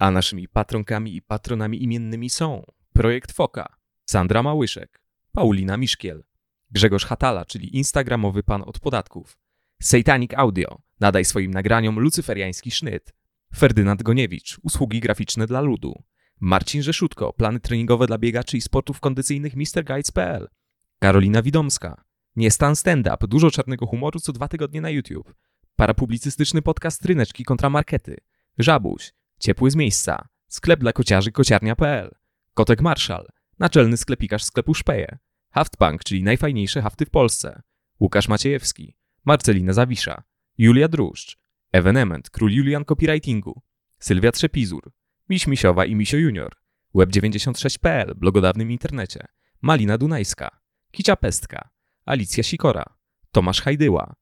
A 0.00 0.10
naszymi 0.10 0.48
patronkami 0.48 1.16
i 1.16 1.22
patronami 1.22 1.82
imiennymi 1.82 2.30
są 2.30 2.64
Projekt 2.92 3.32
Foka, 3.32 3.76
Sandra 4.06 4.42
Małyszek, 4.42 5.02
Paulina 5.32 5.76
Miszkiel, 5.76 6.24
Grzegorz 6.70 7.04
Hatala, 7.04 7.44
czyli 7.44 7.76
instagramowy 7.76 8.42
pan 8.42 8.62
od 8.66 8.78
podatków, 8.78 9.38
Satanic 9.82 10.34
Audio, 10.34 10.78
nadaj 11.00 11.24
swoim 11.24 11.50
nagraniom 11.50 11.98
lucyferiański 11.98 12.70
sznyt, 12.70 13.14
Ferdynand 13.56 14.02
Goniewicz, 14.02 14.58
usługi 14.62 15.00
graficzne 15.00 15.46
dla 15.46 15.60
ludu, 15.60 16.02
Marcin 16.40 16.82
Rzeszutko, 16.82 17.32
plany 17.32 17.60
treningowe 17.60 18.06
dla 18.06 18.18
biegaczy 18.18 18.56
i 18.56 18.60
sportów 18.60 19.00
kondycyjnych 19.00 19.54
MrGuides.pl, 19.56 20.48
Karolina 20.98 21.42
Widomska, 21.42 22.04
Nie 22.36 22.50
Stan 22.50 22.76
Stand 22.76 23.06
Up, 23.06 23.28
dużo 23.28 23.50
czarnego 23.50 23.86
humoru 23.86 24.20
co 24.20 24.32
dwa 24.32 24.48
tygodnie 24.48 24.80
na 24.80 24.90
YouTube, 24.90 25.34
parapublicystyczny 25.76 26.62
podcast 26.62 27.04
Ryneczki 27.04 27.44
kontra 27.44 27.70
Markety, 27.70 28.16
Żabuś, 28.58 29.12
Ciepły 29.40 29.70
z 29.70 29.76
miejsca, 29.76 30.28
sklep 30.48 30.80
dla 30.80 30.92
kociarzy 30.92 31.32
kociarnia.pl, 31.32 32.10
Kotek 32.54 32.80
Marszal, 32.82 33.28
naczelny 33.58 33.96
sklepikarz 33.96 34.44
sklepu 34.44 34.74
Szpeje, 34.74 35.18
Haftbank, 35.50 36.04
czyli 36.04 36.22
najfajniejsze 36.22 36.82
hafty 36.82 37.06
w 37.06 37.10
Polsce, 37.10 37.62
Łukasz 38.00 38.28
Maciejewski, 38.28 38.96
Marcelina 39.24 39.72
Zawisza, 39.72 40.22
Julia 40.58 40.88
Druszcz, 40.88 41.38
Evenement, 41.72 42.30
król 42.30 42.52
Julian 42.52 42.84
copywritingu, 42.84 43.62
Sylwia 43.98 44.32
Trzepizur, 44.32 44.92
Miś 45.28 45.46
Misiowa 45.46 45.84
i 45.84 45.94
Misio 45.94 46.16
Junior, 46.16 46.56
Web96.pl, 46.94 48.14
blogodawnym 48.14 48.70
internecie, 48.70 49.26
Malina 49.62 49.98
Dunajska, 49.98 50.60
Kicia 50.90 51.16
Pestka, 51.16 51.70
Alicja 52.04 52.42
Sikora, 52.42 52.84
Tomasz 53.32 53.60
Hajdyła, 53.60 54.14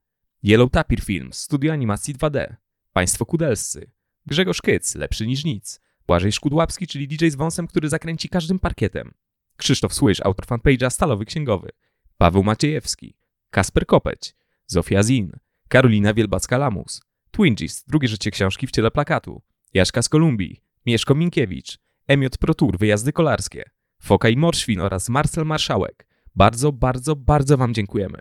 Yellow 0.42 0.70
Tapir 0.70 1.00
Films, 1.00 1.40
studio 1.40 1.73
animacji 1.73 2.14
2D, 2.14 2.54
Państwo 2.92 3.26
Kudelscy, 3.26 3.98
Grzegorz 4.28 4.62
Kyc, 4.62 4.95
lepszy 4.95 5.27
niż 5.27 5.45
nic, 5.45 5.80
Błażej 6.06 6.32
Szkudłapski, 6.32 6.87
czyli 6.87 7.09
DJ 7.09 7.28
z 7.28 7.34
wąsem, 7.34 7.66
który 7.66 7.88
zakręci 7.88 8.28
każdym 8.28 8.59
parkietem, 8.59 9.14
Krzysztof 9.56 9.95
Słysz, 9.95 10.21
autor 10.21 10.46
fanpage'a 10.46 10.90
Stalowy 10.90 11.24
Księgowy, 11.24 11.71
Paweł 12.18 12.45
Maciejewski, 12.45 13.16
Kasper 13.51 13.87
Kopeć, 13.87 14.34
Zofia 14.66 15.02
Zin, 15.02 15.32
Karolina 15.68 16.15
Wielbacka-Lamus, 16.15 17.01
Twingis, 17.30 17.84
drugie 17.84 18.09
życie 18.09 18.30
książki 18.30 18.66
w 18.66 18.71
ciele 18.71 18.90
plakatu, 18.90 19.43
Jaszka 19.74 20.02
z 20.02 20.09
Kolumbii, 20.09 20.62
Mieszko 20.87 21.15
Minkiewicz, 21.15 21.79
Emiot 22.06 22.38
Protur, 22.38 22.79
wyjazdy 22.79 23.12
kolarskie, 23.12 23.71
Foka 24.02 24.29
i 24.29 24.37
Morświn 24.37 24.80
oraz 24.80 25.09
Marcel 25.09 25.45
Marszałek. 25.45 26.06
Bardzo, 26.34 26.73
bardzo, 26.73 27.16
bardzo 27.16 27.56
Wam 27.56 27.74
dziękujemy. 27.74 28.18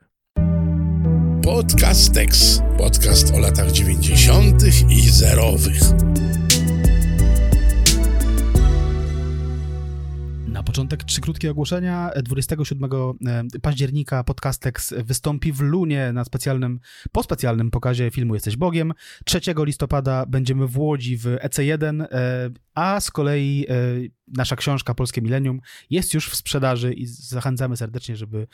Podcast. 1.47 2.11
Podcast 2.77 3.33
o 3.33 3.39
latach 3.39 3.79
90. 3.79 4.85
i 4.89 5.09
zerowych. 5.09 5.81
Na 10.57 10.63
początek 10.63 11.03
trzy 11.03 11.21
krótkie 11.21 11.51
ogłoszenia. 11.51 12.11
27 12.23 12.89
e, 12.93 13.43
października 13.61 14.23
Podcastex 14.23 14.93
wystąpi 14.93 15.51
w 15.51 15.61
Lunie 15.61 16.11
na 16.13 16.23
specjalnym, 16.23 16.79
po 17.11 17.23
specjalnym 17.23 17.71
pokazie 17.71 18.11
filmu 18.11 18.33
Jesteś 18.33 18.57
Bogiem. 18.57 18.93
3 19.25 19.39
listopada 19.57 20.25
będziemy 20.25 20.67
w 20.67 20.77
Łodzi 20.77 21.17
w 21.17 21.25
EC1, 21.25 22.01
e, 22.01 22.49
a 22.75 22.99
z 22.99 23.11
kolei 23.11 23.65
e, 23.69 23.73
nasza 24.27 24.55
książka 24.55 24.93
Polskie 24.93 25.21
Milenium 25.21 25.59
jest 25.89 26.13
już 26.13 26.29
w 26.29 26.35
sprzedaży 26.35 26.93
i 26.93 27.05
zachęcamy 27.05 27.77
serdecznie, 27.77 28.15
żeby 28.15 28.47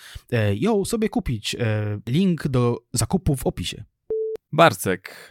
ją 0.53 0.85
sobie 0.85 1.09
kupić. 1.09 1.55
Link 2.07 2.47
do 2.47 2.77
zakupu 2.93 3.35
w 3.35 3.47
opisie. 3.47 3.83
Barcek, 4.51 5.29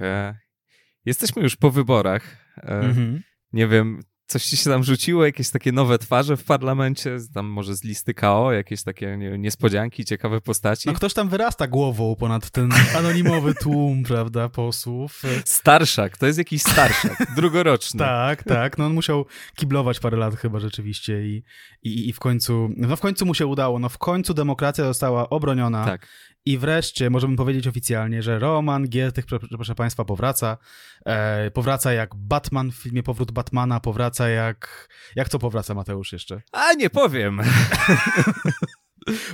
jesteśmy 1.05 1.43
już 1.43 1.57
po 1.57 1.71
wyborach. 1.71 2.37
Mhm. 2.57 3.23
Nie 3.53 3.69
wiem, 3.69 4.01
coś 4.27 4.45
ci 4.45 4.57
się 4.57 4.71
tam 4.71 4.85
rzuciło, 4.85 5.25
jakieś 5.25 5.51
takie 5.51 5.73
nowe 5.73 5.99
twarze 5.99 6.37
w 6.37 6.45
parlamencie, 6.45 7.17
tam 7.35 7.47
może 7.47 7.77
z 7.77 7.85
listy 7.85 8.15
KO, 8.15 8.53
jakieś 8.53 8.83
takie 8.83 9.17
nie, 9.17 9.39
niespodzianki, 9.39 10.05
ciekawe 10.05 10.41
postaci. 10.41 10.89
No 10.89 10.95
ktoś 10.95 11.15
tam 11.15 11.29
wyrasta 11.29 11.67
głową 11.67 12.17
ponad 12.17 12.51
ten 12.51 12.71
anonimowy 12.97 13.55
tłum, 13.63 14.03
prawda, 14.03 14.49
posłów. 14.49 15.23
Starszak, 15.45 16.19
to 16.19 16.27
jest 16.27 16.39
jakiś 16.39 16.63
starszak, 16.63 17.35
drugoroczny. 17.37 17.99
tak, 17.99 18.45
tak, 18.45 18.79
no 18.79 18.87
on 18.87 18.95
musiał 18.95 19.27
kiblować 19.57 20.01
parę 20.01 20.17
lat 20.17 20.37
chyba 20.37 20.61
rzeczywiście 20.61 21.27
i, 21.27 21.43
i, 21.83 22.09
i 22.09 22.13
w 22.13 22.19
końcu, 22.19 22.69
no 22.77 22.97
w 22.97 23.01
końcu 23.01 23.27
mu 23.27 23.35
się 23.35 23.47
udało, 23.47 23.79
no 23.79 23.89
w 23.89 23.99
końcu 23.99 24.35
demokracja 24.35 24.85
została 24.85 25.29
obroniona. 25.31 25.85
Tak. 25.85 26.09
I 26.47 26.59
wreszcie 26.59 27.11
możemy 27.11 27.37
powiedzieć 27.37 27.67
oficjalnie, 27.67 28.23
że 28.23 28.39
Roman 28.39 28.89
Giertych, 28.89 29.25
proszę 29.51 29.75
Państwa, 29.75 30.05
powraca. 30.05 30.59
E, 31.07 31.51
powraca 31.51 31.93
jak 31.93 32.15
Batman 32.15 32.71
w 32.71 32.75
filmie 32.75 33.03
Powrót 33.03 33.33
Batmana, 33.33 33.81
powraca 33.81 34.29
jak... 34.29 34.89
Jak 35.17 35.29
co 35.29 35.39
powraca, 35.39 35.75
Mateusz, 35.75 36.13
jeszcze? 36.13 36.43
A, 36.53 36.73
nie 36.73 36.91
powiem. 36.91 37.41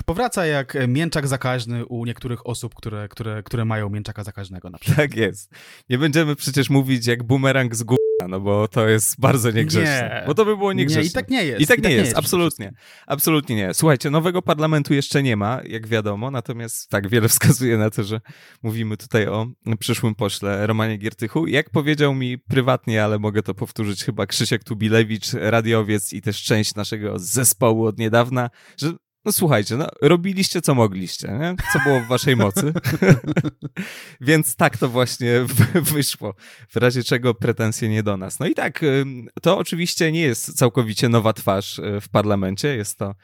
Powraca 0.05 0.45
jak 0.45 0.77
mięczak 0.87 1.27
zakaźny 1.27 1.85
u 1.85 2.05
niektórych 2.05 2.47
osób, 2.47 2.75
które, 2.75 3.07
które, 3.07 3.43
które 3.43 3.65
mają 3.65 3.89
mięczaka 3.89 4.23
zakaźnego 4.23 4.69
na 4.69 4.77
przykład. 4.77 4.97
Tak 4.97 5.15
jest. 5.17 5.51
Nie 5.89 5.97
będziemy 5.97 6.35
przecież 6.35 6.69
mówić 6.69 7.07
jak 7.07 7.23
bumerang 7.23 7.75
z 7.75 7.83
góry, 7.83 7.98
no 8.27 8.39
bo 8.39 8.67
to 8.67 8.87
jest 8.87 9.19
bardzo 9.19 9.51
niegrzeczne. 9.51 10.19
Nie. 10.21 10.27
Bo 10.27 10.33
to 10.33 10.45
by 10.45 10.57
było 10.57 10.73
niegrzeczne. 10.73 11.03
Nie, 11.03 11.09
I 11.09 11.13
tak 11.13 11.29
nie 11.29 11.43
jest. 11.45 11.61
I 11.61 11.67
tak, 11.67 11.79
I 11.79 11.81
tak 11.81 11.89
nie, 11.89 11.89
nie, 11.89 11.95
jest, 11.95 12.07
jest 12.07 12.17
absolutnie. 12.17 12.73
Absolutnie 13.07 13.55
nie. 13.55 13.73
Słuchajcie, 13.73 14.09
nowego 14.09 14.41
parlamentu 14.41 14.93
jeszcze 14.93 15.23
nie 15.23 15.37
ma, 15.37 15.61
jak 15.67 15.87
wiadomo, 15.87 16.31
natomiast 16.31 16.89
tak, 16.89 17.09
wiele 17.09 17.27
wskazuje 17.39 17.77
na 17.77 17.89
to, 17.89 18.03
że 18.03 18.21
mówimy 18.63 18.97
tutaj 18.97 19.27
o 19.27 19.47
przyszłym 19.79 20.15
pośle 20.15 20.67
Romanie 20.67 20.97
Giertychu. 20.97 21.47
Jak 21.47 21.69
powiedział 21.69 22.15
mi 22.15 22.37
prywatnie, 22.37 23.03
ale 23.03 23.19
mogę 23.19 23.43
to 23.43 23.53
powtórzyć 23.53 24.03
chyba 24.03 24.25
Krzysiek 24.25 24.63
Tubilewicz, 24.63 25.33
radiowiec 25.33 26.13
i 26.13 26.21
też 26.21 26.43
część 26.43 26.75
naszego 26.75 27.19
zespołu 27.19 27.85
od 27.85 27.97
niedawna, 27.97 28.49
że 28.77 28.93
no 29.25 29.31
słuchajcie, 29.31 29.77
no, 29.77 29.87
robiliście 30.01 30.61
co 30.61 30.75
mogliście, 30.75 31.27
nie? 31.27 31.55
co 31.73 31.79
było 31.79 31.99
w 31.99 32.07
waszej 32.07 32.35
mocy. 32.35 32.73
Więc 34.21 34.55
tak 34.55 34.77
to 34.77 34.89
właśnie 34.89 35.45
wyszło. 35.93 36.33
W 36.69 36.75
razie 36.75 37.03
czego 37.03 37.33
pretensje 37.33 37.89
nie 37.89 38.03
do 38.03 38.17
nas. 38.17 38.39
No 38.39 38.47
i 38.47 38.53
tak, 38.53 38.85
to 39.41 39.57
oczywiście 39.57 40.11
nie 40.11 40.21
jest 40.21 40.57
całkowicie 40.57 41.09
nowa 41.09 41.33
twarz 41.33 41.79
y, 41.79 42.01
w 42.01 42.09
parlamencie. 42.09 42.67
Jest 42.75 42.97
to, 42.97 43.15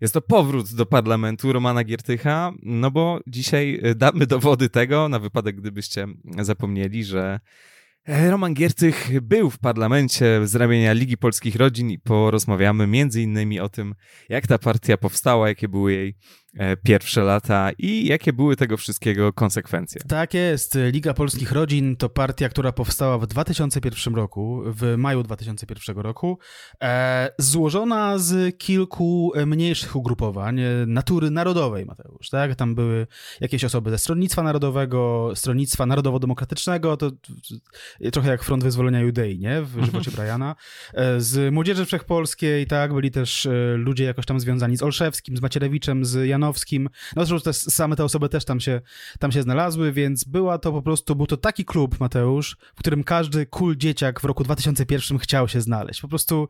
jest 0.00 0.14
to 0.14 0.20
powrót 0.20 0.74
do 0.74 0.86
parlamentu 0.86 1.52
Romana 1.52 1.84
Giertycha, 1.84 2.52
no 2.62 2.90
bo 2.90 3.20
dzisiaj 3.26 3.80
y, 3.84 3.94
damy 3.94 4.26
dowody 4.26 4.68
tego, 4.68 5.08
na 5.08 5.18
wypadek 5.18 5.56
gdybyście 5.56 6.06
zapomnieli, 6.38 7.04
że 7.04 7.40
Roman 8.06 8.54
Giertych 8.54 9.20
był 9.20 9.50
w 9.50 9.58
parlamencie 9.58 10.40
z 10.44 10.54
ramienia 10.54 10.92
Ligi 10.92 11.16
Polskich 11.16 11.56
Rodzin 11.56 11.90
i 11.90 11.98
porozmawiamy 11.98 12.86
innymi 13.22 13.60
o 13.60 13.68
tym, 13.68 13.94
jak 14.28 14.46
ta 14.46 14.58
partia 14.58 14.96
powstała, 14.96 15.48
jakie 15.48 15.68
były 15.68 15.92
jej 15.92 16.14
pierwsze 16.82 17.22
lata 17.22 17.70
i 17.78 18.06
jakie 18.06 18.32
były 18.32 18.56
tego 18.56 18.76
wszystkiego 18.76 19.32
konsekwencje. 19.32 20.00
Tak 20.08 20.34
jest. 20.34 20.78
Liga 20.90 21.14
Polskich 21.14 21.52
Rodzin 21.52 21.96
to 21.96 22.08
partia, 22.08 22.48
która 22.48 22.72
powstała 22.72 23.18
w 23.18 23.26
2001 23.26 24.14
roku, 24.14 24.62
w 24.66 24.94
maju 24.96 25.22
2001 25.22 25.98
roku, 25.98 26.38
e, 26.82 27.28
złożona 27.38 28.18
z 28.18 28.58
kilku 28.58 29.32
mniejszych 29.46 29.96
ugrupowań 29.96 30.60
natury 30.86 31.30
narodowej, 31.30 31.86
Mateusz. 31.86 32.30
Tak? 32.30 32.54
Tam 32.54 32.74
były 32.74 33.06
jakieś 33.40 33.64
osoby 33.64 33.90
ze 33.90 33.98
Stronnictwa 33.98 34.42
Narodowego, 34.42 35.30
Stronnictwa 35.34 35.86
Narodowo-Demokratycznego, 35.86 36.96
to 36.96 37.10
trochę 38.12 38.30
jak 38.30 38.42
Front 38.44 38.62
Wyzwolenia 38.62 39.00
Judei, 39.00 39.38
nie? 39.38 39.62
W 39.62 39.84
żywocie 39.84 40.10
Briana. 40.10 40.54
E, 40.94 41.20
z 41.20 41.54
Młodzieży 41.54 41.86
Wszechpolskiej, 41.86 42.66
tak, 42.66 42.94
byli 42.94 43.10
też 43.10 43.48
ludzie 43.76 44.04
jakoś 44.04 44.26
tam 44.26 44.40
związani 44.40 44.76
z 44.76 44.82
Olszewskim, 44.82 45.36
z 45.36 45.42
Macierewiczem, 45.42 46.04
z 46.04 46.28
Janem 46.28 46.41
Janowskim. 46.42 46.88
No 47.16 47.24
zresztą 47.26 47.44
te, 47.44 47.52
same 47.52 47.96
te 47.96 48.04
osoby 48.04 48.28
też 48.28 48.44
tam 48.44 48.60
się, 48.60 48.80
tam 49.18 49.32
się 49.32 49.42
znalazły, 49.42 49.92
więc 49.92 50.24
była 50.24 50.58
to 50.58 50.72
po 50.72 50.82
prostu, 50.82 51.16
był 51.16 51.26
to 51.26 51.36
taki 51.36 51.64
klub, 51.64 52.00
Mateusz, 52.00 52.56
w 52.74 52.78
którym 52.78 53.04
każdy 53.04 53.46
cool 53.46 53.76
dzieciak 53.76 54.20
w 54.20 54.24
roku 54.24 54.44
2001 54.44 55.18
chciał 55.18 55.48
się 55.48 55.60
znaleźć. 55.60 56.00
Po 56.00 56.08
prostu 56.08 56.48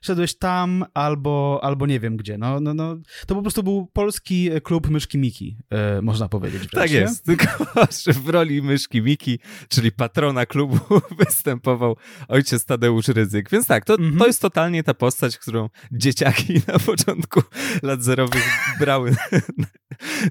szedłeś 0.00 0.38
tam 0.38 0.84
albo, 0.94 1.60
albo 1.62 1.86
nie 1.86 2.00
wiem 2.00 2.16
gdzie. 2.16 2.38
No, 2.38 2.60
no, 2.60 2.74
no, 2.74 2.96
to 3.26 3.34
po 3.34 3.42
prostu 3.42 3.62
był 3.62 3.86
polski 3.92 4.50
klub 4.62 4.90
Myszki 4.90 5.18
Miki, 5.18 5.56
e, 5.70 6.02
można 6.02 6.28
powiedzieć. 6.28 6.70
Tak 6.72 6.90
jest, 6.90 7.24
tylko 7.24 7.46
że 8.04 8.12
w 8.12 8.28
roli 8.28 8.62
Myszki 8.62 9.02
Miki, 9.02 9.38
czyli 9.68 9.92
patrona 9.92 10.46
klubu 10.46 10.78
występował 11.24 11.96
ojciec 12.28 12.64
Tadeusz 12.64 13.08
Ryzyk. 13.08 13.50
Więc 13.50 13.66
tak, 13.66 13.84
to, 13.84 13.94
mm 13.94 14.14
-hmm. 14.14 14.18
to 14.18 14.26
jest 14.26 14.42
totalnie 14.42 14.82
ta 14.82 14.94
postać, 14.94 15.38
którą 15.38 15.68
dzieciaki 15.92 16.54
na 16.72 16.78
początku 16.78 17.42
lat 17.82 18.02
zerowych 18.02 18.44
brały 18.78 19.16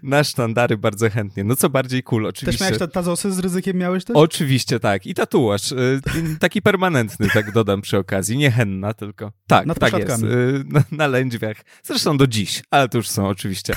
na 0.04 0.24
sztandary 0.24 0.78
bardzo 0.78 1.10
chętnie. 1.10 1.44
No 1.44 1.56
co 1.56 1.70
bardziej 1.70 2.04
cool, 2.04 2.26
oczywiście. 2.26 2.66
Też 2.66 2.80
miałeś 2.80 2.94
tazosy 2.94 3.32
z 3.32 3.40
Ryzykiem, 3.40 3.78
miałeś 3.78 4.06
też? 4.06 4.16
Oczywiście 4.16 4.80
tak. 4.80 5.06
I 5.06 5.14
tatuaż. 5.14 5.72
Y, 5.72 6.02
taki 6.40 6.62
permanentny, 6.62 7.28
tak 7.34 7.52
dodam 7.52 7.82
przy 7.82 7.98
okazji. 7.98 8.38
Nie 8.38 8.52
henna, 8.52 8.94
tylko 8.94 9.32
tak. 9.48 9.59
Tak, 9.60 9.68
Nad 9.68 9.80
tak 9.80 9.94
jest. 9.94 10.24
Y, 10.24 10.64
na, 10.68 10.84
na 10.92 11.08
lędźwiach. 11.08 11.58
Zresztą 11.84 12.18
do 12.18 12.28
dziś, 12.28 12.64
ale 12.72 12.90
to 12.90 12.98
już 12.98 13.10
są 13.10 13.28
oczywiście 13.28 13.74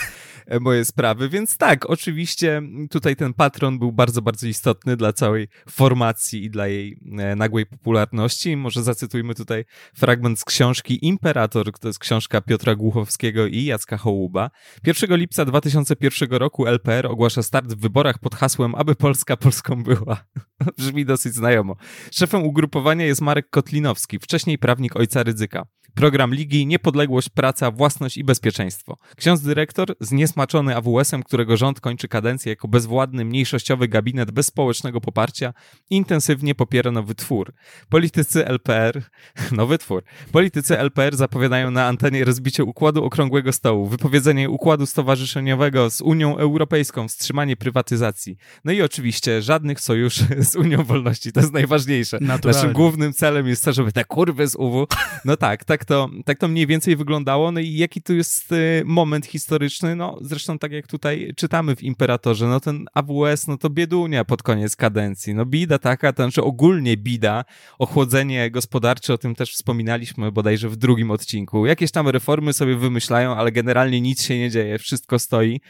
moje 0.60 0.84
sprawy, 0.84 1.28
więc 1.28 1.56
tak, 1.56 1.90
oczywiście 1.90 2.62
tutaj 2.90 3.16
ten 3.16 3.34
patron 3.34 3.78
był 3.78 3.92
bardzo, 3.92 4.22
bardzo 4.22 4.46
istotny 4.46 4.96
dla 4.96 5.12
całej 5.12 5.48
formacji 5.70 6.44
i 6.44 6.50
dla 6.50 6.66
jej 6.66 6.98
e, 7.18 7.36
nagłej 7.36 7.66
popularności. 7.66 8.56
Może 8.56 8.82
zacytujmy 8.82 9.34
tutaj 9.34 9.64
fragment 9.94 10.40
z 10.40 10.44
książki 10.44 11.06
Imperator, 11.06 11.72
to 11.78 11.88
jest 11.88 11.98
książka 11.98 12.40
Piotra 12.40 12.74
Głuchowskiego 12.74 13.46
i 13.46 13.64
Jacka 13.64 13.96
Hołuba. 13.96 14.50
1 14.86 15.16
lipca 15.16 15.44
2001 15.44 16.30
roku 16.30 16.66
LPR 16.66 17.06
ogłasza 17.06 17.42
start 17.42 17.72
w 17.72 17.80
wyborach 17.80 18.18
pod 18.18 18.34
hasłem 18.34 18.74
aby 18.74 18.94
Polska 18.94 19.36
Polską 19.36 19.82
była. 19.82 20.24
Brzmi 20.78 21.04
dosyć 21.04 21.34
znajomo. 21.34 21.76
Szefem 22.12 22.42
ugrupowania 22.42 23.06
jest 23.06 23.20
Marek 23.20 23.50
Kotlinowski, 23.50 24.18
wcześniej 24.18 24.58
prawnik 24.58 24.96
ojca 24.96 25.22
Rydzyka. 25.22 25.66
Program 25.94 26.34
Ligi 26.34 26.66
Niepodległość, 26.66 27.28
Praca, 27.28 27.70
Własność 27.70 28.16
i 28.16 28.24
Bezpieczeństwo. 28.24 28.96
Ksiądz 29.16 29.42
dyrektor, 29.42 29.94
zniesmaczony 30.00 30.76
AWS-em, 30.76 31.22
którego 31.22 31.56
rząd 31.56 31.80
kończy 31.80 32.08
kadencję 32.08 32.52
jako 32.52 32.68
bezwładny, 32.68 33.24
mniejszościowy 33.24 33.88
gabinet 33.88 34.30
bez 34.30 34.46
społecznego 34.46 35.00
poparcia, 35.00 35.54
intensywnie 35.90 36.54
popiera 36.54 36.90
nowy 36.90 37.14
twór. 37.14 37.52
Politycy 37.88 38.46
LPR, 38.46 39.02
nowy 39.52 39.78
twór. 39.78 40.02
Politycy 40.32 40.78
LPR 40.78 41.16
zapowiadają 41.16 41.70
na 41.70 41.86
antenie 41.86 42.24
rozbicie 42.24 42.64
układu 42.64 43.04
okrągłego 43.04 43.52
stołu, 43.52 43.86
wypowiedzenie 43.86 44.50
układu 44.50 44.86
stowarzyszeniowego 44.86 45.90
z 45.90 46.00
Unią 46.00 46.36
Europejską, 46.36 47.08
wstrzymanie 47.08 47.56
prywatyzacji. 47.56 48.36
No 48.64 48.72
i 48.72 48.82
oczywiście 48.82 49.42
żadnych 49.42 49.80
sojuszy 49.80 50.26
z 50.50 50.56
Unią 50.56 50.84
Wolności. 50.84 51.32
To 51.32 51.40
jest 51.40 51.52
najważniejsze. 51.52 52.18
Naturalnie. 52.20 52.58
Naszym 52.58 52.72
głównym 52.72 53.12
celem 53.12 53.48
jest 53.48 53.64
to, 53.64 53.72
żeby 53.72 53.92
te 53.92 54.04
kurwy 54.04 54.46
z 54.48 54.56
UW. 54.56 54.86
No 55.24 55.36
tak, 55.36 55.64
tak 55.64 55.81
to, 55.84 56.10
tak 56.24 56.38
to 56.38 56.48
mniej 56.48 56.66
więcej 56.66 56.96
wyglądało. 56.96 57.52
No 57.52 57.60
i 57.60 57.74
jaki 57.76 58.02
tu 58.02 58.14
jest 58.14 58.52
y, 58.52 58.82
moment 58.84 59.26
historyczny? 59.26 59.96
No 59.96 60.18
zresztą 60.20 60.58
tak 60.58 60.72
jak 60.72 60.86
tutaj 60.86 61.32
czytamy 61.36 61.76
w 61.76 61.82
Imperatorze, 61.82 62.46
no 62.46 62.60
ten 62.60 62.84
AWS, 62.94 63.46
no 63.46 63.56
to 63.56 63.70
biedunia 63.70 64.24
pod 64.24 64.42
koniec 64.42 64.76
kadencji. 64.76 65.34
No 65.34 65.46
bida 65.46 65.78
taka, 65.78 66.12
to 66.12 66.22
znaczy 66.22 66.42
ogólnie 66.42 66.96
bida, 66.96 67.44
ochłodzenie 67.78 68.50
gospodarcze, 68.50 69.14
o 69.14 69.18
tym 69.18 69.34
też 69.34 69.52
wspominaliśmy 69.52 70.32
bodajże 70.32 70.68
w 70.68 70.76
drugim 70.76 71.10
odcinku. 71.10 71.66
Jakieś 71.66 71.90
tam 71.90 72.08
reformy 72.08 72.52
sobie 72.52 72.76
wymyślają, 72.76 73.36
ale 73.36 73.52
generalnie 73.52 74.00
nic 74.00 74.22
się 74.22 74.38
nie 74.38 74.50
dzieje, 74.50 74.78
wszystko 74.78 75.18
stoi. 75.18 75.60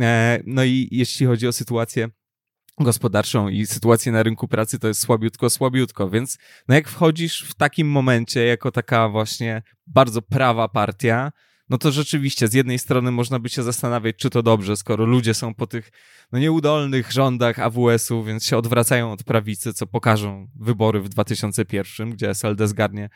E, 0.00 0.40
no 0.46 0.64
i 0.64 0.88
jeśli 0.90 1.26
chodzi 1.26 1.48
o 1.48 1.52
sytuację 1.52 2.08
gospodarczą 2.84 3.48
i 3.48 3.66
sytuację 3.66 4.12
na 4.12 4.22
rynku 4.22 4.48
pracy 4.48 4.78
to 4.78 4.88
jest 4.88 5.00
słabiutko, 5.00 5.50
słabiutko, 5.50 6.10
więc 6.10 6.38
no 6.68 6.74
jak 6.74 6.88
wchodzisz 6.88 7.42
w 7.42 7.54
takim 7.54 7.90
momencie 7.90 8.46
jako 8.46 8.72
taka 8.72 9.08
właśnie 9.08 9.62
bardzo 9.86 10.22
prawa 10.22 10.68
partia, 10.68 11.32
no 11.70 11.78
to 11.78 11.92
rzeczywiście 11.92 12.48
z 12.48 12.54
jednej 12.54 12.78
strony 12.78 13.10
można 13.10 13.38
by 13.38 13.48
się 13.48 13.62
zastanawiać, 13.62 14.16
czy 14.16 14.30
to 14.30 14.42
dobrze, 14.42 14.76
skoro 14.76 15.04
ludzie 15.04 15.34
są 15.34 15.54
po 15.54 15.66
tych 15.66 15.90
no, 16.32 16.38
nieudolnych 16.38 17.12
rządach 17.12 17.58
AWS-u, 17.58 18.24
więc 18.24 18.44
się 18.44 18.56
odwracają 18.56 19.12
od 19.12 19.22
prawicy, 19.24 19.74
co 19.74 19.86
pokażą 19.86 20.48
wybory 20.60 21.00
w 21.00 21.08
2001, 21.08 22.10
gdzie 22.10 22.30
SLD 22.30 22.68
zgarnie 22.68 23.08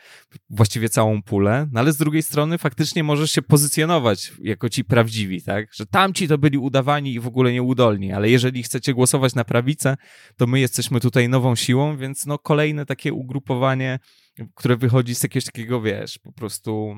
właściwie 0.51 0.89
całą 0.89 1.23
pulę, 1.23 1.69
no 1.73 1.81
ale 1.81 1.93
z 1.93 1.97
drugiej 1.97 2.23
strony 2.23 2.59
faktycznie 2.59 3.05
możesz 3.05 3.31
się 3.31 3.43
pozycjonować 3.43 4.33
jako 4.43 4.69
ci 4.69 4.85
prawdziwi, 4.85 5.43
tak? 5.43 5.75
Że 5.75 5.87
tamci 5.87 6.29
to 6.29 6.39
byli 6.39 6.59
udawani 6.59 7.15
i 7.15 7.21
w 7.21 7.27
ogóle 7.27 7.53
nieudolni, 7.53 8.13
ale 8.13 8.31
jeżeli 8.31 8.63
chcecie 8.63 8.95
głosować 8.95 9.35
na 9.35 9.45
prawicę, 9.45 9.97
to 10.37 10.47
my 10.47 10.61
jesteśmy 10.61 11.01
tutaj 11.01 11.29
nową 11.29 11.57
siłą, 11.57 11.97
więc 11.97 12.27
no 12.27 12.39
kolejne 12.39 12.87
takie 12.87 13.13
ugrupowanie 13.13 13.99
które 14.55 14.77
wychodzi 14.77 15.15
z 15.15 15.23
jakiegoś 15.23 15.45
takiego, 15.45 15.81
wiesz, 15.81 16.19
po 16.19 16.33
prostu 16.33 16.97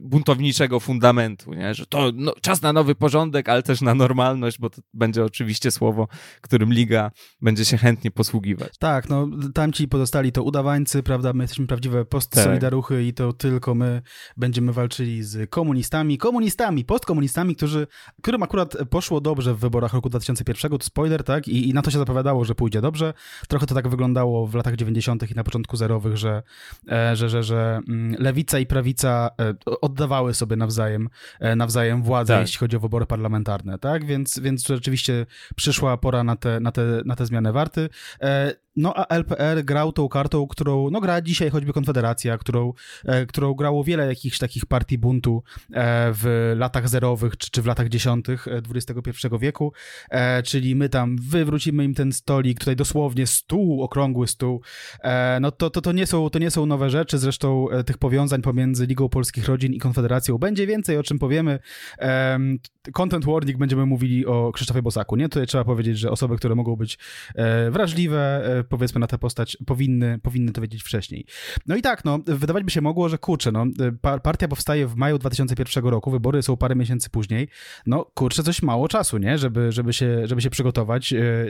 buntowniczego 0.00 0.80
fundamentu, 0.80 1.54
nie? 1.54 1.74
że 1.74 1.86
to 1.86 2.10
no, 2.14 2.34
czas 2.40 2.62
na 2.62 2.72
nowy 2.72 2.94
porządek, 2.94 3.48
ale 3.48 3.62
też 3.62 3.80
na 3.80 3.94
normalność, 3.94 4.58
bo 4.58 4.70
to 4.70 4.82
będzie 4.94 5.24
oczywiście 5.24 5.70
słowo, 5.70 6.08
którym 6.40 6.72
liga 6.72 7.10
będzie 7.40 7.64
się 7.64 7.76
chętnie 7.76 8.10
posługiwać. 8.10 8.78
Tak, 8.78 9.08
no 9.08 9.28
tamci 9.54 9.88
pozostali 9.88 10.32
to 10.32 10.42
udawańcy, 10.42 11.02
prawda, 11.02 11.32
my 11.32 11.44
jesteśmy 11.44 11.66
prawdziwe 11.66 12.04
postsolidaruchy 12.04 12.94
tak. 12.94 13.04
i 13.04 13.14
to 13.14 13.32
tylko 13.32 13.74
my 13.74 14.02
będziemy 14.36 14.72
walczyli 14.72 15.22
z 15.22 15.50
komunistami, 15.50 16.18
komunistami, 16.18 16.84
postkomunistami, 16.84 17.56
którzy, 17.56 17.86
którym 18.22 18.42
akurat 18.42 18.76
poszło 18.90 19.20
dobrze 19.20 19.54
w 19.54 19.58
wyborach 19.58 19.94
roku 19.94 20.08
2001, 20.08 20.70
to 20.70 20.84
spoiler, 20.84 21.24
tak, 21.24 21.48
I, 21.48 21.68
i 21.68 21.74
na 21.74 21.82
to 21.82 21.90
się 21.90 21.98
zapowiadało, 21.98 22.44
że 22.44 22.54
pójdzie 22.54 22.80
dobrze. 22.80 23.14
Trochę 23.48 23.66
to 23.66 23.74
tak 23.74 23.88
wyglądało 23.88 24.46
w 24.46 24.54
latach 24.54 24.76
90. 24.76 25.30
i 25.30 25.34
na 25.34 25.44
początku 25.44 25.76
zerowych, 25.76 26.16
że 26.16 26.42
że, 27.14 27.28
że, 27.28 27.42
że 27.42 27.80
mm, 27.88 28.16
lewica 28.18 28.58
i 28.58 28.66
prawica 28.66 29.30
e, 29.40 29.54
oddawały 29.80 30.34
sobie 30.34 30.56
nawzajem, 30.56 31.08
e, 31.40 31.56
nawzajem 31.56 32.02
władzę, 32.02 32.34
tak. 32.34 32.40
jeśli 32.40 32.58
chodzi 32.58 32.76
o 32.76 32.80
wybory 32.80 33.06
parlamentarne, 33.06 33.78
tak? 33.78 34.04
Więc, 34.04 34.38
więc 34.38 34.66
rzeczywiście 34.66 35.26
przyszła 35.56 35.96
pora 35.96 36.24
na 36.24 36.36
te, 36.36 36.60
na 36.60 36.72
te, 36.72 36.82
na 37.04 37.16
te 37.16 37.26
zmiany 37.26 37.52
warty. 37.52 37.88
No 38.76 38.94
a 38.96 39.14
LPR 39.14 39.64
grał 39.64 39.92
tą 39.92 40.08
kartą, 40.08 40.46
którą 40.46 40.90
no, 40.90 41.00
gra 41.00 41.22
dzisiaj 41.22 41.50
choćby 41.50 41.72
Konfederacja, 41.72 42.38
którą, 42.38 42.72
e, 43.04 43.26
którą 43.26 43.54
grało 43.54 43.84
wiele 43.84 44.06
jakichś 44.06 44.38
takich 44.38 44.66
partii 44.66 44.98
buntu 44.98 45.42
e, 45.72 46.12
w 46.12 46.52
latach 46.56 46.88
zerowych 46.88 47.36
czy, 47.36 47.50
czy 47.50 47.62
w 47.62 47.66
latach 47.66 47.88
dziesiątych 47.88 48.46
XXI 48.74 49.26
e, 49.26 49.38
wieku, 49.38 49.72
e, 50.10 50.42
czyli 50.42 50.76
my 50.76 50.88
tam 50.88 51.16
wywrócimy 51.20 51.84
im 51.84 51.94
ten 51.94 52.12
stolik, 52.12 52.58
tutaj 52.58 52.76
dosłownie 52.76 53.26
stół, 53.26 53.82
okrągły 53.82 54.28
stół, 54.28 54.62
e, 55.00 55.38
no 55.40 55.50
to, 55.50 55.70
to, 55.70 55.80
to, 55.80 55.92
nie 55.92 56.06
są, 56.06 56.30
to 56.30 56.38
nie 56.38 56.50
są 56.50 56.63
nowe 56.66 56.90
rzeczy, 56.90 57.18
zresztą 57.18 57.70
e, 57.70 57.84
tych 57.84 57.98
powiązań 57.98 58.42
pomiędzy 58.42 58.86
Ligą 58.86 59.08
Polskich 59.08 59.48
Rodzin 59.48 59.72
i 59.72 59.78
Konfederacją 59.78 60.38
będzie 60.38 60.66
więcej, 60.66 60.98
o 60.98 61.02
czym 61.02 61.18
powiemy. 61.18 61.58
Content 62.92 63.24
warning 63.24 63.58
będziemy 63.58 63.86
mówili 63.86 64.26
o 64.26 64.52
Krzysztofie 64.52 64.82
Bosaku, 64.82 65.16
nie? 65.16 65.28
Tutaj 65.28 65.46
trzeba 65.46 65.64
powiedzieć, 65.64 65.98
że 65.98 66.10
osoby, 66.10 66.36
które 66.36 66.54
mogą 66.54 66.76
być 66.76 66.98
wrażliwe, 67.70 68.44
powiedzmy 68.68 69.00
na 69.00 69.06
tę 69.06 69.18
postać 69.18 69.56
powinny, 69.66 70.18
powinny 70.18 70.52
to 70.52 70.60
wiedzieć 70.60 70.82
wcześniej. 70.82 71.26
No 71.66 71.76
i 71.76 71.82
tak, 71.82 72.04
no, 72.04 72.18
wydawać 72.26 72.64
by 72.64 72.70
się 72.70 72.80
mogło, 72.80 73.08
że 73.08 73.18
kurczę, 73.18 73.52
no, 73.52 73.66
partia 74.22 74.48
powstaje 74.48 74.86
w 74.86 74.96
maju 74.96 75.18
2001 75.18 75.84
roku, 75.84 76.10
wybory 76.10 76.42
są 76.42 76.56
parę 76.56 76.76
miesięcy 76.76 77.10
później, 77.10 77.48
no 77.86 78.04
kurczę, 78.14 78.42
coś 78.42 78.62
mało 78.62 78.88
czasu, 78.88 79.18
nie, 79.18 79.38
żeby, 79.38 79.72
żeby, 79.72 79.92
się, 79.92 80.26
żeby 80.26 80.40
się 80.40 80.50
przygotować. 80.50 81.12
E, 81.12 81.46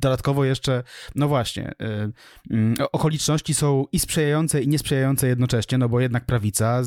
dodatkowo 0.00 0.44
jeszcze, 0.44 0.82
no 1.14 1.28
właśnie, 1.28 1.72
e, 1.80 2.10
mm, 2.50 2.74
okoliczności 2.92 3.54
są 3.54 3.84
i 3.92 3.98
sprzyjające, 3.98 4.45
i 4.54 4.68
niesprzyjające 4.68 5.28
jednocześnie, 5.28 5.78
no 5.78 5.88
bo 5.88 6.00
jednak 6.00 6.24
prawica, 6.24 6.82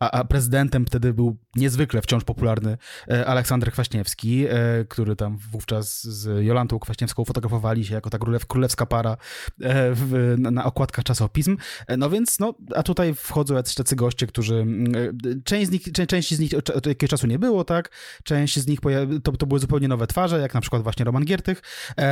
a, 0.00 0.10
a 0.10 0.24
prezydentem 0.24 0.86
wtedy 0.86 1.14
był 1.14 1.36
niezwykle 1.56 2.02
wciąż 2.02 2.24
popularny 2.24 2.76
e, 3.10 3.26
Aleksander 3.26 3.72
Kwaśniewski, 3.72 4.46
który 4.88 5.16
tam 5.16 5.36
wówczas 5.36 6.02
z 6.02 6.44
Jolantą 6.44 6.78
Kwaśniewską 6.78 7.24
fotografowali 7.24 7.84
się 7.84 7.94
jako 7.94 8.10
ta 8.10 8.18
królewska 8.48 8.86
para 8.86 9.16
E, 9.60 9.94
w, 9.94 10.34
na, 10.38 10.50
na 10.50 10.64
okładkach 10.64 11.04
czasopism. 11.04 11.56
E, 11.86 11.96
no 11.96 12.10
więc, 12.10 12.38
no, 12.38 12.54
a 12.74 12.82
tutaj 12.82 13.14
wchodzą 13.14 13.54
jacyś 13.54 13.74
tacy 13.74 13.96
goście, 13.96 14.26
którzy, 14.26 14.54
mm, 14.54 14.94
e, 14.96 15.42
część 15.44 15.66
z 15.66 15.70
nich, 15.70 15.82
część 16.08 16.34
z 16.34 16.38
nich 16.38 16.54
od 16.54 16.86
jakiegoś 16.86 17.10
czasu 17.10 17.26
nie 17.26 17.38
było, 17.38 17.64
tak? 17.64 17.90
Część 18.24 18.58
z 18.58 18.66
nich 18.66 18.80
to, 19.22 19.32
to 19.32 19.46
były 19.46 19.60
zupełnie 19.60 19.88
nowe 19.88 20.06
twarze, 20.06 20.40
jak 20.40 20.54
na 20.54 20.60
przykład 20.60 20.82
właśnie 20.82 21.04
Roman 21.04 21.24
Giertych. 21.24 21.62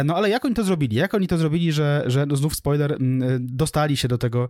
No 0.04 0.16
ale 0.16 0.30
jak 0.30 0.44
oni 0.44 0.54
to 0.54 0.64
zrobili? 0.64 0.96
Jak 0.96 1.14
oni 1.14 1.28
to 1.28 1.38
zrobili, 1.38 1.72
że, 1.72 2.02
że 2.06 2.26
no 2.26 2.36
znów 2.36 2.56
spoiler, 2.56 2.92
mm, 2.92 3.46
dostali 3.46 3.96
się 3.96 4.08
do 4.08 4.18
tego, 4.18 4.48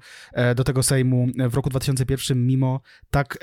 do 0.55 0.64
tego 0.64 0.83
Sejmu 0.83 1.26
w 1.50 1.55
roku 1.55 1.71
2001 1.71 2.47
mimo 2.47 2.81
tak 3.11 3.38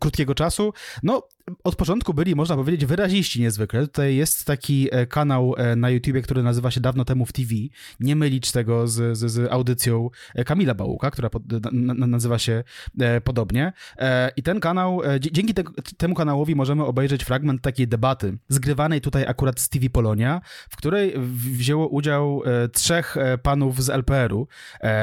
krótkiego 0.00 0.34
czasu? 0.34 0.72
No, 1.02 1.28
od 1.64 1.76
początku 1.76 2.14
byli, 2.14 2.34
można 2.34 2.56
powiedzieć, 2.56 2.86
wyraziści 2.86 3.40
niezwykle. 3.40 3.80
Tutaj 3.80 4.16
jest 4.16 4.44
taki 4.44 4.88
e, 4.92 5.06
kanał 5.06 5.54
e, 5.56 5.76
na 5.76 5.90
YouTubie, 5.90 6.22
który 6.22 6.42
nazywa 6.42 6.70
się 6.70 6.80
Dawno 6.80 7.04
temu 7.04 7.26
w 7.26 7.32
TV. 7.32 7.54
Nie 8.00 8.16
mylić 8.16 8.52
tego 8.52 8.88
z, 8.88 9.18
z, 9.18 9.32
z 9.32 9.52
audycją 9.52 10.10
e, 10.34 10.44
Kamila 10.44 10.74
Bałuka, 10.74 11.10
która 11.10 11.30
pod, 11.30 11.42
nazywa 11.72 12.38
się 12.38 12.64
podobnie. 13.24 13.72
I 14.36 14.42
ten 14.42 14.60
kanał, 14.60 15.00
dzięki 15.20 15.54
te, 15.54 15.62
temu 15.96 16.14
kanałowi 16.14 16.54
możemy 16.54 16.84
obejrzeć 16.84 17.24
fragment 17.24 17.62
takiej 17.62 17.88
debaty, 17.88 18.38
zgrywanej 18.48 19.00
tutaj 19.00 19.26
akurat 19.26 19.60
z 19.60 19.68
TV 19.68 19.90
Polonia, 19.90 20.40
w 20.70 20.76
której 20.76 21.14
wzięło 21.36 21.88
udział 21.88 22.42
trzech 22.72 23.16
panów 23.42 23.82
z 23.82 23.90
LPR-u. 23.90 24.48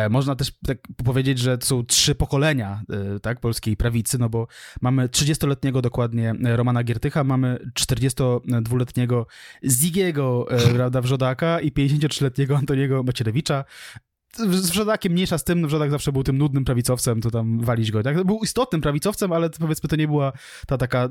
Można 0.10 0.36
też 0.36 0.52
tak 0.68 0.78
powiedzieć, 1.06 1.40
że 1.40 1.58
są 1.62 1.86
trzy 1.86 2.16
pokolenia 2.16 2.82
tak, 3.22 3.40
polskiej 3.40 3.78
prawicy, 3.78 4.18
no 4.20 4.30
bo 4.30 4.48
mamy 4.82 5.08
30-letniego 5.08 5.82
dokładnie 5.82 6.29
Romana 6.44 6.84
Giertycha, 6.84 7.24
mamy 7.24 7.60
42-letniego 7.80 9.26
Zigiego, 9.66 10.48
e, 10.52 11.02
Wrzodaka 11.02 11.60
i 11.60 11.72
53-letniego 11.72 12.58
Antoniego 12.58 13.04
Macierewicza. 13.04 13.66
Z 14.38 14.70
Wrzodakiem 14.70 15.14
mniejsza 15.14 15.38
z 15.38 15.44
tym, 15.44 15.68
Wrzodak 15.68 15.92
zawsze 15.92 16.12
był 16.12 16.24
tym 16.24 16.38
nudnym 16.38 16.66
prawicowcem, 16.66 17.22
to 17.22 17.32
tam 17.32 17.60
walić 17.60 17.92
go. 17.92 18.04
Tak? 18.04 18.24
Był 18.24 18.40
istotnym 18.44 18.82
prawicowcem, 18.82 19.32
ale 19.32 19.50
powiedzmy 19.50 19.90
to 19.90 19.96
nie 19.96 20.08
była 20.08 20.32
ta 20.68 20.78
taka 20.78 21.00
e, 21.00 21.08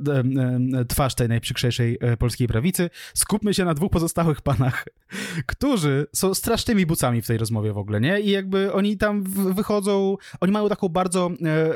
e, 0.81 0.85
twarz 0.85 1.15
tej 1.15 1.29
najprzykrzejszej 1.29 1.99
e, 2.01 2.17
polskiej 2.17 2.49
prawicy. 2.49 2.91
Skupmy 3.15 3.55
się 3.55 3.65
na 3.65 3.75
dwóch 3.75 3.91
pozostałych 3.91 4.41
panach, 4.41 4.85
którzy 5.47 6.07
są 6.13 6.35
strasznymi 6.35 6.87
bucami 6.87 7.23
w 7.23 7.27
tej 7.27 7.39
rozmowie 7.39 7.73
w 7.73 7.79
ogóle, 7.79 8.01
nie? 8.01 8.21
I 8.21 8.31
jakby 8.31 8.73
oni 8.73 8.97
tam 8.97 9.25
wychodzą, 9.55 10.17
oni 10.41 10.53
mają 10.53 10.69
taką 10.69 10.89
bardzo 10.89 11.31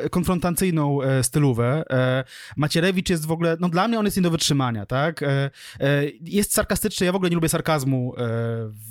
e, 0.05 0.09
konfrontacyjną 0.09 1.03
e, 1.03 1.25
stylówę. 1.25 1.85
E, 1.91 2.25
Macierewicz 2.57 3.11
jest 3.11 3.27
w 3.27 3.33
ogóle, 3.33 3.57
no 3.61 3.69
dla 3.69 3.89
mnie 3.89 3.99
on 3.99 4.05
jest 4.05 4.17
nie 4.17 4.23
do 4.23 4.31
wytrzymania, 4.31 4.87
tak? 4.87 5.25
jest 6.21 6.55
sarkastyczny, 6.55 7.07
ja 7.07 7.13
w 7.13 7.15
ogóle 7.15 7.31
nie 7.31 7.35
lubię 7.35 7.49
sarkazmu 7.49 8.15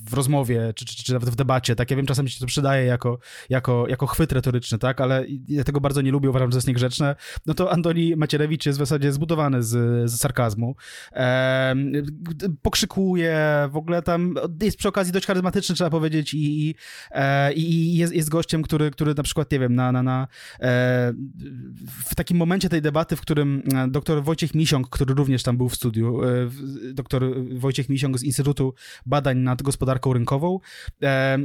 w 0.05 0.13
rozmowie, 0.13 0.73
czy, 0.75 0.85
czy, 0.85 1.03
czy 1.03 1.13
nawet 1.13 1.29
w 1.29 1.35
debacie, 1.35 1.75
tak? 1.75 1.91
Ja 1.91 1.97
wiem, 1.97 2.05
czasem 2.05 2.27
się 2.27 2.40
to 2.41 2.47
przydaje 2.47 2.85
jako, 2.85 3.19
jako, 3.49 3.87
jako 3.87 4.07
chwyt 4.07 4.31
retoryczny, 4.31 4.77
tak? 4.77 5.01
Ale 5.01 5.25
ja 5.47 5.63
tego 5.63 5.81
bardzo 5.81 6.01
nie 6.01 6.11
lubię, 6.11 6.29
uważam, 6.29 6.51
że 6.51 6.57
jest 6.57 6.67
niegrzeczne. 6.67 7.15
No 7.45 7.53
to 7.53 7.71
Antoni 7.71 8.15
Macierewicz 8.15 8.65
jest 8.65 8.79
w 8.79 8.81
zasadzie 8.81 9.11
zbudowany 9.11 9.63
z, 9.63 10.11
z 10.11 10.19
sarkazmu. 10.19 10.75
E, 11.13 11.75
pokrzykuje, 12.61 13.39
w 13.71 13.77
ogóle 13.77 14.01
tam 14.01 14.35
jest 14.61 14.77
przy 14.77 14.87
okazji 14.87 15.13
dość 15.13 15.25
charyzmatyczny, 15.25 15.75
trzeba 15.75 15.89
powiedzieć, 15.89 16.33
i, 16.33 16.75
e, 17.11 17.53
i 17.53 17.95
jest, 17.95 18.13
jest 18.13 18.29
gościem, 18.29 18.61
który, 18.61 18.91
który 18.91 19.13
na 19.13 19.23
przykład, 19.23 19.51
nie 19.51 19.59
wiem, 19.59 19.75
na, 19.75 19.91
na, 19.91 20.03
na, 20.03 20.27
e, 20.59 21.13
w 22.05 22.15
takim 22.15 22.37
momencie 22.37 22.69
tej 22.69 22.81
debaty, 22.81 23.15
w 23.15 23.21
którym 23.21 23.63
e, 23.73 23.87
doktor 23.87 24.23
Wojciech 24.23 24.55
Misiąg, 24.55 24.89
który 24.89 25.13
również 25.13 25.43
tam 25.43 25.57
był 25.57 25.69
w 25.69 25.75
studiu, 25.75 26.23
e, 26.23 26.27
doktor 26.93 27.23
Wojciech 27.55 27.89
Misiąg 27.89 28.19
z 28.19 28.23
Instytutu 28.23 28.73
Badań 29.05 29.37
nad 29.37 29.61
Gospodarką 29.61 30.13
Rynkową, 30.13 30.59
e, 31.03 31.37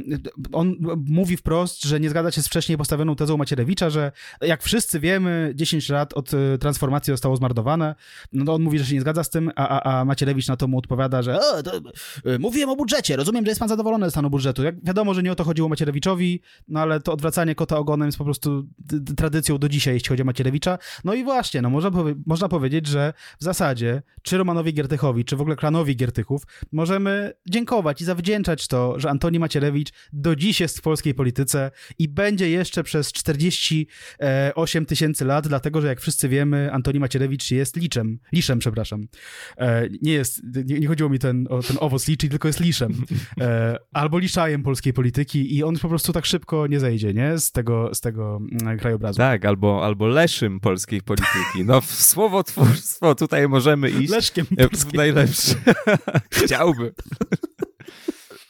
on 0.51 0.75
mówi 1.05 1.37
wprost, 1.37 1.83
że 1.83 1.99
nie 1.99 2.09
zgadza 2.09 2.31
się 2.31 2.41
z 2.41 2.47
wcześniej 2.47 2.77
postawioną 2.77 3.15
tezą 3.15 3.37
Macierewicza, 3.37 3.89
że 3.89 4.11
jak 4.41 4.63
wszyscy 4.63 4.99
wiemy, 4.99 5.51
10 5.55 5.89
lat 5.89 6.13
od 6.13 6.33
e, 6.33 6.57
transformacji 6.57 7.13
zostało 7.13 7.35
zmarnowane. 7.37 7.95
No 8.33 8.45
to 8.45 8.53
on 8.53 8.61
mówi, 8.61 8.79
że 8.79 8.85
się 8.85 8.95
nie 8.95 9.01
zgadza 9.01 9.23
z 9.23 9.29
tym, 9.29 9.51
a, 9.55 9.67
a, 9.67 9.99
a 9.99 10.05
Macierewicz 10.05 10.47
na 10.47 10.57
to 10.57 10.67
mu 10.67 10.77
odpowiada, 10.77 11.21
że 11.21 11.39
to, 11.63 11.77
y, 12.31 12.39
mówiłem 12.39 12.69
o 12.69 12.75
budżecie, 12.75 13.15
rozumiem, 13.15 13.45
że 13.45 13.51
jest 13.51 13.59
pan 13.59 13.69
zadowolony 13.69 14.05
ze 14.05 14.11
stanu 14.11 14.29
budżetu. 14.29 14.63
Jak 14.63 14.85
wiadomo, 14.85 15.13
że 15.13 15.23
nie 15.23 15.31
o 15.31 15.35
to 15.35 15.43
chodziło 15.43 15.69
Macierewiczowi, 15.69 16.41
no 16.67 16.79
ale 16.79 16.99
to 16.99 17.13
odwracanie 17.13 17.55
kota 17.55 17.77
ogonem 17.77 18.07
jest 18.07 18.17
po 18.17 18.25
prostu 18.25 18.67
tradycją 19.17 19.57
do 19.57 19.69
dzisiaj, 19.69 19.93
jeśli 19.93 20.09
chodzi 20.09 20.21
o 20.21 20.25
Macierewicza. 20.25 20.77
No 21.03 21.13
i 21.13 21.23
właśnie, 21.23 21.61
no 21.61 21.69
można, 21.69 21.91
powie 21.91 22.15
można 22.25 22.49
powiedzieć, 22.49 22.87
że 22.87 23.13
w 23.39 23.43
zasadzie 23.43 24.01
czy 24.21 24.37
Romanowi 24.37 24.73
Giertychowi, 24.73 25.25
czy 25.25 25.35
w 25.35 25.41
ogóle 25.41 25.55
klanowi 25.55 25.95
Giertychów 25.95 26.41
możemy 26.71 27.33
dziękować 27.49 28.01
i 28.01 28.05
zawdzięczać 28.05 28.67
to, 28.67 28.99
że 28.99 29.09
Antoni 29.09 29.39
Macierewicz 29.39 29.89
do 30.13 30.35
dziś 30.35 30.59
jest 30.59 30.76
w 30.77 30.81
polskiej 30.81 31.13
polityce 31.13 31.71
i 31.99 32.07
będzie 32.07 32.49
jeszcze 32.49 32.83
przez 32.83 33.11
48 33.11 34.85
tysięcy 34.85 35.25
lat, 35.25 35.47
dlatego 35.47 35.81
że 35.81 35.87
jak 35.87 36.01
wszyscy 36.01 36.29
wiemy, 36.29 36.73
Antoni 36.73 36.99
Macierewicz 36.99 37.51
jest 37.51 37.75
liczem, 37.75 38.19
liszem, 38.31 38.59
przepraszam. 38.59 39.07
E, 39.57 39.87
nie 40.01 40.13
jest, 40.13 40.41
nie, 40.65 40.79
nie, 40.79 40.87
chodziło 40.87 41.09
mi 41.09 41.19
ten, 41.19 41.47
o 41.49 41.63
ten 41.63 41.77
owoc 41.79 42.07
liczy, 42.07 42.29
tylko 42.29 42.47
jest 42.47 42.59
liszem. 42.59 42.93
E, 43.41 43.77
albo 43.93 44.19
liszajem 44.19 44.63
polskiej 44.63 44.93
polityki 44.93 45.55
i 45.55 45.63
on 45.63 45.77
po 45.77 45.89
prostu 45.89 46.13
tak 46.13 46.25
szybko 46.25 46.67
nie 46.67 46.79
zejdzie, 46.79 47.13
nie? 47.13 47.39
Z 47.39 47.51
tego, 47.51 47.95
z 47.95 48.01
tego 48.01 48.39
mm, 48.61 48.79
krajobrazu. 48.79 49.17
Tak, 49.17 49.45
albo, 49.45 49.85
albo 49.85 50.07
leszym 50.07 50.59
polskiej 50.59 51.01
polityki. 51.01 51.65
No 51.65 51.81
w 51.81 51.91
słowotwórstwo 51.91 53.15
tutaj 53.15 53.47
możemy 53.47 53.89
iść. 53.89 54.11
Leszkiem 54.11 54.45
w 54.45 54.93
najlepsze. 54.93 55.55
Chciałbym. 56.31 56.91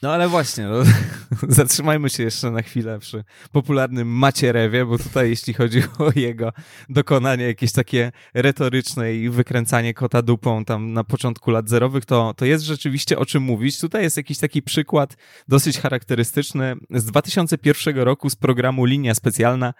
No 0.07 0.13
ale 0.13 0.27
właśnie, 0.27 0.67
no, 0.67 0.83
zatrzymajmy 1.57 2.09
się 2.09 2.23
jeszcze 2.23 2.51
na 2.51 2.61
chwilę 2.61 2.99
przy 2.99 3.23
popularnym 3.51 4.07
Macierewie, 4.07 4.85
bo 4.85 4.97
tutaj 4.97 5.29
jeśli 5.29 5.53
chodzi 5.53 5.83
o 5.99 6.11
jego 6.15 6.53
dokonanie 6.89 7.43
jakieś 7.43 7.71
takie 7.71 8.11
retoryczne 8.33 9.13
i 9.13 9.29
wykręcanie 9.29 9.93
kota 9.93 10.21
dupą 10.21 10.65
tam 10.65 10.93
na 10.93 11.03
początku 11.03 11.51
lat 11.51 11.69
zerowych, 11.69 12.05
to, 12.05 12.33
to 12.33 12.45
jest 12.45 12.63
rzeczywiście 12.63 13.19
o 13.19 13.25
czym 13.25 13.43
mówić. 13.43 13.79
Tutaj 13.79 14.03
jest 14.03 14.17
jakiś 14.17 14.37
taki 14.37 14.61
przykład 14.61 15.17
dosyć 15.47 15.79
charakterystyczny 15.79 16.75
z 16.91 17.05
2001 17.05 17.97
roku 17.97 18.29
z 18.29 18.35
programu 18.35 18.85
Linia 18.85 19.15
Specjalna, 19.15 19.73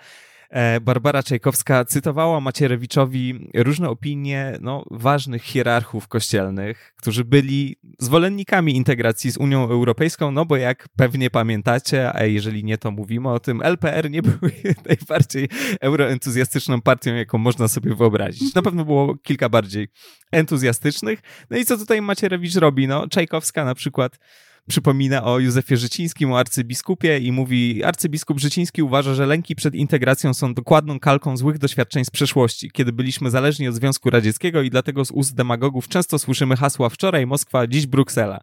Barbara 0.81 1.23
Czajkowska 1.23 1.85
cytowała 1.85 2.39
Macierewiczowi 2.39 3.49
różne 3.55 3.89
opinie 3.89 4.57
no, 4.61 4.83
ważnych 4.91 5.43
hierarchów 5.43 6.07
kościelnych, 6.07 6.93
którzy 6.97 7.25
byli 7.25 7.75
zwolennikami 7.99 8.75
integracji 8.75 9.31
z 9.31 9.37
Unią 9.37 9.63
Europejską, 9.63 10.31
no 10.31 10.45
bo 10.45 10.57
jak 10.57 10.87
pewnie 10.95 11.29
pamiętacie, 11.29 12.13
a 12.13 12.25
jeżeli 12.25 12.63
nie, 12.63 12.77
to 12.77 12.91
mówimy 12.91 13.29
o 13.29 13.39
tym, 13.39 13.61
LPR 13.61 14.11
nie 14.11 14.21
był 14.21 14.49
najbardziej 14.89 15.49
euroentuzjastyczną 15.81 16.81
partią, 16.81 17.15
jaką 17.15 17.37
można 17.37 17.67
sobie 17.67 17.95
wyobrazić. 17.95 18.55
Na 18.55 18.61
pewno 18.61 18.85
było 18.85 19.15
kilka 19.15 19.49
bardziej 19.49 19.87
entuzjastycznych. 20.31 21.19
No 21.49 21.57
i 21.57 21.65
co 21.65 21.77
tutaj 21.77 22.01
Macierewicz 22.01 22.55
robi? 22.55 22.87
No, 22.87 23.07
Czajkowska 23.07 23.65
na 23.65 23.75
przykład 23.75 24.19
przypomina 24.67 25.23
o 25.23 25.39
Józefie 25.39 25.77
Życińskim, 25.77 26.31
o 26.31 26.39
arcybiskupie 26.39 27.19
i 27.19 27.31
mówi, 27.31 27.83
arcybiskup 27.83 28.39
Życiński 28.39 28.83
uważa, 28.83 29.13
że 29.13 29.25
lęki 29.25 29.55
przed 29.55 29.75
integracją 29.75 30.33
są 30.33 30.53
dokładną 30.53 30.99
kalką 30.99 31.37
złych 31.37 31.57
doświadczeń 31.57 32.05
z 32.05 32.09
przeszłości, 32.09 32.71
kiedy 32.71 32.93
byliśmy 32.93 33.29
zależni 33.29 33.67
od 33.67 33.75
Związku 33.75 34.09
Radzieckiego 34.09 34.61
i 34.61 34.69
dlatego 34.69 35.05
z 35.05 35.11
ust 35.11 35.35
demagogów 35.35 35.87
często 35.87 36.19
słyszymy 36.19 36.57
hasła 36.57 36.89
wczoraj 36.89 37.27
Moskwa, 37.27 37.67
dziś 37.67 37.87
Bruksela. 37.87 38.39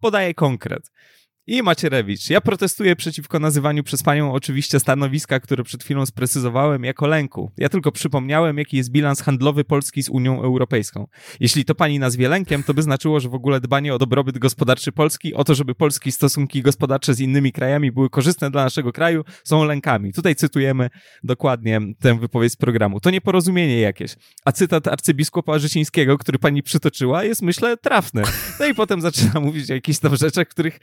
Podaje 0.00 0.34
konkret. 0.34 0.90
I 1.50 1.62
Macierewicz. 1.62 2.30
Ja 2.30 2.40
protestuję 2.40 2.96
przeciwko 2.96 3.38
nazywaniu 3.38 3.82
przez 3.82 4.02
panią 4.02 4.32
oczywiście 4.32 4.80
stanowiska, 4.80 5.40
które 5.40 5.64
przed 5.64 5.84
chwilą 5.84 6.06
sprecyzowałem, 6.06 6.84
jako 6.84 7.06
lęku. 7.06 7.50
Ja 7.58 7.68
tylko 7.68 7.92
przypomniałem, 7.92 8.58
jaki 8.58 8.76
jest 8.76 8.90
bilans 8.90 9.22
handlowy 9.22 9.64
Polski 9.64 10.02
z 10.02 10.08
Unią 10.08 10.42
Europejską. 10.42 11.06
Jeśli 11.40 11.64
to 11.64 11.74
pani 11.74 11.98
nazwie 11.98 12.28
lękiem, 12.28 12.62
to 12.62 12.74
by 12.74 12.82
znaczyło, 12.82 13.20
że 13.20 13.28
w 13.28 13.34
ogóle 13.34 13.60
dbanie 13.60 13.94
o 13.94 13.98
dobrobyt 13.98 14.38
gospodarczy 14.38 14.92
Polski, 14.92 15.34
o 15.34 15.44
to, 15.44 15.54
żeby 15.54 15.74
polskie 15.74 16.12
stosunki 16.12 16.62
gospodarcze 16.62 17.14
z 17.14 17.20
innymi 17.20 17.52
krajami 17.52 17.92
były 17.92 18.10
korzystne 18.10 18.50
dla 18.50 18.64
naszego 18.64 18.92
kraju, 18.92 19.24
są 19.44 19.64
lękami. 19.64 20.12
Tutaj 20.12 20.36
cytujemy 20.36 20.90
dokładnie 21.24 21.80
tę 22.00 22.18
wypowiedź 22.18 22.52
z 22.52 22.56
programu. 22.56 23.00
To 23.00 23.10
nieporozumienie 23.10 23.80
jakieś. 23.80 24.16
A 24.44 24.52
cytat 24.52 24.88
arcybiskupa 24.88 25.58
Życińskiego, 25.58 26.18
który 26.18 26.38
pani 26.38 26.62
przytoczyła, 26.62 27.24
jest 27.24 27.42
myślę 27.42 27.76
trafny. 27.76 28.22
No 28.60 28.66
i 28.66 28.74
potem 28.74 29.00
zaczyna 29.00 29.40
mówić 29.46 29.70
o 29.70 29.74
jakichś 29.74 29.98
tam 29.98 30.16
rzeczach, 30.16 30.48
których 30.48 30.80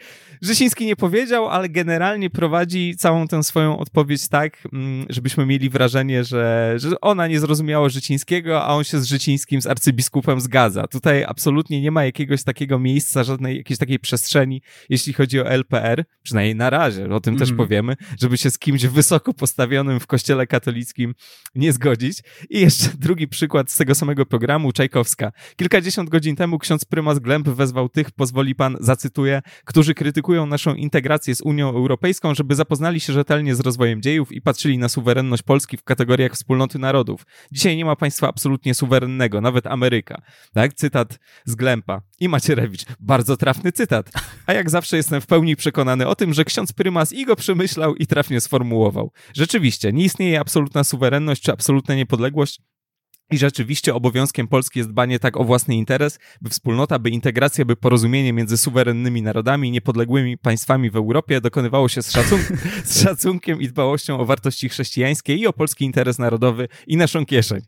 Wrzesiński 0.56 0.86
nie 0.86 0.96
powiedział, 0.96 1.48
ale 1.48 1.70
generalnie 1.70 2.30
prowadzi 2.30 2.96
całą 2.98 3.28
tę 3.28 3.44
swoją 3.44 3.78
odpowiedź 3.78 4.28
tak, 4.28 4.68
mm, 4.74 5.06
żebyśmy 5.10 5.46
mieli 5.46 5.70
wrażenie, 5.70 6.24
że, 6.24 6.74
że 6.78 7.02
ona 7.02 7.28
nie 7.28 7.40
zrozumiała 7.40 7.90
Życińskiego, 7.90 8.64
a 8.64 8.68
on 8.68 8.84
się 8.84 9.00
z 9.00 9.06
Życińskim, 9.06 9.62
z 9.62 9.68
arcybiskupem 9.68 10.42
zgadza. 10.42 10.88
Tutaj 10.88 11.24
absolutnie 11.24 11.82
nie 11.82 11.92
ma 11.92 12.06
jakiegoś 12.06 12.44
takiego 12.44 12.80
miejsca, 12.80 13.24
żadnej 13.24 13.58
jakiejś 13.58 13.80
takiej 13.80 14.00
przestrzeni, 14.00 14.62
jeśli 14.90 15.14
chodzi 15.14 15.40
o 15.40 15.50
LPR, 15.50 16.04
przynajmniej 16.24 16.56
na 16.56 16.70
razie, 16.70 17.10
o 17.10 17.20
tym 17.20 17.32
mm. 17.32 17.40
też 17.40 17.50
mhm. 17.50 17.68
powiemy, 17.68 17.96
żeby 18.22 18.38
się 18.38 18.52
z 18.52 18.60
kimś 18.60 18.86
wysoko 18.86 19.34
postawionym 19.34 20.00
w 20.00 20.08
kościele 20.08 20.48
katolickim 20.48 21.16
nie 21.56 21.74
zgodzić. 21.74 22.24
I 22.50 22.60
jeszcze 22.60 22.90
drugi 22.98 23.28
przykład 23.28 23.72
z 23.72 23.78
tego 23.78 23.96
samego 23.96 24.26
programu, 24.26 24.72
Czajkowska. 24.72 25.32
Kilkadziesiąt 25.56 26.10
godzin 26.10 26.36
temu 26.36 26.60
ksiądz 26.60 26.86
prymas 26.86 27.20
Glemp 27.20 27.50
wezwał 27.50 27.90
tych, 27.90 28.12
pozwoli 28.12 28.56
pan, 28.56 28.78
zacytuję, 28.80 29.42
którzy 29.66 29.94
krytykują 29.94 30.45
naszą 30.46 30.76
integrację 30.76 31.36
z 31.36 31.42
Unią 31.42 31.70
Europejską, 31.70 32.36
żeby 32.36 32.56
zapoznali 32.56 33.00
się 33.00 33.14
rzetelnie 33.14 33.56
z 33.56 33.60
rozwojem 33.60 34.02
dziejów 34.02 34.32
i 34.32 34.42
patrzyli 34.42 34.78
na 34.78 34.90
suwerenność 34.90 35.44
Polski 35.44 35.78
w 35.78 35.84
kategoriach 35.84 36.34
wspólnoty 36.34 36.80
narodów. 36.80 37.26
Dzisiaj 37.52 37.78
nie 37.78 37.86
ma 37.86 37.96
państwa 37.96 38.28
absolutnie 38.28 38.74
suwerennego, 38.74 39.42
nawet 39.42 39.68
Ameryka. 39.68 40.22
Tak? 40.54 40.74
Cytat 40.74 41.20
z 41.46 41.56
Glempa. 41.56 42.02
I 42.20 42.30
Macierewicz. 42.30 42.86
Bardzo 43.00 43.38
trafny 43.38 43.72
cytat. 43.72 44.12
A 44.46 44.54
jak 44.54 44.70
zawsze 44.70 44.98
jestem 44.98 45.22
w 45.22 45.28
pełni 45.28 45.56
przekonany 45.56 46.08
o 46.08 46.16
tym, 46.16 46.34
że 46.34 46.46
ksiądz 46.46 46.74
prymas 46.74 47.14
i 47.14 47.26
go 47.26 47.36
przemyślał 47.36 47.96
i 47.96 48.08
trafnie 48.08 48.42
sformułował. 48.42 49.12
Rzeczywiście, 49.34 49.94
nie 49.94 50.04
istnieje 50.04 50.40
absolutna 50.40 50.84
suwerenność 50.84 51.42
czy 51.42 51.52
absolutna 51.52 51.96
niepodległość, 51.96 52.62
i 53.32 53.38
rzeczywiście 53.38 53.96
obowiązkiem 53.96 54.48
Polski 54.48 54.80
jest 54.80 54.90
dbanie 54.90 55.20
tak 55.20 55.38
o 55.38 55.44
własny 55.44 55.76
interes, 55.76 56.20
by 56.42 56.50
wspólnota, 56.50 57.00
by 57.00 57.10
integracja, 57.10 57.66
by 57.66 57.76
porozumienie 57.76 58.34
między 58.34 58.58
suwerennymi 58.58 59.22
narodami 59.22 59.68
i 59.68 59.72
niepodległymi 59.72 60.38
państwami 60.38 60.90
w 60.90 60.96
Europie 60.96 61.42
dokonywało 61.42 61.90
się 61.90 62.02
z, 62.02 62.12
z 62.86 63.04
szacunkiem 63.04 63.62
i 63.62 63.68
dbałością 63.68 64.20
o 64.20 64.26
wartości 64.26 64.70
chrześcijańskie 64.70 65.36
i 65.36 65.48
o 65.48 65.54
polski 65.54 65.86
interes 65.86 66.20
narodowy 66.20 66.68
i 66.88 66.98
naszą 66.98 67.26
kieszeń. 67.26 67.62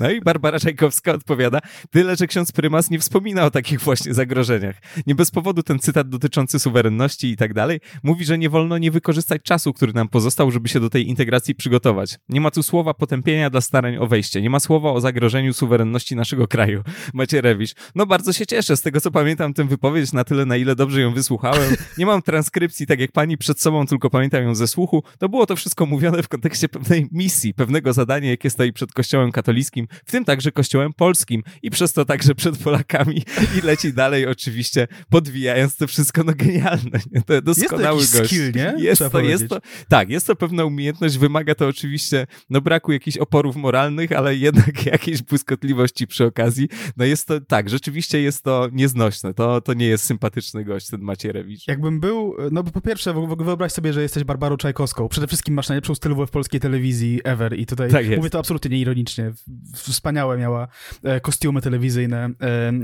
No 0.00 0.10
i 0.10 0.20
Barbara 0.20 0.60
Czajkowska 0.60 1.12
odpowiada, 1.12 1.58
tyle, 1.90 2.16
że 2.16 2.26
ksiądz 2.26 2.52
prymas 2.52 2.90
nie 2.90 2.98
wspomina 2.98 3.44
o 3.44 3.50
takich 3.50 3.80
właśnie 3.80 4.14
zagrożeniach. 4.14 4.76
Nie 5.06 5.14
bez 5.14 5.30
powodu 5.30 5.62
ten 5.62 5.78
cytat 5.78 6.08
dotyczący 6.08 6.58
suwerenności 6.58 7.30
i 7.30 7.36
tak 7.36 7.54
dalej 7.54 7.80
mówi, 8.02 8.24
że 8.24 8.38
nie 8.38 8.50
wolno 8.50 8.78
nie 8.78 8.90
wykorzystać 8.90 9.42
czasu, 9.42 9.72
który 9.72 9.92
nam 9.92 10.08
pozostał, 10.08 10.50
żeby 10.50 10.68
się 10.68 10.80
do 10.80 10.90
tej 10.90 11.08
integracji 11.08 11.54
przygotować. 11.54 12.18
Nie 12.28 12.40
ma 12.40 12.50
tu 12.50 12.62
słowa 12.62 12.94
potępienia 12.94 13.50
dla 13.50 13.60
starań 13.60 13.96
o 13.96 14.06
wejście, 14.06 14.42
nie 14.42 14.50
ma 14.50 14.60
słowa 14.60 14.92
o 14.92 15.00
zagrożeniu 15.00 15.52
suwerenności 15.52 16.16
naszego 16.16 16.48
kraju. 16.48 16.82
Macierewicz. 17.14 17.74
No 17.94 18.06
bardzo 18.06 18.32
się 18.32 18.46
cieszę, 18.46 18.76
z 18.76 18.82
tego 18.82 19.00
co 19.00 19.10
pamiętam 19.10 19.54
tę 19.54 19.64
wypowiedź 19.64 20.12
na 20.12 20.24
tyle, 20.24 20.46
na 20.46 20.56
ile 20.56 20.76
dobrze 20.76 21.00
ją 21.00 21.14
wysłuchałem. 21.14 21.74
Nie 21.98 22.06
mam 22.06 22.22
transkrypcji, 22.22 22.86
tak 22.86 23.00
jak 23.00 23.12
pani 23.12 23.38
przed 23.38 23.60
sobą, 23.60 23.86
tylko 23.86 24.10
pamiętam 24.10 24.42
ją 24.42 24.54
ze 24.54 24.66
słuchu. 24.66 25.02
To 25.18 25.28
było 25.28 25.46
to 25.46 25.56
wszystko 25.56 25.86
mówione 25.86 26.22
w 26.22 26.28
kontekście 26.28 26.68
pewnej 26.68 27.08
misji, 27.12 27.54
pewnego 27.54 27.92
zadania, 27.92 28.30
jakie 28.30 28.50
stoi 28.50 28.72
przed 28.72 28.92
Kościołem 28.92 29.32
katolickim, 29.32 29.79
w 30.04 30.10
tym 30.12 30.24
także 30.24 30.52
Kościołem 30.52 30.92
polskim 30.92 31.42
i 31.62 31.70
przez 31.70 31.92
to 31.92 32.04
także 32.04 32.34
przed 32.34 32.58
Polakami 32.58 33.22
i 33.58 33.66
leci 33.66 33.92
dalej 33.92 34.26
oczywiście, 34.26 34.88
podwijając 35.10 35.76
to 35.76 35.86
wszystko, 35.86 36.24
no 36.24 36.32
genialne. 36.36 37.00
Nie? 37.12 37.22
To 37.22 37.42
doskonały 37.42 38.00
jest 38.00 38.12
to 38.12 38.18
gość. 38.18 38.30
skill, 38.30 38.52
nie? 38.54 38.74
Jest 38.78 39.02
to, 39.12 39.20
jest 39.20 39.48
to, 39.48 39.60
tak, 39.88 40.10
jest 40.10 40.26
to 40.26 40.36
pewna 40.36 40.64
umiejętność, 40.64 41.18
wymaga 41.18 41.54
to 41.54 41.68
oczywiście 41.68 42.26
no 42.50 42.60
braku 42.60 42.92
jakichś 42.92 43.16
oporów 43.16 43.56
moralnych, 43.56 44.12
ale 44.12 44.36
jednak 44.36 44.86
jakiejś 44.92 45.22
błyskotliwości 45.22 46.06
przy 46.06 46.24
okazji. 46.24 46.68
No 46.96 47.04
jest 47.04 47.26
to, 47.26 47.40
tak, 47.40 47.70
rzeczywiście 47.70 48.22
jest 48.22 48.44
to 48.44 48.68
nieznośne. 48.72 49.34
To, 49.34 49.60
to 49.60 49.74
nie 49.74 49.86
jest 49.86 50.04
sympatyczny 50.04 50.64
gość, 50.64 50.88
ten 50.88 51.00
Macierewicz. 51.00 51.68
Jakbym 51.68 52.00
był, 52.00 52.36
no 52.50 52.62
bo 52.62 52.70
po 52.70 52.80
pierwsze 52.80 53.14
wyobraź 53.38 53.72
sobie, 53.72 53.92
że 53.92 54.02
jesteś 54.02 54.24
Barbarą 54.24 54.56
Czajkowską. 54.56 55.08
Przede 55.08 55.26
wszystkim 55.26 55.54
masz 55.54 55.68
najlepszą 55.68 55.94
stylową 55.94 56.26
w 56.26 56.30
polskiej 56.30 56.60
telewizji 56.60 57.20
ever 57.24 57.58
i 57.58 57.66
tutaj 57.66 57.90
Tak 57.90 58.16
mówię 58.16 58.30
to 58.30 58.38
absolutnie 58.38 58.70
nieironicznie. 58.70 59.32
Wspaniałe 59.74 60.38
miała 60.38 60.68
e, 61.02 61.20
kostiumy 61.20 61.60
telewizyjne 61.60 62.30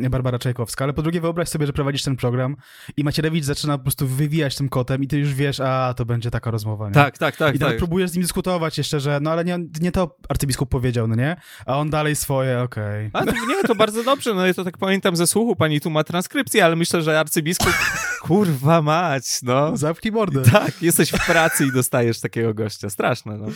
e, 0.04 0.10
Barbara 0.10 0.38
Czajkowska, 0.38 0.84
ale 0.84 0.92
po 0.92 1.02
drugie 1.02 1.20
wyobraź 1.20 1.48
sobie, 1.48 1.66
że 1.66 1.72
prowadzisz 1.72 2.02
ten 2.02 2.16
program 2.16 2.56
i 2.96 3.04
Macierewicz 3.04 3.44
zaczyna 3.44 3.78
po 3.78 3.84
prostu 3.84 4.06
wywijać 4.06 4.56
tym 4.56 4.68
kotem 4.68 5.02
i 5.02 5.06
ty 5.06 5.18
już 5.18 5.34
wiesz, 5.34 5.60
a 5.60 5.94
to 5.94 6.04
będzie 6.04 6.30
taka 6.30 6.50
rozmowa, 6.50 6.88
nie? 6.88 6.94
Tak, 6.94 7.18
tak, 7.18 7.36
tak. 7.36 7.54
I 7.56 7.58
tak. 7.58 7.76
próbujesz 7.76 8.10
z 8.10 8.14
nim 8.14 8.22
dyskutować 8.22 8.78
jeszcze, 8.78 9.00
że 9.00 9.18
no 9.22 9.30
ale 9.30 9.44
nie, 9.44 9.58
nie 9.80 9.92
to 9.92 10.16
arcybiskup 10.28 10.68
powiedział, 10.68 11.08
no 11.08 11.14
nie? 11.14 11.36
A 11.66 11.78
on 11.78 11.90
dalej 11.90 12.16
swoje, 12.16 12.62
okej. 12.62 13.10
A 13.12 13.24
to, 13.24 13.32
nie, 13.32 13.62
to 13.66 13.74
bardzo 13.74 14.04
dobrze, 14.04 14.34
no 14.34 14.46
ja 14.46 14.54
to 14.54 14.64
tak 14.64 14.78
pamiętam 14.78 15.16
ze 15.16 15.26
słuchu, 15.26 15.56
pani 15.56 15.80
tu 15.80 15.90
ma 15.90 16.04
transkrypcję, 16.04 16.64
ale 16.64 16.76
myślę, 16.76 17.02
że 17.02 17.20
arcybiskup, 17.20 17.74
kurwa 18.22 18.82
mać, 18.82 19.42
no. 19.42 19.76
Zamknij 19.76 20.12
mordę. 20.12 20.42
Tak, 20.42 20.82
jesteś 20.82 21.10
w 21.10 21.26
pracy 21.26 21.66
i 21.66 21.72
dostajesz 21.72 22.20
takiego 22.20 22.54
gościa, 22.54 22.90
straszne, 22.90 23.38
no. 23.38 23.46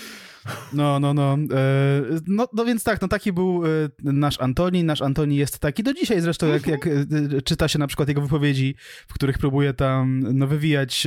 No, 0.72 1.00
no, 1.00 1.14
no. 1.14 1.34
E, 1.34 1.36
no, 2.26 2.48
no 2.52 2.64
więc 2.64 2.84
tak, 2.84 3.02
no 3.02 3.08
taki 3.08 3.32
był 3.32 3.62
e, 3.66 3.68
nasz 4.02 4.40
Antoni. 4.40 4.84
Nasz 4.84 5.02
Antoni 5.02 5.36
jest 5.36 5.58
taki 5.58 5.82
do 5.82 5.94
dzisiaj 5.94 6.20
zresztą, 6.20 6.46
jak, 6.46 6.66
jak 6.66 6.86
e, 6.86 6.90
czyta 7.44 7.68
się 7.68 7.78
na 7.78 7.86
przykład 7.86 8.08
jego 8.08 8.20
wypowiedzi, 8.20 8.74
w 9.08 9.14
których 9.14 9.38
próbuje 9.38 9.74
tam 9.74 10.20
no, 10.34 10.46
wywijać 10.46 11.06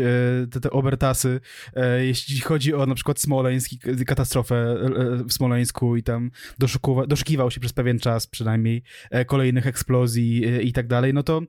te, 0.52 0.60
te 0.60 0.72
obertasy, 0.72 1.40
jeśli 2.00 2.40
chodzi 2.40 2.74
o 2.74 2.86
na 2.86 2.96
przykład 2.96 3.20
Smoleńsk, 3.20 3.74
i 3.74 3.80
k- 3.80 3.90
katastrofę 4.08 4.76
w 5.28 5.34
Smoleńsku 5.34 5.96
i 5.96 6.04
tam 6.04 6.32
doszukiwał 7.08 7.52
się 7.52 7.60
przez 7.60 7.74
pewien 7.74 8.00
czas 8.00 8.28
przynajmniej 8.28 8.84
kolejnych 9.28 9.68
eksplozji 9.68 10.44
i 10.68 10.74
tak 10.74 10.88
dalej, 10.88 11.14
no 11.14 11.24
to 11.24 11.42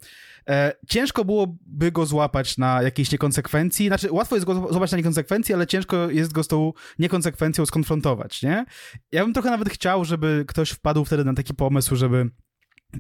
e, 0.49 0.73
ciężko 0.89 1.25
byłoby 1.25 1.93
go 1.93 2.07
złapać 2.07 2.59
na 2.59 2.83
jakiejś 2.83 3.13
niekonsekwencji, 3.13 3.87
znaczy 3.87 4.13
łatwo 4.13 4.37
jest 4.37 4.47
go 4.47 4.55
złapać 4.55 4.93
na 4.93 4.99
niekonsekwencji, 4.99 5.55
ale 5.55 5.67
ciężko 5.67 6.11
jest 6.11 6.33
go 6.33 6.43
z 6.43 6.49
tą 6.49 6.73
niekonsekwencją 6.99 7.67
skonfrontować, 7.67 8.43
nie? 8.43 8.65
Ja 9.13 9.25
bym 9.25 9.33
trochę 9.33 9.51
nawet 9.51 9.69
chciał, 9.69 10.05
żeby 10.05 10.45
ktoś 10.49 10.71
wpadł 10.71 11.05
wtedy 11.05 11.25
na 11.25 11.35
taki 11.35 11.55
pomysł, 11.55 11.97
żeby 11.97 12.31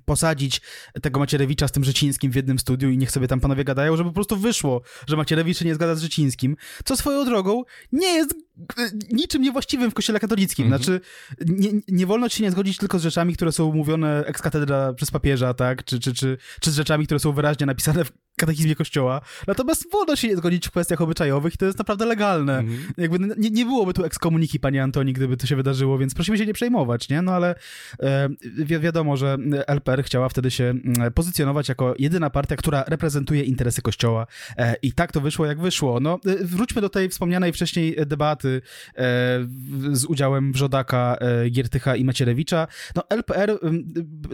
posadzić 0.05 0.61
tego 1.03 1.21
Macierewicza 1.21 1.69
z 1.69 1.73
tym 1.73 1.85
Rzecińskim 1.85 2.33
w 2.33 2.35
jednym 2.35 2.59
studiu 2.59 2.91
i 2.91 2.99
niech 2.99 3.11
sobie 3.11 3.29
tam 3.29 3.41
panowie 3.41 3.65
gadają, 3.65 3.97
żeby 3.97 4.11
po 4.11 4.15
prostu 4.15 4.37
wyszło, 4.37 4.83
że 5.07 5.17
Macierewicz 5.17 5.59
się 5.59 5.65
nie 5.65 5.75
zgadza 5.75 5.95
z 5.95 6.03
Rzecińskim, 6.03 6.57
co 6.85 6.97
swoją 6.97 7.25
drogą 7.25 7.63
nie 7.93 8.09
jest 8.09 8.35
e, 8.79 8.91
niczym 9.13 9.43
niewłaściwym 9.43 9.91
w 9.91 9.95
kościele 9.95 10.21
katolickim. 10.21 10.65
Mhm. 10.65 10.83
Znaczy, 10.83 11.01
nie, 11.47 11.71
nie 11.89 12.07
wolno 12.07 12.29
ci 12.29 12.37
się 12.37 12.45
nie 12.45 12.51
zgodzić 12.51 12.79
tylko 12.79 12.99
z 12.99 13.03
rzeczami, 13.03 13.35
które 13.35 13.53
są 13.53 13.73
mówione 13.73 14.25
ex 14.27 14.43
cathedra 14.43 14.93
przez 14.93 15.11
papieża, 15.11 15.55
tak? 15.55 15.85
Czy, 15.85 16.01
czy, 16.01 16.15
czy, 16.15 16.39
czy 16.61 16.71
z 16.71 16.77
rzeczami, 16.77 17.07
które 17.07 17.21
są 17.21 17.33
wyraźnie 17.33 17.67
napisane 17.67 18.05
w 18.05 18.13
katechizmie 18.37 18.75
kościoła. 18.75 19.21
Natomiast 19.47 19.93
wolno 19.93 20.17
się 20.17 20.29
nie 20.29 20.37
zgodzić 20.37 20.69
w 20.69 20.71
kwestiach 20.71 21.01
obyczajowych 21.01 21.55
i 21.55 21.57
to 21.57 21.67
jest 21.67 21.79
naprawdę 21.79 22.05
legalne. 22.05 22.59
Mhm. 22.59 22.93
Jakby 22.97 23.19
nie, 23.19 23.51
nie 23.51 23.65
byłoby 23.65 23.95
tu 23.95 24.05
ekskomuniki, 24.05 24.61
panie 24.61 24.83
Antoni, 24.83 25.13
gdyby 25.13 25.37
to 25.37 25.47
się 25.47 25.57
wydarzyło, 25.57 25.99
więc 25.99 26.15
prosimy 26.15 26.39
się 26.39 26.47
nie 26.47 26.55
przejmować, 26.55 27.09
nie? 27.09 27.23
No 27.23 27.33
ale 27.33 27.55
e, 28.01 28.29
wi 28.43 28.79
wiadomo, 28.79 29.17
że 29.17 29.37
LPR 29.85 30.05
chciała 30.05 30.29
wtedy 30.29 30.51
się 30.51 30.65
mm, 30.65 31.13
pozycjonować 31.13 31.69
jako 31.69 31.95
jedyna 31.99 32.31
partia, 32.31 32.57
która 32.57 32.85
reprezentuje 32.87 33.43
interesy 33.43 33.83
Kościoła 33.83 34.27
e, 34.57 34.75
i 34.83 34.93
tak 34.93 35.13
to 35.13 35.21
wyszło, 35.21 35.47
jak 35.47 35.61
wyszło. 35.61 36.01
No, 36.01 36.21
e, 36.27 36.45
wróćmy 36.45 36.83
do 36.83 36.89
tej 36.89 37.09
wspomnianej 37.09 37.53
wcześniej 37.53 37.97
debaty 38.07 38.63
e, 38.89 39.01
w- 39.41 39.97
z 39.97 40.05
udziałem 40.05 40.53
Wrzodaka, 40.53 41.17
Giertycha 41.51 41.97
i 41.97 42.05
Macierewicza. 42.05 42.67
No 42.97 43.03
LPR 43.11 43.59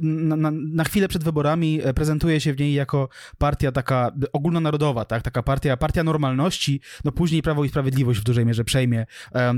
na, 0.03 0.37
na, 0.37 0.51
na 0.51 0.85
chwilę 0.85 1.09
przed 1.09 1.25
wyborami 1.25 1.81
prezentuje 1.95 2.41
się 2.41 2.53
w 2.53 2.59
niej 2.61 2.75
jako 2.75 3.09
partia 3.39 3.73
taka 3.73 4.11
ogólnonarodowa, 4.33 5.05
tak? 5.05 5.23
Taka 5.23 5.43
partia, 5.43 5.77
partia 5.77 6.05
normalności, 6.05 6.81
no 7.05 7.13
później 7.13 7.43
Prawo 7.43 7.65
i 7.65 7.69
Sprawiedliwość 7.69 8.21
w 8.21 8.25
dużej 8.25 8.47
mierze 8.47 8.65
przejmie 8.65 9.07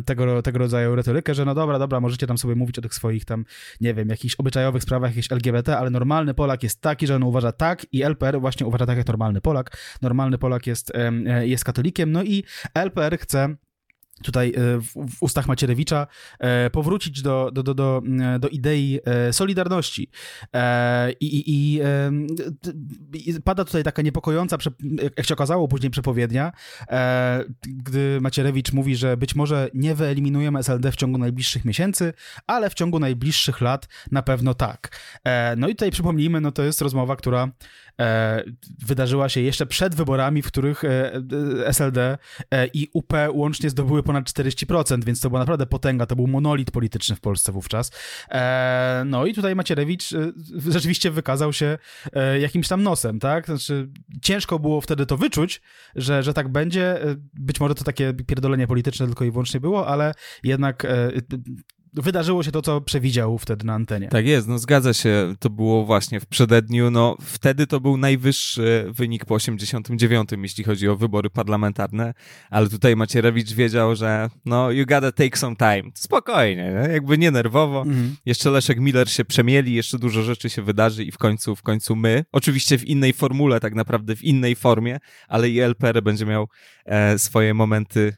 tego, 0.04 0.42
tego 0.42 0.58
rodzaju 0.58 0.94
retorykę, 0.94 1.34
że 1.34 1.44
no 1.44 1.54
dobra, 1.54 1.78
dobra, 1.78 2.00
możecie 2.00 2.26
tam 2.26 2.38
sobie 2.38 2.54
mówić 2.54 2.78
o 2.78 2.82
tych 2.82 2.94
swoich 2.94 3.24
tam, 3.24 3.44
nie 3.80 3.94
wiem, 3.94 4.08
jakichś 4.08 4.34
obyczajowych 4.34 4.82
sprawach, 4.82 5.10
jakichś 5.10 5.32
LGBT, 5.32 5.78
ale 5.82 5.90
normalny 5.90 6.34
Polak 6.34 6.62
jest 6.62 6.80
taki, 6.80 7.06
że 7.06 7.16
on 7.16 7.22
uważa 7.22 7.52
tak 7.52 7.86
i 7.92 8.02
LPR 8.02 8.40
właśnie 8.40 8.66
uważa 8.66 8.86
tak 8.86 8.98
jak 8.98 9.06
normalny 9.06 9.40
Polak. 9.40 9.76
Normalny 10.02 10.38
Polak 10.38 10.66
jest, 10.66 10.92
e, 10.94 11.46
jest 11.46 11.64
katolikiem, 11.64 12.12
no 12.12 12.22
i 12.22 12.44
LPR 12.74 13.18
chce 13.18 13.56
tutaj 14.22 14.48
e, 14.56 14.80
w, 14.80 15.22
ustach 15.22 15.46
Macierewicza 15.46 16.06
e, 16.38 16.70
powrócić 16.70 17.22
do, 17.22 17.50
do, 17.52 17.62
do, 17.62 17.74
do, 17.74 18.02
m, 18.04 18.40
do 18.40 18.48
idei 18.48 19.00
e, 19.04 19.32
solidarności. 19.32 20.08
I, 21.20 21.26
i, 21.26 21.74
i, 21.74 21.80
pada 23.44 23.64
tutaj 23.64 23.82
taka 23.82 24.02
niepokojąca, 24.02 24.56
jak 25.16 25.26
się 25.26 25.34
okazało 25.34 25.68
później 25.68 25.90
przepowiednia, 25.90 26.52
gdy 27.66 28.18
Macierewicz 28.20 28.72
mówi, 28.72 28.96
że 28.96 29.16
być 29.16 29.34
może 29.34 29.68
nie 29.74 29.94
wyeliminujemy 29.94 30.58
SLD 30.58 30.92
w 30.92 30.96
ciągu 30.96 31.18
najbliższych 31.18 31.64
miesięcy, 31.64 32.12
ale 32.46 32.70
w 32.70 32.74
ciągu 32.74 32.98
najbliższych 32.98 33.60
lat 33.60 33.88
na 34.10 34.22
pewno 34.22 34.54
tak. 34.54 34.98
No 35.56 35.68
i 35.68 35.70
tutaj 35.70 35.90
przypomnijmy, 35.90 36.40
no 36.40 36.52
to 36.52 36.62
jest 36.62 36.82
rozmowa, 36.82 37.16
która 37.16 37.48
wydarzyła 38.86 39.28
się 39.28 39.40
jeszcze 39.40 39.66
przed 39.66 39.94
wyborami, 39.94 40.42
w 40.42 40.46
których 40.46 40.84
e, 40.84 41.14
e, 41.14 41.66
SLD 41.66 42.18
e, 42.50 42.66
i 42.66 42.88
UP 42.92 43.12
łącznie 43.32 43.70
zdobyły 43.70 44.02
ponad 44.02 44.24
40%, 44.24 45.04
więc 45.04 45.20
to 45.20 45.28
była 45.28 45.40
naprawdę 45.40 45.66
potęga, 45.66 46.06
to 46.06 46.16
był 46.16 46.26
monolit 46.26 46.70
polityczny 46.70 47.16
w 47.16 47.20
Polsce 47.20 47.52
wówczas. 47.52 47.90
E, 48.30 49.02
no 49.06 49.26
i 49.26 49.34
tutaj 49.34 49.56
Macierewicz 49.56 50.12
e, 50.12 50.32
rzeczywiście 50.68 51.10
wykazał 51.10 51.52
się 51.52 51.78
e, 52.12 52.40
jakimś 52.40 52.68
tam 52.68 52.82
nosem, 52.82 53.20
tak? 53.20 53.46
Znaczy, 53.46 53.88
ciężko 54.22 54.58
było 54.58 54.80
wtedy 54.80 55.06
to 55.06 55.16
wyczuć, 55.16 55.62
że, 55.96 56.22
że 56.22 56.34
tak 56.34 56.48
będzie. 56.48 57.02
E, 57.02 57.16
Być 57.34 57.60
może 57.60 57.74
to 57.74 57.84
takie 57.84 58.14
pierdolenie 58.14 58.66
polityczne 58.66 59.06
tylko 59.06 59.24
i 59.24 59.30
wyłącznie 59.30 59.60
było, 59.60 59.86
ale 59.86 60.14
jednak 60.42 60.84
e, 60.84 61.10
wydarzyło 61.94 62.42
się 62.42 62.50
to, 62.52 62.62
co 62.62 62.80
przewidział 62.80 63.38
wtedy 63.38 63.66
na 63.66 63.74
antenie. 63.74 64.08
Tak 64.08 64.26
jest, 64.26 64.48
no 64.48 64.58
zgadza 64.58 64.94
się, 64.94 65.34
to 65.38 65.50
było 65.50 65.84
właśnie 65.84 66.20
w 66.20 66.26
przededniu, 66.26 66.90
no 66.90 67.16
wtedy 67.20 67.66
to 67.66 67.80
był 67.80 67.96
najwyższy 67.96 68.86
wynik 68.88 69.24
po 69.24 69.34
89, 69.34 70.28
jeśli 70.42 70.64
chodzi 70.64 70.88
o 70.88 70.96
wybory 70.96 71.30
parlamentarne, 71.30 72.14
ale 72.50 72.68
tutaj 72.68 72.96
Macierewicz 72.96 73.52
wiedział, 73.52 73.96
że 73.96 74.30
no 74.44 74.70
you 74.70 74.86
gotta 74.86 75.12
take 75.12 75.38
some 75.38 75.56
time, 75.56 75.82
spokojnie, 75.94 76.62
nie? 76.86 76.92
jakby 76.92 77.18
nie 77.18 77.30
nerwowo, 77.30 77.80
Mhm. 77.82 78.16
jeszcze 78.26 78.50
Leszek 78.50 78.80
Miller 78.80 79.10
się 79.10 79.24
przemieli, 79.24 79.74
jeszcze 79.74 79.98
dużo 79.98 80.22
rzeczy 80.22 80.50
się 80.50 80.62
wydarzy 80.62 81.04
i 81.04 81.12
w 81.12 81.18
końcu, 81.18 81.56
w 81.56 81.62
końcu 81.62 81.96
my, 81.96 82.24
oczywiście 82.32 82.78
w 82.78 82.84
innej 82.84 83.12
formule, 83.12 83.60
tak 83.60 83.74
naprawdę 83.74 84.16
w 84.16 84.24
innej 84.24 84.56
formie, 84.56 84.98
ale 85.28 85.48
i 85.50 85.60
LPR 85.60 86.02
będzie 86.02 86.26
miał 86.26 86.48
e, 86.84 87.18
swoje 87.18 87.54
momenty 87.54 88.14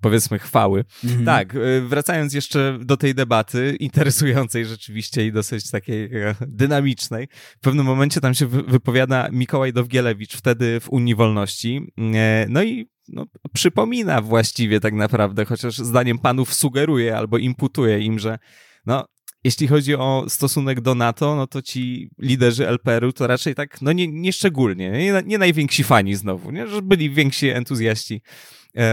powiedzmy 0.00 0.38
chwały. 0.38 0.84
Mhm. 1.04 1.24
Tak, 1.24 1.54
y, 1.54 1.80
wracając 1.80 2.34
jeszcze 2.34 2.78
do 2.82 2.96
tej 2.96 3.14
debaty, 3.14 3.76
interesującej 3.80 4.66
rzeczywiście 4.66 5.26
i 5.26 5.32
dosyć 5.32 5.70
takiej 5.70 6.04
e, 6.04 6.34
dynamicznej, 6.40 7.28
w 7.32 7.60
pewnym 7.60 7.86
momencie 7.86 8.20
tam 8.20 8.34
się 8.34 8.46
wy- 8.46 8.62
wypowiada 8.62 9.28
Mikołaj 9.32 9.72
Dowgielewicz, 9.72 10.36
wtedy 10.36 10.80
w 10.80 10.90
Unii 10.90 11.14
Wolności, 11.14 11.92
e, 12.14 12.46
no 12.48 12.62
i 12.62 12.90
no, 13.08 13.26
przypomina 13.52 14.22
właściwie 14.22 14.80
tak 14.80 14.94
naprawdę, 14.94 15.44
chociaż 15.44 15.78
zdaniem 15.78 16.18
panów 16.18 16.54
sugeruje 16.54 17.16
albo 17.16 17.38
imputuje 17.38 17.98
im, 17.98 18.18
że 18.18 18.38
no, 18.86 19.04
jeśli 19.44 19.68
chodzi 19.68 19.94
o 19.94 20.24
stosunek 20.28 20.80
do 20.80 20.94
NATO, 20.94 21.36
no 21.36 21.46
to 21.46 21.62
ci 21.62 22.10
liderzy 22.18 22.68
LPR-u 22.68 23.12
to 23.12 23.26
raczej 23.26 23.54
tak, 23.54 23.82
no 23.82 23.92
nie, 23.92 24.08
nie 24.08 24.32
szczególnie, 24.32 24.90
nie, 24.90 25.22
nie 25.26 25.38
najwięksi 25.38 25.84
fani 25.84 26.14
znowu, 26.14 26.50
nie? 26.50 26.66
że 26.66 26.82
byli 26.82 27.10
więksi 27.10 27.48
entuzjaści 27.48 28.22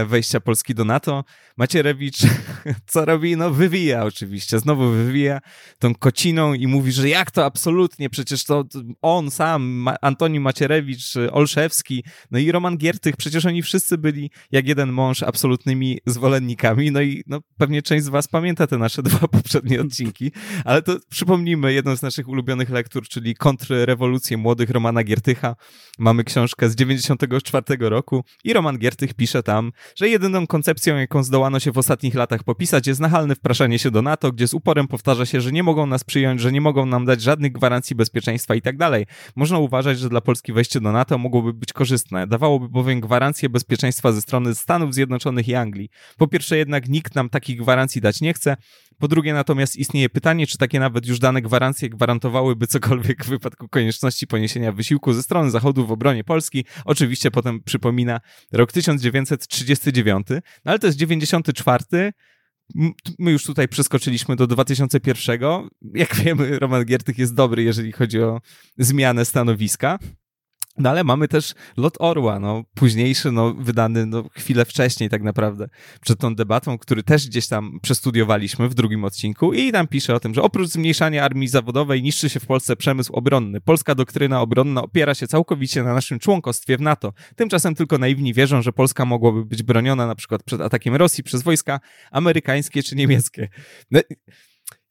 wejścia 0.06 0.40
Polski 0.40 0.74
do 0.74 0.84
NATO. 0.84 1.24
Macierewicz 1.56 2.18
co 2.86 3.04
robi? 3.04 3.36
No 3.36 3.50
wywija 3.50 4.04
oczywiście, 4.04 4.58
znowu 4.58 4.90
wywija 4.90 5.40
tą 5.78 5.94
kociną 5.94 6.54
i 6.54 6.66
mówi, 6.66 6.92
że 6.92 7.08
jak 7.08 7.30
to 7.30 7.44
absolutnie, 7.44 8.10
przecież 8.10 8.44
to 8.44 8.64
on 9.02 9.30
sam, 9.30 9.88
Antoni 10.02 10.40
Macierewicz, 10.40 11.14
Olszewski, 11.32 12.04
no 12.30 12.38
i 12.38 12.52
Roman 12.52 12.76
Giertych, 12.76 13.16
przecież 13.16 13.46
oni 13.46 13.62
wszyscy 13.62 13.98
byli 13.98 14.30
jak 14.50 14.68
jeden 14.68 14.92
mąż 14.92 15.22
absolutnymi 15.22 15.98
zwolennikami, 16.06 16.92
no 16.92 17.00
i 17.00 17.22
no, 17.26 17.40
pewnie 17.58 17.82
część 17.82 18.04
z 18.04 18.08
was 18.08 18.28
pamięta 18.28 18.66
te 18.66 18.78
nasze 18.78 19.02
dwa 19.08 19.28
poprzednie 19.28 19.80
odcinki, 19.80 20.32
ale 20.64 20.82
to 20.82 20.96
przypomnijmy 21.10 21.72
jedną 21.72 21.96
z 21.96 22.02
naszych 22.02 22.28
ulubionych 22.28 22.70
lektur, 22.70 23.08
czyli 23.08 23.34
Kontrrewolucję 23.34 24.36
młodych 24.36 24.70
Romana 24.70 25.04
Giertycha. 25.04 25.56
Mamy 25.98 26.24
książkę 26.24 26.70
z 26.70 26.74
94 26.74 27.64
roku 27.80 28.24
i 28.44 28.52
Roman 28.52 28.78
Giertych 28.78 29.14
pisze 29.14 29.42
tam, 29.42 29.67
że 29.96 30.08
jedyną 30.08 30.46
koncepcją, 30.46 30.96
jaką 30.96 31.22
zdołano 31.22 31.60
się 31.60 31.72
w 31.72 31.78
ostatnich 31.78 32.14
latach 32.14 32.44
popisać, 32.44 32.86
jest 32.86 33.00
nachalne 33.00 33.34
wpraszanie 33.34 33.78
się 33.78 33.90
do 33.90 34.02
NATO, 34.02 34.32
gdzie 34.32 34.48
z 34.48 34.54
uporem 34.54 34.88
powtarza 34.88 35.26
się, 35.26 35.40
że 35.40 35.52
nie 35.52 35.62
mogą 35.62 35.86
nas 35.86 36.04
przyjąć, 36.04 36.40
że 36.40 36.52
nie 36.52 36.60
mogą 36.60 36.86
nam 36.86 37.04
dać 37.04 37.22
żadnych 37.22 37.52
gwarancji 37.52 37.96
bezpieczeństwa 37.96 38.54
i 38.54 38.62
tak 38.62 38.76
dalej. 38.76 39.06
Można 39.36 39.58
uważać, 39.58 39.98
że 39.98 40.08
dla 40.08 40.20
Polski 40.20 40.52
wejście 40.52 40.80
do 40.80 40.92
NATO 40.92 41.18
mogłoby 41.18 41.52
być 41.52 41.72
korzystne. 41.72 42.26
Dawałoby 42.26 42.68
bowiem 42.68 43.00
gwarancję 43.00 43.48
bezpieczeństwa 43.48 44.12
ze 44.12 44.20
strony 44.20 44.54
Stanów 44.54 44.94
Zjednoczonych 44.94 45.48
i 45.48 45.54
Anglii. 45.54 45.90
Po 46.16 46.28
pierwsze 46.28 46.58
jednak 46.58 46.88
nikt 46.88 47.14
nam 47.14 47.28
takich 47.28 47.58
gwarancji 47.58 48.00
dać 48.00 48.20
nie 48.20 48.34
chce. 48.34 48.56
Po 48.98 49.08
drugie 49.08 49.34
natomiast 49.34 49.76
istnieje 49.76 50.08
pytanie, 50.08 50.46
czy 50.46 50.58
takie 50.58 50.80
nawet 50.80 51.06
już 51.06 51.18
dane 51.18 51.42
gwarancje 51.42 51.88
gwarantowałyby 51.90 52.66
cokolwiek 52.66 53.24
w 53.24 53.28
wypadku 53.28 53.68
konieczności 53.68 54.26
poniesienia 54.26 54.72
wysiłku 54.72 55.12
ze 55.12 55.22
strony 55.22 55.50
Zachodu 55.50 55.86
w 55.86 55.92
obronie 55.92 56.24
Polski. 56.24 56.64
Oczywiście 56.84 57.30
potem 57.30 57.62
przypomina 57.62 58.20
rok 58.52 58.72
1939, 59.64 60.26
no 60.64 60.70
ale 60.70 60.78
to 60.78 60.86
jest 60.86 60.98
94, 60.98 62.12
My 63.18 63.30
już 63.32 63.44
tutaj 63.44 63.68
przeskoczyliśmy 63.68 64.36
do 64.36 64.46
2001. 64.46 65.40
Jak 65.94 66.14
wiemy, 66.14 66.58
Roman 66.58 66.84
Giertych 66.84 67.18
jest 67.18 67.34
dobry, 67.34 67.62
jeżeli 67.62 67.92
chodzi 67.92 68.20
o 68.20 68.40
zmianę 68.78 69.24
stanowiska. 69.24 69.98
No 70.78 70.90
ale 70.90 71.04
mamy 71.04 71.28
też 71.28 71.54
Lot 71.76 71.94
Orła, 71.98 72.40
no, 72.40 72.64
późniejszy, 72.74 73.32
no, 73.32 73.54
wydany 73.54 74.06
no, 74.06 74.24
chwilę 74.32 74.64
wcześniej 74.64 75.08
tak 75.08 75.22
naprawdę, 75.22 75.68
przed 76.00 76.18
tą 76.18 76.34
debatą, 76.34 76.78
który 76.78 77.02
też 77.02 77.26
gdzieś 77.26 77.48
tam 77.48 77.78
przestudiowaliśmy 77.82 78.68
w 78.68 78.74
drugim 78.74 79.04
odcinku 79.04 79.52
i 79.52 79.72
tam 79.72 79.88
pisze 79.88 80.14
o 80.14 80.20
tym, 80.20 80.34
że 80.34 80.42
oprócz 80.42 80.68
zmniejszania 80.68 81.24
armii 81.24 81.48
zawodowej 81.48 82.02
niszczy 82.02 82.28
się 82.28 82.40
w 82.40 82.46
Polsce 82.46 82.76
przemysł 82.76 83.12
obronny. 83.12 83.60
Polska 83.60 83.94
doktryna 83.94 84.40
obronna 84.40 84.82
opiera 84.82 85.14
się 85.14 85.26
całkowicie 85.26 85.82
na 85.82 85.94
naszym 85.94 86.18
członkostwie 86.18 86.76
w 86.76 86.80
NATO. 86.80 87.12
Tymczasem 87.36 87.74
tylko 87.74 87.98
naiwni 87.98 88.34
wierzą, 88.34 88.62
że 88.62 88.72
Polska 88.72 89.04
mogłaby 89.04 89.44
być 89.44 89.62
broniona 89.62 90.06
na 90.06 90.14
przykład 90.14 90.42
przed 90.42 90.60
atakiem 90.60 90.96
Rosji 90.96 91.24
przez 91.24 91.42
wojska 91.42 91.80
amerykańskie 92.10 92.82
czy 92.82 92.96
niemieckie. 92.96 93.48
No, 93.90 94.00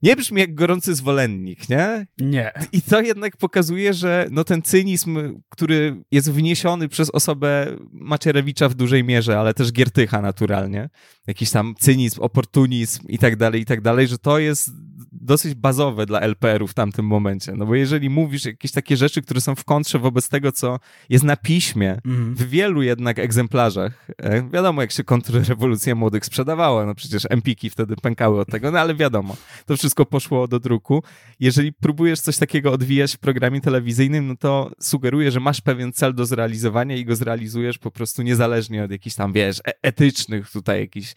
nie 0.01 0.15
brzmi 0.15 0.41
jak 0.41 0.55
gorący 0.55 0.95
zwolennik, 0.95 1.69
nie? 1.69 2.07
Nie. 2.17 2.51
I 2.71 2.81
to 2.81 3.01
jednak 3.01 3.37
pokazuje, 3.37 3.93
że 3.93 4.27
no 4.31 4.43
ten 4.43 4.61
cynizm, 4.61 5.41
który 5.49 6.03
jest 6.11 6.31
wniesiony 6.31 6.89
przez 6.89 7.09
osobę 7.09 7.77
Macierewicza 7.91 8.69
w 8.69 8.75
dużej 8.75 9.03
mierze, 9.03 9.39
ale 9.39 9.53
też 9.53 9.71
Giertycha 9.71 10.21
naturalnie, 10.21 10.89
jakiś 11.27 11.51
tam 11.51 11.75
cynizm, 11.79 12.21
oportunizm 12.21 13.07
i 13.07 13.17
tak 13.17 13.35
dalej, 13.35 13.61
i 13.61 13.65
tak 13.65 13.81
dalej, 13.81 14.07
że 14.07 14.17
to 14.17 14.39
jest 14.39 14.71
dosyć 15.11 15.55
bazowe 15.55 16.05
dla 16.05 16.19
LPR-u 16.19 16.67
w 16.67 16.73
tamtym 16.73 17.05
momencie. 17.05 17.53
No 17.55 17.65
bo 17.65 17.75
jeżeli 17.75 18.09
mówisz 18.09 18.45
jakieś 18.45 18.71
takie 18.71 18.97
rzeczy, 18.97 19.21
które 19.21 19.41
są 19.41 19.55
w 19.55 19.63
kontrze 19.63 19.99
wobec 19.99 20.29
tego, 20.29 20.51
co 20.51 20.79
jest 21.09 21.23
na 21.23 21.37
piśmie, 21.37 22.01
mm. 22.05 22.35
w 22.35 22.49
wielu 22.49 22.81
jednak 22.81 23.19
egzemplarzach, 23.19 24.07
e, 24.17 24.49
wiadomo 24.49 24.81
jak 24.81 24.91
się 24.91 25.03
kontrrewolucja 25.03 25.95
młodych 25.95 26.25
sprzedawała, 26.25 26.85
no 26.85 26.95
przecież 26.95 27.23
empiki 27.29 27.69
wtedy 27.69 27.95
pękały 27.95 28.39
od 28.39 28.47
tego, 28.47 28.71
no 28.71 28.79
ale 28.79 28.95
wiadomo, 28.95 29.37
to 29.65 29.77
wszystko 29.77 29.86
poszło 29.95 30.47
do 30.47 30.59
druku. 30.59 31.03
Jeżeli 31.39 31.73
próbujesz 31.73 32.21
coś 32.21 32.37
takiego 32.37 32.71
odwijać 32.71 33.15
w 33.15 33.19
programie 33.19 33.61
telewizyjnym, 33.61 34.27
no 34.27 34.35
to 34.35 34.71
sugeruję, 34.79 35.31
że 35.31 35.39
masz 35.39 35.61
pewien 35.61 35.93
cel 35.93 36.13
do 36.13 36.25
zrealizowania 36.25 36.95
i 36.95 37.05
go 37.05 37.15
zrealizujesz 37.15 37.77
po 37.77 37.91
prostu 37.91 38.21
niezależnie 38.21 38.83
od 38.83 38.91
jakichś 38.91 39.15
tam, 39.15 39.33
wiesz, 39.33 39.59
e 39.67 39.71
etycznych 39.81 40.51
tutaj 40.51 40.79
jakichś 40.79 41.13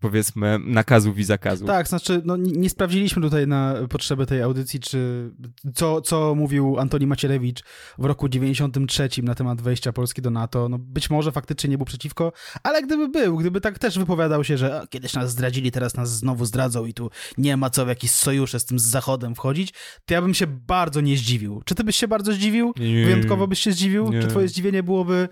powiedzmy 0.00 0.58
nakazów 0.64 1.18
i 1.18 1.24
zakazów. 1.24 1.66
Tak, 1.66 1.88
znaczy 1.88 2.22
no, 2.24 2.36
nie 2.36 2.70
sprawdziliśmy 2.70 3.22
tutaj 3.22 3.46
na 3.46 3.74
potrzeby 3.90 4.26
tej 4.26 4.42
audycji, 4.42 4.80
czy 4.80 5.30
co, 5.74 6.00
co 6.00 6.34
mówił 6.34 6.78
Antoni 6.78 7.06
Macierewicz 7.06 7.62
w 7.98 8.04
roku 8.04 8.28
93 8.28 9.08
na 9.22 9.34
temat 9.34 9.62
wejścia 9.62 9.92
Polski 9.92 10.22
do 10.22 10.30
NATO. 10.30 10.68
No, 10.68 10.78
być 10.78 11.10
może 11.10 11.32
faktycznie 11.32 11.70
nie 11.70 11.78
był 11.78 11.86
przeciwko, 11.86 12.32
ale 12.62 12.82
gdyby 12.82 13.08
był, 13.08 13.36
gdyby 13.36 13.60
tak 13.60 13.78
też 13.78 13.98
wypowiadał 13.98 14.44
się, 14.44 14.58
że 14.58 14.82
kiedyś 14.90 15.14
nas 15.14 15.30
zdradzili, 15.30 15.72
teraz 15.72 15.96
nas 15.96 16.10
znowu 16.10 16.44
zdradzą 16.44 16.86
i 16.86 16.94
tu 16.94 17.10
nie 17.38 17.56
ma 17.56 17.70
co 17.70 17.84
w 17.84 17.88
jakieś 17.88 18.10
sojusze 18.10 18.60
z 18.60 18.64
tym 18.64 18.78
z 18.78 18.82
Zachodem 18.82 19.34
wchodzić, 19.34 19.74
to 20.06 20.14
ja 20.14 20.22
bym 20.22 20.34
się 20.34 20.46
bardzo 20.46 21.00
nie 21.00 21.16
zdziwił. 21.16 21.62
Czy 21.64 21.74
ty 21.74 21.84
byś 21.84 21.96
się 21.96 22.08
bardzo 22.08 22.32
zdziwił? 22.32 22.72
Nie, 22.76 23.04
Wyjątkowo 23.04 23.46
byś 23.46 23.58
się 23.58 23.72
zdziwił? 23.72 24.12
Nie. 24.12 24.22
Czy 24.22 24.28
twoje 24.28 24.48
zdziwienie 24.48 24.82
byłoby 24.82 25.28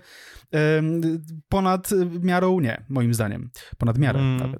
ponad 1.49 1.89
miarą 2.21 2.59
nie, 2.59 2.83
moim 2.89 3.13
zdaniem. 3.13 3.49
Ponad 3.77 3.97
miarę 3.97 4.19
mm. 4.19 4.37
nawet. 4.37 4.56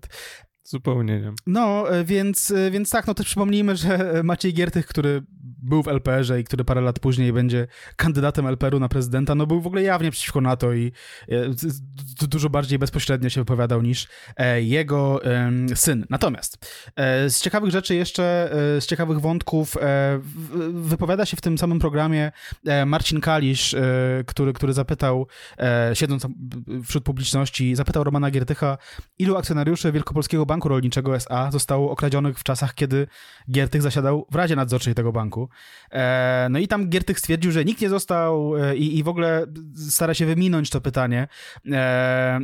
Zupełnie 0.63 1.19
nie. 1.19 1.33
No, 1.47 1.91
e, 1.91 2.03
więc, 2.03 2.51
e, 2.51 2.71
więc 2.71 2.89
tak, 2.89 3.07
no 3.07 3.13
też 3.13 3.25
przypomnijmy, 3.25 3.75
że 3.75 4.21
Maciej 4.23 4.53
Giertych, 4.53 4.87
który 4.87 5.21
był 5.57 5.83
w 5.83 5.87
LPR-ze 5.87 6.39
i 6.39 6.43
który 6.43 6.63
parę 6.63 6.81
lat 6.81 6.99
później 6.99 7.33
będzie 7.33 7.67
kandydatem 7.95 8.47
LPR-u 8.47 8.79
na 8.79 8.89
prezydenta, 8.89 9.35
no 9.35 9.47
był 9.47 9.61
w 9.61 9.67
ogóle 9.67 9.83
jawnie 9.83 10.11
przeciwko 10.11 10.41
NATO 10.41 10.73
i 10.73 10.91
e, 11.29 12.27
dużo 12.27 12.49
bardziej 12.49 12.79
bezpośrednio 12.79 13.29
się 13.29 13.41
wypowiadał 13.41 13.81
niż 13.81 14.07
jego 14.61 15.21
syn. 15.75 16.05
Natomiast 16.09 16.65
z 17.27 17.41
ciekawych 17.41 17.71
rzeczy 17.71 17.95
jeszcze, 17.95 18.49
z 18.79 18.85
ciekawych 18.85 19.19
wątków 19.19 19.77
wypowiada 20.73 21.25
się 21.25 21.37
w 21.37 21.41
tym 21.41 21.57
samym 21.57 21.79
programie 21.79 22.31
Marcin 22.85 23.21
Kalisz, 23.21 23.75
który, 24.25 24.53
który 24.53 24.73
zapytał, 24.73 25.27
siedząc 25.93 26.27
wśród 26.83 27.03
publiczności, 27.03 27.75
zapytał 27.75 28.03
Romana 28.03 28.31
Giertycha, 28.31 28.77
ilu 29.19 29.37
akcjonariuszy 29.37 29.91
Wielkopolskiego 29.91 30.45
Banku 30.45 30.69
Rolniczego 30.69 31.15
S.A. 31.15 31.51
zostało 31.51 31.91
okradzionych 31.91 32.39
w 32.39 32.43
czasach, 32.43 32.75
kiedy 32.75 33.07
Giertych 33.51 33.81
zasiadał 33.81 34.27
w 34.31 34.35
Radzie 34.35 34.55
Nadzorczej 34.55 34.95
tego 34.95 35.11
banku. 35.11 35.46
E, 35.91 36.47
no 36.49 36.59
i 36.59 36.67
tam 36.67 36.89
Giertych 36.89 37.19
stwierdził, 37.19 37.51
że 37.51 37.65
nikt 37.65 37.81
nie 37.81 37.89
został 37.89 38.57
e, 38.57 38.77
i, 38.77 38.97
i 38.97 39.03
w 39.03 39.07
ogóle 39.07 39.45
stara 39.89 40.13
się 40.13 40.25
wyminąć 40.25 40.69
to 40.69 40.81
pytanie. 40.81 41.27
E, 41.71 42.39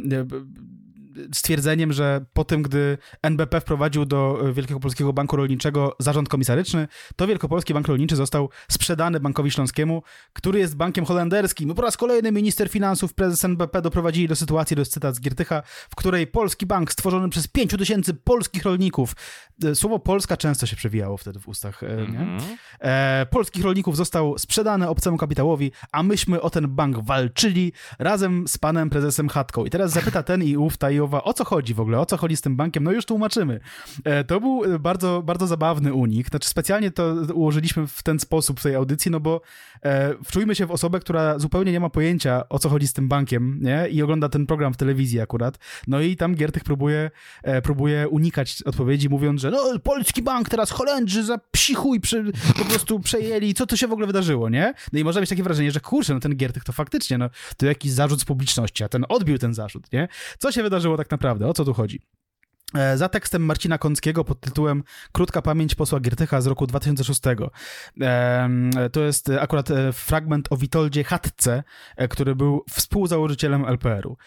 stwierdzeniem, 1.33 1.93
że 1.93 2.25
po 2.33 2.43
tym, 2.43 2.61
gdy 2.61 2.97
NBP 3.21 3.61
wprowadził 3.61 4.05
do 4.05 4.39
Wielkiego 4.53 4.79
Polskiego 4.79 5.13
Banku 5.13 5.35
Rolniczego 5.35 5.95
zarząd 5.99 6.29
komisaryczny, 6.29 6.87
to 7.15 7.27
Wielkopolski 7.27 7.73
Bank 7.73 7.87
Rolniczy 7.87 8.15
został 8.15 8.49
sprzedany 8.71 9.19
Bankowi 9.19 9.51
Śląskiemu, 9.51 10.03
który 10.33 10.59
jest 10.59 10.75
bankiem 10.75 11.05
holenderskim. 11.05 11.67
No 11.67 11.75
po 11.75 11.81
raz 11.81 11.97
kolejny 11.97 12.31
minister 12.31 12.69
finansów, 12.69 13.13
prezes 13.13 13.45
NBP 13.45 13.81
doprowadzili 13.81 14.27
do 14.27 14.35
sytuacji, 14.35 14.75
to 14.75 14.81
jest 14.81 14.93
cytat 14.93 15.15
z 15.15 15.21
Giertycha, 15.21 15.63
w 15.89 15.95
której 15.95 16.27
polski 16.27 16.65
bank 16.65 16.91
stworzony 16.91 17.29
przez 17.29 17.47
5 17.47 17.77
tysięcy 17.77 18.13
polskich 18.13 18.63
rolników, 18.63 19.15
e, 19.63 19.75
słowo 19.75 19.99
Polska 19.99 20.37
często 20.37 20.65
się 20.65 20.75
przewijało 20.75 21.17
wtedy 21.17 21.39
w 21.39 21.47
ustach, 21.47 21.83
mm 21.83 22.13
-hmm. 22.13 22.43
E, 22.79 23.25
polskich 23.29 23.63
rolników 23.63 23.97
został 23.97 24.37
sprzedany 24.37 24.89
obcemu 24.89 25.17
kapitałowi, 25.17 25.71
a 25.91 26.03
myśmy 26.03 26.41
o 26.41 26.49
ten 26.49 26.67
bank 26.67 26.99
walczyli 26.99 27.73
razem 27.99 28.47
z 28.47 28.57
panem 28.57 28.89
prezesem 28.89 29.29
Chatką. 29.29 29.65
I 29.65 29.69
teraz 29.69 29.91
zapyta 29.91 30.23
ten 30.23 30.43
i 30.43 30.57
ów 30.57 30.77
o 31.11 31.33
co 31.33 31.45
chodzi 31.45 31.73
w 31.73 31.79
ogóle, 31.79 31.99
o 31.99 32.05
co 32.05 32.17
chodzi 32.17 32.37
z 32.37 32.41
tym 32.41 32.55
bankiem, 32.55 32.83
no 32.83 32.91
już 32.91 33.05
tłumaczymy. 33.05 33.59
E, 34.03 34.23
to 34.23 34.39
był 34.39 34.79
bardzo, 34.79 35.21
bardzo 35.21 35.47
zabawny 35.47 35.93
unik, 35.93 36.29
znaczy 36.29 36.49
specjalnie 36.49 36.91
to 36.91 37.15
ułożyliśmy 37.33 37.87
w 37.87 38.03
ten 38.03 38.19
sposób 38.19 38.59
w 38.59 38.63
tej 38.63 38.75
audycji, 38.75 39.11
no 39.11 39.19
bo 39.19 39.41
e, 39.83 40.13
wczujmy 40.25 40.55
się 40.55 40.65
w 40.65 40.71
osobę, 40.71 40.99
która 40.99 41.39
zupełnie 41.39 41.71
nie 41.71 41.79
ma 41.79 41.89
pojęcia, 41.89 42.49
o 42.49 42.59
co 42.59 42.69
chodzi 42.69 42.87
z 42.87 42.93
tym 42.93 43.07
bankiem, 43.07 43.59
nie? 43.61 43.87
I 43.89 44.01
ogląda 44.01 44.29
ten 44.29 44.45
program 44.45 44.73
w 44.73 44.77
telewizji 44.77 45.19
akurat, 45.21 45.57
no 45.87 46.01
i 46.01 46.15
tam 46.15 46.35
Giertych 46.35 46.63
próbuje, 46.63 47.11
e, 47.43 47.61
próbuje 47.61 48.09
unikać 48.09 48.63
odpowiedzi, 48.65 49.09
mówiąc, 49.09 49.41
że 49.41 49.51
no, 49.51 49.79
polski 49.83 50.21
bank 50.21 50.49
teraz 50.49 50.71
Holendrzy 50.71 51.23
za 51.23 51.37
psichuj 51.37 51.99
przy, 51.99 52.31
po 52.57 52.65
prostu 52.65 52.99
przejęli, 52.99 53.53
co 53.53 53.65
to 53.65 53.75
się 53.77 53.87
w 53.87 53.91
ogóle 53.91 54.07
wydarzyło, 54.07 54.49
nie? 54.49 54.73
No 54.93 54.99
i 54.99 55.03
można 55.03 55.21
mieć 55.21 55.29
takie 55.29 55.43
wrażenie, 55.43 55.71
że 55.71 55.79
kurczę, 55.79 56.13
no 56.13 56.19
ten 56.19 56.35
Giertych 56.35 56.63
to 56.63 56.73
faktycznie, 56.73 57.17
no, 57.17 57.29
to 57.57 57.65
jakiś 57.65 57.91
zarzut 57.91 58.21
z 58.21 58.25
publiczności, 58.25 58.83
a 58.83 58.89
ten 58.89 59.05
odbił 59.09 59.37
ten 59.37 59.53
zarzut, 59.53 59.93
nie? 59.93 60.07
Co 60.39 60.51
się 60.51 60.63
wydarzyło 60.63 60.92
tak 60.97 61.11
naprawdę, 61.11 61.47
o 61.47 61.53
co 61.53 61.65
tu 61.65 61.73
chodzi? 61.73 62.01
E, 62.75 62.97
za 62.97 63.09
tekstem 63.09 63.45
Marcina 63.45 63.77
Kąckiego 63.77 64.23
pod 64.23 64.39
tytułem 64.39 64.83
Krótka 65.11 65.41
pamięć 65.41 65.75
posła 65.75 65.99
Giertycha 65.99 66.41
z 66.41 66.47
roku 66.47 66.67
2006. 66.67 67.21
To 68.91 69.01
jest 69.01 69.29
akurat 69.29 69.71
e, 69.71 69.93
fragment 69.93 70.47
o 70.51 70.57
Witoldzie 70.57 71.03
Hatce, 71.03 71.63
e, 71.97 72.07
który 72.07 72.35
był 72.35 72.63
współzałożycielem 72.69 73.65
LPR-u. 73.65 74.17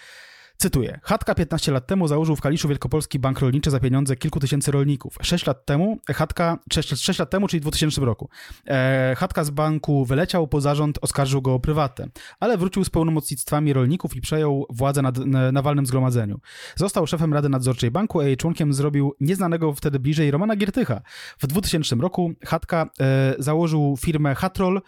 Cytuję. 0.58 1.00
Chatka 1.02 1.34
15 1.34 1.72
lat 1.72 1.86
temu 1.86 2.08
założył 2.08 2.36
w 2.36 2.40
Kaliszu 2.40 2.68
Wielkopolski 2.68 3.18
Bank 3.18 3.40
Rolniczy 3.40 3.70
za 3.70 3.80
pieniądze 3.80 4.16
kilku 4.16 4.40
tysięcy 4.40 4.70
rolników. 4.70 5.14
6 5.22 5.46
lat 5.46 5.66
temu, 5.66 5.98
Chatka, 6.14 6.58
6, 6.72 6.96
6 6.96 7.18
lat 7.18 7.30
temu, 7.30 7.48
czyli 7.48 7.60
w 7.60 7.62
2000 7.62 8.00
roku, 8.00 8.28
e, 8.66 9.14
Chatka 9.18 9.44
z 9.44 9.50
banku 9.50 10.04
wyleciał, 10.04 10.48
po 10.48 10.60
zarząd 10.60 10.98
oskarżył 11.02 11.42
go 11.42 11.54
o 11.54 11.60
prywatę, 11.60 12.08
ale 12.40 12.58
wrócił 12.58 12.84
z 12.84 12.90
pełnomocnictwami 12.90 13.72
rolników 13.72 14.16
i 14.16 14.20
przejął 14.20 14.66
władzę 14.70 15.02
nad, 15.02 15.18
na 15.52 15.62
walnym 15.62 15.86
zgromadzeniu. 15.86 16.40
Został 16.76 17.06
szefem 17.06 17.34
Rady 17.34 17.48
Nadzorczej 17.48 17.90
Banku, 17.90 18.20
a 18.20 18.24
jej 18.24 18.36
członkiem 18.36 18.74
zrobił 18.74 19.14
nieznanego 19.20 19.72
wtedy 19.72 19.98
bliżej 19.98 20.30
Romana 20.30 20.56
Giertycha. 20.56 21.00
W 21.38 21.46
2000 21.46 21.96
roku 21.96 22.32
Chatka 22.44 22.90
e, 23.00 23.34
założył 23.38 23.96
firmę 24.00 24.34
Hatrol 24.34 24.76
e, 24.76 24.82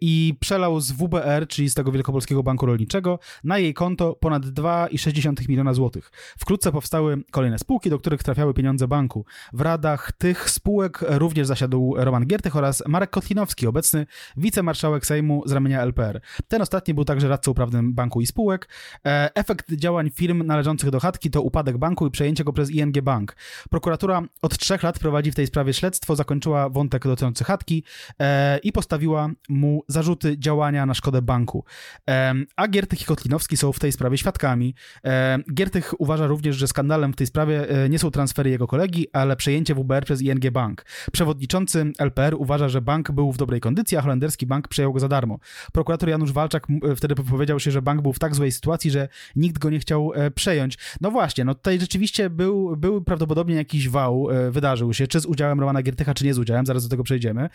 i 0.00 0.34
przelał 0.40 0.80
z 0.80 0.92
WBR, 0.92 1.48
czyli 1.48 1.70
z 1.70 1.74
tego 1.74 1.92
Wielkopolskiego 1.92 2.42
Banku 2.42 2.66
Rolniczego, 2.66 3.18
na 3.44 3.58
jej 3.58 3.74
konto 3.74 4.14
ponad 4.14 4.46
2,6 4.88 5.48
miliona 5.48 5.74
złotych. 5.74 6.10
Wkrótce 6.38 6.72
powstały 6.72 7.22
kolejne 7.30 7.58
spółki, 7.58 7.90
do 7.90 7.98
których 7.98 8.22
trafiały 8.22 8.54
pieniądze 8.54 8.88
banku. 8.88 9.24
W 9.52 9.60
radach 9.60 10.12
tych 10.12 10.50
spółek 10.50 11.04
również 11.08 11.46
zasiadł 11.46 11.94
Roman 11.96 12.26
Giertych 12.26 12.56
oraz 12.56 12.82
Marek 12.88 13.10
Kotlinowski, 13.10 13.66
obecny 13.66 14.06
wicemarszałek 14.36 15.06
Sejmu 15.06 15.42
z 15.46 15.52
ramienia 15.52 15.82
LPR. 15.82 16.20
Ten 16.48 16.62
ostatni 16.62 16.94
był 16.94 17.04
także 17.04 17.28
radcą 17.28 17.54
prawnym 17.54 17.94
banku 17.94 18.20
i 18.20 18.26
spółek. 18.26 18.68
E, 19.06 19.34
efekt 19.34 19.72
działań 19.74 20.10
firm 20.10 20.46
należących 20.46 20.90
do 20.90 21.00
chatki 21.00 21.30
to 21.30 21.42
upadek 21.42 21.78
banku 21.78 22.06
i 22.06 22.10
przejęcie 22.10 22.44
go 22.44 22.52
przez 22.52 22.70
ING 22.70 23.02
Bank. 23.02 23.36
Prokuratura 23.70 24.22
od 24.42 24.58
trzech 24.58 24.82
lat 24.82 24.98
prowadzi 24.98 25.32
w 25.32 25.34
tej 25.34 25.46
sprawie 25.46 25.72
śledztwo, 25.72 26.16
zakończyła 26.16 26.68
wątek 26.68 27.04
dotyczący 27.04 27.44
chatki 27.44 27.84
e, 28.20 28.58
i 28.58 28.72
postawiła 28.72 29.28
mu 29.48 29.82
zarzuty 29.88 30.38
działania 30.38 30.86
na 30.86 30.94
szkodę 30.94 31.22
banku. 31.22 31.64
E, 32.08 32.34
a 32.56 32.68
Giertych 32.68 33.02
i 33.02 33.04
Kotlinowski 33.04 33.56
są 33.56 33.72
w 33.72 33.78
tej 33.78 33.92
sprawie 33.92 34.18
świadkami. 34.18 34.69
E, 35.04 35.38
Giertych 35.54 36.00
uważa 36.00 36.26
również, 36.26 36.56
że 36.56 36.66
skandalem 36.66 37.12
w 37.12 37.16
tej 37.16 37.26
sprawie 37.26 37.70
e, 37.70 37.88
nie 37.88 37.98
są 37.98 38.10
transfery 38.10 38.50
jego 38.50 38.66
kolegi, 38.66 39.06
ale 39.12 39.36
przejęcie 39.36 39.74
WBR 39.74 40.04
przez 40.04 40.22
ING 40.22 40.50
Bank. 40.50 40.84
Przewodniczący 41.12 41.92
LPR 41.98 42.34
uważa, 42.34 42.68
że 42.68 42.80
bank 42.80 43.10
był 43.10 43.32
w 43.32 43.36
dobrej 43.36 43.60
kondycji, 43.60 43.96
a 43.96 44.02
holenderski 44.02 44.46
bank 44.46 44.68
przejął 44.68 44.92
go 44.92 45.00
za 45.00 45.08
darmo. 45.08 45.38
Prokurator 45.72 46.08
Janusz 46.08 46.32
Walczak 46.32 46.66
wtedy 46.96 47.14
powiedział 47.14 47.60
się, 47.60 47.70
że 47.70 47.82
bank 47.82 48.02
był 48.02 48.12
w 48.12 48.18
tak 48.18 48.34
złej 48.34 48.52
sytuacji, 48.52 48.90
że 48.90 49.08
nikt 49.36 49.58
go 49.58 49.70
nie 49.70 49.78
chciał 49.78 50.12
przejąć. 50.34 50.78
No 51.00 51.10
właśnie, 51.10 51.44
no 51.44 51.54
tutaj 51.54 51.80
rzeczywiście 51.80 52.30
był, 52.30 52.76
był 52.76 53.02
prawdopodobnie 53.02 53.54
jakiś 53.54 53.88
wał, 53.88 54.28
wydarzył 54.50 54.94
się, 54.94 55.06
czy 55.06 55.20
z 55.20 55.26
udziałem 55.26 55.60
Romana 55.60 55.82
Giertycha, 55.82 56.14
czy 56.14 56.24
nie 56.24 56.34
z 56.34 56.38
udziałem, 56.38 56.66
zaraz 56.66 56.82
do 56.82 56.88
tego 56.88 57.02
przejdziemy. 57.02 57.48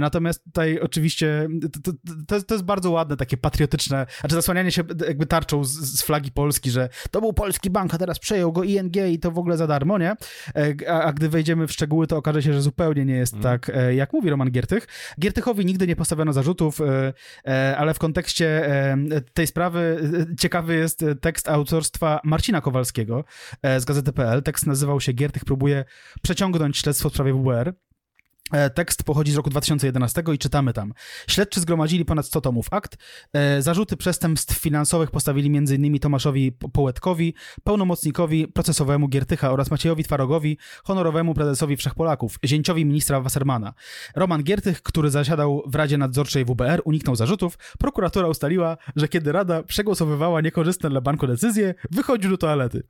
Natomiast 0.00 0.44
tutaj 0.44 0.80
oczywiście 0.80 1.48
to, 1.82 1.92
to, 2.26 2.42
to 2.42 2.54
jest 2.54 2.64
bardzo 2.64 2.90
ładne, 2.90 3.16
takie 3.16 3.36
patriotyczne, 3.36 4.06
znaczy 4.20 4.34
zasłanianie 4.34 4.72
się 4.72 4.82
jakby 5.06 5.26
tarczą 5.26 5.64
z, 5.64 5.70
z, 5.70 6.02
flagi 6.02 6.32
Polski, 6.32 6.53
że 6.70 6.88
to 7.10 7.20
był 7.20 7.32
polski 7.32 7.70
bank, 7.70 7.94
a 7.94 7.98
teraz 7.98 8.18
przejął 8.18 8.52
go 8.52 8.62
ING 8.62 8.96
i 8.96 9.18
to 9.18 9.30
w 9.30 9.38
ogóle 9.38 9.56
za 9.56 9.66
darmo, 9.66 9.98
nie? 9.98 10.10
E, 10.10 10.90
a, 10.90 11.02
a 11.02 11.12
gdy 11.12 11.28
wejdziemy 11.28 11.66
w 11.66 11.72
szczegóły, 11.72 12.06
to 12.06 12.16
okaże 12.16 12.42
się, 12.42 12.52
że 12.52 12.62
zupełnie 12.62 13.04
nie 13.04 13.16
jest 13.16 13.32
mm. 13.32 13.42
tak, 13.42 13.70
e, 13.74 13.94
jak 13.94 14.12
mówi 14.12 14.30
Roman 14.30 14.50
Giertych. 14.50 14.86
Giertychowi 15.20 15.66
nigdy 15.66 15.86
nie 15.86 15.96
postawiono 15.96 16.32
zarzutów, 16.32 16.80
e, 17.46 17.76
ale 17.76 17.94
w 17.94 17.98
kontekście 17.98 18.44
tej 19.34 19.46
sprawy 19.46 20.10
ciekawy 20.38 20.74
jest 20.74 21.04
tekst 21.20 21.48
autorstwa 21.48 22.20
Marcina 22.24 22.60
Kowalskiego 22.60 23.24
z 23.78 23.84
Gazety.pl. 23.84 24.42
Tekst 24.42 24.66
nazywał 24.66 25.00
się 25.00 25.12
Giertych 25.12 25.44
próbuje 25.44 25.84
przeciągnąć 26.22 26.78
śledztwo 26.78 27.10
w 27.10 27.12
sprawie 27.12 27.34
WBR. 27.34 27.74
E, 28.52 28.70
tekst 28.70 29.04
pochodzi 29.04 29.32
z 29.32 29.36
roku 29.36 29.50
2011 29.50 30.22
i 30.34 30.38
czytamy 30.38 30.72
tam. 30.72 30.92
Śledczy 31.26 31.60
zgromadzili 31.60 32.04
ponad 32.04 32.26
100 32.26 32.40
tomów 32.40 32.66
akt. 32.70 32.96
E, 33.32 33.62
zarzuty 33.62 33.96
przestępstw 33.96 34.58
finansowych 34.58 35.10
postawili 35.10 35.58
m.in. 35.58 35.98
Tomaszowi 35.98 36.52
Połetkowi, 36.52 37.34
pełnomocnikowi 37.64 38.48
procesowemu 38.48 39.08
Giertycha 39.08 39.50
oraz 39.50 39.70
Maciejowi 39.70 40.04
Twarogowi, 40.04 40.58
honorowemu 40.84 41.34
prezesowi 41.34 41.76
Wszechpolaków, 41.76 42.38
zięciowi 42.44 42.86
ministra 42.86 43.20
Wassermana. 43.20 43.74
Roman 44.16 44.42
Giertych, 44.42 44.82
który 44.82 45.10
zasiadał 45.10 45.62
w 45.66 45.74
Radzie 45.74 45.98
Nadzorczej 45.98 46.44
WBR, 46.44 46.82
uniknął 46.84 47.16
zarzutów. 47.16 47.58
Prokuratura 47.78 48.28
ustaliła, 48.28 48.76
że 48.96 49.08
kiedy 49.08 49.32
Rada 49.32 49.62
przegłosowywała 49.62 50.40
niekorzystne 50.40 50.90
dla 50.90 51.00
banku 51.00 51.26
decyzje, 51.26 51.74
wychodził 51.90 52.30
do 52.30 52.38
toalety. 52.38 52.82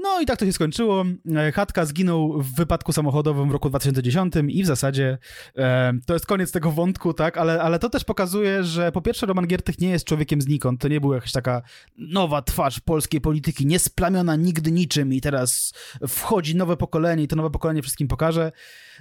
No 0.00 0.20
i 0.20 0.26
tak 0.26 0.38
to 0.38 0.44
się 0.44 0.52
skończyło. 0.52 1.04
E, 1.36 1.52
Chatka 1.52 1.84
zginął 1.84 2.42
w 2.42 2.54
wypadku 2.54 2.92
samochodowym 2.92 3.48
w 3.48 3.52
roku 3.52 3.68
2010 3.70 4.34
i 4.48 4.62
w 4.62 4.66
zasadzie 4.66 5.18
e, 5.56 5.92
to 6.06 6.12
jest 6.12 6.26
koniec 6.26 6.52
tego 6.52 6.70
wątku, 6.70 7.14
tak, 7.14 7.38
ale, 7.38 7.62
ale 7.62 7.78
to 7.78 7.90
też 7.90 8.04
pokazuje, 8.04 8.64
że 8.64 8.92
po 8.92 9.02
pierwsze 9.02 9.26
Roman 9.26 9.46
Giertych 9.46 9.78
nie 9.78 9.88
jest 9.88 10.04
człowiekiem 10.04 10.40
znikąd, 10.40 10.80
to 10.80 10.88
nie 10.88 11.00
była 11.00 11.14
jakaś 11.14 11.32
taka 11.32 11.62
nowa 11.96 12.42
twarz 12.42 12.80
polskiej 12.80 13.20
polityki, 13.20 13.66
niesplamiona 13.66 14.36
nigdy 14.36 14.72
niczym 14.72 15.12
i 15.12 15.20
teraz 15.20 15.72
wchodzi 16.08 16.56
nowe 16.56 16.76
pokolenie 16.76 17.22
i 17.22 17.28
to 17.28 17.36
nowe 17.36 17.50
pokolenie 17.50 17.82
wszystkim 17.82 18.08
pokaże. 18.08 18.52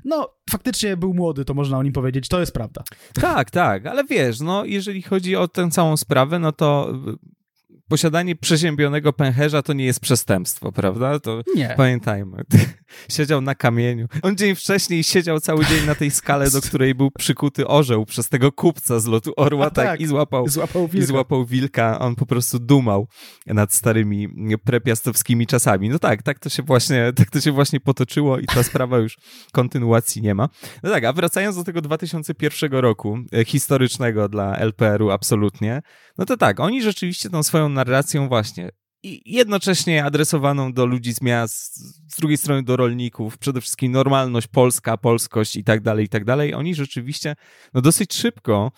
No, 0.06 0.34
faktycznie 0.50 0.98
był 0.98 1.14
młody, 1.14 1.46
to 1.46 1.54
można 1.54 1.78
o 1.78 1.84
nim 1.84 1.94
powiedzieć, 1.94 2.28
to 2.28 2.40
jest 2.40 2.54
prawda. 2.54 2.84
Tak, 3.14 3.52
tak, 3.52 3.86
ale 3.86 4.04
wiesz, 4.04 4.40
no 4.40 4.66
jeżeli 4.66 5.02
chodzi 5.02 5.36
o 5.36 5.48
tę 5.48 5.70
całą 5.72 5.98
sprawę, 5.98 6.40
no 6.40 6.52
to 6.52 6.94
posiadanie 7.88 8.36
przeziębionego 8.36 9.13
pęcherza 9.13 9.62
to 9.62 9.73
nie 9.73 9.86
jest 9.86 10.00
przestępstwo, 10.00 10.71
prawda? 10.71 11.19
To 11.19 11.41
nie. 11.56 11.73
pamiętajmy. 11.78 12.43
Siedział 13.10 13.41
na 13.41 13.56
kamieniu. 13.56 14.08
On 14.21 14.38
dzień 14.38 14.56
wcześniej 14.56 15.04
siedział 15.04 15.39
cały 15.39 15.65
dzień 15.65 15.86
na 15.86 15.95
tej 15.95 16.12
skale, 16.12 16.52
do 16.52 16.62
której 16.62 16.95
był 16.95 17.12
przykuty 17.12 17.67
orzeł 17.67 18.06
przez 18.06 18.30
tego 18.30 18.52
kupca 18.52 19.00
z 19.00 19.06
lotu 19.06 19.34
orła, 19.38 19.69
tak, 19.69 19.86
tak, 19.86 20.02
i 20.02 20.08
złapał, 20.08 20.47
złapał 20.47 20.88
wilka. 20.88 21.04
i 21.04 21.08
złapał 21.08 21.45
wilka. 21.45 22.00
On 22.00 22.15
po 22.15 22.26
prostu 22.26 22.60
dumał 22.60 23.08
nad 23.45 23.73
starymi 23.73 24.28
prepiastowskimi 24.63 25.47
czasami. 25.47 25.89
No 25.89 26.00
tak, 26.00 26.23
tak 26.23 26.39
to 26.39 26.50
się 26.50 26.63
właśnie, 26.63 27.13
tak 27.15 27.30
to 27.30 27.41
się 27.41 27.52
właśnie 27.52 27.80
potoczyło 27.80 28.39
i 28.39 28.45
ta 28.45 28.63
sprawa 28.63 28.97
już 28.97 29.17
kontynuacji 29.52 30.21
nie 30.21 30.36
ma. 30.36 30.50
No 30.84 30.89
tak, 30.89 31.04
a 31.04 31.13
wracając 31.13 31.56
do 31.56 31.63
tego 31.63 31.82
2001 31.82 32.71
roku, 32.71 33.17
historycznego 33.45 34.30
dla 34.30 34.58
LPR-u 34.58 35.12
absolutnie, 35.12 35.82
no 36.17 36.26
to 36.26 36.38
tak, 36.38 36.60
oni 36.60 36.82
rzeczywiście 36.82 37.30
tą 37.30 37.43
swoją 37.43 37.69
narracją 37.78 38.28
właśnie 38.28 38.70
i 39.04 39.22
jednocześnie 39.26 40.06
adresowaną 40.06 40.74
do 40.74 40.86
ludzi 40.86 41.13
z 41.13 41.22
miast, 41.22 41.76
z 42.13 42.18
drugiej 42.18 42.38
strony 42.38 42.63
do 42.63 42.78
rolników, 42.78 43.38
przede 43.38 43.62
wszystkim 43.62 43.92
normalność 43.92 44.48
polska, 44.48 44.98
polskość 44.98 45.56
i 45.56 45.63
tak 45.63 45.82
dalej, 45.82 46.06
i 46.06 46.10
tak 46.10 46.26
dalej. 46.26 46.54
Oni 46.54 46.76
rzeczywiście 46.76 47.36
no 47.74 47.82
dosyć 47.82 48.13
szybko 48.13 48.72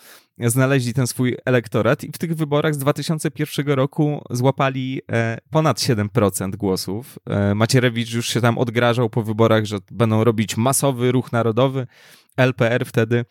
znaleźli 0.46 0.94
ten 0.94 1.06
swój 1.06 1.36
elektorat 1.44 2.04
i 2.04 2.12
w 2.12 2.18
tych 2.18 2.34
wyborach 2.34 2.74
z 2.74 2.78
2001 2.78 3.66
roku 3.66 4.24
złapali 4.30 5.00
e, 5.12 5.38
ponad 5.50 5.78
7% 5.78 6.56
głosów. 6.56 7.18
E, 7.26 7.54
Macierewicz 7.54 8.12
już 8.12 8.28
się 8.28 8.40
tam 8.40 8.58
odgrażał 8.58 9.10
po 9.10 9.22
wyborach, 9.22 9.64
że 9.64 9.78
będą 9.90 10.24
robić 10.24 10.56
masowy 10.56 11.12
ruch 11.12 11.32
narodowy. 11.32 11.86
LPR 12.36 12.86
wtedy 12.86 13.24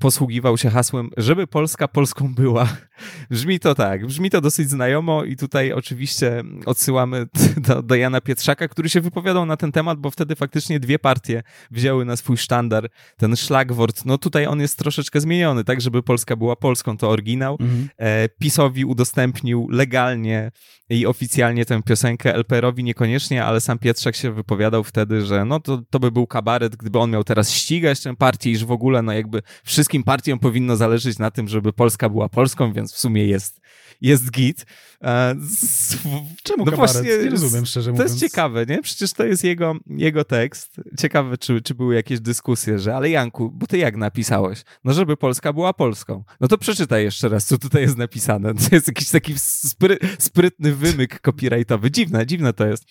posługiwał 0.00 0.58
się 0.58 0.70
hasłem, 0.70 1.10
żeby 1.16 1.46
Polska 1.46 1.88
Polską 1.88 2.34
była. 2.34 2.68
Brzmi 3.30 3.60
to 3.60 3.74
tak, 3.74 4.06
brzmi 4.06 4.30
to 4.30 4.40
dosyć 4.40 4.70
znajomo 4.70 5.24
i 5.24 5.36
tutaj 5.36 5.72
oczywiście 5.72 6.42
odsyłamy 6.66 7.26
do, 7.68 7.82
do 7.82 7.94
Jana 7.94 8.20
Pietrzaka, 8.20 8.68
który 8.68 8.88
się 8.88 9.00
wypowiadał 9.00 9.46
na 9.46 9.56
ten 9.56 9.72
temat, 9.72 9.98
bo 9.98 10.10
wtedy 10.10 10.36
faktycznie 10.36 10.80
dwie 10.80 10.98
partie 10.98 11.42
wzięły 11.70 12.04
na 12.04 12.16
swój 12.16 12.36
sztandar 12.36 12.88
ten 13.16 13.36
szlagwort. 13.36 14.04
No 14.04 14.18
tutaj 14.18 14.46
on 14.46 14.60
jest 14.60 14.78
troszeczkę 14.78 15.20
zmieniony, 15.20 15.64
tak, 15.64 15.80
żeby 15.80 16.02
Polska 16.02 16.36
była 16.36 16.55
Polską, 16.56 16.96
to 16.96 17.10
oryginał. 17.10 17.56
Mhm. 17.60 17.88
E, 17.96 18.28
PiSowi 18.28 18.84
udostępnił 18.84 19.68
legalnie 19.70 20.50
i 20.90 21.06
oficjalnie 21.06 21.64
tę 21.64 21.82
piosenkę 21.82 22.34
LPR-owi 22.34 22.84
niekoniecznie, 22.84 23.44
ale 23.44 23.60
sam 23.60 23.78
Pietrzak 23.78 24.16
się 24.16 24.32
wypowiadał 24.32 24.84
wtedy, 24.84 25.26
że 25.26 25.44
no 25.44 25.60
to, 25.60 25.82
to 25.90 26.00
by 26.00 26.10
był 26.10 26.26
kabaret, 26.26 26.76
gdyby 26.76 26.98
on 26.98 27.10
miał 27.10 27.24
teraz 27.24 27.52
ścigać 27.52 28.00
tę 28.00 28.16
partię, 28.16 28.50
iż 28.50 28.64
w 28.64 28.70
ogóle 28.70 29.02
no 29.02 29.12
jakby 29.12 29.42
wszystkim 29.64 30.02
partiom 30.04 30.38
powinno 30.38 30.76
zależeć 30.76 31.18
na 31.18 31.30
tym, 31.30 31.48
żeby 31.48 31.72
Polska 31.72 32.08
była 32.08 32.28
Polską, 32.28 32.72
więc 32.72 32.94
w 32.94 32.98
sumie 32.98 33.26
jest, 33.26 33.60
jest 34.00 34.30
git. 34.30 34.66
E, 35.02 35.34
z, 35.40 35.96
Czemu 36.42 36.64
no 36.64 36.70
kabaret? 36.70 36.92
Właśnie, 36.92 37.24
nie 37.24 37.30
rozumiem, 37.30 37.66
szczerze 37.66 37.92
mówiąc. 37.92 38.10
To 38.10 38.14
jest 38.14 38.30
ciekawe, 38.30 38.66
nie? 38.66 38.82
Przecież 38.82 39.12
to 39.12 39.24
jest 39.24 39.44
jego, 39.44 39.74
jego 39.86 40.24
tekst. 40.24 40.80
Ciekawe, 40.98 41.38
czy, 41.38 41.62
czy 41.62 41.74
były 41.74 41.94
jakieś 41.94 42.20
dyskusje, 42.20 42.78
że 42.78 42.96
ale 42.96 43.10
Janku, 43.10 43.50
bo 43.50 43.66
ty 43.66 43.78
jak 43.78 43.96
napisałeś? 43.96 44.62
No, 44.84 44.92
żeby 44.92 45.16
Polska 45.16 45.52
była 45.52 45.72
Polską. 45.72 46.24
No 46.40 46.45
to 46.48 46.58
przeczytaj 46.58 47.04
jeszcze 47.04 47.28
raz, 47.28 47.46
co 47.46 47.58
tutaj 47.58 47.82
jest 47.82 47.96
napisane. 47.96 48.54
To 48.68 48.74
jest 48.74 48.88
jakiś 48.88 49.10
taki 49.10 49.38
spry, 49.38 49.98
sprytny 50.18 50.74
wymyk 50.74 51.20
copyrightowy. 51.20 51.90
Dziwne, 51.90 52.26
dziwne 52.26 52.52
to 52.52 52.66
jest 52.66 52.84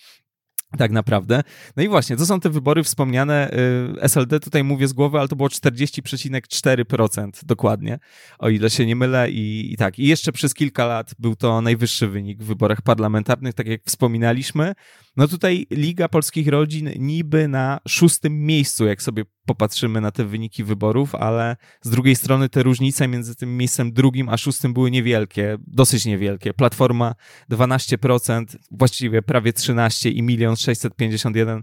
tak 0.78 0.90
naprawdę. 0.90 1.42
No 1.76 1.82
i 1.82 1.88
właśnie, 1.88 2.16
to 2.16 2.26
są 2.26 2.40
te 2.40 2.50
wybory 2.50 2.82
wspomniane. 2.82 3.50
Y, 3.96 4.00
SLD 4.00 4.40
tutaj 4.40 4.64
mówię 4.64 4.88
z 4.88 4.92
głowy, 4.92 5.18
ale 5.18 5.28
to 5.28 5.36
było 5.36 5.48
40,4% 5.48 7.30
dokładnie, 7.44 7.98
o 8.38 8.48
ile 8.48 8.70
się 8.70 8.86
nie 8.86 8.96
mylę. 8.96 9.30
I, 9.30 9.72
I, 9.72 9.76
tak, 9.76 9.98
i 9.98 10.06
jeszcze 10.06 10.32
przez 10.32 10.54
kilka 10.54 10.86
lat 10.86 11.14
był 11.18 11.36
to 11.36 11.60
najwyższy 11.60 12.08
wynik 12.08 12.42
w 12.42 12.46
wyborach 12.46 12.82
parlamentarnych, 12.82 13.54
tak 13.54 13.66
jak 13.66 13.80
wspominaliśmy. 13.84 14.74
No 15.16 15.28
tutaj 15.28 15.66
Liga 15.70 16.08
Polskich 16.08 16.48
Rodzin 16.48 16.90
niby 16.98 17.48
na 17.48 17.80
szóstym 17.88 18.46
miejscu, 18.46 18.86
jak 18.86 19.02
sobie 19.02 19.24
popatrzymy 19.46 20.00
na 20.00 20.10
te 20.10 20.24
wyniki 20.24 20.64
wyborów, 20.64 21.14
ale 21.14 21.56
z 21.82 21.90
drugiej 21.90 22.16
strony 22.16 22.48
te 22.48 22.62
różnice 22.62 23.08
między 23.08 23.34
tym 23.34 23.56
miejscem 23.56 23.92
drugim 23.92 24.28
a 24.28 24.36
szóstym 24.36 24.72
były 24.72 24.90
niewielkie, 24.90 25.56
dosyć 25.66 26.04
niewielkie. 26.04 26.54
Platforma 26.54 27.14
12%, 27.50 28.44
właściwie 28.70 29.22
prawie 29.22 29.52
13 29.52 30.10
i 30.10 30.22
milion 30.22 30.56
651 30.56 31.62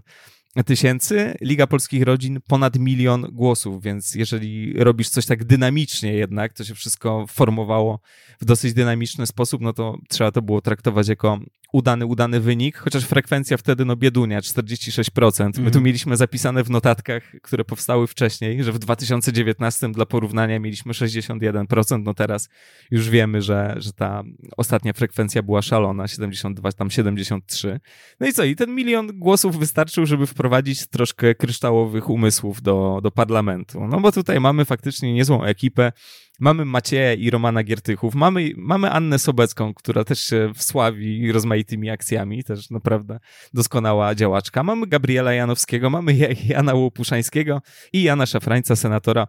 tysięcy, 0.62 1.34
Liga 1.40 1.66
Polskich 1.66 2.02
Rodzin 2.02 2.40
ponad 2.48 2.78
milion 2.78 3.26
głosów, 3.32 3.82
więc 3.82 4.14
jeżeli 4.14 4.72
robisz 4.78 5.08
coś 5.08 5.26
tak 5.26 5.44
dynamicznie 5.44 6.12
jednak, 6.12 6.52
to 6.52 6.64
się 6.64 6.74
wszystko 6.74 7.26
formowało 7.28 8.00
w 8.40 8.44
dosyć 8.44 8.72
dynamiczny 8.74 9.26
sposób, 9.26 9.62
no 9.62 9.72
to 9.72 9.98
trzeba 10.08 10.32
to 10.32 10.42
było 10.42 10.60
traktować 10.60 11.08
jako 11.08 11.38
udany, 11.72 12.06
udany 12.06 12.40
wynik, 12.40 12.76
chociaż 12.78 13.04
frekwencja 13.04 13.56
wtedy, 13.56 13.84
no 13.84 13.96
biedunia, 13.96 14.40
46%. 14.40 15.46
My 15.46 15.52
tu 15.52 15.60
Mhm. 15.60 15.84
mieliśmy 15.84 16.16
zapisane 16.16 16.64
w 16.64 16.70
notatkach, 16.70 17.22
które 17.42 17.64
powstały 17.64 18.06
wcześniej, 18.06 18.64
że 18.64 18.72
w 18.72 18.78
2019 18.78 19.92
dla 19.92 20.06
porównania 20.06 20.58
mieliśmy 20.58 20.92
61%, 20.92 22.02
no 22.04 22.14
teraz 22.14 22.48
już 22.90 23.10
wiemy, 23.10 23.42
że, 23.42 23.74
że 23.76 23.92
ta 23.92 24.22
ostatnia 24.56 24.92
frekwencja 24.92 25.42
była 25.42 25.62
szalona, 25.62 26.08
72, 26.08 26.72
tam 26.72 26.90
73. 26.90 27.80
No 28.20 28.26
i 28.26 28.32
co, 28.32 28.44
i 28.44 28.56
ten 28.56 28.74
milion 28.74 29.18
głosów 29.18 29.58
wystarczył, 29.58 30.06
żeby 30.06 30.26
wprowadzić 30.26 30.43
troszkę 30.90 31.34
kryształowych 31.34 32.10
umysłów 32.10 32.62
do, 32.62 33.00
do 33.02 33.10
parlamentu. 33.10 33.86
No 33.86 34.00
bo 34.00 34.12
tutaj 34.12 34.40
mamy 34.40 34.64
faktycznie 34.64 35.12
niezłą 35.12 35.44
ekipę, 35.44 35.92
Mamy 36.40 36.64
Macieja 36.64 37.12
i 37.12 37.30
Romana 37.30 37.62
Giertychów, 37.62 38.14
mamy, 38.14 38.50
mamy 38.56 38.90
Annę 38.90 39.18
Sobecką, 39.18 39.74
która 39.74 40.04
też 40.04 40.20
się 40.20 40.52
wsławi 40.54 41.32
rozmaitymi 41.32 41.90
akcjami, 41.90 42.44
też 42.44 42.70
naprawdę 42.70 43.18
doskonała 43.52 44.14
działaczka. 44.14 44.62
Mamy 44.62 44.86
Gabriela 44.86 45.32
Janowskiego, 45.32 45.90
mamy 45.90 46.14
Ja- 46.14 46.28
Jana 46.48 46.74
Łopuszańskiego 46.74 47.62
i 47.92 48.02
Jana 48.02 48.26
Szafrańca, 48.26 48.76
senatora 48.76 49.26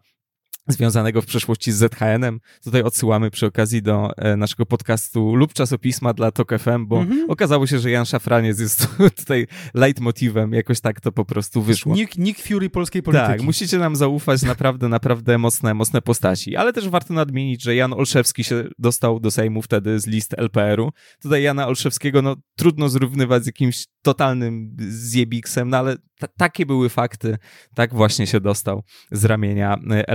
związanego 0.67 1.21
w 1.21 1.25
przeszłości 1.25 1.71
z 1.71 1.75
ZHN-em. 1.75 2.39
Tutaj 2.63 2.81
odsyłamy 2.83 3.31
przy 3.31 3.45
okazji 3.45 3.81
do 3.81 4.17
e, 4.17 4.37
naszego 4.37 4.65
podcastu 4.65 5.35
lub 5.35 5.53
czasopisma 5.53 6.13
dla 6.13 6.31
TOK 6.31 6.51
FM, 6.59 6.85
bo 6.87 6.99
Mhm. 6.99 7.29
okazało 7.29 7.67
się, 7.67 7.79
że 7.79 7.91
Jan 7.91 8.05
Szafraniec 8.05 8.59
jest 8.59 8.87
tutaj 9.19 9.47
leitmotivem, 9.73 10.53
jakoś 10.53 10.79
tak 10.81 11.01
to 11.01 11.11
po 11.11 11.25
prostu 11.25 11.61
wyszło. 11.61 11.95
Nick, 11.95 12.17
Nick 12.17 12.47
Fury 12.47 12.69
polskiej 12.69 13.03
polityki. 13.03 13.27
Tak, 13.31 13.41
musicie 13.41 13.77
nam 13.77 13.95
zaufać, 13.95 14.43
naprawdę, 14.43 14.89
naprawdę 14.89 15.37
mocne, 15.37 15.73
mocne 15.73 16.01
postaci. 16.01 16.55
Ale 16.55 16.73
też 16.73 16.89
warto 16.89 17.13
nadmienić, 17.13 17.63
że 17.63 17.75
Jan 17.75 17.93
Olszewski 17.93 18.43
się 18.43 18.63
dostał 18.79 19.19
do 19.19 19.31
Sejmu 19.31 19.61
wtedy 19.61 19.99
z 19.99 20.07
list 20.07 20.33
LPR-u. 20.37 20.91
Tutaj 21.21 21.43
Jana 21.43 21.67
Olszewskiego, 21.67 22.21
no 22.21 22.35
trudno 22.57 22.89
zrównywać 22.89 23.43
z 23.43 23.45
jakimś 23.45 23.85
totalnym 24.01 24.75
zjebiksem, 24.89 25.69
no 25.69 25.77
ale 25.77 25.97
ta- 26.19 26.27
takie 26.37 26.65
były 26.65 26.89
fakty. 26.89 27.37
Tak 27.75 27.93
właśnie 27.93 28.27
się 28.27 28.39
dostał 28.41 28.83
z 29.11 29.25
ramienia 29.25 29.77
y, 29.91 30.07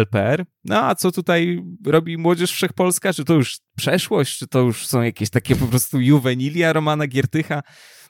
No 0.64 0.82
a 0.82 0.94
co 0.94 1.12
tutaj 1.12 1.62
robi 1.86 2.18
Młodzież 2.18 2.52
Wszechpolska? 2.52 3.12
Czy 3.12 3.24
to 3.24 3.34
już 3.34 3.58
przeszłość? 3.76 4.38
Czy 4.38 4.46
to 4.46 4.60
już 4.60 4.86
są 4.86 5.02
jakieś 5.02 5.30
takie 5.30 5.56
po 5.56 5.66
prostu 5.66 6.00
juwenilia 6.00 6.72
Romana 6.72 7.06
Giertycha? 7.06 7.62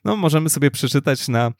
No, 0.04 0.16
możemy 0.16 0.50
sobie 0.50 0.70
przeczytać 0.70 1.28
na 1.28 1.52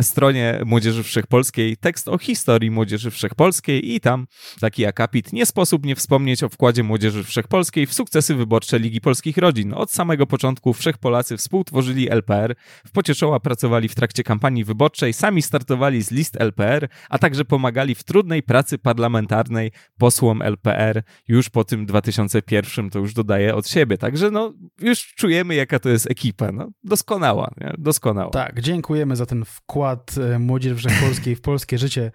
stronie 0.00 0.60
Młodzieży 0.64 1.02
Wszechpolskiej 1.02 1.76
tekst 1.76 2.08
o 2.08 2.18
historii 2.18 2.70
Młodzieży 2.70 3.10
Wszechpolskiej 3.10 3.94
i 3.94 4.00
tam 4.00 4.26
taki 4.60 4.86
akapit. 4.86 5.32
Nie 5.32 5.46
sposób 5.46 5.86
nie 5.86 5.96
wspomnieć 5.96 6.42
o 6.42 6.48
wkładzie 6.48 6.82
Młodzieży 6.82 7.24
Wszechpolskiej 7.24 7.86
w 7.86 7.94
sukcesy 7.94 8.34
wyborcze 8.34 8.78
Ligi 8.78 9.00
Polskich 9.00 9.36
Rodzin. 9.36 9.74
Od 9.74 9.92
samego 9.92 10.26
początku 10.26 10.72
Wszechpolacy 10.72 11.36
współtworzyli 11.36 12.10
LPR, 12.10 12.54
w 12.86 12.90
pocieczoła 12.90 13.40
pracowali 13.40 13.88
w 13.88 13.94
trakcie 13.94 14.22
kampanii 14.22 14.64
wyborczej, 14.64 15.12
sami 15.12 15.42
startowali 15.42 16.02
z 16.02 16.10
list 16.10 16.36
LPR, 16.40 16.88
a 17.10 17.18
także 17.18 17.44
pomagali 17.44 17.94
w 17.94 18.04
trudnej 18.04 18.42
pracy 18.42 18.78
parlamentarnej 18.78 19.72
posłom 19.98 20.42
LPR 20.42 21.02
już 21.28 21.50
po 21.50 21.64
tym 21.64 21.86
2001, 21.86 22.90
to 22.90 22.98
już 22.98 23.14
dodaję 23.14 23.54
od 23.54 23.68
siebie. 23.68 23.98
Także 23.98 24.30
no, 24.30 24.52
już 24.80 25.14
czujemy 25.14 25.54
jaka 25.54 25.78
to 25.78 25.88
jest 25.88 26.10
ekipa. 26.10 26.52
No, 26.52 26.68
doskonała, 26.84 27.50
nie? 27.60 27.74
doskonała. 27.78 28.30
Tak, 28.30 28.60
dziękujemy 28.60 29.16
za 29.16 29.26
ten 29.26 29.44
wkład 29.44 29.87
e, 30.34 30.38
Młodzieży 30.38 30.76
Wszechpolskiej 30.76 31.36
w 31.36 31.40
polskie 31.40 31.78
życie 31.78 32.10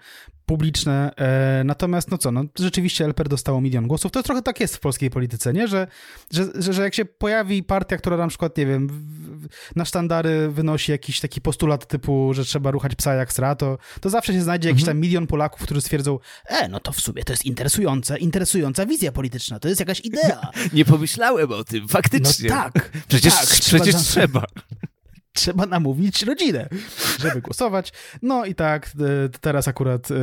publiczne. 0.46 1.12
E, 1.16 1.64
natomiast, 1.64 2.12
no 2.12 2.18
co, 2.18 2.32
no 2.32 2.44
rzeczywiście 2.60 3.06
LPR 3.06 3.30
dostało 3.30 3.62
milion 3.62 3.88
głosów. 3.88 4.12
To 4.12 4.24
trochę 4.24 4.42
tak 4.42 4.60
jest 4.60 4.76
w 4.76 4.80
polskiej 4.80 5.10
polityce, 5.10 5.54
nie? 5.54 5.68
Że, 5.68 5.88
że, 6.32 6.74
że, 6.74 6.84
jak 6.84 6.96
się 6.96 7.06
pojawi 7.06 7.64
partia, 7.64 7.98
która 7.98 8.18
na 8.18 8.28
przykład, 8.28 8.58
nie 8.58 8.66
wiem, 8.66 8.90
na 9.76 9.86
sztandary 9.86 10.50
wynosi 10.50 10.92
jakiś 10.92 11.20
taki 11.20 11.42
postulat 11.42 11.88
typu, 11.88 12.34
że 12.34 12.46
trzeba 12.46 12.72
ruchać 12.72 12.96
psa 12.96 13.14
jak 13.14 13.34
sra, 13.34 13.56
to, 13.56 13.78
to 14.02 14.10
zawsze 14.10 14.34
się 14.34 14.42
znajdzie 14.42 14.70
jakiś 14.70 14.84
tam 14.84 15.00
milion 15.00 15.28
Polaków, 15.28 15.62
którzy 15.62 15.82
stwierdzą, 15.82 16.20
e, 16.46 16.68
no 16.68 16.80
to 16.80 16.92
w 16.92 17.00
sumie 17.00 17.24
to 17.24 17.34
jest 17.34 17.46
interesujące, 17.46 18.18
interesująca 18.18 18.86
wizja 18.86 19.12
polityczna, 19.12 19.60
to 19.60 19.68
jest 19.68 19.80
jakaś 19.80 20.00
idea. 20.00 20.52
Nie 20.74 20.86
pomyślałem 20.86 21.52
o 21.52 21.64
tym, 21.64 21.82
No 21.82 21.88
faktycznie. 21.88 22.50
tak, 22.50 22.92
Przecież, 23.08 23.34
tak, 23.36 23.46
przecież 23.46 23.96
trzeba. 23.96 24.44
trzeba 25.34 25.66
namówić 25.66 26.24
rodzinę, 26.24 26.70
żeby 27.20 27.42
głosować. 27.42 27.94
No 28.22 28.46
i 28.46 28.56
tak, 28.56 28.88
e, 28.88 29.30
teraz 29.42 29.68
akurat 29.68 30.12
e, 30.12 30.16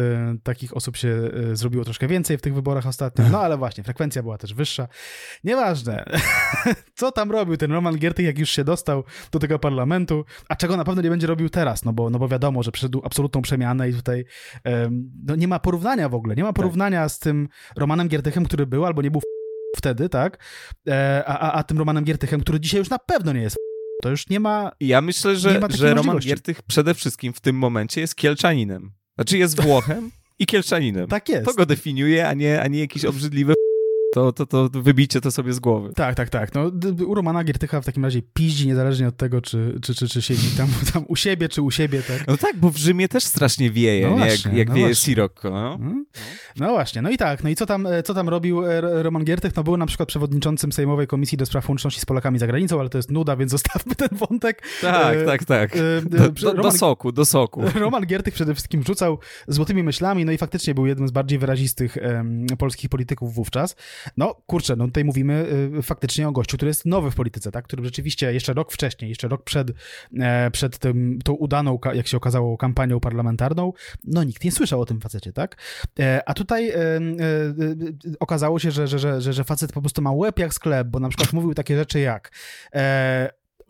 takich 0.43 0.77
osób 0.77 0.97
się 0.97 1.09
e, 1.53 1.57
zrobiło 1.57 1.85
troszkę 1.85 2.09
więcej 2.09 2.39
w 2.39 2.41
tych 2.41 2.55
wyborach 2.55 2.87
ostatnio, 2.87 3.25
no 3.29 3.41
ale 3.41 3.57
właśnie, 3.57 3.85
frekwencja 3.85 4.23
była 4.23 4.39
też 4.39 4.55
wyższa. 4.55 4.89
Nieważne, 5.45 6.05
co 6.99 7.13
tam 7.13 7.31
robił 7.31 7.57
ten 7.57 7.73
Roman 7.73 7.99
Giertych, 7.99 8.27
jak 8.27 8.39
już 8.39 8.51
się 8.51 8.65
dostał 8.65 9.05
do 9.33 9.39
tego 9.39 9.59
parlamentu, 9.59 10.25
a 10.49 10.57
czego 10.57 10.77
na 10.77 10.85
pewno 10.85 11.03
nie 11.03 11.11
będzie 11.11 11.27
robił 11.27 11.49
teraz, 11.49 11.85
no 11.85 11.93
bo, 11.93 12.11
no 12.11 12.19
bo 12.19 12.29
wiadomo, 12.29 12.63
że 12.63 12.73
przeszedł 12.73 13.03
absolutną 13.05 13.43
przemianę 13.43 13.89
i 13.89 13.95
tutaj 13.95 14.25
no 15.27 15.37
nie 15.37 15.49
ma 15.49 15.59
porównania 15.59 16.09
w 16.09 16.15
ogóle, 16.15 16.35
nie 16.35 16.43
ma 16.43 16.53
porównania 16.53 17.09
z 17.09 17.19
tym 17.19 17.49
Romanem 17.77 18.09
Giertychem, 18.09 18.45
który 18.45 18.67
był 18.67 18.87
albo 18.87 19.03
nie 19.03 19.11
był 19.11 19.21
wtedy, 19.77 20.09
tak, 20.09 20.39
a, 21.27 21.39
a, 21.39 21.53
a 21.53 21.63
tym 21.63 21.79
Romanem 21.79 22.05
Giertychem, 22.05 22.41
który 22.41 22.61
dzisiaj 22.61 22.79
już 22.79 22.91
na 22.91 22.99
pewno 22.99 23.33
nie 23.33 23.41
jest 23.41 23.70
to 24.03 24.11
już 24.11 24.29
nie 24.29 24.41
ma 24.41 24.73
Ja 24.81 25.01
myślę, 25.01 25.37
że, 25.37 25.61
że 25.69 25.95
Roman. 25.95 26.19
Giertych 26.19 26.63
przede 26.63 26.95
wszystkim 26.95 27.33
w 27.33 27.41
tym 27.41 27.57
momencie 27.57 28.01
jest 28.01 28.17
Kielczaninem. 28.17 28.93
Znaczy 29.15 29.39
jest 29.39 29.61
Włochem 29.61 30.11
i 30.39 30.47
Kielczaninem. 30.47 31.09
Tak 31.09 31.29
jest. 31.29 31.47
To 31.47 31.55
go 31.55 31.67
definiuje, 31.67 32.29
a 32.29 32.35
nie, 32.35 32.63
a 32.63 32.67
nie 32.67 32.81
jakieś 32.81 33.05
obrzydliwe 33.05 33.55
to, 34.15 34.33
to, 34.33 34.47
to 34.47 34.69
wybicie 34.71 35.21
to 35.21 35.31
sobie 35.31 35.53
z 35.53 35.61
głowy. 35.61 35.93
Tak, 35.97 36.15
tak, 36.15 36.29
tak. 36.29 36.55
No, 36.55 36.71
u 37.07 37.15
Romana 37.15 37.45
Giertycha 37.45 37.81
w 37.81 37.85
takim 37.85 38.05
razie 38.05 38.23
piździ 38.35 38.67
niezależnie 38.67 39.09
od 39.09 39.17
tego, 39.17 39.41
czy, 39.43 39.79
czy, 39.83 39.95
czy, 39.95 40.09
czy 40.09 40.23
siedzi 40.23 40.51
tam, 40.57 40.69
tam 40.93 41.05
u 41.09 41.17
siebie, 41.17 41.49
czy 41.49 41.63
u 41.63 41.71
siebie, 41.71 42.03
tak. 42.03 42.27
No 42.27 42.37
tak, 42.37 42.57
bo 42.57 42.71
w 42.71 42.77
Rzymie 42.77 43.09
też 43.09 43.25
strasznie 43.25 43.71
wieje, 43.71 44.07
No 44.11 44.13
nie? 44.13 44.19
właśnie, 44.19 44.49
jak, 44.51 44.59
jak 44.59 44.69
no 44.69 44.75
wieje 44.75 44.87
właśnie. 44.87 45.05
Sirocco. 45.13 45.51
No? 45.51 45.75
Mm. 45.75 46.05
No 46.57 46.71
właśnie, 46.71 47.03
no 47.03 47.11
i 47.11 47.17
tak, 47.17 47.45
no 47.45 47.51
i 47.51 47.57
co 47.57 47.67
tam, 47.67 47.87
e, 47.87 48.03
co 48.03 48.15
tam 48.15 48.29
robił 48.29 48.65
e, 48.67 49.03
Roman 49.03 49.25
Giertych? 49.25 49.57
No 49.57 49.65
był 49.65 49.77
na 49.77 49.87
przykład 49.87 50.09
przewodniczącym 50.09 50.73
Sejmowej 50.73 51.07
Komisji 51.07 51.39
do 51.39 51.47
Spraw 51.47 51.69
Łączności 51.69 52.01
z 52.01 52.05
Polakami 52.07 52.39
za 52.39 52.47
granicą, 52.47 52.81
ale 52.81 52.89
to 52.89 52.99
jest 52.99 53.11
nuda, 53.11 53.37
więc 53.37 53.51
zostawmy 53.61 53.95
ten 53.95 54.09
wątek. 54.13 54.63
Tak, 54.81 55.17
E, 55.17 55.25
tak, 55.27 55.45
tak. 55.45 55.77
e, 55.77 55.79
Do, 56.03 56.17
e, 56.19 56.21
do, 56.21 56.31
do 56.31 56.53
Roman- 56.63 56.79
soku, 56.79 57.13
do 57.13 57.25
soku. 57.25 57.63
Roman 57.75 58.07
Giertych 58.07 58.35
przede 58.35 58.55
wszystkim 58.55 58.83
rzucał 58.83 59.19
złotymi 59.49 59.83
myślami, 59.83 60.25
no 60.25 60.33
i 60.33 60.39
faktycznie 60.39 60.75
był 60.75 60.87
jednym 60.87 61.09
z 61.09 61.11
bardziej 61.11 61.39
wyrazistych 61.39 61.97
em, 61.97 62.47
polskich 62.59 62.91
polityków 62.91 63.35
wówczas. 63.35 63.77
No 64.17 64.35
kurczę, 64.47 64.77
no 64.77 64.87
tutaj 64.87 65.05
mówimy 65.05 65.47
y, 65.79 65.83
faktycznie 65.83 66.29
o 66.29 66.33
gościu, 66.33 66.57
który 66.57 66.69
jest 66.69 66.87
nowy 66.87 67.11
w 67.11 67.15
polityce, 67.15 67.53
tak? 67.53 67.65
który 67.65 67.85
rzeczywiście 67.85 68.33
jeszcze 68.33 68.55
rok 68.55 68.73
wcześniej, 68.73 69.09
jeszcze 69.09 69.29
rok 69.29 69.45
przed, 69.45 69.71
e, 70.21 70.51
przed 70.51 70.79
tym, 70.79 71.19
tą 71.25 71.33
udaną, 71.33 71.79
jak 71.95 72.07
się 72.07 72.17
okazało, 72.17 72.57
kampanią 72.57 73.01
parlamentarną, 73.01 73.73
no 74.05 74.25
nikt 74.25 74.45
nie 74.45 74.53
słyszał 74.53 74.81
o 74.81 74.87
tym 74.87 75.01
facecie, 75.01 75.33
tak? 75.33 75.57
E, 75.99 76.23
a 76.27 76.35
tutaj 76.35 76.71
e, 76.71 76.77
okazało 78.21 78.59
się, 78.59 78.71
że, 78.71 78.89
że, 78.89 79.21
że, 79.21 79.33
że, 79.33 79.45
facet 79.45 79.73
po 79.73 79.81
prostu 79.81 80.03
ma 80.03 80.13
łeb 80.13 80.39
jak 80.39 80.55
sklep, 80.55 80.89
bo 80.89 81.01
na 81.01 81.09
przykład 81.09 81.33
mówił 81.33 81.55
takie 81.55 81.77
rzeczy 81.77 82.01
jak 82.01 82.31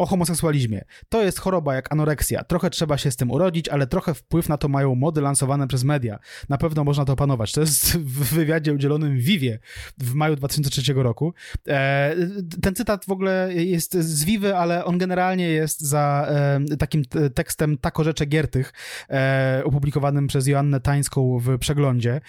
o 0.01 0.07
homoseksualizmie. 0.07 0.85
To 1.09 1.23
jest 1.23 1.39
choroba 1.39 1.75
jak 1.75 1.93
anoreksja. 1.93 2.45
Trochę 2.45 2.71
trzeba 2.71 2.99
się 2.99 3.11
z 3.11 3.17
tym 3.17 3.31
urodzić, 3.31 3.69
ale 3.69 3.87
trochę 3.87 4.15
wpływ 4.15 4.49
na 4.49 4.57
to 4.57 4.69
mają 4.69 4.95
mody 4.95 5.21
lansowane 5.21 5.69
przez 5.69 5.85
media. 5.85 6.19
Na 6.49 6.59
pewno 6.59 6.85
można 6.85 7.05
to 7.05 7.13
opanować. 7.13 7.53
To 7.53 7.61
jest 7.61 7.97
w 7.97 8.35
wywiadzie 8.35 8.75
udzielonym 8.75 9.19
w 9.19 9.23
Vivie 9.23 9.59
w 9.99 10.15
maju 10.15 10.37
2003 10.37 10.93
roku. 10.93 11.35
E, 11.69 12.17
ten 12.63 12.75
cytat 12.75 13.05
w 13.05 13.11
ogóle 13.11 13.55
jest 13.55 13.95
z 13.95 14.25
Vivy, 14.25 14.57
ale 14.57 14.85
on 14.85 14.99
generalnie 14.99 15.49
jest 15.49 15.81
za 15.81 16.27
e, 16.71 16.77
takim 16.77 17.05
tekstem 17.35 17.79
Tako 17.79 18.05
Rzecze 18.05 18.27
Giertych, 18.27 18.73
e, 19.11 19.63
opublikowanym 19.65 20.27
przez 20.27 20.47
Joannę 20.47 20.81
Tańską 20.81 21.39
w 21.39 21.59
Przeglądzie. 21.59 22.21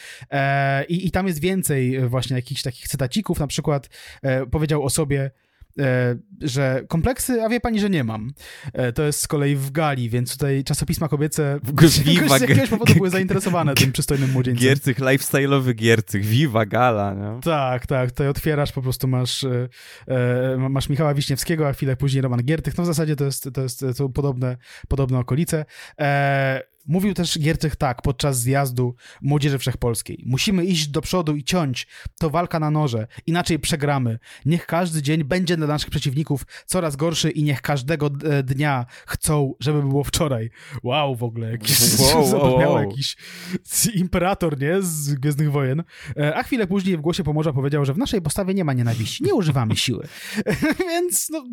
I, 0.87 1.07
I 1.07 1.11
tam 1.11 1.27
jest 1.27 1.39
więcej 1.39 2.09
właśnie 2.09 2.35
jakichś 2.35 2.61
takich 2.61 2.87
cytacików. 2.87 3.39
Na 3.39 3.47
przykład 3.47 3.89
powiedział 4.51 4.83
o 4.83 4.89
sobie 4.89 5.31
że 6.41 6.83
kompleksy, 6.87 7.43
a 7.43 7.49
wie 7.49 7.59
pani, 7.59 7.79
że 7.79 7.89
nie 7.89 8.03
mam. 8.03 8.31
E, 8.73 8.93
to 8.93 9.03
jest 9.03 9.21
z 9.21 9.27
kolei 9.27 9.55
w 9.55 9.71
Gali, 9.71 10.09
więc 10.09 10.31
tutaj 10.31 10.63
czasopisma 10.63 11.07
kobiece 11.07 11.59
z 11.87 11.97
jakiegoś 12.41 12.69
powodu 12.69 12.93
były 12.93 13.09
zainteresowane 13.09 13.73
tym 13.73 13.91
przystojnym 13.91 14.31
młodzieńcem. 14.31 14.63
Giercych, 14.63 14.99
lifestyle'owy 14.99 15.73
giercych, 15.73 16.25
Viva 16.25 16.65
Gala, 16.65 17.13
nie? 17.13 17.39
Tak, 17.41 17.87
tak, 17.87 18.11
tutaj 18.11 18.27
otwierasz, 18.27 18.71
po 18.71 18.81
prostu 18.81 19.07
masz, 19.07 19.43
e, 19.43 19.69
e, 20.07 20.69
masz 20.69 20.89
Michała 20.89 21.13
Wiśniewskiego, 21.13 21.67
a 21.67 21.73
chwilę 21.73 21.95
później 21.95 22.21
Roman 22.21 22.43
Giertych, 22.43 22.77
no 22.77 22.83
w 22.83 22.87
zasadzie 22.87 23.15
to 23.15 23.25
jest, 23.25 23.49
to 23.53 23.61
jest 23.61 23.79
to 23.79 23.93
są 23.93 24.13
podobne, 24.13 24.57
podobne 24.87 25.19
okolice. 25.19 25.65
Mówił 26.87 27.13
też 27.13 27.39
Giertych 27.39 27.75
tak 27.75 28.01
podczas 28.01 28.39
zjazdu 28.39 28.95
Młodzieży 29.21 29.59
Wszechpolskiej. 29.59 30.23
Musimy 30.25 30.65
iść 30.65 30.87
do 30.87 31.01
przodu 31.01 31.35
i 31.35 31.43
ciąć. 31.43 31.87
To 32.19 32.29
walka 32.29 32.59
na 32.59 32.71
noże. 32.71 33.07
Inaczej 33.25 33.59
przegramy. 33.59 34.19
Niech 34.45 34.65
każdy 34.65 35.01
dzień 35.01 35.23
będzie 35.23 35.57
dla 35.57 35.67
naszych 35.67 35.89
przeciwników 35.89 36.45
coraz 36.65 36.95
gorszy 36.95 37.29
i 37.29 37.43
niech 37.43 37.61
każdego 37.61 38.09
e, 38.23 38.43
dnia 38.43 38.85
chcą, 39.07 39.53
żeby 39.59 39.81
było 39.81 40.03
wczoraj. 40.03 40.49
Wow, 40.83 41.15
w 41.15 41.23
ogóle. 41.23 41.51
Jakiś, 41.51 41.99
wow, 41.99 42.59
wow, 42.59 42.79
jakiś 42.89 43.15
imperator, 43.93 44.59
nie? 44.59 44.81
Z 44.81 45.13
Gwiezdnych 45.13 45.51
Wojen. 45.51 45.83
E, 46.17 46.35
a 46.35 46.43
chwilę 46.43 46.67
później 46.67 46.97
w 46.97 47.01
głosie 47.01 47.23
Pomorza 47.23 47.53
powiedział, 47.53 47.85
że 47.85 47.93
w 47.93 47.97
naszej 47.97 48.21
postawie 48.21 48.53
nie 48.53 48.63
ma 48.63 48.73
nienawiści. 48.73 49.23
Nie 49.23 49.35
używamy 49.35 49.75
siły. 49.75 50.07
Więc 50.89 51.29
no, 51.29 51.43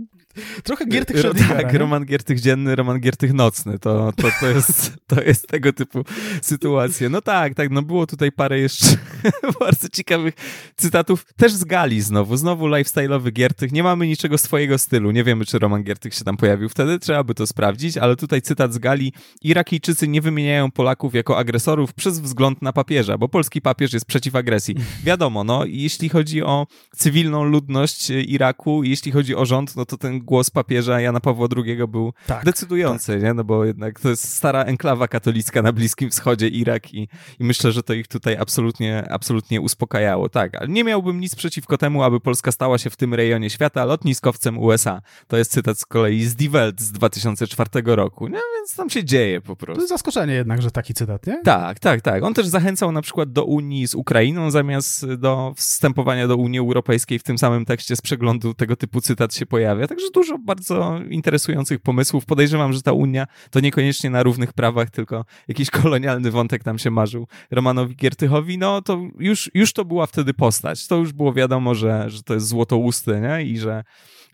trochę 0.63 0.87
Giertych 0.87 1.25
Ro, 1.25 1.35
Tak, 1.35 1.73
nie? 1.73 1.79
Roman 1.79 2.05
Giertych 2.05 2.41
dzienny, 2.41 2.77
Roman 2.77 3.01
Giertych 3.01 3.33
nocny. 3.33 3.79
To, 3.79 4.13
to, 4.17 4.29
to 4.41 4.47
jest... 4.47 4.93
To 5.07 5.18
to 5.19 5.23
jest 5.31 5.49
tego 5.49 5.73
typu 5.73 6.05
sytuacje. 6.43 7.09
No 7.09 7.23
tak, 7.23 7.55
tak, 7.55 7.71
no 7.71 7.83
było 7.83 8.07
tutaj 8.07 8.33
parę 8.33 8.61
jeszcze 8.61 8.87
bardzo 9.61 9.89
ciekawych 9.89 10.35
cytatów, 10.77 11.27
też 11.37 11.53
z 11.53 11.65
Gali 11.65 12.01
znowu, 12.01 12.37
znowu 12.37 12.69
lifestyle'owy 12.69 13.33
Giertych, 13.33 13.73
nie 13.73 13.83
mamy 13.83 14.07
niczego 14.07 14.39
swojego 14.39 14.79
stylu, 14.79 15.11
nie 15.11 15.25
wiemy, 15.25 15.45
czy 15.45 15.59
Roman 15.59 15.85
Giertych 15.85 16.15
się 16.15 16.25
tam 16.25 16.37
pojawił 16.37 16.69
wtedy, 16.69 16.99
trzeba 16.99 17.25
by 17.25 17.35
to 17.35 17.47
sprawdzić, 17.47 17.97
ale 17.97 18.17
tutaj 18.17 18.43
cytat 18.43 18.75
z 18.75 18.79
Gali, 18.79 19.13
Irakijczycy 19.43 20.09
nie 20.09 20.21
wymieniają 20.21 20.71
Polaków 20.71 21.15
jako 21.15 21.39
agresorów 21.39 21.95
przez 21.95 22.21
wzgląd 22.21 22.63
na 22.63 22.73
papieża, 22.73 23.19
bo 23.19 23.29
polski 23.29 23.63
papież 23.63 23.93
jest 23.93 24.07
przeciw 24.07 24.37
agresji. 24.37 24.75
Wiadomo, 25.05 25.45
no, 25.45 25.65
jeśli 25.65 26.09
chodzi 26.09 26.43
o 26.43 26.67
cywilną 26.97 27.45
ludność 27.45 28.11
Iraku, 28.11 28.85
jeśli 28.85 29.13
chodzi 29.13 29.37
o 29.37 29.47
rząd, 29.47 29.77
no 29.77 29.87
to 29.87 29.97
ten 29.97 30.19
głos 30.19 30.51
papieża 30.51 31.01
Jana 31.01 31.21
Pawła 31.21 31.49
II 31.57 31.77
był 31.89 32.13
tak, 32.27 32.45
decydujący, 32.45 33.13
tak. 33.13 33.23
nie? 33.23 33.35
no 33.35 33.45
bo 33.45 33.65
jednak 33.65 34.01
to 34.01 34.09
jest 34.09 34.33
stara 34.33 34.65
enklawa 34.65 35.08
katolicka 35.09 35.63
na 35.63 35.73
Bliskim 35.73 36.11
Wschodzie, 36.11 36.49
Irak 36.49 36.95
i, 36.95 37.09
i 37.39 37.45
myślę, 37.45 37.73
że 37.73 37.83
to 37.83 37.93
ich 37.95 38.09
tutaj 38.09 38.37
absolutnie, 38.37 39.05
absolutnie 39.11 39.61
uspokajało. 39.61 40.29
Tak, 40.29 40.55
ale 40.55 40.69
nie 40.69 40.85
miałbym 40.85 41.21
nic 41.21 41.35
przeciwko 41.35 41.79
temu, 41.79 42.03
aby 42.03 42.21
Polska 42.21 42.53
stała 42.53 42.79
się 42.79 42.91
w 42.91 42.97
tym 42.97 43.15
rejonie 43.15 43.51
świata 43.51 43.85
lotniskowcem 43.85 44.59
USA. 44.59 45.03
To 45.27 45.37
jest 45.37 45.53
cytat 45.53 45.79
z 45.79 45.87
kolei 45.87 46.25
z 46.25 46.37
Die 46.37 46.51
Welt 46.51 46.81
z 46.81 46.93
2004 46.93 47.71
roku, 47.85 48.29
nie? 48.29 48.39
więc 48.69 48.77
tam 48.77 48.91
się 48.91 49.05
dzieje 49.05 49.41
po 49.41 49.57
prostu. 49.57 49.75
To 49.75 49.81
jest 49.81 49.89
zaskoczenie 49.89 50.35
jednak, 50.35 50.63
że 50.63 50.71
taki 50.71 50.95
cytat, 50.95 51.27
nie? 51.27 51.41
Tak, 51.45 51.79
tak, 51.79 52.01
tak. 52.01 52.23
On 52.23 52.35
też 52.35 52.47
zachęcał 52.47 52.93
na 52.93 53.03
przykład 53.03 53.33
do 53.33 53.45
Unii 53.45 53.89
z 53.89 53.95
Ukrainą 53.95 54.51
zamiast 54.51 55.15
do 55.15 55.53
wstępowania 55.57 56.29
do 56.29 56.37
Unii 56.37 56.59
Europejskiej 56.59 57.19
w 57.19 57.23
tym 57.23 57.39
samym 57.39 57.65
tekście 57.65 57.97
z 57.97 58.01
przeglądu 58.01 58.55
tego 58.55 58.77
typu 58.77 59.01
cytat 59.01 59.35
się 59.35 59.47
pojawia. 59.47 59.87
Także 59.87 60.07
dużo 60.15 60.39
bardzo 60.39 61.01
interesujących 61.11 61.81
pomysłów. 61.81 62.27
Podejrzewam, 62.27 62.73
że 62.73 62.83
ta 62.83 62.93
Unia 62.93 63.27
to 63.51 63.61
niekoniecznie 63.61 64.11
na 64.11 64.23
równych 64.23 64.53
prawach, 64.53 64.91
tylko 64.99 65.25
jakiś 65.49 65.71
kolonialny 65.83 66.31
wątek 66.31 66.65
tam 66.65 66.79
się 66.79 66.91
marzył 66.91 67.27
Romanowi 67.51 67.97
Giertychowi, 67.97 68.59
no 68.59 68.83
to 68.83 69.01
już, 69.19 69.51
już 69.55 69.73
to 69.73 69.85
była 69.85 70.07
wtedy 70.07 70.35
postać. 70.35 70.87
To 70.87 70.97
już 70.97 71.13
było 71.13 71.33
wiadomo, 71.33 71.75
że, 71.75 72.11
że 72.11 72.23
to 72.23 72.35
jest 72.35 72.47
złotousty, 72.47 73.21
nie? 73.21 73.45
I 73.45 73.59
że, 73.59 73.85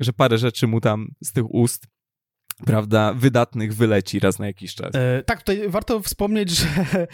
że 0.00 0.12
parę 0.12 0.38
rzeczy 0.38 0.66
mu 0.66 0.80
tam 0.80 1.08
z 1.24 1.32
tych 1.32 1.54
ust 1.54 1.86
prawda, 2.66 3.14
wydatnych 3.14 3.74
wyleci 3.74 4.20
raz 4.20 4.38
na 4.38 4.46
jakiś 4.46 4.74
czas. 4.74 4.94
E, 4.94 5.22
tak, 5.22 5.38
tutaj 5.38 5.68
warto 5.68 6.00
wspomnieć, 6.00 6.50
że 6.50 6.66
e, 6.96 7.06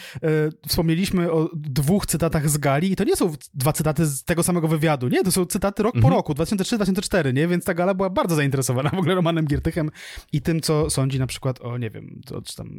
wspomnieliśmy 0.69 1.33
o 1.33 1.51
dwóch 1.55 2.07
cytatach 2.07 2.49
z 2.49 2.59
Gali 2.59 2.93
i 2.93 2.97
to 2.97 3.05
nie 3.05 3.17
są 3.17 3.33
dwa 3.55 3.73
cytaty 3.73 4.07
z 4.07 4.25
tego 4.25 4.43
samego 4.43 4.69
wywiadu, 4.69 5.09
nie, 5.09 5.25
to 5.25 5.33
są 5.33 5.47
cytaty 5.47 5.83
rok 5.83 5.97
mhm. 5.97 6.11
po 6.13 6.17
roku, 6.17 6.33
2003-2004, 6.33 7.35
nie, 7.35 7.49
więc 7.49 7.65
ta 7.65 7.75
Gala 7.75 7.95
była 7.95 8.11
bardzo 8.11 8.37
zainteresowana 8.37 8.91
w 8.91 8.99
ogóle 8.99 9.15
Romanem 9.15 9.47
Giertychem 9.47 9.91
i 10.33 10.43
tym, 10.43 10.61
co 10.61 10.91
sądzi 10.91 11.19
na 11.19 11.27
przykład 11.27 11.61
o, 11.61 11.79
nie 11.79 11.91
wiem, 11.91 12.21
to, 12.27 12.43
czy 12.43 12.57
tam, 12.57 12.71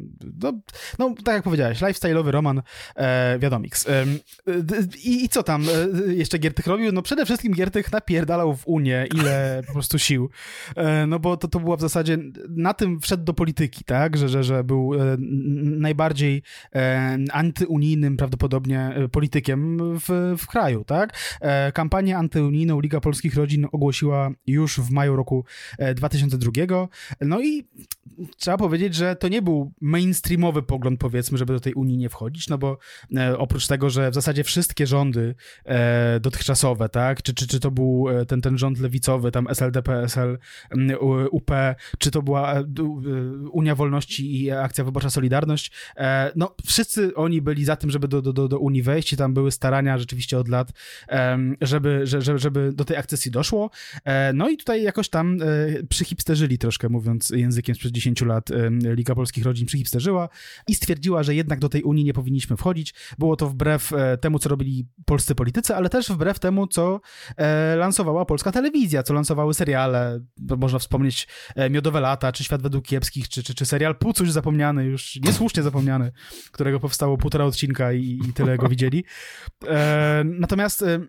no, 0.42 0.52
no, 0.98 1.14
tak 1.24 1.34
jak 1.34 1.44
powiedziałeś, 1.44 1.80
lifestyle'owy 1.80 2.30
Roman 2.30 2.62
e, 2.96 3.38
Wiadomix. 3.38 3.88
E, 3.88 4.06
i, 5.04 5.24
I 5.24 5.28
co 5.28 5.42
tam 5.42 5.64
e, 6.08 6.12
jeszcze 6.12 6.38
Giertych 6.38 6.66
robił? 6.66 6.92
No 6.92 7.02
przede 7.02 7.24
wszystkim 7.24 7.52
Giertych 7.52 7.92
napierdalał 7.92 8.56
w 8.56 8.62
Unię 8.66 9.06
ile 9.14 9.62
po 9.66 9.72
prostu 9.72 9.98
sił, 9.98 10.30
e, 10.76 11.06
no 11.06 11.18
bo 11.18 11.36
to, 11.36 11.48
to 11.48 11.60
była 11.60 11.76
w 11.76 11.80
zasadzie 11.80 12.18
na 12.56 12.74
tym 12.74 13.00
wszedł 13.00 13.24
do 13.24 13.34
polityki, 13.34 13.84
tak, 13.84 14.16
że, 14.16 14.28
że, 14.28 14.44
że 14.44 14.64
był 14.64 14.94
e, 14.94 15.16
najbardziej 15.78 16.42
e, 16.74 17.18
antyunijnym 17.32 18.16
prawdopodobnie 18.16 18.80
e, 18.80 19.08
politykiem 19.08 19.78
w, 19.98 20.34
w 20.38 20.46
kraju, 20.46 20.84
tak. 20.84 21.12
Kampanię 21.74 22.16
antyunijną 22.16 22.80
Liga 22.80 23.00
Polskich 23.00 23.34
Rodzin 23.34 23.66
ogłosiła 23.72 24.30
już 24.46 24.80
w 24.80 24.90
maju 24.90 25.16
roku 25.16 25.44
2002, 25.94 26.52
no 27.20 27.40
i 27.40 27.68
trzeba 28.36 28.56
powiedzieć, 28.56 28.94
że 28.94 29.16
to 29.16 29.28
nie 29.28 29.42
był 29.42 29.72
mainstreamowy 29.80 30.62
pogląd, 30.62 31.00
powiedzmy, 31.00 31.38
żeby 31.38 31.52
do 31.52 31.60
tej 31.60 31.74
Unii 31.74 31.96
nie 31.96 32.08
wchodzić, 32.08 32.48
no 32.48 32.58
bo 32.58 32.78
oprócz 33.38 33.66
tego, 33.66 33.90
że 33.90 34.10
w 34.10 34.14
zasadzie 34.14 34.44
wszystkie 34.44 34.86
rządy 34.86 35.34
dotychczasowe, 36.20 36.88
tak, 36.88 37.22
czy, 37.22 37.34
czy, 37.34 37.46
czy 37.46 37.60
to 37.60 37.70
był 37.70 38.06
ten, 38.28 38.40
ten 38.40 38.58
rząd 38.58 38.78
lewicowy, 38.78 39.30
tam 39.30 39.46
SLD, 39.48 39.82
PSL, 39.82 40.38
UP, 41.30 41.50
czy 41.98 42.10
to 42.10 42.22
była 42.22 42.41
Unia 43.52 43.74
Wolności 43.74 44.42
i 44.42 44.50
Akcja 44.50 44.84
Wyborcza 44.84 45.10
Solidarność, 45.10 45.70
e, 45.96 46.32
no 46.36 46.54
wszyscy 46.66 47.14
oni 47.14 47.42
byli 47.42 47.64
za 47.64 47.76
tym, 47.76 47.90
żeby 47.90 48.08
do, 48.08 48.22
do, 48.22 48.48
do 48.48 48.58
Unii 48.58 48.82
wejść 48.82 49.12
i 49.12 49.16
tam 49.16 49.34
były 49.34 49.50
starania 49.50 49.98
rzeczywiście 49.98 50.38
od 50.38 50.48
lat, 50.48 50.72
żeby, 51.60 52.00
żeby, 52.06 52.38
żeby 52.38 52.72
do 52.72 52.84
tej 52.84 52.96
akcesji 52.96 53.30
doszło. 53.30 53.70
E, 54.04 54.32
no 54.32 54.48
i 54.48 54.56
tutaj 54.56 54.82
jakoś 54.82 55.08
tam 55.08 55.38
przyhipsterzyli 55.88 56.58
troszkę, 56.58 56.88
mówiąc 56.88 57.30
językiem 57.30 57.74
sprzed 57.74 57.92
10 57.92 58.22
lat, 58.22 58.48
Liga 58.82 59.14
Polskich 59.14 59.44
Rodzin 59.44 59.66
przyhipsterzyła 59.66 60.28
i 60.68 60.74
stwierdziła, 60.74 61.22
że 61.22 61.34
jednak 61.34 61.58
do 61.58 61.68
tej 61.68 61.82
Unii 61.82 62.04
nie 62.04 62.12
powinniśmy 62.12 62.56
wchodzić. 62.56 62.94
Było 63.18 63.36
to 63.36 63.48
wbrew 63.48 63.92
temu, 64.20 64.38
co 64.38 64.48
robili 64.48 64.88
polscy 65.04 65.34
politycy, 65.34 65.76
ale 65.76 65.88
też 65.88 66.08
wbrew 66.08 66.38
temu, 66.38 66.66
co 66.66 67.00
lansowała 67.76 68.24
polska 68.24 68.52
telewizja, 68.52 69.02
co 69.02 69.14
lansowały 69.14 69.54
seriale, 69.54 70.20
można 70.58 70.78
wspomnieć 70.78 71.28
Miodowe 71.70 72.00
Lata, 72.00 72.31
czy 72.32 72.44
Świat 72.44 72.62
według 72.62 72.84
kiepskich, 72.84 73.28
czy, 73.28 73.42
czy, 73.42 73.54
czy 73.54 73.66
serial 73.66 73.96
Pucuś 73.96 74.30
zapomniany, 74.30 74.84
już 74.84 75.16
niesłusznie 75.16 75.62
zapomniany, 75.62 76.12
którego 76.52 76.80
powstało 76.80 77.18
półtora 77.18 77.44
odcinka 77.44 77.92
i, 77.92 78.20
i 78.28 78.32
tyle 78.32 78.56
go 78.56 78.68
widzieli. 78.68 79.04
E, 79.68 80.22
natomiast 80.24 80.82
e, 80.82 81.00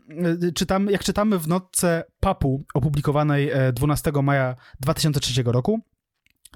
czytam, 0.52 0.90
jak 0.90 1.04
czytamy 1.04 1.40
w 1.40 1.48
notce 1.48 2.04
Papu 2.20 2.66
opublikowanej 2.74 3.52
12 3.74 4.12
e, 4.16 4.22
maja 4.22 4.56
2003 4.80 5.44
roku, 5.46 5.82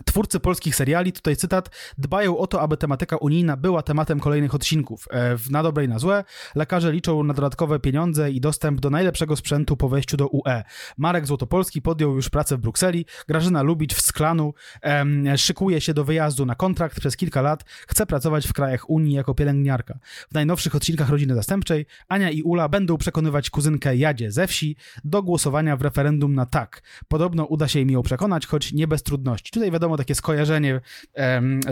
Twórcy 0.05 0.39
polskich 0.39 0.75
seriali, 0.75 1.11
tutaj 1.13 1.35
cytat, 1.35 1.69
dbają 1.97 2.37
o 2.37 2.47
to, 2.47 2.61
aby 2.61 2.77
tematyka 2.77 3.17
unijna 3.17 3.57
była 3.57 3.81
tematem 3.81 4.19
kolejnych 4.19 4.55
odcinków. 4.55 5.07
E, 5.11 5.37
na 5.49 5.63
dobre 5.63 5.85
i 5.85 5.87
na 5.87 5.99
złe 5.99 6.23
lekarze 6.55 6.91
liczą 6.91 7.23
na 7.23 7.33
dodatkowe 7.33 7.79
pieniądze 7.79 8.31
i 8.31 8.41
dostęp 8.41 8.79
do 8.79 8.89
najlepszego 8.89 9.35
sprzętu 9.35 9.77
po 9.77 9.89
wejściu 9.89 10.17
do 10.17 10.27
UE. 10.27 10.63
Marek 10.97 11.27
Złotopolski 11.27 11.81
podjął 11.81 12.15
już 12.15 12.29
pracę 12.29 12.57
w 12.57 12.59
Brukseli, 12.59 13.05
Grażyna 13.27 13.61
Lubicz 13.61 13.93
w 13.93 14.01
Sklanu, 14.01 14.53
em, 14.81 15.37
szykuje 15.37 15.81
się 15.81 15.93
do 15.93 16.03
wyjazdu 16.03 16.45
na 16.45 16.55
kontrakt 16.55 16.99
przez 16.99 17.17
kilka 17.17 17.41
lat, 17.41 17.63
chce 17.87 18.05
pracować 18.05 18.47
w 18.47 18.53
krajach 18.53 18.89
Unii 18.89 19.13
jako 19.13 19.35
pielęgniarka. 19.35 19.99
W 20.31 20.33
najnowszych 20.33 20.75
odcinkach 20.75 21.09
Rodziny 21.09 21.35
Zastępczej 21.35 21.85
Ania 22.07 22.31
i 22.31 22.41
Ula 22.41 22.69
będą 22.69 22.97
przekonywać 22.97 23.49
kuzynkę 23.49 23.95
Jadzie 23.95 24.31
ze 24.31 24.47
wsi 24.47 24.75
do 25.03 25.23
głosowania 25.23 25.77
w 25.77 25.81
referendum 25.81 26.35
na 26.35 26.45
tak. 26.45 26.81
Podobno 27.07 27.45
uda 27.45 27.67
się 27.67 27.79
im 27.79 27.89
ją 27.89 28.01
przekonać, 28.01 28.47
choć 28.47 28.73
nie 28.73 28.87
bez 28.87 29.03
trudności. 29.03 29.51
Tutaj 29.51 29.71
wiadomo, 29.71 29.86
wiadomo, 29.87 29.97
takie 29.97 30.15
skojarzenie 30.15 30.81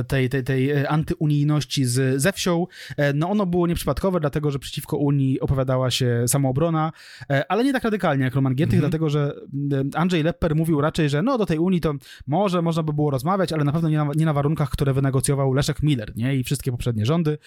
tej, 0.07 0.30
tej, 0.30 0.43
tej 0.43 0.72
e, 0.72 0.89
antyunijności 0.89 1.86
z, 1.86 2.22
ze 2.22 2.32
wsią. 2.32 2.68
E, 2.97 3.13
no 3.13 3.30
ono 3.30 3.45
było 3.45 3.68
nieprzypadkowe, 3.68 4.20
dlatego 4.20 4.51
że 4.51 4.59
przeciwko 4.59 4.97
Unii 4.97 5.39
opowiadała 5.39 5.91
się 5.91 6.26
samoobrona, 6.28 6.91
e, 7.30 7.51
ale 7.51 7.63
nie 7.63 7.74
tak 7.74 7.84
radykalnie 7.84 8.24
jak 8.24 8.36
Roman 8.36 8.55
Giertych, 8.55 8.80
mm 8.80 8.88
-hmm. 8.88 8.89
dlatego 8.89 9.09
że 9.09 9.34
Andrzej 9.95 10.24
Lepper 10.24 10.55
mówił 10.55 10.82
raczej, 10.82 11.09
że 11.09 11.22
no 11.22 11.38
do 11.38 11.45
tej 11.45 11.59
Unii 11.59 11.82
to 11.82 11.93
może 12.28 12.61
można 12.61 12.84
by 12.84 12.93
było 12.93 13.11
rozmawiać, 13.11 13.53
ale 13.53 13.63
na 13.63 13.72
pewno 13.72 13.89
nie 13.89 13.97
na, 13.97 14.07
nie 14.16 14.26
na 14.26 14.34
warunkach, 14.34 14.70
które 14.70 14.93
wynegocjował 14.93 15.53
Leszek 15.53 15.84
Miller, 15.84 16.13
nie? 16.16 16.36
I 16.36 16.43
wszystkie 16.43 16.72
poprzednie 16.72 17.05
rządy. 17.05 17.38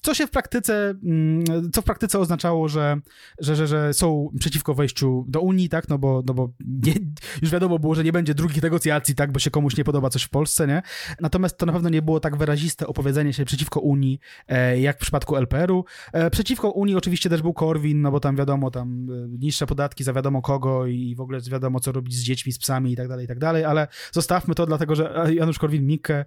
Co 0.00 0.14
się 0.14 0.26
w 0.26 0.30
praktyce, 0.30 0.94
mm, 1.04 1.44
co 1.72 1.82
w 1.82 1.84
praktyce 1.84 2.18
oznaczało, 2.18 2.68
że, 2.68 3.00
że, 3.38 3.56
że, 3.56 3.66
że 3.66 3.94
są 3.94 4.30
przeciwko 4.40 4.74
wejściu 4.74 5.24
do 5.28 5.40
Unii, 5.40 5.68
tak? 5.68 5.88
No 5.88 5.98
bo, 5.98 6.22
no 6.26 6.34
bo 6.34 6.52
nie, 6.66 6.94
już 7.42 7.50
wiadomo 7.50 7.78
było, 7.78 7.94
że 7.94 8.04
nie 8.04 8.12
będzie 8.12 8.34
drugich 8.34 8.62
negocjacji, 8.62 9.14
tak? 9.14 9.32
Bo 9.32 9.38
się 9.38 9.50
komuś 9.50 9.76
nie 9.76 9.84
podoba 9.84 10.10
coś 10.10 10.15
coś 10.16 10.22
w 10.22 10.30
Polsce, 10.30 10.66
nie? 10.66 10.82
Natomiast 11.20 11.58
to 11.58 11.66
na 11.66 11.72
pewno 11.72 11.88
nie 11.88 12.02
było 12.02 12.20
tak 12.20 12.36
wyraziste 12.36 12.86
opowiedzenie 12.86 13.32
się 13.32 13.44
przeciwko 13.44 13.80
Unii, 13.80 14.20
e, 14.48 14.80
jak 14.80 14.96
w 14.96 15.00
przypadku 15.00 15.36
LPR-u. 15.36 15.84
E, 16.12 16.30
przeciwko 16.30 16.70
Unii 16.70 16.96
oczywiście 16.96 17.30
też 17.30 17.42
był 17.42 17.52
Korwin, 17.52 18.02
no 18.02 18.10
bo 18.10 18.20
tam 18.20 18.36
wiadomo, 18.36 18.70
tam 18.70 19.08
e, 19.10 19.28
niższe 19.28 19.66
podatki 19.66 20.04
za 20.04 20.12
wiadomo 20.12 20.42
kogo 20.42 20.86
i 20.86 21.14
w 21.14 21.20
ogóle 21.20 21.40
wiadomo, 21.40 21.80
co 21.80 21.92
robić 21.92 22.14
z 22.14 22.22
dziećmi, 22.22 22.52
z 22.52 22.58
psami 22.58 22.92
i 22.92 22.96
tak 22.96 23.08
dalej, 23.08 23.24
i 23.24 23.28
tak 23.28 23.38
dalej, 23.38 23.64
ale 23.64 23.88
zostawmy 24.12 24.54
to, 24.54 24.66
dlatego 24.66 24.94
że 24.94 25.26
Janusz 25.34 25.58
Korwin-Mikke 25.58 26.24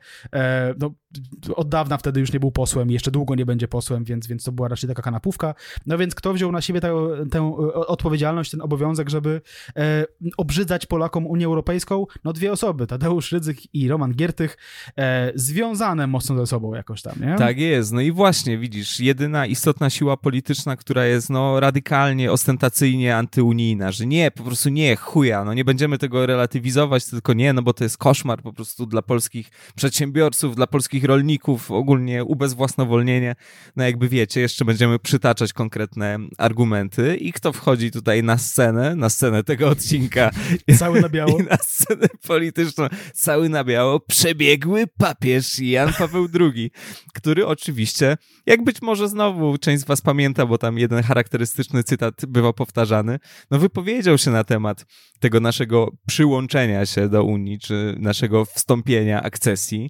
no, 0.80 0.94
od 1.56 1.70
dawna 1.70 1.98
wtedy 1.98 2.20
już 2.20 2.34
nie 2.34 2.40
był 2.40 2.52
posłem, 2.52 2.92
jeszcze 2.92 3.12
długo 3.12 3.36
nie 3.36 3.46
będzie 3.46 3.68
posłem, 3.68 4.04
więc, 4.04 4.28
więc 4.28 4.44
to 4.44 4.52
była 4.52 4.68
raczej 4.68 4.90
taka 4.90 5.02
kanapówka. 5.02 5.56
No 5.86 5.98
więc 5.98 6.16
kto 6.16 6.34
wziął 6.34 6.52
na 6.52 6.62
siebie 6.62 6.82
tę, 6.82 7.08
tę 7.32 7.54
odpowiedzialność, 7.74 8.52
ten 8.52 8.62
obowiązek, 8.62 9.10
żeby 9.10 9.42
obrzydzać 10.38 10.86
Polakom 10.86 11.28
Unię 11.28 11.46
Europejską? 11.46 12.06
No 12.24 12.34
dwie 12.34 12.52
osoby, 12.52 12.88
Tadeusz 12.88 13.32
Rydzyk 13.32 13.76
i 13.76 13.79
Roman 13.88 14.14
Giertych, 14.14 14.58
e, 14.98 15.32
związane 15.36 16.08
mocno 16.08 16.38
ze 16.38 16.48
sobą 16.48 16.76
jakoś 16.76 17.02
tam, 17.02 17.14
nie? 17.22 17.36
Tak 17.36 17.58
jest, 17.58 17.92
no 17.92 18.02
i 18.02 18.12
właśnie, 18.12 18.58
widzisz, 18.58 19.00
jedyna 19.00 19.46
istotna 19.46 19.90
siła 19.90 20.18
polityczna, 20.18 20.76
która 20.76 21.06
jest 21.06 21.30
no 21.30 21.60
radykalnie, 21.60 22.32
ostentacyjnie 22.32 23.16
antyunijna, 23.16 23.92
że 23.92 24.06
nie, 24.06 24.32
po 24.32 24.44
prostu 24.44 24.70
nie, 24.70 24.96
chuja, 24.96 25.44
no 25.44 25.54
nie 25.54 25.66
będziemy 25.66 25.98
tego 25.98 26.26
relatywizować, 26.26 27.06
tylko 27.06 27.34
nie, 27.34 27.54
no 27.54 27.62
bo 27.62 27.74
to 27.74 27.84
jest 27.84 27.98
koszmar 27.98 28.42
po 28.42 28.54
prostu 28.54 28.86
dla 28.86 29.02
polskich 29.02 29.50
przedsiębiorców, 29.76 30.56
dla 30.56 30.68
polskich 30.68 31.04
rolników, 31.04 31.72
ogólnie 31.72 32.24
ubezwłasnowolnienie, 32.24 33.36
no 33.76 33.84
jakby 33.84 34.10
wiecie, 34.10 34.42
jeszcze 34.42 34.66
będziemy 34.66 35.00
przytaczać 35.00 35.54
konkretne 35.54 36.18
argumenty 36.38 37.16
i 37.16 37.34
kto 37.34 37.54
wchodzi 37.54 37.92
tutaj 37.92 38.24
na 38.24 38.38
scenę, 38.38 38.96
na 38.96 39.10
scenę 39.10 39.44
tego 39.44 39.70
odcinka. 39.70 40.32
Cały 40.78 41.02
na 41.02 41.10
biało. 41.10 41.40
I 41.40 41.44
na 41.44 41.58
scenę 41.58 42.08
polityczną, 42.28 42.88
cały 43.14 43.50
na 43.50 43.64
biało, 43.70 44.00
przebiegły 44.00 44.88
papież 44.98 45.60
Jan 45.60 45.94
Paweł 45.94 46.28
II, 46.40 46.72
który 47.14 47.48
oczywiście, 47.48 48.18
jak 48.46 48.64
być 48.64 48.82
może 48.82 49.10
znowu 49.10 49.58
część 49.58 49.82
z 49.82 49.86
was 49.86 50.02
pamięta, 50.02 50.46
bo 50.46 50.58
tam 50.58 50.78
jeden 50.78 51.04
charakterystyczny 51.04 51.84
cytat 51.84 52.26
bywał 52.26 52.54
powtarzany, 52.54 53.20
no 53.52 53.60
wypowiedział 53.60 54.18
się 54.18 54.32
na 54.32 54.44
temat 54.44 54.86
tego 55.20 55.40
naszego 55.40 55.92
przyłączenia 56.08 56.86
się 56.86 57.10
do 57.10 57.24
Unii, 57.24 57.60
czy 57.60 57.96
naszego 58.00 58.46
wstąpienia, 58.46 59.24
akcesji. 59.24 59.90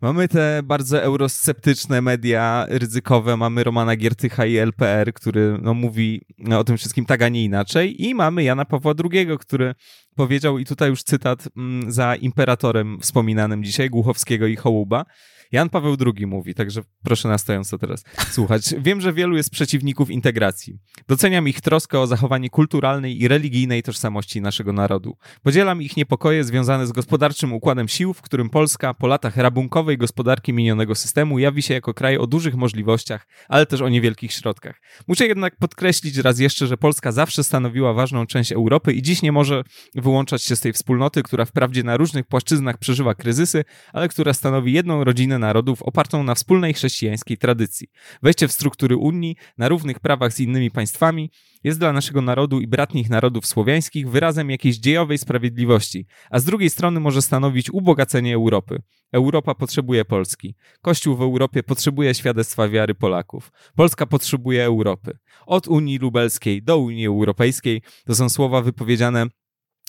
Mamy 0.00 0.28
te 0.28 0.60
bardzo 0.64 1.02
eurosceptyczne 1.02 2.02
media 2.02 2.66
ryzykowe, 2.68 3.36
mamy 3.36 3.64
Romana 3.64 3.96
Giertycha 3.96 4.46
i 4.46 4.56
LPR, 4.56 5.12
który 5.12 5.58
no, 5.62 5.74
mówi 5.74 6.20
o 6.56 6.64
tym 6.64 6.76
wszystkim 6.76 7.06
tak, 7.06 7.22
a 7.22 7.28
nie 7.28 7.44
inaczej. 7.44 8.04
I 8.04 8.14
mamy 8.14 8.44
Jana 8.44 8.64
Pawła 8.64 8.94
II, 9.12 9.26
który 9.40 9.74
powiedział, 10.16 10.58
i 10.58 10.64
tutaj 10.64 10.90
już 10.90 11.02
cytat 11.02 11.48
mm, 11.56 11.92
za 11.92 12.14
imperatorem 12.16 12.98
wspominanym 13.00 13.64
dzisiaj, 13.64 13.90
Głuchowskiego 13.90 14.46
i 14.46 14.56
Hołuba, 14.56 15.04
Jan 15.52 15.68
Paweł 15.68 15.96
II 16.16 16.26
mówi, 16.26 16.54
także 16.54 16.82
proszę 17.04 17.28
na 17.28 17.38
stojąco 17.38 17.78
teraz 17.78 18.04
słuchać. 18.30 18.74
Wiem, 18.86 19.00
że 19.00 19.12
wielu 19.12 19.36
jest 19.36 19.50
przeciwników 19.50 20.10
integracji. 20.10 20.78
Doceniam 21.08 21.48
ich 21.48 21.60
troskę 21.60 22.00
o 22.00 22.06
zachowanie 22.06 22.50
kulturalnej 22.50 23.22
i 23.22 23.28
religijnej 23.28 23.82
tożsamości 23.82 24.40
naszego 24.40 24.72
narodu. 24.72 25.16
Podzielam 25.42 25.82
ich 25.82 25.96
niepokoje 25.96 26.44
związane 26.44 26.86
z 26.86 26.92
gospodarczym 26.92 27.52
układem 27.52 27.88
sił, 27.88 28.14
w 28.14 28.22
którym 28.22 28.50
Polska 28.50 28.94
po 28.94 29.06
latach 29.06 29.36
rabunkowej 29.36 29.98
gospodarki 29.98 30.52
minionego 30.52 30.94
systemu 30.94 31.38
jawi 31.38 31.62
się 31.62 31.74
jako 31.74 31.94
kraj 31.94 32.18
o 32.18 32.26
dużych 32.26 32.54
możliwościach, 32.54 33.26
ale 33.48 33.66
też 33.66 33.80
o 33.80 33.88
niewielkich 33.88 34.32
środkach. 34.32 34.80
Muszę 35.08 35.26
jednak 35.26 35.56
podkreślić 35.56 36.16
raz 36.16 36.38
jeszcze, 36.38 36.66
że 36.66 36.76
Polska 36.76 37.12
zawsze 37.12 37.44
stanowiła 37.44 37.92
ważną 37.92 38.26
część 38.26 38.52
Europy 38.52 38.92
i 38.92 39.02
dziś 39.02 39.22
nie 39.22 39.32
może 39.32 39.62
wyłączać 39.94 40.42
się 40.42 40.56
z 40.56 40.60
tej 40.60 40.72
wspólnoty, 40.72 41.22
która 41.22 41.44
wprawdzie 41.44 41.82
na 41.82 41.96
różnych 41.96 42.26
płaszczyznach 42.26 42.78
przeżywa 42.78 43.14
kryzysy, 43.14 43.64
ale 43.92 44.08
która 44.08 44.32
stanowi 44.32 44.72
jedną 44.72 45.04
rodzinę 45.04 45.35
narodów 45.38 45.82
opartą 45.82 46.22
na 46.22 46.34
wspólnej 46.34 46.74
chrześcijańskiej 46.74 47.38
tradycji. 47.38 47.88
Wejście 48.22 48.48
w 48.48 48.52
struktury 48.52 48.96
Unii 48.96 49.36
na 49.58 49.68
równych 49.68 50.00
prawach 50.00 50.32
z 50.32 50.40
innymi 50.40 50.70
państwami 50.70 51.30
jest 51.64 51.78
dla 51.78 51.92
naszego 51.92 52.22
narodu 52.22 52.60
i 52.60 52.66
bratnich 52.66 53.10
narodów 53.10 53.46
słowiańskich 53.46 54.10
wyrazem 54.10 54.50
jakiejś 54.50 54.76
dziejowej 54.76 55.18
sprawiedliwości, 55.18 56.06
a 56.30 56.38
z 56.38 56.44
drugiej 56.44 56.70
strony 56.70 57.00
może 57.00 57.22
stanowić 57.22 57.70
ubogacenie 57.70 58.34
Europy. 58.34 58.82
Europa 59.12 59.54
potrzebuje 59.54 60.04
Polski. 60.04 60.54
Kościół 60.82 61.16
w 61.16 61.22
Europie 61.22 61.62
potrzebuje 61.62 62.14
świadectwa 62.14 62.68
wiary 62.68 62.94
Polaków. 62.94 63.52
Polska 63.76 64.06
potrzebuje 64.06 64.64
Europy. 64.64 65.18
Od 65.46 65.68
Unii 65.68 65.98
Lubelskiej 65.98 66.62
do 66.62 66.78
Unii 66.78 67.06
Europejskiej 67.06 67.82
to 68.04 68.14
są 68.14 68.28
słowa 68.28 68.62
wypowiedziane 68.62 69.26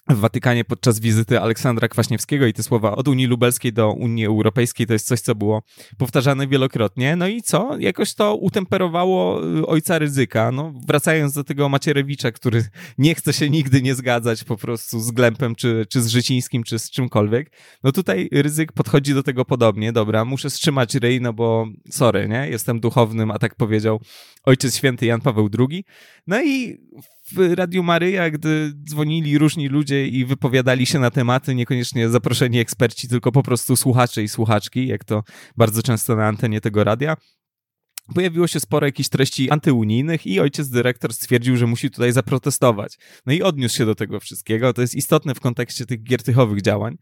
w 0.09 0.19
Watykanie 0.19 0.65
podczas 0.65 0.99
wizyty 0.99 1.39
Aleksandra 1.39 1.87
Kwaśniewskiego 1.87 2.45
i 2.45 2.53
te 2.53 2.63
słowa 2.63 2.95
od 2.95 3.07
Unii 3.07 3.25
Lubelskiej 3.25 3.73
do 3.73 3.91
Unii 3.91 4.25
Europejskiej 4.25 4.87
to 4.87 4.93
jest 4.93 5.07
coś, 5.07 5.21
co 5.21 5.35
było 5.35 5.63
powtarzane 5.97 6.47
wielokrotnie. 6.47 7.15
No 7.15 7.27
i 7.27 7.41
co? 7.41 7.77
Jakoś 7.79 8.13
to 8.13 8.35
utemperowało 8.35 9.47
y, 9.57 9.67
ojca 9.67 9.99
ryzyka. 9.99 10.51
No, 10.51 10.73
wracając 10.87 11.33
do 11.33 11.43
tego 11.43 11.69
Macierewicza, 11.69 12.31
który 12.31 12.65
nie 12.97 13.15
chce 13.15 13.33
się 13.33 13.49
nigdy 13.49 13.81
nie 13.81 13.95
zgadzać 13.95 14.43
po 14.43 14.57
prostu 14.57 14.99
z 14.99 15.11
Glempem, 15.11 15.55
czy, 15.55 15.85
czy 15.89 16.01
z 16.01 16.07
Życińskim, 16.07 16.63
czy 16.63 16.79
z 16.79 16.91
czymkolwiek. 16.91 17.51
No 17.83 17.91
tutaj 17.91 18.29
ryzyk 18.31 18.71
podchodzi 18.71 19.13
do 19.13 19.23
tego 19.23 19.45
podobnie. 19.45 19.91
Dobra, 19.91 20.25
muszę 20.25 20.49
wstrzymać 20.49 20.95
ryj, 20.95 21.21
no 21.21 21.33
bo 21.33 21.67
sorry, 21.89 22.27
nie? 22.27 22.49
Jestem 22.49 22.79
duchownym, 22.79 23.31
a 23.31 23.39
tak 23.39 23.55
powiedział 23.55 24.01
Ojciec 24.43 24.75
Święty 24.75 25.05
Jan 25.05 25.21
Paweł 25.21 25.49
II. 25.59 25.83
No 26.27 26.43
i 26.43 26.77
w 27.31 27.53
Radiu 27.53 27.83
Maryja, 27.83 28.29
gdy 28.29 28.73
dzwonili 28.83 29.37
różni 29.37 29.67
ludzie 29.67 30.07
i 30.07 30.25
wypowiadali 30.25 30.85
się 30.85 30.99
na 30.99 31.11
tematy, 31.11 31.55
niekoniecznie 31.55 32.09
zaproszeni 32.09 32.59
eksperci, 32.59 33.07
tylko 33.07 33.31
po 33.31 33.43
prostu 33.43 33.75
słuchacze 33.75 34.23
i 34.23 34.27
słuchaczki, 34.27 34.87
jak 34.87 35.03
to 35.03 35.23
bardzo 35.57 35.83
często 35.83 36.15
na 36.15 36.27
antenie 36.27 36.61
tego 36.61 36.83
radia, 36.83 37.17
pojawiło 38.15 38.47
się 38.47 38.59
sporo 38.59 38.85
jakichś 38.85 39.09
treści 39.09 39.51
antyunijnych 39.51 40.27
i 40.27 40.39
ojciec 40.39 40.69
dyrektor 40.69 41.13
stwierdził, 41.13 41.57
że 41.57 41.67
musi 41.67 41.91
tutaj 41.91 42.11
zaprotestować. 42.11 42.97
No 43.25 43.33
i 43.33 43.41
odniósł 43.41 43.77
się 43.77 43.85
do 43.85 43.95
tego 43.95 44.19
wszystkiego. 44.19 44.73
To 44.73 44.81
jest 44.81 44.95
istotne 44.95 45.35
w 45.35 45.39
kontekście 45.39 45.85
tych 45.85 46.03
giertychowych 46.03 46.61
działań. 46.61 46.97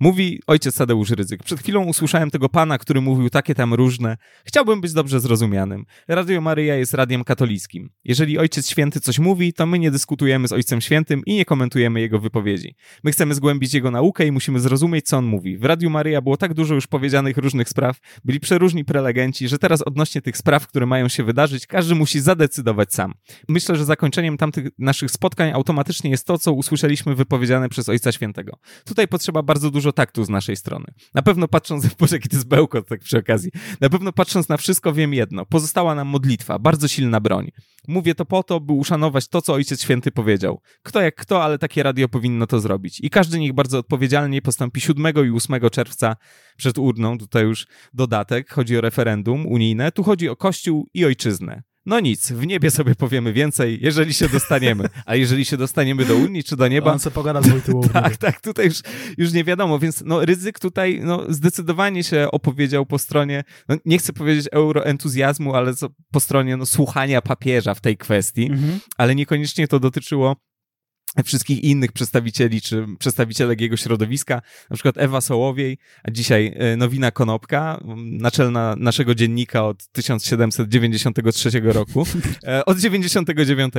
Mówi 0.00 0.40
ojciec 0.46 0.76
Tadeusz 0.76 1.10
Ryzyk. 1.10 1.42
Przed 1.42 1.60
chwilą 1.60 1.84
usłyszałem 1.84 2.30
tego 2.30 2.48
pana, 2.48 2.78
który 2.78 3.00
mówił 3.00 3.30
takie 3.30 3.54
tam 3.54 3.74
różne. 3.74 4.16
Chciałbym 4.44 4.80
być 4.80 4.92
dobrze 4.92 5.20
zrozumianym. 5.20 5.84
Radio 6.08 6.40
Maryja 6.40 6.74
jest 6.74 6.94
radiem 6.94 7.24
katolickim. 7.24 7.90
Jeżeli 8.04 8.38
ojciec 8.38 8.70
święty 8.70 9.00
coś 9.00 9.18
mówi, 9.18 9.52
to 9.52 9.66
my 9.66 9.78
nie 9.78 9.90
dyskutujemy 9.90 10.48
z 10.48 10.52
ojcem 10.52 10.80
świętym 10.80 11.22
i 11.26 11.34
nie 11.34 11.44
komentujemy 11.44 12.00
jego 12.00 12.18
wypowiedzi. 12.18 12.74
My 13.04 13.12
chcemy 13.12 13.34
zgłębić 13.34 13.74
jego 13.74 13.90
naukę 13.90 14.26
i 14.26 14.32
musimy 14.32 14.60
zrozumieć, 14.60 15.06
co 15.06 15.16
on 15.16 15.24
mówi. 15.24 15.58
W 15.58 15.64
Radiu 15.64 15.90
Maryja 15.90 16.20
było 16.20 16.36
tak 16.36 16.54
dużo 16.54 16.74
już 16.74 16.86
powiedzianych 16.86 17.36
różnych 17.36 17.68
spraw, 17.68 17.98
byli 18.24 18.40
przeróżni 18.40 18.84
prelegenci, 18.84 19.48
że 19.48 19.58
teraz 19.58 19.82
odnośnie 19.82 20.22
tych 20.22 20.36
spraw, 20.36 20.68
które 20.68 20.86
mają 20.86 21.08
się 21.08 21.24
wydarzyć, 21.24 21.66
każdy 21.66 21.94
musi 21.94 22.20
zadecydować 22.20 22.94
sam. 22.94 23.14
Myślę, 23.48 23.76
że 23.76 23.84
zakończeniem 23.84 24.36
tamtych 24.36 24.68
naszych 24.78 25.10
spotkań 25.10 25.52
automatycznie 25.52 26.10
jest 26.10 26.26
to, 26.26 26.38
co 26.38 26.52
usłyszeliśmy 26.52 27.14
wypowiedziane 27.14 27.68
przez 27.68 27.88
ojca 27.88 28.12
świętego. 28.12 28.58
Tutaj 28.84 29.08
potrzeba 29.08 29.42
bardzo 29.42 29.70
dużo 29.70 29.85
dużo 29.86 29.92
taktu 29.92 30.24
z 30.24 30.28
naszej 30.28 30.56
strony. 30.56 30.84
Na 31.14 31.22
pewno 31.22 31.48
patrząc, 31.48 31.86
boże 32.00 32.16
jaki 32.16 32.28
to 32.28 32.36
jest 32.36 32.48
bełkot 32.48 32.88
tak 32.88 33.00
przy 33.00 33.18
okazji, 33.18 33.50
na 33.80 33.88
pewno 33.88 34.12
patrząc 34.12 34.48
na 34.48 34.56
wszystko 34.56 34.92
wiem 34.92 35.14
jedno, 35.14 35.46
pozostała 35.46 35.94
nam 35.94 36.08
modlitwa, 36.08 36.58
bardzo 36.58 36.88
silna 36.88 37.20
broń. 37.20 37.50
Mówię 37.88 38.14
to 38.14 38.24
po 38.24 38.42
to, 38.42 38.60
by 38.60 38.72
uszanować 38.72 39.28
to, 39.28 39.42
co 39.42 39.54
Ojciec 39.54 39.82
Święty 39.82 40.10
powiedział. 40.10 40.60
Kto 40.82 41.00
jak 41.00 41.14
kto, 41.14 41.44
ale 41.44 41.58
takie 41.58 41.82
radio 41.82 42.08
powinno 42.08 42.46
to 42.46 42.60
zrobić. 42.60 43.00
I 43.00 43.10
każdy 43.10 43.38
niech 43.38 43.52
bardzo 43.52 43.78
odpowiedzialnie 43.78 44.42
postąpi 44.42 44.80
7 44.80 45.06
i 45.26 45.30
8 45.30 45.70
czerwca 45.70 46.16
przed 46.56 46.78
urną, 46.78 47.18
tutaj 47.18 47.44
już 47.44 47.66
dodatek, 47.94 48.50
chodzi 48.50 48.78
o 48.78 48.80
referendum 48.80 49.46
unijne, 49.46 49.92
tu 49.92 50.02
chodzi 50.02 50.28
o 50.28 50.36
Kościół 50.36 50.88
i 50.94 51.04
Ojczyznę. 51.04 51.62
No 51.86 52.00
nic, 52.00 52.32
w 52.32 52.46
niebie 52.46 52.70
sobie 52.70 52.94
powiemy 52.94 53.32
więcej, 53.32 53.78
jeżeli 53.82 54.14
się 54.14 54.28
dostaniemy. 54.28 54.88
A 55.06 55.16
jeżeli 55.16 55.44
się 55.44 55.56
dostaniemy 55.56 56.04
do 56.04 56.16
Unii 56.16 56.44
czy 56.44 56.56
do 56.56 56.68
nieba... 56.68 56.92
On 56.92 56.98
se 56.98 57.10
pogada 57.10 57.42
z 57.42 57.48
Wojtyłą. 57.48 57.82
tak, 57.92 58.16
tak, 58.16 58.40
tutaj 58.40 58.66
już, 58.66 58.80
już 59.18 59.32
nie 59.32 59.44
wiadomo, 59.44 59.78
więc 59.78 60.02
no, 60.06 60.24
ryzyk 60.24 60.58
tutaj 60.58 61.00
no, 61.02 61.22
zdecydowanie 61.28 62.04
się 62.04 62.28
opowiedział 62.32 62.86
po 62.86 62.98
stronie, 62.98 63.44
no, 63.68 63.76
nie 63.84 63.98
chcę 63.98 64.12
powiedzieć 64.12 64.48
euroentuzjazmu, 64.52 65.54
ale 65.54 65.72
po 66.12 66.20
stronie 66.20 66.56
no, 66.56 66.66
słuchania 66.66 67.22
papieża 67.22 67.74
w 67.74 67.80
tej 67.80 67.96
kwestii, 67.96 68.46
mhm. 68.46 68.80
ale 68.96 69.14
niekoniecznie 69.14 69.68
to 69.68 69.80
dotyczyło 69.80 70.36
wszystkich 71.24 71.64
innych 71.64 71.92
przedstawicieli, 71.92 72.60
czy 72.60 72.86
przedstawicielek 72.98 73.60
jego 73.60 73.76
środowiska, 73.76 74.42
na 74.70 74.74
przykład 74.74 74.98
Ewa 74.98 75.20
Sołowiej, 75.20 75.78
a 76.04 76.10
dzisiaj 76.10 76.54
e, 76.56 76.76
Nowina 76.76 77.10
Konopka, 77.10 77.80
naczelna 77.96 78.76
naszego 78.78 79.14
dziennika 79.14 79.64
od 79.64 79.88
1793 79.88 81.60
roku, 81.64 82.06
e, 82.46 82.64
od 82.64 82.78
99, 82.78 83.74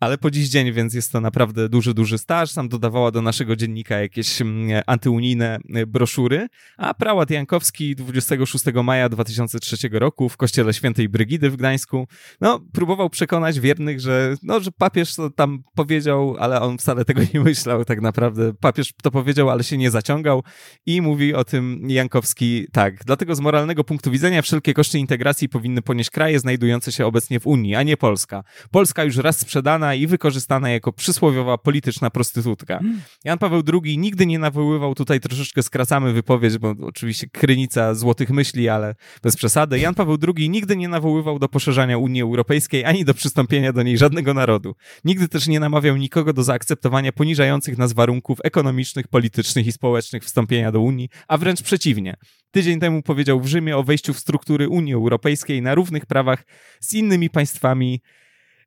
ale 0.00 0.18
po 0.18 0.30
dziś 0.30 0.48
dzień, 0.48 0.72
więc 0.72 0.94
jest 0.94 1.12
to 1.12 1.20
naprawdę 1.20 1.68
duży, 1.68 1.94
duży 1.94 2.18
staż, 2.18 2.50
sam 2.50 2.68
dodawała 2.68 3.10
do 3.10 3.22
naszego 3.22 3.56
dziennika 3.56 4.00
jakieś 4.00 4.38
antyunijne 4.86 5.58
e, 5.74 5.86
broszury, 5.86 6.46
a 6.76 6.94
prałat 6.94 7.30
Jankowski 7.30 7.96
26 7.96 8.64
maja 8.84 9.08
2003 9.08 9.76
roku 9.92 10.28
w 10.28 10.36
kościele 10.36 10.74
świętej 10.74 11.08
Brygidy 11.08 11.50
w 11.50 11.56
Gdańsku, 11.56 12.06
no, 12.40 12.60
próbował 12.72 13.10
przekonać 13.10 13.60
wiernych, 13.60 14.00
że, 14.00 14.34
no, 14.42 14.60
że 14.60 14.72
papież 14.72 15.14
to 15.14 15.30
tam 15.30 15.62
powiedział, 15.74 16.36
ale 16.38 16.60
on 16.60 16.77
on 16.78 16.82
wcale 16.82 17.04
tego 17.04 17.22
nie 17.34 17.40
myślał 17.40 17.84
tak 17.84 18.00
naprawdę. 18.00 18.54
Papież 18.54 18.92
to 19.02 19.10
powiedział, 19.10 19.50
ale 19.50 19.64
się 19.64 19.78
nie 19.78 19.90
zaciągał 19.90 20.42
i 20.86 21.02
mówi 21.02 21.34
o 21.34 21.44
tym 21.44 21.90
Jankowski 21.90 22.66
tak. 22.72 23.04
Dlatego 23.04 23.34
z 23.34 23.40
moralnego 23.40 23.84
punktu 23.84 24.10
widzenia 24.10 24.42
wszelkie 24.42 24.74
koszty 24.74 24.98
integracji 24.98 25.48
powinny 25.48 25.82
ponieść 25.82 26.10
kraje 26.10 26.40
znajdujące 26.40 26.92
się 26.92 27.06
obecnie 27.06 27.40
w 27.40 27.46
Unii, 27.46 27.74
a 27.74 27.82
nie 27.82 27.96
Polska. 27.96 28.44
Polska 28.70 29.04
już 29.04 29.16
raz 29.16 29.38
sprzedana 29.38 29.94
i 29.94 30.06
wykorzystana 30.06 30.70
jako 30.70 30.92
przysłowiowa 30.92 31.58
polityczna 31.58 32.10
prostytutka. 32.10 32.78
Mm. 32.78 33.00
Jan 33.24 33.38
Paweł 33.38 33.62
II 33.84 33.98
nigdy 33.98 34.26
nie 34.26 34.38
nawoływał, 34.38 34.94
tutaj 34.94 35.20
troszeczkę 35.20 35.62
skracamy 35.62 36.12
wypowiedź, 36.12 36.58
bo 36.58 36.74
oczywiście 36.80 37.26
krynica 37.26 37.94
złotych 37.94 38.30
myśli, 38.30 38.68
ale 38.68 38.94
bez 39.22 39.36
przesady. 39.36 39.78
Jan 39.78 39.94
Paweł 39.94 40.16
II 40.36 40.50
nigdy 40.50 40.76
nie 40.76 40.88
nawoływał 40.88 41.38
do 41.38 41.48
poszerzania 41.48 41.98
Unii 41.98 42.22
Europejskiej 42.22 42.84
ani 42.84 43.04
do 43.04 43.14
przystąpienia 43.14 43.72
do 43.72 43.82
niej 43.82 43.98
żadnego 43.98 44.34
narodu. 44.34 44.74
Nigdy 45.04 45.28
też 45.28 45.46
nie 45.46 45.60
namawiał 45.60 45.96
nikogo 45.96 46.32
do 46.32 46.42
zaakceptowania 46.58 47.12
poniżających 47.12 47.78
nas 47.78 47.92
warunków 47.92 48.38
ekonomicznych, 48.44 49.08
politycznych 49.08 49.66
i 49.66 49.72
społecznych 49.72 50.24
wstąpienia 50.24 50.72
do 50.72 50.80
Unii, 50.80 51.08
a 51.28 51.38
wręcz 51.38 51.62
przeciwnie. 51.62 52.14
Tydzień 52.50 52.80
temu 52.80 53.02
powiedział 53.02 53.40
w 53.40 53.46
Rzymie 53.46 53.76
o 53.76 53.82
wejściu 53.82 54.14
w 54.14 54.18
struktury 54.18 54.68
Unii 54.68 54.94
Europejskiej 54.94 55.62
na 55.62 55.74
równych 55.74 56.06
prawach 56.06 56.44
z 56.80 56.94
innymi 56.94 57.30
państwami 57.30 58.00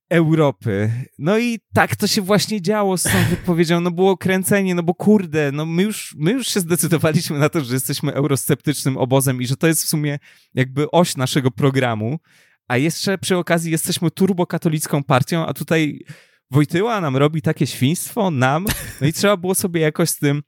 Europy. 0.09 0.91
No 1.19 1.37
i 1.37 1.59
tak 1.73 1.95
to 1.95 2.07
się 2.07 2.21
właśnie 2.21 2.61
działo 2.61 2.97
z 2.97 3.03
tą 3.03 3.23
wypowiedzią, 3.29 3.81
no 3.81 3.91
było 3.91 4.17
kręcenie, 4.17 4.75
no 4.75 4.83
bo 4.83 4.93
kurde, 4.93 5.51
no 5.51 5.65
my 5.65 5.83
już, 5.83 6.15
my 6.17 6.31
już 6.31 6.47
się 6.47 6.59
zdecydowaliśmy 6.59 7.39
na 7.39 7.49
to, 7.49 7.61
że 7.61 7.73
jesteśmy 7.73 8.13
eurosceptycznym 8.13 8.97
obozem 8.97 9.41
i 9.41 9.47
że 9.47 9.57
to 9.57 9.67
jest 9.67 9.83
w 9.83 9.87
sumie 9.87 10.19
jakby 10.53 10.91
oś 10.91 11.17
naszego 11.17 11.51
programu, 11.51 12.19
a 12.67 12.77
jeszcze 12.77 13.17
przy 13.17 13.37
okazji 13.37 13.71
jesteśmy 13.71 14.11
turbokatolicką 14.11 15.03
partią, 15.03 15.45
a 15.45 15.53
tutaj 15.53 15.99
Wojtyła 16.51 17.01
nam 17.01 17.17
robi 17.17 17.41
takie 17.41 17.67
świństwo, 17.67 18.31
nam, 18.31 18.65
no 19.01 19.07
i 19.07 19.13
trzeba 19.13 19.37
było 19.37 19.55
sobie 19.55 19.81
jakoś 19.81 20.09
z 20.09 20.17
tym 20.17 20.43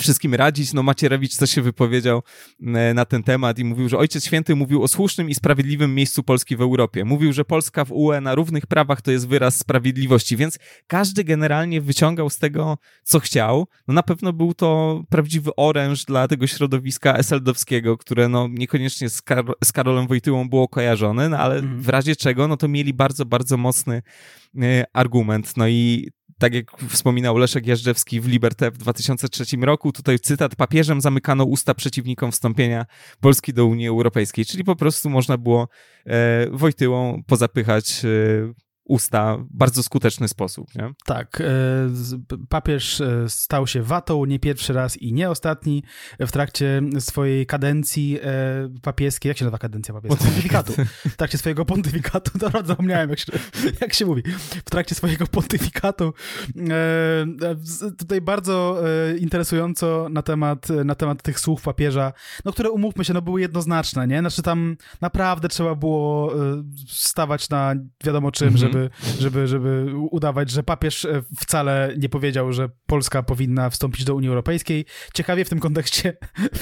wszystkim 0.00 0.34
radzić. 0.34 0.72
No 0.72 0.82
Macierewicz 0.82 1.36
też 1.36 1.50
się 1.50 1.62
wypowiedział 1.62 2.22
e, 2.60 2.94
na 2.94 3.04
ten 3.04 3.22
temat 3.22 3.58
i 3.58 3.64
mówił, 3.64 3.88
że 3.88 3.98
Ojciec 3.98 4.24
Święty 4.24 4.56
mówił 4.56 4.82
o 4.82 4.88
słusznym 4.88 5.30
i 5.30 5.34
sprawiedliwym 5.34 5.94
miejscu 5.94 6.22
Polski 6.22 6.56
w 6.56 6.60
Europie. 6.60 7.04
Mówił, 7.04 7.32
że 7.32 7.44
Polska 7.44 7.84
w 7.84 7.92
UE 7.92 8.20
na 8.20 8.34
równych 8.34 8.66
prawach 8.66 9.02
to 9.02 9.10
jest 9.10 9.28
wyraz 9.28 9.58
sprawiedliwości, 9.58 10.36
więc 10.36 10.58
każdy 10.86 11.24
generalnie 11.24 11.80
wyciągał 11.80 12.30
z 12.30 12.38
tego, 12.38 12.78
co 13.02 13.20
chciał. 13.20 13.66
No 13.88 13.94
na 13.94 14.02
pewno 14.02 14.32
był 14.32 14.54
to 14.54 15.02
prawdziwy 15.08 15.50
oręż 15.56 16.04
dla 16.04 16.28
tego 16.28 16.46
środowiska 16.46 17.14
eseldowskiego, 17.14 17.98
które 17.98 18.28
no 18.28 18.48
niekoniecznie 18.50 19.08
z, 19.08 19.22
Kar 19.22 19.44
z 19.64 19.72
Karolem 19.72 20.06
Wojtyłą 20.06 20.48
było 20.48 20.68
kojarzone, 20.68 21.28
no 21.28 21.38
ale 21.38 21.54
mhm. 21.54 21.80
w 21.80 21.88
razie 21.88 22.16
czego, 22.16 22.48
no 22.48 22.56
to 22.56 22.68
mieli 22.68 22.94
bardzo, 22.94 23.24
bardzo 23.24 23.56
mocny 23.56 24.02
e, 24.62 24.84
argument. 24.92 25.56
No 25.56 25.68
i 25.68 26.10
tak 26.38 26.54
jak 26.54 26.66
wspominał 26.88 27.38
Leszek 27.38 27.66
Jażdżewski 27.66 28.20
w 28.20 28.28
Liberté 28.28 28.70
w 28.70 28.78
2003 28.78 29.56
roku, 29.56 29.92
tutaj 29.92 30.18
cytat, 30.18 30.56
papieżem 30.56 31.00
zamykano 31.00 31.44
usta 31.44 31.74
przeciwnikom 31.74 32.32
wstąpienia 32.32 32.86
Polski 33.20 33.52
do 33.52 33.66
Unii 33.66 33.88
Europejskiej, 33.88 34.44
czyli 34.44 34.64
po 34.64 34.76
prostu 34.76 35.10
można 35.10 35.38
było 35.38 35.68
e, 36.06 36.46
Wojtyłą 36.50 37.22
pozapychać 37.26 38.04
e, 38.04 38.65
usta 38.86 39.36
w 39.36 39.46
bardzo 39.50 39.82
skuteczny 39.82 40.28
sposób. 40.28 40.74
Nie? 40.74 40.92
Tak. 41.04 41.40
E, 41.40 41.44
papież 42.48 43.00
e, 43.00 43.28
stał 43.28 43.66
się 43.66 43.82
watą 43.82 44.24
nie 44.24 44.38
pierwszy 44.38 44.72
raz 44.72 44.96
i 44.96 45.12
nie 45.12 45.30
ostatni 45.30 45.82
w 46.20 46.32
trakcie 46.32 46.82
swojej 46.98 47.46
kadencji 47.46 48.18
e, 48.22 48.68
papieskiej. 48.82 49.30
Jak 49.30 49.38
się 49.38 49.44
nazywa 49.44 49.58
kadencja 49.58 49.94
papieska? 49.94 50.24
Pontyfikatu. 50.24 50.72
W 51.08 51.16
trakcie 51.16 51.38
swojego 51.38 51.64
pontyfikatu, 51.64 52.38
dobra, 52.38 52.62
zapomniałem 52.62 53.10
jak 53.10 53.18
się, 53.18 53.32
jak 53.80 53.94
się 53.94 54.06
mówi. 54.06 54.22
W 54.66 54.70
trakcie 54.70 54.94
swojego 54.94 55.26
pontyfikatu 55.26 56.14
tutaj 57.98 58.20
bardzo 58.20 58.82
interesująco 59.18 60.08
na 60.10 60.22
temat, 60.22 60.68
na 60.84 60.94
temat 60.94 61.22
tych 61.22 61.40
słów 61.40 61.62
papieża, 61.62 62.12
no 62.44 62.52
które 62.52 62.70
umówmy 62.70 63.04
się, 63.04 63.14
no 63.14 63.22
były 63.22 63.40
jednoznaczne, 63.40 64.06
nie? 64.06 64.20
Znaczy 64.20 64.42
tam 64.42 64.76
naprawdę 65.00 65.48
trzeba 65.48 65.74
było 65.74 66.32
stawać 66.88 67.48
na 67.50 67.74
wiadomo 68.04 68.32
czym, 68.32 68.48
mhm. 68.48 68.72
żeby 68.72 68.75
żeby, 68.76 68.90
żeby, 69.20 69.46
żeby 69.46 69.92
udawać, 70.10 70.50
że 70.50 70.62
papież 70.62 71.04
e, 71.04 71.22
wcale 71.36 71.94
nie 71.98 72.08
powiedział, 72.08 72.52
że 72.52 72.68
Polska 72.86 73.22
powinna 73.22 73.70
wstąpić 73.70 74.04
do 74.04 74.14
Unii 74.14 74.28
Europejskiej. 74.28 74.84
Ciekawie 75.14 75.44
w 75.44 75.48
tym 75.48 75.60
kontekście 75.60 76.16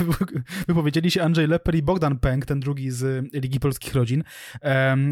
wypowiedzieli 0.68 1.10
się 1.10 1.22
Andrzej 1.22 1.46
Leper 1.46 1.74
i 1.74 1.82
Bogdan 1.82 2.18
Pęk, 2.18 2.46
ten 2.46 2.60
drugi 2.60 2.90
z 2.90 3.26
Ligi 3.34 3.60
Polskich 3.60 3.94
Rodzin. 3.94 4.24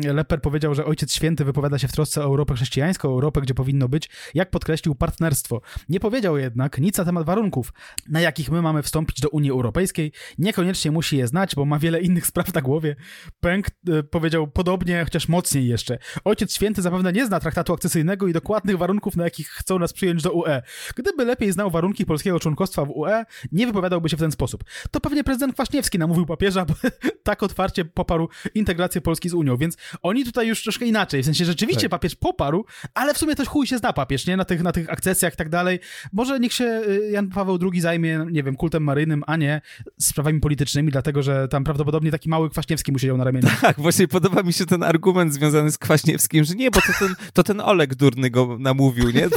Leper 0.04 0.40
powiedział, 0.40 0.74
że 0.74 0.84
Ojciec 0.84 1.14
Święty 1.14 1.44
wypowiada 1.44 1.78
się 1.78 1.88
w 1.88 1.92
trosce 1.92 2.20
o 2.20 2.24
Europę 2.24 2.54
chrześcijańską, 2.54 3.08
Europę, 3.08 3.40
gdzie 3.40 3.54
powinno 3.54 3.88
być, 3.88 4.10
jak 4.34 4.50
podkreślił, 4.50 4.94
partnerstwo. 4.94 5.60
Nie 5.88 6.00
powiedział 6.00 6.38
jednak 6.38 6.78
nic 6.78 6.98
na 6.98 7.04
temat 7.04 7.26
warunków, 7.26 7.72
na 8.08 8.20
jakich 8.20 8.50
my 8.50 8.62
mamy 8.62 8.82
wstąpić 8.82 9.20
do 9.20 9.28
Unii 9.28 9.50
Europejskiej. 9.50 10.12
Niekoniecznie 10.38 10.90
musi 10.90 11.16
je 11.16 11.26
znać, 11.26 11.54
bo 11.54 11.64
ma 11.64 11.78
wiele 11.78 12.00
innych 12.00 12.26
spraw 12.26 12.54
na 12.54 12.60
głowie. 12.60 12.96
Pęk 13.40 13.66
e, 13.88 14.02
powiedział 14.02 14.48
podobnie, 14.48 15.04
chociaż 15.04 15.28
mocniej 15.28 15.68
jeszcze. 15.68 15.98
Ojciec 16.24 16.54
Święty 16.54 16.82
zapewne 16.92 17.12
nie 17.12 17.26
zna 17.26 17.40
traktatu 17.40 17.72
akcesyjnego 17.72 18.26
i 18.26 18.32
dokładnych 18.32 18.78
warunków, 18.78 19.16
na 19.16 19.24
jakich 19.24 19.48
chcą 19.48 19.78
nas 19.78 19.92
przyjąć 19.92 20.22
do 20.22 20.32
UE. 20.32 20.62
Gdyby 20.96 21.24
lepiej 21.24 21.52
znał 21.52 21.70
warunki 21.70 22.06
polskiego 22.06 22.40
członkostwa 22.40 22.84
w 22.84 22.90
UE, 22.90 23.24
nie 23.52 23.66
wypowiadałby 23.66 24.08
się 24.08 24.16
w 24.16 24.20
ten 24.20 24.32
sposób. 24.32 24.64
To 24.90 25.00
pewnie 25.00 25.24
prezydent 25.24 25.54
Kwaśniewski 25.54 25.98
namówił 25.98 26.26
papieża, 26.26 26.64
bo 26.64 26.74
tak 27.22 27.42
otwarcie 27.42 27.84
poparł 27.84 28.28
integrację 28.54 29.00
Polski 29.00 29.28
z 29.28 29.34
Unią, 29.34 29.56
więc 29.56 29.76
oni 30.02 30.24
tutaj 30.24 30.48
już 30.48 30.62
troszkę 30.62 30.86
inaczej, 30.86 31.22
w 31.22 31.24
sensie 31.24 31.44
rzeczywiście 31.44 31.82
tak. 31.82 31.90
papież 31.90 32.14
poparł, 32.14 32.64
ale 32.94 33.14
w 33.14 33.18
sumie 33.18 33.34
też 33.34 33.48
chuj 33.48 33.66
się 33.66 33.78
zna 33.78 33.92
papież, 33.92 34.26
nie? 34.26 34.36
Na 34.36 34.44
tych, 34.44 34.62
na 34.62 34.72
tych 34.72 34.90
akcesjach 34.90 35.34
i 35.34 35.36
tak 35.36 35.48
dalej. 35.48 35.80
Może 36.12 36.40
niech 36.40 36.52
się 36.52 36.64
y, 36.64 37.10
Jan 37.10 37.28
Paweł 37.28 37.58
II 37.72 37.80
zajmie, 37.80 38.26
nie 38.30 38.42
wiem, 38.42 38.56
kultem 38.56 38.82
maryjnym, 38.82 39.24
a 39.26 39.36
nie 39.36 39.60
sprawami 40.00 40.40
politycznymi, 40.40 40.92
dlatego, 40.92 41.22
że 41.22 41.48
tam 41.48 41.64
prawdopodobnie 41.64 42.10
taki 42.10 42.28
mały 42.28 42.50
Kwaśniewski 42.50 42.92
mu 42.92 42.98
siedział 42.98 43.16
na 43.16 43.24
ramieniu. 43.24 43.48
Tak, 43.60 43.80
właśnie 43.80 44.08
podoba 44.08 44.42
mi 44.42 44.52
się 44.52 44.66
ten 44.66 44.82
argument 44.82 45.34
związany 45.34 45.70
z 45.70 45.78
Kwaśniewskim, 45.78 46.44
że 46.44 46.54
nie, 46.54 46.70
bo 46.70 46.80
to 46.86 47.06
ten, 47.06 47.14
to 47.32 47.42
ten 47.42 47.60
Olek 47.60 47.94
durny 47.94 48.30
go 48.30 48.56
namówił, 48.60 49.10
nie? 49.10 49.28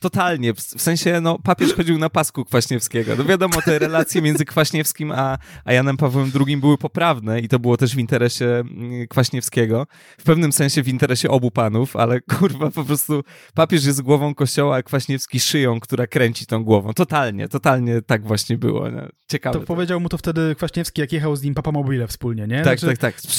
Totalnie, 0.00 0.54
w 0.54 0.60
sensie, 0.60 1.20
no, 1.20 1.38
papież 1.38 1.74
chodził 1.74 1.98
na 1.98 2.10
pasku 2.10 2.44
Kwaśniewskiego. 2.44 3.16
No 3.16 3.24
wiadomo, 3.24 3.62
te 3.62 3.78
relacje 3.78 4.22
między 4.22 4.44
Kwaśniewskim 4.44 5.12
a, 5.12 5.38
a 5.64 5.72
Janem 5.72 5.96
Pawłem 5.96 6.32
II 6.46 6.56
były 6.56 6.78
poprawne 6.78 7.40
i 7.40 7.48
to 7.48 7.58
było 7.58 7.76
też 7.76 7.94
w 7.94 7.98
interesie 7.98 8.46
mm, 8.46 9.06
Kwaśniewskiego. 9.08 9.86
W 10.18 10.22
pewnym 10.22 10.52
sensie 10.52 10.82
w 10.82 10.88
interesie 10.88 11.30
obu 11.30 11.50
panów, 11.50 11.96
ale 11.96 12.20
kurwa, 12.38 12.70
po 12.70 12.84
prostu 12.84 13.24
papież 13.54 13.84
jest 13.84 14.02
głową 14.02 14.34
kościoła, 14.34 14.76
a 14.76 14.82
Kwaśniewski 14.82 15.40
szyją, 15.40 15.80
która 15.80 16.06
kręci 16.06 16.46
tą 16.46 16.64
głową. 16.64 16.92
Totalnie, 16.92 17.48
totalnie 17.48 18.02
tak 18.02 18.26
właśnie 18.26 18.58
było. 18.58 18.90
Nie? 18.90 19.08
Ciekawe. 19.28 19.54
To, 19.54 19.60
to, 19.60 19.66
powiedział 19.66 20.00
mu 20.00 20.08
to 20.08 20.18
wtedy 20.18 20.54
Kwaśniewski, 20.54 21.00
jak 21.00 21.12
jechał 21.12 21.36
z 21.36 21.42
nim 21.42 21.54
Papa 21.54 21.72
Mobile 21.72 22.06
wspólnie, 22.06 22.46
nie? 22.46 22.62
Tak, 22.62 22.80
znaczy... 22.80 22.96
tak, 22.96 23.20
tak 23.22 23.32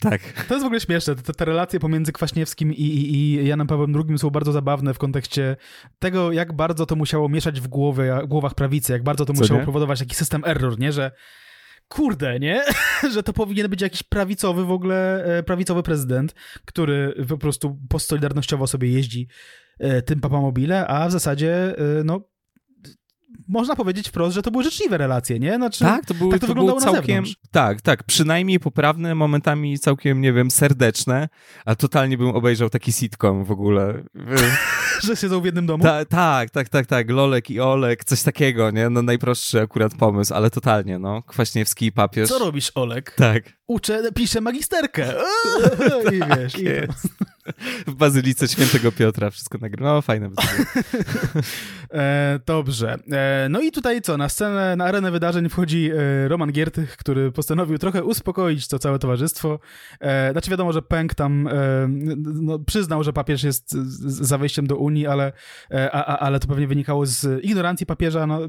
tak. 0.00 0.20
To 0.48 0.54
jest 0.54 0.64
w 0.64 0.66
ogóle 0.66 0.80
śmieszne. 0.80 1.14
Te, 1.14 1.32
te 1.32 1.44
relacje 1.44 1.80
pomiędzy 1.80 2.12
Kwaśniewskim 2.12 2.72
i, 2.72 2.82
i, 2.82 3.14
i, 3.14 3.46
Janem 3.46 3.66
Pawłem 3.66 3.94
II 4.08 4.18
są 4.18 4.30
bardzo 4.30 4.52
zabawne 4.52 4.94
w 4.94 4.98
kontekście 4.98 5.56
tego, 5.98 6.32
jak 6.32 6.52
bardzo 6.52 6.86
to 6.86 6.96
musiało 6.96 7.28
mieszać 7.28 7.60
w 7.60 7.68
głowie, 7.68 8.18
głowach 8.26 8.54
prawicy, 8.54 8.92
jak 8.92 9.02
bardzo 9.02 9.24
to 9.24 9.32
Co 9.32 9.40
musiało 9.40 9.60
nie? 9.60 9.66
powodować 9.66 10.00
jakiś 10.00 10.16
system 10.16 10.42
error, 10.46 10.78
nie? 10.78 10.92
Że 10.92 11.10
kurde, 11.88 12.40
nie? 12.40 12.62
że 13.14 13.22
to 13.22 13.32
powinien 13.32 13.68
być 13.68 13.80
jakiś 13.80 14.02
prawicowy 14.02 14.64
w 14.64 14.70
ogóle, 14.70 15.24
e, 15.24 15.42
prawicowy 15.42 15.82
prezydent, 15.82 16.34
który 16.64 17.24
po 17.28 17.38
prostu 17.38 17.78
postsolidarnościowo 17.88 18.66
sobie 18.66 18.90
jeździ 18.90 19.28
e, 19.78 20.02
tym 20.02 20.20
papamobile, 20.20 20.86
a 20.86 21.08
w 21.08 21.12
zasadzie, 21.12 21.78
e, 21.78 22.04
no, 22.04 22.28
można 23.48 23.76
powiedzieć 23.76 24.08
wprost, 24.08 24.34
że 24.34 24.42
to 24.42 24.50
były 24.50 24.64
życzliwe 24.64 24.98
relacje, 24.98 25.38
nie? 25.38 25.56
Znaczy, 25.56 25.84
tak, 25.84 26.06
to 26.06 26.14
były, 26.14 26.30
tak 26.30 26.40
to, 26.40 26.46
to 26.46 26.50
wyglądało 26.50 26.80
było 26.80 26.92
całkiem, 26.92 27.24
tak, 27.50 27.80
tak, 27.80 28.04
przynajmniej 28.04 28.60
poprawne, 28.60 29.14
momentami 29.14 29.78
całkiem, 29.78 30.20
nie 30.20 30.32
wiem, 30.32 30.50
serdeczne, 30.50 31.28
ale 31.64 31.76
totalnie 31.76 32.18
bym 32.18 32.28
obejrzał 32.28 32.70
taki 32.70 32.92
sitcom 32.92 33.44
w 33.44 33.50
ogóle. 33.50 34.02
że 35.04 35.16
siedzą 35.16 35.40
w 35.40 35.44
jednym 35.44 35.66
domu? 35.66 35.84
Ta, 35.84 36.04
tak, 36.04 36.50
tak, 36.50 36.68
tak, 36.68 36.86
tak, 36.86 37.10
Lolek 37.10 37.50
i 37.50 37.60
Olek, 37.60 38.04
coś 38.04 38.22
takiego, 38.22 38.70
nie? 38.70 38.90
No 38.90 39.02
najprostszy 39.02 39.60
akurat 39.60 39.94
pomysł, 39.94 40.34
ale 40.34 40.50
totalnie, 40.50 40.98
no. 40.98 41.22
Kwaśniewski 41.22 41.86
i 41.86 41.92
papież. 41.92 42.28
Co 42.28 42.38
robisz, 42.38 42.72
Olek? 42.74 43.14
Tak. 43.16 43.42
Uczę, 43.66 44.02
piszę 44.14 44.40
magisterkę. 44.40 45.06
I 46.12 46.36
wiesz, 46.36 46.52
tak 46.52 46.62
i 46.62 47.35
w 47.86 47.94
Bazylice 47.94 48.48
Świętego 48.48 48.92
Piotra 48.92 49.30
wszystko 49.30 49.58
nagrywa. 49.58 49.92
No, 49.94 50.02
fajne. 50.02 50.30
e, 51.92 52.40
dobrze. 52.46 52.98
E, 53.12 53.46
no 53.50 53.60
i 53.60 53.72
tutaj 53.72 54.02
co, 54.02 54.16
na 54.16 54.28
scenę, 54.28 54.76
na 54.76 54.84
arenę 54.84 55.10
wydarzeń 55.10 55.48
wchodzi 55.48 55.90
e, 55.90 56.28
Roman 56.28 56.52
Giertych, 56.52 56.96
który 56.96 57.32
postanowił 57.32 57.78
trochę 57.78 58.04
uspokoić 58.04 58.68
to 58.68 58.78
całe 58.78 58.98
towarzystwo. 58.98 59.58
E, 60.00 60.32
znaczy 60.32 60.50
wiadomo, 60.50 60.72
że 60.72 60.82
Pęk 60.82 61.14
tam 61.14 61.48
e, 61.48 61.52
no, 62.16 62.58
przyznał, 62.58 63.04
że 63.04 63.12
papież 63.12 63.42
jest 63.42 63.72
za 64.06 64.38
wejściem 64.38 64.66
do 64.66 64.76
Unii, 64.76 65.06
ale, 65.06 65.32
e, 65.70 65.90
a, 65.92 66.04
a, 66.04 66.18
ale 66.18 66.40
to 66.40 66.48
pewnie 66.48 66.66
wynikało 66.66 67.06
z 67.06 67.44
ignorancji 67.44 67.86
papieża. 67.86 68.26
No, 68.26 68.40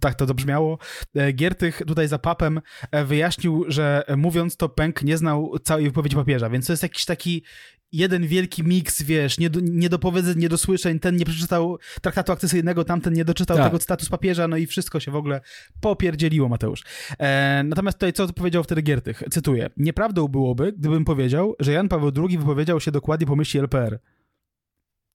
tak 0.00 0.14
to 0.14 0.34
brzmiało. 0.34 0.78
Giertych 1.32 1.82
tutaj 1.86 2.08
za 2.08 2.18
papem 2.18 2.60
wyjaśnił, 3.04 3.64
że 3.68 4.04
mówiąc 4.16 4.56
to 4.56 4.68
Pęk 4.68 5.02
nie 5.02 5.16
znał 5.16 5.58
całej 5.64 5.84
wypowiedzi 5.84 6.16
papieża, 6.16 6.50
więc 6.50 6.66
to 6.66 6.72
jest 6.72 6.82
jakiś 6.82 7.04
taki 7.04 7.42
jeden 7.94 8.26
wielki 8.26 8.62
miks, 8.62 9.02
wiesz, 9.02 9.36
niedopowiedzeń, 9.62 10.38
niedosłyszeń, 10.38 11.00
ten 11.00 11.16
nie 11.16 11.24
przeczytał 11.24 11.78
traktatu 12.02 12.32
akcesyjnego, 12.32 12.84
tamten 12.84 13.12
nie 13.12 13.24
doczytał 13.24 13.56
tak. 13.56 13.66
tego 13.66 13.78
cytatu 13.78 14.04
z 14.04 14.08
papieża, 14.08 14.48
no 14.48 14.56
i 14.56 14.66
wszystko 14.66 15.00
się 15.00 15.10
w 15.10 15.16
ogóle 15.16 15.40
popierdzieliło, 15.80 16.48
Mateusz. 16.48 16.82
E, 17.18 17.62
natomiast 17.64 17.98
tutaj 17.98 18.12
co 18.12 18.32
powiedział 18.32 18.64
wtedy 18.64 18.82
Giertych? 18.82 19.22
Cytuję. 19.30 19.70
Nieprawdą 19.76 20.28
byłoby, 20.28 20.72
gdybym 20.72 21.04
powiedział, 21.04 21.54
że 21.60 21.72
Jan 21.72 21.88
Paweł 21.88 22.12
II 22.28 22.38
wypowiedział 22.38 22.80
się 22.80 22.90
dokładnie 22.90 23.26
po 23.26 23.36
myśli 23.36 23.60
LPR. 23.60 23.98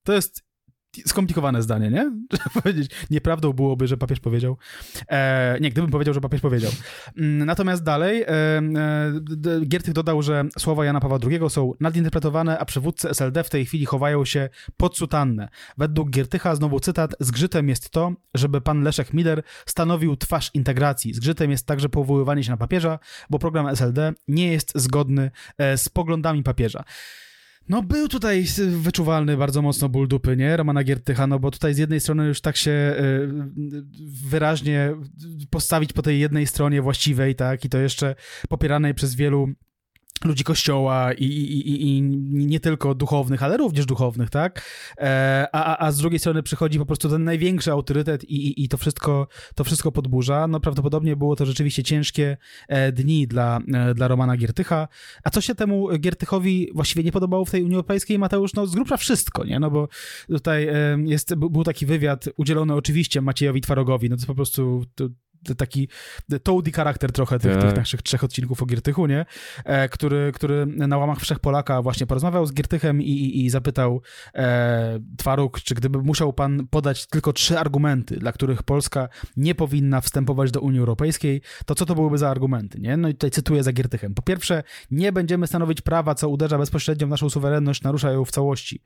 To 0.03 0.13
jest 0.13 0.48
skomplikowane 1.07 1.61
zdanie, 1.61 1.89
nie? 1.89 2.11
Powiedzieć, 2.63 2.91
nieprawdą 3.09 3.53
byłoby, 3.53 3.87
że 3.87 3.97
papież 3.97 4.19
powiedział. 4.19 4.57
E, 5.09 5.57
nie, 5.61 5.69
gdybym 5.69 5.91
powiedział, 5.91 6.13
że 6.13 6.21
papież 6.21 6.41
powiedział. 6.41 6.71
Mm, 7.17 7.45
natomiast 7.45 7.83
dalej 7.83 8.21
e, 8.21 8.27
e, 8.27 9.65
Giertych 9.65 9.93
dodał, 9.93 10.21
że 10.21 10.45
słowa 10.59 10.85
Jana 10.85 10.99
Pawła 10.99 11.19
II 11.31 11.49
są 11.49 11.73
nadinterpretowane, 11.79 12.59
a 12.59 12.65
przywódcy 12.65 13.09
SLD 13.09 13.43
w 13.43 13.49
tej 13.49 13.65
chwili 13.65 13.85
chowają 13.85 14.25
się 14.25 14.49
pod 14.77 14.97
sutannę. 14.97 15.49
Według 15.77 16.09
Giertycha, 16.09 16.55
znowu 16.55 16.79
cytat, 16.79 17.15
zgrzytem 17.19 17.69
jest 17.69 17.89
to, 17.89 18.13
żeby 18.33 18.61
pan 18.61 18.83
Leszek 18.83 19.13
Miller 19.13 19.43
stanowił 19.65 20.15
twarz 20.15 20.51
integracji. 20.53 21.13
Zgrzytem 21.13 21.51
jest 21.51 21.65
także 21.65 21.89
powoływanie 21.89 22.43
się 22.43 22.51
na 22.51 22.57
papieża, 22.57 22.99
bo 23.29 23.39
program 23.39 23.67
SLD 23.67 24.13
nie 24.27 24.51
jest 24.51 24.71
zgodny 24.75 25.31
e, 25.57 25.77
z 25.77 25.89
poglądami 25.89 26.43
papieża. 26.43 26.83
No 27.69 27.83
był 27.83 28.07
tutaj 28.07 28.45
wyczuwalny 28.69 29.37
bardzo 29.37 29.61
mocno 29.61 29.89
ból 29.89 30.07
dupy, 30.07 30.37
nie? 30.37 30.57
Romana 30.57 30.83
Giertycha, 30.83 31.27
no 31.27 31.39
bo 31.39 31.51
tutaj 31.51 31.73
z 31.73 31.77
jednej 31.77 31.99
strony 31.99 32.27
już 32.27 32.41
tak 32.41 32.57
się 32.57 32.71
y, 32.71 33.29
wyraźnie 34.29 34.93
postawić 35.49 35.93
po 35.93 36.01
tej 36.01 36.19
jednej 36.19 36.47
stronie 36.47 36.81
właściwej, 36.81 37.35
tak? 37.35 37.65
I 37.65 37.69
to 37.69 37.77
jeszcze 37.77 38.15
popieranej 38.49 38.93
przez 38.93 39.15
wielu 39.15 39.47
ludzi 40.25 40.43
kościoła 40.43 41.13
i, 41.13 41.25
i, 41.25 41.97
i, 41.97 42.01
nie 42.31 42.59
tylko 42.59 42.95
duchownych, 42.95 43.43
ale 43.43 43.57
również 43.57 43.85
duchownych, 43.85 44.29
tak? 44.29 44.65
E, 44.97 45.47
a, 45.51 45.85
a 45.85 45.91
z 45.91 45.97
drugiej 45.97 46.19
strony 46.19 46.43
przychodzi 46.43 46.79
po 46.79 46.85
prostu 46.85 47.09
ten 47.09 47.23
największy 47.23 47.71
autorytet 47.71 48.23
i, 48.23 48.63
i, 48.63 48.69
to, 48.69 48.77
wszystko, 48.77 49.27
to 49.55 49.63
wszystko 49.63 49.91
podburza. 49.91 50.47
No 50.47 50.59
prawdopodobnie 50.59 51.15
było 51.15 51.35
to 51.35 51.45
rzeczywiście 51.45 51.83
ciężkie 51.83 52.37
e, 52.67 52.91
dni 52.91 53.27
dla, 53.27 53.59
e, 53.73 53.93
dla 53.93 54.07
Romana 54.07 54.37
Giertycha. 54.37 54.87
A 55.23 55.29
co 55.29 55.41
się 55.41 55.55
temu 55.55 55.87
Giertychowi 55.99 56.69
właściwie 56.75 57.03
nie 57.03 57.11
podobało 57.11 57.45
w 57.45 57.51
tej 57.51 57.63
Unii 57.63 57.75
Europejskiej, 57.75 58.19
Mateusz? 58.19 58.53
No 58.53 58.67
z 58.67 58.75
grubsza 58.75 58.97
wszystko, 58.97 59.45
nie? 59.45 59.59
No 59.59 59.71
bo 59.71 59.87
tutaj 60.27 60.67
jest, 61.05 61.35
był 61.35 61.63
taki 61.63 61.85
wywiad 61.85 62.29
udzielony 62.37 62.73
oczywiście 62.73 63.21
Maciejowi 63.21 63.61
Twarogowi, 63.61 64.09
no 64.09 64.17
to 64.17 64.25
po 64.25 64.35
prostu 64.35 64.85
to, 64.95 65.09
taki 65.57 65.87
toady 66.43 66.71
charakter 66.71 67.11
trochę 67.11 67.39
tych, 67.39 67.53
tych, 67.53 67.63
tak. 67.63 67.75
naszych 67.75 68.01
trzech 68.01 68.23
odcinków 68.23 68.63
o 68.63 68.65
Giertychu, 68.65 69.07
nie? 69.07 69.25
E, 69.65 69.89
który, 69.89 70.31
który 70.35 70.65
na 70.65 70.97
łamach 70.97 71.19
Wszechpolaka 71.19 71.81
właśnie 71.81 72.07
porozmawiał 72.07 72.45
z 72.45 72.53
Giertychem 72.53 73.01
i, 73.01 73.11
i, 73.11 73.45
i 73.45 73.49
zapytał 73.49 74.01
e, 74.35 74.99
Twaruk, 75.17 75.61
czy 75.61 75.75
gdyby 75.75 76.01
musiał 76.01 76.33
pan 76.33 76.67
podać 76.67 77.07
tylko 77.07 77.33
trzy 77.33 77.59
argumenty, 77.59 78.17
dla 78.17 78.31
których 78.31 78.63
Polska 78.63 79.09
nie 79.37 79.55
powinna 79.55 80.01
wstępować 80.01 80.51
do 80.51 80.61
Unii 80.61 80.79
Europejskiej, 80.79 81.41
to 81.65 81.75
co 81.75 81.85
to 81.85 81.95
byłyby 81.95 82.17
za 82.17 82.29
argumenty, 82.29 82.79
nie? 82.79 82.97
No 82.97 83.09
i 83.09 83.13
tutaj 83.13 83.31
cytuję 83.31 83.63
za 83.63 83.73
Giertychem. 83.73 84.13
Po 84.13 84.21
pierwsze, 84.21 84.63
nie 84.91 85.11
będziemy 85.11 85.47
stanowić 85.47 85.81
prawa, 85.81 86.15
co 86.15 86.29
uderza 86.29 86.57
bezpośrednio 86.57 87.07
w 87.07 87.09
naszą 87.09 87.29
suwerenność, 87.29 87.81
narusza 87.81 88.11
ją 88.11 88.25
w 88.25 88.31
całości 88.31 88.81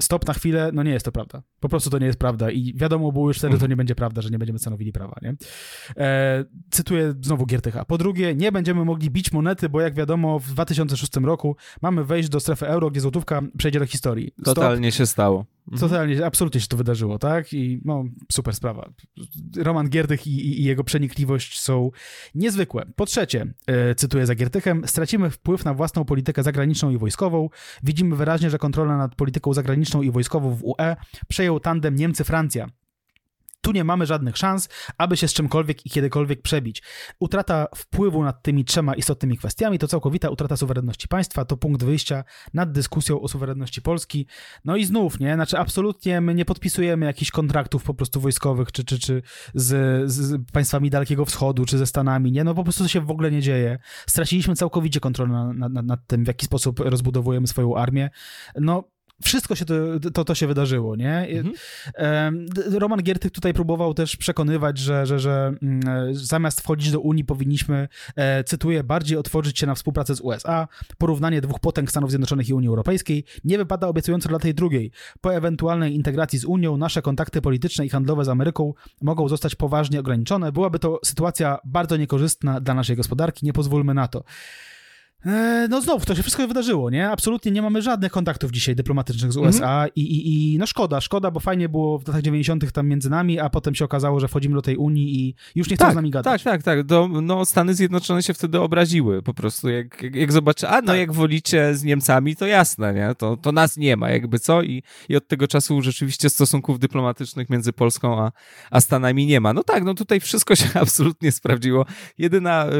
stop 0.00 0.26
na 0.26 0.34
chwilę, 0.34 0.70
no 0.74 0.82
nie 0.82 0.90
jest 0.90 1.04
to 1.04 1.12
prawda. 1.12 1.42
Po 1.60 1.68
prostu 1.68 1.90
to 1.90 1.98
nie 1.98 2.06
jest 2.06 2.18
prawda 2.18 2.50
i 2.50 2.74
wiadomo 2.76 3.12
było 3.12 3.28
już 3.28 3.38
wtedy, 3.38 3.58
to 3.58 3.66
nie 3.66 3.76
będzie 3.76 3.94
prawda, 3.94 4.22
że 4.22 4.30
nie 4.30 4.38
będziemy 4.38 4.58
stanowili 4.58 4.92
prawa, 4.92 5.16
nie? 5.22 5.34
E, 5.96 6.44
cytuję 6.70 7.14
znowu 7.20 7.46
Giertycha. 7.46 7.84
Po 7.84 7.98
drugie, 7.98 8.34
nie 8.34 8.52
będziemy 8.52 8.84
mogli 8.84 9.10
bić 9.10 9.32
monety, 9.32 9.68
bo 9.68 9.80
jak 9.80 9.94
wiadomo 9.94 10.38
w 10.38 10.46
2006 10.46 11.16
roku 11.16 11.56
mamy 11.82 12.04
wejść 12.04 12.28
do 12.28 12.40
strefy 12.40 12.66
euro, 12.66 12.90
gdzie 12.90 13.00
złotówka 13.00 13.42
przejdzie 13.58 13.78
do 13.78 13.86
historii. 13.86 14.32
Stop. 14.32 14.54
Totalnie 14.54 14.92
się 14.92 15.06
stało. 15.06 15.44
Mhm. 15.68 15.80
Totalnie, 15.80 16.26
absolutnie 16.26 16.60
się 16.60 16.66
to 16.66 16.76
wydarzyło, 16.76 17.18
tak? 17.18 17.52
I 17.52 17.80
no, 17.84 18.04
super 18.32 18.54
sprawa. 18.54 18.90
Roman 19.56 19.88
Giertych 19.88 20.26
i, 20.26 20.30
i, 20.30 20.60
i 20.60 20.64
jego 20.64 20.84
przenikliwość 20.84 21.60
są 21.60 21.90
niezwykłe. 22.34 22.86
Po 22.96 23.06
trzecie, 23.06 23.46
e, 23.66 23.94
cytuję 23.94 24.26
za 24.26 24.34
Giertychem, 24.34 24.82
stracimy 24.86 25.30
wpływ 25.30 25.64
na 25.64 25.74
własną 25.74 26.04
politykę 26.04 26.42
zagraniczną 26.42 26.90
i 26.90 26.98
wojskową. 26.98 27.48
Widzimy 27.82 28.16
wyraźnie, 28.16 28.50
że 28.50 28.58
kontrola 28.58 28.96
nad 28.96 29.14
polityką 29.14 29.54
zagraniczną 29.54 30.02
i 30.02 30.10
wojskową 30.10 30.54
w 30.54 30.64
UE 30.64 30.96
przejął 31.28 31.60
tandem 31.60 31.96
Niemcy-Francja. 31.96 32.66
Tu 33.60 33.72
nie 33.72 33.84
mamy 33.84 34.06
żadnych 34.06 34.36
szans, 34.36 34.68
aby 34.98 35.16
się 35.16 35.28
z 35.28 35.32
czymkolwiek 35.32 35.86
i 35.86 35.90
kiedykolwiek 35.90 36.42
przebić. 36.42 36.82
Utrata 37.20 37.66
wpływu 37.76 38.24
nad 38.24 38.42
tymi 38.42 38.64
trzema 38.64 38.94
istotnymi 38.94 39.38
kwestiami 39.38 39.78
to 39.78 39.88
całkowita 39.88 40.30
utrata 40.30 40.56
suwerenności 40.56 41.08
państwa, 41.08 41.44
to 41.44 41.56
punkt 41.56 41.84
wyjścia 41.84 42.24
nad 42.54 42.72
dyskusją 42.72 43.20
o 43.20 43.28
suwerenności 43.28 43.82
Polski. 43.82 44.26
No 44.64 44.76
i 44.76 44.84
znów, 44.84 45.20
nie? 45.20 45.34
Znaczy 45.34 45.58
absolutnie 45.58 46.20
my 46.20 46.34
nie 46.34 46.44
podpisujemy 46.44 47.06
jakichś 47.06 47.30
kontraktów 47.30 47.82
po 47.82 47.94
prostu 47.94 48.20
wojskowych, 48.20 48.72
czy, 48.72 48.84
czy, 48.84 48.98
czy 48.98 49.22
z, 49.54 50.10
z 50.10 50.50
państwami 50.52 50.90
Dalekiego 50.90 51.24
Wschodu, 51.24 51.64
czy 51.64 51.78
ze 51.78 51.86
Stanami, 51.86 52.32
nie? 52.32 52.44
No 52.44 52.54
po 52.54 52.62
prostu 52.64 52.82
to 52.82 52.88
się 52.88 53.00
w 53.00 53.10
ogóle 53.10 53.30
nie 53.30 53.42
dzieje. 53.42 53.78
Straciliśmy 54.06 54.56
całkowicie 54.56 55.00
kontrolę 55.00 55.52
nad, 55.54 55.72
nad, 55.72 55.86
nad 55.86 56.06
tym, 56.06 56.24
w 56.24 56.28
jaki 56.28 56.46
sposób 56.46 56.80
rozbudowujemy 56.80 57.46
swoją 57.46 57.76
armię. 57.76 58.10
No 58.60 58.84
wszystko 59.22 59.54
się 59.54 59.64
to, 59.64 59.74
to, 60.14 60.24
to, 60.24 60.34
się 60.34 60.46
wydarzyło, 60.46 60.96
nie? 60.96 61.28
Mhm. 61.28 61.54
Roman 62.78 63.02
Giertych 63.02 63.30
tutaj 63.30 63.52
próbował 63.54 63.94
też 63.94 64.16
przekonywać, 64.16 64.78
że, 64.78 65.06
że, 65.06 65.18
że 65.18 65.52
mm, 65.62 66.14
zamiast 66.14 66.60
wchodzić 66.60 66.90
do 66.90 67.00
Unii 67.00 67.24
powinniśmy, 67.24 67.88
e, 68.16 68.44
cytuję, 68.44 68.84
bardziej 68.84 69.18
otworzyć 69.18 69.58
się 69.58 69.66
na 69.66 69.74
współpracę 69.74 70.14
z 70.14 70.20
USA. 70.20 70.68
Porównanie 70.98 71.40
dwóch 71.40 71.60
potęg 71.60 71.90
Stanów 71.90 72.10
Zjednoczonych 72.10 72.48
i 72.48 72.54
Unii 72.54 72.68
Europejskiej 72.68 73.24
nie 73.44 73.58
wypada 73.58 73.88
obiecująco 73.88 74.28
dla 74.28 74.38
tej 74.38 74.54
drugiej. 74.54 74.90
Po 75.20 75.34
ewentualnej 75.34 75.94
integracji 75.94 76.38
z 76.38 76.44
Unią 76.44 76.76
nasze 76.76 77.02
kontakty 77.02 77.42
polityczne 77.42 77.86
i 77.86 77.88
handlowe 77.88 78.24
z 78.24 78.28
Ameryką 78.28 78.74
mogą 79.02 79.28
zostać 79.28 79.54
poważnie 79.54 80.00
ograniczone. 80.00 80.52
Byłaby 80.52 80.78
to 80.78 81.00
sytuacja 81.04 81.58
bardzo 81.64 81.96
niekorzystna 81.96 82.60
dla 82.60 82.74
naszej 82.74 82.96
gospodarki. 82.96 83.46
Nie 83.46 83.52
pozwólmy 83.52 83.94
na 83.94 84.08
to. 84.08 84.24
E, 85.26 85.66
no 85.70 85.80
znów, 85.80 86.06
to 86.06 86.14
się 86.14 86.22
wszystko 86.22 86.48
wydarzyło, 86.48 86.90
nie? 86.90 87.10
Absolutnie 87.10 87.52
nie 87.52 87.62
mamy 87.62 87.82
żadnych 87.82 88.12
kontaktów 88.12 88.50
dzisiaj 88.50 88.76
dyplomatycznych 88.76 89.32
z 89.32 89.36
USA 89.36 89.76
mm 89.76 89.88
-hmm. 89.88 89.92
i, 89.96 90.00
i, 90.00 90.54
i 90.54 90.58
no 90.58 90.66
szkoda, 90.66 91.00
szkoda, 91.00 91.30
bo 91.30 91.40
fajnie 91.40 91.68
było 91.68 91.98
w 91.98 92.08
latach 92.08 92.22
90. 92.22 92.72
tam 92.72 92.88
między 92.88 93.10
nami, 93.10 93.40
a 93.40 93.50
potem 93.50 93.74
się 93.74 93.84
okazało, 93.84 94.20
że 94.20 94.28
wchodzimy 94.28 94.54
do 94.54 94.62
tej 94.62 94.76
Unii 94.76 95.20
i 95.20 95.34
już 95.54 95.70
nie 95.70 95.76
chcą 95.76 95.84
tak, 95.84 95.92
z 95.92 95.96
nami 95.96 96.10
gadać. 96.10 96.42
Tak, 96.42 96.52
tak, 96.52 96.62
tak. 96.62 96.82
Do, 96.82 97.08
no 97.08 97.44
Stany 97.44 97.74
Zjednoczone 97.74 98.22
się 98.22 98.34
wtedy 98.34 98.60
obraziły 98.60 99.22
po 99.22 99.34
prostu, 99.34 99.68
jak, 99.68 100.02
jak, 100.02 100.14
jak 100.14 100.32
zobaczy, 100.32 100.68
a 100.68 100.80
no 100.80 100.86
tak. 100.86 100.98
jak 100.98 101.12
wolicie 101.12 101.74
z 101.74 101.84
Niemcami, 101.84 102.36
to 102.36 102.46
jasne, 102.46 102.94
nie? 102.94 103.14
To, 103.14 103.36
to 103.36 103.52
nas 103.52 103.76
nie 103.76 103.96
ma, 103.96 104.10
jakby 104.10 104.38
co 104.38 104.62
i, 104.62 104.82
i 105.08 105.16
od 105.16 105.28
tego 105.28 105.48
czasu 105.48 105.82
rzeczywiście 105.82 106.30
stosunków 106.30 106.78
dyplomatycznych 106.78 107.50
między 107.50 107.72
Polską 107.72 108.20
a, 108.20 108.32
a 108.70 108.80
Stanami 108.80 109.26
nie 109.26 109.40
ma. 109.40 109.52
No 109.52 109.62
tak, 109.62 109.84
no 109.84 109.94
tutaj 109.94 110.20
wszystko 110.20 110.56
się 110.56 110.68
absolutnie 110.80 111.32
sprawdziło. 111.32 111.86
Jedyna 112.18 112.66
y, 112.66 112.70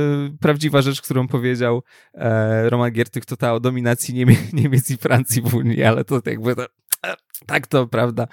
prawdziwa 0.40 0.82
rzecz, 0.82 1.02
którą 1.02 1.28
powiedział 1.28 1.82
y, 2.14 2.20
e, 2.30 2.70
Roman 2.70 2.90
Giertych 2.90 3.26
to 3.26 3.36
ta 3.36 3.54
o 3.54 3.60
dominacji 3.60 4.14
Niemie 4.14 4.36
Niemiec 4.52 4.90
i 4.90 4.96
Francji 4.96 5.42
w 5.42 5.54
Unii, 5.54 5.84
ale 5.84 6.04
to 6.04 6.20
jakby 6.26 6.56
to 6.56 6.66
tak 7.46 7.66
to, 7.66 7.86
prawda, 7.86 8.26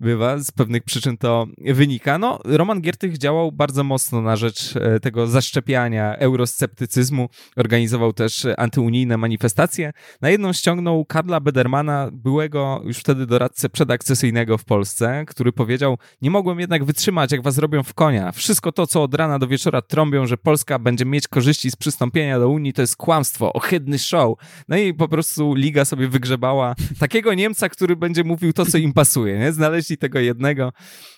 bywa, 0.00 0.38
z 0.38 0.50
pewnych 0.50 0.82
przyczyn 0.82 1.16
to 1.16 1.46
wynika. 1.58 2.18
No, 2.18 2.38
Roman 2.44 2.80
Giertych 2.80 3.18
działał 3.18 3.52
bardzo 3.52 3.84
mocno 3.84 4.22
na 4.22 4.36
rzecz 4.36 4.76
e, 4.76 5.00
tego 5.00 5.26
zaszczepiania 5.26 6.16
eurosceptycyzmu, 6.16 7.28
organizował 7.56 8.12
też 8.12 8.46
antyunijne 8.56 9.16
manifestacje. 9.16 9.92
Na 10.20 10.30
jedną 10.30 10.52
ściągnął 10.52 11.04
Karla 11.04 11.40
Bedermana, 11.40 12.10
byłego 12.12 12.82
już 12.84 12.98
wtedy 12.98 13.26
doradcę 13.26 13.68
przedakcesyjnego 13.68 14.58
w 14.58 14.64
Polsce, 14.64 15.24
który 15.26 15.52
powiedział, 15.52 15.98
nie 16.22 16.30
mogłem 16.30 16.60
jednak 16.60 16.84
wytrzymać, 16.84 17.32
jak 17.32 17.42
was 17.42 17.58
robią 17.58 17.82
w 17.82 17.94
konia. 17.94 18.32
Wszystko 18.32 18.72
to, 18.72 18.86
co 18.86 19.02
od 19.02 19.14
rana 19.14 19.38
do 19.38 19.46
wieczora 19.46 19.82
trąbią, 19.82 20.26
że 20.26 20.36
Polska 20.36 20.78
będzie 20.78 21.04
mieć 21.04 21.28
korzyści 21.28 21.70
z 21.70 21.76
przystąpienia 21.76 22.38
do 22.38 22.48
Unii, 22.48 22.72
to 22.72 22.82
jest 22.82 22.96
kłamstwo, 22.96 23.52
ohydny 23.52 23.98
show. 23.98 24.38
No 24.68 24.76
i 24.76 24.94
po 24.94 25.08
prostu 25.08 25.54
Liga 25.54 25.84
sobie 25.84 26.08
wygrzebała 26.08 26.74
takiego 26.98 27.34
Niemca, 27.34 27.68
który 27.68 27.96
będzie 27.96 28.24
mówił 28.24 28.49
to, 28.52 28.66
co 28.66 28.78
im 28.78 28.92
pasuje, 28.92 29.38
nie? 29.38 29.52
Znaleźli 29.52 29.98
tego 29.98 30.18
jednego, 30.18 30.72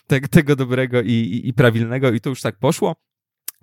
te, 0.07 0.21
tego 0.21 0.55
dobrego 0.55 1.01
i, 1.01 1.11
i, 1.11 1.47
i 1.49 1.53
prawilnego 1.53 2.11
i 2.11 2.21
to 2.21 2.29
już 2.29 2.41
tak 2.41 2.59
poszło. 2.59 2.95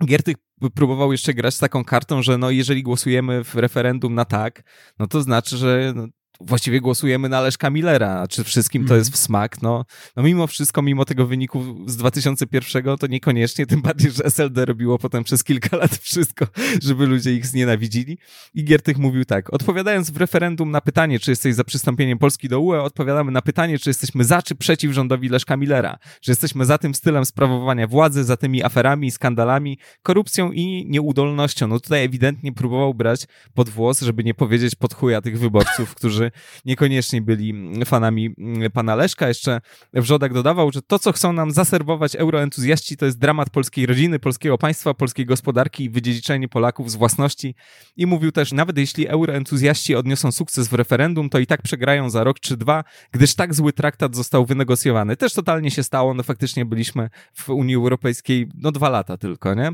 Giertych 0.04 0.36
próbował 0.74 1.12
jeszcze 1.12 1.34
grać 1.34 1.54
z 1.54 1.58
taką 1.58 1.84
kartą, 1.84 2.22
że 2.22 2.38
no 2.38 2.50
jeżeli 2.50 2.82
głosujemy 2.82 3.44
w 3.44 3.54
referendum 3.54 4.14
na 4.14 4.24
tak, 4.24 4.62
no 4.98 5.06
to 5.06 5.22
znaczy, 5.22 5.56
że 5.56 5.92
no, 5.96 6.06
właściwie 6.40 6.80
głosujemy 6.80 7.28
na 7.28 7.40
Leszka 7.40 7.70
Millera, 7.70 8.28
czy 8.28 8.44
wszystkim 8.44 8.82
to 8.82 8.84
Mhm. 8.84 8.98
jest 8.98 9.12
w 9.12 9.16
smak. 9.16 9.62
No, 9.62 9.84
no 10.16 10.22
mimo 10.22 10.46
wszystko, 10.46 10.82
mimo 10.82 11.04
tego 11.04 11.26
wyniku 11.26 11.84
z 11.86 11.96
2001, 11.96 12.96
to 12.98 13.06
niekoniecznie, 13.06 13.66
tym 13.66 13.82
bardziej, 13.82 14.10
że 14.10 14.24
SLD 14.24 14.64
robiło 14.64 14.98
potem 14.98 15.24
przez 15.24 15.44
kilka 15.44 15.76
lat 15.76 15.96
wszystko, 15.96 16.46
żeby 16.82 17.06
ludzie 17.06 17.34
ich 17.34 17.46
znienawidzili. 17.46 18.18
I 18.54 18.64
Giertych 18.64 18.98
mówił 18.98 19.24
tak, 19.24 19.52
odpowiadając 19.52 20.10
w 20.10 20.16
referendum 20.16 20.70
na 20.70 20.80
pytanie, 20.80 21.18
czy 21.20 21.30
jesteś 21.30 21.54
za 21.54 21.64
przystąpieniem 21.64 22.18
Polski 22.18 22.48
do 22.48 22.60
UE, 22.60 22.82
odpowiadamy 22.82 23.30
na 23.32 23.42
pytanie, 23.42 23.78
czy 23.78 23.90
jesteśmy 23.90 24.24
za, 24.24 24.42
czy 24.42 24.54
przeciw 24.54 24.92
rządowi 24.92 25.28
Leszka 25.28 25.56
Millera. 25.56 25.98
Czy 26.20 26.30
jesteśmy 26.30 26.64
za 26.64 26.78
tym 26.78 26.94
stylem 26.94 27.24
sprawowania 27.24 27.86
władzy, 27.86 28.24
za 28.24 28.36
tymi 28.36 28.62
aferami, 28.64 29.10
skandalami, 29.10 29.78
korupcją 30.02 30.52
i 30.52 30.86
nieudolnością. 30.88 31.66
No 31.68 31.80
tutaj 31.80 32.04
ewidentnie 32.04 32.52
próbował 32.52 32.94
brać 32.94 33.26
pod 33.54 33.68
włos, 33.68 34.00
żeby 34.00 34.24
nie 34.24 34.34
powiedzieć 34.34 34.74
pod 34.74 34.94
chuja 34.94 35.20
tych 35.20 35.38
wyborców, 35.38 35.94
którzy 35.94 36.29
niekoniecznie 36.64 37.22
byli 37.22 37.54
fanami 37.84 38.34
mm, 38.38 38.70
pana 38.70 38.94
Leszka. 38.94 39.28
Jeszcze 39.28 39.60
Wrzodak 39.92 40.34
dodawał, 40.34 40.72
że 40.72 40.82
to, 40.82 40.98
co 40.98 41.12
chcą 41.12 41.32
nam 41.32 41.50
zaserwować 41.50 42.16
euroentuzjaści, 42.16 42.96
to 42.96 43.06
jest 43.06 43.18
dramat 43.18 43.50
polskiej 43.50 43.86
rodziny, 43.86 44.18
polskiego 44.18 44.58
państwa, 44.58 44.94
polskiej 44.94 45.26
gospodarki 45.26 45.84
i 45.84 45.90
wydziedziczenie 45.90 46.48
Polaków 46.48 46.90
z 46.90 46.96
własności. 46.96 47.54
I 47.96 48.06
mówił 48.06 48.32
też, 48.32 48.52
nawet 48.52 48.78
jeśli 48.78 49.08
euroentuzjaści 49.08 49.94
odniosą 49.94 50.32
sukces 50.32 50.68
w 50.68 50.72
referendum, 50.72 51.30
to 51.30 51.38
i 51.38 51.46
tak 51.46 51.62
przegrają 51.62 52.10
za 52.10 52.24
rok 52.24 52.40
czy 52.40 52.56
dwa, 52.56 52.84
gdyż 53.12 53.34
tak 53.34 53.54
zły 53.54 53.72
traktat 53.72 54.16
został 54.16 54.46
wynegocjowany. 54.46 55.16
Też 55.16 55.32
totalnie 55.32 55.70
się 55.70 55.82
stało, 55.82 56.14
no 56.14 56.22
faktycznie 56.22 56.64
byliśmy 56.64 57.10
w 57.34 57.48
Unii 57.48 57.74
Europejskiej 57.74 58.48
no 58.54 58.72
dwa 58.72 58.88
lata 58.88 59.16
tylko, 59.16 59.54
nie? 59.54 59.70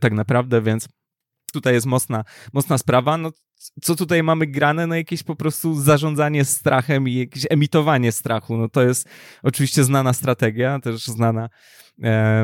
Tak 0.00 0.12
naprawdę, 0.12 0.62
więc 0.62 0.88
tutaj 1.52 1.74
jest 1.74 1.86
mocna, 1.86 2.24
mocna 2.52 2.78
sprawa. 2.78 3.16
No, 3.16 3.32
co 3.82 3.96
tutaj 3.96 4.22
mamy 4.22 4.46
grane? 4.46 4.86
No 4.86 4.94
jakieś 4.94 5.22
po 5.22 5.36
prostu 5.36 5.80
zarządzanie 5.80 6.44
strachem 6.44 7.08
i 7.08 7.14
jakieś 7.14 7.46
emitowanie 7.50 8.12
strachu. 8.12 8.56
No 8.56 8.68
to 8.68 8.82
jest 8.82 9.08
oczywiście 9.42 9.84
znana 9.84 10.12
strategia, 10.12 10.80
też 10.80 11.06
znana 11.06 11.48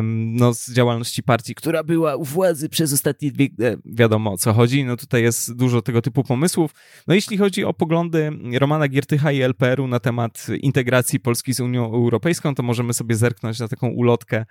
no, 0.03 0.55
z 0.55 0.73
działalności 0.73 1.23
partii, 1.23 1.55
która 1.55 1.83
była 1.83 2.17
u 2.17 2.25
władzy 2.25 2.69
przez 2.69 2.93
ostatnie 2.93 3.33
dwie... 3.33 3.45
e, 3.45 3.77
Wiadomo 3.85 4.33
o 4.33 4.37
co 4.37 4.53
chodzi, 4.53 4.85
no 4.85 4.97
tutaj 4.97 5.23
jest 5.23 5.57
dużo 5.57 5.83
tego 5.83 6.03
typu 6.03 6.25
pomysłów. 6.25 6.75
No 7.07 7.15
jeśli 7.15 7.37
chodzi 7.37 7.65
o 7.65 7.75
poglądy 7.75 8.31
Romana 8.59 8.89
Giertycha 8.89 9.33
i 9.33 9.41
LPR-u 9.43 9.87
na 9.87 10.01
temat 10.01 10.47
integracji 10.61 11.21
Polski 11.21 11.55
z 11.55 11.61
Unią 11.61 11.85
Europejską, 11.85 12.55
to 12.55 12.63
możemy 12.63 12.95
sobie 12.95 13.15
zerknąć 13.15 13.59
na 13.59 13.69
taką 13.69 13.89
ulotkę 13.89 14.45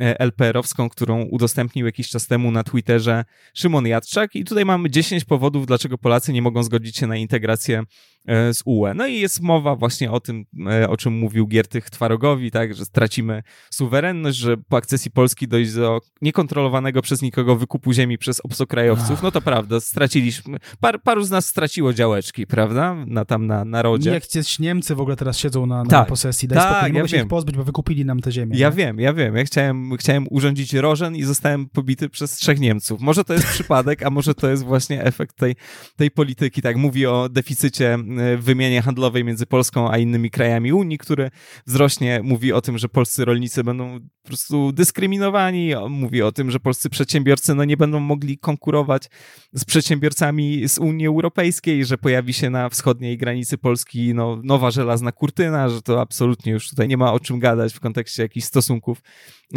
e, 0.00 0.20
LPR-owską, 0.20 0.88
którą 0.88 1.22
udostępnił 1.22 1.86
jakiś 1.86 2.08
czas 2.08 2.26
temu 2.26 2.50
na 2.50 2.64
Twitterze 2.64 3.24
Szymon 3.54 3.86
Jadczak 3.86 4.36
i 4.36 4.44
tutaj 4.44 4.64
mamy 4.64 4.90
10 4.90 5.24
powodów, 5.24 5.66
dlaczego 5.66 5.98
Polacy 5.98 6.32
nie 6.32 6.42
mogą 6.42 6.62
zgodzić 6.62 6.96
się 6.96 7.06
na 7.06 7.16
integrację 7.16 7.82
e, 8.26 8.54
z 8.54 8.62
UE. 8.64 8.94
No 8.94 9.06
i 9.06 9.20
jest 9.20 9.40
mowa 9.40 9.76
właśnie 9.76 10.10
o 10.10 10.20
tym, 10.20 10.44
o 10.88 10.96
czym 10.96 11.12
mówił 11.12 11.46
Giertych 11.46 11.90
Twarogowi, 11.90 12.50
tak, 12.50 12.74
że 12.74 12.84
stracimy 12.84 13.42
suwerenność, 13.70 14.38
że 14.38 14.49
po 14.68 14.76
akcesji 14.76 15.10
Polski 15.10 15.48
dojdzie 15.48 15.72
do 15.72 16.00
niekontrolowanego 16.22 17.02
przez 17.02 17.22
nikogo 17.22 17.56
wykupu 17.56 17.92
ziemi 17.92 18.18
przez 18.18 18.40
obcokrajowców. 18.44 19.22
No 19.22 19.30
to 19.30 19.40
prawda, 19.40 19.80
straciliśmy, 19.80 20.58
par, 20.80 21.02
paru 21.02 21.22
z 21.22 21.30
nas 21.30 21.46
straciło 21.46 21.92
działeczki, 21.92 22.46
prawda, 22.46 22.96
na 23.06 23.24
tam 23.24 23.46
na 23.46 23.64
narodzie. 23.64 24.10
Jak 24.10 24.22
gdzieś 24.22 24.58
Niemcy 24.58 24.94
w 24.94 25.00
ogóle 25.00 25.16
teraz 25.16 25.38
siedzą 25.38 25.66
na, 25.66 25.84
na 25.84 25.90
Tak. 25.90 26.08
posesji, 26.08 26.48
daj 26.48 26.58
Tak, 26.58 26.76
spokój, 26.76 26.92
nie 26.92 26.98
ja 26.98 27.08
się 27.08 27.16
ich 27.16 27.28
pozbyć, 27.28 27.56
bo 27.56 27.64
wykupili 27.64 28.04
nam 28.04 28.20
tę 28.20 28.32
ziemię. 28.32 28.58
Ja 28.58 28.68
nie? 28.68 28.76
wiem, 28.76 29.00
ja 29.00 29.12
wiem. 29.12 29.36
Ja 29.36 29.44
chciałem, 29.44 29.96
chciałem 29.96 30.26
urządzić 30.30 30.74
rożen 30.74 31.16
i 31.16 31.22
zostałem 31.22 31.68
pobity 31.68 32.08
przez 32.08 32.32
trzech 32.32 32.60
Niemców. 32.60 33.00
Może 33.00 33.24
to 33.24 33.32
jest 33.32 33.46
przypadek, 33.56 34.02
a 34.02 34.10
może 34.10 34.34
to 34.34 34.50
jest 34.50 34.64
właśnie 34.64 35.04
efekt 35.04 35.36
tej, 35.36 35.56
tej 35.96 36.10
polityki. 36.10 36.62
Tak, 36.62 36.76
mówi 36.76 37.06
o 37.06 37.28
deficycie 37.28 37.98
w 38.38 38.42
wymianie 38.42 38.82
handlowej 38.82 39.24
między 39.24 39.46
Polską 39.46 39.90
a 39.90 39.98
innymi 39.98 40.30
krajami 40.30 40.72
Unii, 40.72 40.98
który 40.98 41.30
wzrośnie. 41.66 42.20
Mówi 42.22 42.52
o 42.52 42.60
tym, 42.60 42.78
że 42.78 42.88
polscy 42.88 43.24
rolnicy 43.24 43.64
będą 43.64 44.00
po 44.22 44.30
prostu 44.40 44.72
dyskryminowani. 44.72 45.72
Mówi 45.88 46.22
o 46.22 46.32
tym, 46.32 46.50
że 46.50 46.60
polscy 46.60 46.90
przedsiębiorcy 46.90 47.54
no, 47.54 47.64
nie 47.64 47.76
będą 47.76 48.00
mogli 48.00 48.38
konkurować 48.38 49.10
z 49.52 49.64
przedsiębiorcami 49.64 50.68
z 50.68 50.78
Unii 50.78 51.06
Europejskiej, 51.06 51.84
że 51.84 51.98
pojawi 51.98 52.32
się 52.32 52.50
na 52.50 52.68
wschodniej 52.68 53.18
granicy 53.18 53.58
Polski 53.58 54.14
no, 54.14 54.40
nowa 54.44 54.70
żelazna 54.70 55.12
kurtyna, 55.12 55.68
że 55.68 55.82
to 55.82 56.00
absolutnie 56.00 56.52
już 56.52 56.68
tutaj 56.70 56.88
nie 56.88 56.96
ma 56.96 57.12
o 57.12 57.20
czym 57.20 57.38
gadać 57.38 57.74
w 57.74 57.80
kontekście 57.80 58.22
jakichś 58.22 58.46
stosunków 58.46 59.02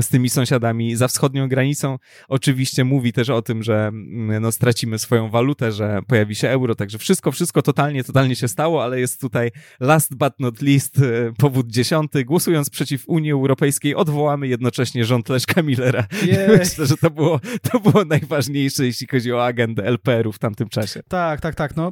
z 0.01 0.09
tymi 0.09 0.29
sąsiadami 0.29 0.95
za 0.95 1.07
wschodnią 1.07 1.49
granicą. 1.49 1.99
Oczywiście 2.27 2.83
mówi 2.83 3.13
też 3.13 3.29
o 3.29 3.41
tym, 3.41 3.63
że 3.63 3.87
mm, 3.87 4.41
no, 4.41 4.51
stracimy 4.51 4.99
swoją 4.99 5.29
walutę, 5.29 5.71
że 5.71 5.99
pojawi 6.07 6.35
się 6.35 6.49
euro, 6.49 6.75
także 6.75 6.97
wszystko, 6.97 7.31
wszystko 7.31 7.61
totalnie, 7.61 8.03
totalnie 8.03 8.35
się 8.35 8.47
stało, 8.47 8.83
ale 8.83 8.99
jest 8.99 9.21
tutaj 9.21 9.51
last 9.79 10.15
but 10.15 10.33
not 10.39 10.61
least 10.61 10.99
e, 10.99 11.33
powód 11.37 11.67
dziesiąty. 11.67 12.25
Głosując 12.25 12.69
przeciw 12.69 13.03
Unii 13.07 13.31
Europejskiej 13.31 13.95
odwołamy 13.95 14.47
jednocześnie 14.47 14.72
rząd 15.01 15.29
Leszka 15.29 15.61
Millera. 15.61 16.07
Jej. 16.25 16.47
Myślę, 16.59 16.85
że 16.85 16.97
to 16.97 17.09
było, 17.09 17.39
to 17.71 17.79
było 17.79 18.05
najważniejsze, 18.05 18.85
jeśli 18.85 19.07
chodzi 19.07 19.33
o 19.33 19.45
agendę 19.45 19.83
LPR-u 19.83 20.31
w 20.31 20.39
tamtym 20.39 20.69
czasie. 20.69 21.01
Tak, 21.07 21.41
tak, 21.41 21.55
tak. 21.55 21.75
No, 21.75 21.91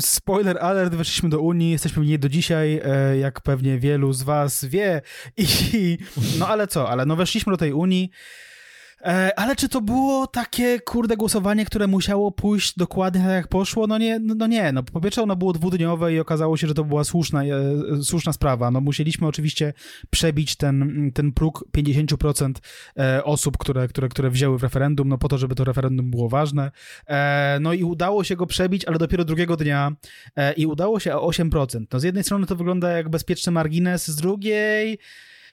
spoiler 0.00 0.58
alert, 0.58 0.94
weszliśmy 0.94 1.28
do 1.28 1.40
Unii, 1.40 1.70
jesteśmy 1.70 2.02
w 2.02 2.06
niej 2.06 2.18
do 2.18 2.28
dzisiaj, 2.28 2.80
e, 2.84 3.18
jak 3.18 3.40
pewnie 3.40 3.78
wielu 3.78 4.12
z 4.12 4.22
was 4.22 4.64
wie. 4.64 5.02
I, 5.36 5.98
no 6.38 6.48
ale 6.48 6.66
co, 6.66 6.88
ale 6.88 7.06
no 7.06 7.16
weszliśmy 7.16 7.52
do 7.52 7.56
tej 7.56 7.72
Unii. 7.72 8.10
E, 9.04 9.38
ale 9.38 9.56
czy 9.56 9.68
to 9.68 9.80
było 9.80 10.26
takie, 10.26 10.80
kurde, 10.80 11.16
głosowanie, 11.16 11.64
które 11.64 11.86
musiało 11.86 12.32
pójść 12.32 12.76
dokładnie 12.76 13.20
tak, 13.20 13.30
jak 13.30 13.48
poszło? 13.48 13.86
No 13.86 13.98
nie, 13.98 14.18
no, 14.18 14.34
no 14.34 14.46
nie. 14.46 14.72
No, 14.72 14.82
po 14.82 15.00
pierwsze, 15.00 15.22
ono 15.22 15.36
było 15.36 15.52
dwudniowe 15.52 16.14
i 16.14 16.20
okazało 16.20 16.56
się, 16.56 16.66
że 16.66 16.74
to 16.74 16.84
była 16.84 17.04
słuszna, 17.04 17.44
e, 17.44 18.02
słuszna 18.02 18.32
sprawa. 18.32 18.70
No, 18.70 18.80
musieliśmy 18.80 19.26
oczywiście 19.26 19.72
przebić 20.10 20.56
ten, 20.56 21.10
ten 21.14 21.32
próg 21.32 21.64
50% 21.76 22.52
e, 22.98 23.24
osób, 23.24 23.58
które, 23.58 23.88
które, 23.88 24.08
które 24.08 24.30
wzięły 24.30 24.58
w 24.58 24.62
referendum, 24.62 25.08
no 25.08 25.18
po 25.18 25.28
to, 25.28 25.38
żeby 25.38 25.54
to 25.54 25.64
referendum 25.64 26.10
było 26.10 26.28
ważne. 26.28 26.70
E, 27.06 27.58
no 27.60 27.72
i 27.72 27.84
udało 27.84 28.24
się 28.24 28.36
go 28.36 28.46
przebić, 28.46 28.84
ale 28.84 28.98
dopiero 28.98 29.24
drugiego 29.24 29.56
dnia 29.56 29.92
e, 30.36 30.52
i 30.52 30.66
udało 30.66 31.00
się 31.00 31.16
o 31.16 31.28
8%. 31.28 31.86
No 31.92 32.00
z 32.00 32.02
jednej 32.02 32.24
strony 32.24 32.46
to 32.46 32.56
wygląda 32.56 32.90
jak 32.90 33.08
bezpieczny 33.08 33.52
margines, 33.52 34.06
z 34.08 34.16
drugiej 34.16 34.98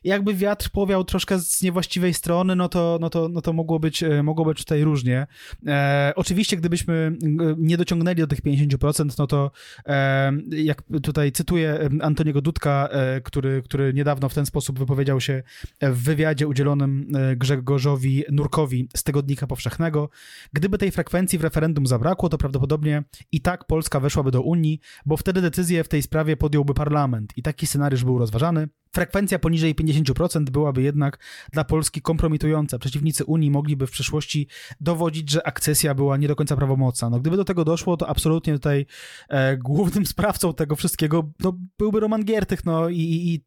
jakby 0.03 0.33
wiatr 0.33 0.69
powiał 0.69 1.03
troszkę 1.03 1.39
z 1.39 1.61
niewłaściwej 1.61 2.13
strony, 2.13 2.55
no 2.55 2.69
to, 2.69 2.97
no 3.01 3.09
to, 3.09 3.29
no 3.29 3.41
to 3.41 3.53
mogło, 3.53 3.79
być, 3.79 4.03
e, 4.03 4.23
mogło 4.23 4.45
być 4.45 4.59
tutaj 4.59 4.83
różnie. 4.83 5.27
E, 5.67 6.13
oczywiście, 6.15 6.57
gdybyśmy 6.57 6.93
e, 6.93 7.55
nie 7.57 7.77
dociągnęli 7.77 8.15
do 8.15 8.27
tych 8.27 8.41
50%, 8.41 9.15
no 9.19 9.27
to 9.27 9.51
e, 9.85 10.31
jak 10.49 10.83
tutaj 11.03 11.31
cytuję 11.31 11.89
Antoniego 12.01 12.41
Dudka, 12.41 12.89
e, 12.91 13.21
który, 13.21 13.61
który 13.61 13.93
niedawno 13.93 14.29
w 14.29 14.33
ten 14.33 14.45
sposób 14.45 14.79
wypowiedział 14.79 15.21
się 15.21 15.43
w 15.81 16.03
wywiadzie 16.03 16.47
udzielonym 16.47 17.07
e, 17.15 17.35
Grzegorzowi 17.35 18.23
Nurkowi 18.31 18.89
z 18.95 19.03
Tygodnika 19.03 19.47
Powszechnego. 19.47 20.09
Gdyby 20.53 20.77
tej 20.77 20.91
frekwencji 20.91 21.39
w 21.39 21.43
referendum 21.43 21.87
zabrakło, 21.87 22.29
to 22.29 22.37
prawdopodobnie 22.37 23.03
i 23.31 23.41
tak 23.41 23.65
Polska 23.65 23.99
weszłaby 23.99 24.31
do 24.31 24.41
Unii, 24.41 24.79
bo 25.05 25.17
wtedy 25.17 25.41
decyzję 25.41 25.83
w 25.83 25.87
tej 25.87 26.01
sprawie 26.01 26.37
podjąłby 26.37 26.73
parlament 26.73 27.33
i 27.37 27.41
taki 27.41 27.67
scenariusz 27.67 28.03
był 28.03 28.17
rozważany. 28.17 28.69
Frekwencja 28.91 29.39
poniżej 29.39 29.75
50% 29.75 30.49
byłaby 30.49 30.81
jednak 30.81 31.19
dla 31.53 31.63
Polski 31.63 32.01
kompromitująca. 32.01 32.79
Przeciwnicy 32.79 33.25
Unii 33.25 33.51
mogliby 33.51 33.87
w 33.87 33.91
przyszłości 33.91 34.47
dowodzić, 34.81 35.31
że 35.31 35.47
akcesja 35.47 35.93
była 35.93 36.17
nie 36.17 36.27
do 36.27 36.35
końca 36.35 36.55
prawomocna. 36.55 37.09
No, 37.09 37.19
gdyby 37.19 37.37
do 37.37 37.45
tego 37.45 37.65
doszło, 37.65 37.97
to 37.97 38.09
absolutnie 38.09 38.53
tutaj 38.53 38.85
e, 39.29 39.57
głównym 39.57 40.05
sprawcą 40.15 40.53
tego 40.53 40.75
wszystkiego 40.75 41.31
no, 41.39 41.57
byłby 41.77 41.99
Roman 41.99 42.25
Giertych, 42.25 42.65
no 42.65 42.89
i, 42.89 42.99
i, 42.99 43.33
i 43.33 43.43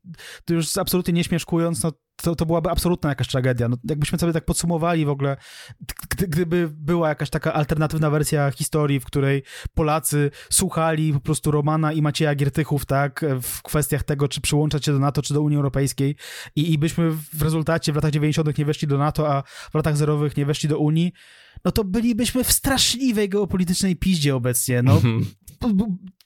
już 0.51 0.76
absolutnie 0.76 1.12
nie 1.12 1.24
śmieszkując, 1.24 1.82
no 1.82 1.93
to, 2.17 2.35
to 2.37 2.47
byłaby 2.47 2.71
absolutna 2.71 3.09
jakaś 3.09 3.29
tragedia. 3.29 3.69
No, 3.69 3.77
jakbyśmy 3.89 4.19
sobie 4.19 4.33
tak 4.33 4.45
podsumowali 4.45 5.05
w 5.05 5.09
ogóle, 5.09 5.37
gdy, 6.11 6.29
gdyby 6.29 6.69
była 6.69 7.09
jakaś 7.09 7.31
taka 7.31 7.53
alternatywna 7.53 8.11
wersja 8.11 8.51
historii, 8.51 9.01
w 9.01 9.05
której 9.05 9.43
Polacy 9.75 10.31
słuchali 10.51 11.13
po 11.13 11.21
prostu 11.21 11.51
Romana 11.51 11.93
i 11.93 12.03
Macieja 12.03 12.35
Giertychów, 12.35 12.87
tak, 12.87 13.25
w 13.43 13.63
kwestiach 13.63 14.03
tego, 14.03 14.29
czy 14.29 14.41
przyłączać 14.41 14.85
się 14.85 14.93
do 14.93 14.99
NATO, 14.99 15.23
czy 15.23 15.35
do 15.35 15.43
Unii 15.43 15.57
Europejskiej 15.57 16.17
i, 16.57 16.73
i 16.73 16.79
byśmy 16.79 17.11
w 17.11 17.43
rezultacie 17.43 17.93
w 17.93 17.97
latach 17.97 18.11
90. 18.11 18.59
nie 18.59 18.65
weszli 18.65 18.89
do 18.89 18.99
NATO, 18.99 19.33
a 19.33 19.43
w 19.43 19.75
latach 19.75 19.97
zerowych 19.97 20.37
nie 20.37 20.47
weszli 20.47 20.69
do 20.69 20.79
Unii, 20.79 21.13
no 21.65 21.73
to 21.73 21.85
bylibyśmy 21.85 22.45
w 22.45 22.53
straszliwej 22.53 23.29
geopolitycznej 23.29 23.97
piździe 23.97 24.37
obecnie, 24.37 24.83
no. 24.83 25.01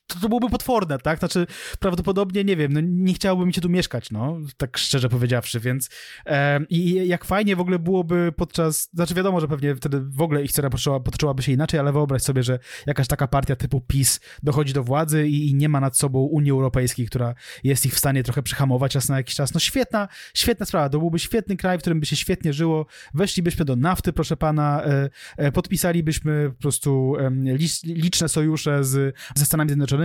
To, 0.07 0.21
to 0.21 0.29
byłoby 0.29 0.51
potworne, 0.51 0.99
tak? 0.99 1.19
Znaczy, 1.19 1.47
prawdopodobnie, 1.79 2.45
nie 2.45 2.57
wiem, 2.57 2.73
no, 2.73 2.81
nie 2.83 3.15
chciałbym 3.15 3.53
się 3.53 3.61
tu 3.61 3.69
mieszkać, 3.69 4.11
no, 4.11 4.39
tak 4.57 4.79
szczerze 4.79 5.09
powiedziawszy, 5.09 5.61
więc 5.61 5.91
e, 6.27 6.61
i 6.69 7.09
jak 7.09 7.25
fajnie 7.25 7.57
w 7.57 7.61
ogóle 7.61 7.79
byłoby 7.79 8.33
podczas, 8.37 8.89
znaczy 8.95 9.15
wiadomo, 9.15 9.41
że 9.41 9.49
pewnie 9.49 9.75
wtedy 9.75 10.01
w 10.01 10.21
ogóle 10.21 10.43
ich 10.43 10.47
historia 10.47 10.71
potoczyła, 10.71 11.01
potoczyłaby 11.01 11.43
się 11.43 11.53
inaczej, 11.53 11.81
ale 11.81 11.93
wyobraź 11.93 12.23
sobie, 12.23 12.43
że 12.43 12.59
jakaś 12.87 13.09
taka 13.09 13.27
partia 13.29 13.57
typu 13.57 13.81
PiS 13.81 14.21
dochodzi 14.43 14.73
do 14.73 14.85
władzy 14.85 15.29
i, 15.29 15.51
i 15.51 15.55
nie 15.55 15.69
ma 15.69 15.81
nad 15.81 15.99
sobą 15.99 16.19
Unii 16.19 16.51
Europejskiej, 16.51 17.07
która 17.07 17.35
jest 17.65 17.87
ich 17.87 17.95
w 17.95 17.99
stanie 17.99 18.23
trochę 18.23 18.43
przyhamować 18.43 18.95
raz 18.95 19.09
na 19.09 19.17
jakiś 19.17 19.35
czas. 19.35 19.55
No 19.55 19.61
świetna, 19.61 20.09
świetna 20.35 20.67
sprawa, 20.67 20.89
to 20.89 20.99
byłby 20.99 21.19
świetny 21.19 21.57
kraj, 21.57 21.79
w 21.79 21.81
którym 21.81 22.01
by 22.01 22.07
się 22.07 22.17
świetnie 22.17 22.53
żyło, 22.53 22.87
weszlibyśmy 23.15 23.65
do 23.65 23.77
nafty, 23.77 24.13
proszę 24.13 24.37
pana, 24.37 24.85
e, 24.85 25.11
e, 25.37 25.53
podpisalibyśmy 25.53 26.51
po 26.57 26.63
prostu 26.63 27.17
licz, 27.45 27.83
liczne 27.85 28.29
sojusze 28.29 28.85
z, 28.85 29.17
ze 29.35 29.45
Stanami 29.45 29.71
Zjednoczonymi, 29.71 29.96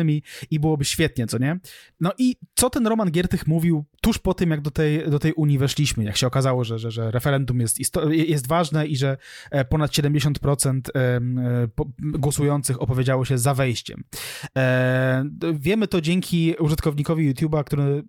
I 0.52 0.60
byłoby 0.60 0.86
świetnie, 0.86 1.28
co 1.28 1.38
nie? 1.38 1.60
No 2.00 2.12
i 2.18 2.36
co 2.56 2.70
ten 2.70 2.88
Roman 2.88 3.12
Giertych 3.12 3.48
mówił 3.48 3.86
tuż 4.02 4.20
po 4.20 4.34
tym, 4.34 4.52
jak 4.52 4.62
do 4.62 4.72
tej, 4.72 5.10
do 5.10 5.20
tej 5.20 5.34
Unii 5.34 5.58
weszliśmy, 5.58 6.04
jak 6.04 6.18
się 6.18 6.28
okazało, 6.28 6.64
że, 6.64 6.80
że, 6.80 6.92
że 6.92 7.12
referendum 7.12 7.60
jest, 7.60 7.78
jest 8.12 8.48
ważne 8.48 8.88
i 8.88 8.98
że 8.98 9.18
e, 9.52 9.66
ponad 9.66 9.92
70% 9.92 10.82
e, 10.96 11.20
głosujących 12.00 12.82
opowiedziało 12.82 13.26
się 13.26 13.38
za 13.38 13.54
wejściem. 13.54 14.04
E, 14.58 15.26
wiemy 15.54 15.88
to 15.88 16.02
dzięki 16.02 16.56
użytkownikowi 16.60 17.34
YouTube'a, 17.34 17.64
który 17.64 18.04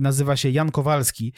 nazywa 0.00 0.36
się 0.36 0.50
Jan 0.50 0.70
Kowalski, 0.70 1.32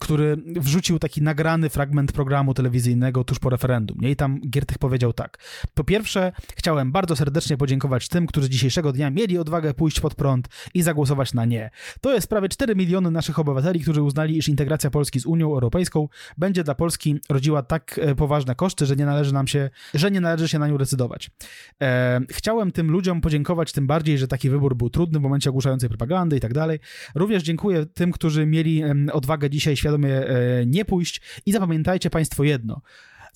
który 0.00 0.36
wrzucił 0.56 0.98
taki 0.98 1.22
nagrany 1.22 1.70
fragment 1.70 2.12
programu 2.12 2.54
telewizyjnego 2.54 3.24
tuż 3.24 3.38
po 3.38 3.50
referendum. 3.50 3.98
Nie? 4.00 4.10
I 4.10 4.16
tam 4.16 4.40
Giertych 4.50 4.78
powiedział 4.78 5.12
tak. 5.12 5.38
Po 5.74 5.84
pierwsze, 5.84 6.32
chciałem 6.56 6.92
bardzo 6.92 7.16
serdecznie 7.16 7.56
podziękować 7.56 7.85
tym, 8.08 8.26
którzy 8.26 8.50
dzisiejszego 8.50 8.92
dnia 8.92 9.10
mieli 9.10 9.38
odwagę 9.38 9.74
pójść 9.74 10.00
pod 10.00 10.14
prąd 10.14 10.48
i 10.74 10.82
zagłosować 10.82 11.34
na 11.34 11.44
nie. 11.44 11.70
To 12.00 12.14
jest 12.14 12.28
prawie 12.28 12.48
4 12.48 12.76
miliony 12.76 13.10
naszych 13.10 13.38
obywateli, 13.38 13.80
którzy 13.80 14.02
uznali, 14.02 14.38
iż 14.38 14.48
integracja 14.48 14.90
Polski 14.90 15.20
z 15.20 15.26
Unią 15.26 15.46
Europejską 15.46 16.08
będzie 16.38 16.64
dla 16.64 16.74
Polski 16.74 17.20
rodziła 17.28 17.62
tak 17.62 18.00
e, 18.02 18.14
poważne 18.14 18.54
koszty, 18.54 18.86
że 18.86 18.96
nie 18.96 19.06
należy 19.06 19.34
nam 19.34 19.46
się, 19.46 19.70
że 19.94 20.10
nie 20.10 20.20
należy 20.20 20.48
się 20.48 20.58
na 20.58 20.68
nią 20.68 20.78
decydować. 20.78 21.30
E, 21.82 22.20
chciałem 22.30 22.72
tym 22.72 22.90
ludziom 22.90 23.20
podziękować, 23.20 23.72
tym 23.72 23.86
bardziej, 23.86 24.18
że 24.18 24.28
taki 24.28 24.50
wybór 24.50 24.76
był 24.76 24.90
trudny 24.90 25.18
w 25.18 25.22
momencie 25.22 25.50
ogłuszającej 25.50 25.88
propagandy 25.88 26.36
i 26.36 26.40
tak 26.40 26.54
dalej. 26.54 26.78
Również 27.14 27.42
dziękuję 27.42 27.86
tym, 27.86 28.12
którzy 28.12 28.46
mieli 28.46 28.82
odwagę 29.12 29.50
dzisiaj 29.50 29.76
świadomie 29.76 30.28
e, 30.28 30.66
nie 30.66 30.84
pójść 30.84 31.22
i 31.46 31.52
zapamiętajcie 31.52 32.10
Państwo 32.10 32.44
jedno. 32.44 32.80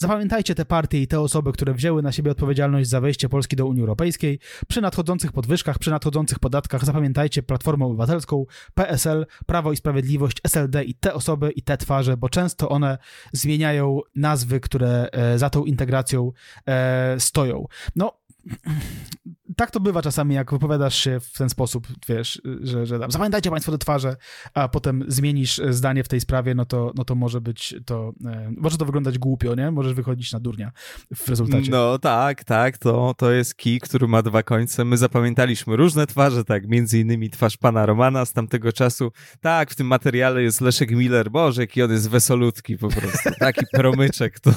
Zapamiętajcie 0.02 0.54
te 0.54 0.64
partie 0.64 1.02
i 1.02 1.06
te 1.06 1.20
osoby, 1.20 1.52
które 1.52 1.74
wzięły 1.74 2.02
na 2.02 2.12
siebie 2.12 2.30
odpowiedzialność 2.30 2.88
za 2.88 3.00
wejście 3.00 3.28
Polski 3.28 3.56
do 3.56 3.66
Unii 3.66 3.80
Europejskiej. 3.80 4.38
Przy 4.68 4.80
nadchodzących 4.80 5.32
podwyżkach, 5.32 5.78
przy 5.78 5.90
nadchodzących 5.90 6.38
podatkach 6.38 6.84
zapamiętajcie 6.84 7.42
Platformę 7.42 7.86
Obywatelską, 7.86 8.46
PSL, 8.74 9.26
Prawo 9.46 9.72
i 9.72 9.76
Sprawiedliwość, 9.76 10.40
SLD 10.44 10.84
i 10.84 10.94
te 10.94 11.14
osoby 11.14 11.50
i 11.50 11.62
te 11.62 11.76
twarze, 11.76 12.16
bo 12.16 12.28
często 12.28 12.68
one 12.68 12.98
zmieniają 13.32 14.00
nazwy, 14.16 14.60
które 14.60 15.08
e, 15.12 15.38
za 15.38 15.50
tą 15.50 15.64
integracją 15.64 16.32
e, 16.66 17.20
stoją. 17.20 17.66
No, 17.96 18.20
tak 19.56 19.70
to 19.70 19.80
bywa 19.80 20.02
czasami, 20.02 20.34
jak 20.34 20.52
wypowiadasz 20.52 20.94
się 20.94 21.20
w 21.20 21.32
ten 21.32 21.48
sposób, 21.48 21.88
wiesz, 22.08 22.42
że, 22.62 22.86
że 22.86 22.98
tam, 22.98 23.10
zapamiętajcie 23.10 23.50
państwo 23.50 23.72
te 23.72 23.78
twarze, 23.78 24.16
a 24.54 24.68
potem 24.68 25.04
zmienisz 25.08 25.60
zdanie 25.70 26.04
w 26.04 26.08
tej 26.08 26.20
sprawie, 26.20 26.54
no 26.54 26.64
to, 26.64 26.92
no 26.96 27.04
to 27.04 27.14
może 27.14 27.40
być 27.40 27.74
to, 27.86 28.12
e, 28.26 28.52
może 28.56 28.78
to 28.78 28.84
wyglądać 28.84 29.18
głupio, 29.18 29.54
nie? 29.54 29.70
Możesz 29.70 29.94
wychodzić 29.94 30.32
na 30.32 30.40
durnia 30.40 30.72
w 31.16 31.28
rezultacie. 31.28 31.70
No 31.70 31.98
tak, 31.98 32.44
tak, 32.44 32.78
to, 32.78 33.14
to 33.16 33.30
jest 33.30 33.56
kij, 33.56 33.80
który 33.80 34.08
ma 34.08 34.22
dwa 34.22 34.42
końce. 34.42 34.84
My 34.84 34.96
zapamiętaliśmy 34.96 35.76
różne 35.76 36.06
twarze, 36.06 36.44
tak, 36.44 36.68
między 36.68 36.98
innymi 36.98 37.30
twarz 37.30 37.56
pana 37.56 37.86
Romana 37.86 38.24
z 38.24 38.32
tamtego 38.32 38.72
czasu. 38.72 39.12
Tak, 39.40 39.70
w 39.70 39.74
tym 39.74 39.86
materiale 39.86 40.42
jest 40.42 40.60
Leszek 40.60 40.90
Miller, 40.90 41.30
Boże, 41.30 41.62
jaki 41.62 41.82
on 41.82 41.90
jest 41.90 42.10
wesolutki 42.10 42.78
po 42.78 42.88
prostu, 42.88 43.30
taki 43.38 43.66
promyczek, 43.72 44.40
to, 44.40 44.50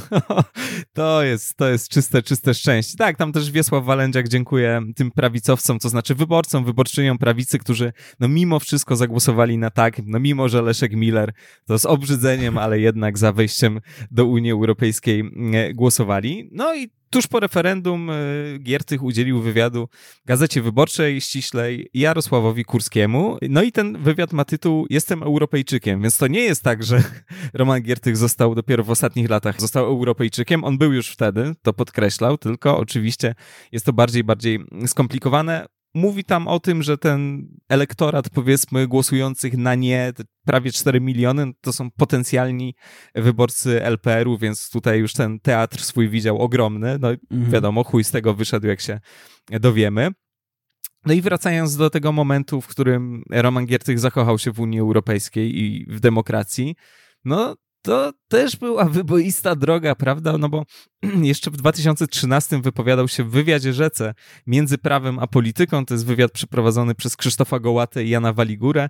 to 0.93 1.23
jest, 1.23 1.57
to 1.57 1.69
jest 1.69 1.89
czyste, 1.89 2.23
czyste 2.23 2.53
szczęście. 2.53 2.97
Tak, 2.97 3.17
tam 3.17 3.31
też 3.31 3.51
Wiesław 3.51 3.82
Walędziak 3.83 4.27
dziękuję 4.27 4.81
tym 4.95 5.11
prawicowcom, 5.11 5.79
to 5.79 5.89
znaczy 5.89 6.15
wyborcom, 6.15 6.65
wyborczyniom 6.65 7.17
prawicy, 7.17 7.59
którzy 7.59 7.93
no 8.19 8.27
mimo 8.27 8.59
wszystko 8.59 8.95
zagłosowali 8.95 9.57
na 9.57 9.69
tak, 9.69 10.01
no 10.05 10.19
mimo, 10.19 10.49
że 10.49 10.61
Leszek 10.61 10.93
Miller 10.93 11.33
to 11.65 11.79
z 11.79 11.85
obrzydzeniem, 11.85 12.57
ale 12.57 12.79
jednak 12.79 13.17
za 13.17 13.31
wejściem 13.31 13.79
do 14.11 14.25
Unii 14.25 14.51
Europejskiej 14.51 15.19
mm, 15.19 15.75
głosowali. 15.75 16.49
No 16.51 16.75
i 16.75 16.89
tuż 17.13 17.27
po 17.27 17.39
referendum 17.39 18.09
e, 18.09 18.13
Giertych 18.59 19.03
udzielił 19.03 19.41
wywiadu 19.41 19.89
Gazecie 20.25 20.61
Wyborczej 20.61 21.21
ściślej 21.21 21.89
Jarosławowi 21.93 22.65
Kurskiemu. 22.65 23.37
No 23.49 23.63
i 23.63 23.71
ten 23.71 24.03
wywiad 24.03 24.33
ma 24.33 24.45
tytuł 24.45 24.85
Jestem 24.89 25.23
Europejczykiem, 25.23 26.01
więc 26.01 26.17
to 26.17 26.27
nie 26.27 26.39
jest 26.39 26.63
tak, 26.63 26.83
że 26.83 27.03
Roman 27.53 27.81
Giertych 27.81 28.17
został 28.17 28.55
dopiero 28.55 28.83
w 28.83 28.89
ostatnich 28.89 29.29
latach 29.29 29.61
został 29.61 29.85
Europejczykiem. 29.85 30.63
On 30.63 30.77
był 30.77 30.93
już 30.93 31.09
wtedy, 31.09 31.53
to 31.61 31.73
podkreślał, 31.73 32.37
tylko 32.37 32.77
oczywiście 32.77 33.35
jest 33.71 33.85
to 33.85 33.93
bardziej, 33.93 34.23
bardziej 34.23 34.59
skomplikowane 34.87 35.65
mówi 35.93 36.23
tam 36.23 36.47
o 36.47 36.59
tym, 36.59 36.83
że 36.83 36.97
ten 36.97 37.47
elektorat, 37.69 38.29
powiedzmy, 38.29 38.87
głosujących 38.87 39.57
na 39.57 39.75
nie, 39.75 40.13
prawie 40.45 40.71
4 40.71 41.01
miliony, 41.01 41.51
to 41.61 41.73
są 41.73 41.91
potencjalni 41.91 42.75
wyborcy 43.15 43.83
LPR-u, 43.83 44.37
więc 44.37 44.69
tutaj 44.69 44.99
już 44.99 45.13
ten 45.13 45.39
teatr 45.39 45.81
swój 45.81 46.09
widział 46.09 46.37
ogromny. 46.37 46.97
No 46.99 47.09
mhm. 47.31 47.51
wiadomo, 47.51 47.83
chuj 47.83 48.03
z 48.03 48.11
tego 48.11 48.33
wyszedł, 48.33 48.67
jak 48.67 48.81
się 48.81 48.99
dowiemy. 49.49 50.09
No 51.05 51.13
i 51.13 51.21
wracając 51.21 51.77
do 51.77 51.89
tego 51.89 52.11
momentu, 52.11 52.61
w 52.61 52.67
którym 52.67 53.23
Roman 53.29 53.65
Giertych 53.65 53.99
zakochał 53.99 54.39
się 54.39 54.51
w 54.51 54.59
Unii 54.59 54.79
Europejskiej 54.79 55.59
i 55.59 55.85
w 55.89 55.99
demokracji, 55.99 56.75
no 57.25 57.55
to 57.83 58.13
też 58.27 58.55
była 58.55 58.85
wyboista 58.85 59.55
droga, 59.55 59.95
prawda? 59.95 60.37
No 60.37 60.49
bo 60.49 60.65
jeszcze 61.21 61.51
w 61.51 61.57
2013 61.57 62.61
wypowiadał 62.61 63.07
się 63.07 63.23
w 63.23 63.29
wywiadzie 63.29 63.73
Rzece 63.73 64.13
między 64.47 64.77
prawem 64.77 65.19
a 65.19 65.27
polityką. 65.27 65.85
To 65.85 65.93
jest 65.93 66.05
wywiad 66.05 66.31
przeprowadzony 66.31 66.95
przez 66.95 67.17
Krzysztofa 67.17 67.59
Gołatę 67.59 68.03
i 68.03 68.09
Jana 68.09 68.33
Waligurę. 68.33 68.89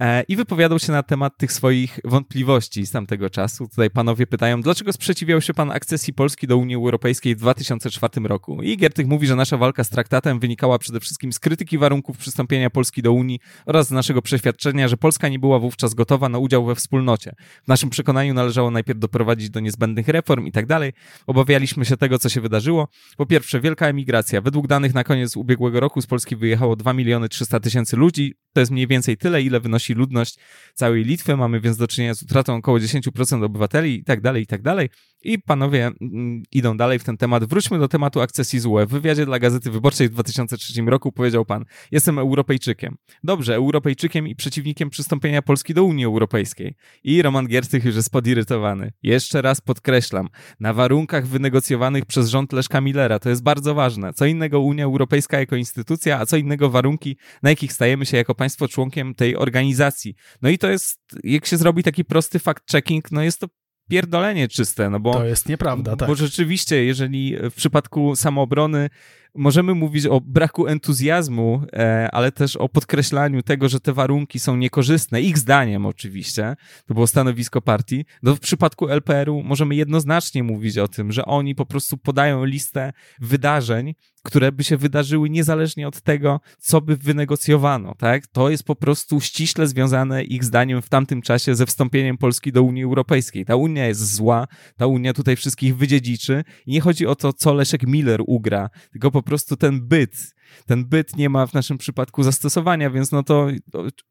E, 0.00 0.22
i 0.22 0.36
wypowiadał 0.36 0.78
się 0.78 0.92
na 0.92 1.02
temat 1.02 1.36
tych 1.36 1.52
swoich 1.52 2.00
wątpliwości 2.04 2.86
z 2.86 2.90
tamtego 2.90 3.30
czasu. 3.30 3.68
Tutaj 3.68 3.90
panowie 3.90 4.26
pytają, 4.26 4.62
dlaczego 4.62 4.92
sprzeciwiał 4.92 5.40
się 5.40 5.54
pan 5.54 5.70
akcesji 5.70 6.12
Polski 6.12 6.46
do 6.46 6.56
Unii 6.56 6.76
Europejskiej 6.76 7.36
w 7.36 7.38
2004 7.38 8.28
roku? 8.28 8.62
I 8.62 8.76
Giertych 8.76 9.06
mówi, 9.06 9.26
że 9.26 9.36
nasza 9.36 9.56
walka 9.56 9.84
z 9.84 9.90
traktatem 9.90 10.40
wynikała 10.40 10.78
przede 10.78 11.00
wszystkim 11.00 11.32
z 11.32 11.38
krytyki 11.38 11.78
warunków 11.78 12.18
przystąpienia 12.18 12.70
Polski 12.70 13.02
do 13.02 13.12
Unii 13.12 13.40
oraz 13.66 13.86
z 13.86 13.90
naszego 13.90 14.22
przeświadczenia, 14.22 14.88
że 14.88 14.96
Polska 14.96 15.28
nie 15.28 15.38
była 15.38 15.58
wówczas 15.58 15.94
gotowa 15.94 16.28
na 16.28 16.38
udział 16.38 16.64
we 16.64 16.74
wspólnocie. 16.74 17.34
W 17.64 17.68
naszym 17.68 17.90
przekonaniu 17.90 18.34
należało 18.34 18.70
najpierw 18.70 18.98
doprowadzić 18.98 19.50
do 19.50 19.60
niezbędnych 19.60 20.08
reform 20.08 20.46
i 20.46 20.52
tak 20.52 20.66
dalej. 20.66 20.92
Obawialiśmy 21.26 21.84
się 21.84 21.96
tego, 21.96 22.18
co 22.18 22.28
się 22.28 22.40
wydarzyło. 22.40 22.88
Po 23.16 23.26
pierwsze, 23.26 23.60
wielka 23.60 23.86
emigracja. 23.86 24.40
Według 24.40 24.66
danych 24.66 24.94
na 24.94 25.04
koniec 25.04 25.36
ubiegłego 25.36 25.80
roku 25.80 26.02
z 26.02 26.06
Polski 26.06 26.36
wyjechało 26.36 26.76
2 26.76 26.92
miliony 26.92 27.28
300 27.28 27.60
tysięcy 27.60 27.96
ludzi. 27.96 28.34
To 28.52 28.60
jest 28.60 28.72
mniej 28.72 28.86
więcej 28.86 29.16
tyle, 29.16 29.42
ile 29.42 29.60
wynosi 29.60 29.89
ludność 29.94 30.38
całej 30.74 31.04
Litwy, 31.04 31.36
mamy 31.36 31.60
więc 31.60 31.76
do 31.76 31.88
czynienia 31.88 32.14
z 32.14 32.22
utratą 32.22 32.56
około 32.56 32.78
10% 32.78 33.44
obywateli 33.44 33.94
i 33.94 34.04
tak 34.04 34.20
dalej, 34.20 34.42
i 34.42 34.46
tak 34.46 34.62
dalej. 34.62 34.88
I 35.22 35.38
panowie 35.38 35.90
mm, 36.00 36.42
idą 36.52 36.76
dalej 36.76 36.98
w 36.98 37.04
ten 37.04 37.16
temat. 37.16 37.44
Wróćmy 37.44 37.78
do 37.78 37.88
tematu 37.88 38.20
akcesji 38.20 38.60
z 38.60 38.66
UE. 38.66 38.86
W 38.86 38.90
wywiadzie 38.90 39.26
dla 39.26 39.38
Gazety 39.38 39.70
Wyborczej 39.70 40.08
w 40.08 40.10
2003 40.10 40.82
roku 40.82 41.12
powiedział 41.12 41.44
pan, 41.44 41.64
jestem 41.90 42.18
Europejczykiem. 42.18 42.96
Dobrze, 43.24 43.54
Europejczykiem 43.54 44.28
i 44.28 44.36
przeciwnikiem 44.36 44.90
przystąpienia 44.90 45.42
Polski 45.42 45.74
do 45.74 45.84
Unii 45.84 46.04
Europejskiej. 46.04 46.74
I 47.04 47.22
Roman 47.22 47.46
Giertych 47.46 47.84
już 47.84 47.96
jest 47.96 48.10
podirytowany. 48.10 48.92
Jeszcze 49.02 49.42
raz 49.42 49.60
podkreślam, 49.60 50.28
na 50.60 50.72
warunkach 50.74 51.26
wynegocjowanych 51.26 52.06
przez 52.06 52.28
rząd 52.28 52.52
Leszka 52.52 52.80
Millera. 52.80 53.18
To 53.18 53.28
jest 53.28 53.42
bardzo 53.42 53.74
ważne. 53.74 54.12
Co 54.12 54.26
innego 54.26 54.60
Unia 54.60 54.84
Europejska 54.84 55.40
jako 55.40 55.56
instytucja, 55.56 56.18
a 56.18 56.26
co 56.26 56.36
innego 56.36 56.70
warunki, 56.70 57.16
na 57.42 57.50
jakich 57.50 57.72
stajemy 57.72 58.06
się 58.06 58.16
jako 58.16 58.34
państwo 58.34 58.68
członkiem 58.68 59.14
tej 59.14 59.36
organizacji. 59.36 60.14
No 60.42 60.48
i 60.48 60.58
to 60.58 60.70
jest, 60.70 61.00
jak 61.24 61.46
się 61.46 61.56
zrobi 61.56 61.82
taki 61.82 62.04
prosty 62.04 62.38
fact-checking, 62.38 63.00
no 63.10 63.22
jest 63.22 63.40
to 63.40 63.48
pierdolenie 63.90 64.48
czyste, 64.48 64.90
no 64.90 65.00
bo... 65.00 65.12
To 65.12 65.24
jest 65.24 65.48
nieprawda, 65.48 65.96
tak. 65.96 66.08
Bo 66.08 66.14
rzeczywiście, 66.14 66.84
jeżeli 66.84 67.36
w 67.50 67.54
przypadku 67.54 68.16
samoobrony 68.16 68.90
możemy 69.34 69.74
mówić 69.74 70.06
o 70.06 70.20
braku 70.20 70.66
entuzjazmu, 70.66 71.62
e, 71.72 72.08
ale 72.12 72.32
też 72.32 72.56
o 72.56 72.68
podkreślaniu 72.68 73.42
tego, 73.42 73.68
że 73.68 73.80
te 73.80 73.92
warunki 73.92 74.38
są 74.38 74.56
niekorzystne, 74.56 75.20
ich 75.20 75.38
zdaniem 75.38 75.86
oczywiście, 75.86 76.56
to 76.86 76.94
było 76.94 77.06
stanowisko 77.06 77.62
partii, 77.62 78.04
no 78.22 78.34
w 78.34 78.40
przypadku 78.40 78.88
LPR-u 78.88 79.42
możemy 79.42 79.74
jednoznacznie 79.74 80.42
mówić 80.42 80.78
o 80.78 80.88
tym, 80.88 81.12
że 81.12 81.24
oni 81.24 81.54
po 81.54 81.66
prostu 81.66 81.96
podają 81.96 82.44
listę 82.44 82.92
wydarzeń, 83.20 83.94
które 84.22 84.52
by 84.52 84.64
się 84.64 84.76
wydarzyły 84.76 85.30
niezależnie 85.30 85.88
od 85.88 86.00
tego, 86.00 86.40
co 86.58 86.80
by 86.80 86.96
wynegocjowano, 86.96 87.94
tak? 87.94 88.26
To 88.26 88.50
jest 88.50 88.64
po 88.64 88.76
prostu 88.76 89.20
ściśle 89.20 89.66
związane 89.66 90.22
ich 90.22 90.44
zdaniem 90.44 90.82
w 90.82 90.88
tamtym 90.88 91.22
czasie 91.22 91.54
ze 91.54 91.66
wstąpieniem 91.66 92.18
Polski 92.18 92.52
do 92.52 92.62
Unii 92.62 92.84
Europejskiej. 92.84 93.44
Ta 93.44 93.56
Unia 93.56 93.86
jest 93.86 94.14
zła, 94.14 94.46
ta 94.76 94.86
Unia 94.86 95.12
tutaj 95.12 95.36
wszystkich 95.36 95.76
wydziedziczy 95.76 96.44
i 96.66 96.72
nie 96.72 96.80
chodzi 96.80 97.06
o 97.06 97.14
to, 97.14 97.32
co 97.32 97.54
Leszek 97.54 97.86
Miller 97.86 98.20
ugra, 98.26 98.70
tylko 98.92 99.10
po 99.10 99.22
prostu 99.22 99.56
ten 99.56 99.88
byt, 99.88 100.34
ten 100.66 100.84
byt 100.84 101.16
nie 101.16 101.28
ma 101.28 101.46
w 101.46 101.54
naszym 101.54 101.78
przypadku 101.78 102.22
zastosowania, 102.22 102.90
więc 102.90 103.12
no 103.12 103.22
to 103.22 103.48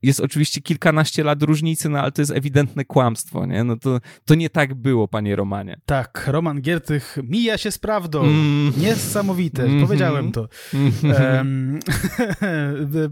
jest 0.01 0.19
oczywiście 0.19 0.61
kilkanaście 0.61 1.23
lat 1.23 1.43
różnicy, 1.43 1.89
no 1.89 1.99
ale 1.99 2.11
to 2.11 2.21
jest 2.21 2.31
ewidentne 2.31 2.85
kłamstwo, 2.85 3.45
nie? 3.45 3.63
No 3.63 3.77
to, 3.77 3.99
to 4.25 4.35
nie 4.35 4.49
tak 4.49 4.75
było, 4.75 5.07
panie 5.07 5.35
Romanie. 5.35 5.79
Tak, 5.85 6.23
Roman 6.27 6.61
Giertych 6.61 7.17
mija 7.23 7.57
się 7.57 7.71
z 7.71 7.77
prawdą. 7.77 8.23
Mm. 8.23 8.73
Niesamowite, 8.77 9.63
mm 9.63 9.77
-hmm. 9.77 9.81
powiedziałem 9.81 10.31
to. 10.31 10.47
Mm 10.73 10.91
-hmm. 10.91 11.79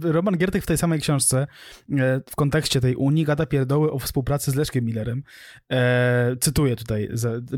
Roman 0.18 0.38
Giertych 0.38 0.64
w 0.64 0.68
tej 0.68 0.78
samej 0.78 1.00
książce 1.00 1.48
e, 1.92 2.22
w 2.30 2.36
kontekście 2.36 2.82
tej 2.82 2.96
Unii 2.96 3.26
gada 3.26 3.46
pierdoły 3.46 3.92
o 3.92 4.00
współpracy 4.00 4.52
z 4.52 4.56
Leszkiem 4.56 4.86
Millerem. 4.86 5.24
E, 5.72 6.36
cytuję 6.40 6.76
tutaj, 6.76 7.10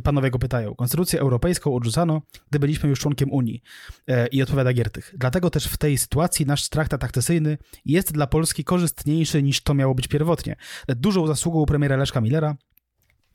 panowie 0.03 0.31
go 0.31 0.39
pytają. 0.39 0.75
Konstytucję 0.75 1.19
europejską 1.19 1.75
odrzucano, 1.75 2.21
gdy 2.49 2.59
byliśmy 2.59 2.89
już 2.89 2.99
członkiem 2.99 3.31
Unii. 3.31 3.63
E, 4.07 4.27
I 4.27 4.41
odpowiada 4.41 4.73
Giertych. 4.73 5.13
Dlatego 5.17 5.49
też 5.49 5.58
też 5.59 5.67
w 5.67 5.77
tej 5.77 5.97
sytuacji 5.97 6.45
nasz 6.45 6.69
traktat 6.69 7.03
akcesyjny 7.03 7.57
jest 7.85 8.13
dla 8.13 8.27
Polski 8.27 8.63
korzystniejszy 8.63 9.43
niż 9.43 9.61
to 9.61 9.73
miało 9.73 9.95
być 9.95 10.07
pierwotnie. 10.07 10.55
Dużą 10.87 11.27
zasługą 11.27 11.65
premiera 11.65 11.97
Leszka 11.97 12.21
Millera 12.21 12.55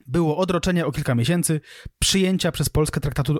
było 0.07 0.37
odroczenie 0.37 0.85
o 0.85 0.91
kilka 0.91 1.15
miesięcy 1.15 1.61
przyjęcia 1.99 2.51
przez 2.51 2.69
Polskę 2.69 2.99
traktatu 2.99 3.37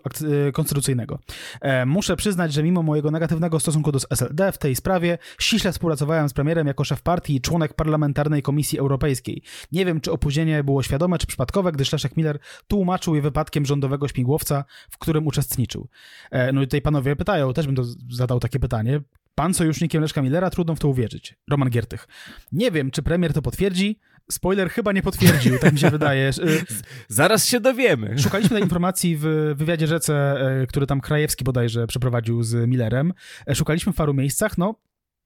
e, 0.48 0.52
konstytucyjnego. 0.52 1.20
E, 1.62 1.86
muszę 1.86 2.16
przyznać, 2.16 2.54
że 2.54 2.64
mimo 2.64 2.84
mojego 2.84 3.12
negatywnego 3.12 3.60
stosunku 3.60 3.92
do 3.92 4.00
SLD 4.10 4.52
w 4.52 4.58
tej 4.58 4.76
sprawie 4.76 5.18
ściśle 5.40 5.72
współpracowałem 5.72 6.30
z 6.30 6.34
premierem 6.34 6.68
jako 6.68 6.84
szef 6.84 7.02
partii 7.02 7.36
i 7.36 7.42
członek 7.42 7.74
parlamentarnej 7.74 8.42
Komisji 8.42 8.80
Europejskiej. 8.80 9.42
Nie 9.72 9.86
wiem, 9.86 10.02
czy 10.02 10.12
opóźnienie 10.12 10.64
było 10.64 10.84
świadome, 10.84 11.18
czy 11.18 11.28
przypadkowe, 11.28 11.72
gdyż 11.72 11.92
Leszek 11.92 12.18
Miller 12.18 12.40
tłumaczył 12.68 13.16
je 13.16 13.22
wypadkiem 13.22 13.66
rządowego 13.66 14.08
śmigłowca, 14.08 14.66
w 14.90 14.98
którym 14.98 15.28
uczestniczył. 15.28 15.88
E, 16.32 16.52
no 16.52 16.62
i 16.62 16.66
tutaj 16.66 16.82
panowie 16.82 17.16
pytają, 17.16 17.54
też 17.54 17.66
bym 17.66 17.76
to 17.76 17.84
zadał 18.10 18.40
takie 18.40 18.60
pytanie, 18.60 19.02
Pan 19.36 19.54
sojusznikiem 19.54 20.02
Leszka 20.02 20.22
Millera, 20.22 20.50
trudno 20.50 20.76
w 20.76 20.80
to 20.80 20.88
uwierzyć. 20.88 21.36
Roman 21.50 21.70
Giertych. 21.70 22.08
Nie 22.52 22.72
wiem, 22.72 22.92
czy 22.92 23.04
premier 23.04 23.34
to 23.34 23.42
potwierdzi, 23.42 24.00
Spoiler 24.32 24.70
chyba 24.70 24.92
nie 24.92 25.02
potwierdził, 25.02 25.60
tak 25.60 25.74
mi 25.74 25.80
się 25.80 25.90
wydaje. 25.90 26.32
Zaraz 27.08 27.46
się 27.46 27.60
dowiemy. 27.60 28.20
Szukaliśmy 28.20 28.50
tej 28.50 28.64
informacji 28.64 29.18
w 29.18 29.54
wywiadzie 29.56 29.88
rzece, 29.88 30.42
e, 30.62 30.68
który 30.68 30.88
tam 30.88 31.02
Krajewski 31.02 31.44
bodajże 31.44 31.88
przeprowadził 31.88 32.44
z 32.44 32.70
Millerem. 32.70 33.14
E, 33.48 33.56
szukaliśmy 33.56 33.94
w 33.94 33.96
paru 33.96 34.14
miejscach, 34.14 34.58
no 34.58 34.76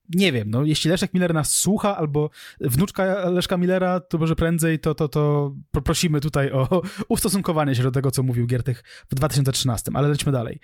nie 0.10 0.32
wiem, 0.32 0.50
no 0.50 0.64
jeśli 0.64 0.92
Leszek 0.92 1.14
Miller 1.14 1.34
nas 1.34 1.56
słucha, 1.56 1.98
albo 1.98 2.30
wnuczka 2.62 3.30
Leszka 3.30 3.58
Millera, 3.58 4.00
to 4.00 4.18
może 4.18 4.36
prędzej, 4.36 4.80
to, 4.80 4.96
to, 4.96 5.08
to 5.08 5.54
prosimy 5.84 6.22
tutaj 6.22 6.52
o 6.52 6.82
ustosunkowanie 7.08 7.76
się 7.76 7.84
do 7.84 7.92
tego, 7.92 8.12
co 8.12 8.24
mówił 8.24 8.48
Giertych 8.48 8.84
w 9.10 9.16
2013, 9.16 9.92
ale 9.94 10.08
lećmy 10.08 10.32
dalej. 10.32 10.60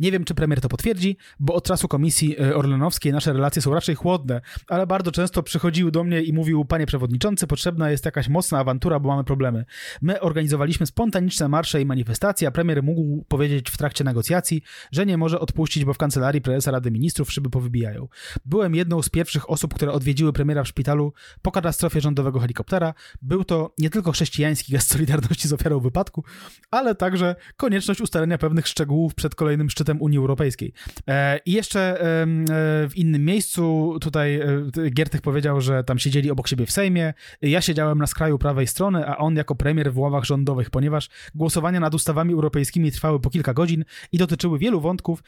nie 0.00 0.12
wiem, 0.12 0.24
czy 0.24 0.34
premier 0.34 0.60
to 0.60 0.68
potwierdzi, 0.68 1.16
bo 1.40 1.54
od 1.54 1.64
czasu 1.64 1.88
komisji 1.88 2.40
e, 2.40 2.56
orlenowskiej 2.56 3.12
nasze 3.12 3.32
relacje 3.32 3.62
są 3.62 3.74
raczej 3.74 3.94
chłodne, 3.94 4.40
ale 4.68 4.86
bardzo 4.86 5.12
często 5.12 5.42
przychodził 5.42 5.90
do 5.90 6.04
mnie 6.04 6.22
i 6.22 6.32
mówił, 6.32 6.64
panie 6.64 6.86
przewodniczący, 6.86 7.46
potrzebna 7.46 7.90
jest 7.90 8.04
jakaś 8.04 8.28
mocna 8.28 8.58
awantura, 8.58 9.00
bo 9.00 9.08
mamy 9.08 9.24
problemy. 9.24 9.64
My 10.02 10.20
organizowaliśmy 10.20 10.86
spontaniczne 10.86 11.48
marsze 11.48 11.80
i 11.80 11.86
manifestacje, 11.86 12.48
a 12.48 12.50
premier 12.50 12.82
mógł 12.82 13.24
powiedzieć 13.28 13.70
w 13.70 13.76
trakcie 13.76 14.04
negocjacji, 14.04 14.62
że 14.92 15.06
nie 15.06 15.18
może 15.18 15.40
odpuścić, 15.40 15.84
bo 15.84 15.94
w 15.94 15.98
kancelarii 15.98 16.40
prezesa 16.40 16.70
Rady 16.70 16.90
Ministrów 16.90 17.32
szyby 17.32 17.50
powybijają. 17.50 18.08
Byłem 18.44 18.74
jedną 18.74 19.02
z 19.02 19.08
pierwszych 19.08 19.50
osób, 19.50 19.74
które 19.74 19.92
odwiedziły 19.92 20.32
premiera 20.32 20.64
w 20.64 20.68
szpitalu 20.68 21.12
po 21.42 21.52
katastrofie 21.52 22.00
rządowego 22.00 22.40
helikoptera. 22.40 22.94
Był 23.22 23.44
to 23.44 23.74
nie 23.78 23.90
tylko 23.90 24.12
chrześcijański 24.12 24.72
gest 24.72 24.90
solidarności 24.90 25.48
z 25.48 25.52
ofiarą 25.52 25.80
wypadku, 25.80 26.24
ale 26.70 26.94
także 26.94 27.36
konieczność 27.56 28.00
ustalenia 28.00 28.38
pewnych 28.38 28.68
szczegółów 28.68 29.14
przed 29.14 29.34
kolejnym 29.34 29.70
szczytem 29.70 30.02
Unii 30.02 30.18
Europejskiej. 30.18 30.72
E, 31.08 31.38
I 31.46 31.52
jeszcze 31.52 31.80
e, 31.80 32.04
w 32.88 32.92
innym 32.94 33.24
miejscu 33.24 33.96
tutaj 34.00 34.34
e, 34.34 34.90
Giertych 34.90 35.22
powiedział, 35.22 35.60
że 35.60 35.84
tam 35.84 35.98
siedzieli 35.98 36.30
obok 36.30 36.48
siebie 36.48 36.66
w 36.66 36.70
Sejmie. 36.70 37.14
Ja 37.42 37.60
siedziałem 37.60 37.98
na 37.98 38.06
skraju 38.06 38.38
prawej 38.38 38.66
strony, 38.66 39.06
a 39.06 39.16
on 39.16 39.36
jako 39.36 39.54
premier 39.54 39.92
w 39.92 39.98
ławach 39.98 40.24
rządowych, 40.24 40.70
ponieważ 40.70 41.08
głosowania 41.34 41.80
nad 41.80 41.94
ustawami 41.94 42.32
europejskimi 42.32 42.92
trwały 42.92 43.20
po 43.20 43.30
kilka 43.30 43.54
godzin 43.54 43.84
i 44.12 44.18
dotyczyły 44.18 44.58
wielu 44.58 44.80
wątków, 44.80 45.22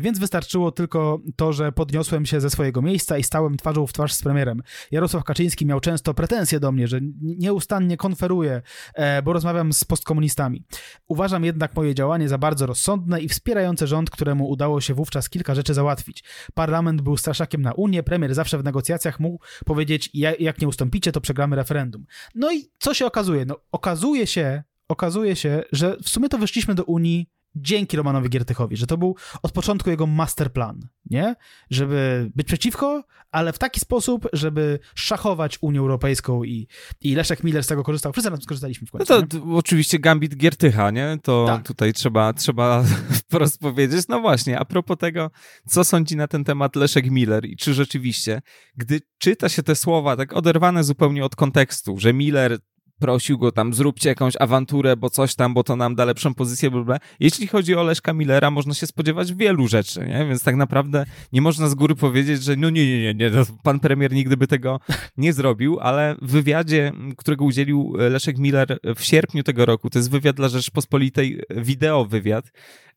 więc 0.00 0.18
wystarczyło 0.18 0.72
tylko 0.72 1.20
to, 1.36 1.52
że 1.52 1.72
podniosłem 1.72 2.26
się 2.26 2.40
ze 2.40 2.50
swojego 2.52 2.82
miejsca 2.82 3.18
i 3.18 3.22
stałem 3.22 3.56
twarzą 3.56 3.86
w 3.86 3.92
twarz 3.92 4.12
z 4.12 4.22
premierem. 4.22 4.62
Jarosław 4.90 5.24
Kaczyński 5.24 5.66
miał 5.66 5.80
często 5.80 6.14
pretensje 6.14 6.60
do 6.60 6.72
mnie, 6.72 6.88
że 6.88 7.00
nieustannie 7.20 7.96
konferuję, 7.96 8.62
e, 8.94 9.22
bo 9.22 9.32
rozmawiam 9.32 9.72
z 9.72 9.84
postkomunistami. 9.84 10.64
Uważam 11.08 11.44
jednak 11.44 11.76
moje 11.76 11.94
działanie 11.94 12.28
za 12.28 12.38
bardzo 12.38 12.66
rozsądne 12.66 13.20
i 13.20 13.28
wspierające 13.28 13.86
rząd, 13.86 14.10
któremu 14.10 14.48
udało 14.48 14.80
się 14.80 14.94
wówczas 14.94 15.30
kilka 15.30 15.54
rzeczy 15.54 15.74
załatwić. 15.74 16.24
Parlament 16.54 17.02
był 17.02 17.16
straszakiem 17.16 17.62
na 17.62 17.72
Unię, 17.72 18.02
premier 18.02 18.34
zawsze 18.34 18.58
w 18.58 18.64
negocjacjach 18.64 19.20
mógł 19.20 19.44
powiedzieć, 19.64 20.10
jak 20.38 20.60
nie 20.60 20.68
ustąpicie, 20.68 21.12
to 21.12 21.20
przegramy 21.20 21.56
referendum. 21.56 22.06
No 22.34 22.52
i 22.52 22.70
co 22.78 22.94
się 22.94 23.06
okazuje? 23.06 23.44
No 23.44 23.56
okazuje 23.72 24.26
się, 24.26 24.62
okazuje 24.88 25.36
się, 25.36 25.62
że 25.72 25.96
w 26.02 26.08
sumie 26.08 26.28
to 26.28 26.38
wyszliśmy 26.38 26.74
do 26.74 26.84
Unii 26.84 27.30
dzięki 27.54 27.96
Romanowi 27.96 28.28
Giertychowi, 28.28 28.76
że 28.76 28.86
to 28.86 28.98
był 28.98 29.16
od 29.42 29.52
początku 29.52 29.90
jego 29.90 30.06
masterplan, 30.06 30.88
nie? 31.10 31.34
Żeby 31.70 32.30
być 32.34 32.46
przeciwko, 32.46 33.04
ale 33.30 33.52
w 33.52 33.58
taki 33.58 33.80
sposób, 33.80 34.28
żeby 34.32 34.78
szachować 34.94 35.58
Unię 35.60 35.80
Europejską 35.80 36.44
i, 36.44 36.68
i 37.00 37.14
Leszek 37.14 37.44
Miller 37.44 37.64
z 37.64 37.66
tego 37.66 37.82
korzystał. 37.82 38.12
Wszyscy 38.12 38.30
na 38.30 38.36
tym 38.36 38.42
skorzystaliśmy 38.42 38.86
w 38.86 38.90
końcu. 38.90 39.14
No 39.14 39.26
to 39.26 39.38
nie? 39.38 39.56
oczywiście 39.56 39.98
gambit 39.98 40.36
Giertycha, 40.36 40.90
nie? 40.90 41.18
To 41.22 41.44
tak. 41.46 41.66
tutaj 41.66 41.92
trzeba, 41.92 42.32
trzeba 42.32 42.84
wprost 43.20 43.60
powiedzieć. 43.60 44.08
No 44.08 44.20
właśnie, 44.20 44.58
a 44.58 44.64
propos 44.64 44.98
tego, 44.98 45.30
co 45.68 45.84
sądzi 45.84 46.16
na 46.16 46.28
ten 46.28 46.44
temat 46.44 46.76
Leszek 46.76 47.10
Miller 47.10 47.44
i 47.44 47.56
czy 47.56 47.74
rzeczywiście, 47.74 48.42
gdy 48.76 49.00
czyta 49.18 49.48
się 49.48 49.62
te 49.62 49.76
słowa 49.76 50.16
tak 50.16 50.32
oderwane 50.32 50.84
zupełnie 50.84 51.24
od 51.24 51.36
kontekstu, 51.36 51.98
że 51.98 52.12
Miller 52.12 52.58
prosił 53.02 53.38
go 53.38 53.52
tam, 53.52 53.74
zróbcie 53.74 54.08
jakąś 54.08 54.34
awanturę, 54.40 54.96
bo 54.96 55.10
coś 55.10 55.34
tam, 55.34 55.54
bo 55.54 55.64
to 55.64 55.76
nam 55.76 55.94
da 55.94 56.04
lepszą 56.04 56.34
pozycję, 56.34 56.70
bla. 56.70 56.98
Jeśli 57.20 57.46
chodzi 57.46 57.74
o 57.74 57.82
Leszka 57.82 58.12
Millera, 58.12 58.50
można 58.50 58.74
się 58.74 58.86
spodziewać 58.86 59.34
wielu 59.34 59.68
rzeczy, 59.68 60.00
nie? 60.00 60.26
Więc 60.28 60.42
tak 60.42 60.56
naprawdę 60.56 61.04
nie 61.32 61.40
można 61.40 61.68
z 61.68 61.74
góry 61.74 61.94
powiedzieć, 61.94 62.42
że 62.42 62.56
no 62.56 62.70
nie, 62.70 62.86
nie, 62.86 63.14
nie, 63.14 63.14
nie, 63.14 63.30
pan 63.62 63.80
premier 63.80 64.12
nigdy 64.12 64.36
by 64.36 64.46
tego 64.46 64.80
nie 65.16 65.32
zrobił, 65.32 65.80
ale 65.80 66.16
w 66.22 66.30
wywiadzie, 66.30 66.92
którego 67.16 67.44
udzielił 67.44 67.94
Leszek 67.96 68.38
Miller 68.38 68.78
w 68.96 69.04
sierpniu 69.04 69.42
tego 69.42 69.66
roku, 69.66 69.90
to 69.90 69.98
jest 69.98 70.10
wywiad 70.10 70.36
dla 70.36 70.48
Rzeczpospolitej, 70.48 71.40
wideo 71.50 72.04
wywiad, 72.04 72.52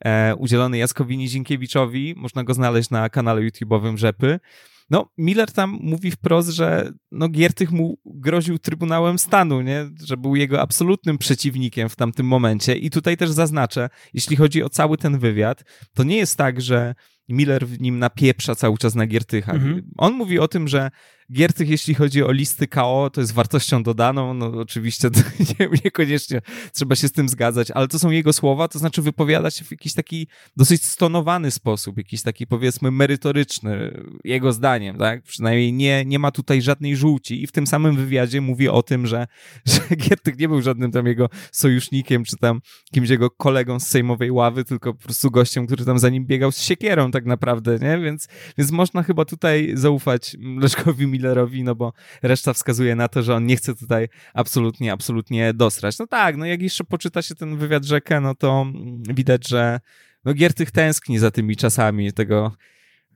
e, 0.06 0.36
udzielony 0.36 0.78
Jaskowi 0.78 1.18
Nizinkiewiczowi, 1.18 2.14
można 2.18 2.44
go 2.44 2.54
znaleźć 2.54 2.90
na 2.90 3.10
kanale 3.10 3.42
YouTube'owym 3.42 3.98
Rzepy, 3.98 4.40
no, 4.90 5.10
Miller 5.18 5.52
tam 5.52 5.78
mówi 5.82 6.12
wprost, 6.12 6.50
że 6.50 6.92
no, 7.12 7.30
Giertych 7.30 7.72
mu 7.72 7.98
groził 8.06 8.60
Trybunałem 8.60 9.20
Stanu, 9.20 9.62
nie? 9.62 9.86
że 10.04 10.18
był 10.18 10.36
jego 10.36 10.62
absolutnym 10.62 11.18
przeciwnikiem 11.18 11.90
w 11.90 11.96
tamtym 11.96 12.26
momencie. 12.26 12.76
I 12.76 12.90
tutaj 12.90 13.18
też 13.18 13.32
zaznaczę, 13.32 13.90
jeśli 14.14 14.36
chodzi 14.36 14.64
o 14.64 14.70
cały 14.70 14.98
ten 14.98 15.20
wywiad, 15.20 15.64
to 15.94 16.04
nie 16.04 16.18
jest 16.18 16.38
tak, 16.38 16.62
że 16.62 16.96
Miller 17.30 17.68
w 17.68 17.82
nim 17.82 18.00
napieprza 18.00 18.56
cały 18.56 18.78
czas 18.78 18.96
na 18.96 19.08
Giertycha. 19.08 19.54
Mhm. 19.54 19.92
On 19.98 20.14
mówi 20.14 20.40
o 20.40 20.48
tym, 20.48 20.68
że 20.68 20.92
Giertych, 21.32 21.70
jeśli 21.70 21.94
chodzi 21.94 22.24
o 22.24 22.32
listy 22.32 22.68
KO, 22.68 23.10
to 23.14 23.22
jest 23.22 23.34
wartością 23.34 23.84
dodaną. 23.84 24.34
No 24.34 24.46
oczywiście 24.46 25.10
nie, 25.60 25.70
niekoniecznie 25.86 26.42
trzeba 26.74 26.96
się 26.96 27.08
z 27.08 27.12
tym 27.12 27.30
zgadzać, 27.30 27.72
ale 27.72 27.88
to 27.88 28.00
są 28.00 28.10
jego 28.12 28.34
słowa, 28.34 28.68
to 28.68 28.80
znaczy 28.80 29.02
wypowiada 29.02 29.52
się 29.52 29.66
w 29.66 29.72
jakiś 29.72 29.94
taki 29.94 30.28
dosyć 30.58 30.86
stonowany 30.86 31.52
sposób, 31.52 31.98
jakiś 31.98 32.22
taki 32.22 32.48
powiedzmy 32.48 32.92
merytoryczny, 32.92 34.04
jego 34.24 34.54
zdaniem, 34.54 34.98
tak? 34.98 35.24
Przynajmniej 35.24 35.74
nie, 35.74 36.06
nie 36.06 36.20
ma 36.20 36.32
tutaj 36.32 36.62
żadnej 36.62 36.96
żółci 36.96 37.44
i 37.44 37.48
w 37.48 37.52
tym 37.52 37.68
samym 37.68 37.96
wywiadzie 37.96 38.42
mówi 38.42 38.70
o 38.70 38.84
tym, 38.84 39.08
że, 39.08 39.28
że 39.66 39.96
Giertych 39.96 40.40
nie 40.40 40.48
był 40.48 40.62
żadnym 40.62 40.92
tam 40.92 41.08
jego 41.08 41.30
sojusznikiem, 41.52 42.24
czy 42.24 42.38
tam 42.38 42.62
kimś 42.94 43.10
jego 43.10 43.30
kolegą 43.30 43.80
z 43.80 43.88
sejmowej 43.88 44.32
ławy, 44.32 44.64
tylko 44.64 44.94
po 44.94 45.04
prostu 45.04 45.32
gościem, 45.32 45.66
który 45.68 45.86
tam 45.86 46.00
za 46.00 46.10
nim 46.10 46.26
biegał 46.26 46.52
z 46.52 46.62
siekierą 46.62 47.12
tak 47.12 47.26
naprawdę, 47.26 47.80
nie? 47.82 48.00
Więc, 48.00 48.28
więc 48.58 48.72
można 48.72 49.04
chyba 49.04 49.26
tutaj 49.26 49.72
zaufać 49.74 50.38
Leszkowi 50.60 51.15
Millerowi, 51.16 51.64
no 51.64 51.76
bo 51.76 51.94
reszta 52.24 52.54
wskazuje 52.54 52.96
na 52.96 53.08
to, 53.08 53.24
że 53.24 53.36
on 53.36 53.46
nie 53.46 53.58
chce 53.58 53.76
tutaj 53.76 54.10
absolutnie, 54.34 54.94
absolutnie 54.94 55.54
dosrać. 55.54 56.00
No 56.00 56.08
tak, 56.08 56.38
no 56.38 56.46
jak 56.46 56.62
jeszcze 56.62 56.84
poczyta 56.84 57.22
się 57.22 57.36
ten 57.36 57.58
wywiad 57.58 57.86
rzekę, 57.86 58.22
no 58.22 58.36
to 58.36 58.66
widać, 59.14 59.48
że 59.48 59.80
no 60.26 60.34
Giertych 60.34 60.72
tęskni 60.72 61.20
za 61.20 61.32
tymi 61.32 61.56
czasami 61.56 62.14
tego 62.14 62.52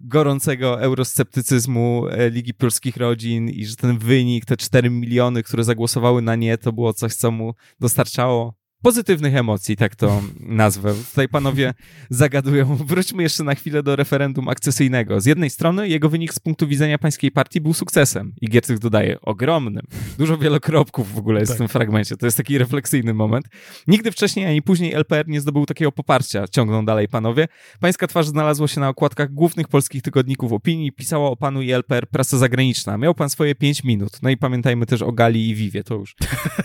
gorącego 0.02 0.82
eurosceptycyzmu 0.82 2.08
e, 2.08 2.30
Ligi 2.30 2.54
Polskich 2.54 2.98
Rodzin 2.98 3.50
i 3.50 3.66
że 3.66 3.76
ten 3.76 3.98
wynik, 3.98 4.46
te 4.46 4.58
4 4.58 4.90
miliony, 4.90 5.44
które 5.44 5.64
zagłosowały 5.64 6.22
na 6.22 6.36
nie, 6.36 6.58
to 6.58 6.74
było 6.74 6.94
coś, 6.94 7.16
co 7.16 7.32
mu 7.32 7.54
dostarczało 7.80 8.59
pozytywnych 8.82 9.36
emocji, 9.36 9.78
tak 9.78 9.96
to 9.96 10.22
nazwę. 10.40 10.94
Tutaj 11.10 11.28
panowie 11.28 11.74
zagadują. 12.10 12.76
Wróćmy 12.76 13.24
jeszcze 13.24 13.44
na 13.44 13.56
chwilę 13.56 13.84
do 13.84 13.96
referendum 13.96 14.48
akcesyjnego. 14.48 15.22
Z 15.22 15.26
jednej 15.26 15.50
strony 15.50 15.88
jego 15.88 16.10
wynik 16.10 16.34
z 16.34 16.40
punktu 16.40 16.68
widzenia 16.68 16.98
pańskiej 16.98 17.32
partii 17.32 17.62
był 17.62 17.74
sukcesem 17.74 18.34
i 18.42 18.50
Giertych 18.50 18.80
dodaje 18.80 19.22
ogromnym. 19.22 19.84
Dużo 20.18 20.38
wielokropków 20.38 21.14
w 21.14 21.18
ogóle 21.18 21.40
jest 21.40 21.52
tak. 21.52 21.56
w 21.56 21.58
tym 21.58 21.68
fragmencie. 21.68 22.18
To 22.18 22.26
jest 22.26 22.38
taki 22.38 22.58
refleksyjny 22.58 23.14
moment. 23.14 23.46
Nigdy 23.88 24.12
wcześniej 24.12 24.46
ani 24.46 24.62
później 24.62 24.94
LPR 24.94 25.28
nie 25.28 25.42
zdobył 25.42 25.66
takiego 25.66 25.92
poparcia. 25.92 26.48
Ciągną 26.48 26.86
dalej 26.86 27.08
panowie. 27.08 27.48
Pańska 27.80 28.08
twarz 28.08 28.28
znalazła 28.28 28.68
się 28.68 28.82
na 28.82 28.90
okładkach 28.90 29.34
głównych 29.34 29.68
polskich 29.68 30.02
tygodników 30.02 30.54
opinii. 30.54 30.92
Pisała 30.92 31.30
o 31.30 31.36
panu 31.36 31.62
i 31.62 31.72
LPR 31.72 32.08
prasa 32.08 32.38
zagraniczna. 32.38 32.98
Miał 32.98 33.16
pan 33.16 33.30
swoje 33.30 33.56
pięć 33.56 33.84
minut. 33.84 34.22
No 34.22 34.30
i 34.30 34.38
pamiętajmy 34.38 34.86
też 34.86 35.02
o 35.02 35.12
Gali 35.12 35.50
i 35.50 35.56
Vivie. 35.56 35.84
To 35.84 35.96
już, 35.96 36.16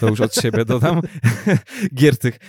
to 0.01 0.09
już 0.09 0.21
od 0.21 0.35
siebie 0.35 0.65
dodam. 0.65 1.01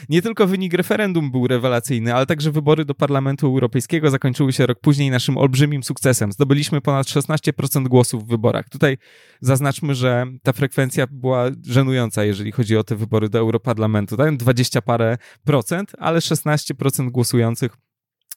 Nie 0.09 0.21
tylko 0.21 0.47
wynik 0.47 0.73
referendum 0.73 1.31
był 1.31 1.47
rewelacyjny, 1.47 2.13
ale 2.15 2.25
także 2.25 2.51
wybory 2.51 2.85
do 2.85 2.93
Parlamentu 2.93 3.47
Europejskiego 3.47 4.09
zakończyły 4.09 4.53
się 4.53 4.65
rok 4.65 4.79
później 4.79 5.09
naszym 5.09 5.37
olbrzymim 5.37 5.83
sukcesem. 5.83 6.31
Zdobyliśmy 6.31 6.81
ponad 6.81 7.07
16% 7.07 7.87
głosów 7.87 8.25
w 8.25 8.27
wyborach. 8.27 8.69
Tutaj 8.69 8.97
zaznaczmy, 9.41 9.95
że 9.95 10.25
ta 10.43 10.53
frekwencja 10.53 11.07
była 11.11 11.45
żenująca, 11.67 12.23
jeżeli 12.23 12.51
chodzi 12.51 12.77
o 12.77 12.83
te 12.83 12.95
wybory 12.95 13.29
do 13.29 13.39
Europarlamentu. 13.39 14.17
Tak? 14.17 14.37
20 14.37 14.81
parę 14.81 15.17
procent, 15.43 15.91
ale 15.99 16.19
16% 16.19 17.09
głosujących 17.09 17.77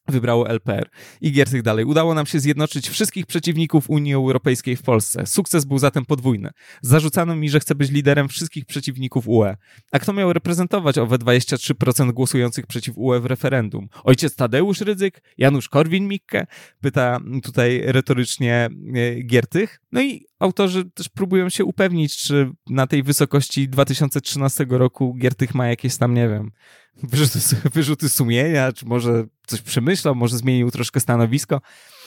wybrało 0.08 0.50
LPR. 0.50 0.90
I 1.20 1.32
Giertych 1.32 1.62
dalej. 1.62 1.84
Udało 1.84 2.14
nam 2.14 2.26
się 2.26 2.40
zjednoczyć 2.40 2.88
wszystkich 2.88 3.26
przeciwników 3.26 3.90
Unii 3.90 4.14
Europejskiej 4.14 4.76
w 4.76 4.82
Polsce. 4.82 5.26
Sukces 5.26 5.64
był 5.64 5.78
zatem 5.78 6.04
podwójny. 6.04 6.50
Zarzucano 6.82 7.36
mi, 7.36 7.50
że 7.50 7.60
chcę 7.60 7.74
być 7.74 7.90
liderem 7.90 8.28
wszystkich 8.28 8.64
przeciwników 8.64 9.28
UE. 9.28 9.56
A 9.92 9.98
kto 9.98 10.12
miał 10.12 10.32
reprezentować 10.32 10.98
owe 10.98 11.16
23% 11.16 12.12
głosujących 12.12 12.66
przeciw 12.66 12.94
UE 12.98 13.20
w 13.20 13.26
referendum? 13.26 13.88
Ojciec 14.04 14.36
Tadeusz 14.36 14.80
Rydzyk? 14.80 15.22
Janusz 15.38 15.68
Korwin-Mikke? 15.68 16.46
Pyta 16.80 17.20
tutaj 17.42 17.82
retorycznie 17.84 18.68
e, 18.94 19.22
Giertych. 19.22 19.80
No 19.92 20.02
i 20.02 20.27
autorzy 20.38 20.84
też 20.84 21.08
próbują 21.08 21.48
się 21.48 21.64
upewnić, 21.64 22.16
czy 22.16 22.50
na 22.70 22.86
tej 22.86 23.02
wysokości 23.02 23.68
2013 23.68 24.66
roku 24.68 25.14
Giertych 25.14 25.54
ma 25.54 25.68
jakieś 25.68 25.96
tam, 25.96 26.14
nie 26.14 26.28
wiem, 26.28 26.50
wyrzuty, 27.02 27.38
wyrzuty 27.74 28.08
sumienia, 28.08 28.72
czy 28.72 28.86
może 28.86 29.24
coś 29.46 29.60
przemyślał, 29.62 30.14
może 30.14 30.36
zmienił 30.36 30.70
troszkę 30.70 31.00
stanowisko. 31.00 31.60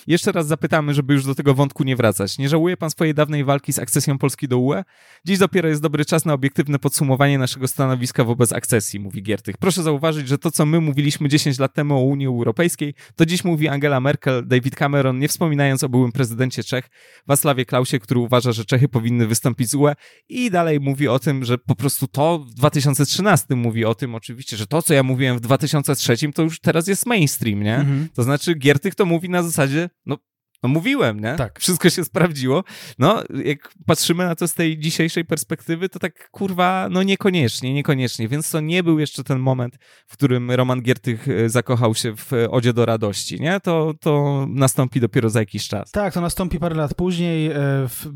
Jeszcze 0.08 0.32
raz 0.32 0.48
zapytamy, 0.48 0.94
żeby 0.94 1.14
już 1.14 1.26
do 1.26 1.36
tego 1.36 1.54
wątku 1.54 1.84
nie 1.84 1.96
wracać. 1.96 2.38
Nie 2.38 2.50
żałuje 2.50 2.78
pan 2.78 2.90
swojej 2.90 3.14
dawnej 3.14 3.44
walki 3.44 3.74
z 3.74 3.80
akcesją 3.80 4.18
Polski 4.18 4.48
do 4.48 4.58
UE? 4.58 4.84
Dziś 5.26 5.38
dopiero 5.38 5.70
jest 5.70 5.82
dobry 5.82 6.06
czas 6.06 6.26
na 6.26 6.34
obiektywne 6.34 6.80
podsumowanie 6.80 7.38
naszego 7.38 7.68
stanowiska 7.68 8.24
wobec 8.24 8.54
akcesji, 8.54 9.00
mówi 9.00 9.24
Giertych. 9.24 9.58
Proszę 9.58 9.84
zauważyć, 9.84 10.28
że 10.28 10.38
to, 10.38 10.52
co 10.52 10.66
my 10.66 10.82
mówiliśmy 10.82 11.30
10 11.30 11.60
lat 11.60 11.74
temu 11.74 11.98
o 11.98 12.02
Unii 12.02 12.28
Europejskiej, 12.28 12.94
to 13.16 13.26
dziś 13.26 13.44
mówi 13.44 13.68
Angela 13.68 14.00
Merkel, 14.00 14.48
David 14.48 14.76
Cameron, 14.76 15.20
nie 15.20 15.28
wspominając 15.28 15.84
o 15.84 15.90
byłym 15.90 16.12
prezydencie 16.12 16.64
Czech, 16.64 16.90
Wacławie 17.28 17.66
Klausie, 17.66 18.00
który 18.00 18.20
uważa, 18.20 18.52
że 18.52 18.66
Czechy 18.66 18.88
powinny 18.88 19.28
wystąpić 19.28 19.70
z 19.70 19.76
UE 19.76 19.94
i 20.30 20.52
dalej 20.52 20.80
mówi 20.80 21.08
o 21.08 21.20
tym, 21.20 21.46
że 21.46 21.58
po 21.58 21.76
prostu 21.76 22.08
to 22.08 22.40
w 22.40 22.54
2013 22.54 23.56
mówi 23.56 23.86
o 23.86 23.96
tym 23.96 24.16
oczywiście, 24.16 24.58
że 24.58 24.68
to, 24.68 24.82
co 24.82 24.94
ja 24.94 25.04
mówiłem 25.04 25.38
w 25.38 25.42
2003, 25.42 26.32
to 26.36 26.42
już 26.42 26.60
teraz 26.60 26.88
jest 26.88 27.06
mainstream, 27.06 27.64
nie? 27.64 27.76
Mhm. 27.76 28.10
To 28.14 28.24
znaczy 28.24 28.56
Giertych 28.56 28.96
to 28.96 29.06
mówi 29.06 29.30
na 29.30 29.44
zasadzie, 29.44 29.90
no, 30.06 30.18
no 30.64 30.70
mówiłem, 30.70 31.20
nie? 31.20 31.36
Tak. 31.36 31.60
Wszystko 31.60 31.90
się 31.90 32.04
sprawdziło. 32.04 32.64
No, 33.00 33.24
jak 33.46 33.74
patrzymy 33.86 34.26
na 34.26 34.36
to 34.36 34.48
z 34.48 34.54
tej 34.54 34.80
dzisiejszej 34.80 35.26
perspektywy, 35.26 35.90
to 35.90 36.00
tak 36.00 36.30
kurwa, 36.32 36.88
no 36.92 37.04
niekoniecznie, 37.04 37.74
niekoniecznie. 37.74 38.28
Więc 38.28 38.52
to 38.52 38.60
nie 38.60 38.84
był 38.84 39.00
jeszcze 39.00 39.24
ten 39.24 39.40
moment, 39.40 39.78
w 40.08 40.14
którym 40.14 40.52
Roman 40.52 40.82
Giertych 40.82 41.28
e, 41.28 41.50
zakochał 41.50 41.96
się 41.96 42.16
w 42.16 42.32
Odzie 42.50 42.74
do 42.74 42.86
Radości, 42.86 43.42
nie? 43.42 43.60
To, 43.60 43.94
to 44.00 44.46
nastąpi 44.50 45.00
dopiero 45.00 45.30
za 45.30 45.40
jakiś 45.40 45.68
czas. 45.68 45.92
Tak, 45.92 46.14
to 46.14 46.22
nastąpi 46.22 46.60
parę 46.60 46.76
lat 46.76 46.94
później. 46.94 47.48
E, 47.48 47.54
w 47.88 48.08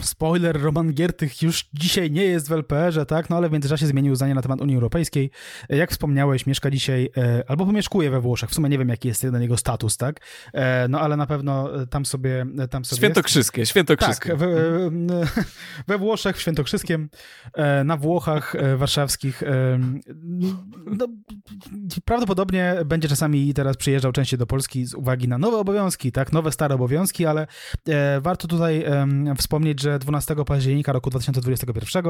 spoiler, 0.00 0.62
Roman 0.62 0.92
Giertych 0.92 1.42
już 1.42 1.68
dzisiaj 1.74 2.10
nie 2.10 2.24
jest 2.24 2.48
w 2.48 2.52
LPR-ze, 2.52 3.06
tak? 3.06 3.30
No 3.30 3.36
ale 3.36 3.48
w 3.48 3.52
międzyczasie 3.52 3.86
zmienił 3.86 4.14
zdanie 4.14 4.34
na 4.34 4.42
temat 4.42 4.60
Unii 4.60 4.74
Europejskiej. 4.74 5.30
Jak 5.68 5.90
wspomniałeś, 5.90 6.46
mieszka 6.46 6.70
dzisiaj, 6.70 7.10
e, 7.16 7.44
albo 7.48 7.66
pomieszkuje 7.66 8.10
we 8.10 8.20
Włoszech. 8.20 8.50
W 8.50 8.54
sumie 8.54 8.68
nie 8.68 8.78
wiem, 8.78 8.88
jaki 8.88 9.08
jest 9.08 9.20
ten 9.20 9.42
jego 9.42 9.56
status, 9.56 9.96
tak? 9.96 10.20
E, 10.52 10.88
no 10.88 11.00
ale 11.00 11.16
na 11.16 11.26
pewno 11.26 11.82
e, 11.82 11.86
tam 11.86 12.06
sobie 12.06 12.46
tam 12.70 12.84
sobie 12.84 12.98
Świętokrzyskie, 12.98 13.60
jest. 13.60 13.70
świętokrzyskie. 13.70 14.28
Tak, 14.28 14.38
we, 14.38 14.46
we 15.88 15.98
Włoszech, 15.98 16.36
w 16.36 16.40
Świętokrzyskiem, 16.40 17.08
na 17.84 17.96
Włochach 17.96 18.54
warszawskich. 18.76 19.42
No, 20.86 21.06
prawdopodobnie 22.04 22.76
będzie 22.86 23.08
czasami 23.08 23.54
teraz 23.54 23.76
przyjeżdżał 23.76 24.12
częściej 24.12 24.38
do 24.38 24.46
Polski 24.46 24.86
z 24.86 24.94
uwagi 24.94 25.28
na 25.28 25.38
nowe 25.38 25.56
obowiązki, 25.58 26.12
tak? 26.12 26.32
Nowe, 26.32 26.52
stare 26.52 26.74
obowiązki, 26.74 27.26
ale 27.26 27.46
warto 28.20 28.48
tutaj 28.48 28.84
wspomnieć, 29.36 29.53
wspomnieć, 29.54 29.80
że 29.80 29.98
12 29.98 30.36
października 30.46 30.92
roku 30.92 31.10
2021 31.10 32.04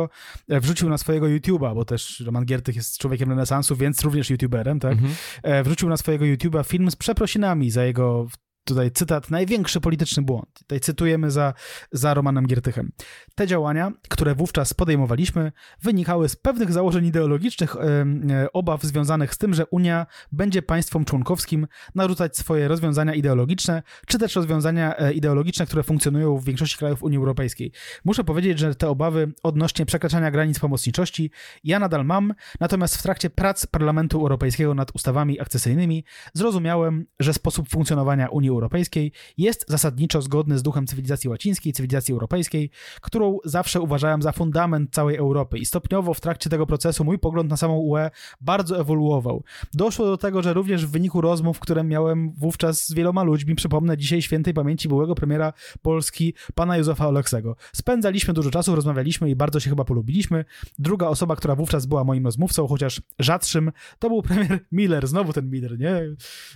e, 0.49 0.61
wrzucił 0.61 0.89
na 0.89 0.99
swojego 0.99 1.27
YouTube'a, 1.27 1.75
bo 1.75 1.85
też 1.85 2.21
Roman 2.21 2.45
Giertych 2.45 2.77
jest 2.77 2.99
człowiekiem 2.99 3.31
renesansu, 3.31 3.77
więc 3.77 4.03
również 4.03 4.31
YouTuberem, 4.31 4.81
tak? 4.81 4.93
Mhm. 4.93 5.13
E, 5.43 5.63
wrzucił 5.63 5.89
na 5.89 5.97
swojego 5.97 6.25
YouTube'a 6.25 6.65
film 6.65 6.91
z 6.91 6.97
przeprosinami 6.97 7.71
za 7.71 7.85
jego 7.85 8.27
tutaj 8.65 8.91
cytat, 8.91 9.31
największy 9.31 9.81
polityczny 9.81 10.23
błąd. 10.23 10.49
Tutaj 10.59 10.81
cytujemy 10.81 11.31
za, 11.31 11.55
za 11.93 12.15
Romanem 12.15 12.47
Giertychem. 12.47 12.93
Te 13.35 13.47
działania, 13.47 13.93
które 14.09 14.35
wówczas 14.35 14.75
podejmowaliśmy, 14.75 15.53
wynikały 15.83 16.29
z 16.29 16.37
pewnych 16.37 16.73
założeń 16.73 17.07
ideologicznych, 17.07 17.77
e, 17.77 18.53
obaw 18.53 18.83
związanych 18.83 19.35
z 19.35 19.39
tym, 19.39 19.55
że 19.55 19.67
Unia 19.67 20.07
będzie 20.33 20.63
państwom 20.63 21.05
członkowskim 21.05 21.67
narzucać 21.95 22.37
swoje 22.37 22.69
rozwiązania 22.69 23.15
ideologiczne, 23.15 23.83
czy 24.07 24.19
też 24.19 24.37
rozwiązania 24.37 24.97
e, 24.97 25.13
ideologiczne, 25.13 25.67
które 25.67 25.83
funkcjonują 25.83 26.37
w 26.37 26.45
większości 26.45 26.79
krajów 26.79 27.03
Unii 27.03 27.19
Europejskiej. 27.19 27.73
Muszę 28.05 28.25
powiedzieć, 28.25 28.59
że 28.59 28.75
te 28.75 28.89
obawy 28.89 29.33
odnośnie 29.43 29.87
przekraczania 29.87 30.31
granic 30.31 30.59
pomocniczości 30.59 31.31
ja 31.65 31.79
nadal 31.79 32.05
mam, 32.05 32.35
natomiast 32.61 32.97
w 32.97 33.03
trakcie 33.03 33.31
prac 33.31 33.67
Parlamentu 33.67 34.21
Europejskiego 34.21 34.75
nad 34.75 34.95
ustawami 34.95 35.41
akcesyjnymi 35.41 36.05
zrozumiałem, 36.35 37.07
że 37.21 37.33
sposób 37.33 37.69
funkcjonowania 37.69 38.29
Unii 38.29 38.54
Europejskiej 38.55 39.13
jest 39.39 39.65
zasadniczo 39.69 40.23
zgodny 40.23 40.59
z 40.59 40.63
duchem 40.63 40.87
cywilizacji 40.87 41.31
łacińskiej, 41.31 41.73
cywilizacji 41.73 42.13
europejskiej, 42.13 42.71
którą 43.01 43.39
zawsze 43.45 43.81
uważałem 43.81 44.23
za 44.23 44.33
fundament 44.33 44.91
całej 44.95 45.17
Europy 45.17 45.59
i 45.59 45.65
stopniowo 45.65 46.15
w 46.15 46.21
trakcie 46.21 46.51
tego 46.51 46.67
procesu 46.67 47.05
mój 47.05 47.19
pogląd 47.19 47.51
na 47.51 47.57
samą 47.57 47.79
UE 47.79 48.11
bardzo 48.41 48.81
ewoluował. 48.81 49.45
Doszło 49.75 50.07
do 50.07 50.17
tego, 50.17 50.43
że 50.43 50.53
również 50.53 50.87
w 50.87 50.91
wyniku 50.91 51.21
rozmów, 51.21 51.61
które 51.61 51.85
miałem 51.85 52.33
wówczas 52.33 52.87
z 52.87 52.95
wieloma 52.95 53.23
ludźmi, 53.23 53.55
przypomnę 53.55 53.97
dzisiaj 53.97 54.23
świętej 54.23 54.55
pamięci 54.55 54.89
byłego 54.89 55.15
premiera 55.15 55.53
Polski, 55.83 56.35
pana 56.55 56.77
Józefa 56.77 57.09
Oleksego. 57.09 57.57
Spędzaliśmy 57.73 58.35
dużo 58.35 58.51
czasu, 58.51 58.75
rozmawialiśmy 58.75 59.31
i 59.31 59.37
bardzo 59.37 59.61
się 59.61 59.71
chyba 59.71 59.85
polubiliśmy. 59.85 60.45
Druga 60.79 61.07
osoba, 61.07 61.37
która 61.37 61.57
wówczas 61.57 61.87
była 61.87 62.05
moim 62.05 62.25
rozmówcą, 62.25 62.67
chociaż 62.67 63.03
rzadszym, 63.19 63.73
to 63.99 64.09
był 64.09 64.23
premier 64.23 64.67
Miller, 64.73 65.07
znowu 65.07 65.33
ten 65.33 65.51
Miller, 65.51 65.79
nie? 65.79 66.01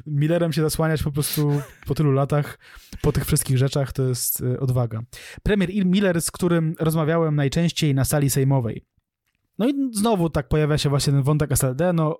Millerem 0.07 0.53
się 0.53 0.63
zasłaniać 0.63 1.03
po 1.03 1.13
prostu 1.13 1.61
po 1.89 1.95
tylu 1.95 2.13
latach, 2.13 2.59
po 3.03 3.13
tych 3.13 3.25
wszystkich 3.25 3.59
rzeczach, 3.59 3.93
to 3.93 4.03
jest 4.03 4.41
y, 4.41 4.61
odwaga. 4.61 5.01
Premier 5.43 5.87
Miller, 5.87 6.23
z 6.23 6.31
którym 6.31 6.75
rozmawiałem 6.81 7.37
najczęściej 7.37 7.95
na 7.95 8.05
sali 8.05 8.31
sejmowej. 8.31 8.85
No 9.59 9.69
i 9.69 9.73
znowu 9.93 10.31
tak 10.31 10.49
pojawia 10.49 10.79
się 10.79 10.89
właśnie 10.89 11.13
ten 11.13 11.23
wątek 11.23 11.53
SLD, 11.53 11.93
no 11.93 12.19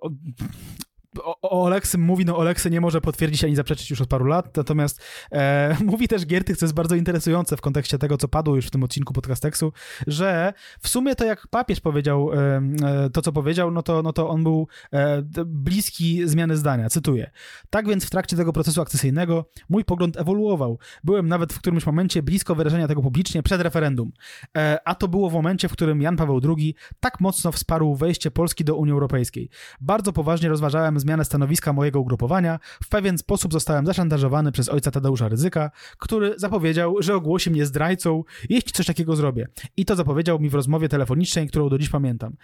o, 1.17 1.41
o 1.41 1.63
Oleksy 1.63 1.97
mówi, 1.97 2.25
no 2.25 2.37
Oleksy 2.37 2.69
nie 2.69 2.81
może 2.81 3.01
potwierdzić 3.01 3.43
ani 3.43 3.55
zaprzeczyć 3.55 3.89
już 3.89 4.01
od 4.01 4.09
paru 4.09 4.25
lat, 4.25 4.57
natomiast 4.57 5.01
e, 5.31 5.77
mówi 5.85 6.07
też 6.07 6.25
Giertych, 6.25 6.57
co 6.57 6.65
jest 6.65 6.75
bardzo 6.75 6.95
interesujące 6.95 7.57
w 7.57 7.61
kontekście 7.61 7.97
tego, 7.97 8.17
co 8.17 8.27
padło 8.27 8.55
już 8.55 8.67
w 8.67 8.71
tym 8.71 8.83
odcinku 8.83 9.13
podcasteksu, 9.13 9.73
że 10.07 10.53
w 10.81 10.89
sumie 10.89 11.15
to 11.15 11.25
jak 11.25 11.47
papież 11.47 11.79
powiedział 11.79 12.33
e, 12.33 12.61
e, 12.83 13.09
to, 13.09 13.21
co 13.21 13.31
powiedział, 13.31 13.71
no 13.71 13.83
to, 13.83 14.01
no 14.01 14.13
to 14.13 14.29
on 14.29 14.43
był 14.43 14.67
e, 14.93 15.21
bliski 15.45 16.27
zmiany 16.27 16.57
zdania, 16.57 16.89
cytuję. 16.89 17.31
Tak 17.69 17.87
więc 17.87 18.05
w 18.05 18.09
trakcie 18.09 18.37
tego 18.37 18.53
procesu 18.53 18.81
akcesyjnego 18.81 19.49
mój 19.69 19.85
pogląd 19.85 20.17
ewoluował. 20.17 20.79
Byłem 21.03 21.27
nawet 21.27 21.53
w 21.53 21.59
którymś 21.59 21.85
momencie 21.85 22.23
blisko 22.23 22.55
wyrażenia 22.55 22.87
tego 22.87 23.01
publicznie 23.01 23.43
przed 23.43 23.61
referendum, 23.61 24.11
e, 24.57 24.79
a 24.85 24.95
to 24.95 25.07
było 25.07 25.29
w 25.29 25.33
momencie, 25.33 25.69
w 25.69 25.71
którym 25.71 26.01
Jan 26.01 26.17
Paweł 26.17 26.41
II 26.57 26.75
tak 26.99 27.19
mocno 27.19 27.51
wsparł 27.51 27.95
wejście 27.95 28.31
Polski 28.31 28.63
do 28.63 28.75
Unii 28.75 28.93
Europejskiej. 28.93 29.49
Bardzo 29.81 30.13
poważnie 30.13 30.49
rozważałem 30.49 30.98
zmianę 30.99 31.25
stanowiska 31.25 31.73
mojego 31.73 31.99
ugrupowania, 31.99 32.59
w 32.83 32.89
pewien 32.89 33.17
sposób 33.17 33.53
zostałem 33.53 33.85
zaszantażowany 33.85 34.51
przez 34.51 34.69
ojca 34.69 34.91
Tadeusza 34.91 35.27
Ryzyka, 35.27 35.71
który 35.97 36.33
zapowiedział, 36.37 36.95
że 36.99 37.15
ogłosi 37.15 37.51
mnie 37.51 37.65
zdrajcą, 37.65 38.23
jeśli 38.49 38.71
coś 38.71 38.85
takiego 38.85 39.15
zrobię. 39.15 39.47
I 39.77 39.85
to 39.85 39.95
zapowiedział 39.95 40.39
mi 40.39 40.49
w 40.49 40.53
rozmowie 40.53 40.89
telefonicznej, 40.89 41.47
którą 41.47 41.69
do 41.69 41.77
dziś 41.77 41.89
pamiętam. 41.89 42.35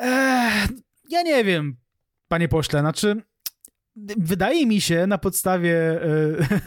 Eee, 0.00 0.68
ja 1.10 1.22
nie 1.22 1.44
wiem, 1.44 1.76
panie 2.28 2.48
pośle, 2.48 2.80
znaczy 2.80 3.22
wydaje 4.16 4.66
mi 4.66 4.80
się 4.80 5.06
na 5.06 5.18
podstawie 5.18 5.76
e, 5.76 6.02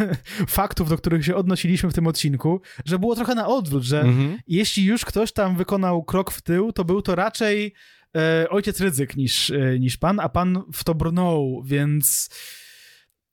faktów, 0.48 0.90
do 0.90 0.98
których 0.98 1.26
się 1.26 1.36
odnosiliśmy 1.36 1.90
w 1.90 1.94
tym 1.94 2.08
odcinku, 2.08 2.62
że 2.86 3.00
było 3.00 3.16
trochę 3.16 3.36
na 3.36 3.48
odwrót, 3.48 3.84
że 3.84 4.02
mhm. 4.02 4.38
jeśli 4.48 4.86
już 4.86 5.06
ktoś 5.06 5.32
tam 5.32 5.56
wykonał 5.56 6.04
krok 6.04 6.32
w 6.32 6.42
tył, 6.42 6.72
to 6.72 6.86
był 6.86 7.02
to 7.02 7.16
raczej 7.16 7.74
e, 8.16 8.50
ojciec 8.50 8.80
ryzyk 8.80 9.16
niż, 9.16 9.52
e, 9.52 9.80
niż 9.80 9.98
pan, 9.98 10.20
a 10.20 10.30
pan 10.30 10.64
w 10.74 10.84
to 10.84 10.96
brnął, 10.96 11.64
więc 11.66 12.30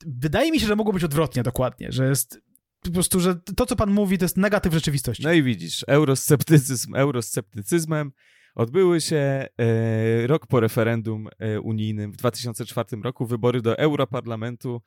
wydaje 0.06 0.52
mi 0.52 0.60
się, 0.60 0.66
że 0.66 0.76
mogło 0.76 0.92
być 0.92 1.04
odwrotnie 1.04 1.42
dokładnie, 1.42 1.92
że 1.92 2.08
jest 2.08 2.40
po 2.80 2.90
prostu, 2.90 3.20
że 3.20 3.34
to, 3.56 3.66
co 3.66 3.76
pan 3.76 3.90
mówi, 3.90 4.18
to 4.18 4.24
jest 4.24 4.36
negatyw 4.36 4.72
rzeczywistości. 4.72 5.22
No 5.22 5.32
i 5.32 5.42
widzisz, 5.42 5.84
eurosceptycyzm 5.88 6.94
eurosceptycyzmem, 6.94 8.12
Odbyły 8.54 9.00
się 9.00 9.16
e, 9.16 10.26
rok 10.26 10.46
po 10.46 10.60
referendum 10.60 11.28
e, 11.38 11.60
unijnym 11.60 12.12
w 12.12 12.16
2004 12.16 13.02
roku, 13.02 13.26
wybory 13.26 13.62
do 13.62 13.78
Europarlamentu. 13.78 14.82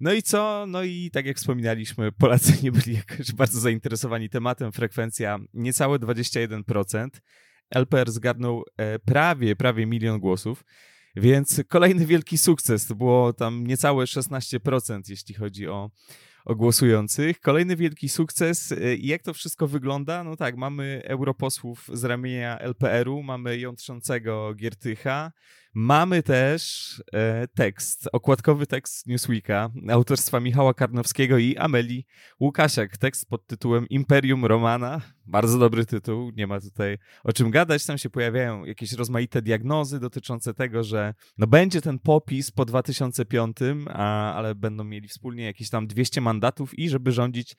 No 0.00 0.12
i 0.12 0.22
co? 0.22 0.66
No 0.68 0.82
i 0.82 1.10
tak 1.12 1.26
jak 1.26 1.36
wspominaliśmy, 1.36 2.12
Polacy 2.12 2.52
nie 2.62 2.72
byli 2.72 2.96
jakoś 2.96 3.32
bardzo 3.32 3.60
zainteresowani 3.60 4.28
tematem. 4.28 4.72
Frekwencja 4.72 5.38
niecałe 5.54 5.98
21%. 5.98 7.08
LPR 7.74 8.10
zgarnął 8.10 8.64
e, 8.76 8.98
prawie, 8.98 9.56
prawie 9.56 9.86
milion 9.86 10.20
głosów. 10.20 10.64
Więc 11.16 11.62
kolejny 11.68 12.06
wielki 12.06 12.38
sukces. 12.38 12.86
To 12.86 12.94
było 12.94 13.32
tam 13.32 13.66
niecałe 13.66 14.04
16%, 14.04 15.00
jeśli 15.08 15.34
chodzi 15.34 15.68
o 15.68 15.90
o 16.44 16.54
głosujących. 16.54 17.40
Kolejny 17.40 17.76
wielki 17.76 18.08
sukces. 18.08 18.72
Y, 18.72 18.96
I 18.96 19.06
jak 19.06 19.22
to 19.22 19.34
wszystko 19.34 19.66
wygląda? 19.68 20.24
No 20.24 20.36
tak, 20.36 20.56
mamy 20.56 21.02
europosłów 21.04 21.90
z 21.92 22.04
ramienia 22.04 22.58
LPR-u, 22.58 23.22
mamy 23.22 23.58
jątrzącego 23.58 24.54
Giertycha, 24.54 25.32
Mamy 25.74 26.22
też 26.22 27.02
e, 27.12 27.48
tekst, 27.48 28.08
okładkowy 28.12 28.66
tekst 28.66 29.06
Newsweeka 29.06 29.70
autorstwa 29.90 30.40
Michała 30.40 30.74
Karnowskiego 30.74 31.38
i 31.38 31.56
Ameli 31.56 32.06
Łukasiak. 32.40 32.96
Tekst 32.96 33.28
pod 33.28 33.46
tytułem 33.46 33.88
Imperium 33.88 34.44
Romana. 34.44 35.00
Bardzo 35.26 35.58
dobry 35.58 35.86
tytuł, 35.86 36.30
nie 36.36 36.46
ma 36.46 36.60
tutaj 36.60 36.98
o 37.24 37.32
czym 37.32 37.50
gadać. 37.50 37.86
Tam 37.86 37.98
się 37.98 38.10
pojawiają 38.10 38.64
jakieś 38.64 38.92
rozmaite 38.92 39.42
diagnozy 39.42 40.00
dotyczące 40.00 40.54
tego, 40.54 40.84
że 40.84 41.14
no 41.38 41.46
będzie 41.46 41.80
ten 41.80 41.98
popis 41.98 42.50
po 42.50 42.64
2005, 42.64 43.56
a, 43.86 44.34
ale 44.34 44.54
będą 44.54 44.84
mieli 44.84 45.08
wspólnie 45.08 45.44
jakieś 45.44 45.70
tam 45.70 45.86
200 45.86 46.20
mandatów 46.20 46.78
i 46.78 46.88
żeby 46.88 47.12
rządzić 47.12 47.56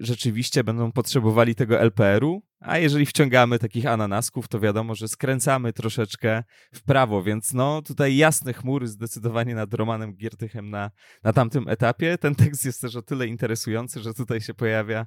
rzeczywiście 0.00 0.64
będą 0.64 0.92
potrzebowali 0.92 1.54
tego 1.54 1.80
LPR-u, 1.80 2.42
a 2.60 2.78
jeżeli 2.78 3.06
wciągamy 3.06 3.58
takich 3.58 3.86
ananasków, 3.86 4.48
to 4.48 4.60
wiadomo, 4.60 4.94
że 4.94 5.08
skręcamy 5.08 5.72
troszeczkę 5.72 6.44
w 6.74 6.82
prawo, 6.82 7.22
więc 7.22 7.52
no 7.52 7.82
tutaj 7.82 8.16
jasne 8.16 8.52
chmury 8.52 8.88
zdecydowanie 8.88 9.54
nad 9.54 9.74
Romanem 9.74 10.16
Giertychem 10.16 10.70
na, 10.70 10.90
na 11.22 11.32
tamtym 11.32 11.68
etapie. 11.68 12.18
Ten 12.18 12.34
tekst 12.34 12.64
jest 12.64 12.80
też 12.80 12.96
o 12.96 13.02
tyle 13.02 13.26
interesujący, 13.26 14.00
że 14.00 14.14
tutaj 14.14 14.40
się 14.40 14.54
pojawia 14.54 15.06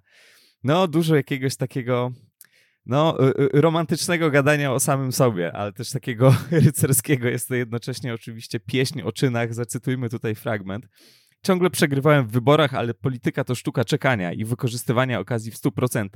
no 0.64 0.88
dużo 0.88 1.16
jakiegoś 1.16 1.56
takiego 1.56 2.12
no, 2.86 3.28
y, 3.30 3.58
y, 3.58 3.62
romantycznego 3.62 4.32
gadania 4.32 4.74
o 4.74 4.80
samym 4.80 5.12
sobie, 5.12 5.54
ale 5.54 5.74
też 5.74 5.92
takiego 5.92 6.36
rycerskiego. 6.52 7.28
Jest 7.28 7.48
to 7.48 7.56
jednocześnie 7.56 8.14
oczywiście 8.14 8.60
pieśń 8.60 9.02
o 9.02 9.12
czynach. 9.12 9.54
Zacytujmy 9.54 10.10
tutaj 10.10 10.36
fragment. 10.36 10.88
Ciągle 11.44 11.70
przegrywałem 11.70 12.28
w 12.28 12.32
wyborach, 12.32 12.74
ale 12.74 12.94
polityka 12.94 13.44
to 13.44 13.56
sztuka 13.56 13.86
czekania 13.86 14.34
i 14.34 14.46
wykorzystywania 14.46 15.20
okazji 15.20 15.52
w 15.52 15.56
100%. 15.56 16.10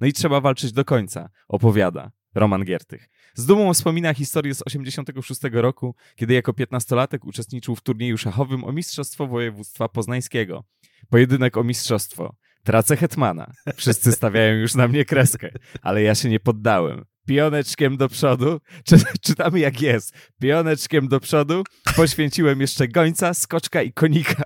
No 0.00 0.06
i 0.06 0.12
trzeba 0.12 0.40
walczyć 0.40 0.72
do 0.72 0.84
końca, 0.84 1.28
opowiada 1.48 2.10
Roman 2.34 2.64
Giertych. 2.64 3.08
Z 3.34 3.46
dumą 3.46 3.74
wspomina 3.74 4.14
historię 4.14 4.54
z 4.54 4.62
86 4.66 5.40
roku, 5.52 5.94
kiedy 6.16 6.34
jako 6.34 6.52
piętnastolatek 6.52 7.24
uczestniczył 7.24 7.76
w 7.76 7.80
turnieju 7.80 8.18
szachowym 8.18 8.64
o 8.64 8.72
Mistrzostwo 8.72 9.26
Województwa 9.26 9.88
Poznańskiego. 9.88 10.64
Pojedynek 11.10 11.56
o 11.56 11.64
mistrzostwo. 11.64 12.34
Tracę 12.62 12.96
hetmana. 12.96 13.52
Wszyscy 13.74 14.12
stawiają 14.12 14.54
już 14.54 14.74
na 14.74 14.88
mnie 14.88 15.04
kreskę, 15.04 15.50
ale 15.82 16.02
ja 16.02 16.14
się 16.14 16.28
nie 16.28 16.40
poddałem 16.40 17.04
pioneczkiem 17.28 17.96
do 17.96 18.08
przodu. 18.08 18.60
Czy, 18.84 18.96
czytamy 19.20 19.58
jak 19.60 19.82
jest. 19.82 20.14
Pioneczkiem 20.40 21.08
do 21.08 21.20
przodu. 21.20 21.64
Poświęciłem 21.96 22.60
jeszcze 22.60 22.88
gońca, 22.88 23.34
skoczka 23.34 23.82
i 23.82 23.92
konika. 23.92 24.42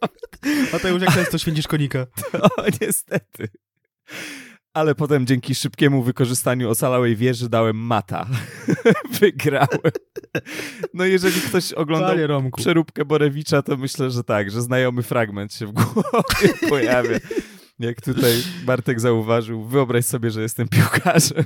A 0.74 0.78
to 0.78 0.88
już 0.88 1.02
jak 1.02 1.14
często 1.14 1.38
święcisz 1.38 1.66
konika? 1.66 2.06
To 2.32 2.48
niestety. 2.80 3.48
Ale 4.74 4.94
potem 4.94 5.26
dzięki 5.26 5.54
szybkiemu 5.54 6.02
wykorzystaniu 6.02 6.70
ocalałej 6.70 7.16
wieży 7.16 7.48
dałem 7.48 7.76
mata. 7.76 8.26
Wygrałem. 9.20 9.92
No 10.94 11.04
jeżeli 11.04 11.40
ktoś 11.40 11.72
oglądał 11.72 12.50
przeróbkę 12.56 13.04
Borewicza, 13.04 13.62
to 13.62 13.76
myślę, 13.76 14.10
że 14.10 14.24
tak, 14.24 14.50
że 14.50 14.62
znajomy 14.62 15.02
fragment 15.02 15.54
się 15.54 15.66
w 15.66 15.72
głowie 15.72 16.68
pojawia 16.68 17.18
jak 17.78 18.00
tutaj 18.00 18.42
Bartek 18.64 19.00
zauważył, 19.00 19.64
wyobraź 19.64 20.04
sobie, 20.04 20.30
że 20.30 20.42
jestem 20.42 20.68
piłkarzem. 20.68 21.44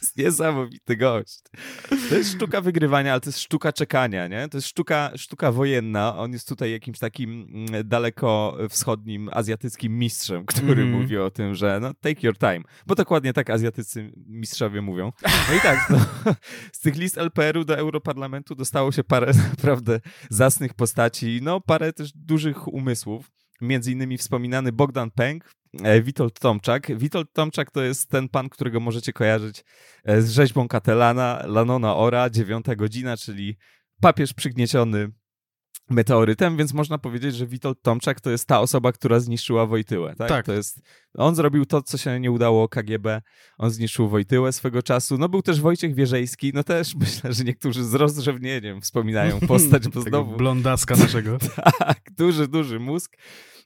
jest 0.00 0.16
niesamowity 0.16 0.96
gość. 0.96 1.40
To 2.08 2.14
jest 2.14 2.32
sztuka 2.32 2.60
wygrywania, 2.60 3.12
ale 3.12 3.20
to 3.20 3.28
jest 3.28 3.40
sztuka 3.40 3.72
czekania, 3.72 4.26
nie? 4.26 4.48
To 4.48 4.56
jest 4.56 4.68
sztuka, 4.68 5.10
sztuka 5.16 5.52
wojenna. 5.52 6.16
On 6.16 6.32
jest 6.32 6.48
tutaj 6.48 6.70
jakimś 6.70 6.98
takim 6.98 7.48
mm, 7.54 7.88
daleko 7.88 8.56
wschodnim, 8.70 9.30
azjatyckim 9.32 9.98
mistrzem, 9.98 10.46
który 10.46 10.82
mm. 10.82 11.00
mówi 11.00 11.18
o 11.18 11.30
tym, 11.30 11.54
że 11.54 11.78
no 11.80 11.94
take 11.94 12.20
your 12.22 12.38
time. 12.38 12.60
Bo 12.86 12.94
dokładnie 12.94 13.32
tak 13.32 13.50
azjatycy 13.50 14.12
mistrzowie 14.26 14.82
mówią. 14.82 15.12
No 15.22 15.56
i 15.56 15.60
tak, 15.60 15.90
no, 15.90 15.98
z 16.72 16.80
tych 16.80 16.96
list 16.96 17.18
LPR-u 17.18 17.64
do 17.64 17.78
Europarlamentu 17.78 18.54
dostało 18.54 18.92
się 18.92 19.04
parę 19.04 19.32
naprawdę 19.50 20.00
zasnych 20.30 20.74
postaci, 20.74 21.40
no 21.42 21.60
parę 21.60 21.92
też 21.92 22.12
dużych 22.12 22.68
umysłów 22.68 23.30
między 23.60 23.92
innymi 23.92 24.18
wspominany 24.18 24.72
Bogdan 24.72 25.10
Pęk, 25.10 25.54
e, 25.82 26.02
Witold 26.02 26.40
Tomczak. 26.40 26.98
Witold 26.98 27.32
Tomczak 27.32 27.70
to 27.70 27.82
jest 27.82 28.10
ten 28.10 28.28
pan, 28.28 28.48
którego 28.48 28.80
możecie 28.80 29.12
kojarzyć 29.12 29.64
e, 30.04 30.22
z 30.22 30.30
rzeźbą 30.30 30.68
Katelana, 30.68 31.42
Lanona 31.46 31.96
Ora, 31.96 32.30
dziewiąta 32.30 32.76
godzina, 32.76 33.16
czyli 33.16 33.56
papież 34.00 34.34
przygnieciony 34.34 35.10
meteorytem, 35.90 36.56
więc 36.56 36.74
można 36.74 36.98
powiedzieć, 36.98 37.34
że 37.34 37.46
Witold 37.46 37.82
Tomczak 37.82 38.20
to 38.20 38.30
jest 38.30 38.46
ta 38.46 38.60
osoba, 38.60 38.92
która 38.92 39.20
zniszczyła 39.20 39.66
Wojtyłę. 39.66 40.14
Tak? 40.18 40.28
tak. 40.28 40.46
To 40.46 40.52
jest, 40.52 40.80
on 41.14 41.34
zrobił 41.34 41.66
to, 41.66 41.82
co 41.82 41.98
się 41.98 42.20
nie 42.20 42.30
udało 42.30 42.68
KGB. 42.68 43.22
On 43.58 43.70
zniszczył 43.70 44.08
Wojtyłę 44.08 44.52
swego 44.52 44.82
czasu. 44.82 45.18
No 45.18 45.28
był 45.28 45.42
też 45.42 45.60
Wojciech 45.60 45.94
Wierzejski, 45.94 46.52
no 46.54 46.64
też 46.64 46.94
myślę, 47.00 47.32
że 47.32 47.44
niektórzy 47.44 47.84
z 47.84 47.94
rozrzewnieniem 47.94 48.80
wspominają 48.80 49.40
postać, 49.40 49.88
bo 49.88 50.00
znowu... 50.08 50.36
Blondaska 50.36 50.96
naszego. 50.96 51.38
tak, 51.78 52.00
duży, 52.16 52.48
duży 52.48 52.80
mózg. 52.80 53.16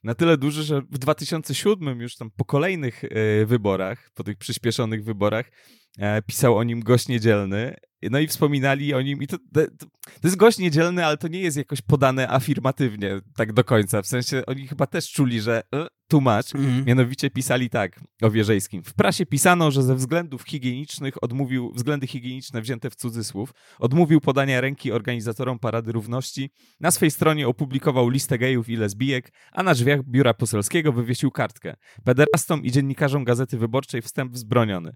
Na 0.05 0.15
tyle 0.15 0.37
duży, 0.37 0.63
że 0.63 0.81
w 0.81 0.99
2007 0.99 2.01
już 2.01 2.17
tam 2.17 2.31
po 2.31 2.45
kolejnych 2.45 3.05
y, 3.05 3.47
wyborach, 3.47 4.11
po 4.15 4.25
tych 4.25 4.37
przyspieszonych 4.37 5.05
wyborach, 5.05 5.51
e, 5.99 6.23
pisał 6.23 6.57
o 6.57 6.65
nim 6.65 6.81
gość 6.81 7.09
niedzielny 7.09 7.77
no 8.11 8.19
i 8.19 8.27
wspominali 8.27 8.95
o 8.95 9.03
nim 9.03 9.23
i 9.23 9.27
to, 9.27 9.39
to, 9.39 9.61
to, 10.05 10.25
jest 10.25 10.37
gość 10.37 10.59
niedzielny, 10.59 11.07
ale 11.07 11.17
to 11.17 11.29
nie 11.29 11.41
jest 11.41 11.57
jakoś 11.57 11.81
podane 11.81 12.29
afirmatywnie 12.29 13.21
tak 13.37 13.53
do 13.53 13.65
końca. 13.65 14.03
W 14.03 14.07
sensie 14.07 14.43
oni 14.47 14.69
chyba 14.69 14.87
też 14.87 15.13
czuli, 15.13 15.41
że 15.41 15.63
e, 15.75 15.87
tłumacz. 16.13 16.55
Mm. 16.55 16.85
Mianowicie 16.85 17.31
pisali 17.31 17.71
tak 17.71 18.01
o 18.23 18.31
Wierzejskim. 18.31 18.83
W 18.83 18.95
prasie 18.95 19.27
pisano, 19.27 19.71
że 19.71 19.83
ze 19.83 19.95
względów 19.95 20.43
higienicznych 20.43 21.25
odmówił, 21.25 21.73
względy 21.75 22.07
higieniczne 22.07 22.63
wzięte 22.63 22.91
w 22.91 22.95
cudzysłów, 22.95 23.55
odmówił 23.79 24.21
podania 24.21 24.61
ręki 24.61 24.93
organizatorom 24.93 25.59
Parady 25.59 25.93
Równości. 25.93 26.51
Na 26.81 26.91
swej 26.91 27.11
stronie 27.11 27.49
opublikował 27.49 28.09
listę 28.09 28.39
gejów 28.39 28.69
i 28.69 28.77
lesbijek, 28.77 29.33
a 29.53 29.63
na 29.63 29.75
drzwiach 29.75 30.03
biura 30.05 30.35
poselskiego 30.35 30.93
wywiesił 30.93 31.31
kartkę. 31.31 31.75
Pederastom 32.05 32.65
i 32.65 32.73
dziennikarzom 32.73 33.25
Gazety 33.25 33.59
Wyborczej 33.59 34.03
wstęp 34.03 34.33
wzbroniony. 34.33 34.93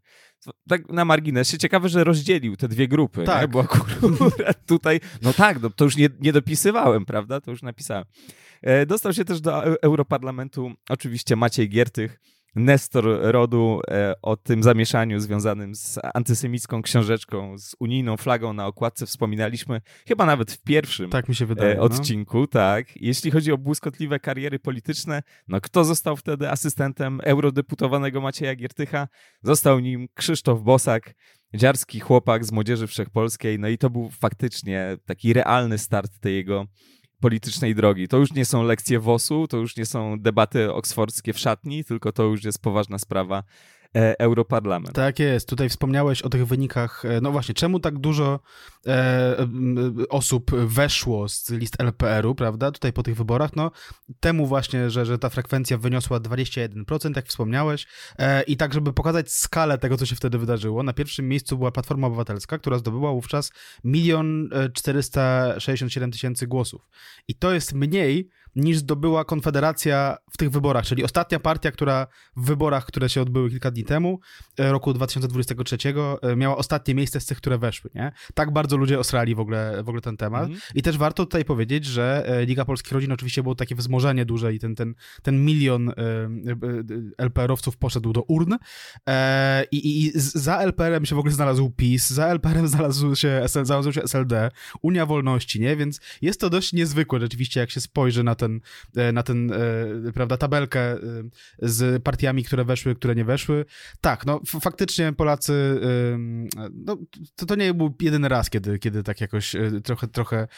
Tak 0.68 0.88
na 0.88 1.04
marginesie, 1.04 1.58
ciekawe, 1.58 1.88
że 1.88 2.04
rozdzielił 2.04 2.56
te 2.56 2.68
dwie 2.68 2.88
grupy, 2.88 3.24
tak. 3.24 3.42
nie? 3.42 3.48
bo 3.48 3.60
akurat 3.60 4.66
tutaj, 4.66 5.00
no 5.22 5.32
tak, 5.32 5.62
no, 5.62 5.70
to 5.70 5.84
już 5.84 5.96
nie, 5.96 6.08
nie 6.20 6.32
dopisywałem, 6.32 7.04
prawda? 7.04 7.40
To 7.40 7.50
już 7.50 7.62
napisałem. 7.62 8.04
E, 8.66 8.86
dostał 8.86 9.12
się 9.12 9.24
też 9.24 9.40
do 9.40 9.64
Europarlamentu 9.82 10.72
oczywiście 10.88 11.36
Maciej 11.36 11.68
Giertych, 11.68 12.20
Nestor 12.54 13.04
Rodu 13.22 13.80
e, 13.90 14.14
o 14.22 14.36
tym 14.36 14.62
zamieszaniu 14.62 15.20
związanym 15.20 15.74
z 15.74 15.98
antysemicką 16.14 16.82
książeczką, 16.82 17.58
z 17.58 17.76
unijną 17.80 18.16
flagą 18.16 18.52
na 18.52 18.66
okładce 18.66 19.06
wspominaliśmy 19.06 19.80
chyba 20.08 20.26
nawet 20.26 20.52
w 20.52 20.62
pierwszym 20.62 21.10
tak 21.10 21.28
mi 21.28 21.34
się 21.34 21.46
wydaje, 21.46 21.72
e, 21.72 21.76
no. 21.76 21.82
odcinku, 21.82 22.40
no. 22.40 22.46
tak. 22.46 22.96
Jeśli 22.96 23.30
chodzi 23.30 23.52
o 23.52 23.58
błyskotliwe 23.58 24.20
kariery 24.20 24.58
polityczne, 24.58 25.22
no 25.48 25.60
kto 25.60 25.84
został 25.84 26.16
wtedy 26.16 26.50
asystentem 26.50 27.20
eurodeputowanego 27.24 28.20
Macieja 28.20 28.54
Giertycha? 28.54 29.08
Został 29.42 29.78
nim 29.78 30.08
Krzysztof 30.14 30.62
Bosak, 30.62 31.14
dziarski 31.54 32.00
chłopak 32.00 32.44
z 32.44 32.52
Młodzieży 32.52 32.86
Wszechpolskiej, 32.86 33.58
no 33.58 33.68
i 33.68 33.78
to 33.78 33.90
był 33.90 34.10
faktycznie 34.10 34.96
taki 35.06 35.32
realny 35.32 35.78
start 35.78 36.18
tej 36.20 36.34
jego 36.34 36.66
politycznej 37.20 37.74
drogi. 37.74 38.08
To 38.08 38.16
już 38.16 38.32
nie 38.32 38.44
są 38.44 38.62
lekcje 38.62 39.00
WOS-u, 39.00 39.48
to 39.48 39.56
już 39.56 39.76
nie 39.76 39.86
są 39.86 40.20
debaty 40.20 40.72
oksfordzkie 40.72 41.32
w 41.32 41.38
szatni, 41.38 41.84
tylko 41.84 42.12
to 42.12 42.22
już 42.22 42.44
jest 42.44 42.62
poważna 42.62 42.98
sprawa 42.98 43.42
Europarlament. 44.18 44.92
Tak 44.92 45.18
jest. 45.18 45.48
Tutaj 45.48 45.68
wspomniałeś 45.68 46.22
o 46.22 46.28
tych 46.28 46.46
wynikach. 46.46 47.04
E, 47.04 47.20
no 47.20 47.32
właśnie, 47.32 47.54
czemu 47.54 47.80
tak 47.80 47.98
dużo 47.98 48.40
e, 48.86 49.36
osób 50.08 50.50
weszło 50.50 51.28
z 51.28 51.50
list 51.50 51.76
LPR-u, 51.78 52.34
prawda, 52.34 52.70
tutaj 52.70 52.92
po 52.92 53.02
tych 53.02 53.16
wyborach? 53.16 53.56
No 53.56 53.70
temu 54.20 54.46
właśnie, 54.46 54.90
że, 54.90 55.06
że 55.06 55.18
ta 55.18 55.28
frekwencja 55.28 55.78
wyniosła 55.78 56.20
21%, 56.20 57.16
jak 57.16 57.26
wspomniałeś. 57.26 57.86
E, 58.18 58.42
I 58.42 58.56
tak, 58.56 58.74
żeby 58.74 58.92
pokazać 58.92 59.32
skalę 59.32 59.78
tego, 59.78 59.96
co 59.96 60.06
się 60.06 60.16
wtedy 60.16 60.38
wydarzyło, 60.38 60.82
na 60.82 60.92
pierwszym 60.92 61.28
miejscu 61.28 61.58
była 61.58 61.70
Platforma 61.70 62.06
Obywatelska, 62.06 62.58
która 62.58 62.78
zdobyła 62.78 63.12
wówczas 63.12 63.52
1 63.84 64.50
467 64.74 66.10
tysięcy 66.12 66.46
głosów. 66.46 66.88
I 67.28 67.34
to 67.34 67.54
jest 67.54 67.72
mniej 67.72 68.28
niż 68.56 68.78
zdobyła 68.78 69.24
Konfederacja 69.24 70.16
w 70.30 70.36
tych 70.36 70.50
wyborach, 70.50 70.86
czyli 70.86 71.04
ostatnia 71.04 71.40
partia, 71.40 71.70
która 71.70 72.06
w 72.36 72.46
wyborach, 72.46 72.86
które 72.86 73.08
się 73.08 73.22
odbyły 73.22 73.50
kilka 73.50 73.70
dni 73.70 73.84
temu, 73.84 74.20
e, 74.58 74.72
roku 74.72 74.92
2023, 74.92 75.78
e, 76.22 76.36
miała 76.36 76.56
ostatnie 76.56 76.94
miejsce 76.94 77.20
z 77.20 77.26
tych, 77.26 77.38
które 77.38 77.58
weszły, 77.58 77.90
nie? 77.94 78.12
Tak 78.34 78.52
bardzo 78.52 78.76
ludzie 78.76 78.98
osrali 78.98 79.34
w 79.34 79.40
ogóle, 79.40 79.82
w 79.84 79.88
ogóle 79.88 80.00
ten 80.00 80.16
temat. 80.16 80.42
Mhm. 80.42 80.60
I 80.74 80.82
też 80.82 80.98
warto 80.98 81.24
tutaj 81.24 81.44
powiedzieć, 81.44 81.84
że 81.84 82.24
e, 82.28 82.46
Liga 82.46 82.64
Polskich 82.64 82.92
Rodzin 82.92 83.12
oczywiście 83.12 83.42
było 83.42 83.54
takie 83.54 83.74
wzmożenie 83.74 84.24
duże 84.24 84.54
i 84.54 84.58
ten, 84.58 84.74
ten, 84.74 84.94
ten 85.22 85.44
milion 85.44 85.92
LPR-owców 87.18 87.76
poszedł 87.76 88.12
do 88.12 88.22
urn 88.22 88.54
i, 89.70 90.06
i 90.06 90.12
za 90.14 90.58
LPR-em 90.58 91.06
się 91.06 91.14
w 91.14 91.18
ogóle 91.18 91.34
znalazł 91.34 91.70
PiS, 91.70 92.10
za 92.10 92.26
LPR-em 92.26 92.68
znalazł 92.68 93.14
się, 93.14 93.42
znalazł 93.48 93.92
się 93.92 94.02
SLD, 94.02 94.50
Unia 94.82 95.06
Wolności, 95.06 95.60
nie? 95.60 95.76
Więc 95.76 96.00
jest 96.22 96.40
to 96.40 96.50
dość 96.50 96.72
niezwykłe 96.72 97.20
rzeczywiście, 97.20 97.60
jak 97.60 97.70
się 97.70 97.80
spojrzy 97.80 98.22
na 98.22 98.34
te 98.34 98.45
ten, 98.46 98.60
na 99.12 99.22
ten 99.22 99.52
prawda, 100.14 100.36
tabelkę 100.36 100.96
z 101.62 102.02
partiami, 102.02 102.44
które 102.44 102.64
weszły, 102.64 102.94
które 102.94 103.14
nie 103.14 103.24
weszły. 103.24 103.64
Tak, 104.00 104.26
no 104.26 104.40
faktycznie 104.60 105.12
Polacy, 105.12 105.80
no, 106.72 106.96
to, 107.36 107.46
to 107.46 107.54
nie 107.54 107.74
był 107.74 107.94
jedyny 108.00 108.28
raz, 108.28 108.50
kiedy, 108.50 108.78
kiedy 108.78 109.02
tak 109.02 109.20
jakoś 109.20 109.56
trochę, 109.84 110.08
trochę 110.08 110.48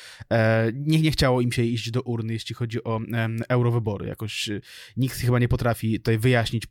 nie, 0.75 1.01
nie 1.01 1.11
chciało 1.11 1.41
im 1.41 1.53
się 1.53 1.63
iść 1.63 1.91
do 1.91 2.03
urny, 2.03 2.33
jeśli 2.33 2.55
chodzi 2.55 2.85
o 2.85 3.01
eurowybory. 3.49 4.07
Jakoś 4.07 4.51
nikt 4.97 5.21
chyba 5.21 5.39
nie 5.39 5.49
potrafi 5.49 5.97
tutaj 5.97 6.19
wyjaśnić 6.19 6.65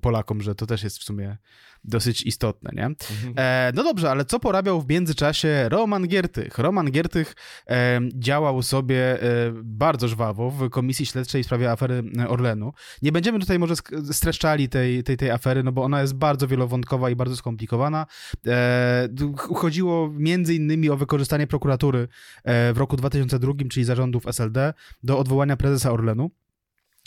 Polakom, 0.00 0.42
że 0.42 0.54
to 0.54 0.66
też 0.66 0.82
jest 0.82 0.98
w 0.98 1.04
sumie 1.04 1.36
dosyć 1.84 2.22
istotne, 2.22 2.70
nie? 2.74 2.84
Mhm. 2.84 3.34
E, 3.36 3.72
no 3.74 3.82
dobrze, 3.84 4.10
ale 4.10 4.24
co 4.24 4.40
porabiał 4.40 4.82
w 4.82 4.88
międzyczasie 4.88 5.68
Roman 5.68 6.08
Giertych? 6.08 6.58
Roman 6.58 6.90
Giertych 6.90 7.34
e, 7.66 8.00
działał 8.14 8.62
sobie 8.62 9.22
e, 9.22 9.52
bardzo 9.64 10.08
żwawo 10.08 10.41
w 10.50 10.70
Komisji 10.70 11.06
Śledczej 11.06 11.42
w 11.42 11.46
sprawie 11.46 11.70
afery 11.70 12.02
Orlenu. 12.28 12.72
Nie 13.02 13.12
będziemy 13.12 13.38
tutaj 13.38 13.58
może 13.58 13.74
streszczali 14.12 14.68
tej, 14.68 15.02
tej, 15.02 15.16
tej 15.16 15.30
afery, 15.30 15.62
no 15.62 15.72
bo 15.72 15.82
ona 15.82 16.00
jest 16.00 16.14
bardzo 16.14 16.48
wielowątkowa 16.48 17.10
i 17.10 17.16
bardzo 17.16 17.36
skomplikowana. 17.36 18.06
E, 18.46 19.08
chodziło 19.36 20.10
między 20.12 20.54
innymi 20.54 20.90
o 20.90 20.96
wykorzystanie 20.96 21.46
prokuratury 21.46 22.08
e, 22.44 22.72
w 22.72 22.78
roku 22.78 22.96
2002, 22.96 23.52
czyli 23.70 23.84
zarządów 23.84 24.26
SLD, 24.26 24.74
do 25.02 25.18
odwołania 25.18 25.56
prezesa 25.56 25.92
Orlenu. 25.92 26.30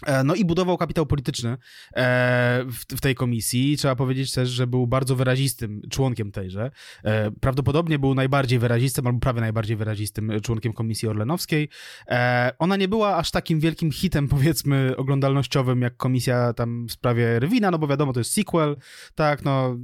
E, 0.04 0.24
no 0.24 0.36
i 0.36 0.46
budował 0.46 0.78
kapitał 0.78 1.06
polityczny 1.06 1.58
e, 1.96 2.66
w, 2.96 3.02
tej 3.02 3.16
komisji. 3.16 3.78
Trzeba 3.78 3.96
powiedzieć 3.96 4.32
też, 4.32 4.50
że 4.50 4.68
był 4.68 4.88
bardzo 4.88 5.16
wyrazistym 5.16 5.82
członkiem 5.90 6.32
tejże. 6.32 6.72
E, 7.04 7.32
prawdopodobnie 7.32 8.00
był 8.00 8.16
najbardziej 8.16 8.60
wyrazistym, 8.60 9.08
albo 9.08 9.20
prawie 9.20 9.42
najbardziej 9.42 9.78
wyrazistym 9.78 10.32
członkiem 10.42 10.74
komisji 10.74 11.08
orlenowskiej. 11.08 11.70
Ona 12.60 12.76
nie 12.76 12.88
była 12.88 13.16
aż 13.16 13.32
takim 13.32 13.60
wielkim 13.60 13.92
hitem, 13.92 14.28
powiedzmy, 14.36 14.94
oglądalnościowym, 14.98 15.82
jak 15.82 15.98
komisja 15.98 16.54
tam 16.54 16.88
w 16.88 16.92
sprawie 16.92 17.40
Rwina, 17.40 17.72
no 17.72 17.80
bo 17.80 17.88
wiadomo, 17.88 18.14
to 18.14 18.20
jest 18.20 18.32
sequel, 18.32 18.76
tak, 19.16 19.46
no 19.46 19.78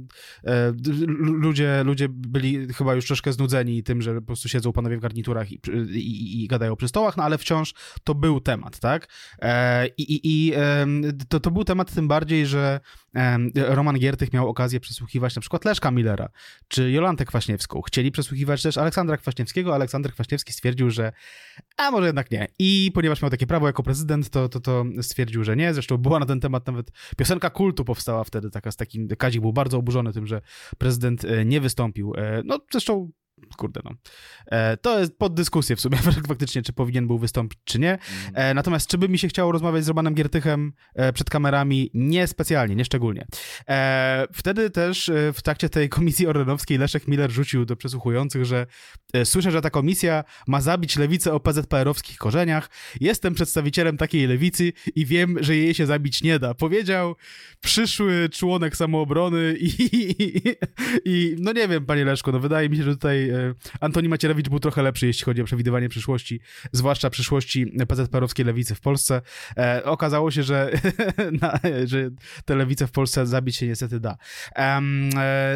ludzie, 1.18 1.82
ludzie 1.84 2.08
byli 2.08 2.72
chyba 2.74 2.94
już 2.94 3.06
troszkę 3.06 3.32
znudzeni 3.32 3.82
tym, 3.82 4.02
że 4.02 4.14
po 4.14 4.26
prostu 4.26 4.48
siedzą 4.48 4.72
panowie 4.72 4.96
w 4.96 5.00
garniturach 5.00 5.52
i, 5.52 5.60
i, 5.94 6.44
i 6.44 6.48
gadają 6.48 6.76
przy 6.76 6.88
stołach, 6.88 7.16
no 7.16 7.22
ale 7.22 7.38
wciąż 7.38 7.74
to 8.04 8.14
był 8.14 8.40
temat, 8.40 8.78
tak? 8.78 9.08
I, 10.02 10.20
i 10.24 10.52
to, 11.28 11.40
to 11.40 11.50
był 11.50 11.64
temat 11.64 11.94
tym 11.94 12.08
bardziej, 12.08 12.46
że 12.46 12.80
Roman 13.54 13.98
Giertych 13.98 14.32
miał 14.32 14.48
okazję 14.48 14.80
przesłuchiwać 14.80 15.36
na 15.36 15.40
przykład 15.40 15.64
Leszka 15.64 15.90
Millera 15.90 16.28
czy 16.68 16.90
Jolantę 16.90 17.24
Kwaśniewską. 17.24 17.82
Chcieli 17.82 18.12
przesłuchiwać 18.12 18.62
też 18.62 18.78
Aleksandra 18.78 19.16
Kwaśniewskiego. 19.16 19.74
Aleksander 19.74 20.12
Kwaśniewski 20.12 20.52
stwierdził, 20.52 20.90
że 20.90 21.12
a 21.76 21.90
może 21.90 22.06
jednak 22.06 22.30
nie. 22.30 22.48
I 22.58 22.90
ponieważ 22.94 23.22
miał 23.22 23.30
takie 23.30 23.46
prawo 23.46 23.66
jako 23.66 23.82
prezydent, 23.82 24.30
to, 24.30 24.48
to, 24.48 24.60
to 24.60 24.84
stwierdził, 25.02 25.44
że 25.44 25.56
nie. 25.56 25.74
Zresztą 25.74 25.98
była 25.98 26.18
na 26.18 26.26
ten 26.26 26.40
temat 26.40 26.66
nawet 26.66 26.90
piosenka 27.16 27.50
kultu 27.50 27.84
powstała 27.84 28.24
wtedy, 28.24 28.50
taka 28.50 28.70
z 28.70 28.76
takim, 28.76 29.08
Kazik 29.08 29.40
był 29.40 29.52
bardzo 29.52 29.78
oburzony 29.78 30.12
tym, 30.12 30.26
że 30.26 30.40
prezydent 30.78 31.24
e, 31.24 31.44
nie 31.44 31.60
wystąpił. 31.60 32.14
E, 32.16 32.42
no 32.44 32.58
zresztą 32.72 33.10
kurde 33.56 33.80
no. 33.84 33.90
E, 34.46 34.76
to 34.76 34.98
jest 34.98 35.18
pod 35.18 35.34
dyskusję 35.34 35.76
w 35.76 35.80
sumie 35.80 35.98
faktycznie, 36.28 36.62
czy 36.62 36.72
powinien 36.72 37.06
był 37.06 37.18
wystąpić, 37.18 37.58
czy 37.64 37.78
nie. 37.78 37.92
Mhm. 37.92 38.32
E, 38.34 38.54
natomiast 38.54 38.90
czy 38.90 38.98
by 38.98 39.08
mi 39.08 39.18
się 39.18 39.28
chciało 39.28 39.52
rozmawiać 39.52 39.84
z 39.84 39.88
Romanem 39.88 40.14
Giertychem 40.14 40.72
e, 40.94 41.12
przed 41.12 41.30
kamerami? 41.30 41.90
Nie 41.94 42.26
specjalnie, 42.26 42.76
nie 42.76 42.84
szczególnie. 42.84 43.26
Wtedy 44.32 44.70
też 44.70 45.10
w 45.34 45.42
trakcie 45.42 45.68
tej 45.68 45.88
komisji 45.88 46.26
orlenowskiej 46.26 46.78
Leszek 46.78 47.08
Miller 47.08 47.30
rzucił 47.30 47.64
do 47.64 47.76
przesłuchujących, 47.76 48.44
że 48.44 48.66
słyszę, 49.24 49.50
że 49.50 49.60
ta 49.60 49.70
komisja 49.70 50.24
ma 50.46 50.60
zabić 50.60 50.96
lewicę 50.96 51.32
o 51.32 51.40
PZPR-owskich 51.40 52.16
korzeniach. 52.16 52.70
Jestem 53.00 53.34
przedstawicielem 53.34 53.96
takiej 53.96 54.26
lewicy 54.26 54.72
i 54.94 55.06
wiem, 55.06 55.36
że 55.40 55.56
jej 55.56 55.74
się 55.74 55.86
zabić 55.86 56.22
nie 56.22 56.38
da. 56.38 56.54
Powiedział 56.54 57.16
przyszły 57.60 58.28
członek 58.28 58.76
samoobrony 58.76 59.56
i, 59.60 59.68
i, 60.02 60.42
i 61.04 61.36
no 61.38 61.52
nie 61.52 61.68
wiem, 61.68 61.86
panie 61.86 62.04
Leszko, 62.04 62.32
no 62.32 62.40
wydaje 62.40 62.68
mi 62.68 62.76
się, 62.76 62.82
że 62.82 62.92
tutaj 62.92 63.31
Antoni 63.80 64.08
Macierewicz 64.08 64.48
był 64.48 64.60
trochę 64.60 64.82
lepszy, 64.82 65.06
jeśli 65.06 65.24
chodzi 65.24 65.42
o 65.42 65.44
przewidywanie 65.44 65.88
przyszłości, 65.88 66.40
zwłaszcza 66.72 67.10
przyszłości 67.10 67.66
PZPR-owskiej 67.88 68.46
lewicy 68.46 68.74
w 68.74 68.80
Polsce. 68.80 69.22
E, 69.56 69.84
okazało 69.84 70.30
się, 70.30 70.42
że, 70.42 70.72
na, 71.42 71.58
że 71.84 72.10
tę 72.44 72.56
lewicę 72.56 72.86
w 72.86 72.90
Polsce 72.90 73.26
zabić 73.26 73.56
się 73.56 73.66
niestety 73.66 74.00
da. 74.00 74.16
E, 74.56 74.80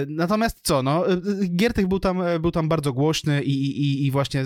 natomiast 0.09 0.61
co, 0.63 0.83
no, 0.83 1.05
Giertych 1.57 1.87
był 1.87 2.01
tam, 2.01 2.23
był 2.41 2.51
tam 2.51 2.69
bardzo 2.69 2.93
głośny 2.93 3.43
i, 3.43 3.81
i, 3.81 4.07
i 4.07 4.11
właśnie 4.11 4.45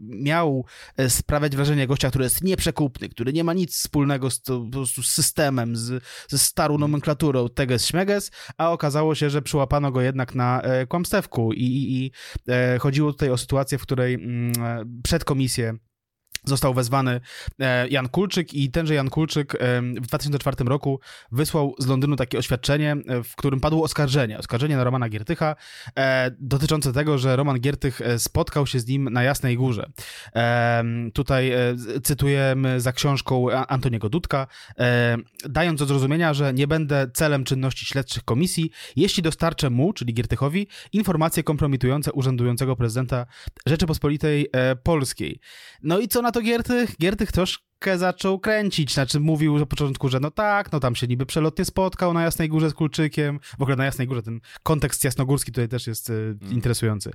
miał 0.00 0.64
sprawiać 1.08 1.56
wrażenie 1.56 1.86
gościa, 1.86 2.08
który 2.08 2.24
jest 2.24 2.44
nieprzekupny, 2.44 3.08
który 3.08 3.32
nie 3.32 3.44
ma 3.44 3.52
nic 3.52 3.74
wspólnego 3.76 4.30
z, 4.30 4.42
to, 4.42 4.60
po 4.60 4.70
prostu 4.70 5.02
z 5.02 5.10
systemem, 5.10 5.76
z, 5.76 6.04
ze 6.28 6.38
starą 6.38 6.78
nomenklaturą 6.78 7.48
teges 7.48 7.86
śmeges, 7.86 8.30
a 8.58 8.72
okazało 8.72 9.14
się, 9.14 9.30
że 9.30 9.42
przyłapano 9.42 9.92
go 9.92 10.00
jednak 10.00 10.34
na 10.34 10.62
kłamstewku 10.88 11.52
i, 11.52 11.62
i, 11.62 12.04
i 12.04 12.10
E, 12.10 12.39
chodziło 12.80 13.12
tutaj 13.12 13.30
o 13.30 13.38
sytuację, 13.38 13.78
w 13.78 13.82
której 13.82 14.14
mm, 14.14 14.52
e, 14.64 14.84
przed 15.02 15.24
komisję 15.24 15.74
został 16.44 16.74
wezwany 16.74 17.20
e, 17.60 17.88
Jan 17.88 18.08
Kulczyk 18.08 18.54
i 18.54 18.70
tenże 18.70 18.94
Jan 18.94 19.10
Kulczyk 19.10 19.56
w 20.00 20.06
2004 20.06 20.56
roku 20.64 21.00
wysłał 21.32 21.74
z 21.78 21.86
Londynu 21.86 22.16
takie 22.16 22.38
oświadczenie, 22.38 22.96
w 23.24 23.36
którym 23.36 23.60
padło 23.60 23.84
oskarżenie, 23.84 24.38
oskarżenie 24.38 24.76
na 24.76 24.84
Romana 24.84 25.08
Giertycha 25.08 25.56
dotyczące 26.38 26.92
tego, 26.92 27.18
że 27.18 27.36
Roman 27.36 27.60
Giertych 27.60 28.00
spotkał 28.18 28.66
się 28.66 28.80
z 28.80 28.86
nim 28.86 29.08
na 29.12 29.22
Jasnej 29.22 29.56
Górze. 29.56 29.90
Tutaj 31.14 31.52
cytujemy 32.02 32.80
za 32.80 32.92
książką 32.92 33.50
Antoniego 33.50 34.08
Dudka, 34.08 34.46
dając 35.48 35.80
do 35.80 35.86
zrozumienia, 35.86 36.34
że 36.34 36.54
nie 36.54 36.66
będę 36.66 37.10
celem 37.14 37.44
czynności 37.44 37.86
śledczych 37.86 38.24
komisji, 38.24 38.70
jeśli 38.96 39.22
dostarczę 39.22 39.70
mu, 39.70 39.92
czyli 39.92 40.14
Giertychowi, 40.14 40.66
informacje 40.92 41.42
kompromitujące 41.42 42.12
urzędującego 42.12 42.76
prezydenta 42.76 43.26
Rzeczypospolitej 43.66 44.48
e, 44.52 44.76
Polskiej. 44.76 45.40
No 45.82 45.98
i 45.98 46.08
co 46.08 46.22
na 46.22 46.29
to 46.32 46.40
Giertych? 46.40 46.96
Giertych 46.96 47.32
troszkę 47.32 47.69
zaczął 47.96 48.38
kręcić, 48.38 48.94
znaczy 48.94 49.20
mówił 49.20 49.58
na 49.58 49.66
początku, 49.66 50.08
że 50.08 50.20
no 50.20 50.30
tak, 50.30 50.72
no 50.72 50.80
tam 50.80 50.94
się 50.94 51.06
niby 51.06 51.26
przelotnie 51.26 51.64
spotkał 51.64 52.12
na 52.12 52.22
Jasnej 52.22 52.48
Górze 52.48 52.70
z 52.70 52.74
Kulczykiem, 52.74 53.40
w 53.58 53.62
ogóle 53.62 53.76
na 53.76 53.84
Jasnej 53.84 54.06
Górze 54.06 54.22
ten 54.22 54.40
kontekst 54.62 55.04
jasnogórski 55.04 55.52
tutaj 55.52 55.68
też 55.68 55.86
jest 55.86 56.10
mm. 56.10 56.38
interesujący. 56.50 57.10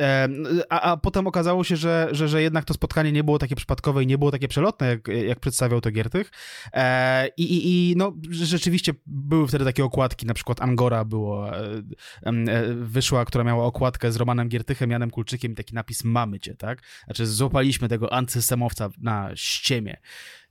E, 0.00 0.28
a, 0.70 0.80
a 0.80 0.96
potem 0.96 1.26
okazało 1.26 1.64
się, 1.64 1.76
że, 1.76 2.08
że, 2.12 2.28
że 2.28 2.42
jednak 2.42 2.64
to 2.64 2.74
spotkanie 2.74 3.12
nie 3.12 3.24
było 3.24 3.38
takie 3.38 3.56
przypadkowe 3.56 4.02
i 4.02 4.06
nie 4.06 4.18
było 4.18 4.30
takie 4.30 4.48
przelotne, 4.48 4.88
jak, 4.88 5.08
jak 5.08 5.40
przedstawiał 5.40 5.80
to 5.80 5.90
Giertych. 5.90 6.30
E, 6.72 7.28
i, 7.28 7.42
i, 7.42 7.90
I 7.90 7.96
no 7.96 8.12
rzeczywiście 8.30 8.92
były 9.06 9.48
wtedy 9.48 9.64
takie 9.64 9.84
okładki, 9.84 10.26
na 10.26 10.34
przykład 10.34 10.62
Angora 10.62 11.04
było, 11.04 11.56
e, 11.56 11.82
e, 12.26 12.74
wyszła, 12.74 13.24
która 13.24 13.44
miała 13.44 13.64
okładkę 13.64 14.12
z 14.12 14.16
Romanem 14.16 14.48
Giertychem, 14.48 14.90
Janem 14.90 15.10
Kulczykiem 15.10 15.52
i 15.52 15.54
taki 15.54 15.74
napis 15.74 16.04
mamy 16.04 16.40
cię, 16.40 16.54
tak? 16.54 16.82
Znaczy 17.04 17.26
złapaliśmy 17.26 17.88
tego 17.88 18.12
antysystemowca 18.12 18.88
na 18.98 19.30
ściemie. 19.34 19.96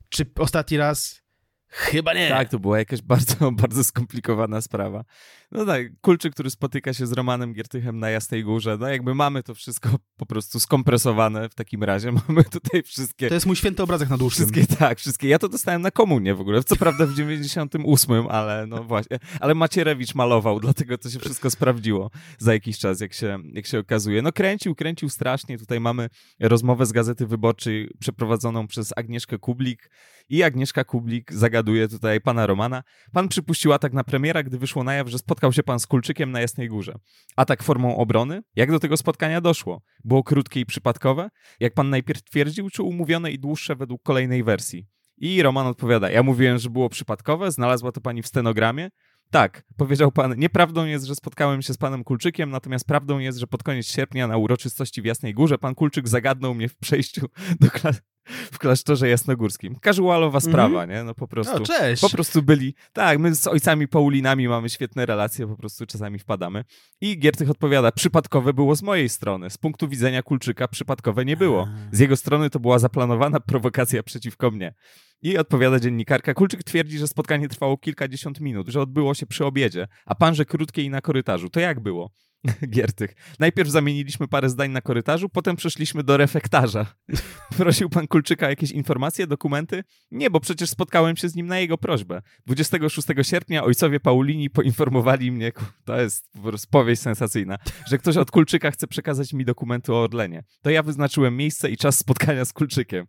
Czy 0.10 0.26
ostatni 0.40 0.78
raz 0.78 1.22
Chyba 1.70 2.14
nie. 2.14 2.30
Tak, 2.30 2.50
to 2.50 2.60
była 2.60 2.80
jakaś 2.80 3.02
bardzo, 3.02 3.52
bardzo 3.62 3.84
skomplikowana 3.84 4.62
sprawa. 4.62 5.04
No 5.52 5.66
tak, 5.66 5.88
Kulczyk, 6.02 6.34
który 6.34 6.50
spotyka 6.50 6.94
się 6.94 7.08
z 7.08 7.12
Romanem 7.12 7.54
Giertychem 7.54 8.00
na 8.00 8.10
Jasnej 8.10 8.44
Górze, 8.44 8.78
no 8.80 8.88
jakby 8.88 9.16
mamy 9.16 9.44
to 9.44 9.56
wszystko 9.56 9.90
po 10.18 10.26
prostu 10.26 10.60
skompresowane 10.60 11.50
w 11.50 11.56
takim 11.56 11.84
razie. 11.84 12.12
Mamy 12.28 12.44
tutaj 12.44 12.84
wszystkie... 12.84 13.28
To 13.28 13.34
jest 13.34 13.46
mój 13.46 13.56
święty 13.56 13.84
obrazek 13.84 14.10
na 14.10 14.18
dłuższym. 14.18 14.52
Wszystkie, 14.52 14.76
tak, 14.76 15.00
wszystkie. 15.00 15.28
Ja 15.28 15.40
to 15.40 15.50
dostałem 15.50 15.82
na 15.82 15.92
komunie 15.92 16.36
w 16.36 16.42
ogóle, 16.42 16.64
co 16.64 16.76
prawda 16.76 17.06
w 17.06 17.14
98, 17.14 18.28
ale 18.28 18.68
no 18.68 18.84
właśnie. 18.84 19.20
Ale 19.40 19.56
Macierewicz 19.56 20.16
malował, 20.16 20.60
dlatego 20.60 20.98
to 20.98 21.10
się 21.10 21.20
wszystko 21.20 21.50
sprawdziło 21.50 22.12
za 22.38 22.54
jakiś 22.54 22.80
czas, 22.80 23.02
jak 23.02 23.14
się, 23.14 23.40
jak 23.54 23.66
się 23.66 23.80
okazuje. 23.80 24.22
No 24.22 24.32
kręcił, 24.32 24.76
kręcił 24.76 25.10
strasznie. 25.10 25.58
Tutaj 25.58 25.80
mamy 25.80 26.10
rozmowę 26.40 26.86
z 26.86 26.92
Gazety 26.92 27.28
Wyborczej 27.28 27.90
przeprowadzoną 28.00 28.68
przez 28.68 28.94
Agnieszkę 28.98 29.38
Kublik 29.38 29.90
i 30.30 30.44
Agnieszka 30.44 30.84
Kublik 30.84 31.34
zagaduje 31.60 31.88
tutaj 31.88 32.22
pana 32.22 32.48
Romana. 32.48 32.84
Pan 33.12 33.28
przypuścił 33.28 33.74
atak 33.74 33.94
na 33.94 34.04
premiera, 34.04 34.44
gdy 34.44 34.58
wyszło 34.58 34.84
na 34.84 34.94
jaw, 34.94 35.08
że 35.08 35.18
spotkał 35.18 35.54
się 35.54 35.64
pan 35.64 35.80
z 35.80 35.88
Kulczykiem 35.88 36.32
na 36.32 36.42
Jasnej 36.42 36.70
Górze. 36.70 36.94
Atak 37.36 37.64
formą 37.64 37.98
obrony? 37.98 38.42
Jak 38.56 38.72
do 38.72 38.80
tego 38.80 38.98
spotkania 38.98 39.42
doszło? 39.42 39.82
Było 40.04 40.24
krótkie 40.24 40.60
i 40.60 40.66
przypadkowe? 40.66 41.30
Jak 41.60 41.74
pan 41.74 41.90
najpierw 41.90 42.24
twierdził, 42.24 42.70
czy 42.70 42.84
umówione 42.84 43.32
i 43.32 43.40
dłuższe 43.40 43.76
według 43.76 44.04
kolejnej 44.04 44.44
wersji? 44.44 44.88
I 45.18 45.44
Roman 45.44 45.68
odpowiada, 45.68 46.10
ja 46.10 46.24
mówiłem, 46.24 46.58
że 46.58 46.70
było 46.70 46.90
przypadkowe, 46.90 47.52
znalazła 47.52 47.92
to 47.92 48.02
pani 48.02 48.22
w 48.22 48.28
stenogramie. 48.28 48.90
Tak, 49.32 49.64
powiedział 49.78 50.12
pan, 50.12 50.36
nieprawdą 50.38 50.86
jest, 50.86 51.06
że 51.06 51.16
spotkałem 51.16 51.62
się 51.62 51.74
z 51.74 51.78
panem 51.78 52.04
Kulczykiem, 52.04 52.50
natomiast 52.50 52.86
prawdą 52.88 53.20
jest, 53.20 53.38
że 53.38 53.48
pod 53.48 53.64
koniec 53.64 53.88
sierpnia 53.88 54.28
na 54.28 54.38
uroczystości 54.38 55.02
w 55.02 55.06
Jasnej 55.06 55.34
Górze 55.34 55.58
pan 55.58 55.76
Kulczyk 55.76 56.08
zagadnął 56.08 56.54
mnie 56.54 56.70
w 56.70 56.78
przejściu 56.78 57.26
do, 57.60 57.72
klas 57.72 58.02
w 58.52 58.60
klasztorze 58.60 59.10
jasnogórskim. 59.10 59.76
Casualowa 59.84 60.40
sprawa, 60.40 60.86
nie? 60.86 61.04
No 61.04 61.16
po 61.16 61.28
prostu. 61.28 61.56
O, 61.56 61.60
cześć. 61.60 62.02
Po 62.02 62.10
prostu 62.10 62.42
byli. 62.42 62.74
Tak, 62.94 63.20
my 63.20 63.36
z 63.36 63.48
ojcami 63.48 63.88
Paulinami 63.88 64.48
mamy 64.48 64.70
świetne 64.70 65.06
relacje, 65.06 65.48
po 65.48 65.56
prostu 65.56 65.86
czasami 65.86 66.20
wpadamy. 66.20 66.64
I 67.02 67.20
Giertych 67.20 67.50
odpowiada, 67.50 67.92
przypadkowe 67.92 68.54
było 68.54 68.76
z 68.76 68.82
mojej 68.82 69.10
strony. 69.10 69.50
Z 69.50 69.58
punktu 69.58 69.88
widzenia 69.88 70.24
Kulczyka 70.24 70.68
przypadkowe 70.68 71.26
nie 71.26 71.38
było. 71.38 71.68
Z 71.92 72.00
jego 72.00 72.18
strony 72.18 72.50
to 72.50 72.60
była 72.60 72.80
zaplanowana 72.80 73.40
prowokacja 73.40 74.04
przeciwko 74.04 74.52
mnie. 74.52 74.74
I 75.22 75.38
odpowiada 75.38 75.80
dziennikarka. 75.80 76.34
Kulczyk 76.34 76.64
twierdzi, 76.64 76.98
że 76.98 77.08
spotkanie 77.08 77.50
trwało 77.50 77.78
kilkadziesiąt 77.78 78.40
minut, 78.42 78.68
że 78.68 78.82
odbyło 78.82 79.14
się 79.14 79.26
przy 79.26 79.46
obiedzie, 79.46 79.88
a 80.06 80.16
pan, 80.16 80.36
że 80.36 80.46
krótkie 80.46 80.84
i 80.84 80.90
na 80.90 81.02
korytarzu. 81.02 81.50
To 81.50 81.60
jak 81.60 81.80
było? 81.80 82.12
Giertych. 82.76 83.16
Najpierw 83.40 83.70
zamieniliśmy 83.70 84.28
parę 84.28 84.50
zdań 84.50 84.72
na 84.72 84.82
korytarzu, 84.82 85.30
potem 85.30 85.56
przeszliśmy 85.56 86.04
do 86.04 86.18
refektarza. 86.18 86.86
Prosił 87.58 87.90
pan 87.90 88.08
Kulczyka 88.08 88.46
o 88.46 88.50
jakieś 88.50 88.72
informacje, 88.72 89.28
dokumenty? 89.28 89.84
Nie, 90.12 90.30
bo 90.30 90.40
przecież 90.40 90.70
spotkałem 90.70 91.18
się 91.18 91.30
z 91.30 91.36
nim 91.36 91.48
na 91.48 91.60
jego 91.60 91.78
prośbę. 91.78 92.22
26 92.46 93.08
sierpnia 93.22 93.64
ojcowie 93.64 94.00
Paulini 94.00 94.50
poinformowali 94.50 95.32
mnie, 95.32 95.52
to 95.86 96.02
jest 96.02 96.30
powieść 96.72 97.02
sensacyjna, 97.02 97.58
że 97.88 97.98
ktoś 97.98 98.18
od 98.18 98.32
Kulczyka 98.32 98.72
chce 98.72 98.88
przekazać 98.88 99.34
mi 99.34 99.46
dokumenty 99.46 99.94
o 99.94 100.04
Orlenie. 100.04 100.44
To 100.62 100.70
ja 100.70 100.84
wyznaczyłem 100.84 101.38
miejsce 101.38 101.70
i 101.70 101.78
czas 101.78 101.98
spotkania 101.98 102.46
z 102.46 102.54
Kulczykiem. 102.54 103.06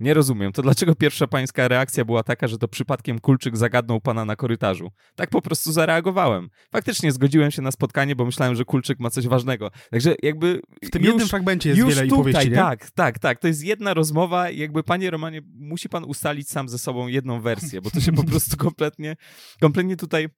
Nie 0.00 0.14
rozumiem. 0.14 0.52
To 0.52 0.62
dlaczego 0.62 0.94
pierwsza 0.94 1.26
pańska 1.26 1.68
reakcja 1.68 2.04
była 2.04 2.22
taka, 2.22 2.48
że 2.48 2.58
to 2.58 2.68
przypadkiem 2.68 3.18
Kulczyk 3.18 3.56
zagadnął 3.56 4.00
pana 4.00 4.24
na 4.24 4.36
korytarzu? 4.36 4.90
Tak 5.14 5.30
po 5.30 5.42
prostu 5.42 5.72
zareagowałem. 5.72 6.48
Faktycznie 6.72 7.12
zgodziłem 7.12 7.50
się 7.50 7.62
na 7.62 7.70
spotkanie, 7.70 8.16
bo 8.16 8.24
myślałem, 8.24 8.54
że 8.54 8.64
Kulczyk 8.64 9.00
ma 9.00 9.10
coś 9.10 9.28
ważnego. 9.28 9.70
Także 9.90 10.14
jakby... 10.22 10.60
W 10.82 10.90
tym 10.90 11.02
już, 11.02 11.08
jednym 11.08 11.28
fragmencie 11.28 11.68
jest 11.68 11.78
już 11.78 11.88
wiele 11.88 12.02
tutaj, 12.02 12.20
opowieści, 12.20 12.50
nie? 12.50 12.56
tak, 12.56 12.90
tak, 12.90 13.18
tak. 13.18 13.38
To 13.38 13.48
jest 13.48 13.64
jedna 13.64 13.94
rozmowa 13.94 14.50
i 14.50 14.58
jakby, 14.58 14.82
panie 14.82 15.10
Romanie, 15.10 15.40
musi 15.54 15.88
pan 15.88 16.04
ustalić 16.04 16.48
sam 16.48 16.68
ze 16.68 16.78
sobą 16.78 17.06
jedną 17.06 17.40
wersję, 17.40 17.80
bo 17.80 17.90
to 17.90 18.00
się 18.00 18.12
po 18.12 18.24
prostu 18.30 18.56
kompletnie, 18.56 19.16
kompletnie 19.60 19.96
tutaj 19.96 20.28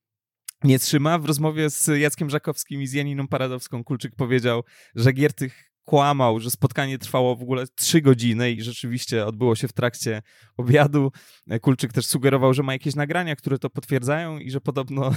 nie 0.64 0.78
trzyma. 0.78 1.18
W 1.18 1.24
rozmowie 1.24 1.70
z 1.70 1.86
Jackiem 2.00 2.30
Żakowskim 2.30 2.82
i 2.82 2.86
z 2.86 2.92
Janiną 2.92 3.28
Paradowską 3.28 3.84
Kulczyk 3.84 4.14
powiedział, 4.16 4.62
że 4.94 5.12
Giertych 5.12 5.75
kłamał, 5.86 6.40
że 6.40 6.50
spotkanie 6.50 6.98
trwało 6.98 7.36
w 7.36 7.42
ogóle 7.42 7.64
trzy 7.66 8.00
godziny 8.00 8.52
i 8.52 8.62
rzeczywiście 8.62 9.26
odbyło 9.26 9.54
się 9.54 9.68
w 9.68 9.72
trakcie 9.72 10.22
obiadu. 10.56 11.12
Kulczyk 11.60 11.92
też 11.92 12.06
sugerował, 12.06 12.54
że 12.54 12.62
ma 12.62 12.72
jakieś 12.72 12.94
nagrania, 12.94 13.36
które 13.36 13.58
to 13.58 13.70
potwierdzają 13.70 14.38
i 14.38 14.50
że 14.50 14.60
podobno 14.60 15.10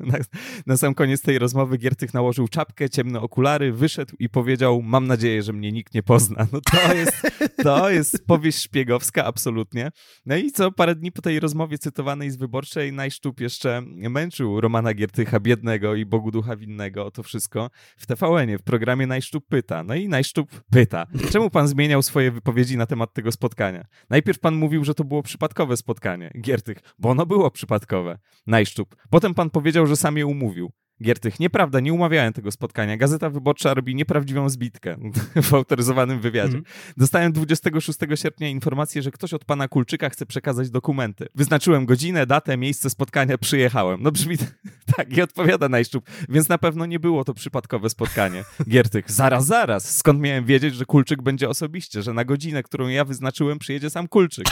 na, 0.00 0.18
na 0.66 0.76
sam 0.76 0.94
koniec 0.94 1.22
tej 1.22 1.38
rozmowy 1.38 1.78
Giertych 1.78 2.14
nałożył 2.14 2.48
czapkę, 2.48 2.90
ciemne 2.90 3.20
okulary, 3.20 3.72
wyszedł 3.72 4.14
i 4.18 4.28
powiedział, 4.28 4.82
mam 4.82 5.06
nadzieję, 5.06 5.42
że 5.42 5.52
mnie 5.52 5.72
nikt 5.72 5.94
nie 5.94 6.02
pozna. 6.02 6.46
No 6.52 6.60
to 6.60 6.94
jest, 6.94 7.22
to 7.62 7.90
jest 7.90 8.26
powieść 8.26 8.58
szpiegowska, 8.58 9.24
absolutnie. 9.24 9.90
No 10.26 10.36
i 10.36 10.52
co, 10.52 10.72
parę 10.72 10.94
dni 10.94 11.12
po 11.12 11.22
tej 11.22 11.40
rozmowie 11.40 11.78
cytowanej 11.78 12.30
z 12.30 12.36
Wyborczej 12.36 12.92
Najsztub 12.92 13.40
jeszcze 13.40 13.82
męczył 13.86 14.60
Romana 14.60 14.94
Giertycha, 14.94 15.40
biednego 15.40 15.94
i 15.94 16.06
Bogu 16.06 16.30
ducha 16.30 16.56
winnego 16.56 17.06
o 17.06 17.10
to 17.10 17.22
wszystko 17.22 17.70
w 17.96 18.06
TVN-ie, 18.06 18.58
w 18.58 18.62
programie 18.62 19.06
Najsztub 19.06 19.48
pyta. 19.48 19.84
No 19.84 19.94
i 19.94 20.08
Najsztub 20.08 20.50
pyta, 20.70 21.06
czemu 21.32 21.50
pan 21.50 21.68
zmieniał 21.68 22.02
swoje 22.02 22.30
wypowiedzi 22.30 22.76
na 22.76 22.86
temat 22.86 23.14
tego 23.14 23.32
spotkania? 23.32 23.86
Najpierw 24.10 24.38
pan 24.38 24.54
mówił, 24.54 24.84
że 24.84 24.94
to 24.94 25.04
było 25.04 25.22
przypadkowe 25.22 25.76
spotkanie, 25.76 26.30
Giertych, 26.40 26.78
bo 26.98 27.08
ono 27.10 27.26
było 27.26 27.50
przypadkowe. 27.50 28.18
Najsztub. 28.46 28.96
Potem 29.10 29.34
pan 29.34 29.50
powiedział, 29.50 29.77
że 29.86 29.96
sam 29.96 30.16
je 30.16 30.26
umówił. 30.26 30.70
Giertych, 31.02 31.40
nieprawda, 31.40 31.80
nie 31.80 31.92
umawiałem 31.92 32.32
tego 32.32 32.50
spotkania. 32.50 32.96
Gazeta 32.96 33.30
Wyborcza 33.30 33.74
robi 33.74 33.94
nieprawdziwą 33.94 34.48
zbitkę 34.48 34.96
w 35.42 35.54
autoryzowanym 35.54 36.20
wywiadzie. 36.20 36.58
Mhm. 36.58 36.64
Dostałem 36.96 37.32
26 37.32 37.98
sierpnia 38.14 38.48
informację, 38.48 39.02
że 39.02 39.10
ktoś 39.10 39.34
od 39.34 39.44
pana 39.44 39.68
Kulczyka 39.68 40.10
chce 40.10 40.26
przekazać 40.26 40.70
dokumenty. 40.70 41.26
Wyznaczyłem 41.34 41.86
godzinę, 41.86 42.26
datę, 42.26 42.56
miejsce 42.56 42.90
spotkania, 42.90 43.38
przyjechałem. 43.38 44.02
No 44.02 44.12
brzmi 44.12 44.36
tak 44.96 45.16
i 45.16 45.22
odpowiada 45.22 45.68
Najszczuk, 45.68 46.04
więc 46.28 46.48
na 46.48 46.58
pewno 46.58 46.86
nie 46.86 47.00
było 47.00 47.24
to 47.24 47.34
przypadkowe 47.34 47.90
spotkanie. 47.90 48.44
Giertych, 48.68 49.12
zaraz, 49.22 49.46
zaraz, 49.46 49.96
skąd 49.96 50.20
miałem 50.20 50.44
wiedzieć, 50.44 50.74
że 50.74 50.84
Kulczyk 50.84 51.22
będzie 51.22 51.48
osobiście, 51.48 52.02
że 52.02 52.12
na 52.12 52.24
godzinę, 52.24 52.62
którą 52.62 52.88
ja 52.88 53.04
wyznaczyłem, 53.04 53.58
przyjedzie 53.58 53.90
sam 53.90 54.08
Kulczyk. 54.08 54.46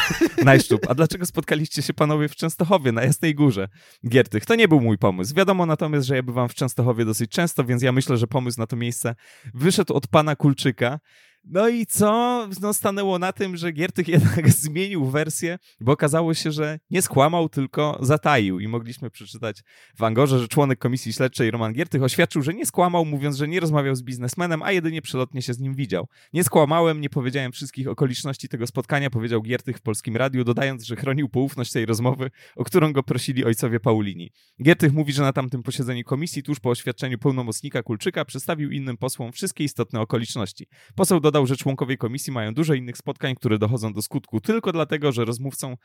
Najszczuk, 0.44 0.80
a 0.88 0.94
dlaczego 0.94 1.26
spotkaliście 1.26 1.82
się 1.82 1.94
panowie 1.94 2.28
w 2.28 2.36
Częstochowie, 2.36 2.92
na 2.92 3.02
Jasnej 3.02 3.34
Górze? 3.34 3.68
Giertych, 4.08 4.46
to 4.46 4.54
nie 4.54 4.68
był 4.68 4.80
mój 4.80 4.98
pomysł. 4.98 5.34
Wiadomo 5.34 5.66
natomiast, 5.66 6.06
że 6.06 6.16
ja 6.16 6.22
bywam 6.36 6.48
w 6.48 6.54
Częstochowie 6.54 7.04
dosyć 7.04 7.30
często, 7.30 7.64
więc 7.64 7.82
ja 7.82 7.92
myślę, 7.92 8.16
że 8.16 8.26
pomysł 8.26 8.60
na 8.60 8.66
to 8.66 8.76
miejsce 8.76 9.14
wyszedł 9.54 9.94
od 9.94 10.06
pana 10.06 10.36
Kulczyka. 10.36 11.00
No 11.48 11.68
i 11.68 11.86
co? 11.86 12.48
No 12.60 12.74
stanęło 12.74 13.18
na 13.18 13.32
tym, 13.32 13.56
że 13.56 13.72
Giertych 13.72 14.08
jednak 14.08 14.50
zmienił 14.62 15.04
wersję, 15.04 15.58
bo 15.80 15.92
okazało 15.92 16.34
się, 16.34 16.52
że 16.52 16.78
nie 16.90 17.02
skłamał, 17.02 17.48
tylko 17.48 17.98
zataił. 18.00 18.60
I 18.60 18.68
mogliśmy 18.68 19.10
przeczytać 19.10 19.62
w 19.98 20.02
Angorze, 20.02 20.38
że 20.38 20.48
członek 20.48 20.78
komisji 20.78 21.12
śledczej 21.12 21.50
Roman 21.50 21.72
Giertych 21.72 22.02
oświadczył, 22.02 22.42
że 22.42 22.54
nie 22.54 22.66
skłamał, 22.66 23.04
mówiąc, 23.04 23.36
że 23.36 23.48
nie 23.48 23.60
rozmawiał 23.60 23.94
z 23.94 24.02
biznesmenem, 24.02 24.62
a 24.62 24.72
jedynie 24.72 25.02
przelotnie 25.02 25.42
się 25.42 25.54
z 25.54 25.58
nim 25.58 25.74
widział. 25.74 26.06
Nie 26.32 26.44
skłamałem, 26.44 27.00
nie 27.00 27.10
powiedziałem 27.10 27.52
wszystkich 27.52 27.88
okoliczności 27.88 28.48
tego 28.48 28.66
spotkania, 28.66 29.10
powiedział 29.10 29.42
Giertych 29.42 29.78
w 29.78 29.82
Polskim 29.82 30.16
Radiu, 30.16 30.44
dodając, 30.44 30.84
że 30.84 30.96
chronił 30.96 31.28
poufność 31.28 31.72
tej 31.72 31.86
rozmowy, 31.86 32.30
o 32.56 32.64
którą 32.64 32.92
go 32.92 33.02
prosili 33.02 33.44
ojcowie 33.44 33.80
Paulini. 33.80 34.30
Giertych 34.62 34.92
mówi, 34.92 35.12
że 35.12 35.22
na 35.22 35.32
tamtym 35.32 35.62
posiedzeniu 35.62 36.04
komisji, 36.04 36.42
tuż 36.42 36.60
po 36.60 36.70
oświadczeniu 36.70 37.18
pełnomocnika 37.18 37.82
Kulczyka, 37.82 38.24
przedstawił 38.24 38.70
innym 38.70 38.96
posłom 38.96 39.32
wszystkie 39.32 39.64
istotne 39.64 40.00
okoliczności. 40.00 40.66
Poseł 40.94 41.20
dodał, 41.20 41.35
że 41.44 41.56
członkowie 41.56 41.96
komisji 41.96 42.32
mają 42.32 42.54
dużo 42.54 42.74
innych 42.74 42.96
spotkań, 42.96 43.34
które 43.34 43.58
dochodzą 43.58 43.92
do 43.92 44.02
skutku 44.02 44.40
tylko 44.40 44.72
dlatego, 44.72 45.12
że 45.12 45.24
rozmówcom 45.24 45.76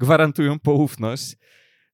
gwarantują 0.00 0.58
poufność. 0.58 1.36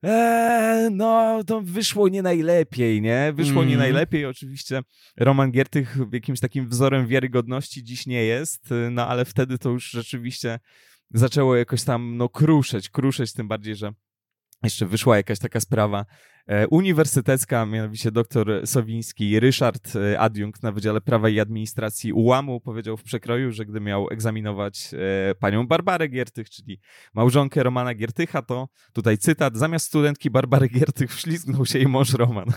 Eee, 0.02 0.88
no, 0.92 1.44
to 1.46 1.60
wyszło 1.60 2.08
nie 2.08 2.22
najlepiej, 2.22 3.02
nie? 3.02 3.32
Wyszło 3.36 3.62
nie 3.62 3.74
Mm. 3.74 3.78
najlepiej. 3.78 4.26
Oczywiście 4.26 4.80
Roman 5.16 5.50
Giertych 5.52 5.96
jakimś 6.12 6.40
takim 6.40 6.68
wzorem 6.68 7.06
wiarygodności 7.06 7.84
dziś 7.84 8.06
nie 8.06 8.24
jest, 8.24 8.68
no 8.90 9.08
ale 9.08 9.24
wtedy 9.24 9.58
to 9.58 9.70
już 9.70 9.90
rzeczywiście 9.90 10.58
zaczęło 11.10 11.56
jakoś 11.56 11.84
tam, 11.84 12.16
no, 12.16 12.28
kruszeć, 12.28 12.90
kruszeć, 12.90 13.32
tym 13.32 13.48
bardziej, 13.48 13.76
że 13.76 13.92
jeszcze 14.62 14.86
wyszła 14.86 15.16
jakaś 15.16 15.38
taka 15.38 15.60
sprawa 15.60 16.04
uniwersytecka, 16.70 17.66
mianowicie 17.66 18.10
doktor 18.10 18.66
Sowiński, 18.66 19.40
Ryszard, 19.40 19.96
e, 19.96 20.20
adiunkt 20.20 20.62
na 20.62 20.72
Wydziale 20.72 21.00
Prawa 21.00 21.28
i 21.28 21.40
Administracji 21.40 22.12
UAM-u, 22.12 22.60
powiedział 22.60 22.96
w 22.96 23.02
przekroju, 23.02 23.52
że 23.52 23.64
gdy 23.64 23.80
miał 23.80 24.08
egzaminować 24.10 24.90
e, 25.30 25.34
panią 25.34 25.66
Barbarę 25.66 26.08
Giertych, 26.08 26.50
czyli 26.50 26.80
małżonkę 27.14 27.62
Romana 27.62 27.94
Giertycha, 27.94 28.42
to 28.42 28.68
tutaj 28.92 29.18
cytat, 29.18 29.56
zamiast 29.56 29.86
studentki 29.86 30.30
Barbary 30.30 30.68
Giertych 30.68 31.14
wślizgnął 31.14 31.66
się 31.66 31.78
jej 31.78 31.88
mąż 31.88 32.12
Roman. 32.12 32.46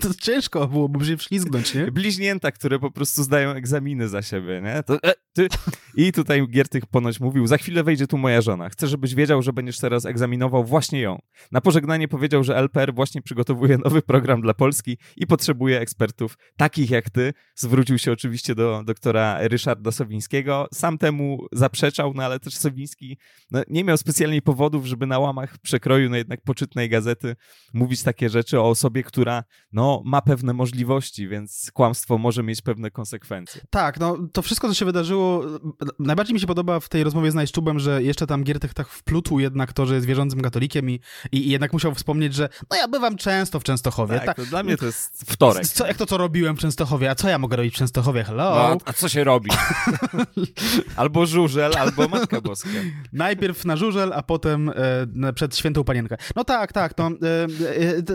To 0.00 0.08
ciężko 0.20 0.68
byłoby 0.68 1.04
się 1.04 1.16
wślizgnąć, 1.16 1.74
nie? 1.74 1.92
Bliźnięta, 1.92 2.52
które 2.52 2.78
po 2.78 2.90
prostu 2.90 3.22
zdają 3.22 3.50
egzaminy 3.50 4.08
za 4.08 4.22
siebie, 4.22 4.62
nie? 4.64 4.82
To, 4.82 4.94
e, 5.02 5.14
ty. 5.32 5.48
I 5.94 6.12
tutaj 6.12 6.48
Giertych 6.48 6.86
ponoć 6.86 7.20
mówił, 7.20 7.46
za 7.46 7.58
chwilę 7.58 7.84
wejdzie 7.84 8.06
tu 8.06 8.18
moja 8.18 8.40
żona. 8.40 8.68
Chcę, 8.68 8.86
żebyś 8.86 9.14
wiedział, 9.14 9.42
że 9.42 9.52
będziesz 9.52 9.78
teraz 9.78 10.06
egzaminował 10.06 10.64
właśnie 10.64 11.00
ją. 11.00 11.18
Na 11.52 11.60
pożegnanie 11.60 12.08
powiedział, 12.08 12.44
że 12.44 12.56
LPR 12.66 12.94
właśnie 12.94 13.22
przygotowuje 13.22 13.78
nowy 13.84 14.02
program 14.02 14.40
dla 14.40 14.54
Polski 14.54 14.98
i 15.16 15.26
potrzebuje 15.26 15.80
ekspertów 15.80 16.38
takich 16.56 16.90
jak 16.90 17.10
ty. 17.10 17.32
Zwrócił 17.54 17.98
się 17.98 18.12
oczywiście 18.12 18.54
do 18.54 18.82
doktora 18.86 19.38
Ryszarda 19.40 19.92
Sowińskiego. 19.92 20.68
Sam 20.74 20.98
temu 20.98 21.46
zaprzeczał, 21.52 22.12
no 22.14 22.22
ale 22.22 22.40
też 22.40 22.56
Sowiński 22.56 23.18
no, 23.50 23.62
nie 23.68 23.84
miał 23.84 23.96
specjalnie 23.96 24.42
powodów, 24.42 24.86
żeby 24.86 25.06
na 25.06 25.18
łamach 25.18 25.58
przekroju, 25.58 26.10
no 26.10 26.16
jednak 26.16 26.40
poczytnej 26.42 26.88
gazety 26.88 27.36
mówić 27.74 28.02
takie 28.02 28.30
rzeczy 28.30 28.60
o 28.60 28.68
osobie, 28.68 29.02
która 29.02 29.44
no, 29.72 30.02
ma 30.04 30.22
pewne 30.22 30.52
możliwości, 30.52 31.28
więc 31.28 31.70
kłamstwo 31.74 32.18
może 32.18 32.42
mieć 32.42 32.62
pewne 32.62 32.90
konsekwencje. 32.90 33.60
Tak, 33.70 34.00
no 34.00 34.18
to 34.32 34.42
wszystko, 34.42 34.68
co 34.68 34.74
się 34.74 34.84
wydarzyło, 34.84 35.42
najbardziej 35.98 36.34
mi 36.34 36.40
się 36.40 36.46
podoba 36.46 36.80
w 36.80 36.88
tej 36.88 37.04
rozmowie 37.04 37.30
z 37.30 37.34
Najszczubem, 37.34 37.78
że 37.78 38.02
jeszcze 38.02 38.26
tam 38.26 38.44
Giertych 38.44 38.74
tak 38.74 38.88
wplótł 38.88 39.38
jednak 39.38 39.72
to, 39.72 39.86
że 39.86 39.94
jest 39.94 40.06
wierzącym 40.06 40.40
katolikiem 40.40 40.90
i, 40.90 41.00
i, 41.32 41.46
i 41.46 41.50
jednak 41.50 41.72
musiał 41.72 41.94
wspomnieć, 41.94 42.34
że 42.34 42.48
no 42.70 42.76
ja 42.76 42.88
bywam 42.88 43.16
często 43.16 43.60
w 43.60 43.64
Częstochowie. 43.64 44.20
Tak, 44.20 44.36
to 44.36 44.46
dla 44.46 44.62
mnie 44.62 44.76
to 44.76 44.86
jest 44.86 45.24
wtorek. 45.32 45.66
Co, 45.66 45.86
jak 45.86 45.96
to, 45.96 46.06
co 46.06 46.16
robiłem 46.16 46.56
w 46.56 46.58
Częstochowie? 46.58 47.10
A 47.10 47.14
co 47.14 47.28
ja 47.28 47.38
mogę 47.38 47.56
robić 47.56 47.74
w 47.74 47.78
Częstochowie? 47.78 48.24
Hello? 48.24 48.54
No, 48.54 48.76
a, 48.84 48.92
co 48.92 49.08
się 49.08 49.24
robi? 49.24 49.50
albo 50.96 51.26
żużel, 51.26 51.72
albo 51.78 52.08
Matka 52.08 52.40
Boska. 52.40 52.68
Najpierw 53.12 53.64
na 53.64 53.76
żużel, 53.76 54.12
a 54.12 54.22
potem 54.22 54.72
e, 55.24 55.32
przed 55.32 55.56
świętą 55.56 55.84
panienkę. 55.84 56.16
No 56.36 56.44
tak, 56.44 56.72
tak, 56.72 56.98
no, 56.98 57.06
e, 57.06 57.44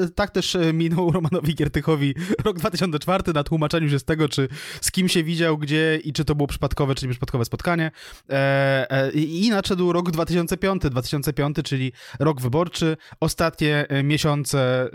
e, 0.03 0.07
tak 0.15 0.31
też 0.31 0.55
e, 0.55 0.73
minął 0.73 1.11
Romanowi 1.21 1.55
Giertychowi 1.55 2.15
rok 2.43 2.57
2004 2.57 3.33
na 3.33 3.43
tłumaczeniu 3.43 3.89
się 3.89 3.99
z 3.99 4.03
tego, 4.03 4.29
czy 4.29 4.47
z 4.81 4.91
kim 4.91 5.09
się 5.09 5.23
widział, 5.23 5.57
gdzie 5.57 5.99
i 6.03 6.13
czy 6.13 6.25
to 6.25 6.35
było 6.35 6.47
przypadkowe, 6.47 6.95
czy 6.95 7.05
nieprzypadkowe 7.05 7.45
spotkanie. 7.45 7.91
E, 8.29 8.91
e, 8.91 9.11
I 9.11 9.49
nadszedł 9.49 9.91
rok 9.91 10.11
2005, 10.11 10.83
2005, 10.83 11.57
czyli 11.63 11.91
rok 12.19 12.41
wyborczy, 12.41 12.97
ostatnie 13.19 13.85
e, 13.89 14.03
miesiące 14.31 14.89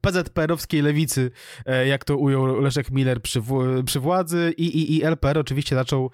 PZPR-owskiej 0.00 0.82
lewicy, 0.82 1.30
e, 1.66 1.86
jak 1.86 2.04
to 2.04 2.16
ujął 2.16 2.60
Leszek 2.60 2.90
Miller 2.90 3.22
przy, 3.22 3.42
przy 3.86 4.00
władzy 4.00 4.54
i, 4.56 4.64
i, 4.64 4.96
i 4.96 5.04
LPR 5.04 5.38
oczywiście 5.38 5.76
zaczął 5.76 6.10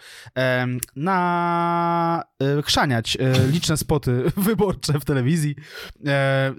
na 0.97 2.23
chrzaniać 2.65 3.19
liczne 3.53 3.77
spoty 3.77 4.23
wyborcze 4.37 5.01
w 5.01 5.05
telewizji. 5.05 5.55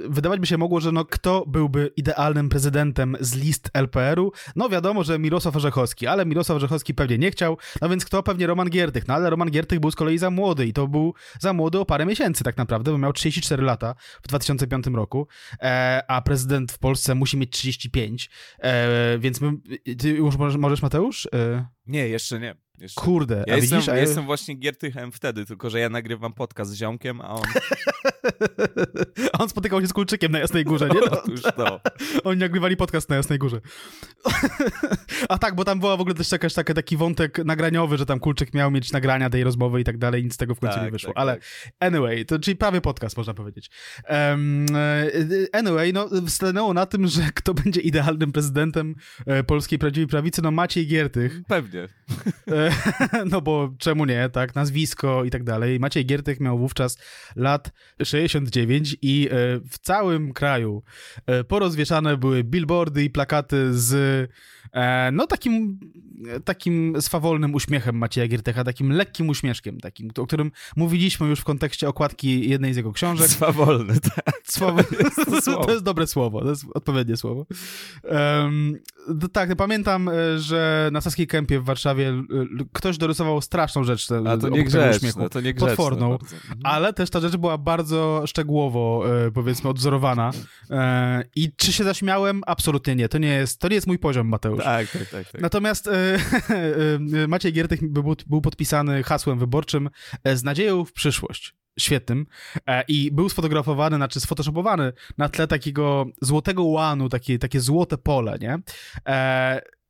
Wydawać 0.09 0.39
by 0.39 0.47
się 0.47 0.57
mogło, 0.57 0.79
że 0.79 0.91
no 0.91 1.05
kto 1.05 1.43
byłby 1.47 1.91
idealnym 1.97 2.49
prezydentem 2.49 3.17
z 3.19 3.35
list 3.35 3.69
LPR-u? 3.73 4.31
No 4.55 4.69
wiadomo, 4.69 5.03
że 5.03 5.19
Mirosław 5.19 5.55
Orzechowski, 5.55 6.07
ale 6.07 6.25
Mirosław 6.25 6.55
Orzechowski 6.55 6.93
pewnie 6.93 7.17
nie 7.17 7.31
chciał, 7.31 7.57
no 7.81 7.89
więc 7.89 8.05
kto? 8.05 8.23
Pewnie 8.23 8.47
Roman 8.47 8.69
Giertych, 8.69 9.07
no 9.07 9.13
ale 9.13 9.29
Roman 9.29 9.51
Giertych 9.51 9.79
był 9.79 9.91
z 9.91 9.95
kolei 9.95 10.17
za 10.17 10.29
młody 10.29 10.65
i 10.65 10.73
to 10.73 10.87
był 10.87 11.13
za 11.39 11.53
młody 11.53 11.79
o 11.79 11.85
parę 11.85 12.05
miesięcy 12.05 12.43
tak 12.43 12.57
naprawdę, 12.57 12.91
bo 12.91 12.97
miał 12.97 13.13
34 13.13 13.63
lata 13.63 13.95
w 14.23 14.27
2005 14.27 14.85
roku, 14.87 15.27
e, 15.61 15.86
a 16.07 16.21
prezydent 16.21 16.71
w 16.71 16.79
Polsce 16.79 17.15
musi 17.15 17.37
mieć 17.37 17.51
35, 17.51 18.29
e, 18.59 19.17
więc 19.19 19.41
my, 19.41 19.51
ty 19.97 20.09
już 20.09 20.35
możesz, 20.37 20.81
Mateusz? 20.81 21.27
E... 21.33 21.65
Nie, 21.87 22.07
jeszcze 22.07 22.39
nie. 22.39 22.66
Jeszcze. 22.77 23.01
Kurde, 23.01 23.43
ja 23.47 23.53
a 23.53 23.57
jestem, 23.57 23.79
widzisz? 23.79 23.93
Ja 23.93 23.97
jestem 23.99 24.25
właśnie 24.25 24.55
Giertychem 24.55 25.11
wtedy, 25.11 25.45
tylko 25.45 25.69
że 25.69 25.79
ja 25.79 25.89
nagrywam 25.89 26.33
podcast 26.33 26.71
z 26.71 26.75
ziomkiem, 26.75 27.21
a 27.21 27.29
on... 27.29 27.43
a 29.33 29.37
on 29.43 29.49
spotykał 29.49 29.81
się 29.81 29.87
z 29.87 29.93
Kulczykiem 29.93 30.31
na 30.31 30.39
Jasnej 30.39 30.65
Górze, 30.65 30.89
nie? 30.89 30.99
No. 30.99 31.17
Otóż 31.23 31.41
to. 31.41 31.81
Oni 32.29 32.39
nagrywali 32.39 32.77
podcast 32.77 33.09
na 33.09 33.15
Jasnej 33.15 33.39
Górze. 33.39 33.61
a 35.29 35.37
tak, 35.37 35.55
bo 35.55 35.65
tam 35.65 35.79
była 35.79 35.97
w 35.97 36.01
ogóle 36.01 36.15
też 36.15 36.31
jakaś, 36.31 36.53
taki, 36.53 36.73
taki 36.73 36.97
wątek 36.97 37.45
nagraniowy, 37.45 37.97
że 37.97 38.05
tam 38.05 38.19
Kulczyk 38.19 38.53
miał 38.53 38.71
mieć 38.71 38.91
nagrania 38.91 39.29
tej 39.29 39.43
rozmowy 39.43 39.81
i 39.81 39.83
tak 39.83 39.97
dalej, 39.97 40.23
nic 40.23 40.33
z 40.33 40.37
tego 40.37 40.55
w 40.55 40.59
końcu 40.59 40.75
tak, 40.75 40.85
nie 40.85 40.91
wyszło. 40.91 41.13
Tak, 41.13 41.21
Ale 41.21 41.33
tak. 41.33 41.43
anyway, 41.79 42.25
to 42.25 42.39
czyli 42.39 42.57
prawie 42.57 42.81
podcast, 42.81 43.17
można 43.17 43.33
powiedzieć. 43.33 43.69
Um, 44.09 44.65
anyway, 45.53 45.93
no 45.93 46.09
stanęło 46.27 46.73
na 46.73 46.85
tym, 46.85 47.07
że 47.07 47.21
kto 47.33 47.53
będzie 47.53 47.81
idealnym 47.81 48.31
prezydentem 48.31 48.95
e, 49.25 49.43
polskiej 49.43 49.79
prawdziwej 49.79 50.07
prawicy, 50.07 50.41
no 50.41 50.51
Maciej 50.51 50.87
Giertych. 50.87 51.41
Pewnie. 51.47 51.87
no 53.31 53.41
bo 53.41 53.73
czemu 53.77 54.05
nie, 54.05 54.29
tak, 54.29 54.55
nazwisko 54.55 55.23
i 55.23 55.29
tak 55.29 55.43
dalej. 55.43 55.79
Maciej 55.79 56.05
Giertych 56.05 56.39
miał 56.39 56.57
wówczas 56.57 56.97
lat 57.35 57.71
69 58.03 58.97
i 59.01 59.27
e, 59.31 59.31
w 59.69 59.79
całym 59.81 60.33
kraju 60.33 60.83
e, 61.25 61.43
porozwieszane 61.43 62.17
były 62.17 62.43
billboardy 62.43 63.03
i 63.03 63.09
plakaty 63.09 63.73
z 63.73 63.93
e, 64.73 65.11
no 65.11 65.27
takim, 65.27 65.79
takim 66.45 67.01
swawolnym 67.01 67.55
uśmiechem 67.55 67.97
Macieja 67.97 68.27
Giertycha, 68.27 68.63
takim 68.63 68.91
lekkim 68.91 69.29
uśmieszkiem, 69.29 69.79
takim, 69.79 70.09
o 70.17 70.27
którym 70.27 70.51
mówiliśmy 70.75 71.27
już 71.27 71.39
w 71.39 71.43
kontekście 71.43 71.89
okładki 71.89 72.49
jednej 72.49 72.73
z 72.73 72.77
jego 72.77 72.91
książek. 72.93 73.27
Swawolny, 73.27 73.99
tak. 73.99 74.41
To, 74.59 74.75
to 75.65 75.71
jest 75.71 75.83
dobre 75.83 76.07
słowo, 76.07 76.41
to 76.41 76.49
jest 76.49 76.65
odpowiednie 76.73 77.17
słowo. 77.17 77.45
Um, 78.03 78.79
tak, 79.33 79.55
pamiętam, 79.55 80.09
że 80.37 80.89
na 80.91 81.01
Saskiej 81.01 81.27
Kępie 81.27 81.59
w 81.59 81.63
Warszawie 81.63 82.23
ktoś 82.73 82.97
dorysował 82.97 83.41
straszną 83.41 83.83
rzecz. 83.83 84.07
A 84.27 84.37
to 84.37 84.49
nie 84.49 84.63
grzeczne, 84.63 85.29
to 85.29 85.41
nie 85.41 85.53
grzeczne 85.53 85.75
Potworną, 85.75 86.09
bardzo. 86.09 86.35
ale 86.63 86.93
też 86.93 87.09
ta 87.09 87.19
rzecz 87.19 87.35
była 87.35 87.57
bardzo 87.57 88.23
szczegółowo, 88.25 89.03
powiedzmy, 89.33 89.69
odwzorowana. 89.69 90.31
I 91.35 91.51
czy 91.55 91.73
się 91.73 91.83
zaśmiałem? 91.83 92.41
Absolutnie 92.47 92.95
nie. 92.95 93.09
To 93.09 93.17
nie 93.17 93.27
jest, 93.27 93.59
to 93.59 93.67
nie 93.67 93.75
jest 93.75 93.87
mój 93.87 93.99
poziom, 93.99 94.27
Mateusz. 94.27 94.63
Tak, 94.63 94.91
tak, 94.91 95.09
tak. 95.09 95.31
tak. 95.31 95.41
Natomiast 95.41 95.89
Maciej 97.27 97.53
Giertych 97.53 97.91
był, 97.91 98.15
był 98.27 98.41
podpisany 98.41 99.03
hasłem 99.03 99.39
wyborczym 99.39 99.89
z 100.25 100.43
nadzieją 100.43 100.85
w 100.85 100.93
przyszłość 100.93 101.55
świetnym 101.79 102.25
i 102.87 103.11
był 103.11 103.29
sfotografowany, 103.29 103.95
znaczy 103.95 104.19
sfotoshopowany 104.19 104.93
na 105.17 105.29
tle 105.29 105.47
takiego 105.47 106.05
złotego 106.21 106.63
łanu, 106.63 107.09
takie, 107.09 107.39
takie 107.39 107.59
złote 107.59 107.97
pole, 107.97 108.37
nie? 108.41 108.59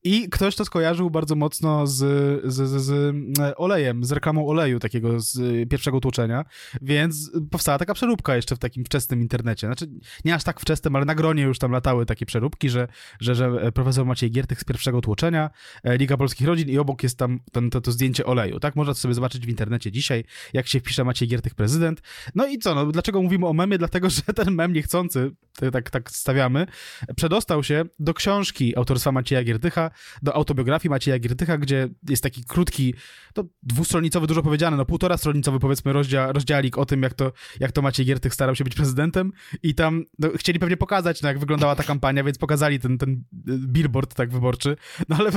I 0.08 0.30
ktoś 0.30 0.56
to 0.56 0.66
skojarzył 0.66 1.10
bardzo 1.10 1.36
mocno 1.36 1.88
z, 1.88 1.96
z, 2.44 2.70
z, 2.70 2.82
z, 2.82 3.34
olejem, 3.58 4.04
z 4.04 4.12
reklamą 4.12 4.48
oleju 4.48 4.80
takiego 4.80 5.20
z 5.20 5.70
pierwszego 5.70 6.00
tłoczenia, 6.00 6.46
więc 6.82 7.32
powstała 7.52 7.78
taka 7.78 7.94
przeróbka 7.94 8.36
jeszcze 8.36 8.56
w 8.56 8.60
takim 8.60 8.86
wczesnym 8.86 9.22
internecie. 9.22 9.68
Znaczy, 9.68 9.88
nie 10.26 10.36
aż 10.36 10.44
tak 10.44 10.60
wczesnym, 10.60 10.96
ale 10.96 11.06
na 11.06 11.16
gronie 11.16 11.44
już 11.44 11.60
tam 11.60 11.72
latały 11.72 12.06
takie 12.06 12.26
przeróbki, 12.26 12.70
że, 12.70 12.88
że, 13.20 13.36
że 13.36 13.72
profesor 13.72 14.06
Maciej 14.06 14.32
Giertych 14.32 14.62
z 14.62 14.64
pierwszego 14.64 15.02
tłoczenia, 15.02 15.50
Liga 15.84 16.18
Polskich 16.18 16.48
Rodzin 16.48 16.70
i 16.70 16.78
obok 16.78 17.04
jest 17.04 17.18
tam 17.18 17.40
ten, 17.52 17.70
to, 17.70 17.82
to 17.82 17.92
zdjęcie 17.92 18.26
oleju, 18.26 18.60
tak? 18.60 18.76
Można 18.76 18.94
to 18.94 19.00
sobie 19.00 19.14
zobaczyć 19.14 19.46
w 19.46 19.50
internecie 19.50 19.92
dzisiaj, 19.92 20.24
jak 20.54 20.68
się 20.68 20.80
wpisze 20.80 21.04
Maciej 21.04 21.28
Giertych 21.28 21.56
prezydent. 21.56 22.02
No 22.36 22.48
i 22.48 22.58
co, 22.58 22.76
no 22.76 22.86
dlaczego 22.86 23.22
mówimy 23.22 23.48
o 23.48 23.54
memie? 23.54 23.78
Dlatego, 23.78 24.10
że 24.10 24.22
ten 24.22 24.54
mem 24.54 24.74
niechcący, 24.74 25.32
tak, 25.72 25.90
tak 25.90 26.12
stawiamy, 26.12 26.68
przedostał 27.16 27.64
się 27.64 27.86
do 28.00 28.14
książki 28.14 28.78
autorstwa 28.78 29.12
Macieja 29.12 29.44
Giertycha, 29.44 29.92
do 30.22 30.36
autobiografii 30.36 30.90
Macieja 30.90 31.20
Giertycha, 31.20 31.58
gdzie 31.58 31.90
jest 32.10 32.24
taki 32.24 32.44
krótki, 32.46 32.94
to 33.34 33.44
dwustronicowy, 33.64 34.28
dużo 34.28 34.44
powiedziane, 34.44 34.78
no 34.78 34.86
półtora 34.86 35.18
stronicowy 35.18 35.60
powiedzmy 35.60 35.94
rozdzia, 35.94 36.32
rozdziałik 36.32 36.78
o 36.78 36.86
tym, 36.86 37.04
jak 37.04 37.14
to, 37.14 37.32
jak 37.60 37.72
to 37.72 37.82
Maciej 37.82 38.06
Giertych 38.06 38.34
starał 38.34 38.56
się 38.56 38.64
być 38.64 38.76
prezydentem. 38.76 39.32
I 39.64 39.76
tam 39.76 40.06
no, 40.20 40.30
chcieli 40.36 40.60
pewnie 40.60 40.78
pokazać, 40.78 41.22
no, 41.22 41.28
jak 41.28 41.40
wyglądała 41.40 41.76
ta 41.76 41.84
kampania, 41.84 42.24
więc 42.24 42.38
pokazali 42.38 42.80
ten, 42.80 42.98
ten 42.98 43.24
billboard 43.68 44.14
tak 44.16 44.32
wyborczy, 44.32 44.76
no 45.10 45.16
ale 45.16 45.32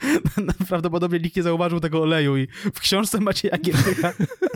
prawdopodobnie 0.68 1.18
nikt 1.18 1.36
nie 1.36 1.42
zauważył 1.42 1.80
tego 1.80 2.02
oleju 2.02 2.36
i 2.36 2.48
w 2.74 2.80
książce 2.80 3.20
Macieja 3.20 3.58
Giertycha 3.58 4.12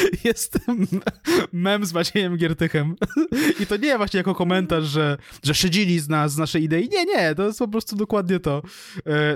jest 0.24 0.58
mem 1.52 1.86
z 1.86 1.92
Maciejem 1.92 2.36
Giertychem. 2.36 2.96
I 3.60 3.66
to 3.66 3.76
nie 3.76 3.96
właśnie 3.96 4.18
jako 4.18 4.34
komentarz, 4.34 4.84
że, 4.84 5.18
że 5.42 5.54
szydzili 5.54 5.98
z 5.98 6.08
nas, 6.08 6.32
z 6.32 6.38
naszej 6.38 6.62
idei. 6.62 6.88
Nie, 6.88 7.04
nie, 7.04 7.34
to 7.34 7.46
jest 7.46 7.58
po 7.58 7.68
prostu 7.68 7.96
dokładnie 7.96 8.40
to. 8.40 8.62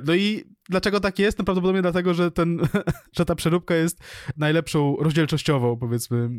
No 0.06 0.14
i 0.14 0.55
dlaczego 0.68 1.00
tak 1.00 1.18
jest? 1.18 1.38
No 1.38 1.44
prawdopodobnie 1.44 1.82
dlatego, 1.82 2.14
że, 2.14 2.30
ten, 2.30 2.60
że 3.16 3.24
ta 3.24 3.34
przeróbka 3.34 3.74
jest 3.74 4.00
najlepszą 4.36 4.96
rozdzielczościową, 4.96 5.76
powiedzmy, 5.76 6.30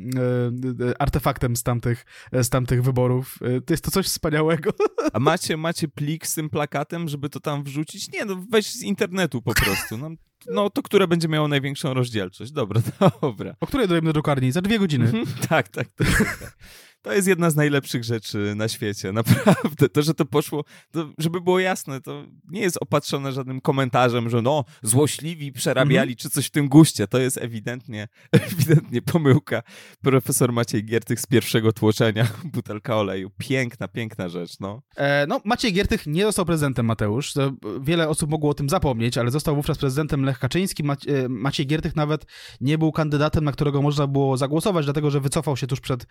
artefaktem 0.99 1.56
z 1.56 1.64
tamtych, 1.64 2.06
z 2.34 2.49
tamtych 2.49 2.84
wyborów. 2.84 3.40
To 3.66 3.74
jest 3.74 3.84
to 3.84 3.91
coś 3.91 4.06
wspaniałego. 4.06 4.72
A 5.14 5.20
macie, 5.20 5.58
macie 5.58 5.88
plik 5.88 6.28
z 6.28 6.34
tym 6.34 6.49
plakatem, 6.49 7.10
żeby 7.10 7.30
to 7.30 7.40
tam 7.40 7.64
wrzucić? 7.64 8.12
Nie, 8.12 8.26
no 8.26 8.45
weź 8.49 8.66
z 8.66 8.84
internetu 8.84 9.41
po 9.41 9.54
prostu. 9.54 9.98
No, 9.98 10.10
no 10.52 10.70
to 10.70 10.82
które 10.84 11.08
będzie 11.08 11.28
miało 11.28 11.48
największą 11.48 11.94
rozdzielczość. 11.94 12.52
Dobra, 12.52 12.82
dobra. 13.22 13.56
O 13.60 13.68
której 13.68 13.88
dojemy 13.88 14.06
do 14.06 14.14
drukarni? 14.14 14.52
Za 14.52 14.62
dwie 14.62 14.80
godziny. 14.80 15.12
tak, 15.49 15.68
tak, 15.68 15.88
tak, 15.91 16.08
tak. 16.40 16.58
To 17.07 17.13
jest 17.13 17.27
jedna 17.27 17.49
z 17.49 17.55
najlepszych 17.55 18.03
rzeczy 18.03 18.53
na 18.55 18.67
świecie, 18.67 19.11
naprawdę. 19.21 19.89
To, 19.89 20.01
że 20.01 20.13
to 20.13 20.25
poszło, 20.25 20.63
to, 20.91 21.09
żeby 21.17 21.41
było 21.41 21.59
jasne, 21.59 22.01
to 22.01 22.25
nie 22.47 22.61
jest 22.61 22.77
opatrzone 22.81 23.31
żadnym 23.31 23.61
komentarzem, 23.61 24.29
że 24.29 24.41
no, 24.41 24.65
złośliwi 24.81 25.51
przerabiali, 25.51 26.15
czy 26.15 26.29
coś 26.29 26.45
w 26.45 26.51
tym 26.51 26.69
guście. 26.69 27.07
To 27.07 27.19
jest 27.19 27.38
ewidentnie, 27.38 28.07
ewidentnie 28.31 29.01
pomyłka. 29.01 29.61
Profesor 30.01 30.53
Maciej 30.53 30.85
Giertych 30.85 31.19
z 31.19 31.25
pierwszego 31.25 31.73
tłoczenia, 31.73 32.27
butelka 32.53 32.97
oleju. 32.97 33.29
Piękna, 33.38 33.88
piękna 33.88 34.29
rzecz, 34.29 34.59
no. 34.59 34.81
E, 34.95 35.27
no, 35.27 35.41
Maciej 35.45 35.73
Giertych 35.73 36.07
nie 36.07 36.23
został 36.23 36.45
prezydentem, 36.45 36.85
Mateusz. 36.85 37.34
Wiele 37.81 38.09
osób 38.09 38.29
mogło 38.29 38.49
o 38.49 38.53
tym 38.53 38.69
zapomnieć, 38.69 39.17
ale 39.17 39.31
został 39.31 39.55
wówczas 39.55 39.77
prezydentem 39.77 40.23
Lech 40.23 40.39
Kaczyński. 40.39 40.84
Macie, 40.84 41.29
Maciej 41.29 41.67
Giertych 41.67 41.95
nawet 41.95 42.25
nie 42.61 42.77
był 42.77 42.91
kandydatem, 42.91 43.43
na 43.43 43.51
którego 43.51 43.81
można 43.81 44.07
było 44.07 44.38
zagłosować, 44.38 44.85
dlatego, 44.85 45.11
że 45.11 45.19
wycofał 45.19 45.57
się 45.57 45.67
tuż 45.67 45.79
przed, 45.79 46.05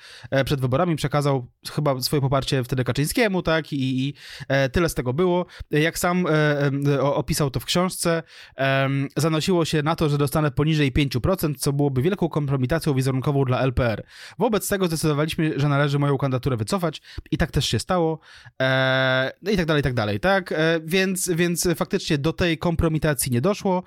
przed 0.44 0.60
wyborami 0.60 0.85
przekazał 0.94 1.46
chyba 1.74 2.00
swoje 2.00 2.20
poparcie 2.20 2.64
wtedy 2.64 2.84
Kaczyńskiemu, 2.84 3.42
tak, 3.42 3.72
i, 3.72 4.08
i 4.08 4.14
e, 4.48 4.68
tyle 4.68 4.88
z 4.88 4.94
tego 4.94 5.12
było. 5.12 5.46
Jak 5.70 5.98
sam 5.98 6.26
e, 6.26 6.30
e, 6.94 7.02
opisał 7.02 7.50
to 7.50 7.60
w 7.60 7.64
książce, 7.64 8.22
zanosiło 9.16 9.64
się 9.64 9.82
na 9.82 9.96
to, 9.96 10.08
że 10.08 10.18
dostanę 10.18 10.50
poniżej 10.50 10.92
5%, 10.92 11.54
co 11.58 11.72
byłoby 11.72 12.02
wielką 12.02 12.28
kompromitacją 12.28 12.94
wizerunkową 12.94 13.44
dla 13.44 13.60
LPR. 13.60 14.06
Wobec 14.38 14.68
tego 14.68 14.86
zdecydowaliśmy, 14.86 15.60
że 15.60 15.68
należy 15.68 15.98
moją 15.98 16.18
kandydaturę 16.18 16.56
wycofać 16.56 17.02
i 17.30 17.38
tak 17.38 17.50
też 17.50 17.68
się 17.68 17.78
stało. 17.78 18.18
No 19.42 19.50
i 19.50 19.56
tak 19.56 19.66
dalej, 19.66 19.80
i 19.80 19.82
tak 19.82 19.94
dalej, 19.94 20.20
tak? 20.20 20.54
Więc, 20.84 21.28
więc 21.28 21.68
faktycznie 21.76 22.18
do 22.18 22.32
tej 22.32 22.58
kompromitacji 22.58 23.32
nie 23.32 23.40
doszło, 23.40 23.82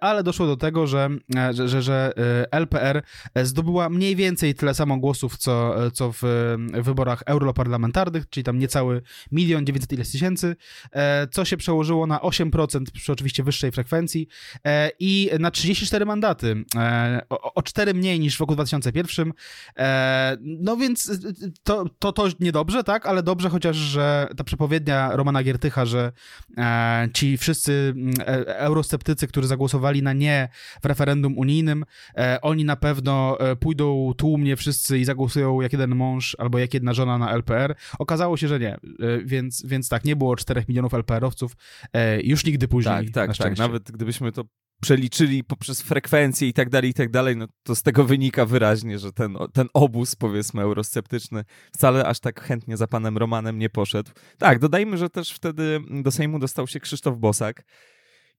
ale 0.00 0.22
doszło 0.22 0.46
do 0.46 0.56
tego, 0.56 0.86
że, 0.86 1.08
że, 1.50 1.68
że, 1.68 1.82
że 1.82 2.12
LPR 2.50 3.02
zdobyła 3.42 3.88
mniej 3.88 4.16
więcej 4.16 4.54
tyle 4.54 4.74
samo 4.74 4.96
głosów, 4.96 5.36
co, 5.36 5.74
co 5.92 6.12
w 6.12 6.22
wyborach 6.72 7.22
europarlamentarnych, 7.26 8.28
czyli 8.30 8.44
tam 8.44 8.58
niecały 8.58 9.02
milion 9.32 9.66
dziewięćset 9.66 9.92
ileś 9.92 10.10
tysięcy, 10.10 10.56
co 11.30 11.44
się 11.44 11.56
przełożyło 11.56 12.06
na 12.06 12.18
8% 12.18 12.82
przy 12.92 13.12
oczywiście 13.12 13.42
wyższej 13.42 13.72
frekwencji 13.72 14.28
i 14.98 15.30
na 15.38 15.50
34 15.50 16.04
mandaty, 16.06 16.64
o, 17.28 17.54
o 17.54 17.62
4 17.62 17.94
mniej 17.94 18.20
niż 18.20 18.36
w 18.36 18.40
roku 18.40 18.54
2001. 18.54 19.32
No 20.40 20.76
więc 20.76 21.10
to, 21.62 21.84
to, 21.98 22.12
to 22.12 22.28
niedobrze, 22.40 22.84
tak, 22.84 23.06
ale 23.06 23.22
dobrze 23.22 23.48
chociaż, 23.48 23.76
że 23.76 24.28
ta 24.36 24.44
przepowiednia 24.44 25.16
Romana 25.16 25.42
Giertycha, 25.42 25.86
że 25.86 26.12
ci 27.14 27.38
wszyscy 27.38 27.94
eurosceptycy, 28.46 29.26
którzy 29.26 29.48
zagłosowali 29.48 30.02
na 30.02 30.12
nie 30.12 30.48
w 30.82 30.86
referendum 30.86 31.38
unijnym, 31.38 31.84
oni 32.42 32.64
na 32.64 32.76
pewno 32.76 33.38
pójdą 33.60 34.12
tłumnie 34.16 34.56
wszyscy 34.56 34.98
i 34.98 35.04
zagłosują 35.04 35.60
jak 35.60 35.72
jeden 35.72 35.94
mąż 35.94 36.17
mąż 36.18 36.36
albo 36.38 36.58
jak 36.58 36.74
jedna 36.74 36.94
żona 36.94 37.18
na 37.18 37.32
LPR. 37.32 37.74
Okazało 37.98 38.36
się, 38.36 38.48
że 38.48 38.58
nie, 38.58 38.74
e, 38.74 38.78
więc, 39.24 39.66
więc 39.66 39.88
tak, 39.88 40.04
nie 40.04 40.16
było 40.16 40.36
4 40.36 40.64
milionów 40.68 40.94
LPR-owców 40.94 41.52
e, 41.92 42.20
już 42.20 42.44
nigdy 42.44 42.68
później. 42.68 43.10
Tak, 43.10 43.14
tak, 43.14 43.28
na 43.28 43.34
tak. 43.34 43.58
Nawet 43.58 43.90
gdybyśmy 43.90 44.32
to 44.32 44.44
przeliczyli 44.82 45.44
poprzez 45.44 45.82
frekwencje 45.82 46.48
i 46.48 46.52
tak 46.52 46.70
dalej, 46.70 46.90
i 46.90 46.94
tak 46.94 47.10
dalej, 47.10 47.36
no 47.36 47.46
to 47.62 47.74
z 47.74 47.82
tego 47.82 48.04
wynika 48.04 48.46
wyraźnie, 48.46 48.98
że 48.98 49.12
ten, 49.12 49.36
ten 49.52 49.68
obóz, 49.74 50.16
powiedzmy, 50.16 50.62
eurosceptyczny 50.62 51.44
wcale 51.72 52.04
aż 52.04 52.20
tak 52.20 52.40
chętnie 52.40 52.76
za 52.76 52.86
panem 52.86 53.18
Romanem 53.18 53.58
nie 53.58 53.70
poszedł. 53.70 54.10
Tak, 54.38 54.58
dodajmy, 54.58 54.96
że 54.96 55.10
też 55.10 55.32
wtedy 55.32 55.80
do 56.02 56.10
Sejmu 56.10 56.38
dostał 56.38 56.66
się 56.66 56.80
Krzysztof 56.80 57.18
Bosak, 57.18 57.64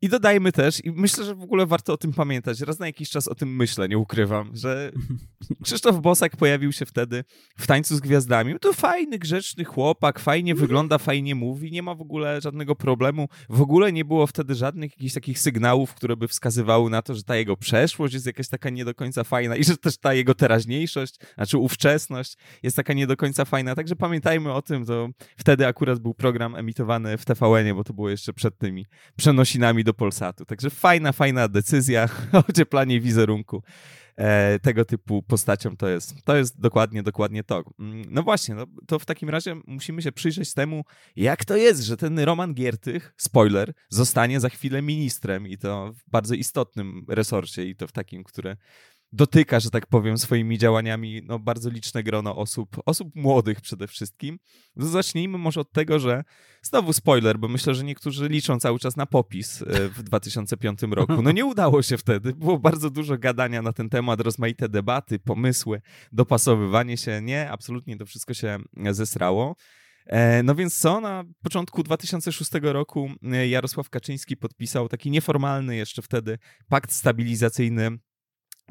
i 0.02 0.10
dodajmy 0.10 0.52
też, 0.52 0.86
i 0.86 0.92
myślę, 0.92 1.26
że 1.26 1.36
w 1.36 1.44
ogóle 1.44 1.66
warto 1.66 1.94
o 1.94 1.98
tym 1.98 2.14
pamiętać, 2.14 2.62
raz 2.62 2.80
na 2.80 2.86
jakiś 2.86 3.10
czas 3.10 3.28
o 3.28 3.36
tym 3.36 3.56
myślę, 3.56 3.90
nie 3.90 3.98
ukrywam, 3.98 4.52
że 4.54 4.92
Krzysztof 5.64 6.02
Bosak 6.02 6.38
pojawił 6.38 6.72
się 6.72 6.86
wtedy 6.86 7.24
w 7.58 7.68
Tańcu 7.68 7.96
z 7.96 8.00
Gwiazdami. 8.00 8.60
To 8.62 8.74
fajny, 8.74 9.20
grzeczny 9.20 9.64
chłopak, 9.64 10.20
fajnie 10.20 10.56
wygląda, 10.56 10.98
fajnie 10.98 11.36
mówi, 11.36 11.72
nie 11.72 11.84
ma 11.84 11.96
w 11.96 12.02
ogóle 12.02 12.42
żadnego 12.42 12.76
problemu. 12.76 13.28
W 13.50 13.62
ogóle 13.62 13.92
nie 13.92 14.06
było 14.06 14.28
wtedy 14.28 14.56
żadnych 14.56 14.92
jakichś 14.92 15.14
takich 15.14 15.40
sygnałów, 15.40 15.94
które 15.94 16.18
by 16.18 16.28
wskazywały 16.28 16.90
na 16.90 17.02
to, 17.02 17.16
że 17.16 17.24
ta 17.24 17.36
jego 17.36 17.58
przeszłość 17.58 18.14
jest 18.14 18.26
jakaś 18.26 18.48
taka 18.48 18.70
nie 18.70 18.86
do 18.86 18.94
końca 18.94 19.24
fajna 19.24 19.56
i 19.56 19.64
że 19.64 19.78
też 19.78 19.98
ta 19.98 20.14
jego 20.14 20.36
teraźniejszość, 20.36 21.16
znaczy 21.36 21.58
ówczesność 21.58 22.38
jest 22.64 22.76
taka 22.76 22.94
nie 22.94 23.08
do 23.08 23.18
końca 23.18 23.46
fajna. 23.46 23.76
Także 23.76 23.96
pamiętajmy 23.96 24.54
o 24.54 24.62
tym, 24.62 24.86
to 24.86 25.10
wtedy 25.38 25.68
akurat 25.68 26.00
był 26.00 26.14
program 26.14 26.56
emitowany 26.56 27.18
w 27.18 27.26
TVN-ie, 27.26 27.74
bo 27.74 27.84
to 27.84 27.94
było 27.94 28.10
jeszcze 28.10 28.34
przed 28.34 28.58
tymi 28.58 28.86
przenosinami 29.16 29.84
do 29.90 29.94
Polsatu. 29.94 30.46
Także 30.46 30.70
fajna, 30.70 31.12
fajna 31.12 31.48
decyzja 31.48 32.10
o 32.34 32.44
ocieplanie 32.50 33.02
wizerunku 33.02 33.64
e, 34.16 34.60
tego 34.60 34.86
typu 34.86 35.24
postaciom 35.24 35.78
to 35.78 35.88
jest, 35.88 36.24
to 36.24 36.36
jest 36.36 36.60
dokładnie, 36.60 37.04
dokładnie 37.04 37.44
to. 37.44 37.64
Mm, 37.80 38.06
No 38.10 38.24
właśnie, 38.24 38.56
no, 38.56 38.66
to 38.88 39.00
w 39.00 39.06
takim 39.06 39.30
razie 39.30 39.56
musimy 39.68 40.02
się 40.02 40.12
przyjrzeć 40.12 40.54
temu, 40.54 40.84
jak 41.16 41.46
to 41.46 41.56
jest, 41.56 41.82
że 41.82 41.98
ten 41.98 42.20
Roman 42.20 42.54
Giertych, 42.54 43.14
spoiler, 43.18 43.74
zostanie 43.90 44.40
za 44.40 44.50
chwilę 44.50 44.82
ministrem 44.82 45.48
i 45.48 45.58
to 45.58 45.94
w 45.94 46.12
bardzo 46.12 46.36
istotnym 46.36 47.06
resorcie 47.08 47.66
i 47.66 47.76
to 47.76 47.88
w 47.88 47.92
takim, 47.92 48.24
które 48.24 48.58
dotyka, 49.12 49.60
że 49.60 49.70
tak 49.70 49.88
powiem, 49.88 50.18
swoimi 50.18 50.58
działaniami 50.58 51.22
no, 51.26 51.40
bardzo 51.40 51.70
liczne 51.70 52.04
grono 52.04 52.36
osób, 52.36 52.78
osób 52.86 53.16
młodych 53.16 53.62
przede 53.62 53.88
wszystkim. 53.88 54.40
No, 54.76 54.88
zacznijmy 54.88 55.38
może 55.38 55.62
od 55.62 55.72
tego, 55.72 56.00
że 56.00 56.24
znowu 56.62 56.94
spoiler, 56.94 57.40
bo 57.40 57.48
myślę, 57.48 57.74
że 57.74 57.84
niektórzy 57.84 58.30
liczą 58.30 58.60
cały 58.60 58.80
czas 58.80 58.96
na 58.96 59.06
popis 59.06 59.62
e, 59.62 59.90
w 59.90 60.04
2005 60.10 60.80
roku. 60.92 61.22
No 61.22 61.32
nie 61.32 61.46
udało 61.46 61.82
się 61.82 61.98
wtedy, 61.98 62.34
było 62.34 62.60
bardzo 62.60 62.90
dużo 62.90 63.18
gadania 63.18 63.62
na 63.62 63.74
ten 63.74 63.90
temat, 63.90 64.22
rozmaite 64.22 64.70
debaty, 64.70 65.20
pomysły, 65.20 65.82
dopasowywanie 66.12 66.98
się. 66.98 67.22
Nie, 67.22 67.52
absolutnie 67.52 67.98
to 67.98 68.06
wszystko 68.06 68.34
się 68.34 68.58
zesrało. 68.92 69.56
E, 70.06 70.44
No 70.44 70.56
więc 70.56 70.80
co? 70.80 71.02
Na 71.02 71.24
początku 71.44 71.84
2006 71.84 72.52
roku 72.62 73.10
e, 73.24 73.48
Jarosław 73.48 73.90
Kaczyński 73.90 74.38
podpisał 74.38 74.90
taki 74.90 75.12
nieformalny 75.12 75.76
jeszcze 75.76 76.02
wtedy 76.02 76.38
pakt 76.70 76.92
stabilizacyjny 76.92 77.98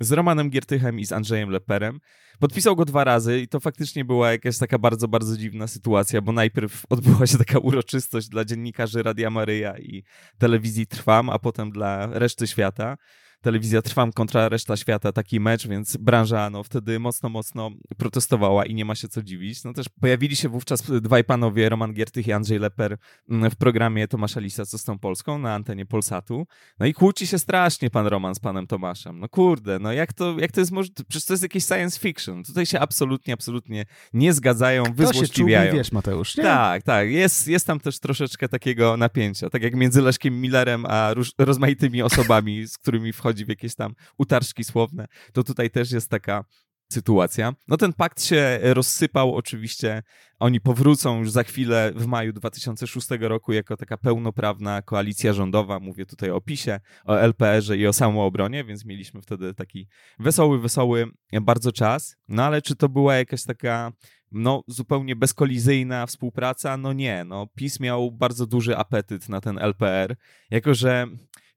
z 0.01 0.13
Romanem 0.13 0.51
Giertychem 0.51 1.01
i 1.01 1.07
z 1.07 1.13
Andrzejem 1.13 1.51
Leperem. 1.51 2.01
Podpisał 2.39 2.77
go 2.77 2.85
dwa 2.85 3.05
razy 3.05 3.41
i 3.41 3.49
to 3.49 3.61
faktycznie 3.61 4.05
była 4.05 4.33
jakaś 4.33 4.59
taka 4.59 4.79
bardzo, 4.79 5.09
bardzo 5.09 5.37
dziwna 5.37 5.67
sytuacja, 5.67 6.21
bo 6.21 6.33
najpierw 6.33 6.83
odbyła 6.91 7.27
się 7.27 7.39
taka 7.39 7.59
uroczystość 7.59 8.29
dla 8.29 8.45
dziennikarzy 8.45 9.03
Radia 9.03 9.31
Maryja 9.31 9.79
i 9.79 10.05
telewizji 10.39 10.87
Trwam, 10.87 11.31
a 11.31 11.39
potem 11.39 11.71
dla 11.71 12.07
reszty 12.07 12.47
świata. 12.47 12.97
Telewizja 13.41 13.83
Trwam 13.83 14.13
kontra 14.13 14.49
reszta 14.49 14.77
świata, 14.77 15.13
taki 15.13 15.41
mecz, 15.41 15.67
więc 15.69 15.97
branża 15.97 16.51
no, 16.51 16.63
wtedy 16.63 16.99
mocno, 16.99 17.29
mocno 17.29 17.71
protestowała 17.97 18.67
i 18.67 18.75
nie 18.75 18.85
ma 18.85 18.95
się 18.95 19.09
co 19.09 19.23
dziwić. 19.23 19.65
No 19.65 19.73
też 19.73 19.87
pojawili 20.01 20.37
się 20.37 20.49
wówczas 20.49 20.83
dwaj 21.01 21.25
panowie, 21.25 21.69
Roman 21.69 21.95
Giertych 21.95 22.27
i 22.27 22.33
Andrzej 22.33 22.59
Leper 22.59 22.97
mm, 23.31 23.51
w 23.51 23.57
programie 23.57 24.09
Tomasza 24.09 24.41
Lisa 24.41 24.67
co 24.67 24.79
z 24.79 24.85
tą 24.85 24.99
Polską 24.99 25.39
na 25.39 25.55
antenie 25.55 25.87
Polsatu. 25.87 26.47
No 26.81 26.87
i 26.87 26.95
kłóci 26.95 27.27
się 27.27 27.39
strasznie 27.39 27.91
pan 27.91 28.07
Roman 28.07 28.35
z 28.35 28.39
panem 28.39 28.67
Tomaszem. 28.67 29.19
No 29.19 29.29
kurde, 29.29 29.79
no 29.79 29.93
jak 29.93 30.13
to, 30.13 30.39
jak 30.39 30.53
to 30.53 30.61
jest 30.61 30.73
możliwe? 30.73 31.05
Przecież 31.09 31.27
to 31.27 31.33
jest 31.33 31.43
jakieś 31.43 31.65
science 31.65 32.01
fiction. 32.01 32.45
Tutaj 32.45 32.67
się 32.67 32.81
absolutnie, 32.81 33.35
absolutnie 33.35 33.85
nie 34.13 34.33
zgadzają, 34.33 34.83
To 34.83 34.89
się 34.89 34.95
czuł, 34.95 35.07
wyzłośliwiają. 35.07 35.75
wiesz, 35.75 35.93
Mateusz, 35.93 36.37
nie? 36.37 36.43
Tak, 36.43 36.83
tak. 36.83 37.11
Jest, 37.11 37.49
jest 37.49 37.67
tam 37.67 37.81
też 37.81 37.99
troszeczkę 37.99 38.49
takiego 38.49 38.97
napięcia. 38.97 39.51
Tak 39.51 39.63
jak 39.63 39.75
między 39.75 40.03
Leszkiem 40.03 40.41
Millerem 40.41 40.87
a 40.87 41.15
rozmaitymi 41.39 42.03
osobami, 42.03 42.67
z 42.67 42.79
którymi 42.79 43.13
wchodzi 43.13 43.28
w 43.37 43.49
jakieś 43.49 43.75
tam 43.75 43.95
utarczki 44.19 44.65
słowne, 44.65 45.07
to 45.33 45.45
tutaj 45.45 45.71
też 45.71 45.93
jest 45.93 46.11
taka 46.11 46.45
sytuacja. 46.93 47.53
No 47.69 47.77
ten 47.77 47.93
pakt 47.93 48.23
się 48.23 48.59
rozsypał, 48.63 49.35
oczywiście 49.35 50.03
oni 50.39 50.61
powrócą 50.61 51.19
już 51.19 51.31
za 51.31 51.43
chwilę 51.43 51.93
w 51.97 52.07
maju 52.07 52.33
2006 52.33 53.09
roku 53.21 53.53
jako 53.53 53.77
taka 53.77 53.97
pełnoprawna 53.97 54.83
koalicja 54.83 55.33
rządowa. 55.33 55.81
Mówię 55.81 56.07
tutaj 56.07 56.31
o 56.31 56.41
PiSie, 56.41 56.81
o 57.05 57.21
LPR-ze 57.21 57.77
i 57.77 57.87
o 57.87 57.93
samoobronie, 57.93 58.65
więc 58.65 58.85
mieliśmy 58.85 59.23
wtedy 59.23 59.55
taki 59.55 59.89
wesoły, 60.19 60.61
wesoły 60.61 61.07
bardzo 61.43 61.73
czas. 61.73 62.17
No 62.29 62.45
ale 62.45 62.63
czy 62.63 62.77
to 62.77 62.89
była 62.89 63.17
jakaś 63.17 63.45
taka 63.45 63.93
no, 64.33 64.63
zupełnie 64.67 65.17
bezkolizyjna 65.17 66.07
współpraca? 66.07 66.77
No 66.77 66.93
nie. 66.93 67.25
No, 67.25 67.47
PiS 67.55 67.81
miał 67.81 68.13
bardzo 68.13 68.47
duży 68.47 68.77
apetyt 68.77 69.29
na 69.29 69.41
ten 69.41 69.59
LPR, 69.59 70.17
jako 70.51 70.75
że 70.75 71.07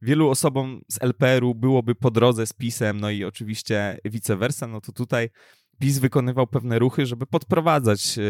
wielu 0.01 0.29
osobom 0.29 0.81
z 0.87 1.01
LPR-u 1.01 1.55
byłoby 1.55 1.95
po 1.95 2.11
drodze 2.11 2.47
z 2.47 2.53
PiSem, 2.53 2.99
no 2.99 3.09
i 3.09 3.23
oczywiście 3.23 3.97
vice 4.05 4.37
versa, 4.37 4.67
no 4.67 4.81
to 4.81 4.91
tutaj 4.91 5.29
PiS 5.79 5.99
wykonywał 5.99 6.47
pewne 6.47 6.79
ruchy, 6.79 7.05
żeby 7.05 7.25
podprowadzać 7.25 8.17
e, 8.17 8.21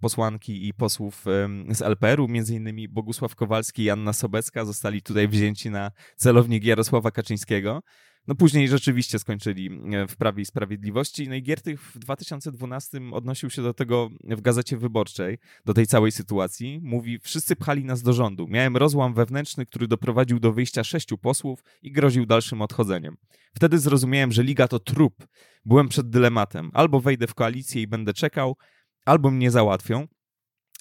posłanki 0.00 0.68
i 0.68 0.74
posłów 0.74 1.24
z 1.70 1.82
LPR-u, 1.82 2.28
między 2.28 2.54
innymi 2.54 2.88
Bogusław 2.88 3.34
Kowalski 3.34 3.82
i 3.82 3.90
Anna 3.90 4.12
Sobecka 4.12 4.64
zostali 4.64 5.02
tutaj 5.02 5.28
wzięci 5.28 5.70
na 5.70 5.90
celownik 6.16 6.64
Jarosława 6.64 7.10
Kaczyńskiego. 7.10 7.82
No 8.26 8.34
później 8.34 8.68
rzeczywiście 8.68 9.18
skończyli 9.18 9.70
e, 9.92 10.06
w 10.06 10.16
Prawie 10.16 10.42
i 10.42 10.46
Sprawiedliwości. 10.46 11.28
No 11.28 11.34
i 11.34 11.42
Giertych 11.42 11.82
w 11.82 11.98
2012 11.98 13.00
odnosił 13.12 13.50
się 13.50 13.62
do 13.62 13.74
tego 13.74 14.10
w 14.22 14.40
Gazecie 14.40 14.76
Wyborczej, 14.76 15.38
do 15.64 15.74
tej 15.74 15.86
całej 15.86 16.12
sytuacji. 16.12 16.80
Mówi, 16.82 17.18
wszyscy 17.18 17.56
pchali 17.56 17.84
nas 17.84 18.02
do 18.02 18.12
rządu. 18.12 18.46
Miałem 18.48 18.76
rozłam 18.76 19.14
wewnętrzny, 19.14 19.66
który 19.66 19.88
doprowadził 19.88 20.40
do 20.40 20.52
wyjścia 20.52 20.84
sześciu 20.84 21.18
posłów 21.18 21.64
i 21.82 21.92
groził 21.92 22.26
dalszym 22.26 22.62
odchodzeniem. 22.62 23.16
Wtedy 23.54 23.78
zrozumiałem, 23.78 24.32
że 24.32 24.42
Liga 24.42 24.68
to 24.68 24.78
trup. 24.78 25.26
Byłem 25.64 25.88
przed 25.88 26.10
dylematem. 26.10 26.70
Albo 26.74 27.00
wejdę 27.00 27.26
w 27.26 27.34
koalicję 27.34 27.82
i 27.82 27.86
będę 27.86 28.14
czekał, 28.14 28.56
albo 29.04 29.30
mnie 29.30 29.50
załatwią. 29.50 30.06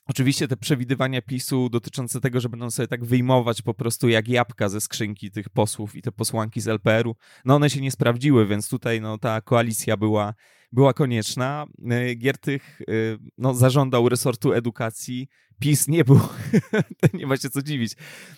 Oczywiście 0.10 0.48
te 0.48 0.57
przewidywania 0.57 1.22
PiSu 1.22 1.69
dotyczące 1.69 2.22
tego, 2.22 2.40
że 2.40 2.49
będą 2.49 2.72
sobie 2.72 2.88
tak 2.88 3.06
wyjmować 3.06 3.61
po 3.61 3.73
prostu 3.73 4.10
jak 4.10 4.27
jabłka 4.27 4.69
ze 4.69 4.81
skrzynki 4.81 5.31
tych 5.31 5.49
posłów 5.49 5.95
i 5.95 6.02
te 6.02 6.11
posłanki 6.11 6.61
z 6.61 6.68
LPR-u, 6.68 7.15
no 7.45 7.56
one 7.56 7.69
się 7.69 7.81
nie 7.81 7.91
sprawdziły, 7.91 8.48
więc 8.48 8.69
tutaj 8.69 9.02
no, 9.02 9.18
ta 9.18 9.41
koalicja 9.41 9.98
była, 9.98 10.34
była 10.72 10.94
konieczna. 10.94 11.65
Y, 12.11 12.15
Giertych 12.15 12.81
y, 12.81 13.18
no, 13.38 13.53
zażądał 13.53 14.10
resortu 14.10 14.53
edukacji. 14.53 15.30
PiS 15.60 15.88
nie 15.88 16.03
był, 16.03 16.19
nie 17.14 17.27
ma 17.27 17.38
się 17.38 17.49
co 17.49 17.61
dziwić, 17.61 17.94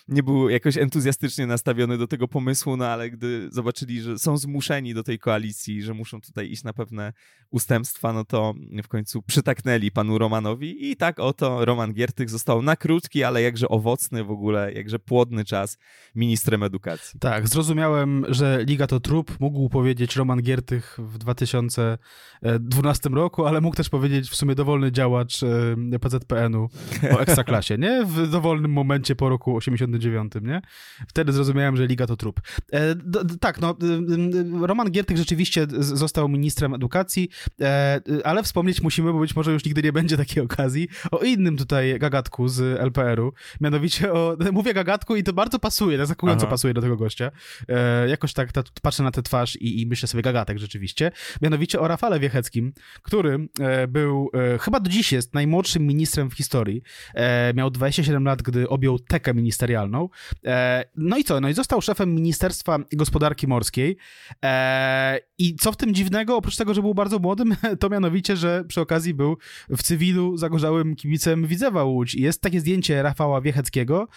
nie 0.07 0.23
był 0.23 0.49
jakoś 0.49 0.77
entuzjastycznie 0.77 1.47
nastawiony 1.47 1.97
do 1.97 2.07
tego 2.07 2.27
pomysłu, 2.27 2.77
no 2.77 2.87
ale 2.87 3.09
gdy 3.09 3.49
zobaczyli, 3.51 4.01
że 4.01 4.19
są 4.19 4.37
zmuszeni 4.37 4.93
do 4.93 5.03
tej 5.03 5.19
koalicji, 5.19 5.83
że 5.83 5.93
muszą 5.93 6.21
tutaj 6.21 6.51
iść 6.51 6.63
na 6.63 6.73
pewne 6.73 7.13
ustępstwa, 7.51 8.13
no 8.13 8.25
to 8.25 8.53
w 8.83 8.87
końcu 8.87 9.21
przytaknęli 9.21 9.91
panu 9.91 10.17
Romanowi 10.17 10.91
i 10.91 10.95
tak 10.95 11.19
oto 11.19 11.65
Roman 11.65 11.93
Giertych 11.93 12.29
został 12.29 12.61
na 12.61 12.75
krótki, 12.75 13.23
ale 13.23 13.41
jakże 13.41 13.69
owocny 13.69 14.23
w 14.23 14.31
ogóle, 14.31 14.73
jakże 14.73 14.99
płodny 14.99 15.45
czas 15.45 15.77
ministrem 16.15 16.63
edukacji. 16.63 17.19
Tak, 17.19 17.47
zrozumiałem, 17.47 18.25
że 18.29 18.63
Liga 18.67 18.87
to 18.87 18.99
trup, 18.99 19.39
mógł 19.39 19.69
powiedzieć 19.69 20.15
Roman 20.15 20.41
Giertych 20.41 20.97
w 20.99 21.17
2012 21.17 23.09
roku, 23.09 23.45
ale 23.45 23.61
mógł 23.61 23.75
też 23.75 23.89
powiedzieć 23.89 24.29
w 24.29 24.35
sumie 24.35 24.55
dowolny 24.55 24.91
działacz 24.91 25.43
e, 25.43 25.99
PZPN-u 25.99 26.69
o 27.15 27.21
Ekstraklasie, 27.21 27.77
nie? 27.77 28.05
W 28.05 28.29
dowolnym 28.29 28.71
momencie 28.71 29.15
po 29.15 29.29
roku 29.29 29.55
89, 29.55 30.33
nie? 30.41 30.61
Wtedy 31.07 31.33
zrozumiałem, 31.33 31.77
że 31.77 31.87
Liga 31.87 32.07
to 32.07 32.17
trup. 32.17 32.41
E, 32.73 32.95
tak, 33.39 33.61
no, 33.61 33.75
y, 33.83 34.63
y, 34.63 34.67
Roman 34.67 34.91
Giertych 34.91 35.17
rzeczywiście 35.17 35.67
został 35.79 36.29
ministrem 36.29 36.73
edukacji, 36.73 37.29
e, 37.61 38.01
y, 38.09 38.25
ale 38.25 38.43
wspomnieć 38.43 38.81
musimy, 38.81 39.13
bo 39.13 39.19
być 39.19 39.35
może 39.35 39.51
już 39.51 39.65
nigdy 39.65 39.83
nie 39.83 39.93
będzie 39.93 40.17
takiej 40.17 40.43
okazji, 40.43 40.87
o 41.11 41.17
innym 41.17 41.57
tutaj 41.57 41.99
gagatku 41.99 42.47
z 42.47 42.79
LPR-u, 42.79 43.33
mianowicie 43.61 44.13
o, 44.13 44.37
mówię 44.51 44.73
gagatku 44.73 45.15
i 45.15 45.23
to 45.23 45.33
bardzo 45.33 45.59
pasuje, 45.59 45.97
tak 45.97 46.07
zaskakująco 46.21 46.45
Aha. 46.45 46.51
pasuje 46.51 46.73
do 46.73 46.81
tego 46.81 46.97
gościa. 46.97 47.31
E, 47.69 48.09
jakoś 48.09 48.33
tak 48.33 48.51
ta, 48.51 48.63
patrzę 48.81 49.03
na 49.03 49.11
tę 49.11 49.21
twarz 49.21 49.55
i, 49.55 49.81
i 49.81 49.87
myślę 49.87 50.07
sobie 50.07 50.21
gagatek 50.21 50.57
rzeczywiście. 50.57 51.11
Mianowicie 51.41 51.79
o 51.79 51.87
Rafale 51.87 52.19
Wiecheckim, 52.19 52.73
który 53.01 53.47
e, 53.59 53.87
był, 53.87 54.29
e, 54.33 54.57
chyba 54.57 54.79
do 54.79 54.89
dziś 54.89 55.11
jest 55.11 55.33
najmłodszym 55.33 55.87
ministrem 55.87 56.29
w 56.29 56.33
historii. 56.33 56.83
E, 57.13 57.53
miał 57.53 57.69
27 57.71 58.25
lat, 58.25 58.41
gdy 58.41 58.69
objął 58.69 58.99
tekę 58.99 59.33
ministerialną. 59.33 60.09
E, 60.45 60.83
no 60.95 61.17
i 61.17 61.23
co? 61.23 61.41
No 61.41 61.49
i 61.49 61.53
został 61.53 61.81
szefem 61.81 62.15
Ministerstwa 62.15 62.79
Gospodarki 62.91 63.47
Morskiej. 63.47 63.97
E, 64.45 65.19
I 65.37 65.55
co 65.55 65.71
w 65.71 65.77
tym 65.77 65.93
dziwnego, 65.93 66.35
oprócz 66.35 66.55
tego, 66.55 66.73
że 66.73 66.81
był 66.81 66.93
bardzo 66.93 67.19
młodym, 67.19 67.55
to 67.79 67.89
mianowicie, 67.89 68.35
że 68.35 68.63
przy 68.67 68.81
okazji 68.81 69.13
był 69.13 69.37
w 69.69 69.83
cywilu 69.83 70.37
zagorzałym 70.37 70.95
kibicem 70.95 71.47
Widzewa 71.47 71.83
Łódź. 71.83 72.15
Jest 72.15 72.41
takie 72.41 72.59
zdjęcie 72.59 73.03
Rafała 73.03 73.41
Wiecheckiego, 73.41 74.07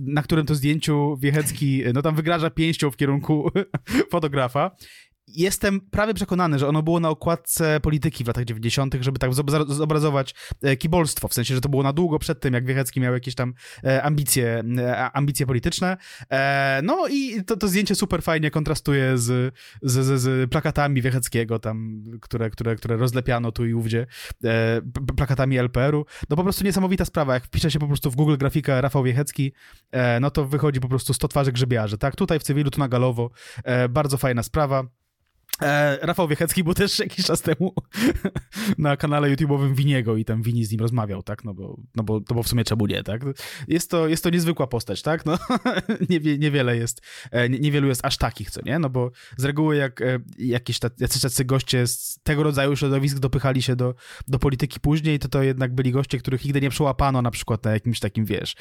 na 0.00 0.22
którym 0.22 0.46
to 0.46 0.54
zdjęciu 0.54 1.16
Wiechecki, 1.16 1.82
no 1.94 2.02
tam 2.02 2.14
wygraża 2.14 2.50
pięścią 2.50 2.90
w 2.90 2.96
kierunku 2.96 3.50
fotografa 4.12 4.70
jestem 5.28 5.80
prawie 5.80 6.14
przekonany, 6.14 6.58
że 6.58 6.68
ono 6.68 6.82
było 6.82 7.00
na 7.00 7.08
okładce 7.10 7.80
polityki 7.80 8.24
w 8.24 8.26
latach 8.26 8.44
90., 8.44 8.94
żeby 9.00 9.18
tak 9.18 9.30
zobrazować 9.68 10.34
e, 10.62 10.76
kibolstwo, 10.76 11.28
w 11.28 11.34
sensie, 11.34 11.54
że 11.54 11.60
to 11.60 11.68
było 11.68 11.82
na 11.82 11.92
długo 11.92 12.18
przed 12.18 12.40
tym, 12.40 12.54
jak 12.54 12.66
Wiechecki 12.66 13.00
miał 13.00 13.14
jakieś 13.14 13.34
tam 13.34 13.54
e, 13.84 14.02
ambicje, 14.02 14.62
e, 14.78 15.10
ambicje 15.12 15.46
polityczne. 15.46 15.96
No 16.82 17.08
i 17.10 17.44
to, 17.44 17.56
to 17.56 17.68
zdjęcie 17.68 17.94
super 17.94 18.22
fajnie 18.22 18.50
kontrastuje 18.50 19.18
z, 19.18 19.54
z, 19.82 20.04
z, 20.04 20.20
z 20.20 20.50
plakatami 20.50 21.02
Wiecheckiego 21.02 21.58
tam, 21.58 22.04
które, 22.20 22.50
które, 22.50 22.76
które 22.76 22.96
rozlepiano 22.96 23.52
tu 23.52 23.66
i 23.66 23.74
ówdzie, 23.74 24.06
plakatami 25.16 25.58
LPR-u. 25.58 26.04
No 26.30 26.36
po 26.36 26.42
prostu 26.42 26.64
niesamowita 26.64 27.04
sprawa, 27.04 27.34
jak 27.34 27.44
wpisze 27.44 27.70
się 27.70 27.78
po 27.78 27.86
prostu 27.86 28.10
w 28.10 28.16
Google 28.16 28.36
grafika 28.36 28.80
Rafał 28.80 29.02
Wiechecki, 29.02 29.52
no 30.20 30.30
to 30.30 30.44
wychodzi 30.44 30.80
po 30.80 30.88
prostu 30.88 31.14
100 31.14 31.28
twarzy 31.28 31.52
grzybiarzy, 31.52 31.98
tak? 31.98 32.16
Tutaj 32.16 32.38
w 32.38 32.42
cywilu, 32.42 32.70
tu 32.70 32.80
na 32.80 32.88
galowo. 32.88 33.30
Bardzo 33.90 34.18
fajna 34.18 34.42
sprawa. 34.42 34.84
E, 35.60 35.98
Rafał 36.02 36.28
Wiechecki 36.28 36.64
był 36.64 36.74
też 36.74 36.98
jakiś 36.98 37.26
czas 37.26 37.42
temu 37.42 37.74
na 38.78 38.96
kanale 38.96 39.30
YouTube'owym 39.30 39.74
Winiego 39.74 40.16
i 40.16 40.24
tam 40.24 40.42
Wini 40.42 40.64
z 40.64 40.70
nim 40.70 40.80
rozmawiał, 40.80 41.22
tak, 41.22 41.44
no 41.44 41.54
bo, 41.54 41.80
no 41.96 42.02
bo, 42.02 42.14
no 42.14 42.36
bo 42.36 42.42
w 42.42 42.48
sumie 42.48 42.64
czemu 42.64 42.86
nie, 42.86 43.02
tak. 43.02 43.22
Jest 43.68 43.90
to, 43.90 44.08
jest 44.08 44.24
to 44.24 44.30
niezwykła 44.30 44.66
postać, 44.66 45.02
tak, 45.02 45.26
no 45.26 45.38
nie, 46.10 46.38
niewiele 46.38 46.76
jest, 46.76 47.00
e, 47.30 47.48
niewielu 47.48 47.88
jest 47.88 48.04
aż 48.04 48.16
takich, 48.16 48.50
co 48.50 48.60
nie, 48.64 48.78
no 48.78 48.90
bo 48.90 49.10
z 49.36 49.44
reguły 49.44 49.76
jak 49.76 50.00
e, 50.00 50.18
jakieś 50.38 50.78
tacy, 50.78 51.20
tacy 51.22 51.44
goście 51.44 51.86
z 51.86 52.18
tego 52.22 52.42
rodzaju 52.42 52.76
środowisk 52.76 53.18
dopychali 53.18 53.62
się 53.62 53.76
do, 53.76 53.94
do 54.28 54.38
polityki 54.38 54.80
później, 54.80 55.18
to 55.18 55.28
to 55.28 55.42
jednak 55.42 55.74
byli 55.74 55.92
goście, 55.92 56.18
których 56.18 56.44
nigdy 56.44 56.60
nie 56.60 56.70
przełapano 56.70 57.22
na 57.22 57.30
przykład 57.30 57.64
na 57.64 57.72
jakimś 57.72 58.00
takim, 58.00 58.24
wiesz, 58.24 58.56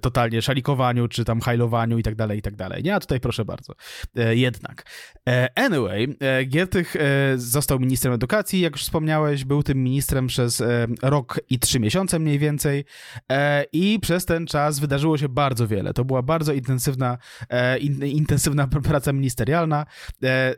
totalnie 0.00 0.42
szalikowaniu, 0.42 1.08
czy 1.08 1.24
tam 1.24 1.40
hajlowaniu 1.40 1.98
i 1.98 2.02
tak 2.02 2.14
dalej, 2.14 2.38
i 2.38 2.42
tak 2.42 2.56
dalej, 2.56 2.82
nie, 2.82 2.94
a 2.94 3.00
tutaj 3.00 3.20
proszę 3.20 3.44
bardzo, 3.44 3.74
jednak. 4.14 4.84
Anyway, 5.54 6.05
E, 6.20 6.44
Giertych 6.44 6.96
e, 6.96 7.00
został 7.36 7.80
ministrem 7.80 8.14
edukacji, 8.14 8.60
jak 8.60 8.72
już 8.72 8.82
wspomniałeś, 8.82 9.44
był 9.44 9.62
tym 9.62 9.82
ministrem 9.82 10.26
przez 10.26 10.60
e, 10.60 10.86
rok 11.02 11.40
i 11.50 11.58
trzy 11.58 11.80
miesiące 11.80 12.18
mniej 12.18 12.38
więcej 12.38 12.84
i 13.72 13.98
przez 14.02 14.24
ten 14.24 14.46
czas 14.46 14.78
wydarzyło 14.78 15.18
się 15.18 15.28
bardzo 15.28 15.68
wiele. 15.68 15.94
To 15.94 16.04
była 16.04 16.22
bardzo 16.22 16.52
intensywna, 16.52 17.18
intensywna 18.04 18.66
praca 18.66 19.12
ministerialna. 19.12 19.86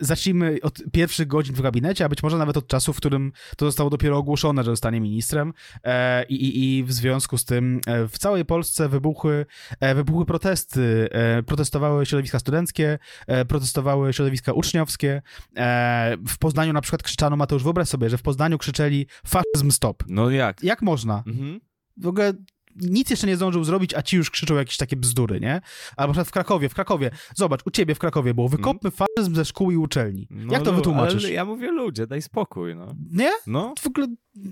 Zacznijmy 0.01 0.59
od 0.63 0.83
pierwszych 0.93 1.27
godzin 1.27 1.55
w 1.55 1.61
gabinecie, 1.61 2.05
a 2.05 2.09
być 2.09 2.23
może 2.23 2.39
nawet 2.39 2.57
od 2.57 2.67
czasu, 2.67 2.93
w 2.93 2.97
którym 2.97 3.33
to 3.57 3.67
zostało 3.67 3.91
dopiero 3.91 4.17
ogłoszone, 4.17 4.65
że 4.65 4.71
zostanie 4.71 5.01
ministrem 5.01 5.53
i, 6.29 6.35
i, 6.35 6.79
i 6.79 6.85
w 6.85 6.93
związku 6.93 7.39
z 7.39 7.45
tym 7.45 7.81
w 8.09 8.19
całej 8.19 8.45
Polsce 8.45 8.89
wybuchły, 8.89 9.47
wybuchły 9.95 10.27
protesty. 10.27 11.09
Protestowały 11.47 12.07
środowiska 12.07 12.39
studenckie, 12.39 12.99
protestowały 13.49 14.13
środowiska 14.13 14.53
uczniowskie, 14.53 15.09
E, 15.09 15.23
w 16.29 16.39
Poznaniu 16.39 16.73
na 16.73 16.81
przykład 16.81 17.03
krzyczano, 17.03 17.37
Mateusz, 17.37 17.63
wyobraź 17.63 17.89
sobie, 17.89 18.11
że 18.11 18.19
w 18.19 18.23
Poznaniu 18.23 18.59
krzyczeli 18.59 19.07
faszyzm 19.27 19.71
stop. 19.71 20.05
No 20.09 20.31
jak? 20.31 20.63
Jak 20.63 20.83
można? 20.83 21.23
Mhm. 21.27 21.61
W 21.97 22.07
ogóle 22.07 22.33
nic 22.77 23.11
jeszcze 23.11 23.27
nie 23.27 23.37
zdążył 23.37 23.65
zrobić, 23.65 23.95
a 23.95 24.03
ci 24.03 24.17
już 24.17 24.31
krzyczą 24.31 24.55
jakieś 24.55 24.77
takie 24.77 24.97
bzdury, 24.97 25.41
nie? 25.41 25.61
Albo 25.97 26.09
na 26.09 26.13
przykład 26.13 26.29
w 26.29 26.33
Krakowie, 26.33 26.69
w 26.69 26.75
Krakowie, 26.75 27.11
zobacz, 27.35 27.61
u 27.65 27.71
ciebie 27.71 27.95
w 27.95 27.99
Krakowie 27.99 28.35
było, 28.35 28.49
wykopmy 28.49 28.91
mm. 28.91 28.93
faszyzm 28.93 29.35
ze 29.35 29.45
szkół 29.45 29.71
i 29.71 29.77
uczelni. 29.77 30.27
No, 30.31 30.53
Jak 30.53 30.63
to 30.63 30.73
wytłumaczysz? 30.73 31.25
Ale 31.25 31.33
ja 31.33 31.45
mówię 31.45 31.71
ludzie, 31.71 32.07
daj 32.07 32.23
spokój, 32.23 32.77
no. 32.77 32.95
Nie? 33.11 33.31
No. 33.47 33.75
W 33.79 33.87
ogóle, 33.87 34.07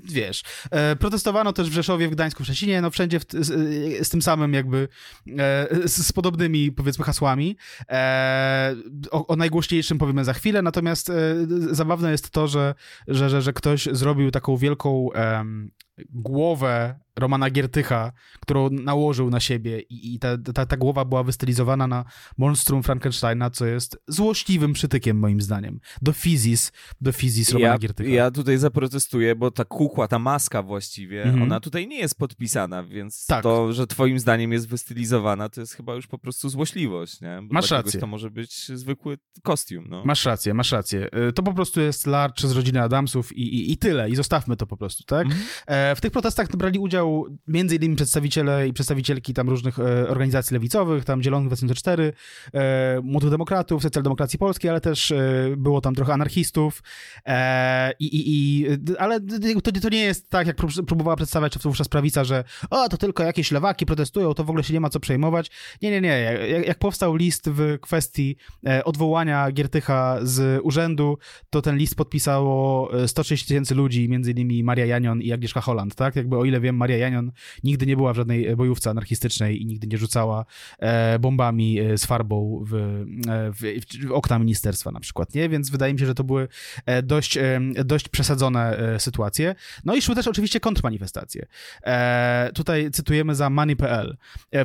wiesz, 0.05 0.43
e, 0.71 0.97
protestowano 0.97 1.53
też 1.53 1.71
w 1.71 1.73
Rzeszowie, 1.73 2.09
w 2.09 2.11
Gdańsku, 2.11 2.43
w 2.43 2.47
Szczecinie, 2.47 2.83
no 2.83 2.91
wszędzie 2.91 3.21
z, 3.31 3.47
z, 4.07 4.09
tym 4.09 4.23
samym 4.23 4.55
jakby, 4.55 4.89
e, 5.39 5.89
z, 5.89 6.07
z, 6.07 6.13
podobnymi, 6.13 6.73
powiedzmy, 6.73 7.05
hasłami. 7.05 7.57
E, 7.89 8.75
o, 9.11 9.27
o, 9.27 9.37
najgłośniejszym 9.37 9.99
powiemy 9.99 10.25
za 10.25 10.33
chwilę, 10.33 10.63
natomiast 10.63 11.11
e, 11.11 11.15
zabawne 11.71 12.11
jest 12.11 12.31
to, 12.31 12.49
że, 12.49 12.75
że, 13.09 13.31
że, 13.31 13.43
że 13.43 13.53
ktoś 13.53 13.89
zrobił 13.93 14.31
taką 14.31 14.57
wielką 14.57 15.09
głowę 16.09 16.99
Romana 17.19 17.51
Giertycha, 17.51 18.13
którą 18.41 18.71
nałożył 18.71 19.31
na 19.31 19.41
siebie 19.41 19.81
i, 19.81 20.15
i 20.15 20.19
ta, 20.19 20.39
ta, 20.55 20.67
ta, 20.67 20.77
głowa 20.77 21.05
była 21.05 21.23
wystylizowana 21.23 21.87
na 21.87 22.05
monstrum 22.39 22.83
Frankensteina, 22.83 23.51
co 23.51 23.67
jest 23.67 23.99
złośliwym 24.09 24.73
przytykiem 24.73 25.19
moim 25.19 25.41
zdaniem. 25.41 25.81
Do 26.03 26.13
fizis, 26.13 26.73
do 27.01 27.13
fizis 27.13 27.51
Romana 27.51 27.73
ja, 27.73 27.79
Giertycha. 27.79 28.11
Ja 28.11 28.31
tutaj 28.31 28.59
zaprotestuję, 28.59 29.35
bo 29.35 29.51
ta 29.51 29.65
kukła, 29.77 30.09
ta 30.09 30.19
maska 30.19 30.63
właściwie, 30.63 31.23
mhm. 31.23 31.43
ona 31.43 31.61
tutaj 31.61 31.89
nie 31.89 31.99
jest 31.99 32.19
podpisana, 32.19 32.83
więc 32.83 33.27
tak. 33.27 33.43
to, 33.43 33.73
że 33.73 33.87
twoim 33.87 34.19
zdaniem 34.19 34.53
jest 34.53 34.69
wystylizowana, 34.69 35.49
to 35.49 35.61
jest 35.61 35.75
chyba 35.75 35.95
już 35.95 36.07
po 36.07 36.19
prostu 36.19 36.49
złośliwość, 36.49 37.21
nie? 37.21 37.39
Bo 37.43 37.55
masz 37.55 37.71
rację. 37.71 38.01
To 38.01 38.07
może 38.07 38.31
być 38.31 38.69
zwykły 38.69 39.19
kostium, 39.43 39.85
no. 39.89 40.03
Masz 40.05 40.25
rację, 40.25 40.55
masz 40.55 40.73
rację. 40.73 41.09
Y, 41.29 41.33
to 41.33 41.43
po 41.43 41.53
prostu 41.53 41.81
jest 41.81 42.07
Larch 42.07 42.41
z 42.41 42.53
rodziny 42.53 42.83
Adamsów 42.83 43.33
i, 43.33 43.43
i, 43.43 43.73
i 43.73 43.77
tyle, 43.77 44.11
i 44.11 44.17
zostawmy 44.17 44.57
to 44.57 44.67
po 44.67 44.77
prostu, 44.77 45.05
tak? 45.05 45.27
Mhm. 45.27 45.43
E, 45.67 45.95
w 45.97 46.01
tych 46.01 46.13
protestach 46.13 46.57
brali 46.57 46.79
udział 46.79 47.27
między 47.49 47.77
innymi 47.77 47.97
przedstawiciele 47.97 48.69
i 48.69 48.73
przedstawicielki 48.73 49.35
tam 49.35 49.49
różnych 49.49 49.79
e, 49.79 50.09
organizacji 50.09 50.55
lewicowych, 50.55 51.05
tam 51.05 51.23
Zielonych 51.23 51.49
2004, 51.49 52.13
e, 52.55 53.01
Młodych 53.03 53.31
Demokratów, 53.31 53.83
Socjaldemokracji 53.83 54.39
Polskiej, 54.39 54.71
ale 54.71 54.81
też 54.81 55.13
było 55.57 55.81
tam 55.81 55.95
trochę 55.95 56.13
anarchistów 56.13 56.83
i, 57.99 58.07
i, 58.07 58.23
i 58.27 58.67
ale 58.99 59.21
to, 59.73 59.81
to 59.81 59.89
nie 59.89 60.03
jest 60.03 60.31
tak, 60.31 60.47
jak 60.47 60.57
próbowała 60.87 61.17
przedstawiać 61.17 61.59
wówczas 61.59 61.89
prawica, 61.89 62.25
że 62.25 62.45
o, 62.71 62.89
to 62.89 62.97
tylko 62.97 63.23
jakieś 63.23 63.51
lewaki 63.51 63.87
protestują, 63.87 64.35
to 64.35 64.45
w 64.45 64.51
ogóle 64.51 64.65
się 64.65 64.75
nie 64.75 64.81
ma 64.81 64.91
co 64.91 65.01
przejmować. 65.01 65.51
Nie, 65.83 65.91
nie, 65.91 66.01
nie. 66.01 66.09
Jak, 66.49 66.67
jak 66.67 66.79
powstał 66.79 67.17
list 67.17 67.51
w 67.51 67.79
kwestii 67.81 68.37
e, 68.67 68.85
odwołania 68.85 69.53
Giertycha 69.53 70.19
z 70.23 70.61
urzędu, 70.63 71.19
to 71.51 71.63
ten 71.63 71.77
list 71.77 71.95
podpisało 71.95 72.91
130 73.07 73.49
tysięcy 73.49 73.75
ludzi, 73.75 74.09
między 74.09 74.31
innymi 74.31 74.65
Maria 74.65 74.87
Janion 74.87 75.23
i 75.23 75.33
Agnieszka 75.33 75.61
Holland, 75.61 75.95
tak? 75.95 76.17
Jakby 76.17 76.37
o 76.37 76.45
ile 76.45 76.61
wiem, 76.61 76.77
Maria 76.77 76.97
Janion 76.97 77.33
nigdy 77.65 77.87
nie 77.87 77.97
była 77.97 78.13
w 78.13 78.17
żadnej 78.17 78.57
bojówce 78.57 78.91
anarchistycznej 78.91 79.63
i 79.63 79.67
nigdy 79.67 79.87
nie 79.87 79.99
rzucała 79.99 80.45
e, 80.79 81.19
bombami 81.19 81.81
e, 81.81 81.99
z 81.99 82.07
farbą 82.07 82.65
w, 82.67 82.75
e, 82.75 82.81
w, 83.53 83.61
w, 84.07 84.13
okna 84.13 84.39
ministerstwa 84.39 84.91
na 84.91 85.01
przykład, 85.01 85.35
nie? 85.35 85.49
Więc 85.49 85.71
wydaje 85.71 85.93
mi 85.93 86.01
się, 86.01 86.07
że 86.07 86.15
to 86.15 86.25
były 86.25 86.49
dość, 87.03 87.39
dość 87.85 88.09
przesadzone 88.09 88.97
sytuacje. 88.99 89.46
No 89.85 89.95
i 89.95 90.03
szły 90.03 90.15
też 90.15 90.29
oczywiście 90.29 90.61
kontrmanifestacje. 90.61 91.47
Tutaj 92.55 92.91
cytujemy 92.91 93.35
za 93.35 93.51
money.pl. 93.51 94.17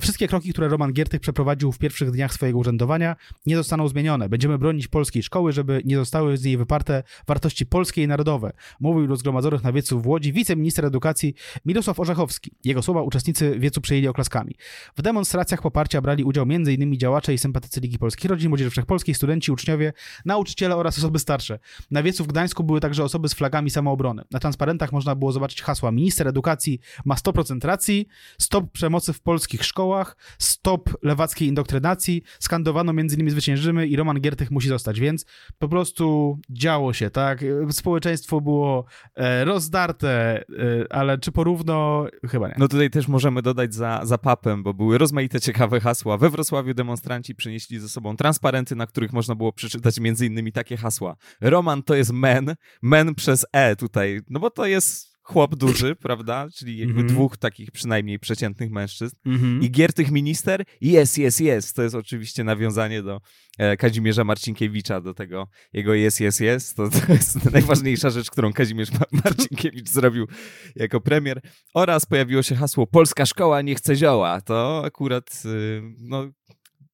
Wszystkie 0.02 0.28
kroki, 0.28 0.54
które 0.54 0.68
Roman 0.68 0.94
Giertych 0.94 1.22
przeprowadził 1.22 1.72
w 1.72 1.80
pierwszych 1.80 2.12
dniach 2.12 2.34
swojego 2.34 2.60
urzędowania 2.60 3.16
nie 3.46 3.56
zostaną 3.56 3.88
zmienione. 3.88 4.30
Będziemy 4.30 4.58
bronić 4.58 4.88
polskiej 4.88 5.24
szkoły, 5.24 5.52
żeby 5.52 5.82
nie 5.86 5.96
zostały 5.96 6.38
z 6.38 6.44
niej 6.44 6.58
wyparte 6.58 7.04
wartości 7.28 7.66
polskie 7.66 8.04
i 8.04 8.08
narodowe. 8.08 8.52
Mówił 8.80 9.08
do 9.08 9.16
zgromadzonych 9.16 9.64
na 9.64 9.72
wiecu 9.72 10.02
w 10.02 10.08
Łodzi 10.08 10.34
wiceminister 10.34 10.86
edukacji 10.86 11.34
Mirosław 11.66 12.00
Orzechowski. 12.00 12.52
Jego 12.64 12.82
słowa 12.82 13.02
uczestnicy 13.02 13.60
wiecu 13.60 13.82
przyjęli 13.82 14.08
oklaskami. 14.08 14.56
W 14.98 15.02
demonstracjach 15.02 15.62
poparcia 15.62 16.02
brali 16.02 16.24
udział 16.24 16.46
m.in. 16.50 16.98
działacze 16.98 17.34
i 17.34 17.38
sympatycy 17.38 17.80
Ligi 17.80 17.98
Polskich 17.98 18.30
Rodzin, 18.30 18.50
Młodzieży 18.50 18.70
Wszechpolskiej, 18.70 19.16
studenci, 19.16 19.52
uczniowie, 19.52 19.94
nauczyciele 20.26 20.76
oraz 20.76 20.98
osoby 20.98 21.20
starsze. 21.20 21.60
Na 21.92 22.04
wiecu 22.04 22.24
w 22.24 22.28
Gdańsku 22.28 22.64
były 22.64 22.80
także 22.80 23.04
osoby 23.04 23.30
z 23.30 23.34
flagami 23.34 23.70
samoobrony. 23.70 24.24
Na 24.32 24.40
transparentach 24.40 24.71
można 24.92 25.16
było 25.16 25.32
zobaczyć 25.32 25.62
hasła 25.62 25.92
Minister 25.92 26.28
Edukacji 26.28 26.80
ma 27.06 27.16
100% 27.16 27.66
racji, 27.66 28.08
stop 28.40 28.72
przemocy 28.72 29.14
w 29.14 29.22
polskich 29.22 29.66
szkołach, 29.66 30.18
stop 30.62 30.90
lewackiej 31.02 31.48
indoktrynacji, 31.48 32.24
skandowano 32.40 32.92
m.in. 32.92 33.30
zwyciężymy 33.30 33.88
i 33.88 33.96
Roman 33.96 34.22
Giertych 34.22 34.52
musi 34.52 34.68
zostać, 34.68 35.00
więc 35.00 35.26
po 35.60 35.68
prostu 35.68 36.38
działo 36.50 36.94
się, 36.94 37.10
tak? 37.10 37.40
Społeczeństwo 37.72 38.42
było 38.42 38.86
e, 39.16 39.46
rozdarte, 39.46 40.10
e, 40.10 40.44
ale 40.90 41.18
czy 41.18 41.32
porówno 41.32 42.08
Chyba 42.30 42.48
nie. 42.48 42.56
No 42.58 42.68
tutaj 42.68 42.90
też 42.90 43.08
możemy 43.08 43.42
dodać 43.42 43.74
za, 43.74 44.02
za 44.04 44.18
papem, 44.18 44.64
bo 44.64 44.74
były 44.74 44.98
rozmaite 44.98 45.42
ciekawe 45.42 45.80
hasła. 45.80 46.18
We 46.18 46.30
Wrocławiu 46.30 46.74
demonstranci 46.74 47.36
przynieśli 47.36 47.80
ze 47.80 47.90
sobą 47.90 48.16
transparenty, 48.16 48.76
na 48.76 48.88
których 48.88 49.14
można 49.14 49.36
było 49.36 49.54
przeczytać 49.54 50.00
między 50.00 50.26
innymi 50.26 50.52
takie 50.52 50.78
hasła. 50.78 51.16
Roman 51.42 51.84
to 51.84 51.96
jest 51.96 52.12
men, 52.14 52.56
men 52.82 53.16
przez 53.16 53.46
E 53.52 53.76
tutaj, 53.76 54.22
no 54.30 54.40
bo 54.40 54.50
to 54.50 54.66
jest 54.66 55.11
chłop 55.24 55.56
duży, 55.56 55.96
prawda? 56.06 56.48
Czyli 56.56 56.78
jakby 56.78 57.00
Mhm. 57.00 57.08
dwóch 57.08 57.38
takich 57.38 57.72
przynajmniej 57.72 58.20
przeciętnych 58.20 58.72
mężczyzn. 58.72 59.16
Mhm. 59.26 59.62
I 59.62 59.72
Giertych 59.72 60.12
minister? 60.12 60.64
Jest, 60.82 61.18
jest, 61.18 61.42
jest. 61.42 61.76
To 61.76 61.84
jest 61.84 61.96
oczywiście 61.96 62.44
nawiązanie 62.44 63.04
do 63.04 63.22
e, 63.58 63.78
Kazimierza 63.78 64.24
Marcinkiewicza, 64.24 65.02
do 65.02 65.14
tego 65.14 65.48
jego 65.74 65.94
jest, 65.94 66.20
jest, 66.20 66.42
jest. 66.42 66.76
To, 66.76 66.90
to 66.90 67.14
jest 67.14 67.46
najważniejsza 67.54 68.10
rzecz, 68.10 68.32
którą 68.32 68.54
Kazimierz 68.54 68.92
Ma- 68.92 69.06
Marcinkiewicz 69.26 69.90
zrobił 69.90 70.28
jako 70.76 71.02
premier. 71.02 71.42
Oraz 71.74 72.06
pojawiło 72.06 72.44
się 72.44 72.56
hasło 72.56 72.88
Polska 72.88 73.26
szkoła 73.26 73.62
nie 73.62 73.76
chce 73.76 73.96
zioła. 73.96 74.42
To 74.42 74.82
akurat, 74.86 75.44
y, 75.46 75.82
no, 76.00 76.32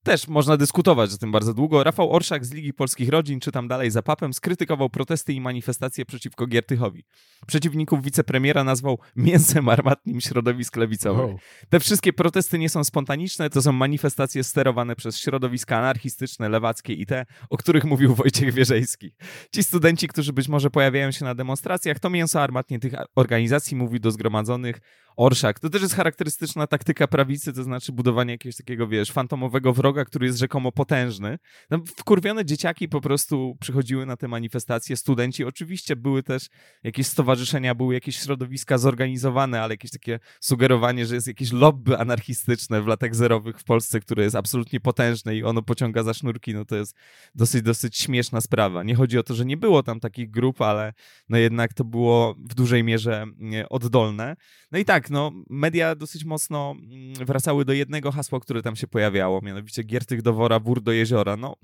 też 0.08 0.28
można 0.28 0.58
dyskutować 0.58 1.14
o 1.14 1.18
tym 1.18 1.32
bardzo 1.32 1.54
długo. 1.54 1.84
Rafał 1.84 2.14
Orszak 2.14 2.46
z 2.46 2.52
Ligi 2.54 2.74
Polskich 2.74 3.10
Rodzin, 3.10 3.40
czytam 3.40 3.68
dalej 3.68 3.92
za 3.92 4.02
papem, 4.02 4.34
skrytykował 4.34 4.90
protesty 4.90 5.34
i 5.34 5.42
manifestacje 5.42 6.06
przeciwko 6.06 6.48
Giertychowi. 6.48 7.04
Przeciwników 7.48 8.04
wicepremiera 8.04 8.64
nazwał 8.64 9.00
mięsem 9.16 9.70
armatnim 9.70 10.22
środowisk 10.22 10.76
lewicowych. 10.76 11.28
Wow. 11.28 11.40
Te 11.70 11.80
wszystkie 11.80 12.14
protesty 12.14 12.60
nie 12.60 12.70
są 12.70 12.84
spontaniczne, 12.84 13.50
to 13.50 13.62
są 13.62 13.72
manifestacje 13.72 14.44
sterowane 14.44 14.96
przez 14.96 15.20
środowiska 15.20 15.78
anarchistyczne, 15.78 16.50
lewackie 16.50 16.94
i 16.94 17.06
te, 17.06 17.26
o 17.50 17.58
których 17.58 17.86
mówił 17.86 18.16
Wojciech 18.16 18.54
Wierzejski. 18.54 19.14
Ci 19.56 19.64
studenci, 19.64 20.08
którzy 20.08 20.34
być 20.34 20.48
może 20.48 20.70
pojawiają 20.70 21.12
się 21.12 21.26
na 21.26 21.36
demonstracjach, 21.36 22.00
to 22.00 22.10
mięso 22.10 22.42
armatnie 22.42 22.80
tych 22.80 22.94
organizacji, 23.16 23.78
mówił 23.78 24.00
do 24.00 24.12
zgromadzonych 24.12 24.80
Orszak. 25.18 25.60
To 25.60 25.70
też 25.70 25.82
jest 25.82 25.96
charakterystyczna 25.96 26.68
taktyka 26.68 27.08
prawicy, 27.08 27.54
to 27.54 27.64
znaczy 27.64 27.92
budowanie 27.92 28.32
jakiegoś 28.32 28.56
takiego, 28.56 28.88
wiesz, 28.88 29.12
fantomowego 29.12 29.74
wroga, 29.74 30.06
który 30.06 30.26
jest 30.26 30.40
rzekomo 30.40 30.72
potężny. 30.72 31.38
No, 31.70 31.80
wkurwione 31.98 32.46
dzieciaki 32.46 32.90
po 32.90 33.02
prostu 33.02 33.58
przychodziły 33.60 34.06
na 34.06 34.18
te 34.18 34.28
manifestacje, 34.28 34.98
studenci. 34.98 35.44
Oczywiście 35.44 35.96
były 35.96 36.24
też 36.24 36.48
jakieś 36.84 37.08
stowarzyszenia, 37.08 37.76
były 37.76 37.94
jakieś 37.94 38.20
środowiska 38.20 38.78
zorganizowane, 38.78 39.62
ale 39.62 39.74
jakieś 39.74 39.92
takie 39.92 40.20
sugerowanie, 40.42 41.06
że 41.06 41.16
jest 41.16 41.28
jakieś 41.28 41.52
lobby 41.52 41.98
anarchistyczne 41.98 42.82
w 42.82 42.88
latach 42.88 43.16
zerowych 43.16 43.60
w 43.60 43.64
Polsce, 43.64 44.00
które 44.00 44.24
jest 44.24 44.36
absolutnie 44.36 44.80
potężne 44.80 45.36
i 45.36 45.44
ono 45.44 45.62
pociąga 45.62 46.04
za 46.04 46.14
sznurki, 46.14 46.54
no 46.54 46.66
to 46.66 46.76
jest 46.76 46.96
dosyć, 47.36 47.62
dosyć 47.62 47.98
śmieszna 47.98 48.42
sprawa. 48.42 48.84
Nie 48.84 48.96
chodzi 48.96 49.18
o 49.18 49.24
to, 49.24 49.34
że 49.34 49.46
nie 49.46 49.58
było 49.58 49.84
tam 49.84 50.00
takich 50.00 50.30
grup, 50.32 50.62
ale 50.62 50.94
no 51.30 51.38
jednak 51.38 51.74
to 51.74 51.84
było 51.84 52.36
w 52.50 52.56
dużej 52.56 52.84
mierze 52.84 53.26
nie, 53.38 53.70
oddolne. 53.70 54.36
No 54.72 54.80
i 54.80 54.86
tak, 54.86 55.07
no 55.10 55.32
media 55.50 55.96
dosyć 55.96 56.26
mocno 56.26 56.76
mm, 56.78 57.14
wracały 57.26 57.66
do 57.66 57.74
jednego 57.74 58.12
hasła, 58.12 58.40
które 58.40 58.62
tam 58.62 58.76
się 58.76 58.88
pojawiało, 58.88 59.42
mianowicie 59.42 59.84
Giertych 59.84 60.22
do 60.22 60.34
wora, 60.34 60.60
wór 60.60 60.82
do 60.82 60.92
jeziora. 60.92 61.38
No 61.38 61.56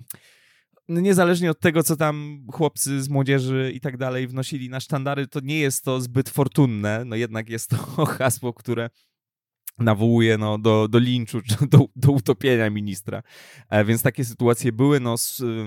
no 0.87 1.01
niezależnie 1.01 1.51
od 1.51 1.59
tego, 1.59 1.83
co 1.83 1.95
tam 1.95 2.47
chłopcy 2.53 3.03
z 3.03 3.09
młodzieży 3.09 3.71
i 3.75 3.79
tak 3.79 3.97
dalej 3.97 4.27
wnosili 4.27 4.69
na 4.69 4.79
sztandary, 4.79 5.27
to 5.27 5.39
nie 5.39 5.59
jest 5.59 5.83
to 5.83 6.01
zbyt 6.01 6.29
fortunne. 6.29 7.05
No 7.05 7.15
jednak 7.15 7.49
jest 7.49 7.69
to 7.69 8.05
hasło, 8.17 8.53
które 8.53 8.89
nawołuje 9.77 10.37
no, 10.37 10.57
do, 10.57 10.87
do 10.87 10.99
linczu, 10.99 11.41
do, 11.71 11.85
do 11.95 12.11
utopienia 12.11 12.69
ministra. 12.69 13.23
E, 13.69 13.85
więc 13.85 14.01
takie 14.01 14.25
sytuacje 14.25 14.71
były 14.71 14.99
no, 14.99 15.15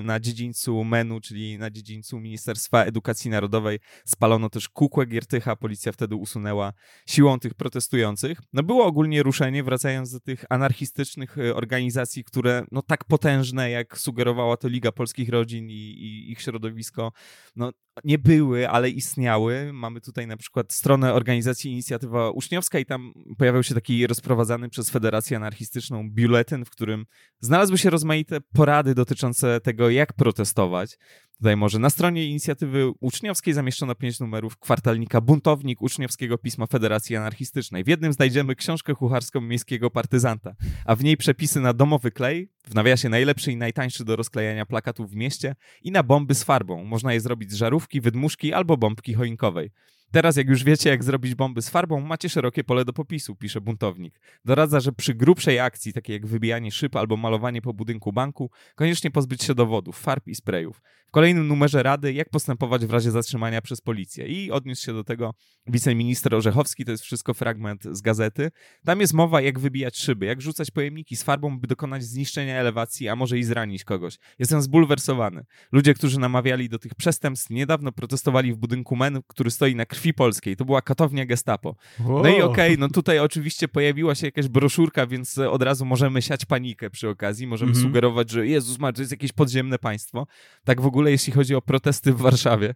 na 0.04 0.20
dziedzińcu 0.20 0.84
MEN-u, 0.84 1.20
czyli 1.20 1.58
na 1.58 1.70
dziedzińcu 1.70 2.20
Ministerstwa 2.20 2.84
Edukacji 2.84 3.30
Narodowej. 3.30 3.78
Spalono 4.04 4.50
też 4.50 4.68
kukłę 4.68 5.06
Giertycha, 5.06 5.56
policja 5.56 5.92
wtedy 5.92 6.14
usunęła 6.14 6.72
siłą 7.06 7.38
tych 7.38 7.54
protestujących. 7.54 8.40
No 8.52 8.62
było 8.62 8.86
ogólnie 8.86 9.22
ruszenie, 9.22 9.62
wracając 9.62 10.12
do 10.12 10.20
tych 10.20 10.44
anarchistycznych 10.50 11.38
e, 11.38 11.54
organizacji, 11.54 12.24
które 12.24 12.64
no 12.72 12.82
tak 12.82 13.04
potężne, 13.04 13.70
jak 13.70 13.98
sugerowała 13.98 14.56
to 14.56 14.68
Liga 14.68 14.92
Polskich 14.92 15.28
Rodzin 15.28 15.70
i, 15.70 15.74
i 15.74 16.30
ich 16.32 16.40
środowisko, 16.40 17.12
no 17.56 17.72
nie 18.04 18.18
były, 18.18 18.68
ale 18.68 18.90
istniały. 18.90 19.72
Mamy 19.72 20.00
tutaj 20.00 20.26
na 20.26 20.36
przykład 20.36 20.72
stronę 20.72 21.14
organizacji 21.14 21.72
Inicjatywa 21.72 22.30
Uczniowska 22.30 22.78
i 22.78 22.86
tam 22.86 23.12
pojawiał 23.38 23.62
się 23.62 23.74
taki 23.74 23.95
rozprowadzany 24.05 24.68
przez 24.68 24.90
Federację 24.90 25.36
Anarchistyczną 25.36 26.10
biuletyn, 26.10 26.64
w 26.64 26.70
którym 26.70 27.06
znalazły 27.40 27.78
się 27.78 27.90
rozmaite 27.90 28.40
porady 28.40 28.94
dotyczące 28.94 29.60
tego, 29.60 29.90
jak 29.90 30.12
protestować. 30.12 30.98
Tutaj 31.36 31.56
może 31.56 31.78
na 31.78 31.90
stronie 31.90 32.27
Inicjatywy 32.27 32.90
Uczniowskiej 33.01 33.55
zamieszczono 33.55 33.94
pięć 33.94 34.20
numerów 34.20 34.59
kwartalnika 34.59 35.20
Buntownik 35.20 35.82
Uczniowskiego 35.82 36.39
Pisma 36.39 36.66
Federacji 36.66 37.16
Anarchistycznej. 37.16 37.85
W 37.85 37.89
jednym 37.89 38.12
znajdziemy 38.12 38.55
książkę 38.55 38.94
kucharską 38.94 39.40
miejskiego 39.40 39.90
partyzanta, 39.90 40.55
a 40.85 40.97
w 40.97 41.05
niej 41.05 41.16
przepisy 41.16 41.60
na 41.60 41.73
domowy 41.73 42.10
klej, 42.10 42.51
w 42.66 42.74
nawiasie 42.74 43.09
najlepszy 43.09 43.52
i 43.52 43.56
najtańszy 43.56 44.05
do 44.05 44.16
rozklejania 44.16 44.66
plakatów 44.66 45.10
w 45.10 45.14
mieście 45.14 45.55
i 45.82 45.90
na 45.90 46.02
bomby 46.02 46.35
z 46.35 46.44
farbą. 46.44 46.85
Można 46.85 47.12
je 47.12 47.20
zrobić 47.20 47.52
z 47.52 47.55
żarówki, 47.55 48.01
wydmuszki 48.01 48.52
albo 48.52 48.77
bombki 48.77 49.14
choinkowej. 49.14 49.70
Teraz, 50.10 50.36
jak 50.36 50.48
już 50.48 50.64
wiecie, 50.64 50.90
jak 50.90 51.04
zrobić 51.04 51.34
bomby 51.34 51.62
z 51.62 51.70
farbą, 51.70 52.00
macie 52.00 52.28
szerokie 52.28 52.64
pole 52.64 52.84
do 52.84 52.92
popisu, 52.92 53.36
pisze 53.36 53.60
buntownik. 53.60 54.20
Doradza, 54.44 54.80
że 54.80 54.92
przy 54.92 55.14
grubszej 55.14 55.60
akcji, 55.60 55.92
takiej 55.92 56.14
jak 56.14 56.26
wybijanie 56.26 56.70
szyb 56.72 56.96
albo 56.96 57.16
malowanie 57.16 57.62
po 57.62 57.74
budynku 57.74 58.12
banku, 58.12 58.50
koniecznie 58.74 59.10
pozbyć 59.10 59.42
się 59.42 59.54
dowodów, 59.54 59.98
farb 59.98 60.28
i 60.28 60.34
sprayów. 60.34 60.80
W 61.06 61.10
kolejnym 61.10 61.48
numerze 61.48 61.82
rady, 61.82 62.12
jak 62.12 62.30
postępować 62.30 62.86
w 62.86 62.90
razie 62.90 63.10
zatrzymania 63.10 63.62
przez 63.62 63.80
policję. 63.80 64.26
I 64.26 64.50
odniósł 64.50 64.84
się 64.84 64.92
do 64.92 65.04
tego 65.04 65.34
wiceminister 65.66 66.34
Orzechowski, 66.34 66.84
to 66.84 66.90
jest 66.90 67.02
wszystko 67.02 67.34
fragment 67.34 67.84
z 67.90 68.00
gazety. 68.00 68.50
Tam 68.84 69.00
jest 69.00 69.12
mowa, 69.12 69.40
jak 69.40 69.58
wybijać 69.58 69.98
szyby, 69.98 70.26
jak 70.26 70.42
rzucać 70.42 70.70
pojemniki 70.70 71.16
z 71.16 71.22
farbą, 71.22 71.60
by 71.60 71.66
dokonać 71.66 72.04
zniszczenia 72.04 72.56
elewacji, 72.56 73.08
a 73.08 73.16
może 73.16 73.38
i 73.38 73.44
zranić 73.44 73.84
kogoś. 73.84 74.18
Jestem 74.38 74.62
zbulwersowany. 74.62 75.44
Ludzie, 75.72 75.94
którzy 75.94 76.20
namawiali 76.20 76.68
do 76.68 76.78
tych 76.78 76.94
przestępstw, 76.94 77.50
niedawno 77.50 77.92
protestowali 77.92 78.52
w 78.52 78.56
budynku 78.56 78.96
MEN, 78.96 79.20
który 79.26 79.50
stoi 79.50 79.74
na 79.74 79.86
krwi 79.97 80.14
polskiej. 80.14 80.56
To 80.56 80.64
była 80.64 80.82
katownia 80.82 81.27
gestapo. 81.27 81.77
No 82.01 82.28
i 82.28 82.43
okej, 82.43 82.78
no 82.78 82.89
tutaj 82.89 83.18
oczywiście 83.18 83.68
pojawiła 83.68 84.14
się 84.14 84.27
jakaś 84.27 84.48
broszurka, 84.48 85.06
więc 85.06 85.39
od 85.39 85.62
razu 85.62 85.85
możemy 85.85 86.23
siać 86.23 86.44
panikę 86.44 86.90
przy 86.90 87.09
okazji. 87.09 87.47
Możemy 87.47 87.70
Mhm. 87.70 87.86
sugerować, 87.86 88.31
że 88.31 88.47
Jezus 88.47 88.78
ma, 88.78 88.93
to 88.93 89.02
jest 89.02 89.10
jakieś 89.12 89.32
podziemne 89.32 89.78
państwo. 89.78 90.27
Tak 90.64 90.81
w 90.81 90.86
ogóle, 90.86 91.10
jeśli 91.10 91.32
chodzi 91.32 91.55
o 91.55 91.62
protesty 91.62 92.12
w 92.12 92.16
Warszawie. 92.16 92.74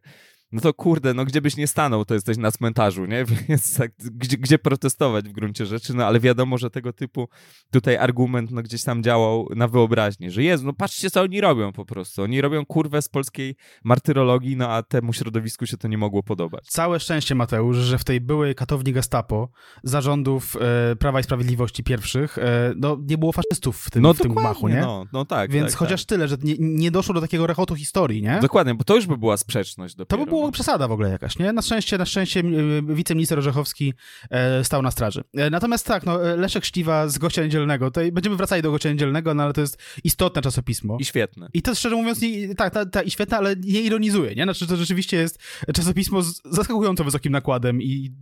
No 0.53 0.61
to 0.61 0.75
kurde, 0.75 1.15
no 1.15 1.25
gdzie 1.25 1.41
byś 1.41 1.57
nie 1.57 1.67
stanął, 1.67 2.05
to 2.05 2.15
jesteś 2.15 2.37
na 2.37 2.51
cmentarzu, 2.51 3.07
nie? 3.07 3.25
Więc 3.49 3.77
tak, 3.77 3.93
gdzie, 3.99 4.37
gdzie 4.37 4.59
protestować 4.59 5.29
w 5.29 5.33
gruncie 5.33 5.67
rzeczy? 5.67 5.95
No 5.95 6.07
ale 6.07 6.21
wiadomo, 6.21 6.59
że 6.59 6.71
tego 6.71 6.93
typu 6.93 7.29
tutaj 7.71 7.97
argument 7.97 8.51
no 8.51 8.63
gdzieś 8.63 8.85
tam 8.85 9.03
działał 9.03 9.49
na 9.57 9.69
wyobraźnię, 9.69 10.31
że 10.31 10.43
Jezu, 10.43 10.67
no 10.67 10.73
patrzcie 10.73 11.11
co 11.11 11.23
oni 11.23 11.41
robią 11.41 11.73
po 11.73 11.85
prostu. 11.85 12.23
Oni 12.23 12.41
robią 12.41 12.67
kurwę 12.67 13.03
z 13.03 13.09
polskiej 13.09 13.57
martyrologii, 13.85 14.57
no 14.57 14.69
a 14.69 14.83
temu 14.83 15.13
środowisku 15.13 15.67
się 15.67 15.77
to 15.77 15.89
nie 15.89 15.99
mogło 15.99 16.23
podobać. 16.23 16.67
Całe 16.67 17.01
szczęście, 17.01 17.35
Mateusz, 17.35 17.77
że 17.77 17.99
w 17.99 18.05
tej 18.05 18.21
byłej 18.21 18.55
katowni 18.55 18.93
gestapo 18.93 19.49
zarządów 19.85 20.57
e, 20.93 20.97
Prawa 20.97 21.21
i 21.21 21.23
Sprawiedliwości 21.23 21.85
pierwszych 21.85 22.39
no, 22.77 22.91
no, 22.91 23.03
nie 23.09 23.19
było 23.19 23.33
faszystów 23.33 23.77
w 23.77 23.91
tym, 23.91 24.15
w 24.15 24.19
tym 24.19 24.33
machu, 24.33 24.69
nie? 24.69 24.81
No, 24.81 25.05
no 25.13 25.25
tak. 25.25 25.51
Więc 25.51 25.71
tak, 25.71 25.79
chociaż 25.79 26.05
tak. 26.05 26.09
tyle, 26.09 26.29
że 26.29 26.37
nie, 26.43 26.55
nie 26.59 26.91
doszło 26.91 27.15
do 27.15 27.21
takiego 27.21 27.47
rechotu 27.47 27.75
historii, 27.75 28.23
nie? 28.23 28.39
Dokładnie, 28.43 28.75
bo 28.75 28.85
to 28.85 28.97
już 28.97 29.07
by 29.07 29.17
była 29.17 29.37
sprzeczność 29.37 29.95
To 29.95 29.99
dopiero. 29.99 30.25
by 30.25 30.31
było 30.31 30.40
no. 30.47 30.53
przesada 30.53 30.89
w 30.89 30.93
ogóle 30.93 31.11
jakaś, 31.11 31.39
nie? 31.39 31.53
Na 31.53 31.63
szczęście, 31.63 31.99
na 31.99 32.07
szczęście 32.07 32.41
e, 32.41 32.95
wiceminister 32.95 33.39
Orzechowski 33.39 33.95
e, 34.31 34.65
stał 34.65 34.83
na 34.83 34.91
straży. 34.91 35.25
E, 35.35 35.51
Natomiast 35.51 35.87
tak, 35.87 36.07
no, 36.07 36.31
e, 36.31 36.37
Leszek 36.37 36.65
Sztiwa 36.65 37.09
z 37.09 37.19
Gościa 37.19 37.43
Niedzielnego, 37.43 37.87
tutaj 37.87 38.13
będziemy 38.13 38.37
wracali 38.37 38.63
do 38.63 38.71
Gościa 38.71 38.91
Niedzielnego, 38.91 39.35
no 39.35 39.43
ale 39.43 39.53
to 39.53 39.61
jest 39.61 39.79
istotne 40.05 40.43
czasopismo. 40.43 40.97
I 41.01 41.05
świetne. 41.05 41.49
I 41.55 41.63
to 41.63 41.75
szczerze 41.75 41.97
mówiąc, 41.97 42.21
nie, 42.21 42.55
tak, 42.55 42.75
ta, 42.75 42.87
ta, 42.87 43.03
i 43.03 43.11
świetne, 43.11 43.37
ale 43.37 43.57
nie 43.57 43.81
ironizuje, 43.81 44.35
nie? 44.35 44.43
Znaczy, 44.43 44.67
to 44.67 44.77
rzeczywiście 44.77 45.17
jest 45.17 45.39
czasopismo 45.75 46.23
z 46.23 46.43
zaskakująco 46.45 47.05
wysokim 47.05 47.33
nakładem 47.33 47.83
i 47.83 48.13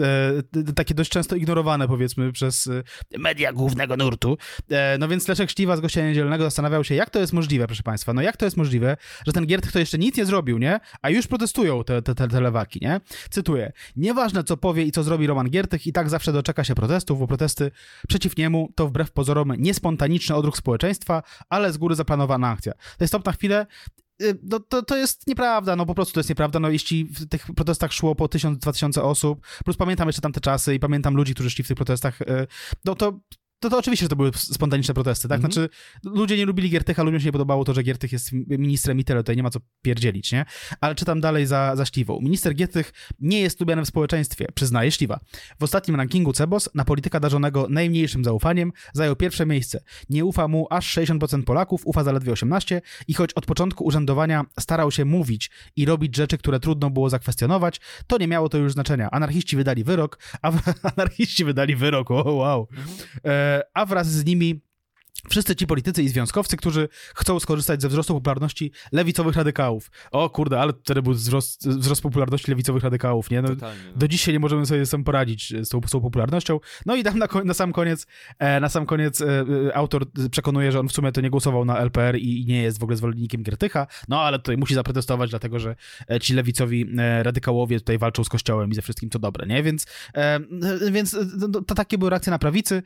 e, 0.00 0.72
takie 0.72 0.94
dość 0.94 1.10
często 1.10 1.36
ignorowane, 1.36 1.88
powiedzmy, 1.88 2.32
przez 2.32 2.68
media 3.18 3.52
głównego 3.52 3.96
nurtu. 3.96 4.38
E, 4.70 4.98
no 4.98 5.08
więc 5.08 5.28
Leszek 5.28 5.50
Sztiwa 5.50 5.76
z 5.76 5.80
Gościa 5.80 6.06
Niedzielnego 6.06 6.44
zastanawiał 6.44 6.84
się, 6.84 6.94
jak 6.94 7.10
to 7.10 7.18
jest 7.18 7.32
możliwe, 7.32 7.66
proszę 7.66 7.82
państwa, 7.82 8.12
no 8.12 8.22
jak 8.22 8.36
to 8.36 8.44
jest 8.44 8.56
możliwe, 8.56 8.96
że 9.26 9.32
ten 9.32 9.46
Giertych 9.46 9.72
to 9.72 9.78
jeszcze 9.78 9.98
nic 9.98 10.16
nie 10.16 10.24
zrobił, 10.24 10.58
nie? 10.58 10.80
A 11.02 11.10
już 11.10 11.26
te, 11.86 12.02
te, 12.02 12.14
te, 12.14 12.66
nie? 12.80 13.00
Cytuję. 13.30 13.72
Nieważne, 13.96 14.44
co 14.44 14.56
powie 14.56 14.82
i 14.82 14.92
co 14.92 15.02
zrobi 15.02 15.26
Roman 15.26 15.50
Giertych, 15.50 15.86
i 15.86 15.92
tak 15.92 16.10
zawsze 16.10 16.32
doczeka 16.32 16.64
się 16.64 16.74
protestów, 16.74 17.18
bo 17.18 17.26
protesty 17.26 17.70
przeciw 18.08 18.36
niemu 18.36 18.72
to 18.74 18.88
wbrew 18.88 19.12
pozorom 19.12 19.52
niespontaniczny 19.58 20.34
odruch 20.34 20.56
społeczeństwa, 20.56 21.22
ale 21.48 21.72
z 21.72 21.76
góry 21.76 21.94
zaplanowana 21.94 22.48
akcja. 22.48 22.72
To 22.72 22.80
jest 23.00 23.10
stop 23.10 23.26
na 23.26 23.32
chwilę. 23.32 23.66
Y, 24.22 24.38
No, 24.42 24.60
to, 24.60 24.82
to 24.82 24.96
jest 24.96 25.26
nieprawda, 25.26 25.76
no 25.76 25.86
po 25.86 25.94
prostu 25.94 26.14
to 26.14 26.20
jest 26.20 26.28
nieprawda. 26.28 26.60
No, 26.60 26.70
jeśli 26.70 27.04
w 27.04 27.28
tych 27.28 27.46
protestach 27.56 27.92
szło 27.92 28.14
po 28.14 28.24
1000-2000 28.26 29.00
osób, 29.00 29.46
plus 29.64 29.76
pamiętam 29.76 30.08
jeszcze 30.08 30.22
tamte 30.22 30.40
czasy 30.40 30.74
i 30.74 30.78
pamiętam 30.78 31.14
ludzi, 31.14 31.34
którzy 31.34 31.50
szli 31.50 31.64
w 31.64 31.68
tych 31.68 31.76
protestach, 31.76 32.22
y, 32.22 32.46
no 32.84 32.94
to 32.94 33.20
to, 33.60 33.70
to 33.70 33.78
oczywiście, 33.78 34.04
że 34.04 34.08
to 34.08 34.16
były 34.16 34.30
spontaniczne 34.34 34.94
protesty, 34.94 35.28
tak? 35.28 35.36
Mhm. 35.36 35.52
Znaczy, 35.52 35.68
ludzie 36.04 36.36
nie 36.36 36.46
lubili 36.46 36.70
Giertycha, 36.70 37.02
ludziom 37.02 37.20
się 37.20 37.26
nie 37.26 37.32
podobało 37.32 37.64
to, 37.64 37.74
że 37.74 37.82
Giertych 37.82 38.12
jest 38.12 38.32
ministrem 38.32 38.98
i 38.98 39.04
tyle, 39.04 39.20
tutaj 39.20 39.36
nie 39.36 39.42
ma 39.42 39.50
co 39.50 39.60
pierdzielić, 39.82 40.32
nie? 40.32 40.44
Ale 40.80 40.94
czytam 40.94 41.20
dalej 41.20 41.46
za, 41.46 41.76
za 41.76 41.86
Śliwą. 41.86 42.20
Minister 42.20 42.54
Giertych 42.54 42.92
nie 43.20 43.40
jest 43.40 43.60
lubiany 43.60 43.82
w 43.82 43.88
społeczeństwie, 43.88 44.46
przyznaje 44.54 44.90
Śliwa. 44.90 45.20
W 45.60 45.62
ostatnim 45.62 45.96
rankingu 45.96 46.32
CEBOS 46.32 46.68
na 46.74 46.84
polityka 46.84 47.20
darzonego 47.20 47.66
najmniejszym 47.70 48.24
zaufaniem 48.24 48.72
zajął 48.92 49.16
pierwsze 49.16 49.46
miejsce. 49.46 49.80
Nie 50.10 50.24
ufa 50.24 50.48
mu 50.48 50.66
aż 50.70 50.96
60% 50.96 51.42
Polaków, 51.44 51.82
ufa 51.84 52.04
zaledwie 52.04 52.32
18% 52.32 52.80
i 53.08 53.14
choć 53.14 53.32
od 53.32 53.46
początku 53.46 53.84
urzędowania 53.84 54.44
starał 54.60 54.90
się 54.90 55.04
mówić 55.04 55.50
i 55.76 55.84
robić 55.84 56.16
rzeczy, 56.16 56.38
które 56.38 56.60
trudno 56.60 56.90
było 56.90 57.10
zakwestionować, 57.10 57.80
to 58.06 58.18
nie 58.18 58.28
miało 58.28 58.48
to 58.48 58.58
już 58.58 58.72
znaczenia. 58.72 59.10
Anarchiści 59.10 59.56
wydali 59.56 59.84
wyrok, 59.84 60.18
a 60.42 60.52
anarchiści 60.96 61.44
wydali 61.44 61.76
wyrok, 61.76 62.10
o 62.10 62.32
wow. 62.32 62.68
E, 63.24 63.45
a 63.74 63.86
wraz 63.86 64.06
z 64.06 64.24
nimi 64.24 64.65
Wszyscy 65.28 65.56
ci 65.56 65.66
politycy 65.66 66.02
i 66.02 66.08
związkowcy, 66.08 66.56
którzy 66.56 66.88
chcą 67.14 67.40
skorzystać 67.40 67.82
ze 67.82 67.88
wzrostu 67.88 68.14
popularności 68.14 68.72
lewicowych 68.92 69.36
radykałów. 69.36 69.90
O 70.10 70.30
kurde, 70.30 70.60
ale 70.60 70.72
wtedy 70.72 71.02
był 71.02 71.12
wzrost, 71.12 71.68
wzrost 71.68 72.02
popularności 72.02 72.50
lewicowych 72.50 72.82
radykałów, 72.82 73.30
nie? 73.30 73.42
No, 73.42 73.48
Totalnie. 73.48 73.82
No. 73.92 73.98
do 73.98 74.08
dzisiaj 74.08 74.34
nie 74.34 74.40
możemy 74.40 74.66
sobie 74.66 74.86
sam 74.86 75.04
poradzić 75.04 75.54
z 75.66 75.68
tą, 75.68 75.80
z 75.86 75.90
tą 75.90 76.00
popularnością. 76.00 76.60
No 76.86 76.96
i 76.96 77.02
tam 77.04 77.18
na, 77.18 77.26
na 77.44 77.54
sam 77.54 77.72
koniec, 77.72 78.06
e, 78.38 78.60
na 78.60 78.68
sam 78.68 78.86
koniec 78.86 79.20
e, 79.20 79.44
e, 79.68 79.76
autor 79.76 80.06
przekonuje, 80.30 80.72
że 80.72 80.80
on 80.80 80.88
w 80.88 80.92
sumie 80.92 81.12
to 81.12 81.20
nie 81.20 81.30
głosował 81.30 81.64
na 81.64 81.78
LPR 81.78 82.16
i, 82.16 82.42
i 82.42 82.46
nie 82.46 82.62
jest 82.62 82.78
w 82.78 82.82
ogóle 82.82 82.96
zwolennikiem 82.96 83.42
Giertycha, 83.42 83.86
no 84.08 84.20
ale 84.20 84.38
tutaj 84.38 84.56
musi 84.56 84.74
zaprotestować, 84.74 85.30
dlatego 85.30 85.58
że 85.58 85.76
e, 86.10 86.20
ci 86.20 86.34
lewicowi 86.34 86.86
e, 86.98 87.22
radykałowie 87.22 87.78
tutaj 87.78 87.98
walczą 87.98 88.24
z 88.24 88.28
kościołem 88.28 88.70
i 88.70 88.74
ze 88.74 88.82
wszystkim 88.82 89.10
co 89.10 89.18
dobre, 89.18 89.46
nie? 89.46 89.62
Więc, 89.62 89.86
e, 90.14 90.40
więc 90.90 91.14
e, 91.14 91.26
to, 91.52 91.62
to 91.62 91.74
takie 91.74 91.98
były 91.98 92.10
reakcje 92.10 92.30
na 92.30 92.38
prawicy. 92.38 92.82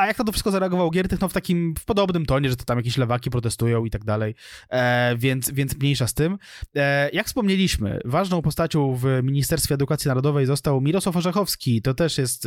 E, 0.00 0.02
a 0.02 0.06
jak 0.06 0.18
na 0.18 0.24
to 0.24 0.32
wszystko 0.32 0.50
zareagował 0.50 0.90
Giertych? 0.90 1.20
No 1.20 1.28
w 1.28 1.32
takim, 1.32 1.74
w 1.78 1.84
podobnym 1.84 2.26
tonie, 2.26 2.48
że 2.50 2.56
to 2.56 2.64
tam 2.64 2.78
jakieś 2.78 2.96
lewaki 2.96 3.30
protestują 3.30 3.84
i 3.84 3.90
tak 3.90 4.04
dalej, 4.04 4.34
e, 4.70 5.16
więc, 5.16 5.50
więc 5.50 5.76
mniejsza 5.78 6.06
z 6.06 6.14
tym. 6.14 6.38
E, 6.76 7.10
jak 7.12 7.26
wspomnieliśmy, 7.26 8.00
ważną 8.04 8.42
postacią 8.42 8.94
w 8.96 9.04
Ministerstwie 9.22 9.74
Edukacji 9.74 10.08
Narodowej 10.08 10.46
został 10.46 10.80
Mirosław 10.80 11.16
Orzechowski. 11.16 11.82
To 11.82 11.94
też 11.94 12.18
jest 12.18 12.46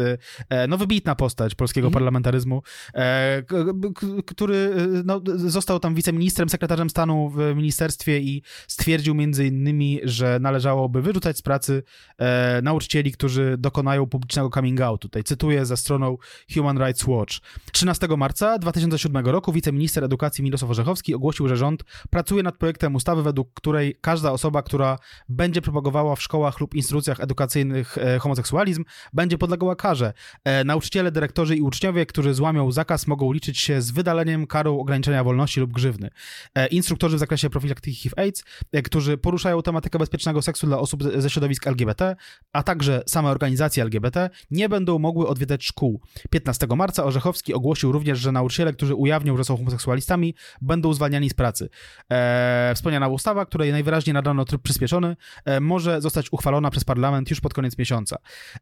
e, 0.49 0.67
no, 0.67 0.77
wybitna 0.77 1.15
postać 1.15 1.55
polskiego 1.55 1.87
Mhm. 1.87 1.93
parlamentaryzmu, 1.93 2.61
e, 2.93 3.43
k- 3.47 3.55
k- 3.95 4.07
który 4.25 4.55
e, 4.55 5.03
no, 5.05 5.21
został 5.35 5.79
tam 5.79 5.95
wiceministrem, 5.95 6.49
sekretarzem 6.49 6.89
stanu 6.89 7.29
w 7.29 7.37
ministerstwie 7.55 8.19
i 8.19 8.41
stwierdził 8.67 9.15
między 9.15 9.47
innymi, 9.47 9.99
że 10.03 10.37
należałoby 10.41 11.01
wyrzucać 11.01 11.37
z 11.37 11.41
pracy 11.41 11.83
e, 12.17 12.61
nauczycieli, 12.63 13.11
którzy 13.11 13.55
dokonają 13.59 14.05
publicznego 14.07 14.49
coming 14.49 14.81
out. 14.81 15.01
Tutaj 15.01 15.23
cytuję 15.23 15.65
za 15.65 15.77
stroną 15.77 16.17
Human 16.53 16.77
Rights 16.77 17.07
Watch. 17.07 17.42
13 17.71 18.07
marca 18.17 18.57
2007 18.57 19.25
roku 19.25 19.53
wiceminister 19.53 20.03
edukacji 20.03 20.43
Mirosław 20.43 20.71
Orzechowski 20.71 21.15
ogłosił, 21.15 21.47
że 21.47 21.57
rząd 21.57 21.83
pracuje 22.09 22.43
nad 22.43 22.57
projektem 22.57 22.95
ustawy, 22.95 23.23
według 23.23 23.53
której 23.53 23.95
każda 24.01 24.31
osoba, 24.31 24.63
która 24.63 24.97
będzie 25.29 25.61
propagowała 25.61 26.15
w 26.15 26.21
szkołach 26.21 26.59
lub 26.59 26.75
instytucjach 26.75 27.19
edukacyjnych 27.19 27.97
e, 27.97 28.19
homoseksualizm, 28.19 28.83
będzie 29.13 29.37
podlegała 29.37 29.75
karze. 29.75 30.13
E, 30.43 30.63
nauczyciele, 30.63 31.11
dyrektorzy 31.11 31.55
i 31.55 31.61
uczniowie, 31.61 32.05
którzy 32.05 32.33
złamią 32.33 32.71
zakaz, 32.71 33.07
mogą 33.07 33.31
liczyć 33.31 33.59
się 33.59 33.81
z 33.81 33.91
wydaleniem, 33.91 34.47
karą 34.47 34.79
ograniczenia 34.79 35.23
wolności 35.23 35.59
lub 35.59 35.71
grzywny. 35.71 36.09
E, 36.55 36.67
instruktorzy 36.67 37.15
w 37.15 37.19
zakresie 37.19 37.49
profilaktyki 37.49 37.95
HIV-AIDS, 37.95 38.43
którzy 38.83 39.17
poruszają 39.17 39.61
tematykę 39.61 39.99
bezpiecznego 39.99 40.41
seksu 40.41 40.67
dla 40.67 40.79
osób 40.79 41.03
ze 41.03 41.29
środowisk 41.29 41.67
LGBT, 41.67 42.15
a 42.53 42.63
także 42.63 43.03
same 43.07 43.29
organizacje 43.29 43.83
LGBT, 43.83 44.29
nie 44.51 44.69
będą 44.69 44.99
mogły 44.99 45.27
odwiedzać 45.27 45.65
szkół. 45.65 46.01
15 46.29 46.67
marca 46.75 47.03
Orzechowski 47.03 47.32
ogłosił 47.53 47.91
również, 47.91 48.19
że 48.19 48.31
nauczyciele, 48.31 48.73
którzy 48.73 48.95
ujawnią, 48.95 49.37
że 49.37 49.43
są 49.43 49.57
homoseksualistami, 49.57 50.35
będą 50.61 50.93
zwalniani 50.93 51.29
z 51.29 51.33
pracy. 51.33 51.69
E, 52.11 52.71
wspomniana 52.75 53.07
ustawa, 53.07 53.45
której 53.45 53.71
najwyraźniej 53.71 54.13
nadano 54.13 54.45
tryb 54.45 54.61
przyspieszony, 54.61 55.15
e, 55.45 55.59
może 55.59 56.01
zostać 56.01 56.27
uchwalona 56.31 56.69
przez 56.69 56.83
parlament 56.83 57.29
już 57.29 57.41
pod 57.41 57.53
koniec 57.53 57.77
miesiąca. 57.77 58.17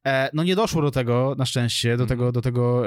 E, 0.06 0.30
no 0.34 0.44
nie 0.44 0.56
doszło 0.56 0.82
do 0.82 0.92
tego, 0.92 1.36
na 1.38 1.46
szczęście, 1.46 1.98
do 1.98 2.06
tego, 2.06 2.32
do 2.32 2.42
tego 2.42 2.84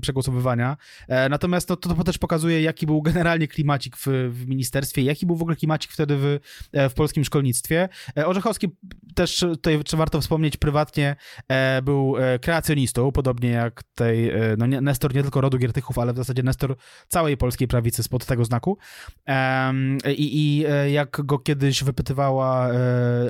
przegłosowywania, 0.00 0.76
e, 1.08 1.28
natomiast 1.28 1.68
no, 1.68 1.76
to, 1.76 1.94
to 1.94 2.04
też 2.04 2.18
pokazuje, 2.18 2.62
jaki 2.62 2.86
był 2.86 3.02
generalnie 3.02 3.48
klimacik 3.48 3.96
w, 3.96 4.06
w 4.30 4.46
ministerstwie, 4.46 5.02
jaki 5.02 5.26
był 5.26 5.36
w 5.36 5.42
ogóle 5.42 5.56
klimacik 5.56 5.92
wtedy 5.92 6.16
w, 6.16 6.38
e, 6.72 6.88
w 6.88 6.94
polskim 6.94 7.24
szkolnictwie. 7.24 7.88
E, 8.18 8.26
Orzechowski 8.26 8.68
też 9.14 9.40
tutaj 9.40 9.78
warto 9.96 10.20
wspomnieć 10.20 10.56
prywatnie 10.56 11.16
był 11.82 12.14
kreacjonistą, 12.40 13.12
podobnie 13.12 13.48
jak 13.48 13.82
tej, 13.94 14.32
no 14.58 14.66
Nestor 14.66 15.13
nie 15.14 15.22
tylko 15.22 15.40
rodu 15.40 15.58
Giertychów, 15.58 15.98
ale 15.98 16.12
w 16.12 16.16
zasadzie 16.16 16.42
Nestor 16.42 16.76
całej 17.08 17.36
polskiej 17.36 17.68
prawicy 17.68 18.02
spod 18.02 18.26
tego 18.26 18.44
znaku. 18.44 18.78
I 20.16 20.34
i 20.34 20.64
e, 20.68 20.90
jak 20.90 21.20
go 21.24 21.38
kiedyś 21.38 21.84
wypytywała 21.84 22.68
e, 22.68 22.76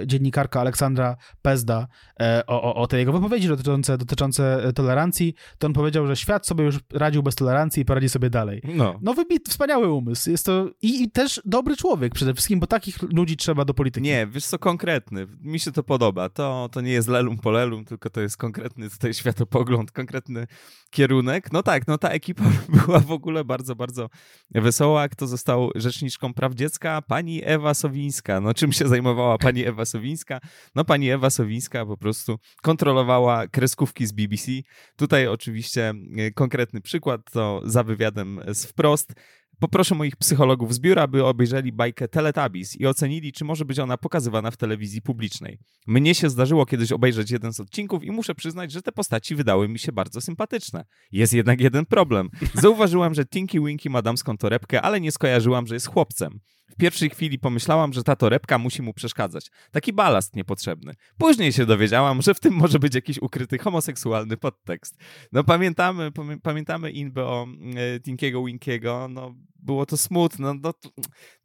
dziennikarka 0.07 0.61
Aleksandra 0.61 1.17
Pezda 1.43 1.87
e, 2.21 2.43
o, 2.47 2.63
o, 2.63 2.75
o 2.75 2.87
te 2.87 2.99
jego 2.99 3.13
wypowiedzi 3.13 3.49
dotyczące, 3.49 3.99
dotyczące 3.99 4.73
tolerancji, 4.75 5.35
to 5.59 5.67
on 5.67 5.73
powiedział, 5.73 6.07
że 6.07 6.17
świat 6.17 6.47
sobie 6.47 6.65
już 6.65 6.79
radził 6.93 7.23
bez 7.23 7.35
tolerancji 7.35 7.83
i 7.83 7.85
poradzi 7.85 8.09
sobie 8.09 8.31
dalej. 8.31 8.63
No. 8.75 8.99
No 9.03 9.15
wybit, 9.15 9.49
wspaniały 9.49 9.93
umysł. 9.93 10.31
Jest 10.31 10.47
to 10.47 10.71
i, 10.83 11.03
i 11.03 11.11
też 11.11 11.41
dobry 11.45 11.77
człowiek 11.77 12.15
przede 12.15 12.35
wszystkim, 12.35 12.61
bo 12.61 12.67
takich 12.67 13.03
ludzi 13.03 13.37
trzeba 13.37 13.65
do 13.65 13.75
polityki. 13.75 14.05
Nie, 14.05 14.27
wiesz 14.27 14.47
co, 14.47 14.59
konkretny. 14.59 15.27
Mi 15.41 15.61
się 15.61 15.73
to 15.73 15.83
podoba. 15.83 16.29
To, 16.29 16.69
to 16.73 16.81
nie 16.81 16.93
jest 16.93 17.09
lelum 17.09 17.39
po 17.39 17.51
lelum, 17.51 17.85
tylko 17.85 18.11
to 18.11 18.21
jest 18.21 18.37
konkretny 18.37 18.91
tutaj 18.91 19.15
światopogląd, 19.15 19.93
konkretny 19.93 20.47
kierunek. 20.91 21.53
No 21.53 21.63
tak, 21.65 21.87
no 21.87 21.99
ta 21.99 22.09
ekipa 22.09 22.45
była 22.87 23.01
w 23.01 23.13
ogóle 23.13 23.45
bardzo, 23.45 23.77
bardzo 23.77 24.09
wesoła. 24.51 25.09
Kto 25.09 25.27
został 25.27 25.71
rzeczniczką 25.75 26.35
praw 26.35 26.55
dziecka? 26.55 27.03
Pani 27.03 27.43
Ewa 27.45 27.75
Sowińska. 27.75 28.41
No 28.41 28.55
czym 28.55 28.73
się 28.73 28.89
zajmowała 28.89 29.39
pani 29.39 29.67
Ewa 29.67 29.85
Sowińska? 29.85 30.41
No 30.75 30.85
pani 30.85 31.11
Ewa 31.11 31.31
Sowińska 31.31 31.87
po 31.87 31.97
prostu 31.97 32.39
kontrolowała 32.63 33.49
kreskówki 33.49 34.07
z 34.07 34.13
BBC. 34.13 34.53
Tutaj 34.97 35.27
oczywiście 35.27 35.95
e, 36.17 36.31
konkretny 36.31 36.81
przykład, 36.81 37.21
to 37.33 37.63
za 37.65 37.83
wywiadem 37.83 38.41
z 38.49 38.67
wprost. 38.67 39.15
Poproszę 39.61 39.95
moich 39.95 40.17
psychologów 40.17 40.75
z 40.75 40.81
biura, 40.81 41.07
by 41.07 41.25
obejrzeli 41.25 41.73
bajkę 41.73 42.09
Teletubbies 42.09 42.81
i 42.81 42.87
ocenili, 42.87 43.33
czy 43.33 43.45
może 43.45 43.65
być 43.65 43.79
ona 43.79 43.97
pokazywana 43.97 44.51
w 44.51 44.57
telewizji 44.57 45.03
publicznej. 45.03 45.59
Mnie 45.87 46.15
się 46.15 46.31
zdarzyło 46.31 46.67
kiedyś 46.67 46.93
obejrzeć 46.93 47.31
jeden 47.31 47.53
z 47.53 47.61
odcinków 47.61 48.05
i 48.05 48.11
muszę 48.11 48.35
przyznać, 48.35 48.73
że 48.73 48.83
te 48.83 48.93
postaci 48.93 49.35
wydały 49.35 49.69
mi 49.69 49.79
się 49.79 49.93
bardzo 49.93 50.21
sympatyczne. 50.21 50.85
Jest 51.13 51.33
jednak 51.33 51.61
jeden 51.61 51.87
problem. 51.87 52.29
Zauważyłam, 52.55 53.15
że 53.15 53.27
Tinky 53.27 53.61
Winky 53.61 53.91
ma 53.91 54.03
damską 54.03 54.37
torebkę, 54.37 54.83
ale 54.83 55.01
nie 55.01 55.13
skojarzyłam, 55.13 55.67
że 55.67 55.75
jest 55.75 55.87
chłopcem. 55.87 56.41
W 56.71 56.77
pierwszej 56.77 57.11
chwili 57.11 57.39
pomyślałam, 57.39 57.93
że 57.93 58.03
ta 58.03 58.17
torebka 58.17 58.59
musi 58.59 58.83
mu 58.83 58.95
przeszkadzać. 58.95 59.51
Taki 59.71 59.93
balast 59.93 60.37
niepotrzebny. 60.37 60.95
Później 61.19 61.53
się 61.53 61.67
dowiedziałam, 61.67 62.23
że 62.23 62.35
w 62.35 62.41
tym 62.41 62.55
może 62.55 62.79
być 62.79 62.95
jakiś 62.95 63.19
ukryty 63.19 63.59
homoseksualny 63.59 64.37
podtekst. 64.37 64.97
No 65.33 65.45
pamiętamy, 65.45 66.11
pamię- 66.11 66.41
pamiętamy 66.43 66.91
inbę 66.91 67.25
o 67.25 67.47
e, 67.77 68.01
Tinkiego 68.01 68.45
Winkiego, 68.45 69.09
no 69.11 69.35
było 69.65 69.87
to 69.87 69.97
smutne, 69.97 70.55
no, 70.55 70.73
to, 70.73 70.91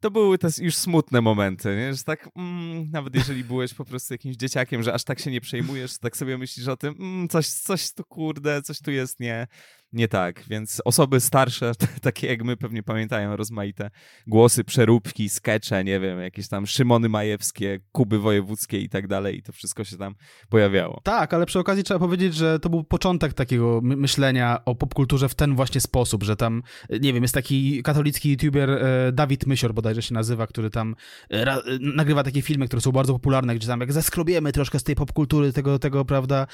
to 0.00 0.10
były 0.10 0.38
te 0.38 0.48
już 0.58 0.76
smutne 0.76 1.20
momenty, 1.20 1.76
nie? 1.76 1.94
że 1.94 2.04
tak, 2.04 2.28
mm, 2.36 2.90
nawet 2.90 3.14
jeżeli 3.14 3.44
byłeś 3.44 3.74
po 3.74 3.84
prostu 3.84 4.14
jakimś 4.14 4.36
dzieciakiem, 4.36 4.82
że 4.82 4.94
aż 4.94 5.04
tak 5.04 5.20
się 5.20 5.30
nie 5.30 5.40
przejmujesz, 5.40 5.98
tak 5.98 6.16
sobie 6.16 6.38
myślisz 6.38 6.68
o 6.68 6.76
tym, 6.76 6.94
mm, 6.98 7.28
coś, 7.28 7.48
coś 7.48 7.92
tu 7.92 8.04
kurde, 8.04 8.62
coś 8.62 8.80
tu 8.80 8.90
jest 8.90 9.20
nie, 9.20 9.46
nie 9.92 10.08
tak, 10.08 10.44
więc 10.48 10.82
osoby 10.84 11.20
starsze, 11.20 11.72
takie 12.02 12.26
jak 12.26 12.44
my 12.44 12.56
pewnie 12.56 12.82
pamiętają 12.82 13.36
rozmaite 13.36 13.90
głosy, 14.26 14.64
przeróbki, 14.64 15.28
skecze, 15.28 15.84
nie 15.84 16.00
wiem, 16.00 16.20
jakieś 16.20 16.48
tam 16.48 16.66
Szymony 16.66 17.08
Majewskie, 17.08 17.80
Kuby 17.92 18.18
Wojewódzkie 18.18 18.80
i 18.80 18.88
tak 18.88 19.06
dalej 19.06 19.38
i 19.38 19.42
to 19.42 19.52
wszystko 19.52 19.84
się 19.84 19.96
tam 19.96 20.14
pojawiało. 20.48 21.00
Tak, 21.04 21.34
ale 21.34 21.46
przy 21.46 21.58
okazji 21.58 21.84
trzeba 21.84 22.00
powiedzieć, 22.00 22.34
że 22.34 22.58
to 22.58 22.70
był 22.70 22.84
początek 22.84 23.32
takiego 23.32 23.80
my- 23.82 23.96
myślenia 23.96 24.64
o 24.64 24.74
popkulturze 24.74 25.28
w 25.28 25.34
ten 25.34 25.56
właśnie 25.56 25.80
sposób, 25.80 26.22
że 26.22 26.36
tam, 26.36 26.62
nie 27.00 27.12
wiem, 27.12 27.22
jest 27.22 27.34
taki 27.34 27.82
katolicki 27.82 28.30
youtuber 28.30 28.70
e, 28.70 29.12
Dawid 29.12 29.46
Mysior 29.46 29.74
bodajże 29.74 30.02
się 30.02 30.14
nazywa, 30.14 30.46
który 30.46 30.70
tam 30.70 30.94
e, 31.30 31.46
e, 31.46 31.62
nagrywa 31.80 32.22
takie 32.22 32.42
filmy, 32.42 32.66
które 32.66 32.82
są 32.82 32.92
bardzo 32.92 33.12
popularne, 33.12 33.54
gdzie 33.54 33.66
tam 33.66 33.80
jak 33.80 33.92
zeskrobiemy 33.92 34.52
troszkę 34.52 34.78
z 34.78 34.84
tej 34.84 34.94
popkultury, 34.94 35.52
tego, 35.52 35.78
tego 35.78 36.04
prawda, 36.04 36.46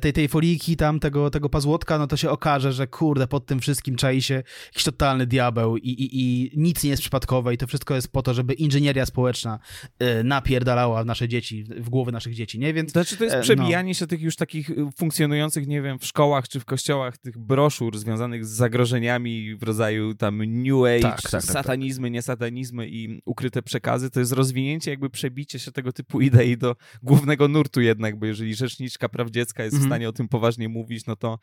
tej, 0.00 0.12
tej 0.12 0.28
foliki 0.28 0.76
tam, 0.76 1.00
tego, 1.00 1.30
tego 1.30 1.48
pazłotka, 1.48 1.98
no 1.98 2.06
to 2.06 2.16
się 2.16 2.30
okaże, 2.30 2.73
że 2.74 2.86
kurde, 2.86 3.26
pod 3.26 3.46
tym 3.46 3.60
wszystkim 3.60 3.96
czai 3.96 4.22
się 4.22 4.42
jakiś 4.66 4.84
totalny 4.84 5.26
diabeł 5.26 5.76
i, 5.76 5.88
i, 5.88 6.20
i 6.22 6.50
nic 6.56 6.84
nie 6.84 6.90
jest 6.90 7.02
przypadkowe 7.02 7.54
i 7.54 7.58
to 7.58 7.66
wszystko 7.66 7.94
jest 7.94 8.08
po 8.12 8.22
to, 8.22 8.34
żeby 8.34 8.54
inżynieria 8.54 9.06
społeczna 9.06 9.58
e, 9.98 10.22
napierdalała 10.24 11.02
w 11.02 11.06
nasze 11.06 11.28
dzieci, 11.28 11.64
w 11.76 11.90
głowy 11.90 12.12
naszych 12.12 12.34
dzieci, 12.34 12.58
nie? 12.58 12.74
Więc 12.74 12.92
Znaczy 12.92 13.16
to 13.16 13.24
jest 13.24 13.34
E, 13.34 13.38
no. 13.38 13.42
przebijanie 13.42 13.94
się 13.94 14.06
tych 14.06 14.22
już 14.22 14.36
takich 14.36 14.70
y, 14.70 14.76
funkcjonujących, 14.96 15.66
nie 15.66 15.82
wiem, 15.82 15.98
w 15.98 16.06
szkołach 16.06 16.48
czy 16.48 16.60
w 16.60 16.64
kościołach, 16.64 17.18
tych 17.18 17.38
broszur 17.38 17.98
związanych 17.98 18.44
z 18.46 18.48
zagrożeniami 18.48 19.54
w 19.56 19.62
rodzaju 19.62 20.14
tam 20.14 20.42
New 20.62 20.82
Age, 20.84 21.00
Tak, 21.00 21.22
tak, 21.22 21.30
tak, 21.30 21.42
satanizmy, 21.42 22.10
niesatanizmy 22.10 22.88
i 22.88 23.20
ukryte 23.24 23.62
przekazy. 23.62 24.10
To 24.10 24.20
jest 24.20 24.32
rozwinięcie, 24.32 24.90
jakby 24.90 25.10
przebicie 25.10 25.58
się 25.58 25.72
tego 25.72 25.92
typu 25.92 26.20
idei 26.20 26.56
do 26.56 26.76
głównego 27.02 27.48
nurtu 27.48 27.80
jednak, 27.80 28.18
bo 28.18 28.26
jeżeli 28.26 28.54
rzeczniczka 28.54 29.08
praw 29.08 29.30
dziecka 29.30 29.64
jest 29.64 29.76
w 29.76 29.78
Mhm. 29.78 29.90
stanie 29.90 30.08
o 30.08 30.12
tym 30.12 30.28
poważnie 30.28 30.68
mówić, 30.68 31.06
no 31.06 31.16
to 31.16 31.38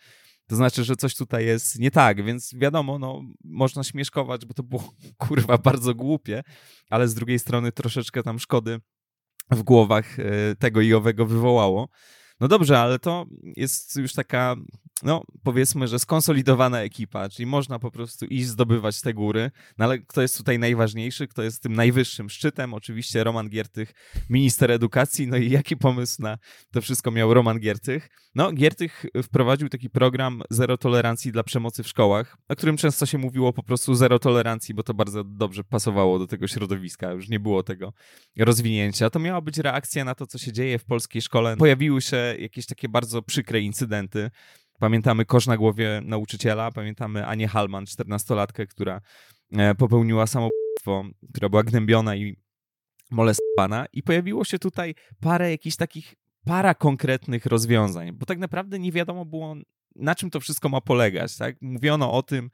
to 0.47 0.55
znaczy, 0.55 0.84
że 0.84 0.95
coś 0.95 1.15
tutaj 1.15 1.45
jest 1.45 1.80
nie 1.80 1.91
tak, 1.91 2.23
więc 2.26 2.53
wiadomo, 2.55 2.99
no, 2.99 3.22
można 3.43 3.84
śmieszkować, 3.84 4.45
bo 4.45 4.53
to 4.53 4.63
było 4.63 4.93
kurwa 5.27 5.57
bardzo 5.57 5.95
głupie, 5.95 6.43
ale 6.89 7.07
z 7.07 7.13
drugiej 7.13 7.39
strony 7.39 7.72
troszeczkę 7.72 8.23
tam 8.23 8.39
szkody 8.39 8.80
w 9.51 9.63
głowach 9.63 10.19
e, 10.19 10.55
tego 10.55 10.81
i 10.81 10.93
owego 10.93 11.26
wywołało. 11.26 11.89
No 12.39 12.47
dobrze, 12.47 12.80
ale 12.80 12.99
to 12.99 13.26
jest 13.55 13.95
już 13.95 14.13
taka 14.13 14.55
no 15.03 15.23
powiedzmy, 15.44 15.88
że 15.88 15.99
skonsolidowana 15.99 16.82
ekipa, 16.82 17.30
czyli 17.30 17.45
można 17.45 17.80
po 17.80 17.91
prostu 17.91 18.26
iść 18.26 18.48
zdobywać 18.48 19.02
te 19.02 19.14
góry, 19.14 19.52
no 19.78 19.86
ale 19.86 19.99
kto 19.99 20.22
jest 20.22 20.38
tutaj 20.38 20.60
najważniejszy, 20.60 21.28
kto 21.28 21.44
jest 21.44 21.64
tym 21.64 21.73
najwyższym 21.73 22.30
szczytem? 22.30 22.73
Oczywiście 22.73 23.23
Roman 23.23 23.49
Giertych, 23.49 23.94
minister 24.30 24.72
edukacji, 24.72 25.28
no 25.28 25.38
i 25.38 25.49
jaki 25.49 25.78
pomysł 25.78 26.22
na 26.22 26.38
to 26.72 26.82
wszystko 26.82 27.11
miał 27.11 27.34
Roman 27.34 27.60
Giertych? 27.60 28.10
No 28.36 28.52
Giertych 28.52 29.06
wprowadził 29.23 29.69
taki 29.69 29.90
program 29.90 30.41
zero 30.49 30.78
tolerancji 30.78 31.32
dla 31.32 31.44
przemocy 31.44 31.84
w 31.84 31.88
szkołach, 31.88 32.38
o 32.49 32.56
którym 32.56 32.78
często 32.78 33.06
się 33.06 33.18
mówiło 33.18 33.53
po 33.53 33.64
prostu 33.64 33.95
zero 33.95 34.19
tolerancji, 34.19 34.76
bo 34.76 34.84
to 34.84 34.94
bardzo 34.94 35.23
dobrze 35.23 35.64
pasowało 35.64 36.19
do 36.19 36.28
tego 36.28 36.48
środowiska, 36.48 37.11
już 37.11 37.30
nie 37.30 37.40
było 37.40 37.64
tego 37.64 37.94
rozwinięcia. 38.38 39.10
To 39.10 39.19
miała 39.19 39.41
być 39.41 39.57
reakcja 39.57 40.06
na 40.06 40.15
to, 40.15 40.28
co 40.28 40.38
się 40.38 40.52
dzieje 40.52 40.80
w 40.80 40.86
polskiej 40.86 41.22
szkole. 41.22 41.57
Pojawiły 41.57 42.02
się 42.02 42.36
jakieś 42.40 42.65
takie 42.65 42.90
bardzo 42.90 43.22
przykre 43.22 43.60
incydenty, 43.60 44.32
Pamiętamy 44.82 45.26
kosz 45.26 45.48
na 45.48 45.58
głowie 45.58 46.02
nauczyciela, 46.03 46.72
pamiętamy 46.72 47.26
Anię 47.26 47.48
Halman, 47.48 47.86
14-latkę, 47.86 48.68
która 48.68 49.02
e, 49.52 49.76
popełniła 49.76 50.28
samobójstwo, 50.28 51.03
która 51.34 51.49
była 51.49 51.64
gnębiona 51.64 52.16
i 52.16 52.36
molestowana 53.12 53.86
i 53.94 54.03
pojawiło 54.03 54.44
się 54.44 54.60
tutaj 54.60 54.95
parę 55.20 55.52
jakichś 55.52 55.76
takich 55.76 56.16
para 56.45 56.76
konkretnych 56.76 57.45
rozwiązań, 57.45 58.12
bo 58.12 58.26
tak 58.26 58.40
naprawdę 58.40 58.80
nie 58.80 58.91
wiadomo 58.91 59.26
było, 59.26 59.56
na 59.95 60.16
czym 60.16 60.30
to 60.30 60.40
wszystko 60.40 60.70
ma 60.70 60.82
polegać. 60.82 61.38
Tak? 61.38 61.56
Mówiono 61.62 62.14
o 62.14 62.24
tym, 62.24 62.49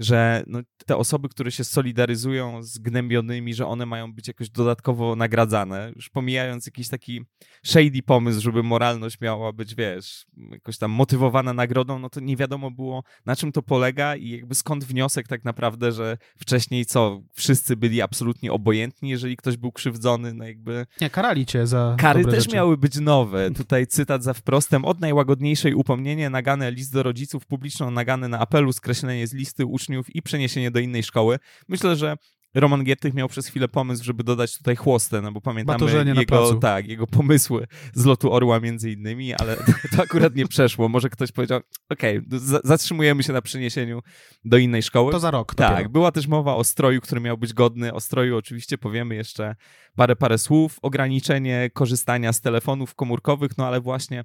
że 0.00 0.44
no, 0.46 0.60
te 0.86 0.96
osoby, 0.96 1.28
które 1.28 1.50
się 1.50 1.64
solidaryzują 1.64 2.62
z 2.62 2.78
gnębionymi, 2.78 3.54
że 3.54 3.66
one 3.66 3.86
mają 3.86 4.12
być 4.12 4.28
jakoś 4.28 4.50
dodatkowo 4.50 5.16
nagradzane, 5.16 5.92
już 5.96 6.08
pomijając 6.08 6.66
jakiś 6.66 6.88
taki 6.88 7.24
shady 7.64 8.02
pomysł, 8.06 8.40
żeby 8.40 8.62
moralność 8.62 9.20
miała 9.20 9.52
być, 9.52 9.74
wiesz, 9.74 10.26
jakoś 10.50 10.78
tam 10.78 10.90
motywowana 10.90 11.52
nagrodą, 11.52 11.98
no 11.98 12.10
to 12.10 12.20
nie 12.20 12.36
wiadomo 12.36 12.70
było, 12.70 13.02
na 13.26 13.36
czym 13.36 13.52
to 13.52 13.62
polega 13.62 14.16
i 14.16 14.28
jakby 14.28 14.54
skąd 14.54 14.84
wniosek 14.84 15.28
tak 15.28 15.44
naprawdę, 15.44 15.92
że 15.92 16.18
wcześniej 16.38 16.86
co, 16.86 17.22
wszyscy 17.34 17.76
byli 17.76 18.02
absolutnie 18.02 18.52
obojętni, 18.52 19.10
jeżeli 19.10 19.36
ktoś 19.36 19.56
był 19.56 19.72
krzywdzony, 19.72 20.34
no 20.34 20.44
jakby... 20.44 20.86
Nie, 21.00 21.10
karali 21.10 21.46
cię 21.46 21.66
za 21.66 21.96
Kary 21.98 22.24
też 22.24 22.44
rzeczy. 22.44 22.56
miały 22.56 22.78
być 22.78 23.00
nowe. 23.00 23.50
Tutaj 23.50 23.86
cytat 23.86 24.22
za 24.22 24.34
wprostem. 24.34 24.84
Od 24.84 25.00
najłagodniejszej 25.00 25.74
upomnienie 25.74 26.30
nagane 26.30 26.70
list 26.70 26.92
do 26.92 27.02
rodziców, 27.02 27.46
publiczną 27.46 27.90
nagane 27.90 28.28
na 28.28 28.38
apelu, 28.38 28.72
skreślenie 28.72 29.26
z 29.26 29.34
listy 29.34 29.66
uczniów 29.66 29.89
i 30.14 30.22
przeniesienie 30.22 30.70
do 30.70 30.80
innej 30.80 31.02
szkoły. 31.02 31.38
Myślę, 31.68 31.96
że 31.96 32.16
Roman 32.54 32.84
Giertych 32.84 33.14
miał 33.14 33.28
przez 33.28 33.46
chwilę 33.46 33.68
pomysł, 33.68 34.04
żeby 34.04 34.24
dodać 34.24 34.58
tutaj 34.58 34.76
chłostę, 34.76 35.22
no 35.22 35.32
bo 35.32 35.40
pamiętamy 35.40 35.78
jego, 36.14 36.54
tak, 36.54 36.88
jego 36.88 37.06
pomysły 37.06 37.66
z 37.94 38.04
lotu 38.04 38.32
orła 38.32 38.60
między 38.60 38.90
innymi, 38.90 39.34
ale 39.34 39.56
to, 39.56 39.72
to 39.96 40.02
akurat 40.02 40.34
nie 40.34 40.46
przeszło. 40.46 40.88
Może 40.88 41.08
ktoś 41.08 41.32
powiedział, 41.32 41.60
okej, 41.88 42.18
okay, 42.18 42.60
zatrzymujemy 42.64 43.22
się 43.22 43.32
na 43.32 43.42
przeniesieniu 43.42 44.00
do 44.44 44.56
innej 44.56 44.82
szkoły. 44.82 45.12
To 45.12 45.20
za 45.20 45.30
rok. 45.30 45.54
Tak, 45.54 45.70
dopiero. 45.70 45.90
była 45.90 46.12
też 46.12 46.26
mowa 46.26 46.54
o 46.54 46.64
stroju, 46.64 47.00
który 47.00 47.20
miał 47.20 47.38
być 47.38 47.52
godny. 47.52 47.94
O 47.94 48.00
stroju 48.00 48.36
oczywiście 48.36 48.78
powiemy 48.78 49.14
jeszcze 49.14 49.56
parę, 49.96 50.16
parę 50.16 50.38
słów. 50.38 50.78
Ograniczenie 50.82 51.70
korzystania 51.74 52.32
z 52.32 52.40
telefonów 52.40 52.94
komórkowych, 52.94 53.58
no 53.58 53.66
ale 53.66 53.80
właśnie 53.80 54.24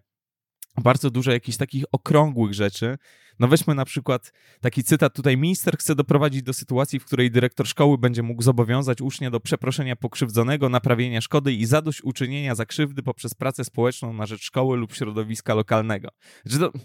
bardzo 0.83 1.11
dużo 1.11 1.31
jakichś 1.31 1.57
takich 1.57 1.83
okrągłych 1.91 2.53
rzeczy. 2.53 2.97
No 3.39 3.47
weźmy 3.47 3.75
na 3.75 3.85
przykład 3.85 4.33
taki 4.61 4.83
cytat 4.83 5.13
tutaj. 5.13 5.37
Minister 5.37 5.77
chce 5.77 5.95
doprowadzić 5.95 6.43
do 6.43 6.53
sytuacji, 6.53 6.99
w 6.99 7.05
której 7.05 7.31
dyrektor 7.31 7.67
szkoły 7.67 7.97
będzie 7.97 8.23
mógł 8.23 8.41
zobowiązać 8.41 9.01
ucznia 9.01 9.31
do 9.31 9.39
przeproszenia 9.39 9.95
pokrzywdzonego, 9.95 10.69
naprawienia 10.69 11.21
szkody 11.21 11.53
i 11.53 11.65
zadośćuczynienia 11.65 12.55
za 12.55 12.65
krzywdy 12.65 13.03
poprzez 13.03 13.33
pracę 13.33 13.63
społeczną 13.63 14.13
na 14.13 14.25
rzecz 14.25 14.41
szkoły 14.41 14.77
lub 14.77 14.93
środowiska 14.93 15.53
lokalnego. 15.53 16.09
Znaczy 16.45 16.59
to, 16.59 16.79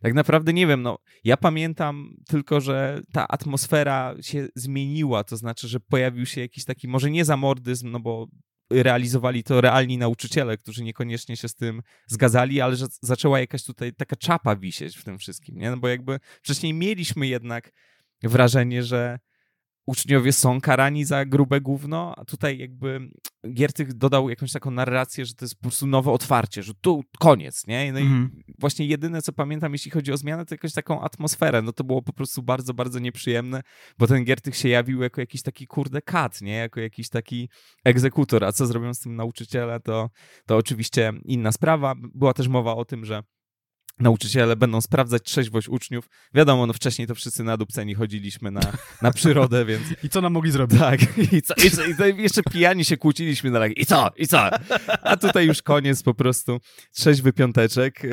tak 0.00 0.14
naprawdę 0.14 0.52
nie 0.52 0.66
wiem, 0.66 0.82
no 0.82 0.98
ja 1.24 1.36
pamiętam 1.36 2.14
tylko, 2.28 2.60
że 2.60 3.00
ta 3.12 3.28
atmosfera 3.28 4.14
się 4.20 4.48
zmieniła, 4.54 5.24
to 5.24 5.36
znaczy, 5.36 5.68
że 5.68 5.80
pojawił 5.80 6.26
się 6.26 6.40
jakiś 6.40 6.64
taki, 6.64 6.88
może 6.88 7.10
nie 7.10 7.24
zamordyzm, 7.24 7.90
no 7.90 8.00
bo 8.00 8.26
realizowali 8.72 9.44
to 9.44 9.60
realni 9.60 9.98
nauczyciele, 9.98 10.56
którzy 10.56 10.84
niekoniecznie 10.84 11.36
się 11.36 11.48
z 11.48 11.54
tym 11.54 11.82
zgadzali, 12.06 12.60
ale 12.60 12.76
że 12.76 12.86
zaczęła 13.02 13.40
jakaś 13.40 13.64
tutaj 13.64 13.92
taka 13.94 14.16
czapa 14.16 14.56
wisieć 14.56 14.96
w 14.96 15.04
tym 15.04 15.18
wszystkim, 15.18 15.58
nie? 15.58 15.70
No 15.70 15.76
bo 15.76 15.88
jakby 15.88 16.20
wcześniej 16.42 16.74
mieliśmy 16.74 17.26
jednak 17.26 17.70
wrażenie, 18.22 18.82
że 18.82 19.18
uczniowie 19.86 20.32
są 20.32 20.60
karani 20.60 21.04
za 21.04 21.24
grube 21.24 21.60
gówno, 21.60 22.14
a 22.16 22.24
tutaj 22.24 22.58
jakby 22.58 23.10
Giertych 23.54 23.94
dodał 23.94 24.30
jakąś 24.30 24.52
taką 24.52 24.70
narrację, 24.70 25.26
że 25.26 25.34
to 25.34 25.44
jest 25.44 25.54
po 25.54 25.62
prostu 25.62 25.86
nowe 25.86 26.10
otwarcie, 26.10 26.62
że 26.62 26.74
tu 26.74 27.02
koniec, 27.18 27.66
nie? 27.66 27.92
No 27.92 28.00
mhm. 28.00 28.30
i 28.48 28.54
właśnie 28.58 28.86
jedyne, 28.86 29.22
co 29.22 29.32
pamiętam, 29.32 29.72
jeśli 29.72 29.90
chodzi 29.90 30.12
o 30.12 30.16
zmianę, 30.16 30.46
to 30.46 30.54
jakąś 30.54 30.72
taką 30.72 31.00
atmosferę, 31.00 31.62
no 31.62 31.72
to 31.72 31.84
było 31.84 32.02
po 32.02 32.12
prostu 32.12 32.42
bardzo, 32.42 32.74
bardzo 32.74 32.98
nieprzyjemne, 32.98 33.62
bo 33.98 34.06
ten 34.06 34.24
Giertych 34.24 34.56
się 34.56 34.68
jawił 34.68 35.02
jako 35.02 35.20
jakiś 35.20 35.42
taki 35.42 35.66
kurde 35.66 36.02
kat, 36.02 36.40
nie? 36.40 36.54
Jako 36.54 36.80
jakiś 36.80 37.08
taki 37.08 37.48
egzekutor, 37.84 38.44
a 38.44 38.52
co 38.52 38.66
zrobią 38.66 38.94
z 38.94 39.00
tym 39.00 39.16
nauczyciele, 39.16 39.80
to, 39.80 40.10
to 40.46 40.56
oczywiście 40.56 41.12
inna 41.24 41.52
sprawa. 41.52 41.94
Była 42.14 42.34
też 42.34 42.48
mowa 42.48 42.74
o 42.74 42.84
tym, 42.84 43.04
że 43.04 43.22
nauczyciele 44.02 44.56
będą 44.56 44.80
sprawdzać 44.80 45.22
trzeźwość 45.22 45.68
uczniów. 45.68 46.08
Wiadomo, 46.34 46.66
no 46.66 46.72
wcześniej 46.72 47.08
to 47.08 47.14
wszyscy 47.14 47.44
nadupceni 47.44 47.94
chodziliśmy 47.94 48.50
na, 48.50 48.60
na 49.02 49.12
przyrodę, 49.12 49.64
więc... 49.70 49.82
I 50.04 50.08
co 50.08 50.20
nam 50.20 50.32
mogli 50.32 50.50
zrobić? 50.50 50.78
Tak, 50.78 51.00
i, 51.32 51.42
co, 51.42 51.54
i, 51.54 51.70
co, 51.70 51.84
i 51.84 51.94
co, 51.96 52.06
jeszcze 52.06 52.42
pijani 52.42 52.84
się 52.84 52.96
kłóciliśmy 52.96 53.50
na 53.50 53.66
i 53.66 53.86
co, 53.86 54.10
i 54.16 54.26
co? 54.26 54.50
A 55.02 55.16
tutaj 55.16 55.46
już 55.46 55.62
koniec 55.62 56.02
po 56.02 56.14
prostu, 56.14 56.60
trzeźwy 56.92 57.32
piąteczek 57.32 58.04
e, 58.04 58.08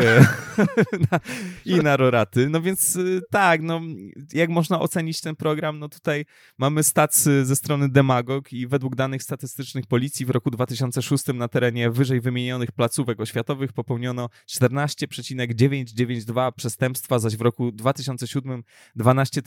na, 1.11 1.20
i 1.66 1.76
na 1.76 1.98
roraty. 1.98 2.49
No 2.49 2.61
więc 2.61 2.95
e, 2.95 2.99
tak, 3.32 3.61
no 3.61 3.82
jak 4.34 4.49
można 4.49 4.80
ocenić 4.80 5.22
ten 5.22 5.36
program? 5.36 5.80
No 5.80 5.90
tutaj 5.90 6.26
mamy 6.57 6.84
stacy 6.84 7.45
ze 7.45 7.56
strony 7.56 7.90
Demagog 7.90 8.53
i 8.53 8.68
według 8.68 8.95
danych 8.95 9.24
statystycznych 9.24 9.88
policji 9.88 10.26
w 10.26 10.30
roku 10.30 10.52
2006 10.52 11.24
na 11.34 11.48
terenie 11.48 11.91
wyżej 11.91 12.22
wymienionych 12.22 12.72
placówek 12.72 13.20
oświatowych 13.20 13.74
popełniono 13.74 14.30
14,9 14.49 15.78
992 15.85 16.51
przestępstwa, 16.51 17.19
zaś 17.19 17.35
w 17.35 17.41
roku 17.41 17.72
2007 17.72 18.64
12 18.95 19.41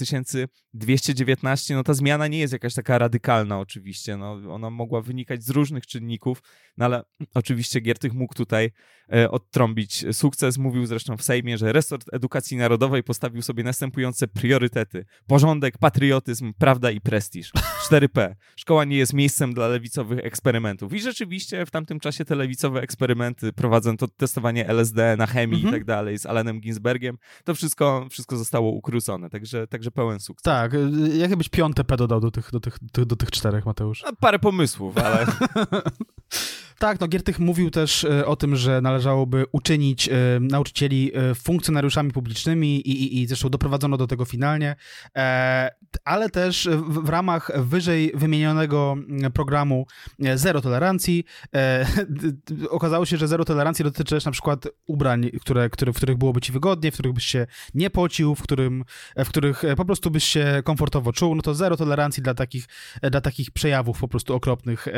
219. 0.74 1.74
No 1.74 1.82
ta 1.82 1.94
zmiana 1.94 2.26
nie 2.26 2.38
jest 2.38 2.52
jakaś 2.52 2.74
taka 2.74 2.98
radykalna 2.98 3.60
oczywiście, 3.60 4.16
no, 4.16 4.32
ona 4.32 4.70
mogła 4.70 5.00
wynikać 5.00 5.44
z 5.44 5.50
różnych 5.50 5.86
czynników, 5.86 6.42
no 6.76 6.84
ale 6.84 7.02
oczywiście 7.34 7.80
Giertych 7.80 8.12
mógł 8.14 8.34
tutaj 8.34 8.70
e, 9.12 9.30
odtrąbić 9.30 10.04
sukces. 10.12 10.58
Mówił 10.58 10.86
zresztą 10.86 11.16
w 11.16 11.22
Sejmie, 11.22 11.58
że 11.58 11.72
resort 11.72 12.06
edukacji 12.12 12.56
narodowej 12.56 13.02
postawił 13.02 13.42
sobie 13.42 13.64
następujące 13.64 14.28
priorytety. 14.28 15.04
Porządek, 15.26 15.78
patriotyzm, 15.78 16.52
prawda 16.58 16.90
i 16.90 17.00
prestiż. 17.00 17.52
4P. 17.90 18.34
Szkoła 18.56 18.84
nie 18.84 18.96
jest 18.96 19.12
miejscem 19.12 19.54
dla 19.54 19.68
lewicowych 19.68 20.18
eksperymentów. 20.18 20.92
I 20.92 21.00
rzeczywiście 21.00 21.66
w 21.66 21.70
tamtym 21.70 22.00
czasie 22.00 22.24
te 22.24 22.34
lewicowe 22.34 22.80
eksperymenty, 22.80 23.52
prowadząc 23.52 24.00
to 24.00 24.08
testowanie 24.08 24.68
LSD 24.68 25.16
na 25.16 25.26
chemii 25.26 25.56
mhm. 25.56 25.74
i 25.74 25.78
tak 25.78 25.84
dalej, 25.84 26.11
z 26.18 26.26
Allenem 26.26 26.60
Ginsbergiem, 26.60 27.18
to 27.44 27.54
wszystko, 27.54 28.06
wszystko 28.10 28.36
zostało 28.36 28.70
ukrócone, 28.70 29.30
także, 29.30 29.66
także 29.66 29.90
pełen 29.90 30.20
sukces. 30.20 30.42
Tak, 30.42 30.72
jak 31.14 31.36
byś 31.36 31.48
piąte 31.48 31.84
P 31.84 31.96
dodał 31.96 32.20
do 32.20 32.30
tych, 32.30 32.50
do 32.50 32.60
tych, 32.60 32.78
do 33.06 33.16
tych 33.16 33.30
czterech, 33.30 33.66
Mateusz? 33.66 34.02
No, 34.02 34.10
parę 34.20 34.38
pomysłów, 34.38 34.98
ale... 34.98 35.26
Tak, 36.82 37.00
no 37.00 37.08
Giertych 37.08 37.38
mówił 37.38 37.70
też 37.70 38.04
e, 38.04 38.26
o 38.26 38.36
tym, 38.36 38.56
że 38.56 38.80
należałoby 38.80 39.44
uczynić 39.52 40.08
e, 40.08 40.12
nauczycieli 40.40 41.12
e, 41.14 41.34
funkcjonariuszami 41.34 42.12
publicznymi 42.12 42.76
i, 42.76 42.90
i, 42.90 43.22
i 43.22 43.26
zresztą 43.26 43.48
doprowadzono 43.48 43.96
do 43.96 44.06
tego 44.06 44.24
finalnie, 44.24 44.76
ale 46.04 46.30
też 46.30 46.68
w, 46.88 47.08
ramach 47.08 47.50
wyżej 47.56 48.12
wymienionego 48.14 48.96
mm, 48.98 49.32
programu 49.32 49.86
Zero 50.34 50.60
Tolerancji 50.60 51.24
okazało 52.70 53.06
się, 53.06 53.16
że 53.16 53.28
Zero 53.28 53.44
Tolerancji 53.44 53.84
dotyczy 53.84 54.14
też 54.14 54.24
na 54.24 54.32
przykład 54.32 54.68
ubrań, 54.86 55.30
które, 55.40 55.70
które, 55.70 55.92
w 55.92 55.96
których 55.96 56.16
byłoby 56.16 56.40
ci 56.40 56.52
wygodnie, 56.52 56.90
w 56.90 56.94
których 56.94 57.12
byś 57.12 57.24
się 57.24 57.46
nie 57.74 57.90
pocił, 57.90 58.34
w, 58.34 58.42
którym, 58.42 58.84
w 59.16 59.28
których 59.28 59.62
po 59.76 59.84
prostu 59.84 60.10
byś 60.10 60.24
się 60.24 60.62
komfortowo 60.64 61.12
czuł, 61.12 61.34
no 61.34 61.42
to 61.42 61.54
Zero 61.54 61.76
Tolerancji 61.76 62.22
dla 62.22 62.34
takich, 62.34 62.64
dla 63.02 63.20
takich 63.20 63.50
przejawów 63.50 64.00
po 64.00 64.08
prostu 64.08 64.34
okropnych 64.34 64.88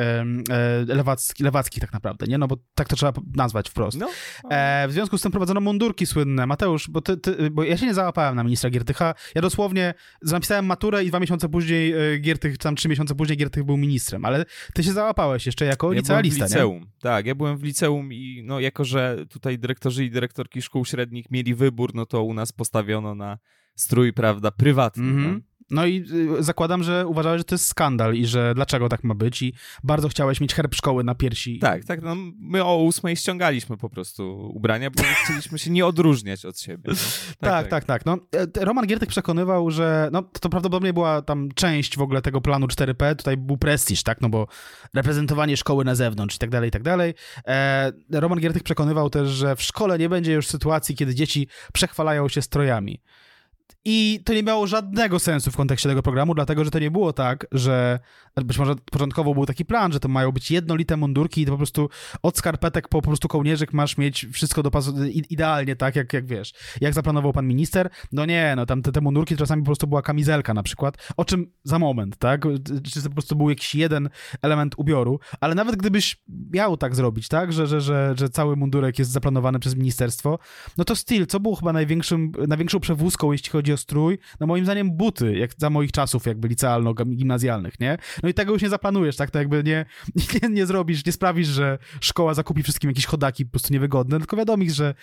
lewacki, 0.86 1.44
lewackich 1.44 1.73
tak 1.80 1.92
naprawdę, 1.92 2.26
nie? 2.26 2.38
No 2.38 2.48
bo 2.48 2.56
tak 2.74 2.88
to 2.88 2.96
trzeba 2.96 3.12
nazwać 3.36 3.70
wprost. 3.70 3.98
No. 3.98 4.10
E, 4.50 4.88
w 4.88 4.92
związku 4.92 5.18
z 5.18 5.22
tym 5.22 5.32
prowadzono 5.32 5.60
mundurki 5.60 6.06
słynne. 6.06 6.46
Mateusz, 6.46 6.90
bo, 6.90 7.00
ty, 7.00 7.16
ty, 7.16 7.50
bo 7.50 7.64
ja 7.64 7.76
się 7.76 7.86
nie 7.86 7.94
załapałem 7.94 8.36
na 8.36 8.44
ministra 8.44 8.70
Giertycha. 8.70 9.14
Ja 9.34 9.42
dosłownie 9.42 9.94
napisałem 10.22 10.66
maturę 10.66 11.04
i 11.04 11.08
dwa 11.08 11.20
miesiące 11.20 11.48
później 11.48 11.92
e, 11.92 12.18
Giertych, 12.18 12.58
tam 12.58 12.76
trzy 12.76 12.88
miesiące 12.88 13.14
później 13.14 13.38
Giertych 13.38 13.64
był 13.64 13.76
ministrem, 13.76 14.24
ale 14.24 14.44
ty 14.74 14.82
się 14.82 14.92
załapałeś 14.92 15.46
jeszcze 15.46 15.64
jako 15.64 15.92
ja 15.92 15.98
licealista, 15.98 16.36
byłem 16.36 16.48
w 16.48 16.54
liceum. 16.54 16.86
Tak, 17.00 17.26
ja 17.26 17.34
byłem 17.34 17.58
w 17.58 17.62
liceum 17.62 18.12
i 18.12 18.42
no 18.44 18.60
jako, 18.60 18.84
że 18.84 19.24
tutaj 19.30 19.58
dyrektorzy 19.58 20.04
i 20.04 20.10
dyrektorki 20.10 20.62
szkół 20.62 20.84
średnich 20.84 21.30
mieli 21.30 21.54
wybór, 21.54 21.94
no 21.94 22.06
to 22.06 22.22
u 22.22 22.34
nas 22.34 22.52
postawiono 22.52 23.14
na 23.14 23.38
strój, 23.74 24.12
prawda, 24.12 24.50
prywatny. 24.50 25.04
Mhm. 25.04 25.34
No. 25.34 25.40
No 25.70 25.86
i 25.86 26.04
y, 26.38 26.42
zakładam, 26.42 26.82
że 26.82 27.06
uważałeś, 27.06 27.40
że 27.40 27.44
to 27.44 27.54
jest 27.54 27.66
skandal 27.66 28.14
i 28.14 28.26
że 28.26 28.54
dlaczego 28.54 28.88
tak 28.88 29.04
ma 29.04 29.14
być 29.14 29.42
i 29.42 29.52
bardzo 29.84 30.08
chciałeś 30.08 30.40
mieć 30.40 30.54
herb 30.54 30.74
szkoły 30.74 31.04
na 31.04 31.14
piersi. 31.14 31.58
Tak, 31.58 31.84
tak, 31.84 32.02
no 32.02 32.16
my 32.38 32.64
o 32.64 32.76
ósmej 32.76 33.16
ściągaliśmy 33.16 33.76
po 33.76 33.90
prostu 33.90 34.50
ubrania, 34.54 34.90
bo 34.90 35.02
chcieliśmy 35.24 35.58
się 35.58 35.70
nie 35.70 35.86
odróżniać 35.86 36.44
od 36.44 36.60
siebie. 36.60 36.92
No. 36.92 36.94
Tak, 37.54 37.68
tak, 37.68 37.84
tak. 37.84 38.06
No, 38.06 38.18
e, 38.58 38.64
Roman 38.64 38.86
Giertych 38.86 39.08
przekonywał, 39.08 39.70
że 39.70 40.08
no, 40.12 40.22
to 40.22 40.48
prawdopodobnie 40.48 40.92
była 40.92 41.22
tam 41.22 41.48
część 41.54 41.96
w 41.96 42.02
ogóle 42.02 42.22
tego 42.22 42.40
planu 42.40 42.66
4P, 42.66 43.16
tutaj 43.16 43.36
był 43.36 43.58
prestiż, 43.58 44.02
tak, 44.02 44.20
no 44.20 44.28
bo 44.28 44.46
reprezentowanie 44.94 45.56
szkoły 45.56 45.84
na 45.84 45.94
zewnątrz 45.94 46.36
i 46.36 46.38
tak 46.38 46.50
dalej, 46.50 46.68
i 46.68 46.70
tak 46.70 46.82
dalej. 46.82 47.14
E, 47.46 47.92
Roman 48.12 48.40
Giertych 48.40 48.62
przekonywał 48.62 49.10
też, 49.10 49.28
że 49.28 49.56
w 49.56 49.62
szkole 49.62 49.98
nie 49.98 50.08
będzie 50.08 50.32
już 50.32 50.46
sytuacji, 50.46 50.94
kiedy 50.94 51.14
dzieci 51.14 51.48
przechwalają 51.72 52.28
się 52.28 52.42
strojami. 52.42 53.00
I 53.84 54.20
to 54.24 54.34
nie 54.34 54.42
miało 54.42 54.66
żadnego 54.66 55.18
sensu 55.18 55.50
w 55.50 55.56
kontekście 55.56 55.88
tego 55.88 56.02
programu, 56.02 56.34
dlatego 56.34 56.64
że 56.64 56.70
to 56.70 56.78
nie 56.78 56.90
było 56.90 57.12
tak, 57.12 57.46
że 57.52 57.98
być 58.44 58.58
może 58.58 58.74
początkowo 58.76 59.34
był 59.34 59.46
taki 59.46 59.64
plan, 59.64 59.92
że 59.92 60.00
to 60.00 60.08
mają 60.08 60.32
być 60.32 60.50
jednolite 60.50 60.96
mundurki 60.96 61.42
i 61.42 61.46
to 61.46 61.52
po 61.52 61.56
prostu 61.56 61.88
od 62.22 62.38
skarpetek 62.38 62.88
po, 62.88 63.02
po 63.02 63.08
prostu 63.08 63.28
kołnierzyk 63.28 63.72
masz 63.72 63.98
mieć 63.98 64.26
wszystko 64.32 64.62
do 64.62 64.70
idealnie 65.30 65.76
tak, 65.76 65.96
jak, 65.96 66.12
jak 66.12 66.26
wiesz, 66.26 66.52
jak 66.80 66.94
zaplanował 66.94 67.32
pan 67.32 67.46
minister. 67.46 67.90
No 68.12 68.26
nie, 68.26 68.52
no 68.56 68.66
tam 68.66 68.82
te, 68.82 68.92
te 68.92 69.00
mundurki 69.00 69.36
czasami 69.36 69.62
po 69.62 69.66
prostu 69.66 69.86
była 69.86 70.02
kamizelka 70.02 70.54
na 70.54 70.62
przykład, 70.62 71.12
o 71.16 71.24
czym 71.24 71.52
za 71.64 71.78
moment, 71.78 72.16
tak? 72.16 72.42
Czy 72.92 73.02
to 73.02 73.08
po 73.08 73.14
prostu 73.14 73.36
był 73.36 73.50
jakiś 73.50 73.74
jeden 73.74 74.08
element 74.42 74.74
ubioru, 74.76 75.20
ale 75.40 75.54
nawet 75.54 75.76
gdybyś 75.76 76.22
miał 76.52 76.76
tak 76.76 76.94
zrobić, 76.94 77.28
tak, 77.28 77.52
że, 77.52 77.66
że, 77.66 77.80
że, 77.80 78.14
że 78.18 78.28
cały 78.28 78.56
mundurek 78.56 78.98
jest 78.98 79.10
zaplanowany 79.10 79.58
przez 79.58 79.76
ministerstwo, 79.76 80.38
no 80.76 80.84
to 80.84 80.96
styl, 80.96 81.26
co 81.26 81.40
było 81.40 81.56
chyba 81.56 81.72
największym, 81.72 82.32
największą 82.48 82.80
przewózką, 82.80 83.32
jeśli 83.32 83.50
chodzi 83.50 83.73
o 83.74 83.76
strój, 83.76 84.18
no 84.40 84.46
moim 84.46 84.64
zdaniem 84.64 84.96
buty, 84.96 85.36
jak 85.36 85.50
za 85.58 85.70
moich 85.70 85.92
czasów 85.92 86.26
jakby 86.26 86.48
licealno-gimnazjalnych, 86.48 87.80
nie? 87.80 87.98
No 88.22 88.28
i 88.28 88.34
tego 88.34 88.52
już 88.52 88.62
nie 88.62 88.68
zaplanujesz, 88.68 89.16
tak? 89.16 89.30
To 89.30 89.38
jakby 89.38 89.64
nie, 89.64 89.84
nie, 90.42 90.48
nie 90.48 90.66
zrobisz, 90.66 91.06
nie 91.06 91.12
sprawisz, 91.12 91.48
że 91.48 91.78
szkoła 92.00 92.34
zakupi 92.34 92.62
wszystkim 92.62 92.90
jakieś 92.90 93.06
chodaki 93.06 93.44
po 93.44 93.50
prostu 93.50 93.72
niewygodne, 93.72 94.18
tylko 94.18 94.36
wiadomo, 94.36 94.64
że 94.68 94.94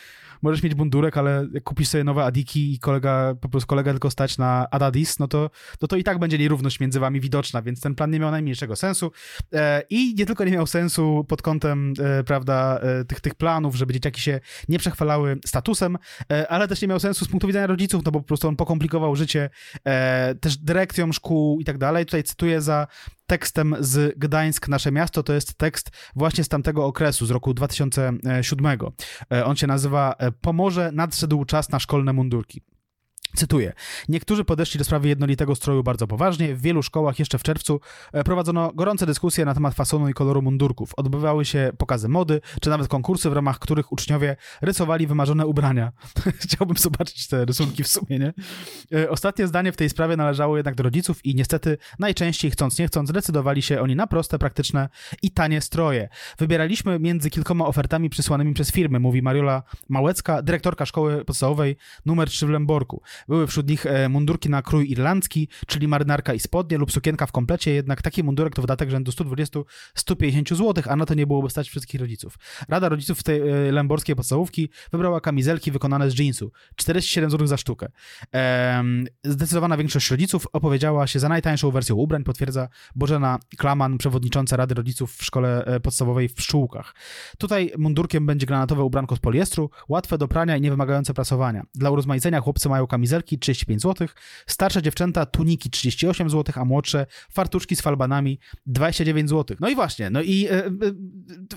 możesz 0.41 0.64
mieć 0.64 0.76
mundurek, 0.76 1.18
ale 1.18 1.48
jak 1.53 1.64
kupisz 1.64 1.88
sobie 1.88 2.03
nowe 2.03 2.23
Adiki 2.23 2.73
i 2.73 2.80
kolega, 2.80 3.35
po 3.41 3.49
prostu 3.49 3.68
kolega 3.68 3.91
tylko 3.91 4.11
stać 4.11 4.38
na 4.38 4.68
Adadis, 4.72 5.19
no 5.19 5.27
to, 5.27 5.49
no 5.81 5.88
to 5.88 5.95
i 5.95 6.03
tak 6.03 6.19
będzie 6.19 6.38
nierówność 6.38 6.80
między 6.80 6.99
wami 6.99 7.19
widoczna, 7.19 7.61
więc 7.61 7.81
ten 7.81 7.95
plan 7.95 8.11
nie 8.11 8.19
miał 8.19 8.31
najmniejszego 8.31 8.76
sensu. 8.76 9.11
E, 9.53 9.84
I 9.89 10.15
nie 10.15 10.26
tylko 10.26 10.43
nie 10.43 10.52
miał 10.52 10.68
sensu 10.68 11.26
pod 11.27 11.41
kątem, 11.41 11.93
e, 11.99 12.23
prawda, 12.23 12.80
e, 12.80 13.06
tych, 13.06 13.19
tych 13.19 13.35
planów, 13.35 13.76
żeby 13.76 13.93
dzieciaki 13.93 14.22
się 14.22 14.39
nie 14.69 14.80
przechwalały 14.80 15.39
statusem, 15.45 15.98
ale 16.49 16.68
też 16.68 16.81
nie 16.81 16.88
miał 16.88 16.99
sensu 16.99 17.26
z 17.26 17.27
punktu 17.27 17.48
widzenia 17.48 17.68
rodziców, 17.68 18.06
no 18.06 18.11
bo 18.11 18.19
po 18.19 18.26
prostu 18.26 18.48
on 18.48 18.56
pokomplikował 18.62 19.16
życie 19.16 19.50
e, 19.86 20.36
też 20.36 20.58
dyrekcją 20.58 21.12
szkół 21.12 21.60
i 21.60 21.66
tak 21.66 21.78
dalej. 21.78 22.06
Tutaj 22.06 22.24
cytuję 22.24 22.62
za 22.62 22.88
tekstem 23.26 23.76
z 23.80 24.20
Gdańsk, 24.20 24.68
nasze 24.68 24.92
miasto. 24.92 25.24
To 25.24 25.34
jest 25.34 25.58
tekst 25.58 25.92
właśnie 26.16 26.44
z 26.44 26.48
tamtego 26.48 26.86
okresu, 26.86 27.26
z 27.26 27.32
roku 27.32 27.54
2007. 27.54 28.80
E, 29.32 29.46
on 29.46 29.56
się 29.56 29.68
nazywa 29.68 30.16
Pomorze 30.42 30.92
nadszedł 30.94 31.46
czas 31.46 31.70
na 31.70 31.80
szkolne 31.80 32.14
mundurki. 32.14 32.62
Cytuję. 33.36 33.74
Niektórzy 34.10 34.44
podeszli 34.44 34.78
do 34.78 34.84
sprawy 34.84 35.08
jednolitego 35.08 35.56
stroju 35.56 35.84
bardzo 35.84 36.08
poważnie. 36.08 36.56
W 36.56 36.62
wielu 36.62 36.84
szkołach 36.84 37.20
jeszcze 37.20 37.38
w 37.38 37.44
czerwcu 37.44 37.80
e, 38.14 38.24
prowadzono 38.24 38.72
gorące 38.76 39.06
dyskusje 39.06 39.45
na 39.45 39.53
temat 39.53 39.74
fasonu 39.76 40.10
i 40.10 40.14
koloru 40.14 40.41
mundurków. 40.41 40.94
Odbywały 40.98 41.45
się 41.45 41.72
pokazy 41.78 42.10
mody, 42.10 42.41
czy 42.62 42.70
nawet 42.70 42.88
konkursy, 42.88 43.30
w 43.30 43.34
ramach 43.34 43.60
których 43.60 43.91
uczniowie 43.91 44.36
rysowali 44.62 45.08
wymarzone 45.08 45.45
ubrania. 45.48 45.91
Chciałbym 46.44 46.78
zobaczyć 46.78 47.28
te 47.28 47.45
rysunki 47.45 47.84
w 47.84 47.88
sumie, 47.88 48.20
nie? 48.20 48.34
E, 48.99 49.10
ostatnie 49.10 49.48
zdanie 49.48 49.72
w 49.72 49.78
tej 49.78 49.90
sprawie 49.90 50.18
należało 50.18 50.58
jednak 50.58 50.76
do 50.76 50.84
rodziców 50.84 51.26
i 51.26 51.36
niestety 51.36 51.78
najczęściej, 51.99 52.52
chcąc 52.52 52.80
nie 52.80 52.88
chcąc, 52.88 53.12
decydowali 53.12 53.62
się 53.62 53.82
oni 53.82 53.95
na 53.95 54.08
proste, 54.08 54.40
praktyczne 54.40 54.90
i 55.22 55.32
tanie 55.32 55.62
stroje. 55.62 56.10
Wybieraliśmy 56.38 56.99
między 56.99 57.30
kilkoma 57.30 57.66
ofertami 57.68 58.10
przysłanymi 58.10 58.53
przez 58.53 58.72
firmy, 58.72 58.99
mówi 58.99 59.22
Mariola 59.22 59.64
Małecka, 59.90 60.41
dyrektorka 60.41 60.86
szkoły 60.86 61.26
podstawowej 61.26 61.76
numer 62.06 62.30
3 62.30 62.48
w 62.48 62.49
Lęborku. 62.49 63.02
Były 63.27 63.48
wśród 63.48 63.69
nich 63.69 63.85
e, 63.85 64.10
mundurki 64.10 64.49
na 64.49 64.61
krój 64.61 64.91
irlandzki, 64.91 65.48
czyli 65.68 65.88
marynarka 65.88 66.34
i 66.34 66.39
spodnie 66.39 66.77
lub 66.77 66.91
sukienka 66.91 67.26
w 67.26 67.31
komplecie, 67.31 67.72
jednak 67.72 68.02
taki 68.02 68.23
mundurek 68.23 68.56
to 68.56 68.61
wydatek 68.61 68.89
rzędu 68.89 69.11
120-150 69.11 70.56
zł, 70.56 70.84
a 70.89 70.95
na 70.95 71.06
to 71.06 71.14
nie 71.14 71.27
byłoby 71.27 71.49
stać 71.49 71.69
wszystkich 71.69 72.02
rodziców. 72.02 72.35
Rada 72.69 72.89
rodziców 72.89 73.23
tej 73.23 73.49
e, 73.49 73.72
lęborskiej 73.72 74.15
podstawówki 74.15 74.69
wybrała 74.91 75.22
kamizelki 75.22 75.72
wykonane 75.72 76.11
z 76.11 76.19
jeansu. 76.19 76.52
47 76.76 77.30
zł 77.30 77.48
za 77.48 77.57
sztukę. 77.57 77.91
Zdecydowana 79.23 79.77
większość 79.77 80.11
rodziców 80.11 80.48
opowiedziała 80.53 81.07
się 81.07 81.19
za 81.19 81.30
najtańszą 81.30 81.72
wersją 81.72 81.95
ubrań, 81.95 82.23
potwierdza 82.23 82.68
Bożena 82.95 83.39
Klaman, 83.57 83.98
przewodnicząca 83.98 84.57
Rady 84.57 84.76
Rodziców 84.76 85.15
w 85.15 85.23
szkole 85.23 85.65
e, 85.65 85.80
podstawowej 85.80 86.30
w 86.30 86.34
Pszczółkach. 86.34 86.95
Tutaj 87.38 87.72
mundurkiem 87.77 88.26
będzie 88.26 88.45
granatowe 88.45 88.84
ubranko 88.84 89.15
z 89.15 89.19
poliestru, 89.19 89.69
łatwe 89.89 90.18
do 90.18 90.27
prania 90.27 90.57
i 90.57 90.61
nie 90.61 90.69
wymagające 90.69 91.14
prasowania. 91.14 91.64
Dla 91.76 91.89
urozmaicenia 91.89 92.41
chłopcy 92.41 92.69
mają 92.69 92.88
kamizelki 92.88 93.11
kamizelki 93.12 93.40
35 93.40 93.82
zł, 93.82 94.08
starsze 94.48 94.82
dziewczęta 94.82 95.26
tuniki 95.26 95.70
38 95.70 96.30
zł, 96.30 96.56
a 96.58 96.66
młodsze 96.66 97.06
fartuszki 97.32 97.76
z 97.76 97.82
falbanami 97.82 98.40
29 98.66 99.30
zł. 99.30 99.58
No 99.60 99.70
i 99.70 99.76
właśnie, 99.76 100.10
no 100.10 100.22
i 100.22 100.48
e, 100.48 100.66
e, 100.66 100.72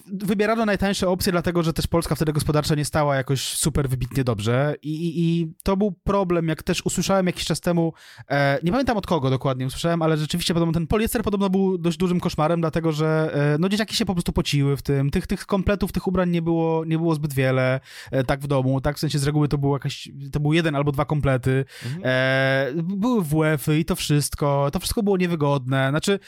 wybierano 0.07 0.67
najtańsze 0.67 1.09
opcje, 1.09 1.33
dlatego 1.33 1.63
że 1.63 1.73
też 1.73 1.87
Polska 1.87 2.15
wtedy 2.15 2.33
gospodarcza 2.33 2.75
nie 2.75 2.85
stała 2.85 3.17
jakoś 3.17 3.43
super 3.43 3.89
wybitnie 3.89 4.25
dobrze 4.25 4.75
i, 4.83 4.91
i, 4.91 5.41
i 5.41 5.53
to 5.63 5.77
był 5.77 5.93
problem, 5.93 6.49
jak 6.49 6.63
też 6.63 6.87
usłyszałem 6.87 7.27
jakiś 7.27 7.45
czas 7.45 7.61
temu, 7.61 7.93
e, 8.29 8.59
nie 8.63 8.73
pamiętam 8.73 8.97
od 8.97 9.07
kogo 9.07 9.31
dokładnie 9.31 9.67
usłyszałem, 9.67 10.03
ale 10.03 10.17
rzeczywiście 10.17 10.55
podobno 10.55 10.73
ten 10.73 10.87
poliester 10.87 11.23
podobno 11.23 11.51
był 11.51 11.79
dość 11.79 11.99
dużym 11.99 12.21
koszmarem, 12.21 12.61
dlatego 12.61 12.93
że 12.93 13.31
e, 13.55 13.59
no 13.59 13.69
dzieciaki 13.69 13.97
się 13.97 14.05
po 14.05 14.15
prostu 14.15 14.33
pociły 14.33 14.77
w 14.77 14.83
tym, 14.83 15.11
tych, 15.11 15.27
tych 15.27 15.47
kompletów, 15.47 15.93
tych 15.93 16.07
ubrań 16.07 16.31
nie 16.31 16.43
było, 16.43 16.85
nie 16.85 16.99
było 16.99 17.15
zbyt 17.15 17.35
wiele, 17.35 17.81
e, 18.11 18.25
tak 18.25 18.41
w 18.41 18.47
domu, 18.47 18.81
tak 18.81 18.97
w 18.97 19.01
sensie 19.01 19.19
z 19.19 19.25
reguły 19.25 19.49
to 19.49 19.59
był 19.59 19.73
jakaś, 19.73 20.09
to 20.33 20.41
był 20.41 20.53
jeden 20.53 20.77
albo 20.77 20.93
dwa 20.93 21.05
komplety, 21.05 21.44
Mhm. 21.51 22.03
E, 22.05 22.73
były 22.83 23.25
WF-y 23.25 23.79
i 23.79 23.85
to 23.85 23.97
wszystko. 23.97 24.69
To 24.73 24.79
wszystko 24.79 25.03
było 25.03 25.17
niewygodne. 25.17 25.89
Znaczy, 25.91 26.19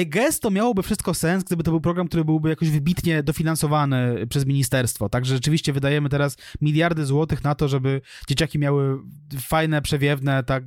i 0.00 0.06
guess 0.06 0.40
to 0.40 0.50
miałoby 0.50 0.82
wszystko 0.82 1.14
sens, 1.14 1.44
gdyby 1.44 1.62
to 1.62 1.70
był 1.70 1.80
program, 1.80 2.08
który 2.08 2.24
byłby 2.24 2.48
jakoś 2.48 2.70
wybitnie 2.70 3.22
dofinansowany 3.22 4.26
przez 4.26 4.46
ministerstwo. 4.46 5.08
Także 5.08 5.34
rzeczywiście 5.34 5.72
wydajemy 5.72 6.08
teraz 6.08 6.36
miliardy 6.60 7.06
złotych 7.06 7.44
na 7.44 7.54
to, 7.54 7.68
żeby 7.68 8.00
dzieciaki 8.28 8.58
miały 8.58 8.98
fajne, 9.40 9.82
przewiewne, 9.82 10.42
tak, 10.44 10.64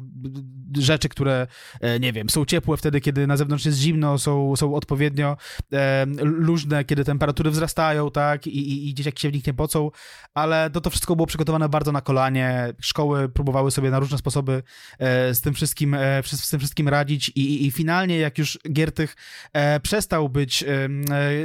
rzeczy, 0.78 1.10
które, 1.10 1.48
e, 1.82 2.00
nie 2.00 2.14
wiem, 2.14 2.30
są 2.30 2.46
ciepłe 2.46 2.78
wtedy, 2.78 3.02
kiedy 3.02 3.28
na 3.28 3.38
zewnątrz 3.38 3.66
jest 3.66 3.78
zimno, 3.78 4.18
są, 4.18 4.56
są 4.56 4.76
odpowiednio 4.76 5.38
e, 5.74 6.06
luźne, 6.22 6.84
kiedy 6.84 7.04
temperatury 7.04 7.52
wzrastają, 7.52 8.12
tak, 8.12 8.48
i, 8.48 8.72
i, 8.72 8.90
i 8.90 8.94
dzieciaki 8.94 9.22
się 9.22 9.30
w 9.30 9.34
nich 9.34 9.48
nie 9.48 9.54
pocą, 9.54 9.92
ale 10.34 10.70
to, 10.70 10.82
to 10.82 10.90
wszystko 10.90 11.16
było 11.16 11.26
przygotowane 11.26 11.70
bardzo 11.70 11.92
na 11.92 12.02
kolanie. 12.02 12.74
Szkoły 12.80 13.30
próbowały 13.30 13.72
sobie 13.72 13.92
na 13.92 14.00
różne 14.00 14.18
sposoby 14.18 14.64
e, 15.00 15.34
z 15.34 15.42
tym 15.42 15.54
wszystkim, 15.54 15.94
e, 15.94 16.24
z 16.24 16.50
tym 16.50 16.60
wszystkim 16.60 16.90
radzić 16.90 17.30
i, 17.30 17.42
i, 17.42 17.66
i 17.66 17.72
finalnie, 17.72 18.18
jak 18.18 18.38
już 18.38 18.60
Giertych 18.72 19.15
e, 19.54 19.80
przestał 19.80 20.30
być 20.30 20.64
e, 20.64 20.90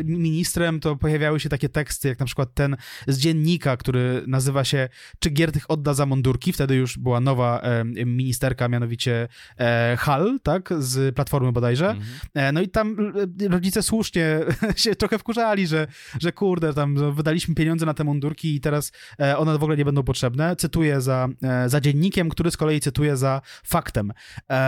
ministrem, 0.04 0.80
to 0.80 0.96
pojawiały 0.96 1.40
się 1.40 1.48
takie 1.48 1.68
teksty, 1.68 2.08
jak 2.08 2.18
na 2.18 2.26
przykład 2.26 2.54
ten 2.54 2.76
z 3.06 3.18
dziennika, 3.18 3.76
który 3.76 4.22
nazywa 4.26 4.64
się 4.64 4.88
Czy 5.18 5.30
Giertych 5.30 5.70
odda 5.70 5.94
za 5.94 6.06
mundurki? 6.06 6.52
Wtedy 6.52 6.74
już 6.74 6.98
była 6.98 7.20
nowa 7.20 7.60
e, 7.60 7.84
ministerka, 8.04 8.68
mianowicie 8.68 9.28
e, 9.58 9.96
Hall, 10.00 10.40
tak, 10.42 10.68
z 10.78 11.14
Platformy 11.14 11.52
bodajże. 11.52 11.90
Mhm. 11.90 12.08
E, 12.34 12.52
no 12.52 12.60
i 12.60 12.68
tam 12.68 12.96
e, 13.44 13.48
rodzice 13.48 13.82
słusznie 13.82 14.40
się 14.76 14.94
trochę 14.94 15.18
wkurzali, 15.18 15.66
że, 15.66 15.86
że 16.20 16.32
kurde, 16.32 16.74
tam 16.74 17.14
wydaliśmy 17.14 17.54
pieniądze 17.54 17.86
na 17.86 17.94
te 17.94 18.04
mundurki 18.04 18.54
i 18.54 18.60
teraz 18.60 18.92
one 19.36 19.58
w 19.58 19.62
ogóle 19.62 19.76
nie 19.76 19.84
będą 19.84 20.02
potrzebne. 20.02 20.56
Cytuję 20.56 21.00
za, 21.00 21.28
za 21.66 21.80
dziennikiem, 21.80 22.28
który 22.28 22.50
z 22.50 22.56
kolei 22.56 22.80
cytuje 22.80 23.16
za 23.16 23.40
faktem. 23.64 24.12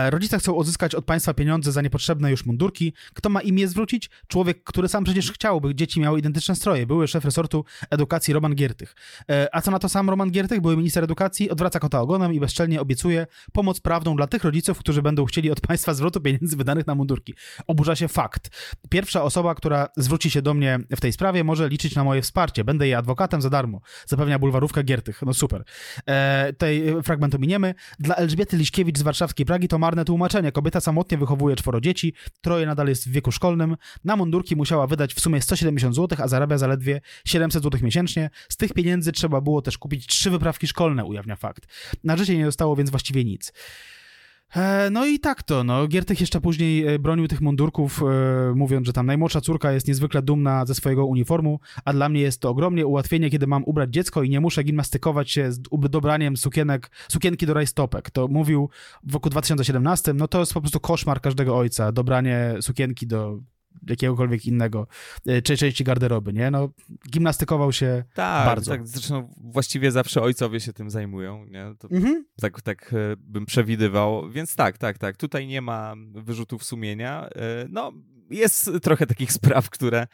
Rodzice 0.09 0.39
chcą 0.39 0.57
odzyskać 0.57 0.95
od 0.95 1.05
państwa 1.05 1.33
pieniądze 1.33 1.71
za 1.71 1.81
niepotrzebne 1.81 2.31
już 2.31 2.45
mundurki, 2.45 2.92
kto 3.13 3.29
ma 3.29 3.41
imię 3.41 3.67
zwrócić? 3.67 4.09
Człowiek, 4.27 4.63
który 4.63 4.87
sam 4.87 5.03
przecież 5.03 5.31
chciał, 5.31 5.61
by 5.61 5.75
dzieci 5.75 5.99
miały 5.99 6.19
identyczne 6.19 6.55
stroje. 6.55 6.87
Były 6.87 7.07
szef 7.07 7.25
resortu 7.25 7.65
edukacji 7.89 8.33
Roman 8.33 8.55
Giertych. 8.55 8.95
E, 9.29 9.55
a 9.55 9.61
co 9.61 9.71
na 9.71 9.79
to 9.79 9.89
sam 9.89 10.09
Roman 10.09 10.31
Giertych, 10.31 10.61
były 10.61 10.77
minister 10.77 11.03
edukacji, 11.03 11.49
odwraca 11.49 11.79
kota 11.79 12.01
ogonem 12.01 12.33
i 12.33 12.39
bezczelnie 12.39 12.81
obiecuje 12.81 13.27
pomoc 13.53 13.79
prawną 13.79 14.15
dla 14.15 14.27
tych 14.27 14.43
rodziców, 14.43 14.79
którzy 14.79 15.01
będą 15.01 15.25
chcieli 15.25 15.51
od 15.51 15.61
państwa 15.61 15.93
zwrotu 15.93 16.21
pieniędzy 16.21 16.55
wydanych 16.57 16.87
na 16.87 16.95
mundurki. 16.95 17.33
Oburza 17.67 17.95
się 17.95 18.07
fakt. 18.07 18.49
Pierwsza 18.89 19.23
osoba, 19.23 19.55
która 19.55 19.87
zwróci 19.97 20.31
się 20.31 20.41
do 20.41 20.53
mnie 20.53 20.79
w 20.95 21.01
tej 21.01 21.13
sprawie, 21.13 21.43
może 21.43 21.69
liczyć 21.69 21.95
na 21.95 22.03
moje 22.03 22.21
wsparcie. 22.21 22.63
Będę 22.63 22.85
jej 22.85 22.95
adwokatem 22.95 23.41
za 23.41 23.49
darmo. 23.49 23.81
Zapewnia 24.05 24.39
bulwarówka 24.39 24.83
Giertych. 24.83 25.21
No 25.21 25.33
super. 25.33 25.63
E, 26.07 26.53
tej 26.53 27.03
fragment 27.03 27.35
ominiemy. 27.35 27.73
Dla 27.99 28.15
Elżbiety 28.15 28.57
Liśkiewicz 28.57 28.97
z 28.97 29.01
warszawskiej 29.01 29.45
Pragi 29.45 29.67
to 29.67 29.79
marne 29.79 30.05
tłumaczenie. 30.05 30.51
Kobieta 30.51 30.81
samotnie 30.81 31.17
wychowuje 31.17 31.55
czworo 31.55 31.81
dzieci, 31.81 32.13
troje 32.41 32.65
nadal 32.65 32.82
jest 32.89 33.09
w 33.09 33.11
wieku 33.11 33.31
szkolnym. 33.31 33.77
Na 34.03 34.15
mundurki 34.15 34.55
musiała 34.55 34.87
wydać 34.87 35.13
w 35.13 35.19
sumie 35.19 35.41
170 35.41 35.95
zł, 35.95 36.17
a 36.21 36.27
zarabia 36.27 36.57
zaledwie 36.57 37.01
700 37.25 37.63
zł 37.63 37.79
miesięcznie. 37.83 38.29
Z 38.49 38.57
tych 38.57 38.73
pieniędzy 38.73 39.11
trzeba 39.11 39.41
było 39.41 39.61
też 39.61 39.77
kupić 39.77 40.07
trzy 40.07 40.29
wyprawki 40.29 40.67
szkolne, 40.67 41.05
ujawnia 41.05 41.35
fakt. 41.35 41.67
Na 42.03 42.17
życie 42.17 42.37
nie 42.37 42.45
zostało 42.45 42.75
więc 42.75 42.89
właściwie 42.89 43.23
nic. 43.25 43.53
E, 44.55 44.89
no 44.89 45.05
i 45.05 45.19
tak 45.19 45.43
to, 45.43 45.63
no. 45.63 45.87
Giertych 45.87 46.21
jeszcze 46.21 46.41
później 46.41 46.87
e, 46.87 46.99
bronił 46.99 47.27
tych 47.27 47.41
mundurków, 47.41 48.01
e, 48.03 48.55
mówiąc, 48.55 48.87
że 48.87 48.93
tam 48.93 49.05
najmłodsza 49.05 49.41
córka 49.41 49.71
jest 49.71 49.87
niezwykle 49.87 50.21
dumna 50.21 50.65
ze 50.65 50.75
swojego 50.75 51.05
uniformu, 51.05 51.59
a 51.85 51.93
dla 51.93 52.09
mnie 52.09 52.21
jest 52.21 52.41
to 52.41 52.49
ogromnie 52.49 52.87
ułatwienie, 52.87 53.29
kiedy 53.29 53.47
mam 53.47 53.63
ubrać 53.63 53.89
dziecko 53.89 54.23
i 54.23 54.29
nie 54.29 54.39
muszę 54.39 54.63
gimnastykować 54.63 55.31
się 55.31 55.51
z 55.51 55.59
dobraniem 55.89 56.37
sukienek, 56.37 56.91
sukienki 57.07 57.45
do 57.45 57.53
rajstopek. 57.53 58.11
To 58.11 58.27
mówił 58.27 58.69
w 59.03 59.13
roku 59.13 59.29
2017, 59.29 60.13
no 60.13 60.27
to 60.27 60.39
jest 60.39 60.53
po 60.53 60.61
prostu 60.61 60.79
koszmar 60.79 61.21
każdego 61.21 61.57
ojca, 61.57 61.91
dobranie 61.91 62.55
sukienki 62.61 63.07
do 63.07 63.39
jakiegokolwiek 63.89 64.45
innego, 64.45 64.87
e, 65.27 65.41
czy 65.41 65.57
części 65.57 65.83
garderoby, 65.83 66.33
nie? 66.33 66.51
No, 66.51 66.69
gimnastykował 67.09 67.71
się 67.71 68.03
tak, 68.13 68.45
bardzo. 68.45 68.71
Tak, 68.71 68.87
zresztą 68.87 69.33
właściwie 69.37 69.91
zawsze 69.91 70.21
ojcowie 70.21 70.59
się 70.59 70.73
tym 70.73 70.89
zajmują, 70.89 71.45
nie? 71.45 71.73
Mhm. 71.91 72.25
tak, 72.41 72.61
tak 72.61 72.93
e, 72.93 73.15
bym 73.17 73.45
przewidywał, 73.45 74.29
więc 74.29 74.55
tak, 74.55 74.77
tak, 74.77 74.97
tak, 74.97 75.17
tutaj 75.17 75.47
nie 75.47 75.61
ma 75.61 75.93
wyrzutów 76.13 76.63
sumienia. 76.63 77.29
E, 77.29 77.65
No, 77.69 77.91
jest 78.29 78.71
trochę 78.81 79.07
takich 79.07 79.31
spraw, 79.41 79.69
które 79.69 80.07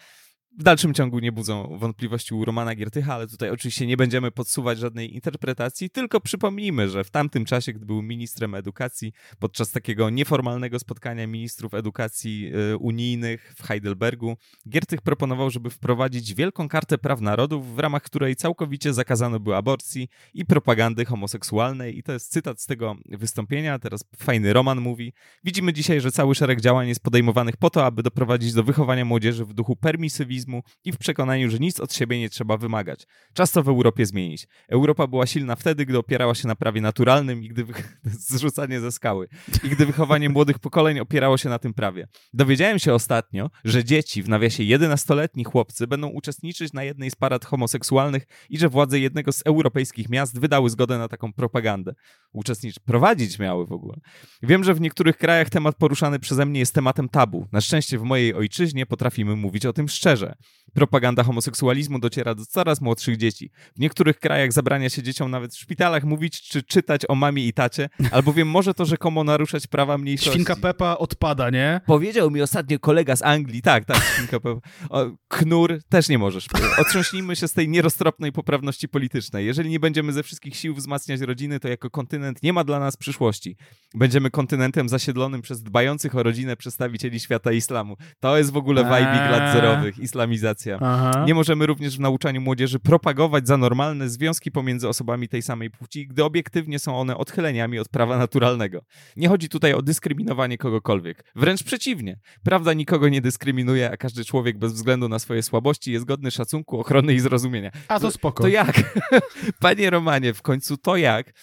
w 0.57 0.63
dalszym 0.63 0.93
ciągu 0.93 1.19
nie 1.19 1.31
budzą 1.31 1.77
wątpliwości 1.77 2.33
u 2.33 2.45
Romana 2.45 2.75
Giertycha, 2.75 3.13
ale 3.13 3.27
tutaj 3.27 3.49
oczywiście 3.49 3.87
nie 3.87 3.97
będziemy 3.97 4.31
podsuwać 4.31 4.79
żadnej 4.79 5.13
interpretacji, 5.15 5.89
tylko 5.89 6.21
przypomnijmy, 6.21 6.89
że 6.89 7.03
w 7.03 7.11
tamtym 7.11 7.45
czasie, 7.45 7.73
gdy 7.73 7.85
był 7.85 8.01
ministrem 8.01 8.55
edukacji, 8.55 9.13
podczas 9.39 9.71
takiego 9.71 10.09
nieformalnego 10.09 10.79
spotkania 10.79 11.27
ministrów 11.27 11.73
edukacji 11.73 12.51
y, 12.73 12.77
unijnych 12.77 13.53
w 13.57 13.67
Heidelbergu, 13.67 14.37
Giertych 14.69 15.01
proponował, 15.01 15.49
żeby 15.49 15.69
wprowadzić 15.69 16.33
wielką 16.33 16.69
kartę 16.69 16.97
praw 16.97 17.21
narodów, 17.21 17.75
w 17.75 17.79
ramach 17.79 18.03
której 18.03 18.35
całkowicie 18.35 18.93
zakazano 18.93 19.39
było 19.39 19.57
aborcji 19.57 20.07
i 20.33 20.45
propagandy 20.45 21.05
homoseksualnej. 21.05 21.97
I 21.97 22.03
to 22.03 22.11
jest 22.11 22.31
cytat 22.31 22.61
z 22.61 22.65
tego 22.65 22.95
wystąpienia. 23.05 23.79
Teraz 23.79 24.03
fajny 24.17 24.53
Roman 24.53 24.81
mówi. 24.81 25.13
Widzimy 25.43 25.73
dzisiaj, 25.73 26.01
że 26.01 26.11
cały 26.11 26.35
szereg 26.35 26.61
działań 26.61 26.87
jest 26.87 27.03
podejmowanych 27.03 27.57
po 27.57 27.69
to, 27.69 27.85
aby 27.85 28.03
doprowadzić 28.03 28.53
do 28.53 28.63
wychowania 28.63 29.05
młodzieży 29.05 29.45
w 29.45 29.53
duchu 29.53 29.75
permisywizmu 29.75 30.38
i 30.85 30.91
w 30.91 30.97
przekonaniu, 30.97 31.49
że 31.49 31.59
nic 31.59 31.79
od 31.79 31.93
siebie 31.93 32.19
nie 32.19 32.29
trzeba 32.29 32.57
wymagać. 32.57 33.07
Czas 33.33 33.51
to 33.51 33.63
w 33.63 33.69
Europie 33.69 34.05
zmienić. 34.05 34.47
Europa 34.67 35.07
była 35.07 35.27
silna 35.27 35.55
wtedy, 35.55 35.85
gdy 35.85 35.97
opierała 35.97 36.35
się 36.35 36.47
na 36.47 36.55
prawie 36.55 36.81
naturalnym 36.81 37.43
i 37.43 37.47
gdy 37.47 37.65
wy... 37.65 37.73
zrzucanie 38.29 38.79
ze 38.79 38.91
skały. 38.91 39.27
I 39.63 39.69
gdy 39.69 39.85
wychowanie 39.85 40.29
młodych 40.39 40.59
pokoleń 40.59 40.99
opierało 40.99 41.37
się 41.37 41.49
na 41.49 41.59
tym 41.59 41.73
prawie. 41.73 42.07
Dowiedziałem 42.33 42.79
się 42.79 42.93
ostatnio, 42.93 43.49
że 43.63 43.83
dzieci, 43.83 44.23
w 44.23 44.29
nawiasie 44.29 44.63
11-letni 44.63 45.43
chłopcy, 45.43 45.87
będą 45.87 46.07
uczestniczyć 46.07 46.73
na 46.73 46.83
jednej 46.83 47.11
z 47.11 47.15
parad 47.15 47.45
homoseksualnych 47.45 48.23
i 48.49 48.57
że 48.57 48.69
władze 48.69 48.99
jednego 48.99 49.31
z 49.31 49.41
europejskich 49.45 50.09
miast 50.09 50.39
wydały 50.39 50.69
zgodę 50.69 50.97
na 50.97 51.07
taką 51.07 51.33
propagandę. 51.33 51.93
Uczestniczyć, 52.33 52.79
prowadzić 52.79 53.39
miały 53.39 53.65
w 53.65 53.71
ogóle. 53.71 53.97
Wiem, 54.43 54.63
że 54.63 54.73
w 54.73 54.81
niektórych 54.81 55.17
krajach 55.17 55.49
temat 55.49 55.75
poruszany 55.75 56.19
przeze 56.19 56.45
mnie 56.45 56.59
jest 56.59 56.73
tematem 56.73 57.09
tabu. 57.09 57.47
Na 57.51 57.61
szczęście 57.61 57.99
w 57.99 58.03
mojej 58.03 58.33
ojczyźnie 58.33 58.85
potrafimy 58.85 59.35
mówić 59.35 59.65
o 59.65 59.73
tym 59.73 59.87
szczerze. 59.87 60.28
Propaganda 60.73 61.23
homoseksualizmu 61.23 61.99
dociera 61.99 62.35
do 62.35 62.45
coraz 62.45 62.81
młodszych 62.81 63.17
dzieci. 63.17 63.51
W 63.75 63.79
niektórych 63.79 64.19
krajach 64.19 64.53
zabrania 64.53 64.89
się 64.89 65.03
dzieciom 65.03 65.31
nawet 65.31 65.53
w 65.53 65.59
szpitalach 65.59 66.03
mówić 66.03 66.41
czy 66.41 66.63
czytać 66.63 67.01
o 67.07 67.15
mamie 67.15 67.47
i 67.47 67.53
tacie, 67.53 67.89
albowiem 68.11 68.47
może 68.47 68.73
to 68.73 68.85
rzekomo 68.85 69.23
naruszać 69.23 69.67
prawa 69.67 69.97
mniejszości. 69.97 70.31
Świnka 70.31 70.55
Pepa 70.55 70.97
odpada, 70.97 71.49
nie? 71.49 71.81
Powiedział 71.85 72.31
mi 72.31 72.41
ostatnio 72.41 72.79
kolega 72.79 73.15
z 73.15 73.21
Anglii, 73.21 73.61
tak, 73.61 73.85
tak, 73.85 74.03
świnka 74.15 74.39
Pepa. 74.39 74.59
O, 74.89 75.05
knur 75.27 75.79
też 75.89 76.09
nie 76.09 76.17
możesz. 76.17 76.47
Otrząśnijmy 76.77 77.35
się 77.35 77.47
z 77.47 77.53
tej 77.53 77.69
nieroztropnej 77.69 78.31
poprawności 78.31 78.89
politycznej. 78.89 79.45
Jeżeli 79.45 79.69
nie 79.69 79.79
będziemy 79.79 80.13
ze 80.13 80.23
wszystkich 80.23 80.55
sił 80.55 80.75
wzmacniać 80.75 81.21
rodziny, 81.21 81.59
to 81.59 81.67
jako 81.67 81.89
kontynent 81.89 82.43
nie 82.43 82.53
ma 82.53 82.63
dla 82.63 82.79
nas 82.79 82.97
przyszłości. 82.97 83.57
Będziemy 83.95 84.29
kontynentem 84.29 84.89
zasiedlonym 84.89 85.41
przez 85.41 85.63
dbających 85.63 86.15
o 86.15 86.23
rodzinę 86.23 86.55
przedstawicieli 86.55 87.19
świata 87.19 87.51
islamu. 87.51 87.95
To 88.19 88.37
jest 88.37 88.51
w 88.51 88.57
ogóle 88.57 88.83
wajbik 88.83 89.21
lat 89.31 89.53
zerowych, 89.53 89.99
islamizacja. 90.19 90.79
Aha. 90.81 91.23
Nie 91.27 91.33
możemy 91.33 91.65
również 91.65 91.97
w 91.97 91.99
nauczaniu 91.99 92.41
młodzieży 92.41 92.79
propagować 92.79 93.47
za 93.47 93.57
normalne 93.57 94.09
związki 94.09 94.51
pomiędzy 94.51 94.87
osobami 94.87 95.27
tej 95.27 95.41
samej 95.41 95.69
płci, 95.69 96.07
gdy 96.07 96.23
obiektywnie 96.23 96.79
są 96.79 96.99
one 96.99 97.17
odchyleniami 97.17 97.79
od 97.79 97.89
prawa 97.89 98.17
naturalnego. 98.17 98.81
Nie 99.15 99.27
chodzi 99.29 99.49
tutaj 99.49 99.73
o 99.73 99.81
dyskryminowanie 99.81 100.57
kogokolwiek. 100.57 101.23
Wręcz 101.35 101.63
przeciwnie. 101.63 102.19
Prawda 102.43 102.73
nikogo 102.73 103.09
nie 103.09 103.21
dyskryminuje, 103.21 103.91
a 103.91 103.97
każdy 103.97 104.25
człowiek 104.25 104.57
bez 104.57 104.73
względu 104.73 105.09
na 105.09 105.19
swoje 105.19 105.43
słabości 105.43 105.91
jest 105.91 106.05
godny 106.05 106.31
szacunku, 106.31 106.79
ochrony 106.79 107.13
i 107.13 107.19
zrozumienia. 107.19 107.71
A 107.87 107.99
to 107.99 108.11
spoko. 108.11 108.43
To 108.43 108.49
jak? 108.49 108.99
Panie 109.61 109.89
Romanie, 109.89 110.33
w 110.33 110.41
końcu 110.41 110.77
to 110.77 110.97
jak? 110.97 111.33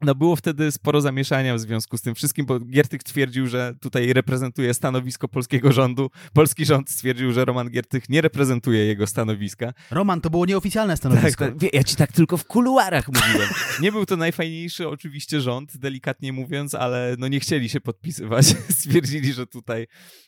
No 0.00 0.14
było 0.14 0.36
wtedy 0.36 0.72
sporo 0.72 1.00
zamieszania 1.00 1.54
w 1.54 1.60
związku 1.60 1.98
z 1.98 2.02
tym 2.02 2.14
wszystkim, 2.14 2.46
bo 2.46 2.60
Giertych 2.60 3.02
twierdził, 3.02 3.46
że 3.46 3.74
tutaj 3.80 4.12
reprezentuje 4.12 4.74
stanowisko 4.74 5.28
polskiego 5.28 5.72
rządu. 5.72 6.10
Polski 6.32 6.64
rząd 6.64 6.90
stwierdził, 6.90 7.32
że 7.32 7.44
Roman 7.44 7.70
Giertych 7.70 8.08
nie 8.08 8.20
reprezentuje 8.20 8.84
jego 8.84 9.06
stanowiska. 9.06 9.72
Roman, 9.90 10.20
to 10.20 10.30
było 10.30 10.46
nieoficjalne 10.46 10.92
Tak, 10.92 10.98
stanowisko. 10.98 11.44
tak, 11.44 11.58
wie- 11.58 11.68
ja 11.72 11.84
ci 11.84 11.96
tak 11.96 12.12
tylko 12.12 12.36
w 12.36 12.44
kuluarach 12.44 13.08
mówiłem. 13.08 13.48
Nie 13.80 13.92
był 13.92 14.06
to 14.06 14.16
najfajniejszy 14.16 14.88
oczywiście 14.88 15.40
rząd, 15.40 15.76
delikatnie 15.76 16.32
mówiąc, 16.32 16.74
ale 16.74 17.16
no 17.18 17.28
nie 17.28 17.40
chcieli 17.40 17.68
się 17.68 17.80
podpisywać. 17.80 18.46
Stwierdzili, 18.78 19.32
że 19.32 19.46
tutaj 19.46 19.86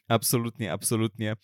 absolutnie, 0.08 0.72
absolutnie 0.72 1.36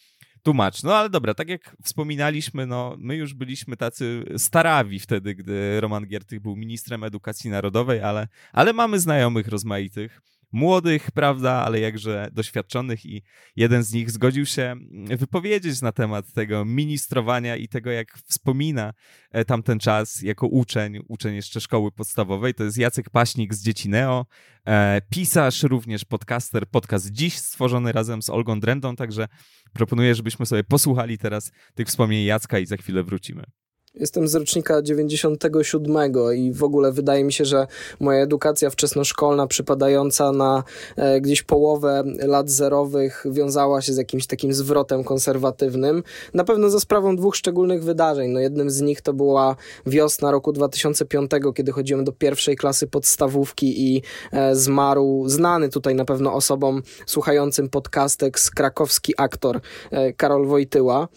tłumacz. 0.42 0.82
No 0.82 0.94
ale 0.94 1.10
dobra, 1.10 1.34
tak 1.34 1.48
jak 1.48 1.76
wspominaliśmy, 1.82 2.66
no 2.66 2.96
my 2.98 3.16
już 3.16 3.34
byliśmy 3.34 3.76
tacy 3.76 4.24
starawi 4.36 4.98
wtedy, 4.98 5.34
gdy 5.34 5.80
Roman 5.80 6.06
Giertych 6.06 6.40
był 6.40 6.56
ministrem 6.56 7.04
edukacji 7.04 7.50
narodowej, 7.50 8.02
ale, 8.02 8.28
ale 8.52 8.72
mamy 8.72 9.00
znajomych 9.00 9.48
rozmaitych. 9.48 10.20
Młodych, 10.52 11.10
prawda, 11.10 11.52
ale 11.52 11.80
jakże 11.80 12.28
doświadczonych, 12.32 13.06
i 13.06 13.22
jeden 13.56 13.82
z 13.82 13.92
nich 13.92 14.10
zgodził 14.10 14.46
się 14.46 14.76
wypowiedzieć 15.16 15.82
na 15.82 15.92
temat 15.92 16.32
tego 16.32 16.64
ministrowania 16.64 17.56
i 17.56 17.68
tego, 17.68 17.90
jak 17.90 18.18
wspomina 18.28 18.92
e, 19.30 19.44
tamten 19.44 19.78
czas 19.78 20.22
jako 20.22 20.46
uczeń, 20.46 20.98
uczeń 21.08 21.34
jeszcze 21.34 21.60
szkoły 21.60 21.92
podstawowej. 21.92 22.54
To 22.54 22.64
jest 22.64 22.78
Jacek 22.78 23.10
Paśnik 23.10 23.54
z 23.54 23.62
Dziecineo, 23.62 24.26
e, 24.66 25.00
pisarz, 25.10 25.62
również 25.62 26.04
podcaster, 26.04 26.66
podcast 26.66 27.10
Dziś, 27.10 27.38
stworzony 27.38 27.92
razem 27.92 28.22
z 28.22 28.30
Olgą 28.30 28.60
Drendą, 28.60 28.96
także 28.96 29.28
proponuję, 29.72 30.14
żebyśmy 30.14 30.46
sobie 30.46 30.64
posłuchali 30.64 31.18
teraz 31.18 31.52
tych 31.74 31.88
wspomnień 31.88 32.24
Jacka 32.24 32.58
i 32.58 32.66
za 32.66 32.76
chwilę 32.76 33.02
wrócimy. 33.02 33.61
Jestem 33.94 34.28
z 34.28 34.34
rocznika 34.34 34.82
97 34.82 35.96
i 36.36 36.52
w 36.52 36.64
ogóle 36.64 36.92
wydaje 36.92 37.24
mi 37.24 37.32
się, 37.32 37.44
że 37.44 37.66
moja 38.00 38.22
edukacja 38.22 38.70
wczesnoszkolna 38.70 39.46
przypadająca 39.46 40.32
na 40.32 40.64
e, 40.96 41.20
gdzieś 41.20 41.42
połowę 41.42 42.04
lat 42.18 42.50
zerowych 42.50 43.24
wiązała 43.30 43.82
się 43.82 43.92
z 43.92 43.96
jakimś 43.96 44.26
takim 44.26 44.54
zwrotem 44.54 45.04
konserwatywnym. 45.04 46.02
Na 46.34 46.44
pewno 46.44 46.70
za 46.70 46.80
sprawą 46.80 47.16
dwóch 47.16 47.36
szczególnych 47.36 47.84
wydarzeń. 47.84 48.30
No 48.30 48.40
jednym 48.40 48.70
z 48.70 48.80
nich 48.80 49.00
to 49.00 49.12
była 49.12 49.56
wiosna 49.86 50.30
roku 50.30 50.52
2005, 50.52 51.30
kiedy 51.54 51.72
chodziłem 51.72 52.04
do 52.04 52.12
pierwszej 52.12 52.56
klasy 52.56 52.86
podstawówki 52.86 53.94
i 53.94 54.02
e, 54.32 54.56
zmarł 54.56 55.24
znany 55.26 55.68
tutaj 55.68 55.94
na 55.94 56.04
pewno 56.04 56.32
osobom 56.32 56.82
słuchającym 57.06 57.68
podcastek 57.68 58.40
z 58.40 58.50
krakowski 58.50 59.14
aktor 59.16 59.60
e, 59.90 60.12
Karol 60.12 60.46
Wojtyła, 60.46 61.08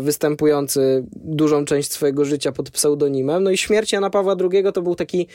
występujący 0.00 1.04
dużą 1.16 1.64
część 1.64 1.92
swojego 1.92 2.13
życia 2.22 2.52
pod 2.52 2.70
pseudonimem. 2.70 3.44
No 3.44 3.50
i 3.50 3.56
śmierć 3.56 3.92
Jana 3.92 4.10
Pawła 4.10 4.36
II 4.52 4.64
to 4.74 4.82
był 4.82 4.94
taki 4.94 5.26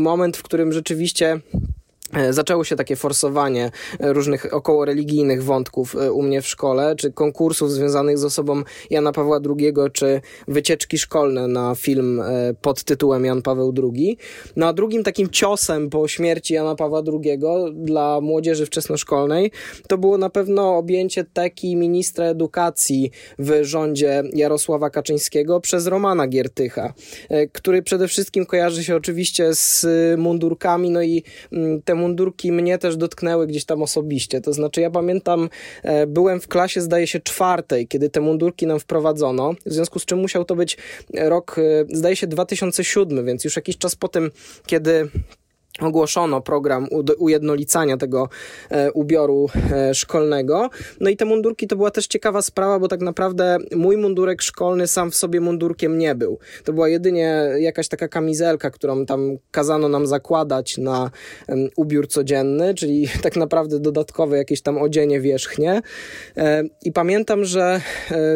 moment, 0.00 0.36
w 0.36 0.42
którym 0.42 0.72
rzeczywiście 0.72 1.40
Zaczęło 2.30 2.64
się 2.64 2.76
takie 2.76 2.96
forsowanie 2.96 3.70
e, 4.00 4.12
różnych 4.12 4.54
okołoreligijnych 4.54 5.44
wątków 5.44 5.96
e, 5.96 6.12
u 6.12 6.22
mnie 6.22 6.42
w 6.42 6.46
szkole, 6.46 6.96
czy 6.96 7.12
konkursów 7.12 7.72
związanych 7.72 8.18
z 8.18 8.24
osobą 8.24 8.62
Jana 8.90 9.12
Pawła 9.12 9.40
II, 9.58 9.72
czy 9.92 10.20
wycieczki 10.48 10.98
szkolne 10.98 11.48
na 11.48 11.74
film 11.74 12.20
e, 12.20 12.54
pod 12.60 12.84
tytułem 12.84 13.24
Jan 13.24 13.42
Paweł 13.42 13.74
II. 13.82 14.18
No 14.56 14.66
a 14.66 14.72
drugim 14.72 15.04
takim 15.04 15.30
ciosem 15.30 15.90
po 15.90 16.08
śmierci 16.08 16.54
Jana 16.54 16.74
Pawła 16.74 17.02
II 17.06 17.38
dla 17.74 18.20
młodzieży 18.20 18.66
wczesnoszkolnej 18.66 19.50
to 19.88 19.98
było 19.98 20.18
na 20.18 20.30
pewno 20.30 20.76
objęcie 20.76 21.24
teki 21.24 21.76
ministra 21.76 22.24
edukacji 22.24 23.10
w 23.38 23.58
rządzie 23.62 24.22
Jarosława 24.32 24.90
Kaczyńskiego 24.90 25.60
przez 25.60 25.86
Romana 25.86 26.28
Giertycha, 26.28 26.94
e, 27.28 27.46
który 27.46 27.82
przede 27.82 28.08
wszystkim 28.08 28.46
kojarzy 28.46 28.84
się 28.84 28.96
oczywiście 28.96 29.54
z 29.54 29.84
e, 29.84 30.16
mundurkami, 30.16 30.90
no 30.90 31.02
i 31.02 31.22
mm, 31.52 31.82
tę 31.82 31.95
mundurki 31.96 32.52
mnie 32.52 32.78
też 32.78 32.96
dotknęły 32.96 33.46
gdzieś 33.46 33.64
tam 33.64 33.82
osobiście. 33.82 34.40
To 34.40 34.52
znaczy, 34.52 34.80
ja 34.80 34.90
pamiętam, 34.90 35.48
e, 35.82 36.06
byłem 36.06 36.40
w 36.40 36.48
klasie, 36.48 36.80
zdaje 36.80 37.06
się, 37.06 37.20
czwartej, 37.20 37.88
kiedy 37.88 38.10
te 38.10 38.20
mundurki 38.20 38.66
nam 38.66 38.80
wprowadzono, 38.80 39.54
w 39.66 39.72
związku 39.72 39.98
z 39.98 40.04
czym 40.04 40.18
musiał 40.18 40.44
to 40.44 40.56
być 40.56 40.76
rok, 41.14 41.56
e, 41.58 41.96
zdaje 41.96 42.16
się, 42.16 42.26
2007, 42.26 43.26
więc 43.26 43.44
już 43.44 43.56
jakiś 43.56 43.78
czas 43.78 43.96
po 43.96 44.08
tym, 44.08 44.30
kiedy 44.66 45.08
ogłoszono 45.80 46.40
program 46.40 46.88
ujednolicania 47.18 47.96
tego 47.96 48.28
e, 48.70 48.92
ubioru 48.92 49.46
e, 49.72 49.94
szkolnego. 49.94 50.70
No 51.00 51.10
i 51.10 51.16
te 51.16 51.24
mundurki 51.24 51.66
to 51.66 51.76
była 51.76 51.90
też 51.90 52.06
ciekawa 52.06 52.42
sprawa, 52.42 52.78
bo 52.78 52.88
tak 52.88 53.00
naprawdę 53.00 53.58
mój 53.76 53.96
mundurek 53.96 54.42
szkolny 54.42 54.86
sam 54.86 55.10
w 55.10 55.14
sobie 55.14 55.40
mundurkiem 55.40 55.98
nie 55.98 56.14
był. 56.14 56.38
To 56.64 56.72
była 56.72 56.88
jedynie 56.88 57.42
jakaś 57.58 57.88
taka 57.88 58.08
kamizelka, 58.08 58.70
którą 58.70 59.06
tam 59.06 59.36
kazano 59.50 59.88
nam 59.88 60.06
zakładać 60.06 60.78
na 60.78 61.10
ubiór 61.76 62.08
codzienny, 62.08 62.74
czyli 62.74 63.08
tak 63.22 63.36
naprawdę 63.36 63.80
dodatkowe 63.80 64.36
jakieś 64.36 64.62
tam 64.62 64.78
odzienie 64.78 65.20
wierzchnie. 65.20 65.82
E, 66.36 66.62
I 66.82 66.92
pamiętam, 66.92 67.44
że 67.44 67.80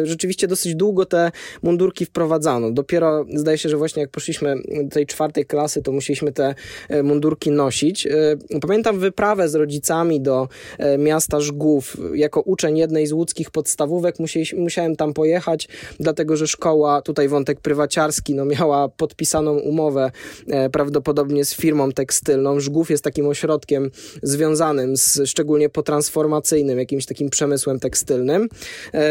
rzeczywiście 0.03 0.47
dosyć 0.47 0.75
długo 0.75 1.05
te 1.05 1.31
mundurki 1.63 2.05
wprowadzano. 2.05 2.71
Dopiero 2.71 3.25
zdaje 3.35 3.57
się, 3.57 3.69
że 3.69 3.77
właśnie 3.77 4.01
jak 4.01 4.11
poszliśmy 4.11 4.55
do 4.83 4.89
tej 4.89 5.05
czwartej 5.05 5.45
klasy, 5.45 5.81
to 5.81 5.91
musieliśmy 5.91 6.31
te 6.31 6.55
mundurki 7.03 7.30
mundurki 7.31 7.51
nosić. 7.51 8.07
E, 8.07 8.37
pamiętam 8.61 8.99
wyprawę 8.99 9.49
z 9.49 9.55
rodzicami 9.55 10.21
do 10.21 10.47
e, 10.77 10.97
miasta 10.97 11.41
Żgów. 11.41 11.97
Jako 12.13 12.41
uczeń 12.41 12.77
jednej 12.77 13.07
z 13.07 13.11
łódzkich 13.11 13.51
podstawówek 13.51 14.15
musiałem 14.57 14.95
tam 14.95 15.13
pojechać, 15.13 15.67
dlatego 15.99 16.37
że 16.37 16.47
szkoła, 16.47 17.01
tutaj 17.01 17.27
wątek 17.27 17.59
prywaciarski, 17.59 18.35
no 18.35 18.45
miała 18.45 18.89
podpisaną 18.89 19.57
umowę 19.57 20.11
e, 20.47 20.69
prawdopodobnie 20.69 21.45
z 21.45 21.55
firmą 21.55 21.91
tekstylną. 21.91 22.59
Żgów 22.59 22.89
jest 22.89 23.03
takim 23.03 23.27
ośrodkiem 23.27 23.91
związanym 24.23 24.97
z 24.97 25.19
szczególnie 25.25 25.69
potransformacyjnym, 25.69 26.79
jakimś 26.79 27.05
takim 27.05 27.29
przemysłem 27.29 27.79
tekstylnym. 27.79 28.49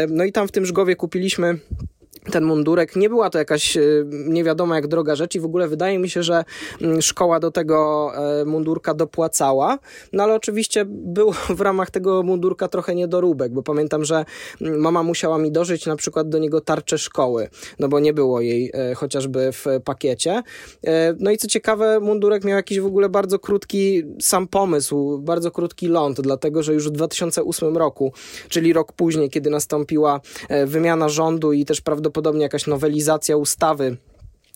No 0.09 0.23
i 0.23 0.31
tam 0.31 0.47
w 0.47 0.51
tym 0.51 0.65
Żgowie 0.65 0.95
kupiliśmy 0.95 1.59
ten 2.31 2.43
mundurek. 2.43 2.95
Nie 2.95 3.09
była 3.09 3.29
to 3.29 3.37
jakaś 3.37 3.77
e, 3.77 3.81
nie 4.09 4.43
wiadomo 4.43 4.75
jak 4.75 4.87
droga 4.87 5.15
rzecz 5.15 5.35
i 5.35 5.39
w 5.39 5.45
ogóle 5.45 5.67
wydaje 5.67 5.99
mi 5.99 6.09
się, 6.09 6.23
że 6.23 6.43
mm, 6.81 7.01
szkoła 7.01 7.39
do 7.39 7.51
tego 7.51 8.11
e, 8.41 8.45
mundurka 8.45 8.93
dopłacała, 8.93 9.79
no 10.13 10.23
ale 10.23 10.33
oczywiście 10.33 10.85
był 10.87 11.31
w 11.57 11.61
ramach 11.61 11.91
tego 11.91 12.23
mundurka 12.23 12.67
trochę 12.67 12.95
niedoróbek, 12.95 13.53
bo 13.53 13.63
pamiętam, 13.63 14.05
że 14.05 14.25
mm, 14.61 14.79
mama 14.79 15.03
musiała 15.03 15.37
mi 15.37 15.51
dożyć 15.51 15.85
na 15.85 15.95
przykład 15.95 16.29
do 16.29 16.37
niego 16.37 16.61
tarczę 16.61 16.97
szkoły, 16.97 17.49
no 17.79 17.87
bo 17.87 17.99
nie 17.99 18.13
było 18.13 18.41
jej 18.41 18.71
e, 18.73 18.95
chociażby 18.95 19.51
w 19.51 19.65
pakiecie. 19.85 20.43
No 21.19 21.31
i 21.31 21.37
co 21.37 21.47
ciekawe, 21.47 21.99
mundurek 21.99 22.43
miał 22.43 22.57
jakiś 22.57 22.79
w 22.79 22.85
ogóle 22.85 23.09
bardzo 23.09 23.39
krótki 23.39 24.03
sam 24.19 24.47
pomysł, 24.47 25.19
bardzo 25.19 25.51
krótki 25.51 25.87
ląd, 25.87 26.21
dlatego 26.21 26.63
że 26.63 26.73
już 26.73 26.87
w 26.87 26.91
2008 26.91 27.77
roku, 27.77 28.13
czyli 28.49 28.73
rok 28.73 28.93
później, 28.93 29.29
kiedy 29.29 29.49
nastąpiła 29.49 30.21
wymiana 30.65 31.09
rządu 31.09 31.53
i 31.53 31.65
też 31.65 31.81
prawdopodobnie 31.81 32.10
prawdopodobnie 32.11 32.43
jakaś 32.43 32.67
nowelizacja 32.67 33.37
ustawy 33.37 33.97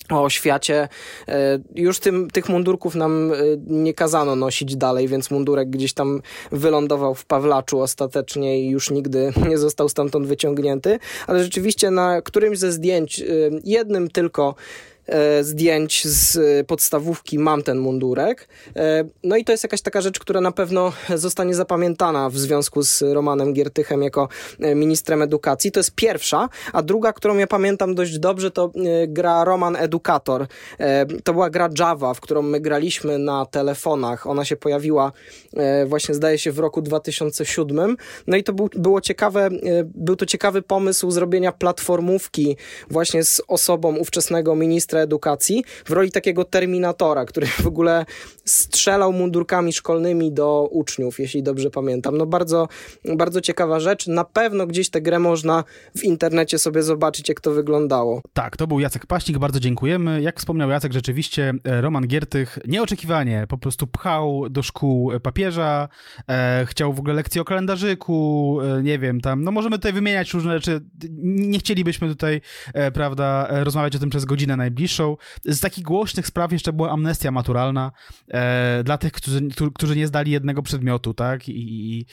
o 0.09 0.29
świecie. 0.29 0.87
E, 1.27 1.59
już 1.75 1.99
tym, 1.99 2.29
tych 2.29 2.49
mundurków 2.49 2.95
nam 2.95 3.31
e, 3.31 3.35
nie 3.67 3.93
kazano 3.93 4.35
nosić 4.35 4.75
dalej, 4.75 5.07
więc 5.07 5.31
mundurek 5.31 5.69
gdzieś 5.69 5.93
tam 5.93 6.21
wylądował 6.51 7.15
w 7.15 7.25
Pawlaczu 7.25 7.81
ostatecznie 7.81 8.61
i 8.61 8.69
już 8.69 8.91
nigdy 8.91 9.33
nie 9.49 9.57
został 9.57 9.89
stamtąd 9.89 10.27
wyciągnięty. 10.27 10.99
Ale 11.27 11.43
rzeczywiście 11.43 11.91
na 11.91 12.21
którymś 12.21 12.59
ze 12.59 12.71
zdjęć, 12.71 13.19
e, 13.19 13.25
jednym 13.63 14.09
tylko 14.09 14.55
zdjęć 15.41 16.07
z 16.07 16.37
podstawówki 16.67 17.39
mam 17.39 17.63
ten 17.63 17.77
mundurek. 17.77 18.47
E, 18.75 19.05
no 19.23 19.37
i 19.37 19.45
to 19.45 19.51
jest 19.51 19.63
jakaś 19.63 19.81
taka 19.81 20.01
rzecz, 20.01 20.19
która 20.19 20.41
na 20.41 20.51
pewno 20.51 20.93
zostanie 21.15 21.55
zapamiętana 21.55 22.29
w 22.29 22.37
związku 22.37 22.83
z 22.83 23.01
Romanem 23.01 23.53
Giertychem 23.53 24.03
jako 24.03 24.29
e, 24.59 24.75
ministrem 24.75 25.21
edukacji. 25.21 25.71
To 25.71 25.79
jest 25.79 25.95
pierwsza, 25.95 26.49
a 26.73 26.81
druga, 26.81 27.13
którą 27.13 27.37
ja 27.37 27.47
pamiętam 27.47 27.95
dość 27.95 28.19
dobrze, 28.19 28.51
to 28.51 28.71
gra 29.07 29.43
Roman 29.43 29.75
Edukator. 29.75 30.47
To 31.23 31.33
była 31.33 31.49
gra 31.49 31.69
Java, 31.79 32.13
w 32.13 32.21
którą 32.21 32.41
my 32.41 32.59
graliśmy 32.59 33.19
na 33.19 33.45
telefonach. 33.45 34.27
Ona 34.27 34.45
się 34.45 34.55
pojawiła 34.55 35.11
właśnie, 35.85 36.15
zdaje 36.15 36.37
się, 36.37 36.51
w 36.51 36.59
roku 36.59 36.81
2007. 36.81 37.97
No 38.27 38.37
i 38.37 38.43
to 38.43 38.53
był, 38.53 38.69
było 38.75 39.01
ciekawe, 39.01 39.49
był 39.83 40.15
to 40.15 40.25
ciekawy 40.25 40.61
pomysł 40.61 41.11
zrobienia 41.11 41.51
platformówki 41.51 42.57
właśnie 42.89 43.23
z 43.23 43.41
osobą 43.47 43.95
ówczesnego 43.95 44.55
ministra 44.55 44.94
ministra 44.95 45.01
edukacji 45.01 45.63
w 45.85 45.91
roli 45.91 46.11
takiego 46.11 46.43
terminatora, 46.43 47.25
który 47.25 47.47
w 47.47 47.67
ogóle 47.67 48.05
strzelał 48.45 49.13
mundurkami 49.13 49.73
szkolnymi 49.73 50.31
do 50.31 50.67
uczniów, 50.71 51.19
jeśli 51.19 51.43
dobrze 51.43 51.69
pamiętam. 51.69 52.17
No 52.17 52.25
bardzo, 52.25 52.67
bardzo 53.15 53.41
ciekawa 53.41 53.79
rzecz. 53.79 54.07
Na 54.07 54.23
pewno 54.23 54.67
gdzieś 54.67 54.89
tę 54.89 55.01
grę 55.01 55.19
można 55.19 55.63
w 55.97 56.03
internecie 56.03 56.59
sobie 56.59 56.83
zobaczyć, 56.83 57.29
jak 57.29 57.41
to 57.41 57.51
wyglądało. 57.51 58.21
Tak, 58.33 58.57
to 58.57 58.67
był 58.67 58.79
Jacek 58.79 59.05
Paśnik, 59.05 59.37
bardzo 59.37 59.59
dziękujemy. 59.59 60.21
Jak 60.21 60.39
wspomniał 60.39 60.69
Jacek, 60.69 60.93
rzeczywiście 60.93 61.53
e, 61.63 61.81
Roman 61.81 62.07
Giertych 62.07 62.59
nieoczekiwanie 62.67 63.45
po 63.49 63.57
prostu 63.57 63.87
pchał 63.87 64.49
do 64.49 64.63
szkół 64.63 65.11
papieża, 65.23 65.87
e, 66.29 66.65
chciał 66.65 66.93
w 66.93 66.99
ogóle 66.99 67.13
lekcje 67.13 67.41
o 67.41 67.45
kalendarzyku, 67.45 68.59
e, 68.61 68.83
nie 68.83 68.99
wiem, 68.99 69.21
tam, 69.21 69.43
no 69.43 69.51
możemy 69.51 69.75
tutaj 69.75 69.93
wymieniać 69.93 70.33
różne 70.33 70.53
rzeczy. 70.53 70.81
Nie 71.23 71.59
chcielibyśmy 71.59 72.07
tutaj, 72.07 72.41
e, 72.73 72.91
prawda, 72.91 73.47
e, 73.49 73.63
rozmawiać 73.63 73.95
o 73.95 73.99
tym 73.99 74.09
przez 74.09 74.25
godzinę 74.25 74.57
najbliższą, 74.57 74.84
Z 75.45 75.59
takich 75.59 75.83
głośnych 75.83 76.27
spraw 76.27 76.51
jeszcze 76.51 76.73
była 76.73 76.91
amnestia 76.91 77.31
maturalna 77.31 77.91
e, 78.27 78.83
dla 78.83 78.97
tych, 78.97 79.11
którzy, 79.11 79.41
którzy 79.75 79.95
nie 79.95 80.07
zdali 80.07 80.31
jednego 80.31 80.61
przedmiotu, 80.61 81.13
tak? 81.13 81.49
I, 81.49 81.53
i 81.97 82.05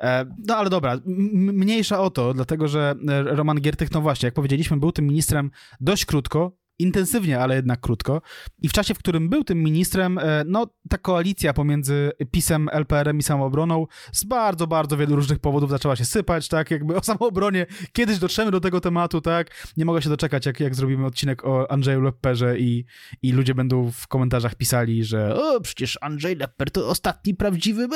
e, 0.00 0.26
no 0.48 0.56
ale 0.56 0.70
dobra, 0.70 0.98
mniejsza 1.06 2.00
o 2.00 2.10
to, 2.10 2.34
dlatego 2.34 2.68
że 2.68 2.94
Roman 3.24 3.60
Giertych, 3.60 3.90
no 3.90 4.00
właśnie, 4.00 4.26
jak 4.26 4.34
powiedzieliśmy, 4.34 4.76
był 4.76 4.92
tym 4.92 5.06
ministrem 5.06 5.50
dość 5.80 6.04
krótko, 6.04 6.59
intensywnie, 6.80 7.40
ale 7.40 7.56
jednak 7.56 7.80
krótko. 7.80 8.22
I 8.62 8.68
w 8.68 8.72
czasie, 8.72 8.94
w 8.94 8.98
którym 8.98 9.28
był 9.28 9.44
tym 9.44 9.62
ministrem, 9.62 10.18
e, 10.18 10.44
no 10.46 10.66
ta 10.88 10.98
koalicja 10.98 11.52
pomiędzy 11.52 12.10
PiSem, 12.30 12.68
LPR-em 12.72 13.18
i 13.18 13.22
samoobroną 13.22 13.86
z 14.12 14.24
bardzo, 14.24 14.66
bardzo 14.66 14.96
wielu 14.96 15.16
różnych 15.16 15.38
powodów 15.38 15.70
zaczęła 15.70 15.96
się 15.96 16.04
sypać, 16.04 16.48
tak, 16.48 16.70
jakby 16.70 16.96
o 16.96 17.02
samoobronie 17.02 17.66
kiedyś 17.92 18.18
dotrzemy 18.18 18.50
do 18.50 18.60
tego 18.60 18.80
tematu, 18.80 19.20
tak, 19.20 19.66
nie 19.76 19.84
mogę 19.84 20.02
się 20.02 20.08
doczekać, 20.08 20.46
jak, 20.46 20.60
jak 20.60 20.74
zrobimy 20.74 21.06
odcinek 21.06 21.44
o 21.44 21.70
Andrzeju 21.70 22.00
Lepperze 22.00 22.58
i, 22.58 22.84
i 23.22 23.32
ludzie 23.32 23.54
będą 23.54 23.90
w 23.90 24.08
komentarzach 24.08 24.54
pisali, 24.54 25.04
że 25.04 25.34
o, 25.36 25.60
przecież 25.60 25.98
Andrzej 26.00 26.36
Lepper 26.36 26.70
to 26.70 26.88
ostatni 26.88 27.34
prawdziwy 27.34 27.88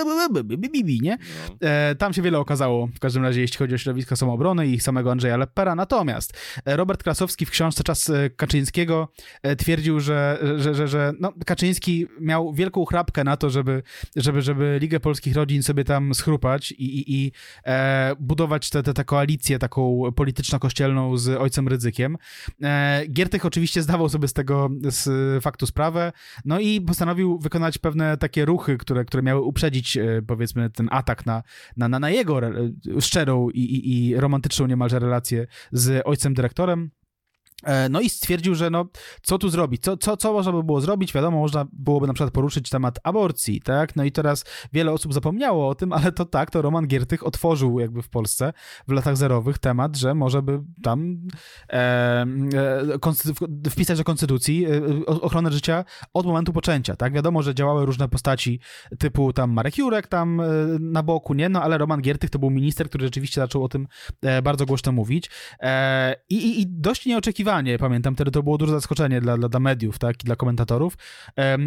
bibi, 0.45 1.01
nie? 1.03 1.19
No. 1.61 1.69
E, 1.69 1.95
tam 1.95 2.13
się 2.13 2.23
wiele 2.23 2.39
okazało, 2.39 2.87
w 2.87 2.99
każdym 2.99 3.23
razie, 3.23 3.41
jeśli 3.41 3.59
chodzi 3.59 3.75
o 3.75 3.79
środowisko 3.79 4.17
samoobrony 4.17 4.67
i 4.67 4.81
samego 4.81 5.13
Andrzeja 5.13 5.37
Leppera, 5.37 5.75
natomiast 5.75 6.33
e, 6.65 6.77
Robert 6.77 7.03
Krasowski 7.03 7.47
w 7.47 7.51
książce 7.51 7.85
Czas 7.85 8.13
Kaczyński 8.37 8.74
Kaczyńskiego 8.75 9.09
e, 9.43 9.57
twierdził, 9.57 10.01
że, 10.01 10.39
że, 10.57 10.75
że, 10.75 10.89
że 10.89 11.13
no, 11.21 11.33
Kaczyński 11.47 12.07
miał 12.21 12.53
wielką 12.53 12.85
chrapkę 12.85 13.25
na 13.25 13.37
to, 13.37 13.51
żeby, 13.51 13.83
żeby, 14.17 14.43
żeby 14.43 14.79
Ligę 14.81 15.01
Polskich 15.01 15.37
Rodzin 15.37 15.63
sobie 15.63 15.85
tam 15.85 16.15
schrupać 16.15 16.73
i, 16.73 16.85
i, 16.85 17.15
i 17.15 17.33
e, 17.65 18.17
budować 18.21 18.71
tę 18.71 19.05
koalicję 19.05 19.59
taką 19.59 20.03
polityczno-kościelną 20.17 21.17
z 21.17 21.29
ojcem 21.29 21.69
Rydzykiem. 21.69 22.17
E, 22.63 23.07
Giertych 23.07 23.47
oczywiście 23.47 23.83
zdawał 23.83 24.09
sobie 24.09 24.29
z 24.29 24.33
tego 24.33 24.69
z 24.83 25.43
faktu 25.45 25.67
sprawę, 25.67 26.13
no 26.45 26.61
i 26.61 26.81
postanowił 26.81 27.39
wykonać 27.39 27.79
pewne 27.79 28.17
takie 28.17 28.45
ruchy, 28.45 28.79
które, 28.79 29.05
które 29.05 29.23
miały 29.23 29.41
uprzedzić 29.41 29.97
e, 29.97 30.23
powiedzmy 30.27 30.71
ten 30.71 30.89
atak 30.91 31.27
na, 31.27 31.43
na, 31.77 31.89
na, 31.89 31.99
na 31.99 32.11
jego 32.11 32.41
szczerą 33.01 33.51
i, 33.51 33.61
i, 33.61 34.09
i 34.09 34.17
romantyczną 34.17 34.67
niemalże 34.67 34.99
relację 34.99 35.47
z 35.73 36.03
ojcem 36.07 36.35
dyrektorem. 36.35 36.91
E, 37.65 37.89
no 37.89 38.01
i 38.01 38.09
stwierdził, 38.09 38.55
że 38.55 38.71
no, 38.71 38.87
co 39.23 39.39
tu 39.39 39.49
zrobić? 39.49 39.83
Co, 39.83 39.97
co, 39.97 40.17
co 40.17 40.33
można 40.33 40.53
by 40.53 40.63
było 40.63 40.81
zrobić? 40.81 41.13
Wiadomo, 41.13 41.39
można 41.39 41.67
byłoby 41.73 42.07
na 42.07 42.15
przykład 42.15 42.35
poruszyć 42.35 42.71
temat 42.71 42.99
aborcji, 43.03 43.61
tak? 43.61 43.97
No 43.97 44.05
i 44.05 44.13
teraz 44.13 44.45
wiele 44.73 44.93
osób 44.93 45.15
zapomniało 45.15 45.69
o 45.69 45.75
tym, 45.75 45.93
ale 45.93 46.13
to 46.13 46.25
tak, 46.25 46.51
to 46.51 46.63
Roman 46.63 46.87
Giertych 46.87 47.27
otworzył 47.27 47.81
jakby 47.81 48.03
w 48.03 48.09
Polsce 48.09 48.53
w 48.89 48.93
latach 48.93 49.17
zerowych 49.17 49.59
temat, 49.59 49.97
że 49.97 50.15
może 50.15 50.43
by 50.43 50.61
tam 50.83 51.17
e, 51.71 52.27
e, 53.65 53.71
wpisać 53.71 53.99
do 53.99 54.05
konstytucji 54.05 54.67
e, 54.67 55.07
ochronę 55.07 55.53
życia 55.53 55.85
od 56.15 56.27
momentu 56.27 56.53
poczęcia, 56.53 56.97
tak? 56.97 57.13
Wiadomo, 57.13 57.43
że 57.43 57.55
działały 57.55 57.87
różne 57.87 58.09
postaci 58.09 58.61
typu 58.99 59.33
tam 59.33 59.53
Marek 59.53 59.79
Jurek 59.79 60.07
tam 60.07 60.41
e, 60.41 60.45
na 60.81 61.03
boku, 61.03 61.35
nie? 61.35 61.49
No 61.49 61.63
ale 61.63 61.79
Roman 61.79 62.01
Giertych 62.01 62.31
to 62.31 62.39
był 62.39 62.51
minister, 62.51 62.89
który 62.89 63.05
rzeczywiście 63.05 63.41
zaczął 63.41 63.65
o 63.65 63.69
tym 63.69 63.87
e, 64.23 64.43
bardzo 64.43 64.67
głośno 64.67 64.93
mówić 64.93 65.31
i, 66.29 66.37
i, 66.37 66.61
i 66.61 66.67
dość 66.67 67.07
nieoczekiwanie 67.07 67.54
zaskoczenie, 67.55 67.79
pamiętam, 67.79 68.15
wtedy 68.15 68.31
to 68.31 68.43
było 68.43 68.59
duże 68.59 68.73
zaskoczenie 68.73 69.21
dla, 69.21 69.37
dla, 69.37 69.49
dla 69.49 69.61
mediów, 69.61 69.99
tak, 69.99 70.23
i 70.23 70.27
dla 70.27 70.37
komentatorów. 70.37 70.97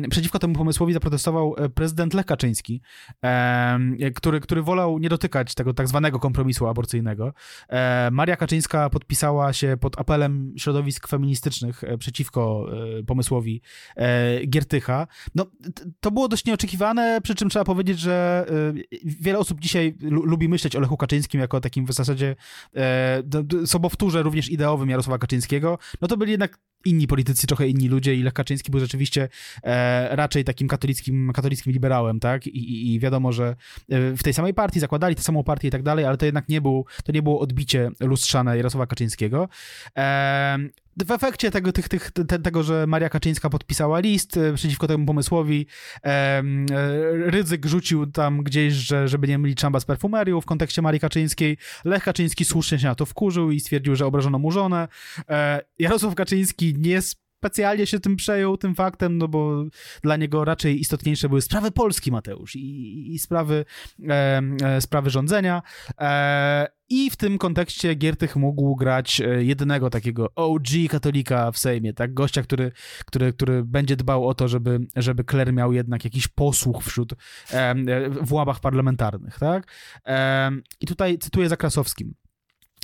Przeciwko 0.10 0.40
temu 0.40 0.54
pomysłowi 0.54 0.94
zaprotestował 0.94 1.56
e, 1.58 1.70
prezydent 1.70 2.14
Lech 2.14 2.26
Kaczyński, 2.26 2.82
który, 4.16 4.40
który 4.40 4.62
wolał 4.62 5.00
nie 5.00 5.10
dotykać 5.10 5.56
tego 5.56 5.74
tak 5.74 5.88
zwanego 5.88 6.20
kompromisu 6.20 6.68
aborcyjnego. 6.68 7.34
E, 7.70 8.10
Maria 8.12 8.36
Kaczyńska 8.36 8.90
podpisała 8.90 9.54
się 9.54 9.78
pod 9.82 10.00
apelem 10.00 10.54
środowisk 10.58 11.08
feministycznych 11.08 11.84
e, 11.84 11.98
przeciwko 11.98 12.66
pomysłowi 13.08 13.62
Giertycha. 14.50 15.08
No, 15.36 15.46
to 16.00 16.12
było 16.12 16.28
dość 16.28 16.46
nieoczekiwane, 16.46 17.22
przy 17.24 17.36
czym 17.36 17.50
trzeba 17.50 17.66
powiedzieć, 17.66 18.00
że 18.00 18.46
wiele 19.04 19.40
osób 19.40 19.60
dzisiaj 19.60 19.96
lubi 20.02 20.50
myśleć 20.50 20.76
o 20.76 20.80
Lechu 20.80 20.98
Kaczyńskim 20.98 21.42
jako 21.42 21.62
takim 21.62 21.86
w 21.86 21.94
zasadzie 21.94 22.36
sobowtórze 23.66 24.24
również 24.24 24.50
ideowym 24.50 24.90
Jarosława 24.90 25.18
Kaczyńskiego, 25.18 25.67
no 26.02 26.08
to 26.08 26.18
byli 26.18 26.32
jednak 26.32 26.60
inni 26.86 27.08
politycy, 27.08 27.48
trochę 27.48 27.68
inni 27.68 27.88
ludzie 27.88 28.16
i 28.16 28.24
Lech 28.24 28.34
Kaczyński 28.34 28.72
był 28.72 28.80
rzeczywiście 28.80 29.30
e, 29.64 30.16
raczej 30.16 30.44
takim 30.44 30.68
katolickim, 30.68 31.32
katolickim 31.34 31.74
liberałem, 31.74 32.20
tak? 32.20 32.48
I, 32.48 32.58
i, 32.58 32.94
I, 32.94 33.00
wiadomo, 33.00 33.32
że 33.32 33.56
e, 33.90 34.16
w 34.18 34.24
tej 34.24 34.34
samej 34.34 34.54
partii 34.54 34.80
zakładali 34.80 35.16
tę 35.16 35.22
samą 35.22 35.44
partię 35.44 35.68
i 35.68 35.72
tak 35.72 35.84
dalej, 35.84 36.06
ale 36.06 36.18
to 36.18 36.26
jednak 36.26 36.50
nie, 36.50 36.62
był, 36.62 36.86
to 37.04 37.12
nie 37.12 37.24
było 37.24 37.40
odbicie 37.40 37.90
lustrzane 38.00 38.58
Jarosława 38.58 38.88
Kaczyńskiego. 38.88 39.50
E, 39.98 40.58
w 41.06 41.12
efekcie 41.12 41.52
tego, 41.52 41.72
tych, 41.72 41.90
tych, 41.90 42.12
te, 42.12 42.40
tego, 42.40 42.64
że 42.64 42.88
Maria 42.88 43.10
Kaczyńska 43.10 43.50
podpisała 43.50 44.00
list 44.00 44.38
e, 44.38 44.54
przeciwko 44.54 44.88
temu 44.88 45.06
pomysłowi, 45.06 45.68
e, 46.06 46.44
Rydzyk 47.26 47.66
rzucił 47.66 48.06
tam 48.06 48.44
gdzieś, 48.44 48.74
że, 48.74 49.08
żeby 49.08 49.28
nie 49.28 49.38
mylić 49.38 49.58
czamba 49.58 49.80
z 49.80 49.86
perfumerią 49.86 50.42
w 50.42 50.46
kontekście 50.46 50.82
Marii 50.82 51.00
Kaczyńskiej. 51.00 51.58
Lech 51.86 52.04
Kaczyński 52.04 52.46
słusznie 52.46 52.80
się 52.80 52.88
na 52.88 52.96
to 52.96 53.06
wkurzył 53.06 53.52
i 53.52 53.60
stwierdził, 53.60 53.96
że 53.96 54.06
obrażono 54.06 54.40
mu 54.40 54.52
żonę. 54.52 54.88
E, 55.30 55.62
Jarosław 55.80 56.16
Kaczyński 56.16 56.74
nie 56.78 57.02
specjalnie 57.38 57.88
się 57.88 58.00
tym 58.00 58.16
przejął, 58.16 58.58
tym 58.58 58.76
faktem, 58.76 59.18
no 59.18 59.28
bo 59.28 59.64
dla 60.04 60.18
niego 60.18 60.46
raczej 60.46 60.80
istotniejsze 60.80 61.30
były 61.30 61.42
sprawy 61.42 61.72
Polski, 61.72 62.12
Mateusz, 62.12 62.56
i, 62.56 63.14
i 63.14 63.20
sprawy, 63.20 63.66
e, 64.10 64.42
e, 64.64 64.82
sprawy 64.82 65.10
rządzenia. 65.10 65.62
E, 66.00 66.77
I 66.90 67.10
w 67.10 67.16
tym 67.16 67.38
kontekście 67.38 67.96
Giertych 67.96 68.36
mógł 68.36 68.76
grać 68.76 69.22
e, 69.22 69.44
jedynego 69.44 69.90
takiego 69.90 70.34
OG 70.36 70.68
katolika 70.90 71.52
w 71.52 71.58
Sejmie, 71.58 71.94
tak? 71.94 72.14
Gościa, 72.14 72.44
który, 72.44 72.72
który, 73.06 73.34
który 73.34 73.64
będzie 73.64 73.96
dbał 73.96 74.28
o 74.28 74.34
to, 74.34 74.48
żeby, 74.48 74.80
żeby 74.96 75.24
Kler 75.24 75.54
miał 75.54 75.74
jednak 75.74 76.04
jakiś 76.04 76.28
posłuch 76.28 76.84
wśród 76.84 77.14
e, 77.52 77.76
w 78.10 78.34
łabach 78.34 78.60
parlamentarnych, 78.60 79.40
tak? 79.40 79.72
I 80.80 80.88
tutaj 80.88 81.18
cytuję 81.18 81.50
za 81.50 81.58
Krasowskim. 81.58 82.14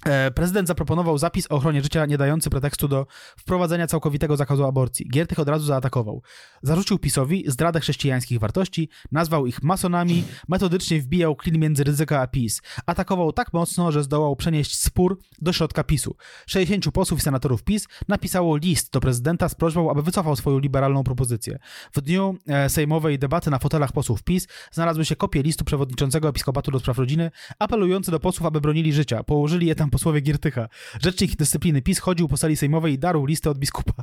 E, 0.05 0.31
prezydent 0.31 0.67
zaproponował 0.67 1.17
zapis 1.17 1.47
o 1.51 1.55
ochronie 1.55 1.81
życia 1.81 2.05
nie 2.05 2.17
dający 2.17 2.49
pretekstu 2.49 2.87
do 2.87 3.07
wprowadzenia 3.37 3.87
całkowitego 3.87 4.37
zakazu 4.37 4.65
aborcji. 4.65 5.09
Giertych 5.09 5.39
od 5.39 5.49
razu 5.49 5.65
zaatakował. 5.65 6.21
Zarzucił 6.61 6.99
PiSowi 6.99 7.43
zdradę 7.47 7.79
chrześcijańskich 7.79 8.39
wartości, 8.39 8.89
nazwał 9.11 9.45
ich 9.45 9.63
masonami, 9.63 10.23
metodycznie 10.47 10.99
wbijał 10.99 11.35
klin 11.35 11.59
między 11.59 11.83
ryzyka 11.83 12.21
a 12.21 12.27
PiS. 12.27 12.61
Atakował 12.85 13.31
tak 13.31 13.53
mocno, 13.53 13.91
że 13.91 14.03
zdołał 14.03 14.35
przenieść 14.35 14.79
spór 14.79 15.19
do 15.41 15.53
środka 15.53 15.83
PiSu. 15.83 16.15
60 16.47 16.91
posłów 16.91 17.19
i 17.19 17.23
senatorów 17.23 17.63
PiS 17.63 17.87
napisało 18.07 18.57
list 18.57 18.93
do 18.93 18.99
prezydenta 18.99 19.49
z 19.49 19.55
prośbą, 19.55 19.91
aby 19.91 20.01
wycofał 20.01 20.35
swoją 20.35 20.59
liberalną 20.59 21.03
propozycję. 21.03 21.59
W 21.93 22.01
dniu 22.01 22.37
e, 22.47 22.69
sejmowej 22.69 23.19
debaty 23.19 23.49
na 23.49 23.59
fotelach 23.59 23.91
posłów 23.91 24.23
PiS 24.23 24.47
znalazły 24.71 25.05
się 25.05 25.15
kopie 25.15 25.43
listu 25.43 25.65
przewodniczącego 25.65 26.27
Episkopatu 26.29 26.71
do 26.71 26.79
Spraw 26.79 26.97
Rodziny, 26.97 27.31
apelujący 27.59 28.11
do 28.11 28.19
posłów, 28.19 28.47
aby 28.47 28.61
bronili 28.61 28.93
życia. 28.93 29.23
Położyli 29.23 29.67
je 29.67 29.75
tam 29.75 29.89
posłowie 29.93 30.21
Giertycha. 30.21 30.67
Rzecznik 31.01 31.35
dyscypliny 31.35 31.81
PiS 31.81 31.99
chodził 31.99 32.27
po 32.27 32.37
sali 32.37 32.57
sejmowej 32.57 32.93
i 32.93 32.99
darł 32.99 33.25
listę 33.25 33.49
od 33.49 33.57
biskupa. 33.57 33.93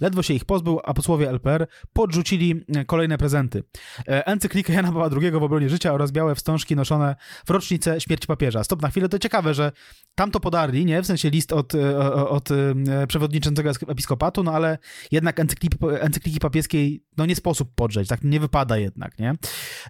Ledwo 0.00 0.22
się 0.22 0.34
ich 0.34 0.44
pozbył, 0.44 0.80
a 0.84 0.94
posłowie 0.94 1.30
LPR 1.30 1.66
podrzucili 1.92 2.64
e, 2.76 2.84
kolejne 2.84 3.18
prezenty. 3.18 3.62
E, 4.08 4.26
encyklikę 4.26 4.72
Jana 4.72 4.88
Pawła 4.88 5.10
II 5.22 5.30
w 5.30 5.42
obronie 5.42 5.68
życia 5.68 5.92
oraz 5.92 6.12
białe 6.12 6.34
wstążki 6.34 6.76
noszone 6.76 7.16
w 7.46 7.50
rocznicę 7.50 8.00
śmierci 8.00 8.26
papieża. 8.26 8.64
Stop 8.64 8.82
na 8.82 8.88
chwilę, 8.88 9.08
to 9.08 9.18
ciekawe, 9.18 9.54
że 9.54 9.72
tam 10.14 10.30
to 10.30 10.40
podarli, 10.40 10.84
nie? 10.84 11.02
W 11.02 11.06
sensie 11.06 11.30
list 11.30 11.52
od, 11.52 11.74
e, 11.74 11.98
od 12.28 12.48
przewodniczącego 13.08 13.70
episkopatu, 13.88 14.42
no 14.42 14.52
ale 14.52 14.78
jednak 15.10 15.40
encykliki, 15.40 15.78
encykliki 16.00 16.40
papieskiej, 16.40 17.04
no 17.16 17.26
nie 17.26 17.36
sposób 17.36 17.74
podrzeć, 17.74 18.08
tak 18.08 18.24
nie 18.24 18.40
wypada 18.40 18.76
jednak, 18.76 19.18
nie? 19.18 19.34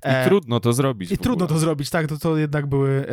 I 0.04 0.28
trudno 0.28 0.60
to 0.60 0.72
zrobić. 0.72 1.12
I 1.12 1.18
trudno 1.18 1.46
to 1.46 1.58
zrobić, 1.58 1.90
tak, 1.90 2.06
to, 2.06 2.18
to 2.18 2.36
jednak 2.36 2.66
były 2.66 3.06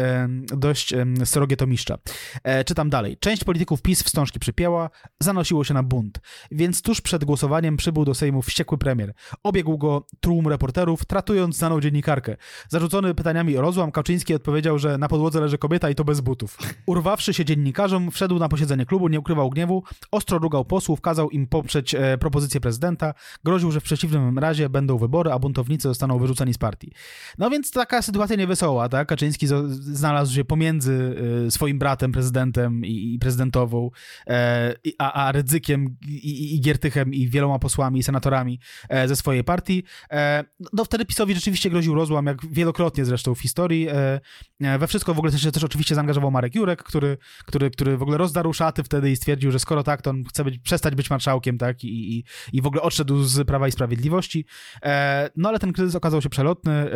dość 0.48 0.94
srogie 1.26 1.58
tomiszcza. 1.58 1.98
E, 2.44 2.64
czytam 2.64 2.90
dalej. 2.90 3.18
Część 3.18 3.44
polityków 3.44 3.82
PiS 3.82 4.04
wstążki 4.04 4.40
przypięła, 4.40 4.90
zanosiło 5.20 5.64
się 5.64 5.74
na 5.74 5.84
bunt. 5.84 6.20
Więc 6.52 6.82
tuż 6.82 7.02
przed 7.02 7.26
głosowaniem 7.26 7.78
przybył 7.78 8.06
do 8.06 8.14
Sejmu 8.14 8.42
wściekły 8.42 8.78
premier. 8.78 9.14
Obiegł 9.44 9.78
go 9.78 10.06
tłum 10.20 10.48
reporterów, 10.48 11.06
tratując 11.06 11.58
znaną 11.58 11.82
dziennikarkę. 11.82 12.36
Zarzucony 12.70 13.16
pytaniami 13.16 13.58
o 13.58 13.62
rozłam, 13.62 13.92
Kaczyński 13.92 14.34
odpowiedział, 14.34 14.80
że 14.80 14.98
na 14.98 15.08
podłodze 15.08 15.42
leży 15.42 15.58
kobieta 15.58 15.90
i 15.90 15.96
to 15.96 16.04
bez 16.04 16.22
butów. 16.22 16.58
Urwawszy 16.86 17.34
się 17.34 17.46
dziennikarzom, 17.46 18.12
wszedł 18.12 18.40
na 18.40 18.50
posiedzenie 18.50 18.86
klubu, 18.86 19.08
nie 19.08 19.20
ukrywał 19.20 19.50
gniewu, 19.50 19.84
ostro 20.12 20.38
rugał 20.38 20.66
posłów, 20.66 21.02
kazał 21.02 21.30
im 21.30 21.48
poprzeć 21.48 21.96
e, 21.96 22.18
propozycję 22.18 22.62
prezydenta, 22.62 23.14
groził, 23.44 23.72
że 23.72 23.80
w 23.80 23.84
przeciwnym 23.84 24.40
razie 24.40 24.70
będą 24.70 24.98
wybory, 24.98 25.32
a 25.32 25.40
buntownicy 25.40 25.88
zostaną 25.88 26.20
wyrzuceni 26.20 26.54
z 26.54 26.58
partii. 26.58 26.92
No 27.38 27.50
więc 27.50 27.72
taka 27.72 28.02
sytuacja 28.02 28.36
niewesoła, 28.36 28.90
tak? 28.90 29.08
Kaczyński 29.08 29.48
znalazł 29.70 30.36
się 30.36 30.46
pomiędzy 30.46 31.16
e, 31.48 31.52
swoim 31.52 31.80
bratem, 31.80 32.11
prezydentem, 32.12 32.86
i, 32.86 33.14
i 33.14 33.20
prezydentową, 33.20 33.90
e, 34.28 34.76
a, 34.98 35.14
a 35.14 35.32
Rydzykiem 35.32 35.98
i, 36.08 36.56
i, 36.56 36.62
Giertychem 36.62 37.14
i 37.14 37.30
wieloma 37.30 37.60
posłami 37.60 38.00
i 38.00 38.04
senatorami 38.04 38.60
e, 38.90 39.08
ze 39.08 39.16
swojej 39.16 39.44
partii. 39.44 39.84
E, 40.12 40.44
no 40.74 40.86
wtedy 40.86 41.06
PiSowi 41.06 41.36
rzeczywiście 41.36 41.70
groził 41.70 41.96
rozłam, 41.96 42.26
jak 42.26 42.46
wielokrotnie 42.46 43.06
zresztą 43.06 43.36
w 43.36 43.40
historii. 43.40 43.88
E, 43.90 44.20
e, 44.62 44.78
we 44.80 44.88
wszystko 44.88 45.14
w 45.14 45.18
ogóle 45.18 45.32
też, 45.32 45.52
też 45.52 45.64
oczywiście 45.64 45.96
zaangażował 45.96 46.32
Marek 46.32 46.56
Jurek, 46.56 46.84
który, 46.84 47.18
który, 47.46 47.72
który 47.72 47.98
w 47.98 48.02
ogóle 48.02 48.18
rozdarł 48.18 48.54
szaty 48.54 48.84
wtedy 48.84 49.12
i 49.12 49.16
stwierdził, 49.16 49.52
że 49.52 49.60
skoro 49.60 49.84
tak, 49.84 50.02
to 50.02 50.10
on 50.10 50.24
chce 50.24 50.44
być, 50.44 50.60
przestać 50.60 50.96
być 50.96 51.10
marszałkiem, 51.10 51.58
tak, 51.58 51.84
i, 51.84 52.18
i, 52.18 52.24
i 52.54 52.62
w 52.62 52.66
ogóle 52.66 52.82
odszedł 52.82 53.24
z 53.24 53.48
Prawa 53.48 53.68
i 53.68 53.72
Sprawiedliwości. 53.72 54.46
E, 54.84 55.30
no 55.36 55.50
ale 55.50 55.60
ten 55.60 55.74
kryzys 55.74 55.96
okazał 55.96 56.22
się 56.22 56.30
przelotny. 56.30 56.92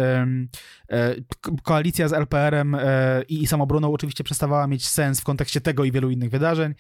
Koalicja 1.64 2.08
z 2.08 2.14
LPR-em 2.14 2.78
i, 3.28 3.44
i 3.44 3.48
samobroną 3.48 3.94
oczywiście 3.94 4.24
przestawała 4.24 4.68
mieć 4.68 4.88
sens 4.96 5.22
w 5.22 5.24
kontekście 5.24 5.62
tego 5.62 5.84
i 5.84 5.92
wielu 5.92 6.10
innych 6.10 6.30
wydarzeń. 6.30 6.74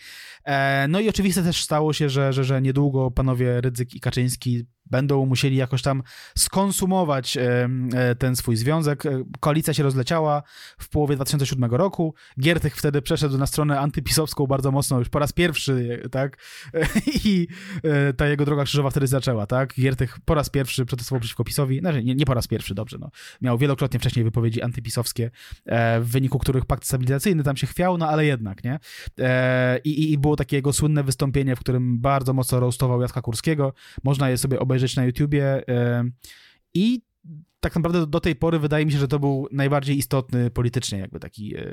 E, 0.45 0.87
no 0.89 0.99
i 0.99 1.09
oczywiście 1.09 1.43
też 1.43 1.63
stało 1.63 1.93
się, 1.93 2.09
że, 2.09 2.33
że, 2.33 2.43
że 2.43 2.61
niedługo 2.61 3.11
panowie 3.11 3.61
Rydzyk 3.61 3.95
i 3.95 3.99
Kaczyński 3.99 4.65
będą 4.85 5.25
musieli 5.25 5.55
jakoś 5.55 5.81
tam 5.81 6.03
skonsumować 6.37 7.37
e, 7.37 7.69
e, 7.93 8.15
ten 8.15 8.35
swój 8.35 8.55
związek. 8.55 9.05
E, 9.05 9.23
koalicja 9.39 9.73
się 9.73 9.83
rozleciała 9.83 10.43
w 10.77 10.89
połowie 10.89 11.15
2007 11.15 11.71
roku. 11.71 12.13
Giertych 12.39 12.75
wtedy 12.75 13.01
przeszedł 13.01 13.37
na 13.37 13.45
stronę 13.45 13.79
antypisowską 13.79 14.47
bardzo 14.47 14.71
mocno, 14.71 14.99
już 14.99 15.09
po 15.09 15.19
raz 15.19 15.33
pierwszy, 15.33 16.01
tak? 16.11 16.37
I 17.25 17.47
ta 18.17 18.27
jego 18.27 18.45
droga 18.45 18.63
krzyżowa 18.63 18.89
wtedy 18.89 19.07
zaczęła, 19.07 19.45
tak? 19.47 19.73
Giertych 19.79 20.17
po 20.25 20.35
raz 20.35 20.49
pierwszy 20.49 20.85
protestował 20.85 21.19
przeciwko 21.19 21.43
PiSowi. 21.43 21.79
Znaczy, 21.79 22.03
nie, 22.03 22.15
nie 22.15 22.25
po 22.25 22.33
raz 22.33 22.47
pierwszy, 22.47 22.75
dobrze, 22.75 22.97
no. 22.99 23.09
Miał 23.41 23.57
wielokrotnie 23.57 23.99
wcześniej 23.99 24.25
wypowiedzi 24.25 24.61
antypisowskie, 24.61 25.31
w 26.01 26.07
wyniku 26.07 26.39
których 26.39 26.65
pakt 26.65 26.85
stabilizacyjny 26.85 27.43
tam 27.43 27.57
się 27.57 27.67
chwiał, 27.67 27.97
no 27.97 28.09
ale 28.09 28.25
jednak, 28.25 28.63
nie? 28.63 28.79
I, 29.83 30.11
i 30.11 30.17
było 30.17 30.35
takie 30.35 30.55
jego 30.55 30.73
słynne 30.73 31.03
wystąpienie, 31.03 31.55
w 31.55 31.59
którym 31.59 31.99
bardzo 31.99 32.33
mocno 32.33 32.59
roastował 32.59 33.01
Jacka 33.01 33.21
Kurskiego. 33.21 33.73
Można 34.03 34.29
je 34.29 34.37
sobie 34.37 34.59
obejrzeć 34.59 34.74
obejrzeć 34.75 34.95
na 34.95 35.05
YouTubie 35.05 35.63
i 36.73 37.01
tak 37.65 37.75
naprawdę 37.75 38.07
do 38.07 38.19
tej 38.19 38.35
pory 38.35 38.59
wydaje 38.59 38.85
mi 38.85 38.91
się, 38.91 38.97
że 38.97 39.07
to 39.07 39.19
był 39.19 39.47
najbardziej 39.51 39.97
istotny 39.97 40.51
politycznie 40.51 40.99
jakby 40.99 41.19
taki 41.19 41.55
e, 41.57 41.63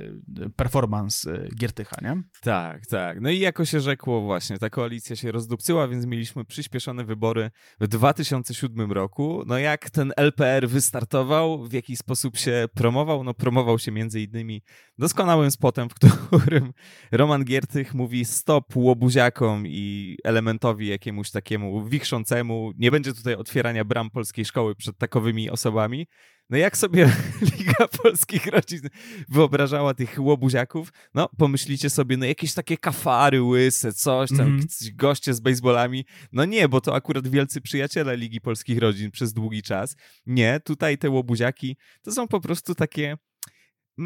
performance 0.56 1.32
e, 1.32 1.48
Giertycha, 1.54 1.96
nie? 2.02 2.22
Tak, 2.42 2.86
tak. 2.86 3.20
No 3.20 3.30
i 3.30 3.38
jako 3.38 3.64
się 3.64 3.80
rzekło 3.80 4.20
właśnie, 4.20 4.58
ta 4.58 4.70
koalicja 4.70 5.16
się 5.16 5.32
rozdupcyła, 5.32 5.88
więc 5.88 6.06
mieliśmy 6.06 6.44
przyspieszone 6.44 7.04
wybory 7.04 7.50
w 7.80 7.88
2007 7.88 8.92
roku. 8.92 9.42
No 9.46 9.58
jak 9.58 9.90
ten 9.90 10.12
LPR 10.16 10.68
wystartował, 10.68 11.64
w 11.64 11.72
jaki 11.72 11.96
sposób 11.96 12.36
się 12.36 12.68
promował? 12.74 13.24
No 13.24 13.34
promował 13.34 13.78
się 13.78 13.92
między 13.92 14.20
innymi 14.20 14.62
doskonałym 15.02 15.50
spotem, 15.50 15.88
w 15.88 15.94
którym 15.98 16.72
Roman 17.12 17.44
Giertych 17.44 17.94
mówi 17.94 18.24
stop 18.24 18.76
łobuziakom 18.76 19.66
i 19.66 20.16
elementowi 20.24 20.88
jakiemuś 20.88 21.30
takiemu 21.30 21.84
wichrzącemu. 21.84 22.72
Nie 22.78 22.90
będzie 22.90 23.12
tutaj 23.12 23.34
otwierania 23.34 23.84
bram 23.84 24.10
polskiej 24.10 24.44
szkoły 24.44 24.74
przed 24.74 24.98
takowymi 24.98 25.50
osobami 25.50 26.06
no 26.50 26.58
jak 26.58 26.76
sobie 26.76 27.12
Liga 27.58 27.88
Polskich 28.02 28.46
Rodzin 28.46 28.80
wyobrażała 29.28 29.94
tych 29.94 30.14
łobuziaków? 30.18 30.92
No 31.14 31.28
pomyślicie 31.38 31.90
sobie, 31.90 32.16
no 32.16 32.26
jakieś 32.26 32.54
takie 32.54 32.76
kafary 32.76 33.42
łyse, 33.42 33.92
coś 33.92 34.30
tam, 34.30 34.40
mm 34.40 34.60
-hmm. 34.60 34.94
goście 34.94 35.34
z 35.34 35.40
baseballami. 35.40 36.04
No 36.32 36.44
nie, 36.44 36.68
bo 36.68 36.80
to 36.80 36.94
akurat 36.94 37.28
wielcy 37.28 37.60
przyjaciele 37.60 38.16
Ligi 38.16 38.40
Polskich 38.40 38.78
Rodzin 38.78 39.10
przez 39.10 39.32
długi 39.32 39.62
czas. 39.62 39.96
Nie, 40.26 40.60
tutaj 40.64 40.98
te 40.98 41.10
łobuziaki 41.10 41.76
to 42.02 42.12
są 42.12 42.28
po 42.28 42.40
prostu 42.40 42.74
takie 42.74 43.16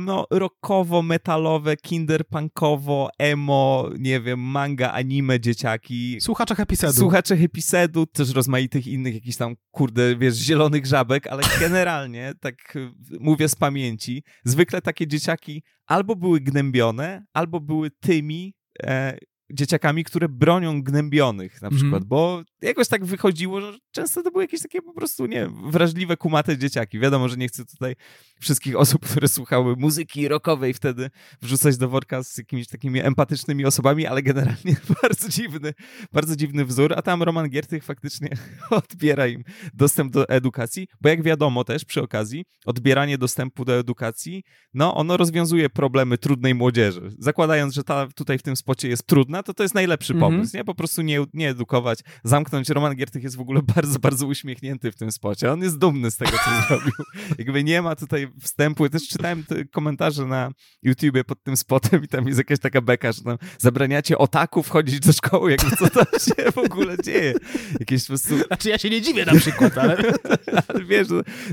no, 0.04 0.26
rockowo, 0.30 1.02
metalowe, 1.02 1.76
kinderpunkowo, 1.76 3.10
emo, 3.18 3.90
nie 3.98 4.20
wiem, 4.20 4.40
manga, 4.40 4.92
anime, 4.92 5.40
dzieciaki. 5.40 6.20
Słuchaczach 6.20 6.60
episedu. 6.60 6.92
Słuchacze 6.92 7.34
episedu, 7.34 8.06
też 8.06 8.34
rozmaitych 8.34 8.86
innych 8.86 9.14
jakichś 9.14 9.36
tam, 9.36 9.54
kurde, 9.70 10.16
wiesz, 10.16 10.34
zielonych 10.34 10.86
żabek, 10.86 11.26
ale 11.26 11.42
generalnie, 11.60 12.32
tak 12.40 12.76
y, 12.76 12.90
mówię 13.20 13.48
z 13.48 13.54
pamięci, 13.54 14.22
zwykle 14.44 14.82
takie 14.82 15.06
dzieciaki 15.06 15.62
albo 15.86 16.16
były 16.16 16.40
gnębione, 16.40 17.24
albo 17.32 17.60
były 17.60 17.90
tymi, 17.90 18.54
e, 18.82 19.18
dzieciakami, 19.50 20.04
które 20.04 20.28
bronią 20.28 20.82
gnębionych 20.82 21.62
na 21.62 21.70
przykład, 21.70 22.02
mm. 22.02 22.08
bo 22.08 22.42
jakoś 22.62 22.88
tak 22.88 23.04
wychodziło, 23.04 23.60
że 23.60 23.78
często 23.90 24.22
to 24.22 24.30
były 24.30 24.44
jakieś 24.44 24.60
takie 24.62 24.82
po 24.82 24.92
prostu, 24.92 25.26
nie 25.26 25.48
wrażliwe, 25.66 26.16
kumate 26.16 26.58
dzieciaki. 26.58 26.98
Wiadomo, 26.98 27.28
że 27.28 27.36
nie 27.36 27.48
chcę 27.48 27.64
tutaj 27.64 27.96
wszystkich 28.40 28.76
osób, 28.86 29.06
które 29.06 29.28
słuchały 29.28 29.76
muzyki 29.76 30.28
rockowej 30.28 30.74
wtedy 30.74 31.10
wrzucać 31.42 31.76
do 31.76 31.88
worka 31.88 32.22
z 32.22 32.38
jakimiś 32.38 32.68
takimi 32.68 33.00
empatycznymi 33.00 33.64
osobami, 33.64 34.06
ale 34.06 34.22
generalnie 34.22 34.76
bardzo 35.02 35.28
dziwny, 35.28 35.74
bardzo 36.12 36.36
dziwny 36.36 36.64
wzór, 36.64 36.94
a 36.96 37.02
tam 37.02 37.22
Roman 37.22 37.48
Giertych 37.48 37.84
faktycznie 37.84 38.28
odbiera 38.70 39.26
im 39.26 39.44
dostęp 39.74 40.12
do 40.12 40.28
edukacji, 40.28 40.88
bo 41.00 41.08
jak 41.08 41.22
wiadomo 41.22 41.64
też 41.64 41.84
przy 41.84 42.02
okazji, 42.02 42.44
odbieranie 42.66 43.18
dostępu 43.18 43.64
do 43.64 43.78
edukacji, 43.78 44.42
no 44.74 44.94
ono 44.94 45.16
rozwiązuje 45.16 45.70
problemy 45.70 46.18
trudnej 46.18 46.54
młodzieży. 46.54 47.10
Zakładając, 47.18 47.74
że 47.74 47.84
ta 47.84 48.06
tutaj 48.14 48.38
w 48.38 48.42
tym 48.42 48.56
spocie 48.56 48.88
jest 48.88 49.06
trudna, 49.06 49.35
to 49.42 49.54
to 49.54 49.62
jest 49.62 49.74
najlepszy 49.74 50.12
mhm. 50.12 50.32
pomysł, 50.32 50.56
nie? 50.56 50.64
Po 50.64 50.74
prostu 50.74 51.02
nie, 51.02 51.24
nie 51.34 51.48
edukować, 51.48 52.00
zamknąć. 52.24 52.68
Roman 52.68 52.94
Giertych 52.94 53.22
jest 53.22 53.36
w 53.36 53.40
ogóle 53.40 53.62
bardzo, 53.74 53.98
bardzo 53.98 54.26
uśmiechnięty 54.26 54.92
w 54.92 54.96
tym 54.96 55.12
spocie. 55.12 55.52
On 55.52 55.62
jest 55.62 55.78
dumny 55.78 56.10
z 56.10 56.16
tego, 56.16 56.30
co 56.30 56.50
zrobił. 56.68 56.92
Jakby 57.38 57.64
nie 57.64 57.82
ma 57.82 57.96
tutaj 57.96 58.28
wstępu. 58.40 58.88
też 58.88 59.08
czytałem 59.08 59.44
te 59.44 59.64
komentarze 59.64 60.26
na 60.26 60.50
YouTubie 60.82 61.24
pod 61.24 61.42
tym 61.42 61.56
spotem 61.56 62.04
i 62.04 62.08
tam 62.08 62.26
jest 62.26 62.38
jakaś 62.38 62.58
taka 62.58 62.80
beka, 62.80 63.12
że 63.12 63.22
tam 63.22 63.38
zabraniacie 63.58 64.18
otaku 64.18 64.62
wchodzić 64.62 65.00
do 65.00 65.12
szkoły, 65.12 65.50
jakby 65.50 65.76
co 65.76 65.90
tam 65.90 66.06
się 66.26 66.52
w 66.52 66.58
ogóle 66.58 66.96
dzieje. 67.04 67.34
Jakieś 67.80 68.02
po 68.02 68.08
prostu... 68.08 68.38
Znaczy 68.46 68.68
ja 68.68 68.78
się 68.78 68.90
nie 68.90 69.00
dziwię 69.02 69.24
na 69.24 69.34
przykład, 69.34 69.78
ale... 69.78 69.96
ale 70.68 70.84
wiesz, 70.84 71.08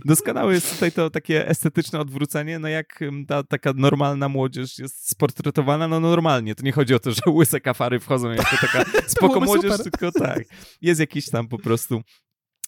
doskonałe 0.05 0.53
jest 0.53 0.73
tutaj 0.73 0.91
to 0.91 1.10
takie 1.10 1.47
estetyczne 1.47 1.99
odwrócenie, 1.99 2.60
no 2.60 2.68
jak 2.68 2.99
ta 3.27 3.43
taka 3.43 3.73
normalna 3.76 4.30
młodzież 4.30 4.80
jest 4.80 5.10
sportretowana, 5.10 5.88
no 5.88 5.99
normalnie. 5.99 6.55
To 6.55 6.64
nie 6.64 6.72
chodzi 6.72 6.93
o 6.93 6.99
to, 6.99 7.11
że 7.11 7.22
łyse 7.27 7.61
kafary 7.73 7.99
wchodzą 7.99 8.31
jako 8.31 8.57
taka 8.61 8.85
spoko 9.07 9.39
młodzież, 9.39 9.71
super. 9.71 9.91
tylko 9.91 10.11
tak. 10.11 10.43
Jest 10.81 10.99
jakiś 10.99 11.29
tam 11.29 11.47
po 11.47 11.57
prostu 11.57 12.01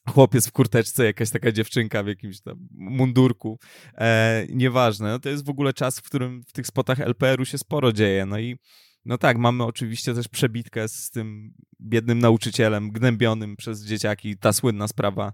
chłopiec 0.09 0.47
w 0.47 0.51
kurteczce, 0.51 1.05
jakaś 1.05 1.29
taka 1.29 1.51
dziewczynka 1.51 2.03
w 2.03 2.07
jakimś 2.07 2.41
tam 2.41 2.67
mundurku. 2.71 3.59
E, 3.97 4.45
nieważne. 4.49 5.09
No 5.09 5.19
to 5.19 5.29
jest 5.29 5.45
w 5.45 5.49
ogóle 5.49 5.73
czas, 5.73 5.99
w 5.99 6.03
którym 6.03 6.43
w 6.47 6.51
tych 6.51 6.67
spotach 6.67 6.99
LPR-u 6.99 7.45
się 7.45 7.57
sporo 7.57 7.93
dzieje. 7.93 8.25
No 8.25 8.39
i 8.39 8.57
no 9.05 9.17
tak, 9.17 9.37
mamy 9.37 9.63
oczywiście 9.63 10.13
też 10.13 10.27
przebitkę 10.27 10.87
z 10.87 11.09
tym 11.09 11.53
biednym 11.81 12.19
nauczycielem 12.19 12.91
gnębionym 12.91 13.55
przez 13.55 13.85
dzieciaki. 13.85 14.37
Ta 14.37 14.53
słynna 14.53 14.87
sprawa 14.87 15.33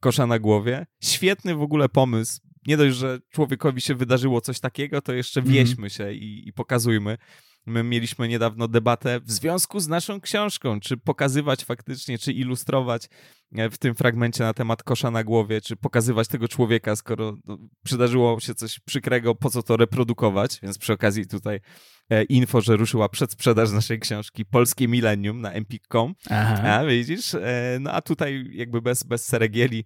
kosza 0.00 0.26
na 0.26 0.38
głowie. 0.38 0.86
Świetny 1.02 1.54
w 1.54 1.62
ogóle 1.62 1.88
pomysł. 1.88 2.40
Nie 2.66 2.76
dość, 2.76 2.96
że 2.96 3.18
człowiekowi 3.30 3.80
się 3.80 3.94
wydarzyło 3.94 4.40
coś 4.40 4.60
takiego, 4.60 5.02
to 5.02 5.12
jeszcze 5.12 5.40
mhm. 5.40 5.56
wieśmy 5.56 5.90
się 5.90 6.12
i, 6.12 6.48
i 6.48 6.52
pokazujmy. 6.52 7.18
My 7.66 7.82
mieliśmy 7.82 8.28
niedawno 8.28 8.68
debatę 8.68 9.20
w 9.20 9.30
związku 9.30 9.80
z 9.80 9.88
naszą 9.88 10.20
książką, 10.20 10.80
czy 10.80 10.96
pokazywać 10.96 11.64
faktycznie, 11.64 12.18
czy 12.18 12.32
ilustrować 12.32 13.08
e, 13.52 13.70
w 13.70 13.78
tym 13.78 13.94
fragmencie 13.94 14.44
na 14.44 14.54
temat 14.54 14.82
kosza 14.82 15.10
na 15.10 15.24
głowie, 15.24 15.60
czy 15.60 15.76
pokazywać 15.76 16.28
tego 16.28 16.48
człowieka, 16.48 16.96
skoro 16.96 17.36
no, 17.44 17.58
przydarzyło 17.84 18.40
się 18.40 18.54
coś 18.54 18.80
przykrego, 18.80 19.34
po 19.34 19.50
co 19.50 19.62
to 19.62 19.76
reprodukować. 19.76 20.58
Więc 20.62 20.78
przy 20.78 20.92
okazji 20.92 21.26
tutaj 21.26 21.60
e, 22.10 22.24
info, 22.24 22.60
że 22.60 22.76
ruszyła 22.76 23.08
przedsprzedaż 23.08 23.70
naszej 23.70 24.00
książki 24.00 24.44
Polskie 24.44 24.88
Millennium 24.88 25.40
na 25.40 25.52
empik.com. 25.52 26.14
A 26.64 26.84
widzisz? 26.84 27.34
E, 27.34 27.78
no 27.80 27.92
a 27.92 28.02
tutaj 28.02 28.50
jakby 28.52 28.82
bez, 28.82 29.02
bez 29.02 29.24
seregieli 29.24 29.84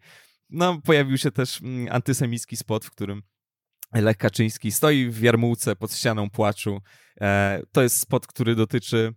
no, 0.50 0.80
pojawił 0.80 1.18
się 1.18 1.30
też 1.30 1.62
mm, 1.62 1.88
antysemicki 1.90 2.56
spot, 2.56 2.84
w 2.84 2.90
którym 2.90 3.22
Lech 3.92 4.16
Kaczyński 4.16 4.72
stoi 4.72 5.10
w 5.10 5.22
jarmułce 5.22 5.76
pod 5.76 5.94
ścianą 5.94 6.30
płaczu. 6.30 6.80
E, 7.20 7.62
to 7.72 7.82
jest 7.82 8.00
spot, 8.00 8.26
który 8.26 8.54
dotyczy 8.54 9.12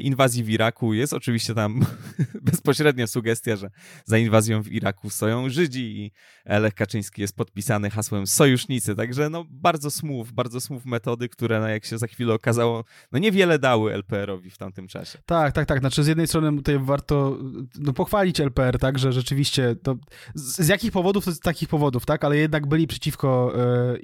inwazji 0.00 0.44
w 0.44 0.50
Iraku. 0.50 0.94
Jest 0.94 1.12
oczywiście 1.12 1.54
tam 1.54 1.80
bezpośrednia 2.50 3.06
sugestia, 3.06 3.56
że 3.56 3.70
za 4.04 4.18
inwazją 4.18 4.62
w 4.62 4.72
Iraku 4.72 5.10
stoją 5.10 5.48
Żydzi 5.48 6.00
i 6.00 6.12
Lech 6.44 6.74
Kaczyński 6.74 7.20
jest 7.20 7.36
podpisany 7.36 7.90
hasłem 7.90 8.26
sojusznicy, 8.26 8.94
także 8.94 9.30
no 9.30 9.44
bardzo 9.50 9.90
smooth, 9.90 10.26
bardzo 10.32 10.60
smooth 10.60 10.84
metody, 10.84 11.28
które 11.28 11.60
no, 11.60 11.68
jak 11.68 11.84
się 11.84 11.98
za 11.98 12.06
chwilę 12.06 12.34
okazało, 12.34 12.84
no 13.12 13.18
niewiele 13.18 13.58
dały 13.58 13.92
LPR-owi 13.92 14.50
w 14.50 14.58
tamtym 14.58 14.88
czasie. 14.88 15.18
Tak, 15.26 15.52
tak, 15.52 15.66
tak, 15.66 15.80
znaczy 15.80 16.04
z 16.04 16.06
jednej 16.06 16.26
strony 16.26 16.56
tutaj 16.56 16.78
warto 16.78 17.38
no, 17.78 17.92
pochwalić 17.92 18.40
LPR, 18.40 18.78
tak, 18.78 18.98
że 18.98 19.12
rzeczywiście 19.12 19.76
to, 19.82 19.96
z, 20.34 20.66
z 20.66 20.68
jakich 20.68 20.92
powodów, 20.92 21.24
to 21.24 21.32
z 21.32 21.40
takich 21.40 21.68
powodów, 21.68 22.06
tak, 22.06 22.24
ale 22.24 22.36
jednak 22.36 22.66
byli 22.66 22.86
przeciwko 22.86 23.52
e, 23.56 23.96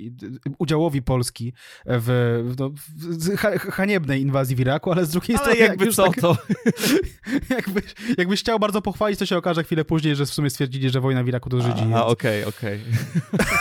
udziałowi 0.58 1.02
Polski 1.02 1.52
w, 1.86 2.42
w, 2.44 2.58
no, 2.58 2.70
w 2.70 3.70
haniebnej 3.70 4.22
inwazji 4.22 4.56
w 4.56 4.60
Iraku, 4.60 4.92
ale 4.92 5.06
z 5.06 5.10
drugiej 5.10 5.36
ale 5.36 5.44
strony 5.44 5.59
jakby 5.68 5.92
co 5.92 6.04
tak, 6.06 6.20
to. 6.20 6.36
jakby, 7.56 7.82
jakbyś 8.18 8.40
chciał 8.40 8.58
bardzo 8.58 8.82
pochwalić, 8.82 9.18
to 9.18 9.26
się 9.26 9.36
okaże 9.36 9.64
chwilę 9.64 9.84
później, 9.84 10.16
że 10.16 10.26
w 10.26 10.30
sumie 10.30 10.50
stwierdzili, 10.50 10.90
że 10.90 11.00
wojna 11.00 11.24
w 11.24 11.28
Iraku 11.28 11.50
to 11.50 11.60
Żydzi. 11.60 11.82
A, 11.94 12.06
okej, 12.06 12.44
okej. 12.44 12.80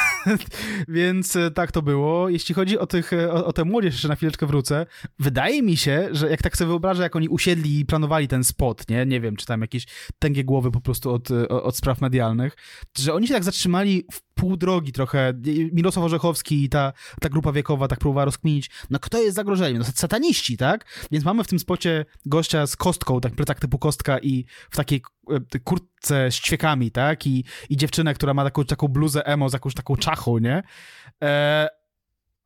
więc 0.88 1.36
e, 1.36 1.52
tak 1.52 1.72
to 1.72 1.82
było. 1.82 2.30
Jeśli 2.30 2.56
chodzi 2.56 2.80
o, 2.80 2.88
tych, 2.88 3.14
e, 3.14 3.34
o, 3.34 3.46
o 3.46 3.54
tę 3.54 3.66
młodzież, 3.66 3.94
jeszcze 3.94 4.08
na 4.08 4.16
chwileczkę 4.16 4.46
wrócę, 4.46 4.86
wydaje 5.20 5.62
mi 5.62 5.78
się, 5.78 6.10
że 6.12 6.30
jak 6.30 6.42
tak 6.42 6.58
sobie 6.58 6.68
wyobrażę, 6.68 7.04
jak 7.04 7.16
oni 7.16 7.30
usiedli 7.30 7.80
i 7.80 7.86
planowali 7.86 8.28
ten 8.28 8.44
spot, 8.44 8.90
nie, 8.90 9.06
nie 9.06 9.22
wiem, 9.22 9.36
czy 9.36 9.46
tam 9.46 9.62
jakieś 9.62 9.86
tęgie 10.20 10.44
głowy 10.44 10.72
po 10.72 10.82
prostu 10.82 11.12
od, 11.14 11.32
e, 11.32 11.48
od 11.48 11.78
spraw 11.78 12.02
medialnych, 12.02 12.56
że 12.98 13.14
oni 13.14 13.28
się 13.28 13.34
tak 13.34 13.44
zatrzymali 13.44 14.06
w 14.12 14.29
pół 14.40 14.58
drogi 14.58 14.92
trochę. 14.92 15.34
Mirosław 15.74 16.06
Orzechowski 16.06 16.64
i 16.64 16.70
ta, 16.70 16.94
ta 17.22 17.30
grupa 17.30 17.52
wiekowa 17.52 17.88
tak 17.88 18.00
próbowała 18.00 18.26
rozkminić, 18.26 18.70
no 18.90 19.00
kto 19.00 19.22
jest 19.22 19.36
zagrożeniem? 19.36 19.78
No 19.78 19.86
sataniści, 19.96 20.58
tak? 20.58 20.86
Więc 21.12 21.26
mamy 21.26 21.44
w 21.44 21.48
tym 21.48 21.60
spocie 21.60 22.06
gościa 22.26 22.68
z 22.68 22.76
kostką, 22.76 23.22
tak 23.22 23.36
plecak 23.36 23.60
typu 23.60 23.80
kostka 23.80 24.20
i 24.20 24.46
w 24.72 24.76
takiej 24.76 25.02
e, 25.56 25.60
kurtce 25.60 26.32
z 26.32 26.36
ćwiekami, 26.36 26.92
tak? 26.92 27.28
I, 27.28 27.44
i 27.70 27.78
dziewczynę, 27.78 28.14
która 28.14 28.34
ma 28.34 28.44
taką, 28.44 28.66
taką 28.66 28.88
bluzę 28.88 29.26
emo 29.26 29.50
z 29.50 29.54
jakąś 29.54 29.74
taką 29.74 29.96
czachą, 29.96 30.38
nie? 30.38 30.64
E, 31.24 31.79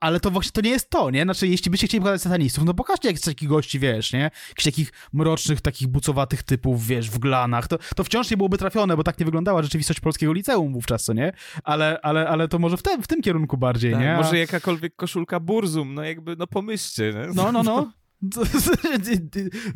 ale 0.03 0.19
to 0.19 0.31
właśnie 0.31 0.51
to 0.51 0.61
nie 0.61 0.69
jest 0.69 0.89
to, 0.89 1.11
nie? 1.11 1.23
Znaczy, 1.23 1.47
jeśli 1.47 1.71
byście 1.71 1.87
chcieli 1.87 2.01
pokazać 2.01 2.21
satanistów, 2.21 2.63
no 2.63 2.73
pokażcie 2.73 3.07
jakichś 3.07 3.25
takich 3.25 3.49
gości, 3.49 3.79
wiesz, 3.79 4.13
nie? 4.13 4.19
Jakichś 4.19 4.63
takich 4.63 4.91
mrocznych, 5.13 5.61
takich 5.61 5.87
bucowatych 5.87 6.43
typów, 6.43 6.87
wiesz, 6.87 7.09
w 7.09 7.19
glanach. 7.19 7.67
To, 7.67 7.77
to 7.95 8.03
wciąż 8.03 8.31
nie 8.31 8.37
byłoby 8.37 8.57
trafione, 8.57 8.97
bo 8.97 9.03
tak 9.03 9.19
nie 9.19 9.25
wyglądała 9.25 9.63
rzeczywistość 9.63 9.99
polskiego 9.99 10.33
liceum 10.33 10.73
wówczas, 10.73 11.03
co 11.03 11.13
nie? 11.13 11.33
Ale, 11.63 11.99
ale, 12.01 12.27
ale 12.27 12.47
to 12.47 12.59
może 12.59 12.77
w, 12.77 12.83
te, 12.83 13.01
w 13.01 13.07
tym 13.07 13.21
kierunku 13.21 13.57
bardziej, 13.57 13.91
tak, 13.91 14.01
nie? 14.01 14.15
A... 14.15 14.17
Może 14.17 14.37
jakakolwiek 14.37 14.95
koszulka 14.95 15.39
burzum, 15.39 15.93
no 15.93 16.03
jakby, 16.03 16.35
no 16.35 16.47
pomyślcie, 16.47 17.13
nie? 17.13 17.33
No, 17.35 17.51
no, 17.51 17.63
no. 17.63 17.91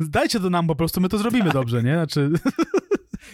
Dajcie 0.00 0.40
to 0.40 0.50
nam 0.50 0.66
po 0.66 0.74
prostu, 0.74 1.00
my 1.00 1.08
to 1.08 1.18
zrobimy 1.18 1.50
dobrze, 1.50 1.82
nie? 1.82 1.94
Znaczy... 1.94 2.30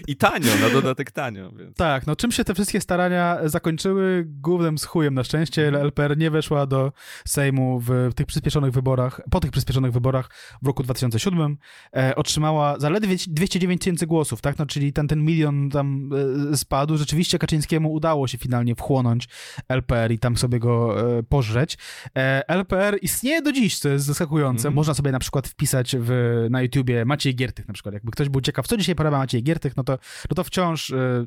I 0.08 0.16
tanio, 0.16 0.50
na 0.62 0.70
dodatek 0.70 1.10
tanio. 1.10 1.52
Więc. 1.52 1.76
Tak, 1.76 2.06
no 2.06 2.16
czym 2.16 2.32
się 2.32 2.44
te 2.44 2.54
wszystkie 2.54 2.80
starania 2.80 3.38
zakończyły? 3.44 4.24
Głównym 4.26 4.78
z 4.78 4.84
chujem 4.84 5.14
na 5.14 5.24
szczęście. 5.24 5.68
LPR 5.68 6.18
nie 6.18 6.30
weszła 6.30 6.66
do 6.66 6.92
Sejmu 7.26 7.80
w 7.80 8.10
tych 8.16 8.26
przyspieszonych 8.26 8.72
wyborach, 8.72 9.20
po 9.30 9.40
tych 9.40 9.50
przyspieszonych 9.50 9.92
wyborach 9.92 10.30
w 10.62 10.66
roku 10.66 10.82
2007. 10.82 11.56
E, 11.96 12.14
otrzymała 12.16 12.78
zaledwie 12.78 13.16
209 13.26 13.80
tysięcy 13.80 14.06
głosów, 14.06 14.40
tak? 14.40 14.58
No, 14.58 14.66
czyli 14.66 14.92
ten, 14.92 15.08
ten 15.08 15.24
milion 15.24 15.70
tam 15.70 16.10
e, 16.52 16.56
spadł. 16.56 16.96
Rzeczywiście 16.96 17.38
Kaczyńskiemu 17.38 17.92
udało 17.92 18.28
się 18.28 18.38
finalnie 18.38 18.74
wchłonąć 18.74 19.28
LPR 19.68 20.12
i 20.12 20.18
tam 20.18 20.36
sobie 20.36 20.58
go 20.58 21.00
e, 21.18 21.22
pożreć. 21.22 21.78
E, 22.16 22.48
LPR 22.48 22.98
istnieje 23.02 23.42
do 23.42 23.52
dziś, 23.52 23.78
co 23.78 23.88
jest 23.88 24.04
zaskakujące. 24.04 24.68
Mm 24.68 24.72
-hmm. 24.72 24.76
Można 24.76 24.94
sobie 24.94 25.12
na 25.12 25.18
przykład 25.18 25.48
wpisać 25.48 25.96
w, 25.98 26.10
na 26.50 26.62
YouTubie 26.62 27.04
Maciej 27.04 27.34
Giertych 27.34 27.68
na 27.68 27.74
przykład. 27.74 27.94
Jakby 27.94 28.10
ktoś 28.10 28.28
był 28.28 28.40
ciekaw, 28.40 28.66
co 28.66 28.76
dzisiaj 28.76 28.94
porabia 28.94 29.18
Maciej 29.18 29.42
Giertych, 29.42 29.76
no 29.76 29.83
to, 29.84 29.98
no 30.30 30.34
to 30.34 30.44
wciąż 30.44 30.90
y, 30.90 31.26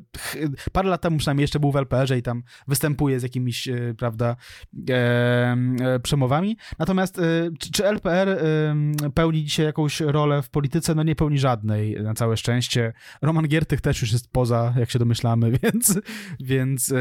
parę 0.72 0.88
lat 0.88 1.00
temu 1.00 1.18
przynajmniej 1.18 1.42
jeszcze 1.42 1.60
był 1.60 1.72
w 1.72 1.76
LPR-ze 1.76 2.18
i 2.18 2.22
tam 2.22 2.42
występuje 2.68 3.20
z 3.20 3.22
jakimiś, 3.22 3.68
y, 3.68 3.94
prawda, 3.98 4.36
e, 4.90 5.56
przemowami. 6.02 6.56
Natomiast 6.78 7.20
czy, 7.58 7.72
czy 7.72 7.86
LPR 7.86 8.38
pełni 9.14 9.44
dzisiaj 9.44 9.66
jakąś 9.66 10.00
rolę 10.00 10.42
w 10.42 10.50
polityce? 10.50 10.94
No 10.94 11.02
nie 11.02 11.16
pełni 11.16 11.38
żadnej, 11.38 12.02
na 12.02 12.14
całe 12.14 12.36
szczęście. 12.36 12.92
Roman 13.22 13.48
Giertych 13.48 13.80
też 13.80 14.00
już 14.00 14.12
jest 14.12 14.32
poza, 14.32 14.74
jak 14.78 14.90
się 14.90 14.98
domyślamy, 14.98 15.52
więc, 15.62 16.00
więc 16.40 16.94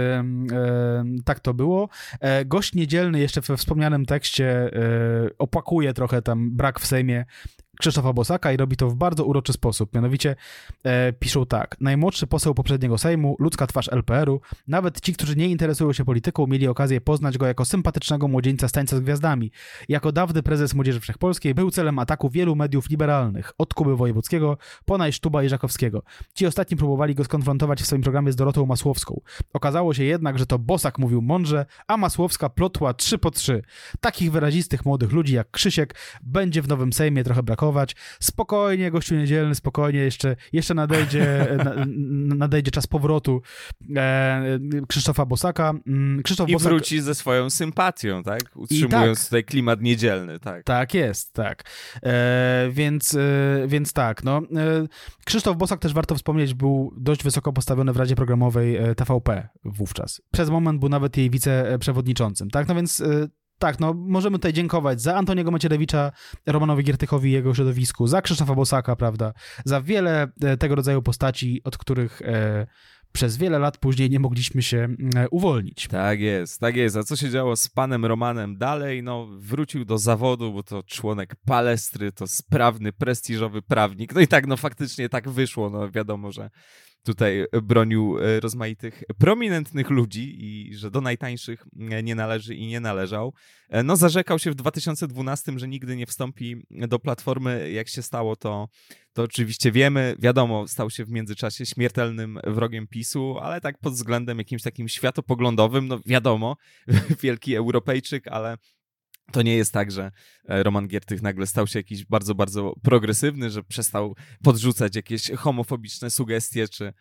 tak 1.26 1.40
to 1.40 1.54
było. 1.54 1.90
Gość 2.46 2.74
niedzielny 2.74 3.20
jeszcze 3.20 3.42
we 3.42 3.58
wspomnianym 3.58 4.06
tekście 4.06 4.72
opłakuje 5.38 5.94
trochę 5.94 6.22
tam 6.22 6.52
brak 6.52 6.80
w 6.80 6.88
Sejmie 6.88 7.26
Krzysztofa 7.80 8.14
Bosaka 8.14 8.52
i 8.52 8.58
robi 8.58 8.78
to 8.78 8.90
w 8.90 8.96
bardzo 8.96 9.26
uroczy 9.26 9.54
sposób. 9.54 9.96
Mianowicie 9.96 10.36
e, 10.84 11.14
piszą 11.14 11.46
tak. 11.46 11.76
Najmłodszy 11.82 12.28
poseł 12.28 12.54
poprzedniego 12.54 12.98
Sejmu, 12.98 13.36
ludzka 13.40 13.68
twarz 13.68 13.90
LPR-u, 13.92 14.42
nawet 14.68 15.02
ci, 15.02 15.14
którzy 15.14 15.36
nie 15.36 15.48
interesują 15.48 15.94
się 15.94 16.06
polityką, 16.06 16.48
mieli 16.48 16.68
okazję 16.68 17.02
poznać 17.02 17.38
go 17.38 17.46
jako 17.46 17.66
sympatycznego 17.66 18.28
młodzieńca 18.28 18.68
z 18.68 18.72
tańca 18.72 18.98
z 18.98 19.00
gwiazdami. 19.00 19.52
Jako 19.90 20.12
dawny 20.12 20.44
prezes 20.44 20.74
Młodzieży 20.74 21.00
Wszechpolskiej 21.00 21.56
był 21.56 21.72
celem 21.72 22.00
ataku 22.00 22.30
wielu 22.30 22.56
mediów 22.56 22.90
liberalnych, 22.90 23.54
od 23.58 23.74
Kuby 23.74 23.96
Wojewódzkiego 23.96 24.58
po 24.86 24.98
Najsztuba 24.98 25.44
i 25.44 25.50
Żakowskiego. 25.50 26.04
Ci 26.34 26.46
ostatni 26.48 26.78
próbowali 26.78 27.16
go 27.16 27.24
skonfrontować 27.24 27.82
w 27.82 27.86
swoim 27.86 28.02
programie 28.02 28.32
z 28.32 28.36
Dorotą 28.36 28.66
Masłowską. 28.66 29.22
Okazało 29.54 29.94
się 29.94 30.04
jednak, 30.04 30.40
że 30.40 30.46
to 30.46 30.60
Bosak 30.60 31.00
mówił 31.00 31.22
mądrze, 31.22 31.66
a 31.88 31.98
Masłowska 31.98 32.50
plotła 32.50 32.94
trzy 32.94 33.18
po 33.18 33.32
trzy. 33.32 33.62
Takich 34.00 34.32
wyrazistych 34.32 34.86
młodych 34.86 35.12
ludzi 35.12 35.34
jak 35.34 35.52
Krzysiek 35.52 35.96
będzie 36.24 36.62
w 36.62 36.68
nowym 36.68 36.94
Sejmie 36.94 37.24
trochę 37.24 37.44
brakować. 37.68 37.96
Spokojnie, 38.20 38.92
gościu 38.92 39.16
niedzielny, 39.16 39.56
spokojnie, 39.56 40.00
jeszcze, 40.00 40.36
jeszcze 40.54 40.74
nadejdzie, 40.74 41.48
na, 41.66 41.74
nadejdzie 42.36 42.72
czas 42.72 42.88
powrotu 42.88 43.42
e, 43.96 44.60
Krzysztofa 44.88 45.26
Bosaka. 45.26 45.74
Mm, 45.88 46.24
Krzysztof 46.24 46.50
I 46.50 46.54
Bosak... 46.54 46.70
wróci 46.70 47.02
ze 47.02 47.16
swoją 47.16 47.50
sympatią, 47.50 48.24
tak? 48.24 48.42
Utrzymując 48.56 49.20
tak. 49.20 49.26
tutaj 49.26 49.44
klimat 49.44 49.82
niedzielny, 49.82 50.40
tak. 50.40 50.64
Tak 50.64 50.94
jest, 50.94 51.34
tak. 51.34 51.64
E, 52.04 52.70
więc, 52.72 53.16
e, 53.16 53.68
więc 53.68 53.94
tak, 53.94 54.24
no. 54.24 54.38
E, 54.38 54.88
Krzysztof 55.26 55.58
Bosak 55.58 55.80
też 55.80 55.94
warto 55.94 56.16
wspomnieć, 56.16 56.54
był 56.54 56.94
dość 56.98 57.24
wysoko 57.24 57.54
postawiony 57.54 57.94
w 57.94 57.98
Radzie 57.98 58.16
Programowej 58.16 58.76
e, 58.76 58.96
TVP 58.96 59.48
wówczas. 59.66 60.22
Przez 60.32 60.50
moment 60.50 60.80
był 60.80 60.90
nawet 60.90 61.18
jej 61.18 61.30
wiceprzewodniczącym, 61.30 62.50
tak? 62.50 62.68
No 62.68 62.76
więc 62.76 63.02
e, 63.02 63.28
tak, 63.60 63.80
no 63.80 63.94
możemy 63.94 64.38
tutaj 64.38 64.54
dziękować 64.54 65.02
za 65.02 65.16
Antoniego 65.16 65.52
Macierewicza, 65.52 66.12
Romanowi 66.46 66.84
Giertychowi 66.84 67.30
i 67.30 67.34
jego 67.34 67.56
środowisku, 67.56 68.08
za 68.08 68.22
Krzysztofa 68.22 68.56
Bosaka, 68.56 68.96
prawda, 68.96 69.34
za 69.66 69.82
wiele 69.82 70.28
e, 70.42 70.58
tego 70.58 70.76
rodzaju 70.76 71.02
postaci, 71.02 71.62
od 71.64 71.78
których 71.78 72.22
e, 72.22 72.68
przez 73.12 73.38
wiele 73.38 73.60
lat 73.60 73.78
później 73.78 74.10
nie 74.10 74.20
mogliśmy 74.20 74.62
się 74.62 74.88
e, 75.16 75.30
uwolnić. 75.30 75.88
Tak 75.88 76.20
jest, 76.20 76.60
tak 76.60 76.76
jest. 76.76 76.98
A 76.98 77.04
co 77.04 77.16
się 77.16 77.30
działo 77.30 77.56
z 77.56 77.68
panem 77.68 78.06
Romanem 78.06 78.58
dalej? 78.58 79.04
No, 79.04 79.28
wrócił 79.38 79.86
do 79.86 79.98
zawodu, 79.98 80.54
bo 80.54 80.64
to 80.64 80.84
członek 80.84 81.36
palestry, 81.46 82.12
to 82.12 82.28
sprawny, 82.28 82.94
prestiżowy 82.94 83.62
prawnik. 83.62 84.16
No 84.16 84.22
i 84.22 84.28
tak, 84.28 84.48
no 84.48 84.58
faktycznie 84.58 85.10
tak 85.10 85.30
wyszło. 85.30 85.70
No 85.70 85.92
wiadomo, 85.92 86.32
że 86.32 86.50
tutaj 87.08 87.46
bronił 87.64 88.18
e, 88.20 88.40
rozmaitych 88.40 89.04
prominentnych 89.18 89.90
ludzi 89.90 90.36
i 90.40 90.76
że 90.76 90.92
do 90.92 91.02
najtańszych 91.02 91.66
e, 91.92 92.04
nie 92.04 92.16
należy 92.16 92.56
i 92.56 92.68
nie 92.68 92.80
należał. 92.80 93.34
E, 93.70 93.84
no 93.84 93.96
zarzekał 93.96 94.40
się 94.40 94.52
w 94.52 94.56
2012, 94.56 95.54
że 95.56 95.68
nigdy 95.68 95.96
nie 95.96 96.06
wstąpi 96.06 96.66
do 96.72 97.00
Platformy. 97.00 97.72
Jak 97.72 97.88
się 97.88 98.02
stało, 98.02 98.36
to, 98.36 98.68
to 99.14 99.24
oczywiście 99.24 99.72
wiemy. 99.72 100.16
Wiadomo, 100.20 100.68
stał 100.68 100.90
się 100.90 101.06
w 101.06 101.10
międzyczasie 101.10 101.66
śmiertelnym 101.66 102.40
wrogiem 102.48 102.88
PiSu, 102.88 103.38
ale 103.42 103.62
tak 103.62 103.80
pod 103.80 103.94
względem 103.94 104.38
jakimś 104.38 104.62
takim 104.62 104.88
światopoglądowym, 104.88 105.88
no 105.88 106.00
wiadomo, 106.06 106.56
wielki 107.24 107.56
Europejczyk, 107.56 108.28
ale 108.28 108.58
to 109.32 109.42
nie 109.42 109.56
jest 109.56 109.74
tak, 109.74 109.92
że 109.92 110.12
e, 110.50 110.64
Roman 110.64 110.88
Giertych 110.88 111.22
nagle 111.22 111.48
stał 111.48 111.68
się 111.68 111.80
jakiś 111.80 112.06
bardzo, 112.06 112.36
bardzo 112.36 112.74
progresywny, 112.84 113.50
że 113.50 113.64
przestał 113.64 114.16
podrzucać 114.44 114.96
jakieś 114.96 115.32
homofobiczne 115.32 116.10
sugestie, 116.10 116.68
czy 116.68 116.94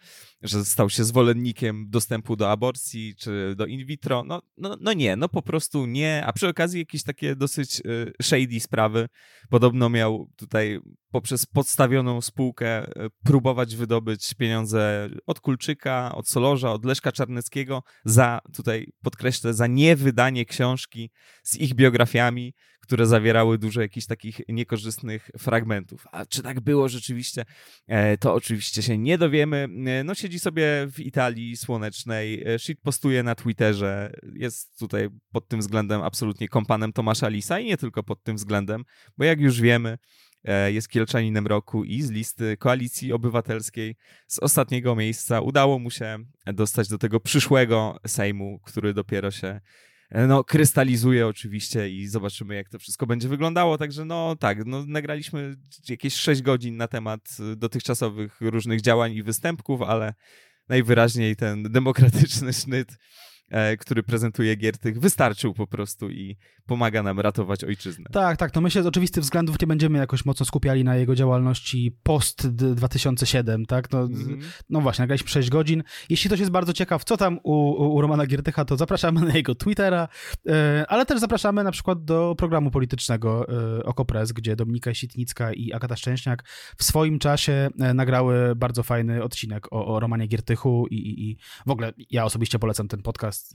że 0.42 0.64
stał 0.64 0.90
się 0.90 1.04
zwolennikiem 1.04 1.86
dostępu 1.88 2.36
do 2.36 2.50
aborcji, 2.50 3.14
czy 3.18 3.54
do 3.56 3.66
in 3.66 3.86
vitro. 3.86 4.24
No, 4.24 4.42
no, 4.56 4.76
no 4.80 4.92
nie, 4.92 5.16
no 5.16 5.28
po 5.28 5.42
prostu 5.42 5.86
nie. 5.86 6.22
A 6.26 6.32
przy 6.32 6.48
okazji 6.48 6.78
jakieś 6.78 7.02
takie 7.02 7.36
dosyć 7.36 7.80
e, 7.80 7.82
shady 8.22 8.60
sprawy. 8.60 9.08
Podobno 9.48 9.88
miał 9.88 10.30
tutaj 10.36 10.80
poprzez 11.16 11.46
podstawioną 11.46 12.20
spółkę 12.20 12.68
e, 12.68 13.08
próbować 13.24 13.76
wydobyć 13.76 14.34
pieniądze 14.34 15.08
od 15.26 15.40
Kulczyka, 15.40 16.14
od 16.14 16.28
Solorza, 16.28 16.72
od 16.72 16.84
Leszka 16.84 17.12
Czarneckiego 17.12 17.82
za, 18.04 18.40
tutaj 18.54 18.92
podkreślę, 19.02 19.54
za 19.54 19.66
niewydanie 19.66 20.44
książki 20.44 21.10
z 21.42 21.56
ich 21.56 21.74
biografiami, 21.74 22.54
które 22.80 23.06
zawierały 23.06 23.58
dużo 23.58 23.80
jakichś 23.80 24.06
takich 24.06 24.40
niekorzystnych 24.48 25.30
fragmentów. 25.38 26.06
A 26.12 26.26
czy 26.26 26.42
tak 26.42 26.60
było 26.60 26.88
rzeczywiście, 26.88 27.44
e, 27.86 28.18
to 28.18 28.34
oczywiście 28.34 28.82
się 28.82 28.98
nie 28.98 29.18
dowiemy. 29.18 29.68
E, 29.86 30.04
no 30.04 30.14
siedzi 30.14 30.38
sobie 30.38 30.86
w 30.92 31.00
Italii 31.00 31.56
słonecznej, 31.56 32.44
shit 32.58 32.80
postuje 32.80 33.22
na 33.22 33.34
Twitterze, 33.34 34.12
jest 34.34 34.78
tutaj 34.78 35.08
pod 35.32 35.48
tym 35.48 35.60
względem 35.60 36.02
absolutnie 36.02 36.48
kompanem 36.48 36.92
Tomasza 36.92 37.28
Lisa 37.28 37.60
i 37.60 37.66
nie 37.66 37.76
tylko 37.76 38.02
pod 38.02 38.22
tym 38.22 38.36
względem, 38.36 38.84
bo 39.16 39.24
jak 39.24 39.40
już 39.40 39.60
wiemy, 39.60 39.98
jest 40.72 40.88
Kielczaninem 40.88 41.46
Roku 41.46 41.84
i 41.84 42.02
z 42.02 42.10
listy 42.10 42.56
Koalicji 42.56 43.12
Obywatelskiej 43.12 43.96
z 44.26 44.38
ostatniego 44.38 44.96
miejsca 44.96 45.40
udało 45.40 45.78
mu 45.78 45.90
się 45.90 46.18
dostać 46.46 46.88
do 46.88 46.98
tego 46.98 47.20
przyszłego 47.20 47.98
Sejmu, 48.06 48.60
który 48.64 48.94
dopiero 48.94 49.30
się 49.30 49.60
no, 50.28 50.44
krystalizuje 50.44 51.26
oczywiście 51.26 51.90
i 51.90 52.06
zobaczymy, 52.06 52.54
jak 52.54 52.68
to 52.68 52.78
wszystko 52.78 53.06
będzie 53.06 53.28
wyglądało. 53.28 53.78
Także 53.78 54.04
no 54.04 54.36
tak, 54.36 54.66
no, 54.66 54.84
nagraliśmy 54.86 55.56
jakieś 55.88 56.14
6 56.14 56.42
godzin 56.42 56.76
na 56.76 56.88
temat 56.88 57.36
dotychczasowych 57.56 58.40
różnych 58.40 58.80
działań 58.80 59.12
i 59.12 59.22
występków, 59.22 59.82
ale 59.82 60.14
najwyraźniej 60.68 61.36
ten 61.36 61.62
demokratyczny 61.62 62.52
sznyt 62.62 62.88
E, 62.88 63.25
który 63.78 64.02
prezentuje 64.02 64.56
Giertych, 64.56 65.00
wystarczył 65.00 65.54
po 65.54 65.66
prostu 65.66 66.10
i 66.10 66.36
pomaga 66.66 67.02
nam 67.02 67.20
ratować 67.20 67.64
ojczyznę. 67.64 68.04
Tak, 68.12 68.36
tak. 68.36 68.54
No 68.54 68.60
my 68.60 68.70
się 68.70 68.82
z 68.82 68.86
oczywistych 68.86 69.22
względów 69.22 69.60
nie 69.60 69.66
będziemy 69.66 69.98
jakoś 69.98 70.24
mocno 70.24 70.46
skupiali 70.46 70.84
na 70.84 70.96
jego 70.96 71.14
działalności 71.14 71.96
post 72.02 72.48
2007, 72.48 73.66
tak? 73.66 73.90
No, 73.90 74.00
mm. 74.00 74.40
no 74.70 74.80
właśnie, 74.80 75.02
nagraliśmy 75.02 75.28
6 75.28 75.50
godzin. 75.50 75.82
Jeśli 76.10 76.28
ktoś 76.28 76.40
jest 76.40 76.52
bardzo 76.52 76.72
ciekaw, 76.72 77.04
co 77.04 77.16
tam 77.16 77.38
u, 77.42 77.84
u 77.94 78.00
Romana 78.00 78.26
Giertycha, 78.26 78.64
to 78.64 78.76
zapraszamy 78.76 79.20
na 79.20 79.34
jego 79.34 79.54
Twittera, 79.54 80.08
e, 80.48 80.84
ale 80.88 81.06
też 81.06 81.20
zapraszamy 81.20 81.64
na 81.64 81.70
przykład 81.70 82.04
do 82.04 82.34
programu 82.38 82.70
politycznego 82.70 83.46
e, 83.78 83.84
Okopres, 83.84 84.32
gdzie 84.32 84.56
Dominika 84.56 84.94
Sitnicka 84.94 85.52
i 85.52 85.72
Agata 85.72 85.96
Szczęśniak 85.96 86.44
w 86.76 86.84
swoim 86.84 87.18
czasie 87.18 87.68
nagrały 87.94 88.56
bardzo 88.56 88.82
fajny 88.82 89.22
odcinek 89.22 89.72
o, 89.72 89.86
o 89.86 90.00
Romanie 90.00 90.26
Giertychu 90.26 90.86
i, 90.90 90.94
i, 90.94 91.30
i 91.30 91.36
w 91.66 91.70
ogóle 91.70 91.92
ja 92.10 92.24
osobiście 92.24 92.58
polecam 92.58 92.88
ten 92.88 93.02
podcast 93.02 93.35
podcast. 93.44 93.54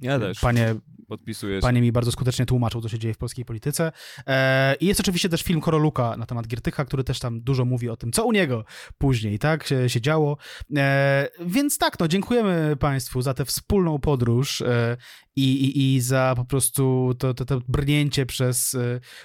Ja 0.00 0.18
też. 0.18 0.40
Panie, 0.40 0.74
Podpisuję 1.08 1.60
Panie 1.60 1.80
mi 1.80 1.92
bardzo 1.92 2.12
skutecznie 2.12 2.46
tłumaczył, 2.46 2.80
co 2.80 2.88
się 2.88 2.98
dzieje 2.98 3.14
w 3.14 3.18
polskiej 3.18 3.44
polityce. 3.44 3.92
E, 4.26 4.74
I 4.80 4.86
jest 4.86 5.00
oczywiście 5.00 5.28
też 5.28 5.42
film 5.42 5.60
Koroluka 5.60 6.16
na 6.16 6.26
temat 6.26 6.46
Giertycha, 6.46 6.84
który 6.84 7.04
też 7.04 7.18
tam 7.18 7.40
dużo 7.40 7.64
mówi 7.64 7.88
o 7.88 7.96
tym, 7.96 8.12
co 8.12 8.24
u 8.24 8.32
niego 8.32 8.64
później, 8.98 9.38
tak, 9.38 9.66
się, 9.66 9.88
się 9.88 10.00
działo. 10.00 10.36
E, 10.76 11.28
więc 11.46 11.78
tak, 11.78 12.00
no, 12.00 12.08
dziękujemy 12.08 12.76
Państwu 12.76 13.22
za 13.22 13.34
tę 13.34 13.44
wspólną 13.44 13.98
podróż 13.98 14.60
e, 14.60 14.96
i, 15.36 15.64
i, 15.64 15.94
i 15.94 16.00
za 16.00 16.34
po 16.36 16.44
prostu 16.44 17.14
to, 17.18 17.34
to, 17.34 17.44
to 17.44 17.60
brnięcie 17.68 18.26
przez 18.26 18.76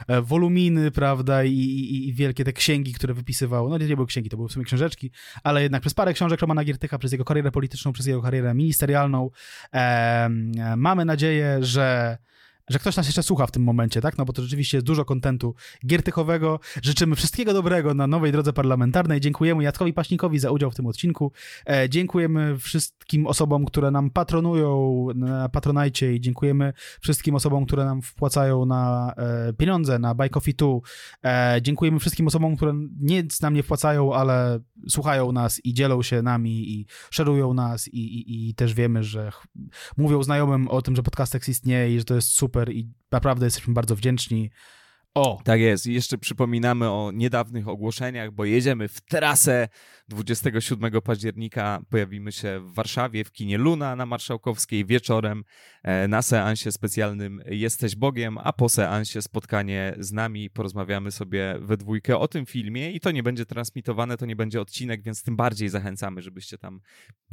e, 0.07 0.21
woluminy, 0.21 0.91
prawda, 0.91 1.43
i, 1.43 1.53
i, 1.53 2.07
i, 2.07 2.13
wielkie 2.13 2.43
te 2.43 2.53
księgi, 2.53 2.93
które 2.93 3.13
wypisywał. 3.13 3.69
No 3.69 3.77
nie, 3.77 3.87
nie 3.87 3.95
były 3.95 4.07
księgi, 4.07 4.29
to 4.29 4.37
były 4.37 4.49
w 4.49 4.51
sumie 4.51 4.65
książeczki, 4.65 5.11
ale 5.43 5.63
jednak 5.63 5.81
przez 5.81 5.93
parę 5.93 6.13
książek 6.13 6.39
Romana 6.39 6.63
Giertycha, 6.63 6.97
przez 6.97 7.11
jego 7.11 7.25
karierę 7.25 7.51
polityczną, 7.51 7.93
przez 7.93 8.05
jego 8.05 8.21
karierę 8.21 8.53
ministerialną. 8.53 9.29
E, 9.73 10.29
mamy 10.77 11.05
nadzieję, 11.05 11.57
że 11.61 12.17
że 12.69 12.79
ktoś 12.79 12.95
nas 12.95 13.05
jeszcze 13.05 13.23
słucha 13.23 13.47
w 13.47 13.51
tym 13.51 13.63
momencie, 13.63 14.01
tak? 14.01 14.17
No 14.17 14.25
bo 14.25 14.33
to 14.33 14.41
rzeczywiście 14.41 14.77
jest 14.77 14.87
dużo 14.87 15.05
kontentu 15.05 15.55
giertychowego. 15.85 16.59
Życzymy 16.81 17.15
wszystkiego 17.15 17.53
dobrego 17.53 17.93
na 17.93 18.07
nowej 18.07 18.31
drodze 18.31 18.53
parlamentarnej. 18.53 19.21
Dziękujemy 19.21 19.63
Jackowi 19.63 19.93
Paśnikowi 19.93 20.39
za 20.39 20.51
udział 20.51 20.71
w 20.71 20.75
tym 20.75 20.85
odcinku. 20.85 21.31
E, 21.65 21.89
dziękujemy 21.89 22.57
wszystkim 22.59 23.27
osobom, 23.27 23.65
które 23.65 23.91
nam 23.91 24.09
patronują 24.09 25.07
na 25.15 25.49
Patronajcie 25.49 26.13
i 26.13 26.21
dziękujemy 26.21 26.73
wszystkim 27.01 27.35
osobom, 27.35 27.65
które 27.65 27.85
nam 27.85 28.01
wpłacają 28.01 28.65
na 28.65 29.13
e, 29.17 29.53
pieniądze, 29.53 29.99
na 29.99 30.15
Buy 30.15 30.29
Coffee 30.29 30.53
2. 30.53 30.67
E, 31.25 31.61
dziękujemy 31.61 31.99
wszystkim 31.99 32.27
osobom, 32.27 32.55
które 32.55 32.73
nic 32.99 33.41
nam 33.41 33.53
nie 33.53 33.63
wpłacają, 33.63 34.13
ale 34.13 34.59
słuchają 34.89 35.31
nas 35.31 35.65
i 35.65 35.73
dzielą 35.73 36.01
się 36.01 36.21
nami 36.21 36.71
i 36.71 36.85
szerują 37.11 37.53
nas 37.53 37.87
i, 37.87 37.99
i, 37.99 38.49
i 38.49 38.55
też 38.55 38.73
wiemy, 38.73 39.03
że 39.03 39.31
mówią 39.97 40.23
znajomym 40.23 40.67
o 40.67 40.81
tym, 40.81 40.95
że 40.95 41.03
Podcastex 41.03 41.49
istnieje 41.49 41.95
i 41.95 41.99
że 41.99 42.05
to 42.05 42.15
jest 42.15 42.29
super 42.29 42.56
super 42.57 42.73
i 42.73 42.89
naprawdę 43.11 43.45
jesteśmy 43.45 43.73
bardzo 43.73 43.95
wdzięczni. 43.95 44.51
O! 45.17 45.41
Tak 45.43 45.59
jest. 45.59 45.87
I 45.87 45.93
jeszcze 45.93 46.17
przypominamy 46.17 46.89
o 46.89 47.11
niedawnych 47.13 47.67
ogłoszeniach, 47.67 48.31
bo 48.31 48.45
jedziemy 48.45 48.87
w 48.87 49.01
trasę 49.01 49.67
27 50.07 51.01
października. 51.01 51.81
Pojawimy 51.89 52.31
się 52.31 52.59
w 52.59 52.73
Warszawie, 52.73 53.23
w 53.23 53.31
kinie 53.31 53.57
Luna 53.57 53.95
na 53.95 54.05
Marszałkowskiej 54.05 54.85
wieczorem 54.85 55.43
e, 55.83 56.07
na 56.07 56.21
seansie 56.21 56.71
specjalnym 56.71 57.41
Jesteś 57.45 57.95
Bogiem, 57.95 58.37
a 58.37 58.53
po 58.53 58.69
seansie 58.69 59.21
spotkanie 59.21 59.95
z 59.99 60.11
nami. 60.11 60.49
Porozmawiamy 60.49 61.11
sobie 61.11 61.55
we 61.61 61.77
dwójkę 61.77 62.17
o 62.17 62.27
tym 62.27 62.45
filmie 62.45 62.91
i 62.91 62.99
to 62.99 63.11
nie 63.11 63.23
będzie 63.23 63.45
transmitowane, 63.45 64.17
to 64.17 64.25
nie 64.25 64.35
będzie 64.35 64.61
odcinek, 64.61 65.03
więc 65.03 65.23
tym 65.23 65.35
bardziej 65.35 65.69
zachęcamy, 65.69 66.21
żebyście 66.21 66.57
tam 66.57 66.79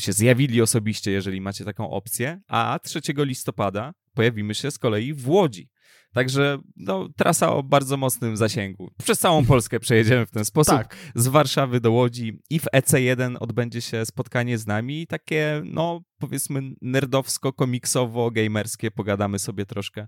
się 0.01 0.13
zjawili 0.13 0.63
osobiście, 0.63 1.11
jeżeli 1.11 1.41
macie 1.41 1.65
taką 1.65 1.91
opcję. 1.91 2.41
A 2.49 2.79
3 2.83 3.01
listopada 3.17 3.93
pojawimy 4.15 4.55
się 4.55 4.71
z 4.71 4.79
kolei 4.79 5.15
w 5.15 5.29
Łodzi 5.29 5.74
Także 6.15 6.59
no, 6.77 7.09
trasa 7.17 7.53
o 7.53 7.63
bardzo 7.63 7.97
mocnym 7.97 8.37
zasięgu. 8.37 8.91
Przez 9.05 9.19
całą 9.19 9.45
Polskę 9.45 9.81
przejedziemy 9.81 10.27
w 10.27 10.31
ten 10.31 10.45
sposób. 10.45 10.75
Tak. 10.75 10.97
Z 11.15 11.29
Warszawy 11.29 11.81
do 11.81 11.93
Łodzi 11.93 12.39
i 12.51 12.59
w 12.59 12.65
EC1 12.77 13.37
odbędzie 13.41 13.81
się 13.81 14.07
spotkanie 14.07 14.59
z 14.59 14.67
nami. 14.67 15.07
Takie, 15.07 15.63
no 15.65 16.01
powiedzmy 16.19 16.63
nerdowsko, 16.83 17.53
komiksowo, 17.53 18.31
gamerskie. 18.31 18.91
Pogadamy 18.91 19.39
sobie 19.39 19.67
troszkę 19.67 20.07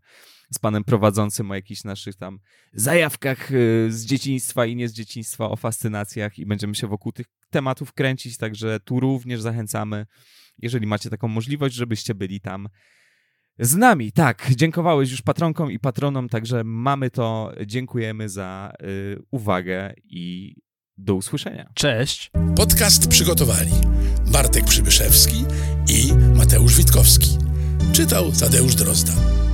z 0.55 0.59
panem 0.59 0.85
prowadzącym 0.85 1.51
o 1.51 1.55
jakichś 1.55 1.85
naszych 1.85 2.17
tam 2.17 2.39
zajawkach 2.73 3.52
y, 3.52 3.86
z 3.91 4.05
dzieciństwa 4.05 4.67
i 4.67 4.76
nie 4.76 4.89
z 4.89 4.93
dzieciństwa, 4.93 5.51
o 5.51 5.57
fascynacjach 5.57 6.39
i 6.39 6.47
będziemy 6.47 6.75
się 6.75 6.86
wokół 6.86 7.12
tych 7.12 7.26
tematów 7.51 7.93
kręcić, 7.93 8.36
także 8.36 8.81
tu 8.81 9.01
również 9.01 9.41
zachęcamy, 9.41 10.07
jeżeli 10.59 10.86
macie 10.86 11.10
taką 11.10 11.28
możliwość, 11.28 11.75
żebyście 11.75 12.15
byli 12.15 12.41
tam 12.41 12.68
z 13.59 13.76
nami. 13.76 14.12
Tak, 14.12 14.51
dziękowałeś 14.57 15.10
już 15.10 15.23
patronkom 15.23 15.70
i 15.70 15.78
patronom, 15.78 16.28
także 16.28 16.65
mamy 16.65 17.10
to. 17.10 17.52
Dziękujemy 17.67 18.28
za 18.28 18.73
y, 18.83 19.23
uwagę 19.31 19.94
i 20.05 20.57
do 20.99 21.15
usłyszenia. 21.15 21.70
Cześć. 21.75 22.31
Podcast 22.57 23.09
przygotowali 23.09 23.73
Bartek 24.33 24.65
Przybyszewski 24.65 25.44
i 25.89 26.12
Mateusz 26.39 26.76
Witkowski. 26.76 27.39
Czytał 27.93 28.33
Tadeusz 28.33 28.75
Drozda. 28.75 29.45